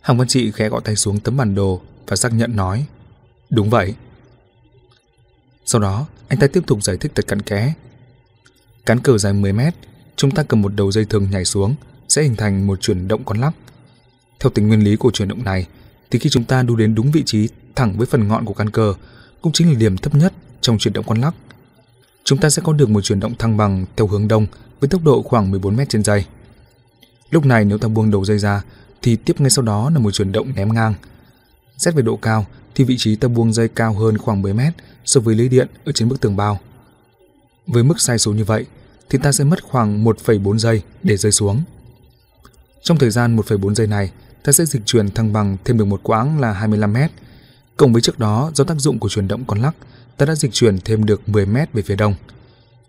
Hàng 0.00 0.18
Văn 0.18 0.28
Trị 0.28 0.52
khẽ 0.52 0.68
gõ 0.68 0.80
tay 0.80 0.96
xuống 0.96 1.20
tấm 1.20 1.36
bản 1.36 1.54
đồ 1.54 1.80
và 2.06 2.16
xác 2.16 2.32
nhận 2.32 2.56
nói. 2.56 2.86
Đúng 3.50 3.70
vậy. 3.70 3.94
Sau 5.64 5.80
đó, 5.80 6.06
anh 6.28 6.38
ta 6.38 6.46
tiếp 6.46 6.62
tục 6.66 6.82
giải 6.82 6.96
thích 6.96 7.12
thật 7.14 7.26
cặn 7.28 7.42
kẽ. 7.42 7.74
Cán 8.86 9.00
cờ 9.00 9.18
dài 9.18 9.32
10 9.32 9.52
mét, 9.52 9.74
chúng 10.16 10.30
ta 10.30 10.42
cầm 10.42 10.62
một 10.62 10.72
đầu 10.76 10.92
dây 10.92 11.04
thừng 11.04 11.30
nhảy 11.30 11.44
xuống 11.44 11.74
sẽ 12.08 12.22
hình 12.22 12.36
thành 12.36 12.66
một 12.66 12.80
chuyển 12.80 13.08
động 13.08 13.24
con 13.24 13.40
lắc. 13.40 13.52
Theo 14.40 14.50
tính 14.50 14.68
nguyên 14.68 14.84
lý 14.84 14.96
của 14.96 15.10
chuyển 15.10 15.28
động 15.28 15.44
này, 15.44 15.66
thì 16.10 16.18
khi 16.18 16.30
chúng 16.30 16.44
ta 16.44 16.62
đu 16.62 16.76
đến 16.76 16.94
đúng 16.94 17.10
vị 17.10 17.22
trí 17.26 17.48
thẳng 17.74 17.94
với 17.96 18.06
phần 18.06 18.28
ngọn 18.28 18.44
của 18.44 18.54
căn 18.54 18.70
cờ, 18.70 18.94
cũng 19.42 19.52
chính 19.52 19.68
là 19.68 19.74
điểm 19.74 19.96
thấp 19.96 20.14
nhất 20.14 20.32
trong 20.60 20.78
chuyển 20.78 20.94
động 20.94 21.04
con 21.08 21.20
lắc. 21.20 21.34
Chúng 22.24 22.38
ta 22.38 22.50
sẽ 22.50 22.62
có 22.64 22.72
được 22.72 22.90
một 22.90 23.00
chuyển 23.00 23.20
động 23.20 23.34
thăng 23.38 23.56
bằng 23.56 23.86
theo 23.96 24.06
hướng 24.06 24.28
đông 24.28 24.46
với 24.80 24.88
tốc 24.88 25.04
độ 25.04 25.22
khoảng 25.22 25.50
14 25.50 25.76
m 25.76 25.80
trên 25.88 26.04
giây. 26.04 26.24
Lúc 27.30 27.44
này 27.46 27.64
nếu 27.64 27.78
ta 27.78 27.88
buông 27.88 28.10
đầu 28.10 28.24
dây 28.24 28.38
ra 28.38 28.62
thì 29.02 29.16
tiếp 29.16 29.40
ngay 29.40 29.50
sau 29.50 29.64
đó 29.64 29.90
là 29.90 29.98
một 29.98 30.10
chuyển 30.10 30.32
động 30.32 30.52
ném 30.54 30.74
ngang. 30.74 30.94
Xét 31.78 31.94
về 31.94 32.02
độ 32.02 32.16
cao 32.16 32.46
thì 32.76 32.84
vị 32.84 32.96
trí 32.98 33.16
ta 33.16 33.28
buông 33.28 33.52
dây 33.52 33.68
cao 33.68 33.94
hơn 33.94 34.18
khoảng 34.18 34.42
10 34.42 34.54
mét 34.54 34.72
so 35.04 35.20
với 35.20 35.34
lưới 35.34 35.48
điện 35.48 35.68
ở 35.84 35.92
trên 35.92 36.08
bức 36.08 36.20
tường 36.20 36.36
bao. 36.36 36.58
Với 37.66 37.84
mức 37.84 38.00
sai 38.00 38.18
số 38.18 38.32
như 38.32 38.44
vậy 38.44 38.66
thì 39.10 39.18
ta 39.22 39.32
sẽ 39.32 39.44
mất 39.44 39.62
khoảng 39.62 40.04
1,4 40.04 40.58
giây 40.58 40.82
để 41.02 41.16
rơi 41.16 41.32
xuống. 41.32 41.62
Trong 42.82 42.98
thời 42.98 43.10
gian 43.10 43.36
1,4 43.36 43.74
giây 43.74 43.86
này, 43.86 44.10
ta 44.42 44.52
sẽ 44.52 44.64
dịch 44.64 44.82
chuyển 44.86 45.10
thăng 45.10 45.32
bằng 45.32 45.56
thêm 45.64 45.78
được 45.78 45.84
một 45.84 46.00
quãng 46.02 46.40
là 46.40 46.52
25 46.52 46.92
mét. 46.92 47.10
Cộng 47.76 47.92
với 47.92 48.02
trước 48.02 48.18
đó, 48.18 48.50
do 48.54 48.64
tác 48.64 48.74
dụng 48.78 48.98
của 48.98 49.08
chuyển 49.08 49.28
động 49.28 49.44
con 49.46 49.62
lắc, 49.62 49.76
ta 50.16 50.26
đã 50.26 50.34
dịch 50.34 50.52
chuyển 50.52 50.78
thêm 50.84 51.06
được 51.06 51.28
10 51.28 51.46
mét 51.46 51.72
về 51.72 51.82
phía 51.82 51.96
đông. 51.96 52.14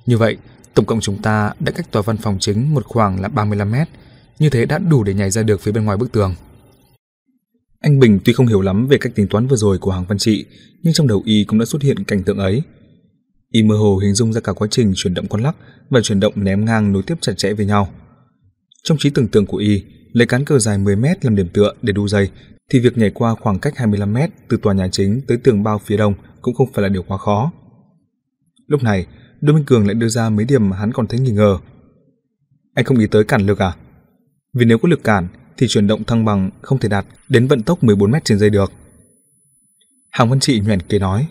Như 0.06 0.17
vậy, 0.17 0.38
tổng 0.74 0.85
cộng 0.85 0.99
chúng 0.99 1.22
ta 1.22 1.51
đã 1.59 1.72
cách 1.72 1.91
tòa 1.91 2.01
văn 2.01 2.17
phòng 2.17 2.38
chính 2.40 2.74
một 2.74 2.85
khoảng 2.85 3.22
là 3.22 3.27
35 3.27 3.72
mét. 3.72 3.88
Như 4.40 4.49
thế 4.49 4.66
đã 4.66 4.77
đủ 4.77 5.03
để 5.03 5.14
nhảy 5.14 5.32
ra 5.32 5.43
được 5.43 5.61
phía 5.61 5.72
bên 5.72 5.85
ngoài 5.85 5.98
bức 5.98 6.11
tường. 6.11 6.35
Anh 7.88 7.99
Bình 7.99 8.19
tuy 8.25 8.33
không 8.33 8.48
hiểu 8.48 8.61
lắm 8.61 8.88
về 8.88 8.98
cách 8.98 9.16
tính 9.16 9.27
toán 9.27 9.48
vừa 9.48 9.56
rồi 9.56 9.77
của 9.77 9.91
hàng 9.91 10.06
văn 10.07 10.17
trị, 10.17 10.45
nhưng 10.83 10.93
trong 10.93 11.07
đầu 11.07 11.22
y 11.25 11.43
cũng 11.43 11.59
đã 11.59 11.66
xuất 11.66 11.82
hiện 11.82 12.03
cảnh 12.03 12.24
tượng 12.24 12.38
ấy. 12.38 12.61
Y 13.51 13.64
mơ 13.64 13.75
hồ 13.75 13.98
hình 13.98 14.14
dung 14.14 14.33
ra 14.33 14.41
cả 14.41 14.53
quá 14.53 14.67
trình 14.72 14.93
chuyển 14.95 15.14
động 15.14 15.27
con 15.27 15.43
lắc 15.43 15.56
và 15.90 16.01
chuyển 16.01 16.19
động 16.19 16.33
ném 16.35 16.66
ngang 16.66 16.93
nối 16.93 17.03
tiếp 17.03 17.16
chặt 17.22 17.33
chẽ 17.38 17.53
với 17.53 17.66
nhau. 17.66 17.90
Trong 18.83 18.98
trí 18.98 19.09
tưởng 19.09 19.27
tượng 19.27 19.45
của 19.45 19.57
y, 19.57 19.83
lấy 20.11 20.27
cán 20.27 20.45
cờ 20.45 20.59
dài 20.59 20.77
10 20.77 20.95
mét 20.95 21.25
làm 21.25 21.35
điểm 21.35 21.48
tựa 21.53 21.74
để 21.82 21.93
đu 21.93 22.07
dây, 22.07 22.30
thì 22.69 22.80
việc 22.80 22.98
nhảy 22.98 23.09
qua 23.09 23.35
khoảng 23.35 23.59
cách 23.59 23.77
25 23.77 24.14
mét 24.14 24.30
từ 24.48 24.57
tòa 24.57 24.74
nhà 24.74 24.88
chính 24.91 25.22
tới 25.27 25.38
tường 25.38 25.64
bao 25.64 25.80
phía 25.85 25.98
đông 25.98 26.14
cũng 26.41 26.56
không 26.56 26.72
phải 26.74 26.83
là 26.83 26.90
điều 26.90 27.03
quá 27.03 27.17
khó. 27.17 27.51
Lúc 28.67 28.83
này, 28.83 29.06
Đỗ 29.41 29.53
Minh 29.53 29.66
Cường 29.66 29.88
lại 29.88 29.95
đưa 29.95 30.07
ra 30.07 30.30
mấy 30.30 30.45
điểm 30.45 30.69
mà 30.69 30.77
hắn 30.77 30.91
còn 30.93 31.07
thấy 31.07 31.19
nghi 31.19 31.32
ngờ. 31.32 31.57
Anh 32.74 32.85
không 32.85 32.99
nghĩ 32.99 33.07
tới 33.07 33.24
cản 33.24 33.45
lực 33.45 33.59
à? 33.59 33.75
Vì 34.53 34.66
nếu 34.66 34.77
có 34.77 34.90
lực 34.90 35.03
cản 35.03 35.27
thì 35.58 35.68
chuyển 35.68 35.88
động 35.88 36.03
thăng 36.03 36.26
bằng 36.26 36.50
không 36.61 36.80
thể 36.80 36.90
đạt 36.90 37.06
đến 37.30 37.48
vận 37.48 37.64
tốc 37.64 37.84
14 37.84 38.11
mét 38.11 38.26
trên 38.26 38.40
giây 38.40 38.50
được. 38.50 38.72
Hàng 40.10 40.30
Văn 40.30 40.40
Trị 40.40 40.60
nhoẻn 40.60 40.82
kế 40.82 41.00
nói. 41.00 41.27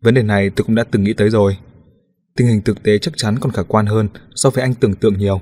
Vấn 0.00 0.14
đề 0.14 0.22
này 0.22 0.50
tôi 0.50 0.64
cũng 0.64 0.74
đã 0.74 0.84
từng 0.84 1.04
nghĩ 1.04 1.12
tới 1.12 1.30
rồi. 1.30 1.56
Tình 2.36 2.46
hình 2.46 2.62
thực 2.62 2.82
tế 2.82 2.98
chắc 2.98 3.14
chắn 3.16 3.38
còn 3.38 3.52
khả 3.52 3.62
quan 3.62 3.86
hơn 3.86 4.08
so 4.34 4.50
với 4.50 4.62
anh 4.62 4.74
tưởng 4.74 4.94
tượng 4.94 5.18
nhiều. 5.18 5.40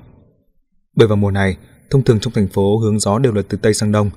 Bởi 0.97 1.09
vào 1.09 1.17
mùa 1.17 1.31
này, 1.31 1.57
thông 1.91 2.05
thường 2.05 2.21
trong 2.21 2.33
thành 2.33 2.49
phố 2.49 2.79
hướng 2.79 2.99
gió 2.99 3.19
đều 3.19 3.33
là 3.33 3.43
từ 3.49 3.59
Tây 3.63 3.75
sang 3.75 3.93
Đông, 3.93 4.11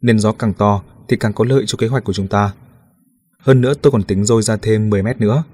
nên 0.00 0.18
gió 0.18 0.32
càng 0.32 0.54
to 0.54 0.82
thì 1.08 1.16
càng 1.16 1.32
có 1.32 1.44
lợi 1.44 1.64
cho 1.66 1.76
kế 1.76 1.86
hoạch 1.86 2.04
của 2.04 2.12
chúng 2.12 2.28
ta. 2.28 2.52
Hơn 3.38 3.60
nữa 3.60 3.74
tôi 3.74 3.90
còn 3.90 4.02
tính 4.02 4.24
dôi 4.24 4.42
ra 4.42 4.56
thêm 4.56 4.90
10 4.90 5.02
mét 5.02 5.20
nữa. 5.20 5.44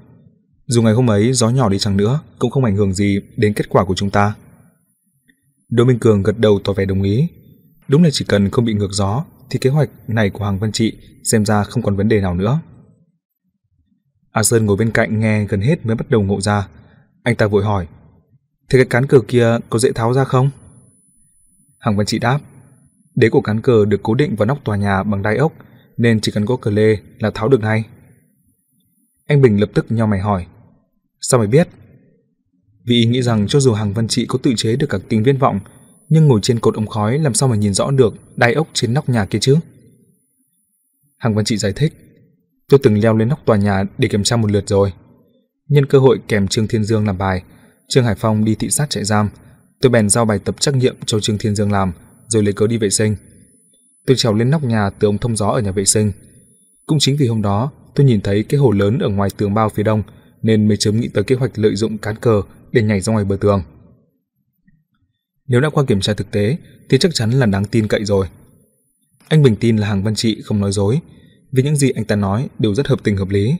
Dù 0.67 0.83
ngày 0.83 0.93
hôm 0.93 1.11
ấy 1.11 1.33
gió 1.33 1.51
nhỏ 1.51 1.69
đi 1.69 1.79
chăng 1.79 1.97
nữa 1.97 2.21
cũng 2.39 2.51
không 2.51 2.65
ảnh 2.65 2.77
hưởng 2.77 2.95
gì 2.95 3.21
đến 3.37 3.55
kết 3.55 3.69
quả 3.69 3.85
của 3.85 3.95
chúng 3.95 4.11
ta. 4.11 4.35
Đỗ 5.71 5.85
Minh 5.85 5.99
Cường 5.99 6.23
gật 6.23 6.39
đầu 6.39 6.61
tỏ 6.65 6.73
vẻ 6.73 6.85
đồng 6.85 7.03
ý. 7.03 7.29
Đúng 7.89 8.03
là 8.03 8.11
chỉ 8.13 8.25
cần 8.29 8.51
không 8.51 8.65
bị 8.65 8.75
ngược 8.75 8.93
gió 8.93 9.25
thì 9.51 9.59
kế 9.59 9.71
hoạch 9.71 9.91
này 10.09 10.31
của 10.31 10.45
Hàng 10.45 10.59
Văn 10.59 10.73
Trị 10.73 10.93
xem 11.25 11.45
ra 11.45 11.65
không 11.65 11.83
còn 11.83 11.97
vấn 11.97 12.09
đề 12.09 12.21
nào 12.21 12.35
nữa. 12.35 12.61
A 14.31 14.43
Sơn 14.43 14.67
ngồi 14.67 14.77
bên 14.77 14.91
cạnh 14.91 15.21
nghe 15.21 15.45
gần 15.45 15.61
hết 15.61 15.87
mới 15.87 15.97
bắt 15.97 16.11
đầu 16.11 16.23
ngộ 16.23 16.41
ra. 16.41 16.69
Anh 17.23 17.37
ta 17.37 17.47
vội 17.47 17.65
hỏi. 17.65 17.87
Thế 18.69 18.79
cái 18.79 18.85
cán 18.85 19.07
cờ 19.07 19.21
kia 19.29 19.59
có 19.71 19.79
dễ 19.79 19.93
tháo 19.93 20.15
ra 20.15 20.25
không? 20.25 20.51
Hoàng 21.81 21.97
Văn 21.97 22.07
Trị 22.07 22.19
đáp. 22.19 22.39
Đế 23.15 23.31
của 23.31 23.41
cán 23.41 23.61
cờ 23.61 23.85
được 23.85 24.01
cố 24.03 24.15
định 24.15 24.37
vào 24.37 24.47
nóc 24.47 24.65
tòa 24.65 24.77
nhà 24.77 25.03
bằng 25.03 25.23
đai 25.23 25.37
ốc, 25.37 25.53
nên 25.97 26.21
chỉ 26.21 26.33
cần 26.33 26.47
có 26.47 26.57
cờ 26.57 26.71
lê 26.71 26.99
là 27.19 27.31
tháo 27.35 27.49
được 27.49 27.61
ngay. 27.61 27.85
Anh 29.27 29.43
Bình 29.43 29.61
lập 29.61 29.71
tức 29.75 29.87
nhau 29.93 30.07
mày 30.07 30.21
hỏi. 30.21 30.47
Sao 31.21 31.39
mày 31.39 31.47
biết? 31.47 31.69
Vì 32.85 32.95
ý 32.95 33.07
nghĩ 33.07 33.23
rằng 33.23 33.47
cho 33.49 33.61
dù 33.61 33.73
hàng 33.73 33.93
Văn 33.93 34.09
Trị 34.09 34.27
có 34.29 34.39
tự 34.43 34.53
chế 34.57 34.77
được 34.77 34.87
cả 34.91 34.99
kính 35.09 35.23
viên 35.23 35.39
vọng, 35.39 35.61
nhưng 36.09 36.27
ngồi 36.27 36.41
trên 36.43 36.61
cột 36.61 36.75
ống 36.75 36.87
khói 36.87 37.19
làm 37.19 37.35
sao 37.35 37.49
mà 37.49 37.57
nhìn 37.57 37.75
rõ 37.75 37.91
được 37.91 38.15
đai 38.37 38.53
ốc 38.53 38.69
trên 38.73 38.95
nóc 38.95 39.09
nhà 39.09 39.25
kia 39.25 39.39
chứ? 39.39 39.57
Hằng 41.19 41.35
Văn 41.35 41.45
Trị 41.45 41.57
giải 41.57 41.73
thích. 41.77 41.93
Tôi 42.69 42.81
từng 42.83 43.01
leo 43.01 43.17
lên 43.17 43.29
nóc 43.29 43.47
tòa 43.47 43.57
nhà 43.57 43.85
để 43.99 44.09
kiểm 44.09 44.23
tra 44.23 44.37
một 44.37 44.51
lượt 44.51 44.69
rồi. 44.69 44.93
Nhân 45.69 45.87
cơ 45.87 45.99
hội 45.99 46.19
kèm 46.29 46.49
Trương 46.49 46.69
Thiên 46.69 46.85
Dương 46.85 47.07
làm 47.07 47.19
bài, 47.19 47.43
Trương 47.89 48.05
Hải 48.05 48.15
Phong 48.15 48.45
đi 48.45 48.55
thị 48.55 48.71
sát 48.71 48.91
trại 48.91 49.05
giam, 49.05 49.29
tôi 49.81 49.91
bèn 49.91 50.09
giao 50.09 50.25
bài 50.25 50.39
tập 50.39 50.61
trắc 50.61 50.75
nghiệm 50.75 50.97
cho 51.07 51.21
Trương 51.21 51.39
Thiên 51.39 51.55
Dương 51.55 51.73
làm, 51.73 51.93
rồi 52.29 52.43
lấy 52.43 52.53
cớ 52.53 52.67
đi 52.67 52.79
vệ 52.79 52.91
sinh. 52.91 53.17
Tôi 54.07 54.17
trèo 54.17 54.35
lên 54.35 54.51
nóc 54.51 54.65
nhà 54.65 54.91
từ 54.91 55.09
ống 55.09 55.19
thông 55.19 55.37
gió 55.37 55.47
ở 55.47 55.61
nhà 55.61 55.71
vệ 55.71 55.85
sinh. 55.85 56.13
Cũng 56.87 56.99
chính 56.99 57.17
vì 57.17 57.27
hôm 57.27 57.43
đó, 57.43 57.71
tôi 57.95 58.07
nhìn 58.07 58.21
thấy 58.21 58.43
cái 58.43 58.61
hồ 58.61 58.71
lớn 58.71 58.99
ở 58.99 59.09
ngoài 59.09 59.31
tường 59.37 59.55
bao 59.55 59.69
phía 59.69 59.83
đông, 59.83 60.03
nên 60.43 60.69
mới 60.69 60.77
chớm 60.77 61.01
nghĩ 61.01 61.09
tới 61.09 61.25
kế 61.25 61.35
hoạch 61.35 61.59
lợi 61.59 61.75
dụng 61.77 61.99
cán 61.99 62.17
cờ 62.17 62.43
để 62.73 62.83
nhảy 62.83 63.01
ra 63.01 63.13
ngoài 63.13 63.25
bờ 63.25 63.37
tường. 63.41 63.63
Nếu 65.49 65.61
đã 65.61 65.71
qua 65.71 65.85
kiểm 65.85 66.01
tra 66.01 66.15
thực 66.15 66.31
tế, 66.31 66.57
thì 66.89 66.99
chắc 66.99 67.15
chắn 67.15 67.31
là 67.31 67.47
đáng 67.47 67.65
tin 67.65 67.89
cậy 67.89 68.05
rồi. 68.05 68.27
Anh 69.29 69.43
Bình 69.43 69.57
tin 69.57 69.77
là 69.77 69.89
hàng 69.89 70.03
văn 70.03 70.15
trị 70.15 70.43
không 70.45 70.61
nói 70.61 70.73
dối, 70.73 71.01
vì 71.53 71.63
những 71.63 71.77
gì 71.77 71.91
anh 71.91 72.05
ta 72.05 72.17
nói 72.17 72.49
đều 72.59 72.75
rất 72.75 72.87
hợp 72.87 73.05
tình 73.05 73.17
hợp 73.17 73.29
lý. 73.29 73.57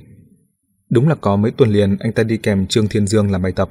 Đúng 0.91 1.09
là 1.09 1.15
có 1.15 1.37
mấy 1.37 1.51
tuần 1.51 1.71
liền 1.71 1.97
anh 1.99 2.13
ta 2.13 2.23
đi 2.23 2.37
kèm 2.37 2.67
Trương 2.67 2.89
Thiên 2.89 3.07
Dương 3.07 3.31
làm 3.31 3.43
bài 3.43 3.53
tập. 3.53 3.71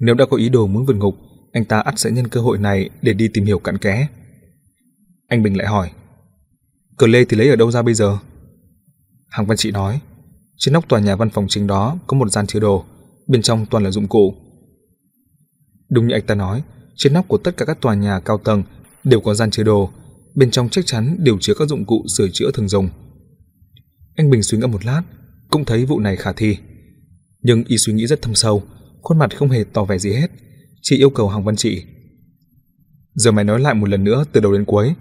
Nếu 0.00 0.14
đã 0.14 0.26
có 0.30 0.36
ý 0.36 0.48
đồ 0.48 0.66
muốn 0.66 0.86
vượt 0.86 0.96
ngục, 0.96 1.14
anh 1.52 1.64
ta 1.64 1.80
ắt 1.80 1.98
sẽ 1.98 2.10
nhân 2.10 2.28
cơ 2.28 2.40
hội 2.40 2.58
này 2.58 2.90
để 3.02 3.12
đi 3.12 3.28
tìm 3.28 3.44
hiểu 3.44 3.58
cặn 3.58 3.78
kẽ. 3.78 4.08
Anh 5.28 5.42
Bình 5.42 5.56
lại 5.56 5.66
hỏi, 5.66 5.90
cờ 6.98 7.06
lê 7.06 7.24
thì 7.24 7.36
lấy 7.36 7.48
ở 7.48 7.56
đâu 7.56 7.70
ra 7.70 7.82
bây 7.82 7.94
giờ? 7.94 8.18
Hàng 9.28 9.46
Văn 9.46 9.56
Trị 9.56 9.70
nói, 9.70 10.00
trên 10.56 10.72
nóc 10.72 10.88
tòa 10.88 11.00
nhà 11.00 11.16
văn 11.16 11.30
phòng 11.30 11.46
chính 11.48 11.66
đó 11.66 11.98
có 12.06 12.16
một 12.16 12.28
gian 12.28 12.46
chứa 12.46 12.60
đồ, 12.60 12.84
bên 13.26 13.42
trong 13.42 13.66
toàn 13.66 13.84
là 13.84 13.90
dụng 13.90 14.08
cụ. 14.08 14.34
Đúng 15.90 16.06
như 16.06 16.14
anh 16.14 16.26
ta 16.26 16.34
nói, 16.34 16.62
trên 16.98 17.12
nóc 17.12 17.28
của 17.28 17.38
tất 17.38 17.56
cả 17.56 17.64
các 17.64 17.80
tòa 17.80 17.94
nhà 17.94 18.20
cao 18.20 18.38
tầng 18.38 18.62
đều 19.04 19.20
có 19.20 19.34
gian 19.34 19.50
chứa 19.50 19.62
đồ, 19.62 19.90
bên 20.34 20.50
trong 20.50 20.68
chắc 20.68 20.86
chắn 20.86 21.16
đều 21.18 21.38
chứa 21.40 21.54
các 21.58 21.68
dụng 21.68 21.84
cụ 21.84 22.04
sửa 22.16 22.28
chữa 22.32 22.50
thường 22.54 22.68
dùng. 22.68 22.88
Anh 24.16 24.30
Bình 24.30 24.42
suy 24.42 24.58
ngẫm 24.58 24.70
một 24.70 24.84
lát, 24.84 25.02
cũng 25.50 25.64
thấy 25.64 25.84
vụ 25.84 26.00
này 26.00 26.16
khả 26.16 26.32
thi. 26.32 26.56
Nhưng 27.42 27.64
y 27.64 27.78
suy 27.78 27.92
nghĩ 27.92 28.06
rất 28.06 28.22
thâm 28.22 28.34
sâu, 28.34 28.62
khuôn 29.02 29.18
mặt 29.18 29.36
không 29.36 29.50
hề 29.50 29.64
tỏ 29.72 29.84
vẻ 29.84 29.98
gì 29.98 30.12
hết, 30.12 30.30
chỉ 30.82 30.96
yêu 30.96 31.10
cầu 31.10 31.28
Hàng 31.28 31.44
Văn 31.44 31.56
Trị. 31.56 31.84
Giờ 33.14 33.30
mày 33.30 33.44
nói 33.44 33.60
lại 33.60 33.74
một 33.74 33.88
lần 33.88 34.04
nữa 34.04 34.24
từ 34.32 34.40
đầu 34.40 34.52
đến 34.52 34.64
cuối, 34.64 34.94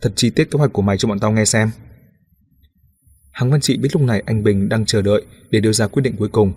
thật 0.00 0.12
chi 0.16 0.30
tiết 0.30 0.50
kế 0.50 0.58
hoạch 0.58 0.72
của 0.72 0.82
mày 0.82 0.98
cho 0.98 1.08
bọn 1.08 1.20
tao 1.20 1.32
nghe 1.32 1.44
xem. 1.44 1.70
Hàng 3.32 3.50
Văn 3.50 3.60
Trị 3.60 3.76
biết 3.76 3.88
lúc 3.92 4.02
này 4.02 4.22
anh 4.26 4.42
Bình 4.42 4.68
đang 4.68 4.84
chờ 4.86 5.02
đợi 5.02 5.22
để 5.50 5.60
đưa 5.60 5.72
ra 5.72 5.86
quyết 5.86 6.02
định 6.02 6.16
cuối 6.16 6.28
cùng, 6.28 6.52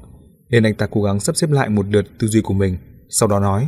nên 0.49 0.63
anh 0.63 0.75
ta 0.75 0.87
cố 0.91 1.03
gắng 1.03 1.19
sắp 1.19 1.37
xếp 1.37 1.51
lại 1.51 1.69
một 1.69 1.85
lượt 1.89 2.05
tư 2.19 2.27
duy 2.27 2.41
của 2.41 2.53
mình, 2.53 2.77
sau 3.09 3.29
đó 3.29 3.39
nói: 3.39 3.67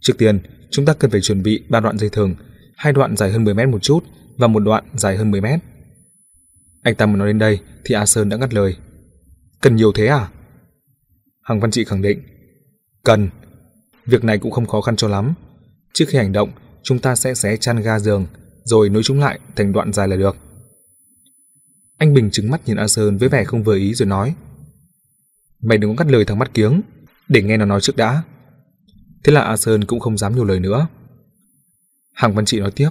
Trước 0.00 0.18
tiên, 0.18 0.40
chúng 0.70 0.84
ta 0.84 0.92
cần 0.92 1.10
phải 1.10 1.20
chuẩn 1.20 1.42
bị 1.42 1.62
ba 1.68 1.80
đoạn 1.80 1.98
dây 1.98 2.10
thừng, 2.10 2.34
hai 2.76 2.92
đoạn 2.92 3.16
dài 3.16 3.32
hơn 3.32 3.44
10 3.44 3.54
mét 3.54 3.68
một 3.68 3.82
chút 3.82 4.04
và 4.36 4.46
một 4.46 4.60
đoạn 4.60 4.84
dài 4.94 5.16
hơn 5.16 5.30
10 5.30 5.40
mét. 5.40 5.60
Anh 6.82 6.94
ta 6.94 7.06
muốn 7.06 7.18
nói 7.18 7.28
đến 7.28 7.38
đây 7.38 7.60
thì 7.84 7.94
A 7.94 8.06
Sơn 8.06 8.28
đã 8.28 8.36
ngắt 8.36 8.54
lời. 8.54 8.76
Cần 9.60 9.76
nhiều 9.76 9.92
thế 9.92 10.06
à? 10.06 10.28
Hằng 11.42 11.60
Văn 11.60 11.70
Trị 11.70 11.84
khẳng 11.84 12.02
định. 12.02 12.22
Cần. 13.04 13.28
Việc 14.06 14.24
này 14.24 14.38
cũng 14.38 14.52
không 14.52 14.66
khó 14.66 14.80
khăn 14.80 14.96
cho 14.96 15.08
lắm. 15.08 15.34
Trước 15.94 16.04
khi 16.08 16.18
hành 16.18 16.32
động, 16.32 16.50
chúng 16.82 16.98
ta 16.98 17.16
sẽ 17.16 17.34
xé 17.34 17.56
chăn 17.56 17.80
ga 17.82 17.98
giường, 17.98 18.26
rồi 18.64 18.88
nối 18.88 19.02
chúng 19.02 19.20
lại 19.20 19.38
thành 19.56 19.72
đoạn 19.72 19.92
dài 19.92 20.08
là 20.08 20.16
được. 20.16 20.36
Anh 21.98 22.14
Bình 22.14 22.30
trừng 22.30 22.50
mắt 22.50 22.60
nhìn 22.66 22.76
A 22.76 22.88
Sơn 22.88 23.18
với 23.18 23.28
vẻ 23.28 23.44
không 23.44 23.62
vừa 23.62 23.76
ý 23.76 23.94
rồi 23.94 24.06
nói. 24.06 24.34
Mày 25.62 25.78
đừng 25.78 25.96
có 25.96 26.04
cắt 26.04 26.10
lời 26.12 26.24
thằng 26.24 26.38
mắt 26.38 26.54
kiếng, 26.54 26.80
để 27.28 27.42
nghe 27.42 27.56
nó 27.56 27.64
nói 27.64 27.80
trước 27.80 27.96
đã. 27.96 28.22
Thế 29.24 29.32
là 29.32 29.40
A 29.40 29.56
Sơn 29.56 29.84
cũng 29.84 30.00
không 30.00 30.18
dám 30.18 30.34
nhiều 30.34 30.44
lời 30.44 30.60
nữa. 30.60 30.86
Hàng 32.14 32.34
Văn 32.34 32.44
Trị 32.44 32.60
nói 32.60 32.70
tiếp. 32.70 32.90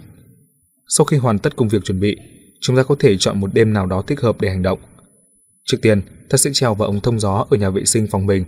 Sau 0.88 1.06
khi 1.06 1.18
hoàn 1.18 1.40
tất 1.40 1.56
công 1.56 1.70
việc 1.70 1.84
chuẩn 1.84 2.00
bị, 2.00 2.18
chúng 2.62 2.76
ta 2.76 2.84
có 2.84 2.96
thể 3.00 3.18
chọn 3.18 3.40
một 3.40 3.54
đêm 3.54 3.74
nào 3.74 3.86
đó 3.86 4.02
thích 4.02 4.22
hợp 4.22 4.42
để 4.42 4.50
hành 4.50 4.62
động. 4.62 4.80
Trước 5.66 5.78
tiên, 5.82 6.02
ta 6.30 6.38
sẽ 6.38 6.50
treo 6.54 6.76
vào 6.76 6.88
ống 6.88 7.02
thông 7.02 7.20
gió 7.20 7.46
ở 7.50 7.58
nhà 7.58 7.70
vệ 7.70 7.86
sinh 7.86 8.08
phòng 8.12 8.26
mình, 8.26 8.46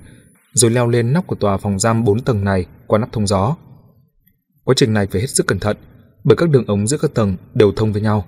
rồi 0.53 0.71
leo 0.71 0.87
lên 0.87 1.13
nóc 1.13 1.27
của 1.27 1.35
tòa 1.35 1.57
phòng 1.57 1.79
giam 1.79 2.03
4 2.03 2.19
tầng 2.19 2.43
này 2.43 2.65
qua 2.87 2.99
nắp 2.99 3.11
thông 3.13 3.27
gió. 3.27 3.55
Quá 4.63 4.73
trình 4.77 4.93
này 4.93 5.07
phải 5.07 5.21
hết 5.21 5.27
sức 5.27 5.47
cẩn 5.47 5.59
thận, 5.59 5.77
bởi 6.23 6.35
các 6.35 6.49
đường 6.49 6.65
ống 6.67 6.87
giữa 6.87 6.97
các 6.97 7.13
tầng 7.13 7.35
đều 7.53 7.71
thông 7.75 7.93
với 7.93 8.01
nhau, 8.01 8.25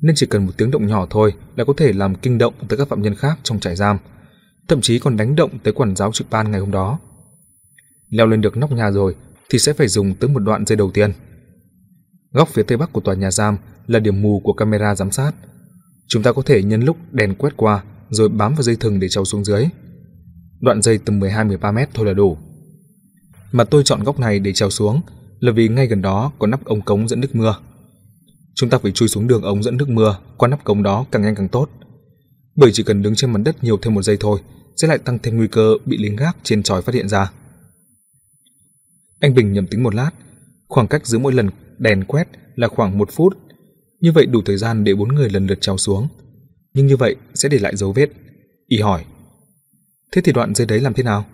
nên 0.00 0.16
chỉ 0.16 0.26
cần 0.26 0.46
một 0.46 0.52
tiếng 0.56 0.70
động 0.70 0.86
nhỏ 0.86 1.06
thôi 1.10 1.34
là 1.56 1.64
có 1.64 1.72
thể 1.76 1.92
làm 1.92 2.14
kinh 2.14 2.38
động 2.38 2.54
tới 2.68 2.76
các 2.78 2.88
phạm 2.88 3.02
nhân 3.02 3.14
khác 3.14 3.38
trong 3.42 3.60
trại 3.60 3.76
giam, 3.76 3.98
thậm 4.68 4.80
chí 4.80 4.98
còn 4.98 5.16
đánh 5.16 5.36
động 5.36 5.58
tới 5.62 5.72
quản 5.72 5.96
giáo 5.96 6.12
trực 6.12 6.30
ban 6.30 6.50
ngày 6.50 6.60
hôm 6.60 6.70
đó. 6.70 6.98
Leo 8.10 8.26
lên 8.26 8.40
được 8.40 8.56
nóc 8.56 8.72
nhà 8.72 8.90
rồi 8.90 9.14
thì 9.50 9.58
sẽ 9.58 9.72
phải 9.72 9.88
dùng 9.88 10.14
tới 10.14 10.30
một 10.30 10.40
đoạn 10.40 10.66
dây 10.66 10.76
đầu 10.76 10.90
tiên. 10.90 11.12
Góc 12.32 12.48
phía 12.48 12.62
tây 12.62 12.78
bắc 12.78 12.92
của 12.92 13.00
tòa 13.00 13.14
nhà 13.14 13.30
giam 13.30 13.56
là 13.86 13.98
điểm 13.98 14.22
mù 14.22 14.40
của 14.44 14.52
camera 14.52 14.94
giám 14.94 15.10
sát. 15.10 15.32
Chúng 16.08 16.22
ta 16.22 16.32
có 16.32 16.42
thể 16.42 16.62
nhân 16.62 16.82
lúc 16.82 16.96
đèn 17.12 17.34
quét 17.34 17.56
qua 17.56 17.84
rồi 18.10 18.28
bám 18.28 18.54
vào 18.54 18.62
dây 18.62 18.76
thừng 18.76 19.00
để 19.00 19.08
trèo 19.08 19.24
xuống 19.24 19.44
dưới. 19.44 19.68
Đoạn 20.60 20.82
dây 20.82 20.98
tầm 20.98 21.20
12-13 21.20 21.74
mét 21.74 21.88
thôi 21.94 22.06
là 22.06 22.12
đủ. 22.12 22.36
Mà 23.52 23.64
tôi 23.64 23.82
chọn 23.84 24.04
góc 24.04 24.18
này 24.18 24.38
để 24.38 24.52
trèo 24.52 24.70
xuống 24.70 25.00
là 25.40 25.52
vì 25.52 25.68
ngay 25.68 25.86
gần 25.86 26.02
đó 26.02 26.32
có 26.38 26.46
nắp 26.46 26.64
ống 26.64 26.82
cống 26.82 27.08
dẫn 27.08 27.20
nước 27.20 27.34
mưa. 27.34 27.56
Chúng 28.54 28.70
ta 28.70 28.78
phải 28.78 28.92
chui 28.92 29.08
xuống 29.08 29.26
đường 29.26 29.42
ống 29.42 29.62
dẫn 29.62 29.76
nước 29.76 29.88
mưa, 29.88 30.18
qua 30.36 30.48
nắp 30.48 30.64
cống 30.64 30.82
đó 30.82 31.06
càng 31.10 31.22
nhanh 31.22 31.34
càng 31.34 31.48
tốt. 31.48 31.70
Bởi 32.56 32.70
chỉ 32.72 32.82
cần 32.82 33.02
đứng 33.02 33.14
trên 33.14 33.32
mặt 33.32 33.40
đất 33.44 33.64
nhiều 33.64 33.78
thêm 33.82 33.94
một 33.94 34.02
giây 34.02 34.16
thôi, 34.20 34.40
sẽ 34.76 34.88
lại 34.88 34.98
tăng 34.98 35.18
thêm 35.18 35.36
nguy 35.36 35.48
cơ 35.48 35.74
bị 35.84 35.98
lính 35.98 36.16
gác 36.16 36.36
trên 36.42 36.62
tròi 36.62 36.82
phát 36.82 36.94
hiện 36.94 37.08
ra. 37.08 37.30
Anh 39.20 39.34
Bình 39.34 39.52
nhầm 39.52 39.66
tính 39.66 39.82
một 39.82 39.94
lát, 39.94 40.10
khoảng 40.68 40.88
cách 40.88 41.06
giữa 41.06 41.18
mỗi 41.18 41.32
lần 41.32 41.50
đèn 41.78 42.04
quét 42.04 42.28
là 42.54 42.68
khoảng 42.68 42.98
một 42.98 43.08
phút. 43.12 43.38
Như 44.00 44.12
vậy 44.12 44.26
đủ 44.26 44.42
thời 44.44 44.56
gian 44.56 44.84
để 44.84 44.94
bốn 44.94 45.14
người 45.14 45.30
lần 45.30 45.46
lượt 45.46 45.60
trèo 45.60 45.76
xuống. 45.76 46.08
Nhưng 46.74 46.86
như 46.86 46.96
vậy 46.96 47.16
sẽ 47.34 47.48
để 47.48 47.58
lại 47.58 47.76
dấu 47.76 47.92
vết. 47.92 48.06
Y 48.66 48.80
hỏi. 48.80 49.04
Thế 50.12 50.22
thì 50.22 50.32
đoạn 50.32 50.54
dây 50.54 50.66
đấy 50.66 50.80
làm 50.80 50.94
thế 50.94 51.02
nào? 51.02 51.26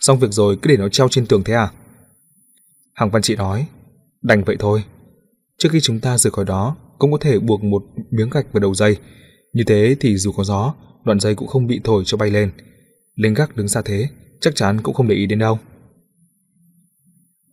Xong 0.00 0.18
việc 0.18 0.32
rồi 0.32 0.58
cứ 0.62 0.68
để 0.68 0.76
nó 0.76 0.88
treo 0.88 1.08
trên 1.08 1.26
tường 1.26 1.44
thế 1.44 1.54
à? 1.54 1.72
Hàng 2.94 3.10
Văn 3.10 3.22
Trị 3.22 3.36
nói. 3.36 3.66
Đành 4.22 4.44
vậy 4.44 4.56
thôi. 4.58 4.84
Trước 5.58 5.68
khi 5.72 5.80
chúng 5.80 6.00
ta 6.00 6.18
rời 6.18 6.30
khỏi 6.30 6.44
đó, 6.44 6.76
cũng 6.98 7.12
có 7.12 7.18
thể 7.20 7.38
buộc 7.38 7.64
một 7.64 7.82
miếng 8.10 8.30
gạch 8.30 8.52
vào 8.52 8.60
đầu 8.60 8.74
dây. 8.74 8.96
Như 9.52 9.64
thế 9.66 9.96
thì 10.00 10.16
dù 10.16 10.32
có 10.32 10.44
gió, 10.44 10.74
đoạn 11.04 11.20
dây 11.20 11.34
cũng 11.34 11.48
không 11.48 11.66
bị 11.66 11.80
thổi 11.84 12.02
cho 12.06 12.16
bay 12.16 12.30
lên. 12.30 12.50
Linh 13.14 13.34
gác 13.34 13.56
đứng 13.56 13.68
xa 13.68 13.82
thế, 13.84 14.08
chắc 14.40 14.54
chắn 14.56 14.80
cũng 14.82 14.94
không 14.94 15.08
để 15.08 15.14
ý 15.14 15.26
đến 15.26 15.38
đâu. 15.38 15.58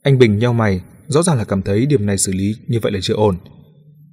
Anh 0.04 0.18
Bình 0.18 0.40
nheo 0.40 0.54
mày, 0.54 0.82
rõ 1.08 1.24
ràng 1.24 1.38
là 1.38 1.44
cảm 1.44 1.62
thấy 1.62 1.86
điểm 1.86 2.06
này 2.06 2.18
xử 2.18 2.32
lý 2.32 2.56
như 2.68 2.80
vậy 2.82 2.92
là 2.92 3.00
chưa 3.02 3.14
ổn. 3.14 3.38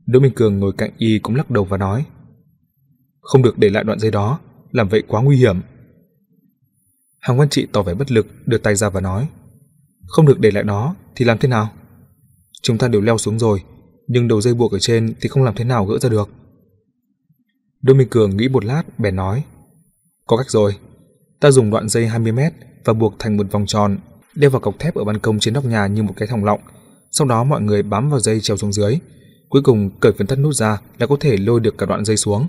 Đỗ 0.07 0.21
Minh 0.21 0.33
Cường 0.35 0.59
ngồi 0.59 0.73
cạnh 0.79 0.91
y 0.99 1.19
cũng 1.19 1.35
lắc 1.35 1.51
đầu 1.51 1.65
và 1.65 1.77
nói 1.77 2.07
Không 3.21 3.43
được 3.43 3.59
để 3.59 3.71
lại 3.71 3.85
đoạn 3.85 3.99
dây 3.99 4.11
đó, 4.11 4.41
làm 4.73 4.89
vậy 4.89 5.03
quá 5.09 5.23
nguy 5.23 5.37
hiểm. 5.37 5.61
Hàng 7.21 7.39
Văn 7.39 7.49
Trị 7.49 7.67
tỏ 7.73 7.83
vẻ 7.83 7.95
bất 7.95 8.11
lực, 8.11 8.27
đưa 8.47 8.59
tay 8.59 8.75
ra 8.75 8.91
và 8.91 9.01
nói 9.01 9.29
Không 10.07 10.27
được 10.27 10.41
để 10.41 10.51
lại 10.51 10.65
nó 10.65 10.95
thì 11.15 11.25
làm 11.25 11.39
thế 11.39 11.49
nào? 11.49 11.73
Chúng 12.63 12.79
ta 12.79 12.89
đều 12.89 13.01
leo 13.01 13.19
xuống 13.19 13.39
rồi, 13.39 13.63
nhưng 14.07 14.29
đầu 14.29 14.41
dây 14.41 14.55
buộc 14.55 14.73
ở 14.73 14.79
trên 14.79 15.15
thì 15.21 15.29
không 15.29 15.43
làm 15.43 15.55
thế 15.55 15.65
nào 15.65 15.85
gỡ 15.85 15.99
ra 15.99 16.09
được. 16.09 16.29
Đỗ 17.83 17.95
Minh 17.95 18.09
Cường 18.11 18.37
nghĩ 18.37 18.49
một 18.49 18.65
lát, 18.65 18.83
bèn 18.99 19.17
nói 19.17 19.45
Có 20.27 20.37
cách 20.37 20.51
rồi, 20.51 20.77
ta 21.41 21.51
dùng 21.51 21.71
đoạn 21.71 21.89
dây 21.89 22.07
20 22.07 22.33
mét 22.33 22.53
và 22.85 22.93
buộc 22.93 23.15
thành 23.19 23.37
một 23.37 23.47
vòng 23.51 23.67
tròn 23.67 23.99
đeo 24.39 24.51
vào 24.51 24.61
cọc 24.61 24.79
thép 24.79 24.95
ở 24.95 25.05
ban 25.05 25.19
công 25.19 25.39
trên 25.39 25.55
nóc 25.55 25.65
nhà 25.65 25.87
như 25.87 26.03
một 26.03 26.15
cái 26.17 26.29
thòng 26.29 26.45
lọng. 26.45 26.61
Sau 27.11 27.27
đó 27.27 27.45
mọi 27.45 27.61
người 27.61 27.83
bám 27.83 28.11
vào 28.11 28.21
dây 28.21 28.41
treo 28.41 28.57
xuống 28.57 28.73
dưới. 28.73 28.99
Cuối 29.49 29.63
cùng 29.63 29.91
cởi 30.01 30.13
phần 30.13 30.27
thắt 30.27 30.39
nút 30.39 30.55
ra 30.55 30.81
là 30.99 31.07
có 31.07 31.17
thể 31.21 31.37
lôi 31.37 31.61
được 31.61 31.79
cả 31.79 31.87
đoạn 31.87 32.05
dây 32.05 32.17
xuống. 32.17 32.49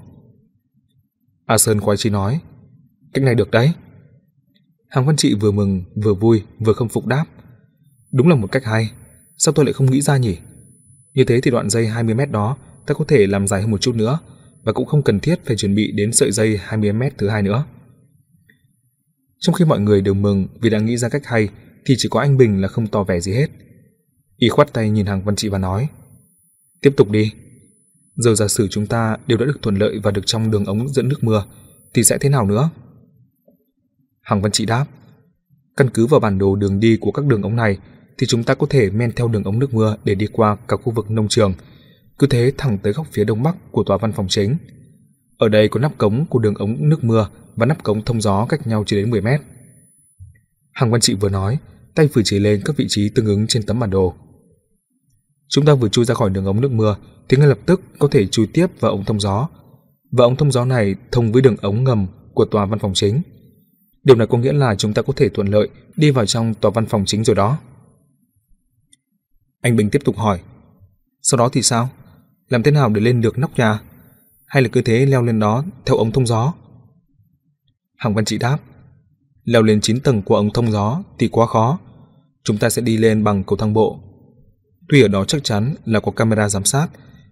A 1.45 1.58
Sơn 1.58 1.80
khoái 1.80 1.98
chi 1.98 2.09
nói, 2.09 2.40
cách 3.14 3.24
này 3.24 3.35
được 3.35 3.51
đấy. 3.51 3.72
Hàng 4.90 5.06
Văn 5.06 5.16
Trị 5.16 5.34
vừa 5.34 5.51
mừng, 5.51 5.84
vừa 6.03 6.14
vui, 6.14 6.43
vừa 6.59 6.74
không 6.74 6.90
phục 6.90 7.06
đáp. 7.06 7.26
Đúng 8.11 8.27
là 8.27 8.35
một 8.35 8.51
cách 8.51 8.66
hay, 8.66 8.92
sao 9.38 9.53
tôi 9.53 9.66
lại 9.66 9.74
không 9.74 9.92
nghĩ 9.92 10.01
ra 10.01 10.18
nhỉ? 10.18 10.38
Như 11.14 11.24
thế 11.24 11.42
thì 11.42 11.51
đoạn 11.51 11.69
dây 11.69 11.88
20 11.88 12.16
mét 12.16 12.32
đó 12.32 12.58
ta 12.85 12.93
có 12.93 13.06
thể 13.08 13.27
làm 13.27 13.48
dài 13.48 13.61
hơn 13.61 13.72
một 13.72 13.82
chút 13.82 13.95
nữa 13.95 14.19
và 14.64 14.74
cũng 14.74 14.85
không 14.85 15.03
cần 15.03 15.19
thiết 15.19 15.45
phải 15.45 15.56
chuẩn 15.56 15.76
bị 15.76 15.92
đến 15.92 16.14
sợi 16.14 16.32
dây 16.32 16.59
20 16.64 16.93
mét 16.93 17.18
thứ 17.18 17.30
hai 17.30 17.42
nữa. 17.42 17.66
Trong 19.40 19.56
khi 19.56 19.66
mọi 19.66 19.80
người 19.80 20.01
đều 20.01 20.14
mừng 20.14 20.48
vì 20.61 20.69
đã 20.69 20.80
nghĩ 20.80 20.98
ra 20.98 21.09
cách 21.09 21.26
hay 21.26 21.50
thì 21.85 21.95
chỉ 21.98 22.09
có 22.11 22.19
anh 22.19 22.38
Bình 22.38 22.61
là 22.61 22.67
không 22.67 22.88
tỏ 22.88 23.03
vẻ 23.03 23.19
gì 23.19 23.33
hết. 23.33 23.48
Y 24.38 24.49
khoát 24.49 24.74
tay 24.74 24.90
nhìn 24.90 25.06
hàng 25.06 25.24
Văn 25.24 25.35
Trị 25.35 25.49
và 25.49 25.58
nói 25.58 25.90
Tiếp 26.82 26.93
tục 26.98 27.09
đi. 27.09 27.32
Giờ 28.16 28.35
giả 28.35 28.48
sử 28.48 28.67
chúng 28.67 28.88
ta 28.88 29.17
đều 29.27 29.38
đã 29.38 29.45
được 29.45 29.61
thuận 29.61 29.75
lợi 29.75 29.99
và 30.03 30.11
được 30.11 30.25
trong 30.25 30.51
đường 30.51 30.66
ống 30.66 30.90
dẫn 30.90 31.09
nước 31.09 31.24
mưa 31.24 31.45
thì 31.93 32.03
sẽ 32.03 32.17
thế 32.17 32.30
nào 32.30 32.45
nữa? 32.45 32.69
Hàng 34.22 34.41
Văn 34.41 34.51
Trị 34.51 34.66
đáp 34.66 34.85
Căn 35.77 35.90
cứ 35.90 36.06
vào 36.06 36.19
bản 36.19 36.38
đồ 36.38 36.56
đường 36.56 36.80
đi 36.80 36.98
của 37.01 37.11
các 37.11 37.25
đường 37.25 37.41
ống 37.41 37.56
này 37.56 37.77
thì 38.17 38.27
chúng 38.27 38.43
ta 38.43 38.53
có 38.53 38.67
thể 38.69 38.90
men 38.90 39.11
theo 39.11 39.27
đường 39.27 39.43
ống 39.43 39.59
nước 39.59 39.74
mưa 39.74 39.95
để 40.03 40.16
đi 40.16 40.27
qua 40.32 40.58
cả 40.67 40.77
khu 40.77 40.93
vực 40.93 41.11
nông 41.11 41.27
trường, 41.27 41.53
cứ 42.19 42.27
thế 42.27 42.51
thẳng 42.58 42.77
tới 42.77 42.93
góc 42.93 43.08
phía 43.11 43.24
đông 43.24 43.43
bắc 43.43 43.56
của 43.72 43.83
tòa 43.83 43.98
văn 43.98 44.11
phòng 44.11 44.27
chính. 44.27 44.58
Ở 45.38 45.49
đây 45.49 45.67
có 45.67 45.80
nắp 45.80 45.98
cống 45.98 46.25
của 46.25 46.40
đường 46.40 46.56
ống 46.56 46.90
nước 46.90 47.03
mưa 47.03 47.30
và 47.56 47.66
nắp 47.66 47.83
cống 47.83 48.06
thông 48.06 48.22
gió 48.22 48.45
cách 48.49 48.67
nhau 48.67 48.83
chưa 48.88 48.98
đến 48.98 49.09
10 49.09 49.22
mét. 49.22 49.41
Hàng 50.80 50.91
Văn 50.91 51.01
Trị 51.01 51.14
vừa 51.14 51.30
nói, 51.30 51.58
tay 51.95 52.08
vừa 52.08 52.22
chỉ 52.25 52.40
lên 52.40 52.61
các 52.66 52.77
vị 52.77 52.85
trí 52.90 53.09
tương 53.09 53.25
ứng 53.25 53.48
trên 53.48 53.64
tấm 53.64 53.80
bản 53.80 53.90
đồ. 53.90 54.16
Chúng 55.48 55.66
ta 55.66 55.74
vừa 55.74 55.90
chui 55.90 56.06
ra 56.06 56.14
khỏi 56.16 56.30
đường 56.30 56.45
ống 56.45 56.61
nước 56.61 56.72
mưa 56.72 56.95
thì 57.30 57.38
ngay 57.38 57.48
lập 57.48 57.59
tức 57.66 57.82
có 57.99 58.08
thể 58.11 58.27
chui 58.27 58.48
tiếp 58.48 58.67
vào 58.80 58.91
ống 58.91 59.06
thông 59.06 59.19
gió. 59.19 59.49
Và 60.11 60.25
ống 60.25 60.35
thông 60.35 60.51
gió 60.51 60.66
này 60.66 60.95
thông 61.11 61.32
với 61.32 61.41
đường 61.41 61.56
ống 61.61 61.83
ngầm 61.83 62.08
của 62.33 62.45
tòa 62.45 62.66
văn 62.66 62.80
phòng 62.80 62.93
chính. 62.93 63.22
Điều 64.03 64.16
này 64.16 64.27
có 64.27 64.38
nghĩa 64.38 64.53
là 64.53 64.75
chúng 64.75 64.93
ta 64.93 65.01
có 65.01 65.14
thể 65.16 65.30
thuận 65.30 65.48
lợi 65.48 65.69
đi 65.95 66.11
vào 66.11 66.25
trong 66.25 66.53
tòa 66.53 66.72
văn 66.72 66.85
phòng 66.85 67.03
chính 67.06 67.24
rồi 67.24 67.35
đó. 67.35 67.58
Anh 69.61 69.75
Bình 69.75 69.90
tiếp 69.90 70.01
tục 70.06 70.17
hỏi. 70.17 70.41
Sau 71.22 71.38
đó 71.38 71.49
thì 71.49 71.61
sao? 71.61 71.90
Làm 72.49 72.64
thế 72.64 72.72
nào 72.72 72.90
để 72.90 73.01
lên 73.01 73.22
được 73.22 73.38
nóc 73.38 73.58
nhà? 73.58 73.80
Hay 74.45 74.64
là 74.64 74.69
cứ 74.72 74.82
thế 74.82 75.06
leo 75.06 75.24
lên 75.24 75.40
đó 75.40 75.64
theo 75.85 75.98
ống 75.98 76.11
thông 76.11 76.27
gió? 76.27 76.53
Hàng 77.98 78.14
Văn 78.14 78.25
Trị 78.25 78.38
đáp. 78.38 78.58
Leo 79.49 79.63
lên 79.63 79.81
9 79.81 79.99
tầng 79.99 80.21
của 80.21 80.35
ống 80.35 80.53
thông 80.53 80.71
gió 80.71 81.03
thì 81.19 81.27
quá 81.27 81.47
khó. 81.47 81.79
Chúng 82.43 82.57
ta 82.57 82.69
sẽ 82.69 82.81
đi 82.81 82.97
lên 82.97 83.23
bằng 83.23 83.43
cầu 83.43 83.57
thang 83.57 83.73
bộ. 83.73 83.99
Tuy 84.89 85.01
ở 85.01 85.07
đó 85.07 85.25
chắc 85.25 85.43
chắn 85.43 85.75
là 85.85 85.99
có 85.99 86.11
camera 86.11 86.49
giám 86.49 86.65
sát, 86.65 86.87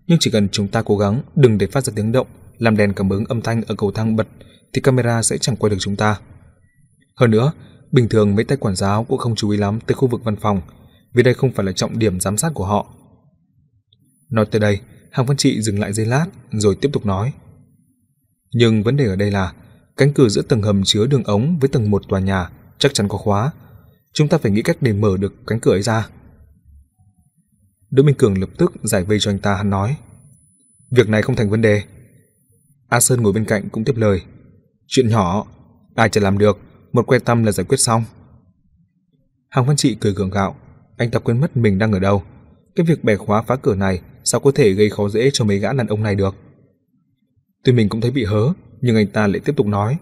nhưng 0.08 0.18
chỉ 0.22 0.32
cần 0.32 0.50
chúng 0.50 0.68
ta 0.68 0.82
cố 0.82 0.98
gắng 0.98 1.22
đừng 1.36 1.58
để 1.58 1.68
phát 1.68 1.86
ra 1.86 1.94
tiếng 1.96 2.12
động, 2.12 2.28
làm 2.58 2.78
đèn 2.78 2.94
cảm 2.94 3.10
ứng 3.10 3.26
âm 3.26 3.42
thanh 3.42 3.62
ở 3.68 3.76
cầu 3.76 3.92
thang 3.92 4.16
bật 4.16 4.28
thì 4.74 4.82
camera 4.82 5.22
sẽ 5.22 5.38
chẳng 5.38 5.56
quay 5.56 5.70
được 5.70 5.76
chúng 5.80 5.96
ta. 5.96 6.20
Hơn 7.16 7.32
nữa, 7.32 7.52
bình 7.92 8.10
thường 8.10 8.36
mấy 8.36 8.46
tay 8.46 8.58
quản 8.58 8.76
giáo 8.76 9.04
cũng 9.04 9.18
không 9.18 9.36
chú 9.36 9.50
ý 9.50 9.58
lắm 9.58 9.80
tới 9.88 9.96
khu 9.96 10.08
vực 10.08 10.24
văn 10.24 10.36
phòng, 10.36 10.62
vì 11.14 11.24
đây 11.24 11.34
không 11.34 11.52
phải 11.52 11.66
là 11.66 11.72
trọng 11.72 12.00
điểm 12.00 12.20
giám 12.20 12.38
sát 12.38 12.52
của 12.54 12.66
họ. 12.66 12.94
Nói 14.32 14.46
tới 14.46 14.60
đây, 14.60 14.80
Hàng 15.12 15.26
Văn 15.26 15.38
Trị 15.38 15.62
dừng 15.62 15.80
lại 15.80 15.94
giây 15.94 16.06
lát 16.06 16.26
rồi 16.52 16.76
tiếp 16.82 16.90
tục 16.94 17.06
nói. 17.06 17.34
Nhưng 18.52 18.84
vấn 18.84 18.98
đề 18.98 19.06
ở 19.06 19.16
đây 19.16 19.32
là 19.32 19.54
cánh 19.98 20.14
cửa 20.14 20.30
giữa 20.30 20.42
tầng 20.42 20.62
hầm 20.62 20.84
chứa 20.84 21.08
đường 21.08 21.24
ống 21.24 21.58
với 21.60 21.70
tầng 21.70 21.92
một 21.92 22.02
tòa 22.10 22.20
nhà 22.20 22.50
chắc 22.78 22.94
chắn 22.94 23.08
có 23.08 23.18
khóa. 23.18 23.52
Chúng 24.14 24.28
ta 24.28 24.38
phải 24.38 24.52
nghĩ 24.52 24.62
cách 24.62 24.78
để 24.82 24.94
mở 24.94 25.18
được 25.20 25.34
cánh 25.48 25.60
cửa 25.60 25.72
ấy 25.72 25.82
ra. 25.82 26.08
Đỗ 27.90 28.04
Minh 28.04 28.16
Cường 28.16 28.38
lập 28.38 28.50
tức 28.58 28.74
giải 28.84 29.04
vây 29.04 29.18
cho 29.20 29.32
anh 29.32 29.40
ta 29.40 29.56
hắn 29.56 29.70
nói. 29.70 29.98
Việc 30.92 31.10
này 31.10 31.22
không 31.22 31.36
thành 31.36 31.50
vấn 31.50 31.62
đề. 31.62 31.84
A 32.90 33.00
Sơn 33.00 33.22
ngồi 33.22 33.34
bên 33.34 33.46
cạnh 33.46 33.70
cũng 33.70 33.84
tiếp 33.84 33.94
lời. 33.98 34.22
Chuyện 34.88 35.10
nhỏ, 35.10 35.48
ai 35.96 36.10
chả 36.10 36.22
làm 36.22 36.38
được, 36.38 36.60
một 36.92 37.08
que 37.08 37.20
tăm 37.20 37.44
là 37.44 37.52
giải 37.52 37.66
quyết 37.70 37.78
xong. 37.78 38.04
Hàng 39.50 39.66
Văn 39.66 39.76
Trị 39.76 39.98
cười 40.00 40.14
gượng 40.14 40.30
gạo, 40.30 40.56
anh 40.98 41.12
ta 41.12 41.20
quên 41.20 41.42
mất 41.42 41.58
mình 41.58 41.78
đang 41.78 41.92
ở 41.92 42.00
đâu. 42.00 42.24
Cái 42.76 42.86
việc 42.86 43.04
bẻ 43.04 43.16
khóa 43.16 43.42
phá 43.42 43.56
cửa 43.56 43.76
này 43.76 44.02
sao 44.24 44.40
có 44.40 44.52
thể 44.56 44.72
gây 44.72 44.90
khó 44.90 45.10
dễ 45.10 45.30
cho 45.34 45.46
mấy 45.46 45.60
gã 45.60 45.74
đàn 45.74 45.88
ông 45.88 46.04
này 46.04 46.16
được. 46.16 46.36
Tuy 47.64 47.74
mình 47.74 47.90
cũng 47.90 48.02
thấy 48.02 48.12
bị 48.12 48.26
hớ, 48.26 48.54
nhưng 48.82 48.96
anh 48.96 49.08
ta 49.08 49.28
lại 49.28 49.40
tiếp 49.46 49.54
tục 49.56 49.68
nói. 49.68 49.98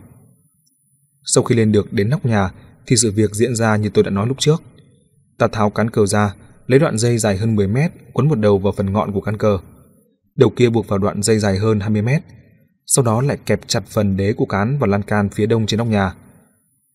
Sau 1.25 1.43
khi 1.43 1.55
lên 1.55 1.71
được 1.71 1.93
đến 1.93 2.09
nóc 2.09 2.25
nhà 2.25 2.51
thì 2.87 2.95
sự 2.95 3.11
việc 3.11 3.35
diễn 3.35 3.55
ra 3.55 3.75
như 3.75 3.89
tôi 3.89 4.03
đã 4.03 4.09
nói 4.09 4.27
lúc 4.27 4.37
trước. 4.39 4.63
Ta 5.37 5.47
tháo 5.47 5.69
cán 5.69 5.89
cờ 5.89 6.05
ra, 6.05 6.35
lấy 6.67 6.79
đoạn 6.79 6.97
dây 6.97 7.17
dài 7.17 7.37
hơn 7.37 7.55
10 7.55 7.67
mét 7.67 7.91
quấn 8.13 8.27
một 8.27 8.39
đầu 8.39 8.57
vào 8.57 8.73
phần 8.77 8.93
ngọn 8.93 9.11
của 9.11 9.21
cán 9.21 9.37
cờ. 9.37 9.57
Đầu 10.35 10.49
kia 10.55 10.69
buộc 10.69 10.87
vào 10.87 10.99
đoạn 10.99 11.23
dây 11.23 11.39
dài 11.39 11.57
hơn 11.57 11.79
20 11.79 12.01
mét, 12.01 12.21
sau 12.85 13.05
đó 13.05 13.21
lại 13.21 13.37
kẹp 13.45 13.59
chặt 13.67 13.83
phần 13.87 14.17
đế 14.17 14.33
của 14.33 14.45
cán 14.45 14.77
vào 14.79 14.87
lan 14.87 15.03
can 15.03 15.29
phía 15.29 15.45
đông 15.45 15.65
trên 15.65 15.77
nóc 15.77 15.87
nhà. 15.87 16.13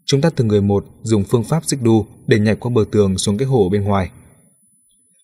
Chúng 0.06 0.20
ta 0.20 0.30
từng 0.30 0.48
người 0.48 0.60
một 0.60 0.84
dùng 1.02 1.24
phương 1.24 1.44
pháp 1.44 1.64
xích 1.64 1.82
đu 1.82 2.06
để 2.26 2.38
nhảy 2.38 2.56
qua 2.56 2.70
bờ 2.74 2.84
tường 2.92 3.18
xuống 3.18 3.38
cái 3.38 3.48
hồ 3.48 3.68
bên 3.72 3.84
ngoài. 3.84 4.10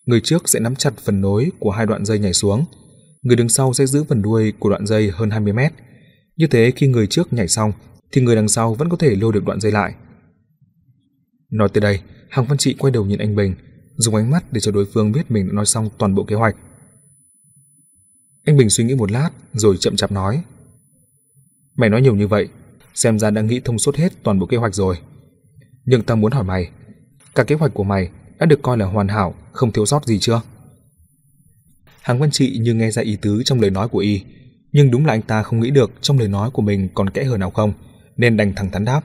Người 0.07 0.20
trước 0.20 0.49
sẽ 0.49 0.60
nắm 0.60 0.76
chặt 0.76 0.94
phần 1.05 1.20
nối 1.20 1.51
của 1.59 1.70
hai 1.70 1.86
đoạn 1.86 2.05
dây 2.05 2.18
nhảy 2.18 2.33
xuống, 2.33 2.65
người 3.23 3.36
đứng 3.36 3.49
sau 3.49 3.75
sẽ 3.75 3.86
giữ 3.86 4.05
phần 4.05 4.23
đuôi 4.23 4.52
của 4.59 4.70
đoạn 4.70 4.86
dây 4.86 5.10
hơn 5.15 5.31
20 5.31 5.52
mét. 5.52 5.73
Như 6.37 6.47
thế 6.47 6.73
khi 6.77 6.87
người 6.87 7.07
trước 7.07 7.33
nhảy 7.33 7.49
xong 7.49 7.73
thì 8.13 8.21
người 8.21 8.37
đằng 8.37 8.49
sau 8.49 8.75
vẫn 8.75 8.89
có 8.89 8.97
thể 8.97 9.17
lôi 9.17 9.33
được 9.33 9.45
đoạn 9.45 9.61
dây 9.61 9.73
lại. 9.73 9.95
Nói 11.51 11.69
tới 11.69 11.81
đây, 11.81 12.01
Hàng 12.31 12.45
Văn 12.47 12.59
Trị 12.59 12.75
quay 12.79 12.91
đầu 12.91 13.05
nhìn 13.05 13.19
anh 13.19 13.37
Bình, 13.37 13.55
dùng 13.97 14.15
ánh 14.15 14.31
mắt 14.31 14.53
để 14.53 14.61
cho 14.61 14.73
đối 14.73 14.87
phương 14.95 15.13
biết 15.13 15.31
mình 15.31 15.47
đã 15.47 15.53
nói 15.53 15.67
xong 15.67 15.89
toàn 15.99 16.15
bộ 16.15 16.25
kế 16.25 16.37
hoạch. 16.37 16.57
Anh 18.45 18.57
Bình 18.57 18.71
suy 18.71 18.85
nghĩ 18.85 18.95
một 18.95 19.11
lát 19.11 19.31
rồi 19.53 19.77
chậm 19.81 19.97
chạp 19.97 20.13
nói: 20.13 20.43
"Mày 21.77 21.91
nói 21.91 22.03
nhiều 22.03 22.17
như 22.17 22.29
vậy, 22.29 22.49
xem 22.95 23.19
ra 23.19 23.31
đã 23.31 23.43
nghĩ 23.43 23.61
thông 23.61 23.79
suốt 23.79 23.97
hết 23.97 24.13
toàn 24.23 24.39
bộ 24.39 24.47
kế 24.47 24.57
hoạch 24.57 24.75
rồi. 24.75 24.99
Nhưng 25.85 26.03
ta 26.03 26.15
muốn 26.15 26.33
hỏi 26.33 26.45
mày, 26.45 26.71
cả 27.35 27.45
kế 27.45 27.55
hoạch 27.55 27.75
của 27.75 27.85
mày 27.85 28.11
đã 28.39 28.47
được 28.47 28.63
coi 28.63 28.79
là 28.79 28.87
hoàn 28.87 29.09
hảo, 29.09 29.35
không 29.53 29.73
thiếu 29.73 29.87
sót 29.87 30.07
gì 30.07 30.19
chưa?" 30.19 30.43
Hàng 32.03 32.19
Văn 32.19 32.31
Trị 32.31 32.59
như 32.59 32.75
nghe 32.75 32.91
ra 32.91 33.03
ý 33.03 33.17
tứ 33.17 33.43
trong 33.45 33.61
lời 33.61 33.71
nói 33.71 33.89
của 33.89 33.99
y, 33.99 34.23
nhưng 34.77 34.91
đúng 34.91 35.07
là 35.07 35.13
anh 35.13 35.23
ta 35.23 35.43
không 35.43 35.61
nghĩ 35.61 35.71
được 35.71 35.91
trong 36.01 36.19
lời 36.19 36.29
nói 36.29 36.51
của 36.51 36.63
mình 36.63 36.89
còn 36.95 37.11
kẽ 37.11 37.25
hở 37.25 37.37
nào 37.37 37.51
không, 37.51 37.73
nên 38.17 38.37
đành 38.37 38.55
thẳng 38.55 38.71
thắn 38.71 38.85
đáp. 38.85 39.01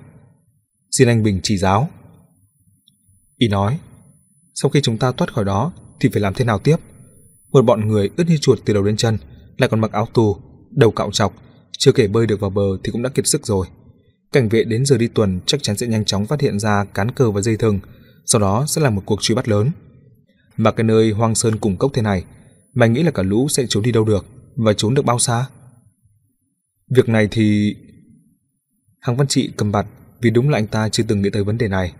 Xin 0.91 1.08
anh 1.08 1.24
Bình 1.24 1.40
chỉ 1.43 1.58
giáo. 1.58 1.90
Y 3.38 3.48
nói, 3.48 3.80
sau 4.53 4.69
khi 4.69 4.82
chúng 4.82 4.98
ta 4.98 5.11
thoát 5.11 5.33
khỏi 5.33 5.45
đó 5.45 5.74
thì 6.00 6.09
phải 6.14 6.22
làm 6.22 6.33
thế 6.33 6.45
nào 6.45 6.59
tiếp? 6.59 6.75
Một 7.51 7.66
bọn 7.66 7.88
người 7.88 8.09
ướt 8.17 8.24
như 8.27 8.38
chuột 8.38 8.59
từ 8.66 8.74
đầu 8.74 8.83
đến 8.83 8.98
chân, 8.98 9.17
lại 9.58 9.69
còn 9.69 9.80
mặc 9.80 9.91
áo 9.91 10.08
tù, 10.14 10.38
đầu 10.72 10.91
cạo 10.91 11.11
chọc, 11.11 11.33
chưa 11.77 11.91
kể 11.91 12.08
bơi 12.08 12.27
được 12.27 12.40
vào 12.40 12.50
bờ 12.50 12.64
thì 12.83 12.91
cũng 12.91 13.03
đã 13.03 13.09
kiệt 13.09 13.27
sức 13.27 13.45
rồi. 13.45 13.67
Cảnh 14.32 14.50
vệ 14.50 14.64
đến 14.64 14.85
giờ 14.85 14.98
đi 14.98 15.08
tuần 15.08 15.40
chắc 15.45 15.64
chắn 15.64 15.77
sẽ 15.77 15.88
nhanh 15.88 16.06
chóng 16.06 16.25
phát 16.25 16.41
hiện 16.41 16.59
ra 16.59 16.83
cán 16.83 17.11
cờ 17.11 17.32
và 17.32 17.41
dây 17.41 17.58
thừng, 17.58 17.80
sau 18.25 18.41
đó 18.41 18.66
sẽ 18.67 18.82
là 18.82 18.90
một 18.90 19.01
cuộc 19.06 19.22
truy 19.22 19.35
bắt 19.35 19.48
lớn. 19.48 19.72
Mà 20.58 20.72
cái 20.72 20.83
nơi 20.83 21.11
hoang 21.11 21.35
sơn 21.35 21.58
cùng 21.58 21.77
cốc 21.77 21.91
thế 21.93 22.01
này, 22.01 22.24
mày 22.74 22.90
nghĩ 22.90 23.03
là 23.03 23.11
cả 23.11 23.24
lũ 23.24 23.48
sẽ 23.50 23.66
trốn 23.69 23.83
đi 23.83 23.91
đâu 23.91 24.06
được 24.06 24.25
và 24.56 24.74
trốn 24.74 24.93
được 24.93 25.06
bao 25.06 25.19
xa? 25.19 25.45
Việc 26.95 27.09
này 27.09 27.27
thì 27.31 27.75
Hàng 28.99 29.17
Văn 29.17 29.27
Trị 29.27 29.51
cầm 29.57 29.71
bặt 29.71 29.87
vì 30.21 30.29
đúng 30.29 30.49
là 30.49 30.57
anh 30.57 30.67
ta 30.67 30.89
chưa 30.89 31.03
từng 31.07 31.21
nghĩ 31.21 31.29
tới 31.29 31.43
vấn 31.43 31.57
đề 31.57 31.67
này. 31.67 31.93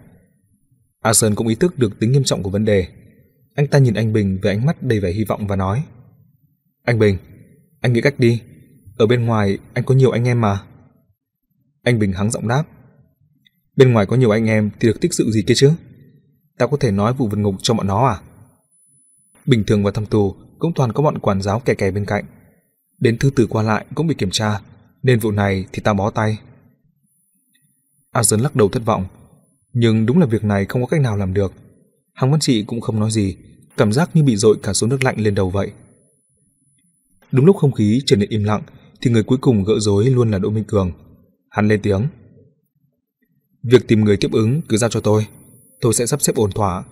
A 1.02 1.14
Sơn 1.14 1.36
cũng 1.36 1.48
ý 1.48 1.56
thức 1.56 1.80
được 1.80 2.00
tính 2.00 2.12
nghiêm 2.12 2.24
trọng 2.24 2.44
của 2.44 2.50
vấn 2.50 2.66
đề. 2.66 2.88
Anh 3.56 3.68
ta 3.68 3.80
nhìn 3.80 3.94
anh 3.94 4.14
Bình 4.14 4.40
với 4.42 4.52
ánh 4.52 4.66
mắt 4.66 4.84
đầy 4.84 5.00
vẻ 5.00 5.12
hy 5.12 5.24
vọng 5.24 5.48
và 5.48 5.56
nói: 5.56 5.84
"Anh 6.84 7.00
Bình, 7.00 7.18
anh 7.82 7.94
nghĩ 7.94 8.02
cách 8.02 8.16
đi. 8.18 8.42
Ở 8.98 9.08
bên 9.08 9.26
ngoài 9.26 9.58
anh 9.74 9.84
có 9.84 9.96
nhiều 9.96 10.12
anh 10.12 10.28
em 10.28 10.42
mà." 10.42 10.62
Anh 11.84 12.00
Bình 12.00 12.14
hắng 12.14 12.32
giọng 12.32 12.48
đáp: 12.48 12.64
"Bên 13.76 13.94
ngoài 13.94 14.06
có 14.06 14.16
nhiều 14.16 14.30
anh 14.30 14.46
em 14.46 14.70
thì 14.80 14.88
được 14.88 15.02
tích 15.02 15.14
sự 15.14 15.32
gì 15.32 15.44
kia 15.48 15.56
chứ? 15.58 15.72
Ta 16.58 16.68
có 16.68 16.78
thể 16.78 16.92
nói 16.92 17.14
vụ 17.14 17.28
vượt 17.28 17.40
ngục 17.40 17.56
cho 17.62 17.74
bọn 17.74 17.88
nó 17.88 18.08
à?" 18.08 18.18
Bình 19.46 19.64
thường 19.68 19.84
vào 19.84 19.92
thăm 19.92 20.06
tù 20.06 20.36
cũng 20.60 20.74
toàn 20.76 20.94
có 20.94 21.04
bọn 21.04 21.20
quản 21.20 21.42
giáo 21.42 21.60
kẻ 21.60 21.74
kẻ 21.74 21.92
bên 21.92 22.06
cạnh. 22.06 22.26
Đến 23.00 23.18
thư 23.18 23.30
tử 23.30 23.48
qua 23.48 23.64
lại 23.64 23.86
cũng 23.96 24.08
bị 24.08 24.16
kiểm 24.16 24.32
tra, 24.32 24.60
nên 25.04 25.20
vụ 25.20 25.32
này 25.32 25.66
thì 25.74 25.82
tao 25.84 25.94
bó 25.94 26.12
tay. 26.12 26.38
A 28.12 28.24
Sơn 28.24 28.40
lắc 28.40 28.56
đầu 28.56 28.70
thất 28.70 28.86
vọng, 28.86 29.06
nhưng 29.74 30.06
đúng 30.06 30.20
là 30.20 30.26
việc 30.26 30.44
này 30.44 30.66
không 30.66 30.82
có 30.82 30.88
cách 30.88 31.02
nào 31.02 31.18
làm 31.18 31.34
được. 31.34 31.54
Hằng 32.14 32.32
Văn 32.32 32.40
Trị 32.40 32.64
cũng 32.64 32.82
không 32.82 33.00
nói 33.00 33.12
gì, 33.12 33.38
cảm 33.78 33.94
giác 33.94 34.10
như 34.14 34.24
bị 34.24 34.36
dội 34.36 34.58
cả 34.64 34.74
số 34.74 34.88
nước 34.88 35.04
lạnh 35.04 35.16
lên 35.20 35.36
đầu 35.36 35.50
vậy. 35.50 35.72
Đúng 37.32 37.46
lúc 37.46 37.58
không 37.58 37.72
khí 37.72 38.02
trở 38.06 38.16
nên 38.16 38.30
im 38.30 38.44
lặng, 38.44 38.62
thì 39.02 39.12
người 39.12 39.24
cuối 39.24 39.38
cùng 39.42 39.64
gỡ 39.64 39.74
rối 39.80 40.06
luôn 40.06 40.32
là 40.32 40.40
Đỗ 40.40 40.50
Minh 40.50 40.64
Cường. 40.64 40.92
Hắn 41.50 41.68
lên 41.68 41.82
tiếng. 41.82 42.08
Việc 43.64 43.88
tìm 43.88 44.02
người 44.02 44.18
tiếp 44.18 44.30
ứng 44.32 44.62
cứ 44.70 44.78
giao 44.78 44.90
cho 44.90 45.00
tôi, 45.00 45.28
tôi 45.82 45.94
sẽ 45.94 46.06
sắp 46.06 46.22
xếp 46.22 46.36
ổn 46.36 46.52
thỏa. 46.52 46.84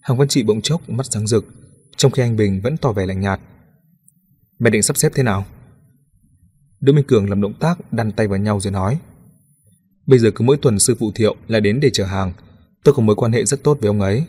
Hằng 0.00 0.18
Văn 0.18 0.28
Trị 0.28 0.42
bỗng 0.42 0.62
chốc 0.62 0.88
mắt 0.88 1.06
sáng 1.10 1.26
rực, 1.26 1.44
trong 1.96 2.12
khi 2.12 2.22
anh 2.22 2.36
Bình 2.36 2.60
vẫn 2.64 2.76
tỏ 2.76 2.92
vẻ 2.92 3.06
lạnh 3.06 3.20
nhạt. 3.20 3.40
Mày 4.58 4.70
định 4.70 4.82
sắp 4.82 4.96
xếp 4.96 5.12
thế 5.14 5.22
nào? 5.22 5.46
Đỗ 6.80 6.92
Minh 6.92 7.04
Cường 7.04 7.28
làm 7.28 7.40
động 7.40 7.54
tác 7.60 7.92
đan 7.92 8.12
tay 8.12 8.28
vào 8.28 8.38
nhau 8.38 8.60
rồi 8.60 8.72
nói. 8.72 8.98
Bây 10.06 10.18
giờ 10.18 10.30
cứ 10.34 10.44
mỗi 10.44 10.56
tuần 10.56 10.78
sư 10.78 10.96
phụ 10.98 11.12
Thiệu 11.14 11.36
lại 11.48 11.60
đến 11.60 11.80
để 11.80 11.90
chở 11.90 12.04
hàng, 12.04 12.32
tôi 12.84 12.94
có 12.94 13.02
mối 13.02 13.16
quan 13.16 13.32
hệ 13.32 13.44
rất 13.44 13.62
tốt 13.62 13.78
với 13.80 13.88
ông 13.88 14.00
ấy. 14.00 14.24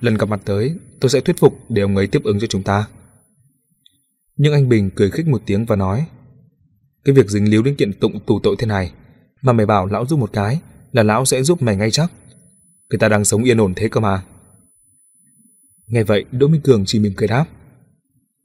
Lần 0.00 0.14
gặp 0.14 0.28
mặt 0.28 0.40
tới, 0.44 0.74
tôi 1.00 1.10
sẽ 1.10 1.20
thuyết 1.20 1.38
phục 1.38 1.58
để 1.68 1.82
ông 1.82 1.96
ấy 1.96 2.06
tiếp 2.06 2.22
ứng 2.24 2.40
cho 2.40 2.46
chúng 2.46 2.62
ta. 2.62 2.86
Nhưng 4.36 4.52
anh 4.52 4.68
Bình 4.68 4.90
cười 4.94 5.10
khích 5.10 5.26
một 5.26 5.42
tiếng 5.46 5.64
và 5.64 5.76
nói, 5.76 6.06
cái 7.04 7.14
việc 7.14 7.30
dính 7.30 7.50
líu 7.50 7.62
đến 7.62 7.74
kiện 7.74 7.92
tụng 7.92 8.20
tù 8.26 8.40
tội 8.42 8.56
thế 8.58 8.66
này, 8.66 8.92
mà 9.42 9.52
mày 9.52 9.66
bảo 9.66 9.86
lão 9.86 10.06
giúp 10.06 10.18
một 10.18 10.30
cái, 10.32 10.60
là 10.92 11.02
lão 11.02 11.24
sẽ 11.24 11.42
giúp 11.42 11.62
mày 11.62 11.76
ngay 11.76 11.90
chắc. 11.90 12.12
Người 12.90 12.98
ta 12.98 13.08
đang 13.08 13.24
sống 13.24 13.44
yên 13.44 13.60
ổn 13.60 13.74
thế 13.76 13.88
cơ 13.88 14.00
mà. 14.00 14.22
Nghe 15.86 16.02
vậy, 16.02 16.24
Đỗ 16.32 16.48
Minh 16.48 16.60
Cường 16.60 16.84
chỉ 16.86 16.98
mỉm 16.98 17.12
cười 17.16 17.28
đáp. 17.28 17.46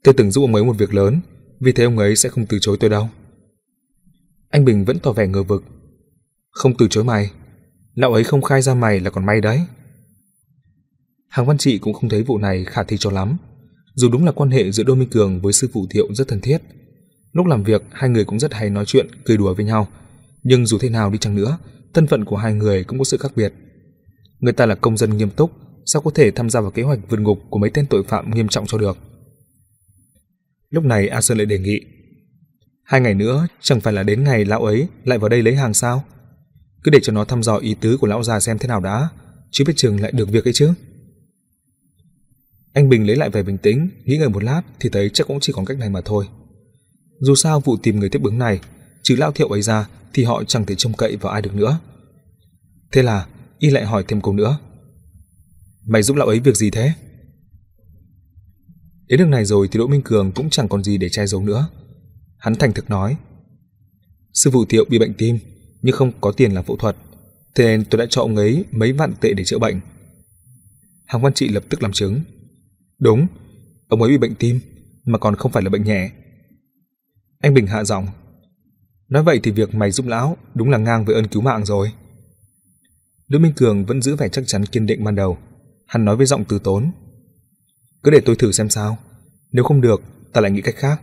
Tôi 0.04 0.14
từng 0.14 0.30
giúp 0.30 0.42
ông 0.42 0.54
ấy 0.54 0.64
một 0.64 0.78
việc 0.78 0.94
lớn, 0.94 1.20
vì 1.60 1.72
thế 1.72 1.84
ông 1.84 1.98
ấy 1.98 2.16
sẽ 2.16 2.28
không 2.28 2.46
từ 2.46 2.58
chối 2.60 2.76
tôi 2.80 2.90
đâu. 2.90 3.08
Anh 4.50 4.64
Bình 4.64 4.84
vẫn 4.84 4.98
tỏ 4.98 5.12
vẻ 5.12 5.26
ngờ 5.26 5.42
vực, 5.42 5.64
không 6.50 6.76
từ 6.76 6.88
chối 6.90 7.04
mày. 7.04 7.30
Lão 7.94 8.12
ấy 8.12 8.24
không 8.24 8.42
khai 8.42 8.62
ra 8.62 8.74
mày 8.74 9.00
là 9.00 9.10
còn 9.10 9.26
may 9.26 9.40
đấy. 9.40 9.60
Hàng 11.28 11.46
Văn 11.46 11.58
Trị 11.58 11.78
cũng 11.78 11.94
không 11.94 12.10
thấy 12.10 12.22
vụ 12.22 12.38
này 12.38 12.64
khả 12.64 12.82
thi 12.82 12.96
cho 12.96 13.10
lắm. 13.10 13.36
Dù 13.94 14.08
đúng 14.08 14.24
là 14.24 14.32
quan 14.32 14.50
hệ 14.50 14.72
giữa 14.72 14.82
Đô 14.84 14.94
Minh 14.94 15.10
Cường 15.10 15.40
với 15.40 15.52
sư 15.52 15.68
phụ 15.72 15.86
Thiệu 15.90 16.14
rất 16.14 16.28
thân 16.28 16.40
thiết. 16.40 16.58
Lúc 17.32 17.46
làm 17.46 17.62
việc, 17.62 17.82
hai 17.92 18.10
người 18.10 18.24
cũng 18.24 18.38
rất 18.38 18.54
hay 18.54 18.70
nói 18.70 18.84
chuyện, 18.86 19.06
cười 19.24 19.36
đùa 19.36 19.54
với 19.54 19.64
nhau. 19.64 19.88
Nhưng 20.42 20.66
dù 20.66 20.78
thế 20.78 20.88
nào 20.88 21.10
đi 21.10 21.18
chăng 21.18 21.34
nữa, 21.34 21.58
thân 21.94 22.06
phận 22.06 22.24
của 22.24 22.36
hai 22.36 22.54
người 22.54 22.84
cũng 22.84 22.98
có 22.98 23.04
sự 23.04 23.16
khác 23.16 23.32
biệt. 23.36 23.52
Người 24.40 24.52
ta 24.52 24.66
là 24.66 24.74
công 24.74 24.96
dân 24.96 25.16
nghiêm 25.16 25.30
túc, 25.30 25.50
sao 25.86 26.02
có 26.02 26.10
thể 26.14 26.30
tham 26.30 26.50
gia 26.50 26.60
vào 26.60 26.70
kế 26.70 26.82
hoạch 26.82 26.98
vượt 27.08 27.20
ngục 27.20 27.38
của 27.50 27.58
mấy 27.58 27.70
tên 27.70 27.86
tội 27.86 28.02
phạm 28.08 28.30
nghiêm 28.30 28.48
trọng 28.48 28.66
cho 28.66 28.78
được. 28.78 28.98
Lúc 30.70 30.84
này 30.84 31.08
A 31.08 31.20
Sơn 31.20 31.38
lại 31.38 31.46
đề 31.46 31.58
nghị. 31.58 31.80
Hai 32.86 33.00
ngày 33.00 33.14
nữa, 33.14 33.46
chẳng 33.60 33.80
phải 33.80 33.92
là 33.92 34.02
đến 34.02 34.24
ngày 34.24 34.44
lão 34.44 34.64
ấy 34.64 34.88
lại 35.04 35.18
vào 35.18 35.28
đây 35.28 35.42
lấy 35.42 35.56
hàng 35.56 35.74
sao? 35.74 36.04
Cứ 36.84 36.90
để 36.90 36.98
cho 37.02 37.12
nó 37.12 37.24
thăm 37.24 37.42
dò 37.42 37.56
ý 37.56 37.74
tứ 37.80 37.96
của 38.00 38.06
lão 38.06 38.22
già 38.22 38.40
xem 38.40 38.58
thế 38.58 38.68
nào 38.68 38.80
đã, 38.80 39.08
chứ 39.50 39.64
biết 39.66 39.72
chừng 39.76 40.00
lại 40.00 40.12
được 40.12 40.28
việc 40.28 40.44
ấy 40.44 40.52
chứ. 40.52 40.72
Anh 42.72 42.88
Bình 42.88 43.06
lấy 43.06 43.16
lại 43.16 43.30
vẻ 43.30 43.42
bình 43.42 43.58
tĩnh, 43.58 43.88
nghĩ 44.04 44.16
ngợi 44.16 44.28
một 44.28 44.42
lát 44.42 44.62
thì 44.80 44.88
thấy 44.88 45.10
chắc 45.10 45.26
cũng 45.26 45.40
chỉ 45.40 45.52
còn 45.52 45.64
cách 45.64 45.78
này 45.78 45.90
mà 45.90 46.00
thôi. 46.04 46.28
Dù 47.20 47.34
sao 47.34 47.60
vụ 47.60 47.76
tìm 47.76 48.00
người 48.00 48.08
tiếp 48.08 48.22
ứng 48.22 48.38
này, 48.38 48.60
trừ 49.02 49.16
lão 49.16 49.32
thiệu 49.32 49.48
ấy 49.48 49.62
ra 49.62 49.88
thì 50.12 50.24
họ 50.24 50.44
chẳng 50.44 50.66
thể 50.66 50.74
trông 50.74 50.92
cậy 50.92 51.16
vào 51.16 51.32
ai 51.32 51.42
được 51.42 51.54
nữa. 51.54 51.78
Thế 52.92 53.02
là 53.02 53.26
y 53.58 53.70
lại 53.70 53.84
hỏi 53.84 54.04
thêm 54.08 54.20
câu 54.20 54.34
nữa. 54.34 54.58
Mày 55.86 56.02
giúp 56.02 56.16
lão 56.16 56.26
ấy 56.26 56.40
việc 56.40 56.56
gì 56.56 56.70
thế? 56.70 56.92
Đến 59.06 59.18
đường 59.18 59.30
này 59.30 59.44
rồi 59.44 59.68
thì 59.72 59.78
Đỗ 59.78 59.86
Minh 59.86 60.02
Cường 60.02 60.32
cũng 60.32 60.50
chẳng 60.50 60.68
còn 60.68 60.84
gì 60.84 60.98
để 60.98 61.08
che 61.08 61.26
giấu 61.26 61.42
nữa. 61.42 61.68
Hắn 62.38 62.54
thành 62.54 62.72
thực 62.72 62.90
nói. 62.90 63.16
Sư 64.32 64.50
phụ 64.50 64.64
Thiệu 64.64 64.84
bị 64.88 64.98
bệnh 64.98 65.14
tim, 65.14 65.38
nhưng 65.82 65.96
không 65.96 66.12
có 66.20 66.32
tiền 66.32 66.52
làm 66.52 66.64
phẫu 66.64 66.76
thuật, 66.76 66.96
thế 67.54 67.64
nên 67.64 67.84
tôi 67.84 67.98
đã 67.98 68.06
cho 68.10 68.20
ông 68.22 68.36
ấy 68.36 68.64
mấy 68.70 68.92
vạn 68.92 69.14
tệ 69.20 69.32
để 69.32 69.44
chữa 69.44 69.58
bệnh. 69.58 69.80
Hàng 71.06 71.22
Văn 71.22 71.34
Trị 71.34 71.48
lập 71.48 71.64
tức 71.68 71.82
làm 71.82 71.92
chứng. 71.92 72.20
Đúng, 72.98 73.26
ông 73.88 74.02
ấy 74.02 74.10
bị 74.10 74.18
bệnh 74.18 74.34
tim, 74.34 74.60
mà 75.04 75.18
còn 75.18 75.36
không 75.36 75.52
phải 75.52 75.62
là 75.62 75.70
bệnh 75.70 75.84
nhẹ. 75.84 76.10
Anh 77.40 77.54
Bình 77.54 77.66
hạ 77.66 77.84
giọng. 77.84 78.06
Nói 79.08 79.22
vậy 79.22 79.40
thì 79.42 79.50
việc 79.50 79.74
mày 79.74 79.90
giúp 79.90 80.06
lão 80.06 80.36
đúng 80.54 80.70
là 80.70 80.78
ngang 80.78 81.04
với 81.04 81.14
ơn 81.14 81.28
cứu 81.28 81.42
mạng 81.42 81.64
rồi. 81.64 81.92
Đỗ 83.28 83.38
Minh 83.38 83.52
Cường 83.56 83.84
vẫn 83.84 84.02
giữ 84.02 84.16
vẻ 84.16 84.28
chắc 84.28 84.44
chắn 84.46 84.66
kiên 84.66 84.86
định 84.86 85.04
ban 85.04 85.14
đầu. 85.14 85.38
Hắn 85.86 86.04
nói 86.04 86.16
với 86.16 86.26
giọng 86.26 86.44
từ 86.48 86.58
tốn. 86.58 86.90
Cứ 88.02 88.10
để 88.10 88.20
tôi 88.24 88.36
thử 88.36 88.52
xem 88.52 88.68
sao. 88.68 88.98
Nếu 89.52 89.64
không 89.64 89.80
được, 89.80 90.02
ta 90.32 90.40
lại 90.40 90.50
nghĩ 90.50 90.60
cách 90.60 90.74
khác. 90.76 91.02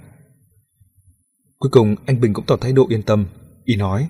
Cuối 1.63 1.69
cùng 1.69 1.95
anh 2.05 2.21
Bình 2.21 2.33
cũng 2.33 2.45
tỏ 2.45 2.57
thái 2.57 2.73
độ 2.73 2.87
yên 2.89 3.03
tâm. 3.03 3.25
Y 3.63 3.75
nói. 3.75 4.09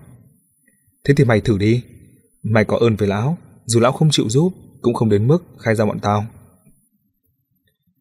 Thế 1.03 1.13
thì 1.17 1.23
mày 1.23 1.41
thử 1.41 1.57
đi. 1.57 1.83
Mày 2.43 2.65
có 2.65 2.77
ơn 2.77 2.95
với 2.95 3.07
lão, 3.07 3.37
dù 3.65 3.79
lão 3.79 3.91
không 3.91 4.09
chịu 4.11 4.29
giúp, 4.29 4.53
cũng 4.81 4.93
không 4.93 5.09
đến 5.09 5.27
mức 5.27 5.43
khai 5.59 5.75
ra 5.75 5.85
bọn 5.85 5.99
tao. 5.99 6.25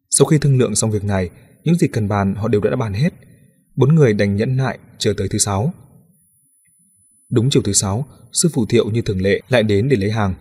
Sau 0.09 0.25
khi 0.25 0.37
thương 0.37 0.57
lượng 0.57 0.75
xong 0.75 0.91
việc 0.91 1.03
này, 1.03 1.29
những 1.63 1.75
gì 1.75 1.87
cần 1.87 2.07
bàn 2.07 2.35
họ 2.35 2.47
đều 2.47 2.61
đã 2.61 2.75
bàn 2.75 2.93
hết. 2.93 3.13
Bốn 3.75 3.95
người 3.95 4.13
đành 4.13 4.35
nhẫn 4.35 4.57
nại 4.57 4.79
chờ 4.97 5.13
tới 5.17 5.27
thứ 5.27 5.37
sáu. 5.37 5.73
Đúng 7.29 7.49
chiều 7.49 7.63
thứ 7.63 7.73
sáu, 7.73 8.05
sư 8.31 8.49
phụ 8.53 8.65
Thiệu 8.65 8.91
như 8.91 9.01
thường 9.01 9.21
lệ 9.21 9.41
lại 9.49 9.63
đến 9.63 9.89
để 9.89 9.97
lấy 9.97 10.11
hàng. 10.11 10.33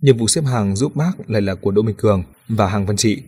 Nhiệm 0.00 0.16
vụ 0.16 0.28
xếp 0.28 0.44
hàng 0.44 0.76
giúp 0.76 0.96
bác 0.96 1.30
lại 1.30 1.42
là 1.42 1.54
của 1.54 1.70
Đỗ 1.70 1.82
Minh 1.82 1.96
Cường 1.98 2.22
và 2.48 2.68
hàng 2.68 2.86
Văn 2.86 2.96
Trị. 2.96 3.22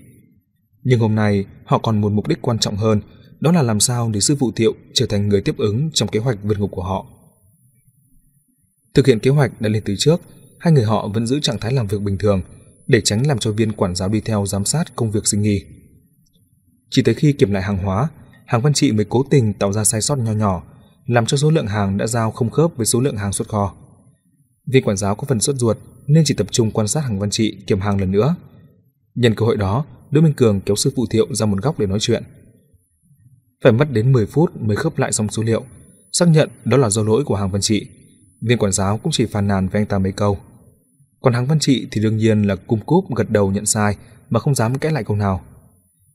Nhưng 0.83 1.01
hôm 1.01 1.15
nay 1.15 1.45
họ 1.65 1.79
còn 1.79 2.01
một 2.01 2.13
mục 2.13 2.29
đích 2.29 2.43
quan 2.43 2.59
trọng 2.59 2.77
hơn, 2.77 3.01
đó 3.47 3.53
là 3.53 3.63
làm 3.63 3.81
sao 3.81 4.11
để 4.11 4.21
sư 4.21 4.37
phụ 4.39 4.53
Thiệu 4.53 4.75
trở 4.95 5.07
thành 5.07 5.29
người 5.29 5.41
tiếp 5.41 5.55
ứng 5.59 5.91
trong 5.95 6.09
kế 6.09 6.21
hoạch 6.21 6.39
vượt 6.43 6.59
ngục 6.59 6.71
của 6.71 6.83
họ. 6.83 7.07
Thực 8.95 9.07
hiện 9.07 9.19
kế 9.19 9.31
hoạch 9.31 9.61
đã 9.61 9.69
lên 9.69 9.83
từ 9.87 9.95
trước, 9.99 10.21
hai 10.59 10.73
người 10.73 10.85
họ 10.85 11.09
vẫn 11.09 11.27
giữ 11.27 11.41
trạng 11.41 11.59
thái 11.59 11.73
làm 11.73 11.87
việc 11.87 12.01
bình 12.03 12.19
thường 12.19 12.43
để 12.87 13.01
tránh 13.01 13.27
làm 13.27 13.39
cho 13.39 13.53
viên 13.53 13.73
quản 13.73 13.95
giáo 13.95 14.09
đi 14.09 14.21
theo 14.21 14.47
giám 14.47 14.65
sát 14.65 14.97
công 14.97 15.11
việc 15.11 15.27
sinh 15.27 15.43
nghi. 15.43 15.65
Chỉ 16.91 17.03
tới 17.03 17.15
khi 17.15 17.33
kiểm 17.33 17.53
lại 17.53 17.63
hàng 17.63 17.79
hóa, 17.79 18.09
hàng 18.47 18.63
văn 18.63 18.73
trị 18.73 18.93
mới 18.93 19.05
cố 19.09 19.25
tình 19.31 19.53
tạo 19.55 19.73
ra 19.73 19.85
sai 19.85 20.03
sót 20.03 20.19
nho 20.19 20.33
nhỏ, 20.33 20.63
làm 21.07 21.27
cho 21.27 21.37
số 21.37 21.51
lượng 21.51 21.67
hàng 21.67 21.97
đã 21.97 22.07
giao 22.07 22.31
không 22.31 22.51
khớp 22.51 22.71
với 22.77 22.87
số 22.87 23.01
lượng 23.01 23.17
hàng 23.17 23.33
xuất 23.33 23.49
kho. 23.49 23.77
Viên 24.73 24.85
quản 24.85 24.97
giáo 24.97 25.15
có 25.15 25.27
phần 25.29 25.41
sốt 25.41 25.57
ruột 25.57 25.79
nên 26.07 26.25
chỉ 26.27 26.35
tập 26.35 26.47
trung 26.51 26.71
quan 26.71 26.89
sát 26.89 27.01
hàng 27.01 27.19
văn 27.19 27.31
trị 27.31 27.57
kiểm 27.67 27.81
hàng 27.81 28.01
lần 28.01 28.11
nữa. 28.11 28.37
Nhân 29.15 29.35
cơ 29.35 29.47
hội 29.47 29.57
đó, 29.57 29.85
Đỗ 30.11 30.21
Minh 30.21 30.35
Cường 30.35 30.61
kéo 30.61 30.77
sư 30.77 30.93
phụ 30.97 31.07
Thiệu 31.11 31.27
ra 31.35 31.47
một 31.47 31.63
góc 31.63 31.79
để 31.79 31.87
nói 31.87 31.99
chuyện. 32.01 32.23
Phải 33.65 33.73
mất 33.73 33.93
đến 33.93 34.13
10 34.13 34.27
phút 34.27 34.57
mới 34.57 34.77
khớp 34.77 34.99
lại 34.99 35.13
xong 35.13 35.29
số 35.29 35.43
liệu, 35.43 35.65
xác 36.13 36.29
nhận 36.29 36.51
đó 36.65 36.77
là 36.77 36.91
do 36.91 37.03
lỗi 37.03 37.25
của 37.25 37.35
hàng 37.35 37.51
văn 37.51 37.61
trị. 37.61 37.87
Viên 38.41 38.59
quản 38.59 38.73
giáo 38.73 38.99
cũng 38.99 39.13
chỉ 39.13 39.27
phàn 39.27 39.49
nàn 39.49 39.69
với 39.69 39.81
anh 39.81 39.87
ta 39.87 39.99
mấy 39.99 40.13
câu. 40.13 40.39
Còn 41.21 41.33
hàng 41.33 41.47
văn 41.47 41.59
trị 41.59 41.89
thì 41.91 42.01
đương 42.01 42.17
nhiên 42.17 42.43
là 42.43 42.57
cung 42.57 42.81
cúp 42.81 43.05
gật 43.17 43.31
đầu 43.31 43.51
nhận 43.51 43.67
sai 43.67 43.97
mà 44.31 44.41
không 44.41 44.55
dám 44.55 44.79
cãi 44.79 44.93
lại 44.93 45.05
câu 45.05 45.17
nào. 45.17 45.45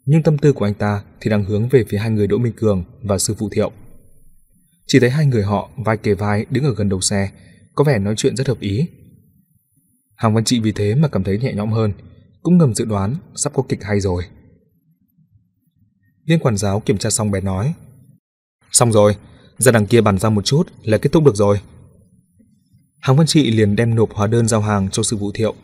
Nhưng 0.06 0.24
tâm 0.24 0.38
tư 0.38 0.54
của 0.54 0.66
anh 0.66 0.74
ta 0.74 1.04
thì 1.22 1.30
đang 1.30 1.44
hướng 1.44 1.70
về 1.70 1.84
phía 1.90 1.98
hai 1.98 2.10
người 2.10 2.28
Đỗ 2.28 2.38
Minh 2.38 2.54
Cường 2.58 2.84
và 3.04 3.18
sư 3.18 3.36
phụ 3.38 3.50
Thiệu. 3.50 3.72
Chỉ 4.88 5.00
thấy 5.00 5.10
hai 5.10 5.26
người 5.26 5.44
họ 5.44 5.70
vai 5.78 5.98
kề 5.98 6.14
vai 6.14 6.46
đứng 6.50 6.64
ở 6.64 6.74
gần 6.76 6.90
đầu 6.90 7.02
xe, 7.02 7.32
có 7.76 7.84
vẻ 7.84 8.00
nói 8.00 8.14
chuyện 8.18 8.36
rất 8.36 8.48
hợp 8.48 8.60
ý. 8.60 8.88
Hàng 10.16 10.34
Văn 10.34 10.44
Trị 10.44 10.60
vì 10.60 10.72
thế 10.72 10.96
mà 10.96 11.08
cảm 11.08 11.24
thấy 11.24 11.38
nhẹ 11.38 11.54
nhõm 11.54 11.72
hơn, 11.72 11.94
cũng 12.44 12.58
ngầm 12.58 12.76
dự 12.76 12.86
đoán 12.86 13.16
sắp 13.36 13.54
có 13.54 13.64
kịch 13.70 13.84
hay 13.84 14.00
rồi. 14.00 14.24
Viên 16.28 16.40
quản 16.40 16.58
giáo 16.58 16.80
kiểm 16.80 16.98
tra 16.98 17.10
xong 17.10 17.32
bé 17.32 17.42
nói 17.42 17.74
Xong 18.72 18.92
rồi, 18.92 19.16
ra 19.58 19.72
đằng 19.72 19.86
kia 19.86 20.02
bàn 20.02 20.18
ra 20.18 20.30
một 20.30 20.46
chút 20.46 20.68
là 20.84 20.98
kết 20.98 21.12
thúc 21.12 21.24
được 21.24 21.36
rồi. 21.36 21.62
Hàng 23.00 23.18
Văn 23.18 23.28
Trị 23.28 23.52
liền 23.52 23.76
đem 23.76 23.96
nộp 23.96 24.14
hóa 24.14 24.28
đơn 24.28 24.48
giao 24.48 24.62
hàng 24.62 24.90
cho 24.90 25.04
sư 25.04 25.18
phụ 25.20 25.32
Thiệu. 25.32 25.56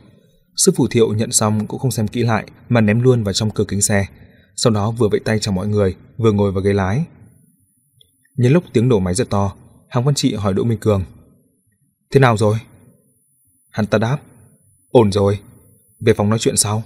Sư 0.56 0.72
phụ 0.76 0.88
Thiệu 0.88 1.14
nhận 1.14 1.32
xong 1.32 1.68
cũng 1.68 1.80
không 1.80 1.92
xem 1.92 2.08
kỹ 2.08 2.24
lại 2.24 2.45
mà 2.69 2.82
ném 2.82 3.02
luôn 3.02 3.24
vào 3.24 3.34
trong 3.34 3.52
cửa 3.52 3.66
kính 3.68 3.82
xe, 3.82 4.06
sau 4.56 4.74
đó 4.74 4.92
vừa 4.92 5.08
vẫy 5.11 5.19
tay 5.19 5.40
chào 5.40 5.53
mọi 5.53 5.68
người, 5.68 5.95
vừa 6.18 6.32
ngồi 6.32 6.52
vào 6.52 6.61
ghế 6.61 6.74
lái. 6.74 7.06
Nhân 8.38 8.53
lúc 8.53 8.64
tiếng 8.74 8.90
nổ 8.90 9.00
máy 9.00 9.14
rất 9.14 9.30
to, 9.30 9.56
Hàng 9.90 10.03
Văn 10.03 10.16
Trị 10.16 10.34
hỏi 10.34 10.53
Đỗ 10.53 10.64
Minh 10.64 10.80
Cường. 10.80 11.03
Thế 12.11 12.19
nào 12.19 12.38
rồi? 12.38 12.58
Hắn 13.72 13.86
ta 13.86 13.98
đáp. 13.98 14.18
Ổn 14.90 15.11
rồi, 15.11 15.40
về 16.00 16.14
phòng 16.14 16.30
nói 16.30 16.40
chuyện 16.40 16.58
sau. 16.58 16.84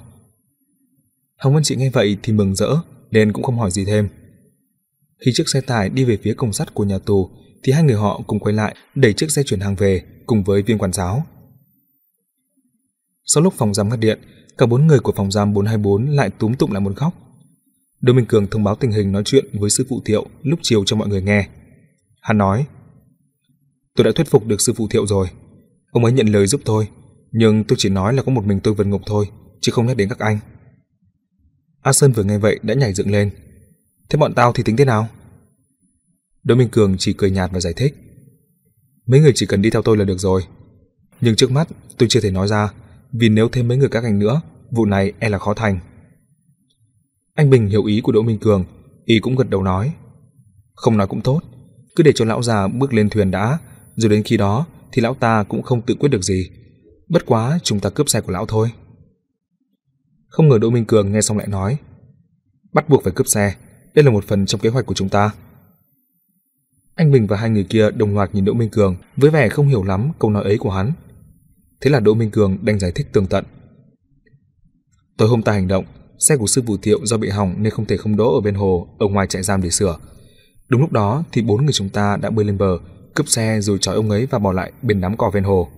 Hồng 1.40 1.53
Văn 1.53 1.64
Trị 1.64 1.75
nghe 1.75 1.90
vậy 1.90 2.17
thì 2.24 2.33
mừng 2.33 2.56
rỡ, 2.56 2.69
nên 3.11 3.33
cũng 3.33 3.43
không 3.43 3.57
hỏi 3.57 3.72
gì 3.72 3.85
thêm. 3.85 4.09
Khi 5.25 5.31
chiếc 5.33 5.49
xe 5.49 5.61
tải 5.61 5.90
đi 5.90 6.03
về 6.03 6.17
phía 6.23 6.33
cổng 6.33 6.53
sắt 6.53 6.73
của 6.73 6.83
nhà 6.83 6.98
tù, 6.98 7.30
thì 7.64 7.73
hai 7.73 7.83
người 7.83 7.95
họ 7.95 8.22
cùng 8.27 8.40
quay 8.40 8.56
lại 8.56 8.75
đẩy 8.95 9.14
chiếc 9.14 9.31
xe 9.31 9.43
chuyển 9.43 9.59
hàng 9.59 9.75
về 9.75 10.03
cùng 10.25 10.43
với 10.43 10.61
viên 10.61 10.77
quản 10.77 10.93
giáo. 10.93 11.23
Sau 13.25 13.43
lúc 13.43 13.53
phòng 13.57 13.73
giam 13.73 13.90
ngắt 13.90 13.99
điện, 13.99 14.19
cả 14.57 14.65
bốn 14.65 14.88
người 14.88 14.99
của 14.99 15.14
phòng 15.15 15.31
giam 15.31 15.53
424 15.53 16.06
lại 16.06 16.30
túm 16.30 16.53
tụng 16.53 16.72
lại 16.72 16.81
muốn 16.81 16.93
khóc. 16.93 17.14
Đỗ 18.01 18.14
Minh 18.14 18.25
Cường 18.25 18.48
thông 18.48 18.64
báo 18.64 18.75
tình 18.75 18.91
hình 18.91 19.11
nói 19.11 19.23
chuyện 19.25 19.45
với 19.59 19.69
sư 19.69 19.85
phụ 19.90 20.01
Thiệu 20.06 20.25
lúc 20.43 20.59
chiều 20.64 20.83
cho 20.85 20.95
mọi 20.95 21.07
người 21.07 21.22
nghe. 21.22 21.48
Hắn 22.22 22.38
nói: 22.38 22.65
"Tôi 23.95 24.03
đã 24.03 24.11
thuyết 24.15 24.27
phục 24.27 24.48
được 24.48 24.61
sư 24.61 24.73
phụ 24.73 24.88
Thiệu 24.88 25.07
rồi, 25.07 25.27
ông 25.91 26.03
ấy 26.03 26.14
nhận 26.14 26.27
lời 26.27 26.48
giúp 26.48 26.61
tôi, 26.65 26.88
nhưng 27.31 27.64
tôi 27.64 27.75
chỉ 27.80 27.90
nói 27.90 28.14
là 28.14 28.23
có 28.23 28.31
một 28.31 28.45
mình 28.45 28.59
tôi 28.59 28.73
vượt 28.73 28.88
ngục 28.88 29.01
thôi, 29.06 29.25
chứ 29.61 29.72
không 29.72 29.85
nhắc 29.85 29.98
đến 29.98 30.09
các 30.09 30.19
anh." 30.19 30.40
A 31.81 31.93
Sơn 31.93 32.11
vừa 32.11 32.23
nghe 32.23 32.37
vậy 32.37 32.59
đã 32.63 32.73
nhảy 32.73 32.93
dựng 32.93 33.11
lên. 33.11 33.29
"Thế 34.09 34.17
bọn 34.17 34.33
tao 34.33 34.53
thì 34.53 34.63
tính 34.63 34.77
thế 34.77 34.85
nào?" 34.85 35.07
Đỗ 36.43 36.55
Minh 36.55 36.69
Cường 36.69 36.95
chỉ 36.97 37.13
cười 37.13 37.31
nhạt 37.31 37.51
và 37.53 37.59
giải 37.59 37.73
thích. 37.73 37.95
Mấy 39.05 39.19
người 39.19 39.31
chỉ 39.35 39.45
cần 39.45 39.61
đi 39.61 39.69
theo 39.69 39.81
tôi 39.81 39.97
là 39.97 40.05
được 40.05 40.17
rồi. 40.19 40.41
Nhưng 41.21 41.35
trước 41.35 41.51
mắt 41.51 41.67
tôi 41.97 42.09
chưa 42.09 42.21
thể 42.21 42.31
nói 42.31 42.47
ra, 42.47 42.69
vì 43.11 43.29
nếu 43.29 43.49
thêm 43.49 43.67
mấy 43.67 43.77
người 43.77 43.89
các 43.89 44.03
anh 44.03 44.19
nữa, 44.19 44.41
vụ 44.71 44.85
này 44.85 45.13
e 45.19 45.29
là 45.29 45.37
khó 45.37 45.53
thành. 45.53 45.79
Anh 47.35 47.49
Bình 47.49 47.67
hiểu 47.67 47.85
ý 47.85 48.01
của 48.01 48.11
Đỗ 48.11 48.21
Minh 48.21 48.37
Cường, 48.39 48.65
y 49.05 49.19
cũng 49.19 49.35
gật 49.35 49.49
đầu 49.49 49.63
nói. 49.63 49.93
Không 50.75 50.97
nói 50.97 51.07
cũng 51.07 51.21
tốt, 51.21 51.41
cứ 51.95 52.03
để 52.03 52.11
cho 52.15 52.25
lão 52.25 52.43
già 52.43 52.67
bước 52.67 52.93
lên 52.93 53.09
thuyền 53.09 53.31
đã, 53.31 53.57
rồi 53.95 54.09
đến 54.09 54.23
khi 54.23 54.37
đó 54.37 54.65
thì 54.91 55.01
lão 55.01 55.13
ta 55.13 55.43
cũng 55.43 55.61
không 55.61 55.81
tự 55.81 55.95
quyết 55.95 56.09
được 56.09 56.23
gì. 56.23 56.49
Bất 57.07 57.25
quá 57.25 57.59
chúng 57.63 57.79
ta 57.79 57.89
cướp 57.89 58.09
xe 58.09 58.21
của 58.21 58.31
lão 58.31 58.45
thôi. 58.45 58.71
Không 60.31 60.49
ngờ 60.49 60.57
Đỗ 60.57 60.69
Minh 60.69 60.85
Cường 60.85 61.11
nghe 61.11 61.21
xong 61.21 61.37
lại 61.37 61.47
nói. 61.47 61.77
Bắt 62.73 62.89
buộc 62.89 63.03
phải 63.03 63.13
cướp 63.15 63.27
xe, 63.27 63.55
đây 63.93 64.03
là 64.03 64.11
một 64.11 64.23
phần 64.27 64.45
trong 64.45 64.61
kế 64.61 64.69
hoạch 64.69 64.85
của 64.85 64.93
chúng 64.93 65.09
ta. 65.09 65.31
Anh 66.95 67.11
Bình 67.11 67.27
và 67.27 67.37
hai 67.37 67.49
người 67.49 67.63
kia 67.63 67.91
đồng 67.91 68.15
loạt 68.15 68.35
nhìn 68.35 68.45
Đỗ 68.45 68.53
Minh 68.53 68.69
Cường 68.69 68.95
với 69.17 69.31
vẻ 69.31 69.49
không 69.49 69.67
hiểu 69.67 69.83
lắm 69.83 70.11
câu 70.19 70.31
nói 70.31 70.43
ấy 70.43 70.57
của 70.57 70.71
hắn. 70.71 70.93
Thế 71.81 71.89
là 71.91 71.99
Đỗ 71.99 72.13
Minh 72.13 72.31
Cường 72.31 72.57
đành 72.61 72.79
giải 72.79 72.91
thích 72.91 73.07
tường 73.13 73.27
tận. 73.27 73.45
Tối 75.17 75.29
hôm 75.29 75.43
ta 75.43 75.51
hành 75.51 75.67
động, 75.67 75.85
xe 76.19 76.37
của 76.37 76.47
sư 76.47 76.63
phụ 76.67 76.77
Thiệu 76.77 76.99
do 77.03 77.17
bị 77.17 77.29
hỏng 77.29 77.55
nên 77.57 77.73
không 77.73 77.85
thể 77.85 77.97
không 77.97 78.15
đỗ 78.15 78.35
ở 78.35 78.41
bên 78.41 78.55
hồ 78.55 78.87
ở 78.99 79.07
ngoài 79.07 79.27
trại 79.27 79.43
giam 79.43 79.61
để 79.61 79.69
sửa. 79.69 79.97
Đúng 80.69 80.81
lúc 80.81 80.91
đó 80.91 81.23
thì 81.31 81.41
bốn 81.41 81.65
người 81.65 81.73
chúng 81.73 81.89
ta 81.89 82.17
đã 82.17 82.29
bơi 82.29 82.45
lên 82.45 82.57
bờ, 82.57 82.77
cướp 83.15 83.27
xe 83.27 83.61
rồi 83.61 83.77
trói 83.81 83.95
ông 83.95 84.09
ấy 84.09 84.25
và 84.25 84.39
bỏ 84.39 84.51
lại 84.51 84.71
bên 84.81 85.01
đám 85.01 85.17
cỏ 85.17 85.29
ven 85.33 85.43
hồ. 85.43 85.69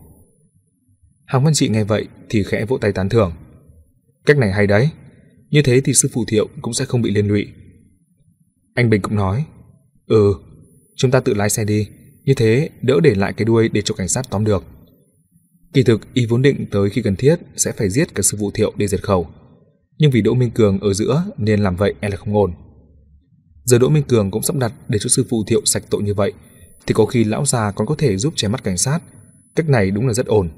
Hàng 1.26 1.44
Văn 1.44 1.54
Trị 1.54 1.70
nghe 1.70 1.84
vậy 1.84 2.08
thì 2.30 2.44
khẽ 2.44 2.66
vỗ 2.66 2.78
tay 2.78 2.92
tán 2.92 3.10
thưởng. 3.10 3.34
Cách 4.26 4.38
này 4.38 4.52
hay 4.52 4.68
đấy, 4.68 4.90
như 5.50 5.62
thế 5.62 5.82
thì 5.82 5.94
sư 5.94 6.10
phụ 6.14 6.26
Thiệu 6.28 6.48
cũng 6.62 6.74
sẽ 6.74 6.86
không 6.86 7.02
bị 7.02 7.12
liên 7.12 7.28
lụy. 7.28 7.48
Anh 8.74 8.90
Bình 8.90 9.02
cũng 9.02 9.16
nói, 9.16 9.46
Ừ, 10.08 10.34
chúng 10.96 11.12
ta 11.12 11.20
tự 11.20 11.34
lái 11.34 11.50
xe 11.50 11.66
đi, 11.66 11.88
như 12.24 12.34
thế 12.34 12.70
đỡ 12.82 13.00
để 13.04 13.16
lại 13.16 13.34
cái 13.34 13.46
đuôi 13.46 13.70
để 13.70 13.82
cho 13.82 13.96
cảnh 13.96 14.08
sát 14.08 14.30
tóm 14.30 14.44
được. 14.44 14.64
Kỳ 15.74 15.84
thực 15.84 16.14
y 16.14 16.26
vốn 16.26 16.42
định 16.42 16.66
tới 16.72 16.90
khi 16.90 17.02
cần 17.02 17.16
thiết 17.16 17.36
sẽ 17.56 17.72
phải 17.72 17.90
giết 17.90 18.16
cả 18.16 18.22
sư 18.24 18.38
phụ 18.40 18.52
Thiệu 18.52 18.74
để 18.78 18.88
diệt 18.88 19.04
khẩu, 19.04 19.28
nhưng 19.98 20.12
vì 20.12 20.22
Đỗ 20.22 20.34
Minh 20.34 20.52
Cường 20.52 20.80
ở 20.80 20.94
giữa 20.94 21.24
nên 21.38 21.60
làm 21.60 21.76
vậy 21.76 21.94
e 22.00 22.10
là 22.10 22.18
không 22.18 22.36
ổn. 22.36 22.54
Giờ 23.64 23.78
Đỗ 23.78 23.90
Minh 23.90 24.04
Cường 24.04 24.32
cũng 24.32 24.44
sắp 24.44 24.56
đặt 24.56 24.74
để 24.88 25.00
cho 25.00 25.10
sư 25.10 25.26
phụ 25.30 25.44
Thiệu 25.48 25.62
sạch 25.66 25.84
tội 25.90 26.04
như 26.04 26.14
vậy, 26.14 26.34
thì 26.88 26.94
có 26.94 27.06
khi 27.06 27.24
lão 27.24 27.46
già 27.46 27.72
còn 27.72 27.88
có 27.88 27.96
thể 27.96 28.18
giúp 28.18 28.34
che 28.36 28.48
mắt 28.48 28.64
cảnh 28.64 28.78
sát. 28.78 29.00
Cách 29.56 29.70
này 29.70 29.92
đúng 29.92 30.08
là 30.08 30.14
rất 30.14 30.26
ổn. 30.26 30.50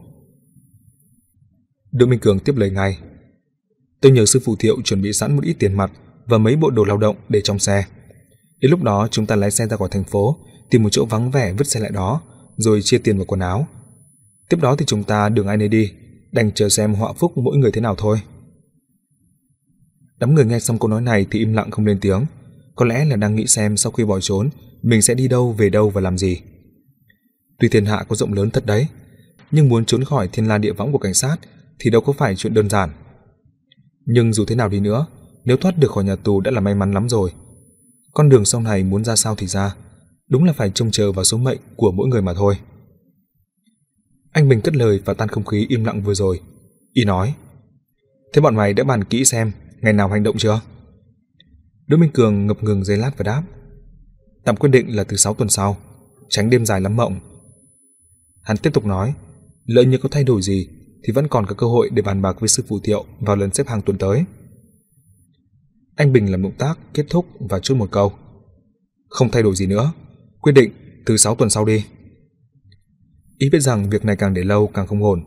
Đỗ 1.91 2.05
Minh 2.05 2.19
Cường 2.19 2.39
tiếp 2.39 2.53
lời 2.55 2.71
ngay. 2.71 2.97
Tôi 4.05 4.11
nhờ 4.11 4.25
sư 4.25 4.39
phụ 4.45 4.55
Thiệu 4.55 4.81
chuẩn 4.83 5.01
bị 5.01 5.13
sẵn 5.13 5.35
một 5.35 5.43
ít 5.43 5.53
tiền 5.59 5.73
mặt 5.73 5.91
và 6.25 6.37
mấy 6.37 6.55
bộ 6.55 6.69
đồ 6.69 6.83
lao 6.83 6.97
động 6.97 7.15
để 7.29 7.41
trong 7.41 7.59
xe. 7.59 7.85
Đến 8.61 8.71
lúc 8.71 8.83
đó 8.83 9.07
chúng 9.11 9.25
ta 9.25 9.35
lái 9.35 9.51
xe 9.51 9.67
ra 9.67 9.77
khỏi 9.77 9.89
thành 9.91 10.03
phố, 10.03 10.37
tìm 10.69 10.83
một 10.83 10.89
chỗ 10.91 11.05
vắng 11.05 11.31
vẻ 11.31 11.53
vứt 11.57 11.67
xe 11.67 11.79
lại 11.79 11.91
đó, 11.93 12.21
rồi 12.57 12.81
chia 12.81 12.97
tiền 12.97 13.17
vào 13.17 13.25
quần 13.25 13.39
áo. 13.39 13.67
Tiếp 14.49 14.57
đó 14.61 14.75
thì 14.75 14.85
chúng 14.85 15.03
ta 15.03 15.29
đường 15.29 15.47
ai 15.47 15.57
nấy 15.57 15.67
đi, 15.67 15.91
đành 16.31 16.51
chờ 16.51 16.69
xem 16.69 16.93
họa 16.93 17.13
phúc 17.13 17.31
mỗi 17.35 17.57
người 17.57 17.71
thế 17.71 17.81
nào 17.81 17.95
thôi. 17.97 18.21
Đám 20.19 20.35
người 20.35 20.45
nghe 20.45 20.59
xong 20.59 20.79
câu 20.79 20.89
nói 20.89 21.01
này 21.01 21.25
thì 21.31 21.39
im 21.39 21.53
lặng 21.53 21.71
không 21.71 21.85
lên 21.85 21.99
tiếng, 22.01 22.25
có 22.75 22.85
lẽ 22.85 23.05
là 23.05 23.15
đang 23.15 23.35
nghĩ 23.35 23.47
xem 23.47 23.77
sau 23.77 23.91
khi 23.91 24.03
bỏ 24.05 24.19
trốn 24.19 24.49
mình 24.81 25.01
sẽ 25.01 25.13
đi 25.13 25.27
đâu, 25.27 25.53
về 25.53 25.69
đâu 25.69 25.89
và 25.89 26.01
làm 26.01 26.17
gì. 26.17 26.41
Tuy 27.59 27.69
thiên 27.69 27.85
hạ 27.85 28.05
có 28.09 28.15
rộng 28.15 28.33
lớn 28.33 28.49
thật 28.49 28.65
đấy, 28.65 28.87
nhưng 29.51 29.69
muốn 29.69 29.85
trốn 29.85 30.03
khỏi 30.03 30.29
thiên 30.31 30.47
la 30.47 30.57
địa 30.57 30.73
võng 30.73 30.91
của 30.91 30.97
cảnh 30.97 31.13
sát 31.13 31.37
thì 31.79 31.89
đâu 31.89 32.01
có 32.01 32.13
phải 32.13 32.35
chuyện 32.35 32.53
đơn 32.53 32.69
giản. 32.69 32.89
Nhưng 34.05 34.33
dù 34.33 34.45
thế 34.45 34.55
nào 34.55 34.69
đi 34.69 34.79
nữa, 34.79 35.05
nếu 35.45 35.57
thoát 35.57 35.77
được 35.77 35.91
khỏi 35.91 36.03
nhà 36.03 36.15
tù 36.15 36.41
đã 36.41 36.51
là 36.51 36.59
may 36.59 36.75
mắn 36.75 36.91
lắm 36.91 37.09
rồi. 37.09 37.31
Con 38.13 38.29
đường 38.29 38.45
sau 38.45 38.61
này 38.61 38.83
muốn 38.83 39.03
ra 39.03 39.15
sao 39.15 39.35
thì 39.35 39.47
ra, 39.47 39.75
đúng 40.29 40.43
là 40.43 40.53
phải 40.53 40.69
trông 40.69 40.91
chờ 40.91 41.11
vào 41.11 41.25
số 41.25 41.37
mệnh 41.37 41.57
của 41.75 41.91
mỗi 41.91 42.07
người 42.07 42.21
mà 42.21 42.33
thôi. 42.33 42.55
Anh 44.31 44.49
Bình 44.49 44.61
cất 44.61 44.75
lời 44.75 44.99
và 45.05 45.13
tan 45.13 45.27
không 45.27 45.45
khí 45.45 45.65
im 45.69 45.83
lặng 45.83 46.03
vừa 46.03 46.13
rồi. 46.13 46.39
Y 46.93 47.05
nói, 47.05 47.35
thế 48.33 48.41
bọn 48.41 48.55
mày 48.55 48.73
đã 48.73 48.83
bàn 48.83 49.03
kỹ 49.03 49.25
xem 49.25 49.51
ngày 49.81 49.93
nào 49.93 50.09
hành 50.09 50.23
động 50.23 50.37
chưa? 50.37 50.61
Đỗ 51.87 51.97
Minh 51.97 52.11
Cường 52.13 52.47
ngập 52.47 52.63
ngừng 52.63 52.83
giây 52.83 52.97
lát 52.97 53.11
và 53.17 53.23
đáp, 53.23 53.43
tạm 54.45 54.55
quyết 54.55 54.69
định 54.69 54.95
là 54.95 55.03
từ 55.03 55.17
6 55.17 55.33
tuần 55.33 55.49
sau, 55.49 55.77
tránh 56.29 56.49
đêm 56.49 56.65
dài 56.65 56.81
lắm 56.81 56.95
mộng. 56.95 57.19
Hắn 58.41 58.57
tiếp 58.57 58.73
tục 58.73 58.85
nói, 58.85 59.13
lỡ 59.65 59.83
như 59.83 59.97
có 59.97 60.09
thay 60.11 60.23
đổi 60.23 60.41
gì 60.41 60.67
thì 61.05 61.13
vẫn 61.13 61.27
còn 61.27 61.45
có 61.45 61.55
cơ 61.55 61.67
hội 61.67 61.89
để 61.93 62.01
bàn 62.01 62.21
bạc 62.21 62.39
với 62.39 62.49
sư 62.49 62.63
phụ 62.67 62.79
Thiệu 62.83 63.05
vào 63.19 63.35
lần 63.35 63.53
xếp 63.53 63.67
hàng 63.67 63.81
tuần 63.81 63.97
tới. 63.97 64.23
Anh 65.95 66.13
Bình 66.13 66.31
làm 66.31 66.43
động 66.43 66.57
tác 66.57 66.79
kết 66.93 67.05
thúc 67.09 67.25
và 67.39 67.59
chốt 67.59 67.75
một 67.75 67.91
câu. 67.91 68.13
Không 69.09 69.31
thay 69.31 69.43
đổi 69.43 69.55
gì 69.55 69.67
nữa, 69.67 69.93
quyết 70.41 70.51
định 70.51 70.71
từ 71.05 71.17
sáu 71.17 71.35
tuần 71.35 71.49
sau 71.49 71.65
đi. 71.65 71.85
Ý 73.37 73.49
biết 73.49 73.59
rằng 73.59 73.89
việc 73.89 74.05
này 74.05 74.15
càng 74.15 74.33
để 74.33 74.43
lâu 74.43 74.67
càng 74.67 74.87
không 74.87 75.03
ổn. 75.03 75.23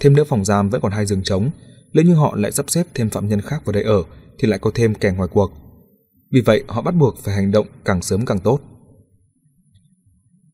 Thêm 0.00 0.14
nữa 0.14 0.24
phòng 0.24 0.44
giam 0.44 0.70
vẫn 0.70 0.80
còn 0.80 0.92
hai 0.92 1.06
giường 1.06 1.22
trống, 1.22 1.50
nếu 1.92 2.04
như 2.04 2.14
họ 2.14 2.36
lại 2.36 2.52
sắp 2.52 2.70
xếp 2.70 2.86
thêm 2.94 3.10
phạm 3.10 3.28
nhân 3.28 3.40
khác 3.40 3.62
vào 3.64 3.72
đây 3.72 3.82
ở 3.82 4.02
thì 4.38 4.48
lại 4.48 4.58
có 4.58 4.70
thêm 4.74 4.94
kẻ 4.94 5.12
ngoài 5.16 5.28
cuộc. 5.32 5.52
Vì 6.32 6.40
vậy 6.40 6.64
họ 6.68 6.82
bắt 6.82 6.94
buộc 6.94 7.18
phải 7.18 7.34
hành 7.34 7.50
động 7.50 7.66
càng 7.84 8.02
sớm 8.02 8.26
càng 8.26 8.40
tốt. 8.40 8.60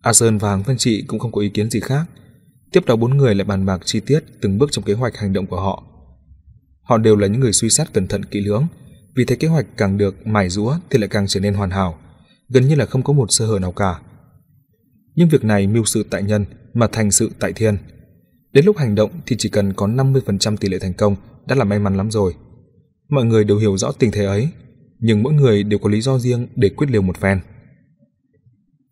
A 0.02 0.12
Sơn 0.12 0.38
và 0.38 0.50
Hàng 0.50 0.64
Phân 0.64 0.76
Trị 0.76 1.04
cũng 1.06 1.18
không 1.18 1.32
có 1.32 1.40
ý 1.40 1.48
kiến 1.48 1.70
gì 1.70 1.80
khác. 1.80 2.06
Tiếp 2.72 2.86
đó 2.86 2.96
bốn 2.96 3.16
người 3.16 3.34
lại 3.34 3.44
bàn 3.44 3.66
bạc 3.66 3.80
chi 3.84 4.00
tiết 4.00 4.20
từng 4.40 4.58
bước 4.58 4.72
trong 4.72 4.84
kế 4.84 4.92
hoạch 4.92 5.16
hành 5.16 5.32
động 5.32 5.46
của 5.46 5.60
họ. 5.60 5.82
Họ 6.82 6.98
đều 6.98 7.16
là 7.16 7.26
những 7.26 7.40
người 7.40 7.52
suy 7.52 7.70
xét 7.70 7.92
cẩn 7.92 8.06
thận 8.06 8.24
kỹ 8.24 8.40
lưỡng, 8.40 8.66
vì 9.14 9.24
thế 9.24 9.36
kế 9.36 9.48
hoạch 9.48 9.66
càng 9.76 9.98
được 9.98 10.26
mài 10.26 10.48
rũa 10.48 10.74
thì 10.90 10.98
lại 10.98 11.08
càng 11.08 11.26
trở 11.26 11.40
nên 11.40 11.54
hoàn 11.54 11.70
hảo, 11.70 11.98
gần 12.48 12.68
như 12.68 12.74
là 12.74 12.86
không 12.86 13.02
có 13.02 13.12
một 13.12 13.26
sơ 13.32 13.46
hở 13.46 13.58
nào 13.58 13.72
cả. 13.72 14.00
Nhưng 15.14 15.28
việc 15.28 15.44
này 15.44 15.66
mưu 15.66 15.84
sự 15.84 16.06
tại 16.10 16.22
nhân 16.22 16.44
mà 16.74 16.86
thành 16.92 17.10
sự 17.10 17.30
tại 17.38 17.52
thiên. 17.52 17.78
Đến 18.52 18.64
lúc 18.64 18.76
hành 18.76 18.94
động 18.94 19.10
thì 19.26 19.36
chỉ 19.38 19.48
cần 19.48 19.72
có 19.72 19.86
50% 19.86 20.56
tỷ 20.56 20.68
lệ 20.68 20.78
thành 20.78 20.94
công 20.94 21.16
đã 21.46 21.54
là 21.54 21.64
may 21.64 21.78
mắn 21.78 21.96
lắm 21.96 22.10
rồi. 22.10 22.34
Mọi 23.08 23.24
người 23.24 23.44
đều 23.44 23.58
hiểu 23.58 23.76
rõ 23.76 23.92
tình 23.92 24.10
thế 24.10 24.24
ấy, 24.24 24.48
nhưng 24.98 25.22
mỗi 25.22 25.32
người 25.32 25.62
đều 25.62 25.78
có 25.78 25.88
lý 25.88 26.00
do 26.00 26.18
riêng 26.18 26.46
để 26.56 26.68
quyết 26.68 26.90
liều 26.90 27.02
một 27.02 27.16
phen. 27.16 27.40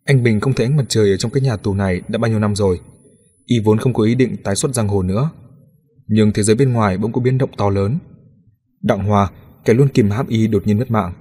Anh 0.05 0.23
Bình 0.23 0.39
không 0.39 0.53
thấy 0.53 0.65
ánh 0.65 0.77
mặt 0.77 0.85
trời 0.89 1.11
ở 1.11 1.17
trong 1.17 1.31
cái 1.31 1.41
nhà 1.41 1.57
tù 1.57 1.73
này 1.73 2.01
đã 2.07 2.17
bao 2.17 2.31
nhiêu 2.31 2.39
năm 2.39 2.55
rồi. 2.55 2.79
Y 3.45 3.59
vốn 3.59 3.77
không 3.77 3.93
có 3.93 4.03
ý 4.03 4.15
định 4.15 4.37
tái 4.43 4.55
xuất 4.55 4.73
giang 4.75 4.87
hồ 4.87 5.01
nữa. 5.03 5.29
Nhưng 6.07 6.33
thế 6.33 6.43
giới 6.43 6.55
bên 6.55 6.73
ngoài 6.73 6.97
bỗng 6.97 7.13
có 7.13 7.21
biến 7.21 7.37
động 7.37 7.49
to 7.57 7.69
lớn. 7.69 7.97
Đặng 8.81 9.03
Hòa, 9.03 9.31
kẻ 9.65 9.73
luôn 9.73 9.87
kìm 9.87 10.09
hãm 10.09 10.27
Y 10.27 10.47
đột 10.47 10.67
nhiên 10.67 10.77
mất 10.77 10.91
mạng. 10.91 11.13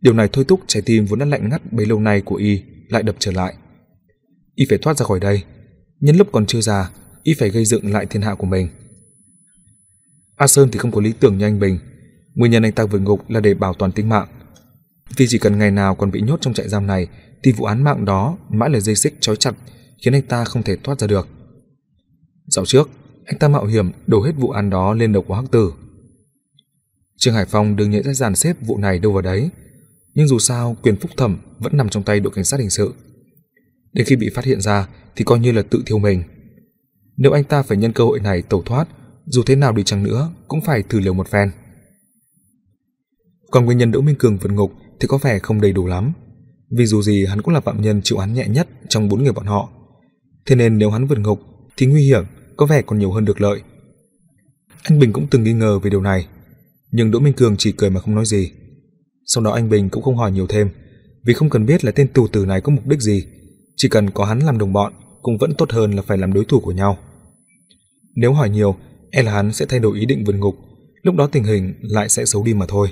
Điều 0.00 0.14
này 0.14 0.28
thôi 0.32 0.44
thúc 0.48 0.60
trái 0.66 0.82
tim 0.86 1.04
vốn 1.06 1.18
đã 1.18 1.26
lạnh 1.26 1.48
ngắt 1.48 1.72
bấy 1.72 1.86
lâu 1.86 2.00
nay 2.00 2.20
của 2.20 2.36
Y 2.36 2.62
lại 2.88 3.02
đập 3.02 3.16
trở 3.18 3.32
lại. 3.32 3.54
Y 4.54 4.66
phải 4.68 4.78
thoát 4.78 4.98
ra 4.98 5.06
khỏi 5.06 5.20
đây. 5.20 5.42
Nhân 6.00 6.16
lúc 6.16 6.28
còn 6.32 6.46
chưa 6.46 6.60
già, 6.60 6.90
Y 7.22 7.34
phải 7.34 7.50
gây 7.50 7.64
dựng 7.64 7.92
lại 7.92 8.06
thiên 8.06 8.22
hạ 8.22 8.34
của 8.34 8.46
mình. 8.46 8.68
A 10.36 10.46
Sơn 10.46 10.68
thì 10.72 10.78
không 10.78 10.92
có 10.92 11.00
lý 11.00 11.12
tưởng 11.20 11.38
như 11.38 11.46
anh 11.46 11.60
Bình. 11.60 11.78
Nguyên 12.34 12.52
nhân 12.52 12.62
anh 12.62 12.72
ta 12.72 12.84
vượt 12.84 12.98
ngục 12.98 13.30
là 13.30 13.40
để 13.40 13.54
bảo 13.54 13.74
toàn 13.74 13.92
tính 13.92 14.08
mạng. 14.08 14.28
Vì 15.16 15.26
chỉ 15.28 15.38
cần 15.38 15.58
ngày 15.58 15.70
nào 15.70 15.94
còn 15.94 16.10
bị 16.10 16.20
nhốt 16.20 16.40
trong 16.40 16.54
trại 16.54 16.68
giam 16.68 16.86
này 16.86 17.08
thì 17.42 17.52
vụ 17.52 17.64
án 17.64 17.84
mạng 17.84 18.04
đó 18.04 18.38
mãi 18.48 18.70
là 18.70 18.80
dây 18.80 18.96
xích 18.96 19.14
trói 19.20 19.36
chặt 19.36 19.54
khiến 20.04 20.14
anh 20.14 20.22
ta 20.22 20.44
không 20.44 20.62
thể 20.62 20.76
thoát 20.76 21.00
ra 21.00 21.06
được. 21.06 21.28
Dạo 22.46 22.66
trước, 22.66 22.90
anh 23.24 23.38
ta 23.38 23.48
mạo 23.48 23.64
hiểm 23.64 23.90
đổ 24.06 24.22
hết 24.22 24.32
vụ 24.36 24.50
án 24.50 24.70
đó 24.70 24.94
lên 24.94 25.12
đầu 25.12 25.22
của 25.22 25.34
Hắc 25.34 25.44
Tử. 25.50 25.72
Trương 27.16 27.34
Hải 27.34 27.44
Phong 27.44 27.76
đương 27.76 27.90
nhiên 27.90 28.02
sẽ 28.02 28.14
dàn 28.14 28.36
xếp 28.36 28.56
vụ 28.60 28.78
này 28.78 28.98
đâu 28.98 29.12
vào 29.12 29.22
đấy, 29.22 29.50
nhưng 30.14 30.28
dù 30.28 30.38
sao 30.38 30.76
quyền 30.82 30.96
phúc 30.96 31.10
thẩm 31.16 31.38
vẫn 31.58 31.76
nằm 31.76 31.88
trong 31.88 32.02
tay 32.02 32.20
đội 32.20 32.32
cảnh 32.32 32.44
sát 32.44 32.60
hình 32.60 32.70
sự. 32.70 32.94
Đến 33.92 34.06
khi 34.06 34.16
bị 34.16 34.30
phát 34.34 34.44
hiện 34.44 34.60
ra 34.60 34.88
thì 35.16 35.24
coi 35.24 35.38
như 35.38 35.52
là 35.52 35.62
tự 35.62 35.82
thiêu 35.86 35.98
mình. 35.98 36.22
Nếu 37.16 37.32
anh 37.32 37.44
ta 37.44 37.62
phải 37.62 37.76
nhân 37.76 37.92
cơ 37.92 38.04
hội 38.04 38.20
này 38.20 38.42
tẩu 38.42 38.62
thoát, 38.62 38.88
dù 39.26 39.42
thế 39.46 39.56
nào 39.56 39.72
đi 39.72 39.82
chăng 39.84 40.02
nữa 40.02 40.32
cũng 40.48 40.60
phải 40.60 40.82
thử 40.82 41.00
liều 41.00 41.14
một 41.14 41.28
phen. 41.28 41.50
Còn 43.50 43.64
nguyên 43.64 43.78
nhân 43.78 43.90
Đỗ 43.90 44.00
Minh 44.00 44.16
Cường 44.18 44.38
vượt 44.38 44.52
ngục 44.52 44.72
thì 45.00 45.08
có 45.08 45.18
vẻ 45.18 45.38
không 45.38 45.60
đầy 45.60 45.72
đủ 45.72 45.86
lắm 45.86 46.12
vì 46.70 46.86
dù 46.86 47.02
gì 47.02 47.26
hắn 47.26 47.42
cũng 47.42 47.54
là 47.54 47.60
phạm 47.60 47.82
nhân 47.82 48.00
chịu 48.04 48.18
án 48.18 48.34
nhẹ 48.34 48.48
nhất 48.48 48.68
trong 48.88 49.08
bốn 49.08 49.22
người 49.22 49.32
bọn 49.32 49.46
họ. 49.46 49.68
Thế 50.46 50.56
nên 50.56 50.78
nếu 50.78 50.90
hắn 50.90 51.06
vượt 51.06 51.18
ngục 51.18 51.40
thì 51.76 51.86
nguy 51.86 52.02
hiểm 52.02 52.24
có 52.56 52.66
vẻ 52.66 52.82
còn 52.82 52.98
nhiều 52.98 53.12
hơn 53.12 53.24
được 53.24 53.40
lợi. 53.40 53.60
Anh 54.82 54.98
Bình 54.98 55.12
cũng 55.12 55.26
từng 55.30 55.42
nghi 55.42 55.52
ngờ 55.52 55.78
về 55.78 55.90
điều 55.90 56.00
này, 56.00 56.26
nhưng 56.90 57.10
Đỗ 57.10 57.18
Minh 57.18 57.32
Cường 57.32 57.56
chỉ 57.56 57.72
cười 57.72 57.90
mà 57.90 58.00
không 58.00 58.14
nói 58.14 58.26
gì. 58.26 58.50
Sau 59.26 59.44
đó 59.44 59.50
anh 59.50 59.68
Bình 59.68 59.88
cũng 59.88 60.02
không 60.02 60.16
hỏi 60.16 60.32
nhiều 60.32 60.46
thêm, 60.46 60.70
vì 61.24 61.34
không 61.34 61.50
cần 61.50 61.66
biết 61.66 61.84
là 61.84 61.92
tên 61.92 62.08
tù 62.08 62.28
tử 62.28 62.46
này 62.46 62.60
có 62.60 62.72
mục 62.72 62.86
đích 62.86 63.00
gì, 63.00 63.26
chỉ 63.76 63.88
cần 63.88 64.10
có 64.10 64.24
hắn 64.24 64.38
làm 64.38 64.58
đồng 64.58 64.72
bọn 64.72 64.92
cũng 65.22 65.38
vẫn 65.38 65.54
tốt 65.54 65.72
hơn 65.72 65.92
là 65.92 66.02
phải 66.02 66.18
làm 66.18 66.32
đối 66.32 66.44
thủ 66.44 66.60
của 66.60 66.72
nhau. 66.72 66.98
Nếu 68.14 68.32
hỏi 68.32 68.50
nhiều, 68.50 68.76
e 69.10 69.22
là 69.22 69.32
hắn 69.32 69.52
sẽ 69.52 69.66
thay 69.68 69.80
đổi 69.80 69.98
ý 69.98 70.06
định 70.06 70.24
vượt 70.24 70.36
ngục, 70.36 70.54
lúc 71.02 71.14
đó 71.14 71.26
tình 71.26 71.44
hình 71.44 71.74
lại 71.80 72.08
sẽ 72.08 72.24
xấu 72.24 72.44
đi 72.44 72.54
mà 72.54 72.66
thôi 72.68 72.88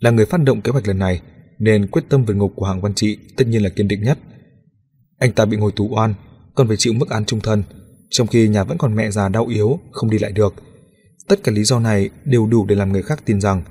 là 0.00 0.10
người 0.10 0.26
phát 0.26 0.40
động 0.44 0.60
kế 0.60 0.72
hoạch 0.72 0.88
lần 0.88 0.98
này 0.98 1.20
nên 1.58 1.86
quyết 1.86 2.02
tâm 2.08 2.24
vượt 2.24 2.34
ngục 2.34 2.52
của 2.56 2.66
hạng 2.66 2.80
Văn 2.80 2.94
Trị 2.94 3.18
tất 3.36 3.46
nhiên 3.48 3.62
là 3.62 3.68
kiên 3.68 3.88
định 3.88 4.02
nhất. 4.02 4.18
Anh 5.18 5.32
ta 5.32 5.44
bị 5.44 5.56
ngồi 5.56 5.72
tù 5.72 5.88
oan, 5.88 6.14
còn 6.54 6.68
phải 6.68 6.76
chịu 6.76 6.92
mức 6.92 7.08
án 7.10 7.24
trung 7.24 7.40
thân, 7.40 7.62
trong 8.10 8.26
khi 8.26 8.48
nhà 8.48 8.64
vẫn 8.64 8.78
còn 8.78 8.94
mẹ 8.94 9.10
già 9.10 9.28
đau 9.28 9.46
yếu, 9.46 9.78
không 9.92 10.10
đi 10.10 10.18
lại 10.18 10.32
được. 10.32 10.54
Tất 11.28 11.40
cả 11.44 11.52
lý 11.52 11.64
do 11.64 11.80
này 11.80 12.10
đều 12.24 12.46
đủ 12.46 12.66
để 12.66 12.74
làm 12.74 12.92
người 12.92 13.02
khác 13.02 13.22
tin 13.24 13.40
rằng 13.40 13.62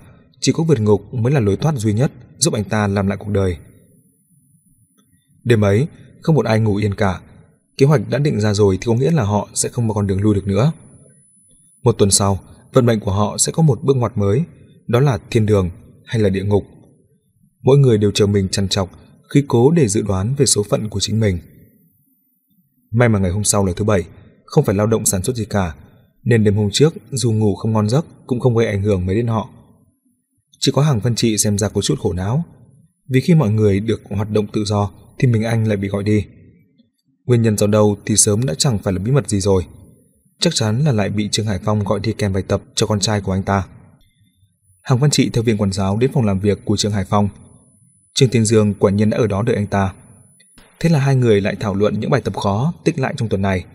chỉ 0.41 0.51
có 0.51 0.63
vượt 0.63 0.79
ngục 0.79 1.13
mới 1.13 1.33
là 1.33 1.39
lối 1.39 1.57
thoát 1.57 1.75
duy 1.75 1.93
nhất 1.93 2.11
giúp 2.37 2.53
anh 2.53 2.63
ta 2.63 2.87
làm 2.87 3.07
lại 3.07 3.17
cuộc 3.17 3.29
đời. 3.29 3.57
Đêm 5.43 5.61
ấy, 5.61 5.87
không 6.21 6.35
một 6.35 6.45
ai 6.45 6.59
ngủ 6.59 6.75
yên 6.75 6.93
cả. 6.93 7.21
Kế 7.77 7.85
hoạch 7.85 8.09
đã 8.09 8.17
định 8.17 8.39
ra 8.39 8.53
rồi 8.53 8.77
thì 8.81 8.85
có 8.85 8.93
nghĩa 8.93 9.11
là 9.11 9.23
họ 9.23 9.49
sẽ 9.53 9.69
không 9.69 9.87
có 9.87 9.93
con 9.93 10.07
đường 10.07 10.21
lui 10.21 10.35
được 10.35 10.47
nữa. 10.47 10.71
Một 11.83 11.91
tuần 11.97 12.11
sau, 12.11 12.39
vận 12.73 12.85
mệnh 12.85 12.99
của 12.99 13.11
họ 13.11 13.37
sẽ 13.37 13.51
có 13.51 13.63
một 13.63 13.83
bước 13.83 13.97
ngoặt 13.97 14.17
mới, 14.17 14.43
đó 14.87 14.99
là 14.99 15.17
thiên 15.29 15.45
đường 15.45 15.69
hay 16.05 16.21
là 16.21 16.29
địa 16.29 16.43
ngục. 16.43 16.63
Mỗi 17.63 17.77
người 17.77 17.97
đều 17.97 18.11
chờ 18.11 18.25
mình 18.25 18.49
chăn 18.49 18.67
chọc 18.67 18.89
khi 19.33 19.43
cố 19.47 19.71
để 19.71 19.87
dự 19.87 20.01
đoán 20.01 20.35
về 20.37 20.45
số 20.45 20.63
phận 20.69 20.89
của 20.89 20.99
chính 20.99 21.19
mình. 21.19 21.39
May 22.91 23.09
mà 23.09 23.19
ngày 23.19 23.31
hôm 23.31 23.43
sau 23.43 23.65
là 23.65 23.73
thứ 23.75 23.85
bảy, 23.85 24.03
không 24.45 24.65
phải 24.65 24.75
lao 24.75 24.87
động 24.87 25.05
sản 25.05 25.23
xuất 25.23 25.35
gì 25.35 25.45
cả, 25.45 25.75
nên 26.23 26.43
đêm 26.43 26.55
hôm 26.55 26.69
trước 26.71 26.93
dù 27.11 27.31
ngủ 27.31 27.55
không 27.55 27.73
ngon 27.73 27.89
giấc 27.89 28.05
cũng 28.27 28.39
không 28.39 28.55
gây 28.55 28.67
ảnh 28.67 28.81
hưởng 28.81 29.05
mấy 29.05 29.15
đến 29.15 29.27
họ. 29.27 29.49
Chỉ 30.59 30.71
có 30.71 30.81
hàng 30.81 30.99
văn 30.99 31.15
trị 31.15 31.37
xem 31.37 31.57
ra 31.57 31.69
có 31.69 31.81
chút 31.81 31.99
khổ 31.99 32.13
não, 32.13 32.43
vì 33.09 33.21
khi 33.21 33.35
mọi 33.35 33.49
người 33.49 33.79
được 33.79 34.01
hoạt 34.09 34.31
động 34.31 34.47
tự 34.53 34.63
do 34.65 34.91
thì 35.19 35.27
mình 35.27 35.43
anh 35.43 35.67
lại 35.67 35.77
bị 35.77 35.87
gọi 35.87 36.03
đi. 36.03 36.25
Nguyên 37.25 37.41
nhân 37.41 37.57
do 37.57 37.67
đâu 37.67 37.97
thì 38.05 38.15
sớm 38.15 38.45
đã 38.45 38.53
chẳng 38.57 38.79
phải 38.79 38.93
là 38.93 38.99
bí 38.99 39.11
mật 39.11 39.29
gì 39.29 39.39
rồi. 39.39 39.65
Chắc 40.39 40.55
chắn 40.55 40.79
là 40.79 40.91
lại 40.91 41.09
bị 41.09 41.29
Trương 41.29 41.45
Hải 41.45 41.59
Phong 41.63 41.83
gọi 41.83 41.99
đi 41.99 42.13
kèm 42.13 42.33
bài 42.33 42.43
tập 42.47 42.61
cho 42.75 42.87
con 42.87 42.99
trai 42.99 43.21
của 43.21 43.31
anh 43.31 43.43
ta. 43.43 43.67
Hàng 44.81 44.99
Văn 44.99 45.11
Trị 45.11 45.29
theo 45.33 45.43
viên 45.43 45.57
quản 45.57 45.71
giáo 45.71 45.97
đến 45.97 46.11
phòng 46.13 46.25
làm 46.25 46.39
việc 46.39 46.65
của 46.65 46.77
Trương 46.77 46.91
Hải 46.91 47.05
Phong. 47.05 47.29
Trương 48.13 48.29
Tiên 48.29 48.45
Dương 48.45 48.73
quả 48.73 48.91
nhiên 48.91 49.09
đã 49.09 49.17
ở 49.17 49.27
đó 49.27 49.41
đợi 49.41 49.55
anh 49.55 49.67
ta. 49.67 49.93
Thế 50.79 50.89
là 50.89 50.99
hai 50.99 51.15
người 51.15 51.41
lại 51.41 51.55
thảo 51.59 51.75
luận 51.75 51.99
những 51.99 52.09
bài 52.09 52.21
tập 52.21 52.35
khó 52.35 52.73
tích 52.85 52.99
lại 52.99 53.13
trong 53.17 53.29
tuần 53.29 53.41
này. 53.41 53.65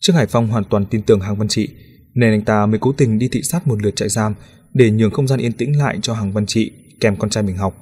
Trương 0.00 0.16
Hải 0.16 0.26
Phong 0.26 0.48
hoàn 0.48 0.64
toàn 0.64 0.86
tin 0.86 1.02
tưởng 1.02 1.20
Hàng 1.20 1.36
Văn 1.36 1.48
Trị, 1.48 1.68
nên 2.14 2.30
anh 2.30 2.42
ta 2.44 2.66
mới 2.66 2.78
cố 2.78 2.92
tình 2.92 3.18
đi 3.18 3.28
thị 3.28 3.42
sát 3.42 3.66
một 3.66 3.82
lượt 3.82 3.96
trại 3.96 4.08
giam 4.08 4.34
để 4.74 4.90
nhường 4.90 5.10
không 5.10 5.28
gian 5.28 5.40
yên 5.40 5.52
tĩnh 5.52 5.78
lại 5.78 5.98
cho 6.02 6.14
Hàng 6.14 6.32
Văn 6.32 6.46
Trị 6.46 6.70
kèm 7.00 7.16
con 7.16 7.30
trai 7.30 7.42
mình 7.42 7.56
học. 7.56 7.76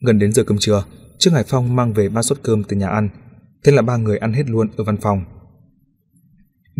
Gần 0.00 0.18
đến 0.18 0.32
giờ 0.32 0.44
cơm 0.44 0.58
trưa, 0.58 0.84
Trương 1.18 1.34
Hải 1.34 1.44
Phong 1.46 1.76
mang 1.76 1.92
về 1.92 2.08
ba 2.08 2.22
suất 2.22 2.42
cơm 2.42 2.64
từ 2.64 2.76
nhà 2.76 2.88
ăn, 2.88 3.08
thế 3.64 3.72
là 3.72 3.82
ba 3.82 3.96
người 3.96 4.18
ăn 4.18 4.32
hết 4.32 4.42
luôn 4.46 4.68
ở 4.76 4.84
văn 4.84 4.96
phòng. 4.96 5.24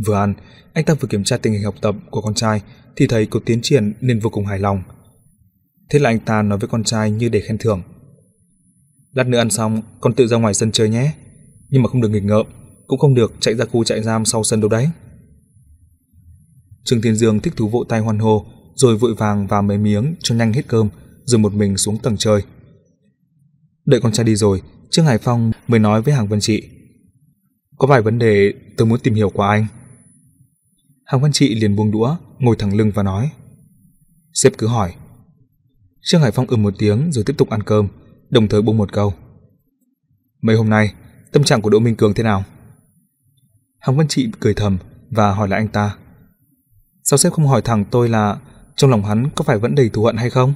Vừa 0.06 0.16
ăn, 0.16 0.34
anh 0.72 0.84
ta 0.84 0.94
vừa 0.94 1.08
kiểm 1.08 1.24
tra 1.24 1.36
tình 1.36 1.52
hình 1.52 1.62
học 1.62 1.74
tập 1.80 1.94
của 2.10 2.20
con 2.20 2.34
trai 2.34 2.62
thì 2.96 3.06
thấy 3.06 3.26
có 3.26 3.40
tiến 3.46 3.60
triển 3.62 3.92
nên 4.00 4.20
vô 4.20 4.30
cùng 4.30 4.46
hài 4.46 4.58
lòng. 4.58 4.82
Thế 5.90 5.98
là 5.98 6.10
anh 6.10 6.18
ta 6.18 6.42
nói 6.42 6.58
với 6.58 6.68
con 6.68 6.84
trai 6.84 7.10
như 7.10 7.28
để 7.28 7.40
khen 7.40 7.58
thưởng. 7.58 7.82
Lát 9.14 9.26
nữa 9.26 9.38
ăn 9.38 9.50
xong, 9.50 9.82
con 10.00 10.14
tự 10.14 10.26
ra 10.26 10.36
ngoài 10.36 10.54
sân 10.54 10.72
chơi 10.72 10.88
nhé. 10.88 11.14
Nhưng 11.68 11.82
mà 11.82 11.88
không 11.88 12.00
được 12.00 12.08
nghịch 12.08 12.24
ngợm, 12.24 12.46
cũng 12.86 12.98
không 12.98 13.14
được 13.14 13.32
chạy 13.40 13.54
ra 13.54 13.64
khu 13.64 13.84
trại 13.84 14.02
giam 14.02 14.24
sau 14.24 14.44
sân 14.44 14.60
đâu 14.60 14.68
đấy. 14.68 14.88
Trương 16.84 17.02
Thiên 17.02 17.16
Dương 17.16 17.40
thích 17.40 17.54
thú 17.56 17.68
vỗ 17.68 17.84
tay 17.88 18.00
hoan 18.00 18.18
hô, 18.18 18.46
rồi 18.74 18.96
vội 18.96 19.14
vàng 19.14 19.46
vào 19.46 19.62
mấy 19.62 19.78
miếng 19.78 20.14
cho 20.22 20.34
nhanh 20.34 20.52
hết 20.52 20.62
cơm, 20.68 20.88
rồi 21.24 21.38
một 21.38 21.52
mình 21.52 21.76
xuống 21.76 21.98
tầng 21.98 22.16
chơi. 22.16 22.42
Đợi 23.86 24.00
con 24.00 24.12
trai 24.12 24.24
đi 24.24 24.36
rồi, 24.36 24.62
Trương 24.90 25.04
Hải 25.04 25.18
Phong 25.18 25.52
mới 25.68 25.80
nói 25.80 26.02
với 26.02 26.14
Hàng 26.14 26.28
Vân 26.28 26.40
Trị. 26.40 26.62
Có 27.78 27.86
vài 27.86 28.02
vấn 28.02 28.18
đề 28.18 28.52
tôi 28.76 28.86
muốn 28.86 29.00
tìm 29.02 29.14
hiểu 29.14 29.30
qua 29.30 29.48
anh. 29.48 29.66
Hàng 31.04 31.20
Văn 31.20 31.32
Trị 31.32 31.54
liền 31.54 31.76
buông 31.76 31.90
đũa, 31.90 32.16
ngồi 32.38 32.56
thẳng 32.58 32.76
lưng 32.76 32.92
và 32.94 33.02
nói. 33.02 33.30
Sếp 34.34 34.58
cứ 34.58 34.66
hỏi. 34.66 34.94
Trương 36.00 36.20
Hải 36.20 36.30
Phong 36.30 36.46
ừm 36.46 36.62
một 36.62 36.74
tiếng 36.78 37.12
rồi 37.12 37.24
tiếp 37.24 37.34
tục 37.38 37.50
ăn 37.50 37.62
cơm, 37.62 37.88
đồng 38.34 38.48
thời 38.48 38.62
buông 38.62 38.76
một 38.76 38.92
câu. 38.92 39.14
Mấy 40.42 40.56
hôm 40.56 40.70
nay, 40.70 40.94
tâm 41.32 41.44
trạng 41.44 41.62
của 41.62 41.70
Đỗ 41.70 41.78
Minh 41.78 41.96
Cường 41.96 42.14
thế 42.14 42.22
nào? 42.22 42.44
Hằng 43.80 43.96
Văn 43.96 44.08
Trị 44.08 44.28
cười 44.40 44.54
thầm 44.54 44.78
và 45.10 45.32
hỏi 45.32 45.48
lại 45.48 45.60
anh 45.60 45.68
ta. 45.68 45.96
Sao 47.04 47.18
sếp 47.18 47.32
không 47.32 47.46
hỏi 47.46 47.62
thẳng 47.62 47.84
tôi 47.90 48.08
là 48.08 48.38
trong 48.76 48.90
lòng 48.90 49.04
hắn 49.04 49.28
có 49.34 49.44
phải 49.44 49.58
vẫn 49.58 49.74
đầy 49.74 49.88
thù 49.88 50.04
hận 50.04 50.16
hay 50.16 50.30
không? 50.30 50.54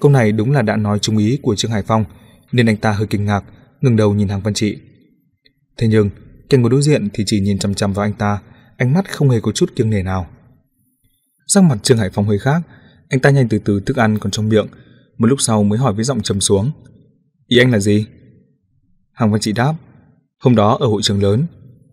Câu 0.00 0.10
này 0.10 0.32
đúng 0.32 0.52
là 0.52 0.62
đã 0.62 0.76
nói 0.76 0.98
trúng 0.98 1.18
ý 1.18 1.38
của 1.42 1.56
Trương 1.56 1.70
Hải 1.70 1.82
Phong, 1.82 2.04
nên 2.52 2.66
anh 2.66 2.76
ta 2.76 2.92
hơi 2.92 3.06
kinh 3.06 3.24
ngạc, 3.24 3.44
ngừng 3.80 3.96
đầu 3.96 4.14
nhìn 4.14 4.28
Hằng 4.28 4.42
Văn 4.42 4.54
Trị. 4.54 4.78
Thế 5.76 5.86
nhưng, 5.86 6.10
kẻ 6.48 6.58
ngồi 6.58 6.70
đối 6.70 6.82
diện 6.82 7.08
thì 7.12 7.24
chỉ 7.26 7.40
nhìn 7.40 7.58
chăm 7.58 7.74
chăm 7.74 7.92
vào 7.92 8.06
anh 8.06 8.12
ta 8.12 8.40
ánh 8.76 8.92
mắt 8.92 9.12
không 9.12 9.30
hề 9.30 9.40
có 9.40 9.52
chút 9.52 9.76
kiêng 9.76 9.90
nể 9.90 10.02
nào. 10.02 10.26
Sắc 11.46 11.64
mặt 11.64 11.78
Trương 11.82 11.98
Hải 11.98 12.10
Phong 12.10 12.28
hơi 12.28 12.38
khác, 12.38 12.62
anh 13.08 13.20
ta 13.20 13.30
nhanh 13.30 13.48
từ 13.48 13.58
từ 13.58 13.80
thức 13.80 13.96
ăn 13.96 14.18
còn 14.18 14.30
trong 14.30 14.48
miệng, 14.48 14.66
một 15.18 15.26
lúc 15.26 15.40
sau 15.40 15.62
mới 15.62 15.78
hỏi 15.78 15.94
với 15.94 16.04
giọng 16.04 16.22
trầm 16.22 16.40
xuống. 16.40 16.70
Ý 17.46 17.58
anh 17.58 17.70
là 17.70 17.78
gì? 17.78 18.06
Hàng 19.12 19.32
Văn 19.32 19.40
Trị 19.40 19.52
đáp, 19.52 19.74
hôm 20.40 20.54
đó 20.54 20.76
ở 20.80 20.86
hội 20.86 21.02
trường 21.02 21.22
lớn, 21.22 21.46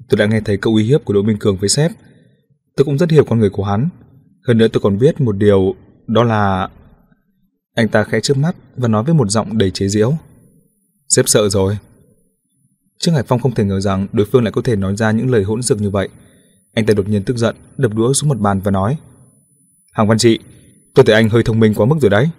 tôi 0.09 0.17
đã 0.17 0.25
nghe 0.25 0.41
thấy 0.41 0.57
câu 0.57 0.73
uy 0.73 0.83
hiếp 0.83 1.05
của 1.05 1.13
Đỗ 1.13 1.21
Minh 1.21 1.37
Cường 1.39 1.57
với 1.57 1.69
sếp. 1.69 1.91
Tôi 2.75 2.85
cũng 2.85 2.97
rất 2.97 3.11
hiểu 3.11 3.25
con 3.25 3.39
người 3.39 3.49
của 3.49 3.63
hắn. 3.63 3.89
Hơn 4.47 4.57
nữa 4.57 4.67
tôi 4.67 4.81
còn 4.81 4.99
biết 4.99 5.21
một 5.21 5.37
điều, 5.37 5.75
đó 6.07 6.23
là... 6.23 6.69
Anh 7.75 7.87
ta 7.87 8.03
khẽ 8.03 8.19
trước 8.21 8.37
mắt 8.37 8.55
và 8.77 8.87
nói 8.87 9.03
với 9.03 9.13
một 9.13 9.31
giọng 9.31 9.57
đầy 9.57 9.71
chế 9.71 9.87
giễu. 9.87 10.13
Sếp 11.09 11.29
sợ 11.29 11.49
rồi, 11.49 11.77
Trương 13.01 13.13
Hải 13.13 13.23
Phong 13.23 13.39
không 13.39 13.53
thể 13.53 13.63
ngờ 13.63 13.79
rằng 13.79 14.07
đối 14.13 14.25
phương 14.25 14.43
lại 14.43 14.51
có 14.51 14.61
thể 14.61 14.75
nói 14.75 14.95
ra 14.95 15.11
những 15.11 15.31
lời 15.31 15.43
hỗn 15.43 15.61
dược 15.61 15.81
như 15.81 15.89
vậy. 15.89 16.09
Anh 16.73 16.85
ta 16.85 16.93
đột 16.93 17.09
nhiên 17.09 17.23
tức 17.23 17.37
giận, 17.37 17.55
đập 17.77 17.93
đũa 17.93 18.13
xuống 18.13 18.29
một 18.29 18.39
bàn 18.39 18.61
và 18.63 18.71
nói: 18.71 18.97
"Hàng 19.91 20.07
Văn 20.07 20.17
Trị, 20.17 20.39
tôi 20.93 21.05
thấy 21.05 21.15
anh 21.15 21.29
hơi 21.29 21.43
thông 21.43 21.59
minh 21.59 21.73
quá 21.73 21.85
mức 21.85 21.95
rồi 22.01 22.09
đấy." 22.09 22.29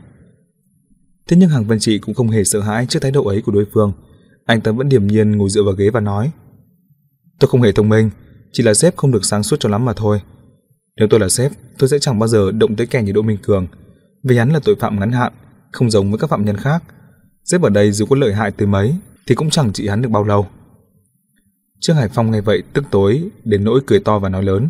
Thế 1.26 1.36
nhưng 1.36 1.48
Hàng 1.48 1.64
Văn 1.64 1.78
Trị 1.78 1.98
cũng 1.98 2.14
không 2.14 2.28
hề 2.28 2.44
sợ 2.44 2.60
hãi 2.60 2.86
trước 2.86 2.98
thái 3.02 3.10
độ 3.10 3.24
ấy 3.24 3.42
của 3.42 3.52
đối 3.52 3.66
phương. 3.72 3.92
Anh 4.44 4.60
ta 4.60 4.72
vẫn 4.72 4.88
điềm 4.88 5.06
nhiên 5.06 5.32
ngồi 5.32 5.50
dựa 5.50 5.62
vào 5.62 5.74
ghế 5.74 5.90
và 5.90 6.00
nói: 6.00 6.30
"Tôi 7.40 7.48
không 7.48 7.62
hề 7.62 7.72
thông 7.72 7.88
minh, 7.88 8.10
chỉ 8.52 8.62
là 8.62 8.74
sếp 8.74 8.96
không 8.96 9.12
được 9.12 9.24
sáng 9.24 9.42
suốt 9.42 9.56
cho 9.60 9.68
lắm 9.68 9.84
mà 9.84 9.92
thôi. 9.92 10.20
Nếu 10.96 11.08
tôi 11.10 11.20
là 11.20 11.28
sếp, 11.28 11.52
tôi 11.78 11.88
sẽ 11.88 11.98
chẳng 11.98 12.18
bao 12.18 12.28
giờ 12.28 12.52
động 12.52 12.76
tới 12.76 12.86
kẻ 12.86 13.02
như 13.02 13.12
Đỗ 13.12 13.22
Minh 13.22 13.38
Cường, 13.42 13.66
vì 14.24 14.38
hắn 14.38 14.50
là 14.50 14.60
tội 14.64 14.76
phạm 14.80 15.00
ngắn 15.00 15.12
hạn, 15.12 15.32
không 15.72 15.90
giống 15.90 16.10
với 16.10 16.18
các 16.18 16.30
phạm 16.30 16.44
nhân 16.44 16.56
khác. 16.56 16.82
Sếp 17.44 17.62
ở 17.62 17.70
đây 17.70 17.92
dù 17.92 18.06
có 18.06 18.16
lợi 18.16 18.34
hại 18.34 18.50
tới 18.50 18.66
mấy 18.66 18.94
thì 19.26 19.34
cũng 19.34 19.50
chẳng 19.50 19.72
trị 19.72 19.88
hắn 19.88 20.02
được 20.02 20.08
bao 20.08 20.24
lâu." 20.24 20.46
Trương 21.80 21.96
Hải 21.96 22.08
Phong 22.08 22.30
nghe 22.30 22.40
vậy 22.40 22.62
tức 22.72 22.84
tối 22.90 23.30
đến 23.44 23.64
nỗi 23.64 23.80
cười 23.86 24.00
to 24.00 24.18
và 24.18 24.28
nói 24.28 24.42
lớn: 24.42 24.68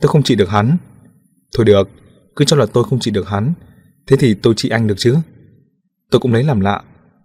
"Tôi 0.00 0.08
không 0.08 0.22
trị 0.22 0.34
được 0.34 0.48
hắn." 0.48 0.76
"Thôi 1.56 1.64
được, 1.64 1.88
cứ 2.36 2.44
cho 2.44 2.56
là 2.56 2.66
tôi 2.66 2.84
không 2.84 3.00
trị 3.00 3.10
được 3.10 3.28
hắn, 3.28 3.52
thế 4.10 4.16
thì 4.16 4.34
tôi 4.34 4.54
trị 4.56 4.68
anh 4.68 4.86
được 4.86 4.98
chứ?" 4.98 5.16
Tôi 6.10 6.20
cũng 6.20 6.32
lấy 6.32 6.44
làm 6.44 6.60
lạ, 6.60 6.82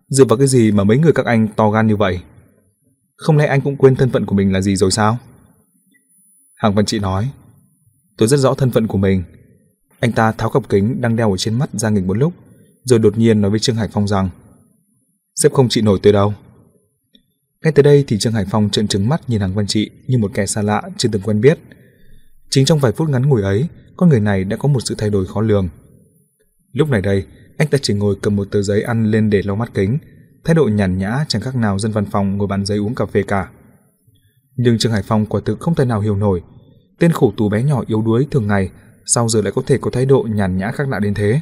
dựa 0.10 0.26
vào 0.26 0.38
cái 0.38 0.48
gì 0.48 0.72
mà 0.72 0.84
mấy 0.84 0.98
người 0.98 1.12
các 1.14 1.26
anh 1.26 1.48
to 1.56 1.70
gan 1.70 1.88
như 1.88 1.96
vậy? 1.96 2.20
Không 3.16 3.38
lẽ 3.38 3.46
anh 3.46 3.62
cũng 3.62 3.78
quên 3.78 3.96
thân 3.96 4.10
phận 4.10 4.26
của 4.26 4.36
mình 4.36 4.54
là 4.54 4.62
gì 4.62 4.76
rồi 4.76 4.92
sao? 4.92 5.18
Hàng 6.56 6.76
Văn 6.76 6.86
Trị 6.86 7.00
nói, 7.00 7.30
tôi 8.18 8.28
rất 8.28 8.38
rõ 8.38 8.54
thân 8.54 8.72
phận 8.72 8.88
của 8.88 8.98
mình. 8.98 9.24
Anh 10.00 10.12
ta 10.12 10.32
tháo 10.32 10.50
cặp 10.50 10.70
kính 10.70 11.02
đang 11.02 11.16
đeo 11.16 11.32
ở 11.32 11.38
trên 11.38 11.60
mắt 11.60 11.70
ra 11.74 11.90
nghịch 11.90 12.04
một 12.04 12.18
lúc, 12.18 12.34
rồi 12.84 13.00
đột 13.00 13.18
nhiên 13.18 13.42
nói 13.42 13.52
với 13.52 13.60
Trương 13.60 13.76
Hải 13.76 13.88
Phong 13.88 14.08
rằng, 14.08 14.30
sếp 15.36 15.54
không 15.54 15.70
trị 15.70 15.82
nổi 15.82 16.00
tôi 16.04 16.14
đâu. 16.14 16.34
Ngay 17.64 17.72
tới 17.72 17.84
đây 17.84 18.04
thì 18.08 18.18
Trương 18.20 18.34
Hải 18.34 18.46
Phong 18.52 18.70
trợn 18.70 18.88
trừng 18.88 19.10
mắt 19.10 19.30
nhìn 19.30 19.42
Hàng 19.42 19.54
Văn 19.54 19.68
Trị 19.68 19.90
như 20.08 20.18
một 20.18 20.32
kẻ 20.34 20.46
xa 20.46 20.62
lạ 20.62 20.82
chưa 20.98 21.10
từng 21.12 21.22
quen 21.22 21.42
biết. 21.42 21.60
Chính 22.50 22.66
trong 22.66 22.80
vài 22.80 22.92
phút 22.92 23.10
ngắn 23.10 23.30
ngủi 23.30 23.42
ấy, 23.42 23.68
con 23.98 24.10
người 24.10 24.20
này 24.20 24.44
đã 24.44 24.58
có 24.58 24.68
một 24.68 24.80
sự 24.86 24.96
thay 24.98 25.10
đổi 25.10 25.26
khó 25.26 25.42
lường. 25.42 25.70
Lúc 26.76 26.90
này 26.90 27.02
đây, 27.02 27.26
anh 27.58 27.68
ta 27.68 27.78
chỉ 27.82 27.94
ngồi 27.94 28.16
cầm 28.22 28.36
một 28.36 28.48
tờ 28.52 28.62
giấy 28.62 28.82
ăn 28.82 29.12
lên 29.12 29.30
để 29.30 29.42
lau 29.46 29.56
mắt 29.56 29.72
kính, 29.74 29.98
thái 30.44 30.56
độ 30.56 30.64
nhàn 30.68 30.98
nhã 30.98 31.26
chẳng 31.28 31.42
khác 31.42 31.56
nào 31.56 31.80
dân 31.80 31.92
văn 31.92 32.06
phòng 32.06 32.38
ngồi 32.38 32.48
bàn 32.48 32.66
giấy 32.66 32.78
uống 32.78 32.96
cà 32.96 33.06
phê 33.06 33.24
cả. 33.24 33.50
Nhưng 34.56 34.78
Trương 34.78 34.92
Hải 34.92 35.04
Phong 35.04 35.26
quả 35.26 35.42
thực 35.46 35.60
không 35.60 35.76
thể 35.76 35.86
nào 35.86 36.02
hiểu 36.02 36.16
nổi, 36.16 36.44
tên 37.00 37.12
khổ 37.12 37.34
tù 37.38 37.50
bé 37.50 37.64
nhỏ 37.64 37.84
yếu 37.88 38.02
đuối 38.02 38.28
thường 38.32 38.48
ngày 38.48 38.70
sao 39.06 39.30
giờ 39.30 39.42
lại 39.42 39.52
có 39.56 39.62
thể 39.66 39.78
có 39.78 39.92
thái 39.92 40.06
độ 40.06 40.28
nhàn 40.30 40.58
nhã 40.58 40.72
khác 40.72 40.90
lạ 40.90 41.00
đến 41.00 41.14
thế. 41.14 41.42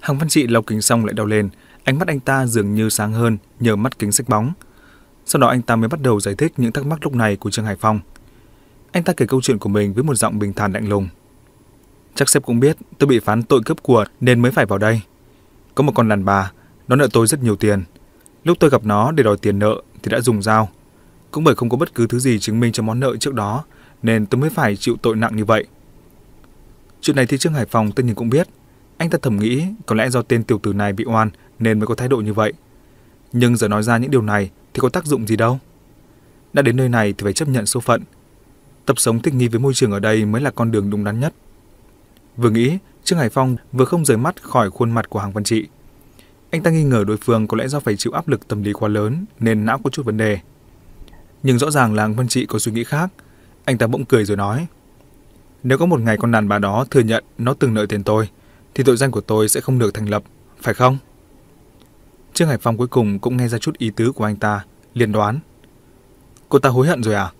Hàng 0.00 0.18
Văn 0.18 0.28
Trị 0.28 0.46
lau 0.46 0.62
kính 0.62 0.82
xong 0.82 1.04
lại 1.04 1.14
đau 1.14 1.26
lên, 1.26 1.48
ánh 1.84 1.98
mắt 1.98 2.08
anh 2.08 2.20
ta 2.20 2.46
dường 2.46 2.74
như 2.74 2.88
sáng 2.88 3.12
hơn 3.12 3.38
nhờ 3.60 3.76
mắt 3.76 3.98
kính 3.98 4.12
sách 4.12 4.28
bóng. 4.28 4.52
Sau 5.24 5.40
đó 5.40 5.48
anh 5.48 5.62
ta 5.62 5.76
mới 5.76 5.88
bắt 5.88 6.00
đầu 6.00 6.20
giải 6.20 6.34
thích 6.34 6.52
những 6.56 6.72
thắc 6.72 6.86
mắc 6.86 6.98
lúc 7.02 7.14
này 7.14 7.36
của 7.36 7.50
Trương 7.50 7.64
Hải 7.64 7.76
Phong. 7.76 8.00
Anh 8.92 9.04
ta 9.04 9.12
kể 9.12 9.26
câu 9.26 9.40
chuyện 9.40 9.58
của 9.58 9.68
mình 9.68 9.94
với 9.94 10.04
một 10.04 10.14
giọng 10.14 10.38
bình 10.38 10.52
thản 10.52 10.72
lạnh 10.72 10.88
lùng. 10.88 11.08
Chắc 12.16 12.28
sếp 12.28 12.42
cũng 12.42 12.60
biết 12.60 12.76
tôi 12.98 13.08
bị 13.08 13.18
phán 13.18 13.42
tội 13.42 13.60
cướp 13.64 13.82
của 13.82 14.04
nên 14.20 14.40
mới 14.40 14.52
phải 14.52 14.66
vào 14.66 14.78
đây. 14.78 15.00
Có 15.74 15.82
một 15.82 15.92
con 15.94 16.08
đàn 16.08 16.24
bà, 16.24 16.52
nó 16.88 16.96
nợ 16.96 17.08
tôi 17.12 17.26
rất 17.26 17.42
nhiều 17.42 17.56
tiền. 17.56 17.84
Lúc 18.44 18.56
tôi 18.60 18.70
gặp 18.70 18.84
nó 18.84 19.12
để 19.12 19.22
đòi 19.22 19.36
tiền 19.36 19.58
nợ 19.58 19.82
thì 20.02 20.10
đã 20.10 20.20
dùng 20.20 20.42
dao. 20.42 20.68
Cũng 21.30 21.44
bởi 21.44 21.54
không 21.54 21.68
có 21.68 21.76
bất 21.76 21.94
cứ 21.94 22.06
thứ 22.06 22.18
gì 22.18 22.38
chứng 22.38 22.60
minh 22.60 22.72
cho 22.72 22.82
món 22.82 23.00
nợ 23.00 23.16
trước 23.16 23.34
đó 23.34 23.64
nên 24.02 24.26
tôi 24.26 24.40
mới 24.40 24.50
phải 24.50 24.76
chịu 24.76 24.96
tội 25.02 25.16
nặng 25.16 25.36
như 25.36 25.44
vậy. 25.44 25.66
Chuyện 27.00 27.16
này 27.16 27.26
thì 27.26 27.38
Trương 27.38 27.52
Hải 27.52 27.66
Phòng 27.66 27.92
tất 27.92 28.02
nhiên 28.02 28.14
cũng 28.14 28.28
biết. 28.28 28.48
Anh 28.96 29.10
ta 29.10 29.18
thầm 29.22 29.36
nghĩ 29.36 29.64
có 29.86 29.94
lẽ 29.94 30.10
do 30.10 30.22
tên 30.22 30.44
tiểu 30.44 30.58
tử 30.58 30.72
này 30.72 30.92
bị 30.92 31.04
oan 31.04 31.30
nên 31.58 31.78
mới 31.78 31.86
có 31.86 31.94
thái 31.94 32.08
độ 32.08 32.16
như 32.16 32.32
vậy. 32.32 32.52
Nhưng 33.32 33.56
giờ 33.56 33.68
nói 33.68 33.82
ra 33.82 33.98
những 33.98 34.10
điều 34.10 34.22
này 34.22 34.50
thì 34.74 34.80
có 34.80 34.88
tác 34.88 35.06
dụng 35.06 35.26
gì 35.26 35.36
đâu. 35.36 35.58
Đã 36.52 36.62
đến 36.62 36.76
nơi 36.76 36.88
này 36.88 37.12
thì 37.12 37.24
phải 37.24 37.32
chấp 37.32 37.48
nhận 37.48 37.66
số 37.66 37.80
phận. 37.80 38.02
Tập 38.86 38.98
sống 38.98 39.22
thích 39.22 39.34
nghi 39.34 39.48
với 39.48 39.60
môi 39.60 39.74
trường 39.74 39.92
ở 39.92 40.00
đây 40.00 40.24
mới 40.24 40.42
là 40.42 40.50
con 40.50 40.70
đường 40.70 40.90
đúng 40.90 41.04
đắn 41.04 41.20
nhất. 41.20 41.34
Vừa 42.36 42.50
nghĩ, 42.50 42.78
Trương 43.04 43.18
Hải 43.18 43.28
Phong 43.28 43.56
vừa 43.72 43.84
không 43.84 44.04
rời 44.04 44.16
mắt 44.16 44.42
khỏi 44.42 44.70
khuôn 44.70 44.90
mặt 44.90 45.10
của 45.10 45.18
Hàng 45.18 45.32
Văn 45.32 45.44
Trị. 45.44 45.66
Anh 46.50 46.62
ta 46.62 46.70
nghi 46.70 46.82
ngờ 46.82 47.04
đối 47.06 47.16
phương 47.16 47.46
có 47.46 47.56
lẽ 47.56 47.68
do 47.68 47.80
phải 47.80 47.96
chịu 47.96 48.12
áp 48.12 48.28
lực 48.28 48.48
tâm 48.48 48.62
lý 48.62 48.72
quá 48.72 48.88
lớn 48.88 49.24
nên 49.40 49.64
não 49.64 49.80
có 49.84 49.90
chút 49.90 50.06
vấn 50.06 50.16
đề. 50.16 50.38
Nhưng 51.42 51.58
rõ 51.58 51.70
ràng 51.70 51.94
là 51.94 52.02
Hàng 52.02 52.14
Văn 52.14 52.28
Trị 52.28 52.46
có 52.46 52.58
suy 52.58 52.72
nghĩ 52.72 52.84
khác. 52.84 53.10
Anh 53.64 53.78
ta 53.78 53.86
bỗng 53.86 54.04
cười 54.04 54.24
rồi 54.24 54.36
nói. 54.36 54.66
Nếu 55.62 55.78
có 55.78 55.86
một 55.86 56.00
ngày 56.00 56.16
con 56.16 56.30
đàn 56.30 56.48
bà 56.48 56.58
đó 56.58 56.84
thừa 56.90 57.00
nhận 57.00 57.24
nó 57.38 57.54
từng 57.54 57.74
nợ 57.74 57.86
tiền 57.86 58.02
tôi, 58.02 58.28
thì 58.74 58.84
tội 58.84 58.96
danh 58.96 59.10
của 59.10 59.20
tôi 59.20 59.48
sẽ 59.48 59.60
không 59.60 59.78
được 59.78 59.94
thành 59.94 60.08
lập, 60.08 60.22
phải 60.62 60.74
không? 60.74 60.98
Trương 62.34 62.48
Hải 62.48 62.58
Phong 62.58 62.76
cuối 62.76 62.86
cùng 62.86 63.18
cũng 63.18 63.36
nghe 63.36 63.48
ra 63.48 63.58
chút 63.58 63.78
ý 63.78 63.90
tứ 63.90 64.12
của 64.12 64.24
anh 64.24 64.36
ta, 64.36 64.64
liền 64.94 65.12
đoán. 65.12 65.38
Cô 66.48 66.58
ta 66.58 66.68
hối 66.68 66.86
hận 66.86 67.02
rồi 67.02 67.14
à? 67.14 67.32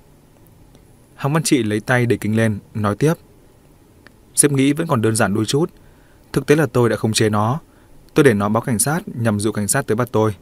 Hàng 1.15 1.33
Văn 1.33 1.43
Trị 1.43 1.63
lấy 1.63 1.81
tay 1.81 2.07
để 2.07 2.17
kính 2.17 2.37
lên, 2.37 2.59
nói 2.75 2.97
tiếp. 2.97 3.15
Sếp 4.37 4.53
nghĩ 4.53 4.73
vẫn 4.73 4.87
còn 4.87 5.03
đơn 5.03 5.17
giản 5.17 5.35
đôi 5.35 5.45
chút. 5.45 5.71
Thực 6.33 6.47
tế 6.47 6.57
là 6.57 6.67
tôi 6.67 6.89
đã 6.89 6.97
không 6.97 7.13
chế 7.13 7.29
nó. 7.29 7.61
Tôi 8.15 8.25
để 8.25 8.35
nó 8.35 8.49
báo 8.49 8.61
cảnh 8.61 8.79
sát 8.79 9.01
nhằm 9.15 9.41
dụ 9.41 9.53
cảnh 9.53 9.69
sát 9.69 9.87
tới 9.87 9.97
bắt 9.97 10.09
tôi. 10.13 10.35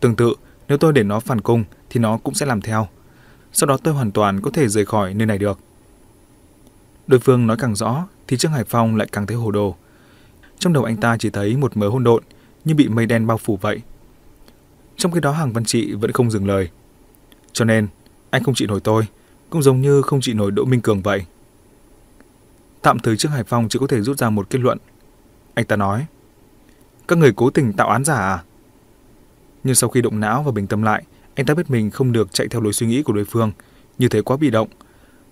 Tương 0.00 0.16
tự, 0.16 0.34
nếu 0.68 0.78
tôi 0.78 0.92
để 0.92 1.02
nó 1.02 1.20
phản 1.20 1.40
cung 1.40 1.64
thì 1.90 2.00
nó 2.00 2.18
cũng 2.18 2.34
sẽ 2.34 2.46
làm 2.46 2.60
theo. 2.60 2.88
Sau 3.52 3.66
đó 3.66 3.76
tôi 3.82 3.94
hoàn 3.94 4.10
toàn 4.10 4.40
có 4.40 4.50
thể 4.50 4.68
rời 4.68 4.86
khỏi 4.86 5.14
nơi 5.14 5.26
này 5.26 5.38
được. 5.38 5.58
Đối 7.06 7.20
phương 7.20 7.46
nói 7.46 7.56
càng 7.60 7.74
rõ 7.74 8.06
thì 8.28 8.36
Trương 8.36 8.52
Hải 8.52 8.64
Phong 8.64 8.96
lại 8.96 9.08
càng 9.12 9.26
thấy 9.26 9.36
hồ 9.36 9.50
đồ. 9.50 9.76
Trong 10.58 10.72
đầu 10.72 10.84
anh 10.84 10.96
ta 10.96 11.16
chỉ 11.18 11.30
thấy 11.30 11.56
một 11.56 11.76
mớ 11.76 11.88
hỗn 11.88 12.04
độn 12.04 12.22
như 12.64 12.74
bị 12.74 12.88
mây 12.88 13.06
đen 13.06 13.26
bao 13.26 13.38
phủ 13.38 13.56
vậy. 13.56 13.80
Trong 14.96 15.12
khi 15.12 15.20
đó 15.20 15.32
Hàng 15.32 15.52
Văn 15.52 15.64
Trị 15.64 15.92
vẫn 15.92 16.12
không 16.12 16.30
dừng 16.30 16.46
lời. 16.46 16.68
Cho 17.52 17.64
nên, 17.64 17.88
anh 18.30 18.44
không 18.44 18.54
trị 18.54 18.66
nổi 18.66 18.80
tôi, 18.80 19.06
cũng 19.50 19.62
giống 19.62 19.80
như 19.80 20.02
không 20.02 20.20
trị 20.20 20.32
nổi 20.32 20.50
Đỗ 20.50 20.64
Minh 20.64 20.80
Cường 20.80 21.02
vậy. 21.02 21.24
Tạm 22.82 22.98
thời 22.98 23.16
trước 23.16 23.28
Hải 23.28 23.44
phòng 23.44 23.68
chỉ 23.68 23.78
có 23.78 23.86
thể 23.86 24.00
rút 24.00 24.18
ra 24.18 24.30
một 24.30 24.50
kết 24.50 24.58
luận. 24.58 24.78
Anh 25.54 25.64
ta 25.64 25.76
nói, 25.76 26.06
các 27.08 27.18
người 27.18 27.32
cố 27.36 27.50
tình 27.50 27.72
tạo 27.72 27.88
án 27.88 28.04
giả 28.04 28.14
à? 28.14 28.42
Nhưng 29.64 29.74
sau 29.74 29.90
khi 29.90 30.00
động 30.00 30.20
não 30.20 30.42
và 30.42 30.52
bình 30.52 30.66
tâm 30.66 30.82
lại, 30.82 31.04
anh 31.34 31.46
ta 31.46 31.54
biết 31.54 31.70
mình 31.70 31.90
không 31.90 32.12
được 32.12 32.32
chạy 32.32 32.48
theo 32.48 32.60
lối 32.60 32.72
suy 32.72 32.86
nghĩ 32.86 33.02
của 33.02 33.12
đối 33.12 33.24
phương, 33.24 33.52
như 33.98 34.08
thế 34.08 34.22
quá 34.22 34.36
bị 34.36 34.50
động, 34.50 34.68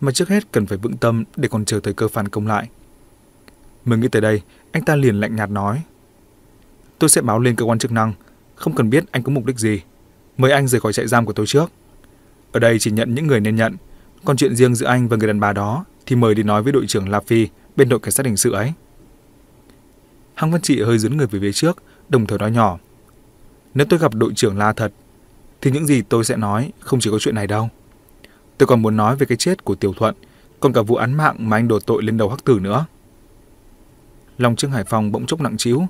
mà 0.00 0.12
trước 0.12 0.28
hết 0.28 0.52
cần 0.52 0.66
phải 0.66 0.78
vững 0.78 0.96
tâm 0.96 1.24
để 1.36 1.48
còn 1.48 1.64
chờ 1.64 1.80
thời 1.80 1.94
cơ 1.94 2.08
phản 2.08 2.28
công 2.28 2.46
lại. 2.46 2.68
Mới 3.84 3.98
nghĩ 3.98 4.08
tới 4.08 4.22
đây, 4.22 4.42
anh 4.72 4.84
ta 4.84 4.96
liền 4.96 5.20
lạnh 5.20 5.36
nhạt 5.36 5.50
nói, 5.50 5.82
tôi 6.98 7.10
sẽ 7.10 7.22
báo 7.22 7.38
lên 7.38 7.56
cơ 7.56 7.64
quan 7.64 7.78
chức 7.78 7.92
năng, 7.92 8.12
không 8.54 8.74
cần 8.74 8.90
biết 8.90 9.04
anh 9.10 9.22
có 9.22 9.32
mục 9.32 9.44
đích 9.44 9.58
gì. 9.58 9.80
Mời 10.36 10.50
anh 10.50 10.68
rời 10.68 10.80
khỏi 10.80 10.92
trại 10.92 11.06
giam 11.06 11.26
của 11.26 11.32
tôi 11.32 11.46
trước. 11.46 11.70
Ở 12.52 12.60
đây 12.60 12.78
chỉ 12.78 12.90
nhận 12.90 13.14
những 13.14 13.26
người 13.26 13.40
nên 13.40 13.56
nhận, 13.56 13.76
còn 14.24 14.36
chuyện 14.36 14.56
riêng 14.56 14.74
giữa 14.74 14.86
anh 14.86 15.08
và 15.08 15.16
người 15.16 15.26
đàn 15.26 15.40
bà 15.40 15.52
đó 15.52 15.84
thì 16.10 16.16
mời 16.16 16.34
đi 16.34 16.42
nói 16.42 16.62
với 16.62 16.72
đội 16.72 16.86
trưởng 16.86 17.08
La 17.08 17.20
Phi 17.20 17.48
bên 17.76 17.88
đội 17.88 17.98
cảnh 18.00 18.12
sát 18.12 18.26
hình 18.26 18.36
sự 18.36 18.52
ấy. 18.52 18.72
Hằng 20.34 20.50
Văn 20.50 20.60
Trị 20.60 20.82
hơi 20.82 20.98
dướn 20.98 21.16
người 21.16 21.26
về 21.26 21.40
phía 21.40 21.52
trước, 21.52 21.82
đồng 22.08 22.26
thời 22.26 22.38
nói 22.38 22.50
nhỏ. 22.50 22.78
Nếu 23.74 23.86
tôi 23.90 23.98
gặp 23.98 24.14
đội 24.14 24.32
trưởng 24.34 24.58
La 24.58 24.72
thật, 24.72 24.92
thì 25.60 25.70
những 25.70 25.86
gì 25.86 26.02
tôi 26.02 26.24
sẽ 26.24 26.36
nói 26.36 26.72
không 26.80 27.00
chỉ 27.00 27.10
có 27.10 27.18
chuyện 27.18 27.34
này 27.34 27.46
đâu. 27.46 27.68
Tôi 28.58 28.66
còn 28.66 28.82
muốn 28.82 28.96
nói 28.96 29.16
về 29.16 29.26
cái 29.26 29.36
chết 29.36 29.64
của 29.64 29.74
Tiểu 29.74 29.92
Thuận, 29.92 30.14
còn 30.60 30.72
cả 30.72 30.82
vụ 30.82 30.96
án 30.96 31.14
mạng 31.14 31.36
mà 31.38 31.56
anh 31.56 31.68
đổ 31.68 31.78
tội 31.80 32.02
lên 32.02 32.16
đầu 32.16 32.28
hắc 32.28 32.44
tử 32.44 32.58
nữa. 32.60 32.86
Lòng 34.38 34.56
Trương 34.56 34.70
Hải 34.70 34.84
Phong 34.84 35.12
bỗng 35.12 35.26
chốc 35.26 35.40
nặng 35.40 35.56
trĩu, 35.56 35.86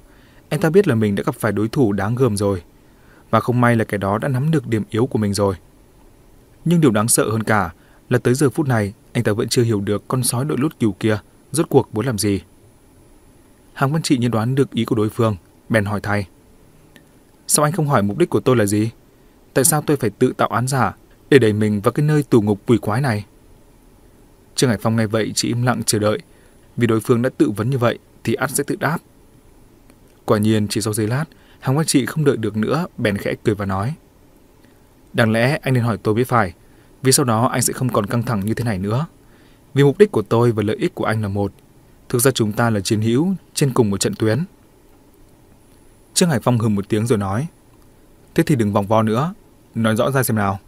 anh 0.48 0.60
ta 0.60 0.70
biết 0.70 0.88
là 0.88 0.94
mình 0.94 1.14
đã 1.14 1.22
gặp 1.26 1.34
phải 1.34 1.52
đối 1.52 1.68
thủ 1.68 1.92
đáng 1.92 2.14
gờm 2.14 2.36
rồi, 2.36 2.62
và 3.30 3.40
không 3.40 3.60
may 3.60 3.76
là 3.76 3.84
cái 3.84 3.98
đó 3.98 4.18
đã 4.18 4.28
nắm 4.28 4.50
được 4.50 4.66
điểm 4.66 4.82
yếu 4.90 5.06
của 5.06 5.18
mình 5.18 5.34
rồi. 5.34 5.54
Nhưng 6.64 6.80
điều 6.80 6.90
đáng 6.90 7.08
sợ 7.08 7.30
hơn 7.30 7.42
cả 7.42 7.70
là 8.08 8.18
tới 8.18 8.34
giờ 8.34 8.50
phút 8.50 8.68
này 8.68 8.94
anh 9.12 9.24
ta 9.24 9.32
vẫn 9.32 9.48
chưa 9.48 9.62
hiểu 9.62 9.80
được 9.80 10.08
con 10.08 10.22
sói 10.22 10.44
đội 10.44 10.58
lút 10.58 10.78
cừu 10.78 10.92
kia 10.92 11.18
rốt 11.52 11.66
cuộc 11.68 11.94
muốn 11.94 12.06
làm 12.06 12.18
gì. 12.18 12.40
Hàng 13.72 13.92
Văn 13.92 14.02
Trị 14.02 14.18
nhận 14.18 14.30
đoán 14.30 14.54
được 14.54 14.70
ý 14.70 14.84
của 14.84 14.94
đối 14.94 15.08
phương, 15.08 15.36
bèn 15.68 15.84
hỏi 15.84 16.00
thay. 16.02 16.26
Sao 17.46 17.64
anh 17.64 17.72
không 17.72 17.88
hỏi 17.88 18.02
mục 18.02 18.18
đích 18.18 18.30
của 18.30 18.40
tôi 18.40 18.56
là 18.56 18.66
gì? 18.66 18.90
Tại 19.54 19.64
sao 19.64 19.82
tôi 19.82 19.96
phải 19.96 20.10
tự 20.10 20.32
tạo 20.36 20.48
án 20.48 20.68
giả 20.68 20.96
để 21.30 21.38
đẩy 21.38 21.52
mình 21.52 21.80
vào 21.80 21.92
cái 21.92 22.06
nơi 22.06 22.22
tù 22.22 22.42
ngục 22.42 22.60
quỷ 22.66 22.78
quái 22.78 23.00
này? 23.00 23.24
Trương 24.54 24.70
Hải 24.70 24.78
Phong 24.82 24.96
nghe 24.96 25.06
vậy 25.06 25.32
chỉ 25.34 25.48
im 25.48 25.62
lặng 25.62 25.82
chờ 25.86 25.98
đợi, 25.98 26.18
vì 26.76 26.86
đối 26.86 27.00
phương 27.00 27.22
đã 27.22 27.30
tự 27.38 27.50
vấn 27.50 27.70
như 27.70 27.78
vậy 27.78 27.98
thì 28.24 28.34
ắt 28.34 28.50
sẽ 28.50 28.64
tự 28.66 28.76
đáp. 28.76 28.98
Quả 30.24 30.38
nhiên 30.38 30.68
chỉ 30.68 30.80
sau 30.80 30.92
giây 30.92 31.06
lát, 31.06 31.24
Hàng 31.60 31.76
Văn 31.76 31.86
Trị 31.86 32.06
không 32.06 32.24
đợi 32.24 32.36
được 32.36 32.56
nữa, 32.56 32.86
bèn 32.98 33.16
khẽ 33.16 33.34
cười 33.44 33.54
và 33.54 33.66
nói. 33.66 33.94
Đáng 35.12 35.32
lẽ 35.32 35.58
anh 35.62 35.74
nên 35.74 35.82
hỏi 35.82 35.96
tôi 36.02 36.14
biết 36.14 36.28
phải, 36.28 36.52
vì 37.02 37.12
sau 37.12 37.24
đó 37.24 37.46
anh 37.46 37.62
sẽ 37.62 37.72
không 37.72 37.88
còn 37.88 38.06
căng 38.06 38.22
thẳng 38.22 38.40
như 38.40 38.54
thế 38.54 38.64
này 38.64 38.78
nữa. 38.78 39.06
Vì 39.74 39.84
mục 39.84 39.98
đích 39.98 40.12
của 40.12 40.22
tôi 40.22 40.52
và 40.52 40.62
lợi 40.62 40.76
ích 40.76 40.94
của 40.94 41.04
anh 41.04 41.22
là 41.22 41.28
một. 41.28 41.52
Thực 42.08 42.18
ra 42.18 42.30
chúng 42.30 42.52
ta 42.52 42.70
là 42.70 42.80
chiến 42.80 43.00
hữu 43.00 43.34
trên 43.54 43.72
cùng 43.72 43.90
một 43.90 44.00
trận 44.00 44.14
tuyến. 44.14 44.44
Trương 46.14 46.30
Hải 46.30 46.40
Phong 46.40 46.58
hừ 46.58 46.68
một 46.68 46.88
tiếng 46.88 47.06
rồi 47.06 47.18
nói. 47.18 47.46
Thế 48.34 48.42
thì 48.46 48.56
đừng 48.56 48.72
vòng 48.72 48.86
vo 48.86 49.02
nữa. 49.02 49.34
Nói 49.74 49.96
rõ 49.96 50.10
ra 50.10 50.22
xem 50.22 50.36
nào. 50.36 50.58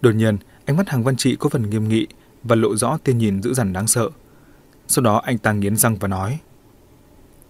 Đột 0.00 0.14
nhiên, 0.14 0.36
ánh 0.64 0.76
mắt 0.76 0.88
hàng 0.88 1.04
văn 1.04 1.16
trị 1.16 1.36
có 1.36 1.48
phần 1.48 1.70
nghiêm 1.70 1.88
nghị 1.88 2.06
và 2.42 2.56
lộ 2.56 2.76
rõ 2.76 2.98
tên 3.04 3.18
nhìn 3.18 3.42
dữ 3.42 3.54
dằn 3.54 3.72
đáng 3.72 3.86
sợ. 3.86 4.10
Sau 4.88 5.02
đó 5.02 5.22
anh 5.24 5.38
ta 5.38 5.52
nghiến 5.52 5.76
răng 5.76 5.96
và 5.96 6.08
nói. 6.08 6.38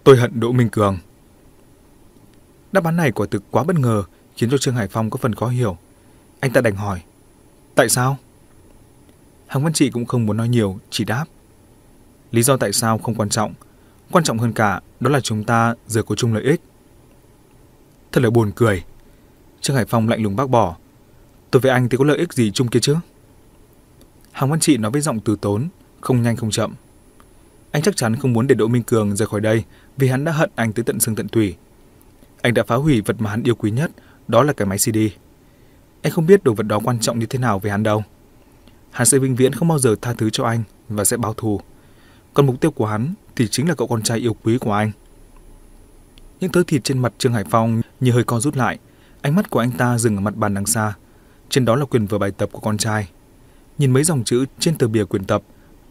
Tôi 0.03 0.17
hận 0.17 0.39
Đỗ 0.39 0.51
Minh 0.51 0.69
Cường. 0.69 0.97
Đáp 2.71 2.83
án 2.83 2.95
này 2.95 3.11
quả 3.11 3.27
thực 3.31 3.43
quá 3.51 3.63
bất 3.63 3.79
ngờ 3.79 4.03
khiến 4.35 4.49
cho 4.49 4.57
Trương 4.57 4.75
Hải 4.75 4.87
Phong 4.87 5.09
có 5.09 5.17
phần 5.17 5.35
khó 5.35 5.47
hiểu. 5.47 5.77
Anh 6.39 6.51
ta 6.51 6.61
đành 6.61 6.75
hỏi, 6.75 7.01
tại 7.75 7.89
sao? 7.89 8.17
Hàng 9.47 9.63
Văn 9.63 9.73
Trị 9.73 9.89
cũng 9.89 10.05
không 10.05 10.25
muốn 10.25 10.37
nói 10.37 10.49
nhiều, 10.49 10.79
chỉ 10.89 11.03
đáp. 11.03 11.25
Lý 12.31 12.43
do 12.43 12.57
tại 12.57 12.73
sao 12.73 12.97
không 12.97 13.15
quan 13.15 13.29
trọng, 13.29 13.53
quan 14.11 14.23
trọng 14.23 14.37
hơn 14.37 14.53
cả 14.53 14.81
đó 14.99 15.09
là 15.09 15.21
chúng 15.21 15.43
ta 15.43 15.75
giờ 15.87 16.03
có 16.03 16.15
chung 16.15 16.33
lợi 16.33 16.43
ích. 16.43 16.61
Thật 18.11 18.23
là 18.23 18.29
buồn 18.29 18.51
cười. 18.55 18.83
Trương 19.61 19.75
Hải 19.75 19.85
Phong 19.85 20.09
lạnh 20.09 20.23
lùng 20.23 20.35
bác 20.35 20.49
bỏ. 20.49 20.75
Tôi 21.51 21.61
với 21.61 21.71
anh 21.71 21.89
thì 21.89 21.97
có 21.97 22.03
lợi 22.03 22.17
ích 22.17 22.33
gì 22.33 22.51
chung 22.51 22.67
kia 22.67 22.79
chứ? 22.79 22.95
Hàng 24.31 24.49
Văn 24.49 24.59
Trị 24.59 24.77
nói 24.77 24.91
với 24.91 25.01
giọng 25.01 25.19
từ 25.19 25.35
tốn, 25.41 25.67
không 26.01 26.21
nhanh 26.21 26.35
không 26.35 26.51
chậm. 26.51 26.73
Anh 27.71 27.81
chắc 27.81 27.95
chắn 27.95 28.15
không 28.15 28.33
muốn 28.33 28.47
để 28.47 28.55
Đỗ 28.55 28.67
Minh 28.67 28.83
Cường 28.83 29.15
rời 29.15 29.27
khỏi 29.27 29.41
đây 29.41 29.63
vì 29.97 30.07
hắn 30.07 30.25
đã 30.25 30.31
hận 30.31 30.49
anh 30.55 30.73
tới 30.73 30.83
tận 30.83 30.99
xương 30.99 31.15
tận 31.15 31.27
tủy. 31.27 31.55
Anh 32.41 32.53
đã 32.53 32.63
phá 32.63 32.75
hủy 32.75 33.01
vật 33.01 33.15
mà 33.19 33.29
hắn 33.29 33.43
yêu 33.43 33.55
quý 33.55 33.71
nhất, 33.71 33.91
đó 34.27 34.43
là 34.43 34.53
cái 34.53 34.65
máy 34.65 34.77
CD. 34.77 34.97
Anh 36.01 36.13
không 36.13 36.25
biết 36.25 36.43
đồ 36.43 36.53
vật 36.53 36.63
đó 36.63 36.79
quan 36.83 36.99
trọng 36.99 37.19
như 37.19 37.25
thế 37.25 37.39
nào 37.39 37.59
với 37.59 37.71
hắn 37.71 37.83
đâu. 37.83 38.03
Hắn 38.91 39.07
sẽ 39.07 39.17
vĩnh 39.17 39.35
viễn 39.35 39.53
không 39.53 39.67
bao 39.67 39.79
giờ 39.79 39.95
tha 40.01 40.13
thứ 40.13 40.29
cho 40.29 40.45
anh 40.45 40.63
và 40.89 41.05
sẽ 41.05 41.17
báo 41.17 41.33
thù. 41.33 41.61
Còn 42.33 42.45
mục 42.45 42.61
tiêu 42.61 42.71
của 42.71 42.85
hắn 42.85 43.13
thì 43.35 43.47
chính 43.47 43.69
là 43.69 43.75
cậu 43.75 43.87
con 43.87 44.01
trai 44.01 44.17
yêu 44.17 44.35
quý 44.43 44.57
của 44.57 44.73
anh. 44.73 44.91
Những 46.39 46.51
thớ 46.51 46.63
thịt 46.67 46.83
trên 46.83 46.99
mặt 46.99 47.13
Trương 47.17 47.33
Hải 47.33 47.43
Phong 47.49 47.81
như 47.99 48.11
hơi 48.11 48.23
co 48.23 48.39
rút 48.39 48.57
lại. 48.57 48.79
Ánh 49.21 49.35
mắt 49.35 49.49
của 49.49 49.59
anh 49.59 49.71
ta 49.71 49.97
dừng 49.97 50.17
ở 50.17 50.21
mặt 50.21 50.35
bàn 50.35 50.53
đằng 50.53 50.65
xa. 50.65 50.93
Trên 51.49 51.65
đó 51.65 51.75
là 51.75 51.85
quyền 51.85 52.05
vở 52.05 52.17
bài 52.17 52.31
tập 52.31 52.49
của 52.51 52.59
con 52.59 52.77
trai. 52.77 53.09
Nhìn 53.77 53.93
mấy 53.93 54.03
dòng 54.03 54.23
chữ 54.23 54.45
trên 54.59 54.77
tờ 54.77 54.87
bìa 54.87 55.05
quyển 55.05 55.25
tập, 55.25 55.41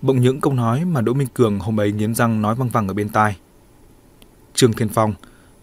bỗng 0.03 0.21
những 0.21 0.41
câu 0.41 0.53
nói 0.53 0.85
mà 0.85 1.01
Đỗ 1.01 1.13
Minh 1.15 1.29
Cường 1.35 1.59
hôm 1.59 1.81
ấy 1.81 1.93
nghiến 1.93 2.15
răng 2.15 2.43
nói 2.43 2.55
văng 2.55 2.69
vẳng 2.69 2.89
ở 2.89 2.95
bên 2.95 3.09
tai. 3.09 3.37
Trương 4.55 4.73
Thiên 4.73 4.89
Phong, 4.89 5.15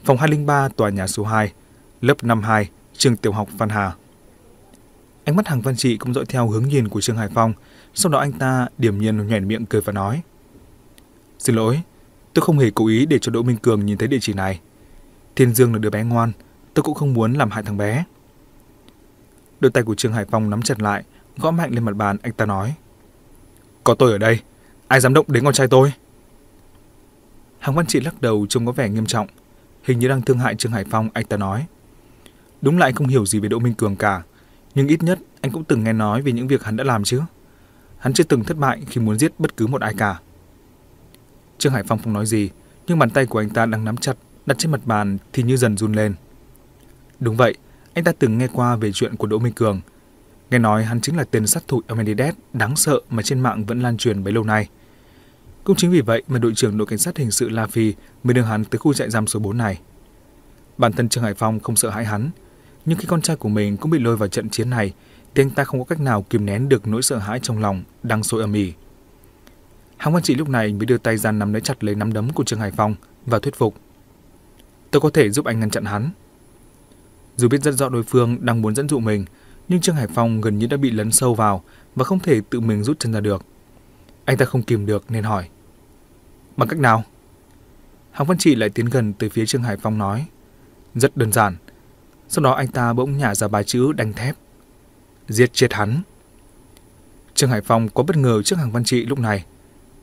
phòng 0.03 0.17
203 0.17 0.69
tòa 0.69 0.89
nhà 0.89 1.07
số 1.07 1.23
2, 1.23 1.53
lớp 2.01 2.23
52, 2.23 2.69
trường 2.97 3.17
tiểu 3.17 3.31
học 3.31 3.49
Phan 3.57 3.69
Hà. 3.69 3.93
Ánh 5.25 5.35
mắt 5.35 5.47
hàng 5.47 5.61
văn 5.61 5.75
trị 5.75 5.97
cũng 5.97 6.13
dõi 6.13 6.25
theo 6.25 6.47
hướng 6.47 6.67
nhìn 6.67 6.87
của 6.87 7.01
Trương 7.01 7.17
Hải 7.17 7.29
Phong, 7.33 7.53
sau 7.93 8.11
đó 8.11 8.19
anh 8.19 8.31
ta 8.31 8.67
điềm 8.77 8.97
nhiên 8.97 9.27
nhoẻn 9.27 9.47
miệng 9.47 9.65
cười 9.65 9.81
và 9.81 9.93
nói. 9.93 10.21
Xin 11.39 11.55
lỗi, 11.55 11.81
tôi 12.33 12.45
không 12.45 12.59
hề 12.59 12.71
cố 12.75 12.87
ý 12.87 13.05
để 13.05 13.19
cho 13.19 13.31
Đỗ 13.31 13.43
Minh 13.43 13.57
Cường 13.57 13.85
nhìn 13.85 13.97
thấy 13.97 14.07
địa 14.07 14.17
chỉ 14.21 14.33
này. 14.33 14.59
Thiên 15.35 15.53
Dương 15.53 15.73
là 15.73 15.79
đứa 15.79 15.89
bé 15.89 16.03
ngoan, 16.03 16.31
tôi 16.73 16.83
cũng 16.83 16.93
không 16.93 17.13
muốn 17.13 17.33
làm 17.33 17.51
hại 17.51 17.63
thằng 17.63 17.77
bé. 17.77 18.03
Đôi 19.59 19.71
tay 19.71 19.83
của 19.83 19.95
Trương 19.95 20.13
Hải 20.13 20.25
Phong 20.25 20.49
nắm 20.49 20.61
chặt 20.61 20.81
lại, 20.81 21.03
gõ 21.37 21.51
mạnh 21.51 21.71
lên 21.71 21.83
mặt 21.83 21.95
bàn, 21.95 22.17
anh 22.21 22.33
ta 22.33 22.45
nói. 22.45 22.73
Có 23.83 23.95
tôi 23.95 24.11
ở 24.11 24.17
đây, 24.17 24.39
ai 24.87 24.99
dám 24.99 25.13
động 25.13 25.25
đến 25.29 25.43
con 25.43 25.53
trai 25.53 25.67
tôi? 25.67 25.93
Hàng 27.59 27.75
Văn 27.75 27.85
Trị 27.85 27.99
lắc 27.99 28.21
đầu 28.21 28.45
trông 28.49 28.65
có 28.65 28.71
vẻ 28.71 28.89
nghiêm 28.89 29.05
trọng, 29.05 29.27
hình 29.83 29.99
như 29.99 30.07
đang 30.07 30.21
thương 30.21 30.39
hại 30.39 30.55
Trương 30.55 30.71
Hải 30.71 30.83
Phong, 30.91 31.09
anh 31.13 31.25
ta 31.25 31.37
nói. 31.37 31.65
Đúng 32.61 32.77
là 32.77 32.85
anh 32.85 32.95
không 32.95 33.07
hiểu 33.07 33.25
gì 33.25 33.39
về 33.39 33.49
Đỗ 33.49 33.59
Minh 33.59 33.73
Cường 33.73 33.95
cả, 33.95 34.23
nhưng 34.75 34.87
ít 34.87 35.03
nhất 35.03 35.19
anh 35.41 35.51
cũng 35.51 35.63
từng 35.63 35.83
nghe 35.83 35.93
nói 35.93 36.21
về 36.21 36.31
những 36.31 36.47
việc 36.47 36.63
hắn 36.63 36.75
đã 36.75 36.83
làm 36.83 37.03
chứ. 37.03 37.21
Hắn 37.97 38.13
chưa 38.13 38.23
từng 38.23 38.43
thất 38.43 38.57
bại 38.57 38.81
khi 38.87 39.01
muốn 39.01 39.19
giết 39.19 39.39
bất 39.39 39.57
cứ 39.57 39.67
một 39.67 39.81
ai 39.81 39.93
cả. 39.97 40.19
Trương 41.57 41.73
Hải 41.73 41.83
Phong 41.83 41.99
không 42.03 42.13
nói 42.13 42.25
gì, 42.25 42.49
nhưng 42.87 42.99
bàn 42.99 43.09
tay 43.09 43.25
của 43.25 43.39
anh 43.39 43.49
ta 43.49 43.65
đang 43.65 43.85
nắm 43.85 43.97
chặt, 43.97 44.17
đặt 44.45 44.57
trên 44.57 44.71
mặt 44.71 44.81
bàn 44.85 45.17
thì 45.33 45.43
như 45.43 45.57
dần 45.57 45.77
run 45.77 45.93
lên. 45.93 46.15
Đúng 47.19 47.37
vậy, 47.37 47.55
anh 47.93 48.03
ta 48.03 48.11
từng 48.19 48.37
nghe 48.37 48.47
qua 48.53 48.75
về 48.75 48.91
chuyện 48.91 49.15
của 49.15 49.27
Đỗ 49.27 49.39
Minh 49.39 49.53
Cường. 49.53 49.81
Nghe 50.51 50.59
nói 50.59 50.83
hắn 50.83 51.01
chính 51.01 51.17
là 51.17 51.23
tên 51.31 51.47
sát 51.47 51.63
thủ 51.67 51.81
Amenides 51.87 52.35
đáng 52.53 52.75
sợ 52.75 52.99
mà 53.09 53.23
trên 53.23 53.39
mạng 53.39 53.65
vẫn 53.65 53.81
lan 53.81 53.97
truyền 53.97 54.23
bấy 54.23 54.33
lâu 54.33 54.43
nay. 54.43 54.69
Cũng 55.63 55.75
chính 55.75 55.91
vì 55.91 56.01
vậy 56.01 56.23
mà 56.27 56.39
đội 56.39 56.53
trưởng 56.55 56.77
đội 56.77 56.87
cảnh 56.87 56.99
sát 56.99 57.17
hình 57.17 57.31
sự 57.31 57.49
La 57.49 57.67
Phi 57.67 57.93
mới 58.23 58.33
đưa 58.33 58.41
hắn 58.41 58.65
tới 58.65 58.79
khu 58.79 58.93
trại 58.93 59.09
giam 59.09 59.27
số 59.27 59.39
4 59.39 59.57
này. 59.57 59.79
Bản 60.77 60.93
thân 60.93 61.09
Trương 61.09 61.23
Hải 61.23 61.33
Phong 61.33 61.59
không 61.59 61.75
sợ 61.75 61.89
hãi 61.89 62.05
hắn, 62.05 62.29
nhưng 62.85 62.97
khi 62.97 63.05
con 63.07 63.21
trai 63.21 63.35
của 63.35 63.49
mình 63.49 63.77
cũng 63.77 63.91
bị 63.91 63.99
lôi 63.99 64.17
vào 64.17 64.27
trận 64.27 64.49
chiến 64.49 64.69
này 64.69 64.93
thì 65.35 65.43
anh 65.43 65.49
ta 65.49 65.63
không 65.63 65.79
có 65.79 65.85
cách 65.85 65.99
nào 65.99 66.21
kìm 66.21 66.45
nén 66.45 66.69
được 66.69 66.87
nỗi 66.87 67.01
sợ 67.01 67.17
hãi 67.17 67.39
trong 67.43 67.59
lòng 67.59 67.83
đang 68.03 68.23
sôi 68.23 68.41
ầm 68.41 68.53
ĩ. 68.53 68.73
Hàng 69.97 70.13
Văn 70.13 70.23
Trị 70.23 70.35
lúc 70.35 70.49
này 70.49 70.73
mới 70.73 70.85
đưa 70.85 70.97
tay 70.97 71.17
ra 71.17 71.31
nắm 71.31 71.53
lấy 71.53 71.61
chặt 71.61 71.83
lấy 71.83 71.95
nắm 71.95 72.13
đấm 72.13 72.33
của 72.33 72.43
Trương 72.43 72.59
Hải 72.59 72.71
Phong 72.71 72.95
và 73.25 73.39
thuyết 73.39 73.55
phục. 73.55 73.75
Tôi 74.91 75.01
có 75.01 75.09
thể 75.09 75.29
giúp 75.29 75.45
anh 75.45 75.59
ngăn 75.59 75.69
chặn 75.69 75.85
hắn. 75.85 76.09
Dù 77.37 77.47
biết 77.47 77.63
rất 77.63 77.71
rõ 77.71 77.89
đối 77.89 78.03
phương 78.03 78.45
đang 78.45 78.61
muốn 78.61 78.75
dẫn 78.75 78.89
dụ 78.89 78.99
mình, 78.99 79.25
nhưng 79.67 79.81
Trương 79.81 79.95
Hải 79.95 80.07
Phong 80.07 80.41
gần 80.41 80.59
như 80.59 80.67
đã 80.67 80.77
bị 80.77 80.91
lấn 80.91 81.11
sâu 81.11 81.35
vào 81.35 81.63
và 81.95 82.03
không 82.03 82.19
thể 82.19 82.41
tự 82.49 82.59
mình 82.59 82.83
rút 82.83 82.99
chân 82.99 83.13
ra 83.13 83.19
được. 83.19 83.45
Anh 84.25 84.37
ta 84.37 84.45
không 84.45 84.63
kìm 84.63 84.85
được 84.85 85.11
nên 85.11 85.23
hỏi. 85.23 85.49
Bằng 86.57 86.69
cách 86.69 86.79
nào? 86.79 87.03
Hàng 88.11 88.27
Văn 88.27 88.37
Trị 88.37 88.55
lại 88.55 88.69
tiến 88.69 88.85
gần 88.85 89.13
tới 89.13 89.29
phía 89.29 89.45
Trương 89.45 89.63
Hải 89.63 89.77
Phong 89.77 89.97
nói. 89.97 90.25
Rất 90.95 91.17
đơn 91.17 91.31
giản. 91.31 91.55
Sau 92.27 92.43
đó 92.43 92.51
anh 92.51 92.67
ta 92.67 92.93
bỗng 92.93 93.17
nhả 93.17 93.35
ra 93.35 93.47
bài 93.47 93.63
chữ 93.63 93.91
đanh 93.91 94.13
thép. 94.13 94.35
Giết 95.27 95.53
chết 95.53 95.73
hắn. 95.73 96.01
Trương 97.33 97.49
Hải 97.49 97.61
Phong 97.61 97.89
có 97.89 98.03
bất 98.03 98.17
ngờ 98.17 98.41
trước 98.41 98.55
Hàng 98.59 98.71
Văn 98.71 98.83
Trị 98.83 99.05
lúc 99.05 99.19
này. 99.19 99.45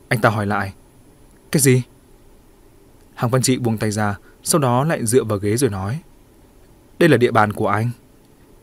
Anh 0.08 0.20
ta 0.20 0.28
hỏi 0.28 0.46
lại. 0.46 0.72
Cái 1.50 1.60
gì? 1.60 1.82
Hàng 3.14 3.30
Văn 3.30 3.42
Trị 3.42 3.58
buông 3.58 3.78
tay 3.78 3.90
ra, 3.90 4.18
sau 4.42 4.60
đó 4.60 4.84
lại 4.84 5.06
dựa 5.06 5.24
vào 5.24 5.38
ghế 5.38 5.56
rồi 5.56 5.70
nói. 5.70 6.00
Đây 6.98 7.08
là 7.08 7.16
địa 7.16 7.30
bàn 7.30 7.52
của 7.52 7.68
anh. 7.68 7.90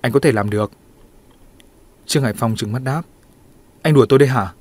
Anh 0.01 0.11
có 0.11 0.19
thể 0.19 0.31
làm 0.31 0.49
được. 0.49 0.71
Trương 2.05 2.23
Hải 2.23 2.33
Phong 2.33 2.55
trừng 2.55 2.71
mắt 2.71 2.83
đáp. 2.83 3.01
Anh 3.81 3.93
đùa 3.93 4.05
tôi 4.09 4.19
đây 4.19 4.29
hả? 4.29 4.53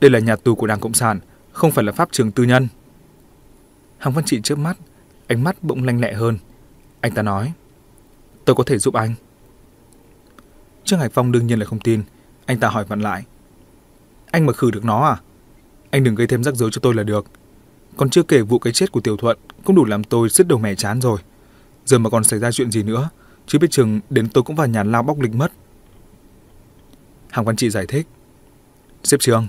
Đây 0.00 0.10
là 0.10 0.18
nhà 0.18 0.36
tù 0.36 0.54
của 0.54 0.66
Đảng 0.66 0.80
Cộng 0.80 0.94
sản, 0.94 1.20
không 1.52 1.70
phải 1.70 1.84
là 1.84 1.92
pháp 1.92 2.08
trường 2.12 2.32
tư 2.32 2.42
nhân. 2.42 2.68
Hàng 3.98 4.12
Văn 4.12 4.24
Trị 4.24 4.40
chớp 4.42 4.58
mắt, 4.58 4.76
ánh 5.26 5.44
mắt 5.44 5.56
bỗng 5.62 5.84
lanh 5.84 6.00
lẹ 6.00 6.12
hơn. 6.12 6.38
Anh 7.00 7.12
ta 7.14 7.22
nói. 7.22 7.52
Tôi 8.44 8.56
có 8.56 8.64
thể 8.64 8.78
giúp 8.78 8.94
anh. 8.94 9.14
Trương 10.84 10.98
Hải 10.98 11.08
Phong 11.08 11.32
đương 11.32 11.46
nhiên 11.46 11.58
là 11.58 11.66
không 11.66 11.80
tin. 11.80 12.02
Anh 12.46 12.58
ta 12.58 12.68
hỏi 12.68 12.84
vặn 12.84 13.00
lại. 13.00 13.24
Anh 14.30 14.46
mà 14.46 14.52
khử 14.52 14.70
được 14.70 14.84
nó 14.84 15.06
à? 15.08 15.16
Anh 15.90 16.04
đừng 16.04 16.14
gây 16.14 16.26
thêm 16.26 16.44
rắc 16.44 16.54
rối 16.54 16.70
cho 16.72 16.80
tôi 16.80 16.94
là 16.94 17.02
được. 17.02 17.26
Còn 17.96 18.10
chưa 18.10 18.22
kể 18.22 18.42
vụ 18.42 18.58
cái 18.58 18.72
chết 18.72 18.92
của 18.92 19.00
Tiểu 19.00 19.16
Thuận 19.16 19.38
cũng 19.64 19.76
đủ 19.76 19.84
làm 19.84 20.04
tôi 20.04 20.28
sứt 20.28 20.48
đầu 20.48 20.58
mẻ 20.58 20.74
chán 20.74 21.00
rồi. 21.00 21.20
Giờ 21.84 21.98
mà 21.98 22.10
còn 22.10 22.24
xảy 22.24 22.40
ra 22.40 22.52
chuyện 22.52 22.70
gì 22.70 22.82
nữa, 22.82 23.10
chứ 23.46 23.58
biết 23.58 23.70
chừng 23.70 24.00
đến 24.10 24.28
tôi 24.28 24.44
cũng 24.44 24.56
vào 24.56 24.66
nhà 24.66 24.82
lao 24.82 25.02
bóc 25.02 25.20
lịch 25.20 25.34
mất. 25.34 25.52
Hàng 27.30 27.44
Văn 27.44 27.56
Trị 27.56 27.70
giải 27.70 27.86
thích. 27.86 28.06
Sếp 29.04 29.20
Trương, 29.20 29.46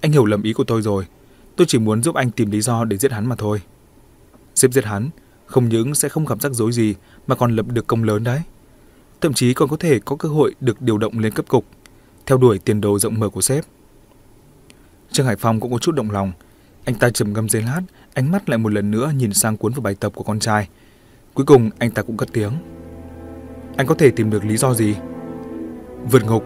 anh 0.00 0.12
hiểu 0.12 0.24
lầm 0.24 0.42
ý 0.42 0.52
của 0.52 0.64
tôi 0.64 0.82
rồi. 0.82 1.06
Tôi 1.56 1.66
chỉ 1.66 1.78
muốn 1.78 2.02
giúp 2.02 2.14
anh 2.14 2.30
tìm 2.30 2.50
lý 2.50 2.60
do 2.60 2.84
để 2.84 2.96
giết 2.96 3.12
hắn 3.12 3.26
mà 3.26 3.36
thôi. 3.36 3.62
Sếp 4.54 4.72
giết 4.72 4.84
hắn, 4.84 5.10
không 5.46 5.68
những 5.68 5.94
sẽ 5.94 6.08
không 6.08 6.24
gặp 6.24 6.42
rắc 6.42 6.52
rối 6.52 6.72
gì 6.72 6.94
mà 7.26 7.34
còn 7.34 7.56
lập 7.56 7.66
được 7.68 7.86
công 7.86 8.04
lớn 8.04 8.24
đấy. 8.24 8.40
Thậm 9.20 9.32
chí 9.32 9.54
còn 9.54 9.68
có 9.68 9.76
thể 9.76 9.98
có 9.98 10.16
cơ 10.16 10.28
hội 10.28 10.54
được 10.60 10.82
điều 10.82 10.98
động 10.98 11.18
lên 11.18 11.32
cấp 11.32 11.48
cục, 11.48 11.64
theo 12.26 12.38
đuổi 12.38 12.58
tiền 12.58 12.80
đồ 12.80 12.98
rộng 12.98 13.20
mở 13.20 13.28
của 13.28 13.40
sếp. 13.40 13.64
Trương 15.12 15.26
Hải 15.26 15.36
Phong 15.36 15.60
cũng 15.60 15.72
có 15.72 15.78
chút 15.78 15.94
động 15.94 16.10
lòng. 16.10 16.32
Anh 16.84 16.94
ta 16.94 17.10
trầm 17.10 17.32
ngâm 17.32 17.48
giây 17.48 17.62
lát, 17.62 17.80
ánh 18.14 18.30
mắt 18.30 18.48
lại 18.48 18.58
một 18.58 18.72
lần 18.72 18.90
nữa 18.90 19.12
nhìn 19.16 19.32
sang 19.32 19.56
cuốn 19.56 19.72
vào 19.72 19.80
bài 19.80 19.94
tập 19.94 20.12
của 20.14 20.24
con 20.24 20.38
trai. 20.38 20.68
Cuối 21.34 21.46
cùng 21.46 21.70
anh 21.78 21.90
ta 21.90 22.02
cũng 22.02 22.16
cất 22.16 22.28
tiếng. 22.32 22.52
Anh 23.76 23.86
có 23.86 23.94
thể 23.94 24.10
tìm 24.10 24.30
được 24.30 24.44
lý 24.44 24.56
do 24.56 24.74
gì? 24.74 24.94
Vượt 26.10 26.24
ngục. 26.24 26.44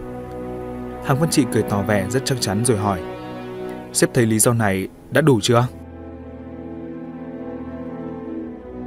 Hàng 1.05 1.19
Văn 1.19 1.29
Trị 1.31 1.45
cười 1.53 1.63
tỏ 1.63 1.81
vẻ 1.81 2.07
rất 2.09 2.25
chắc 2.25 2.41
chắn 2.41 2.65
rồi 2.65 2.77
hỏi. 2.77 3.01
Sếp 3.93 4.13
thấy 4.13 4.25
lý 4.25 4.39
do 4.39 4.53
này 4.53 4.87
đã 5.11 5.21
đủ 5.21 5.39
chưa? 5.41 5.67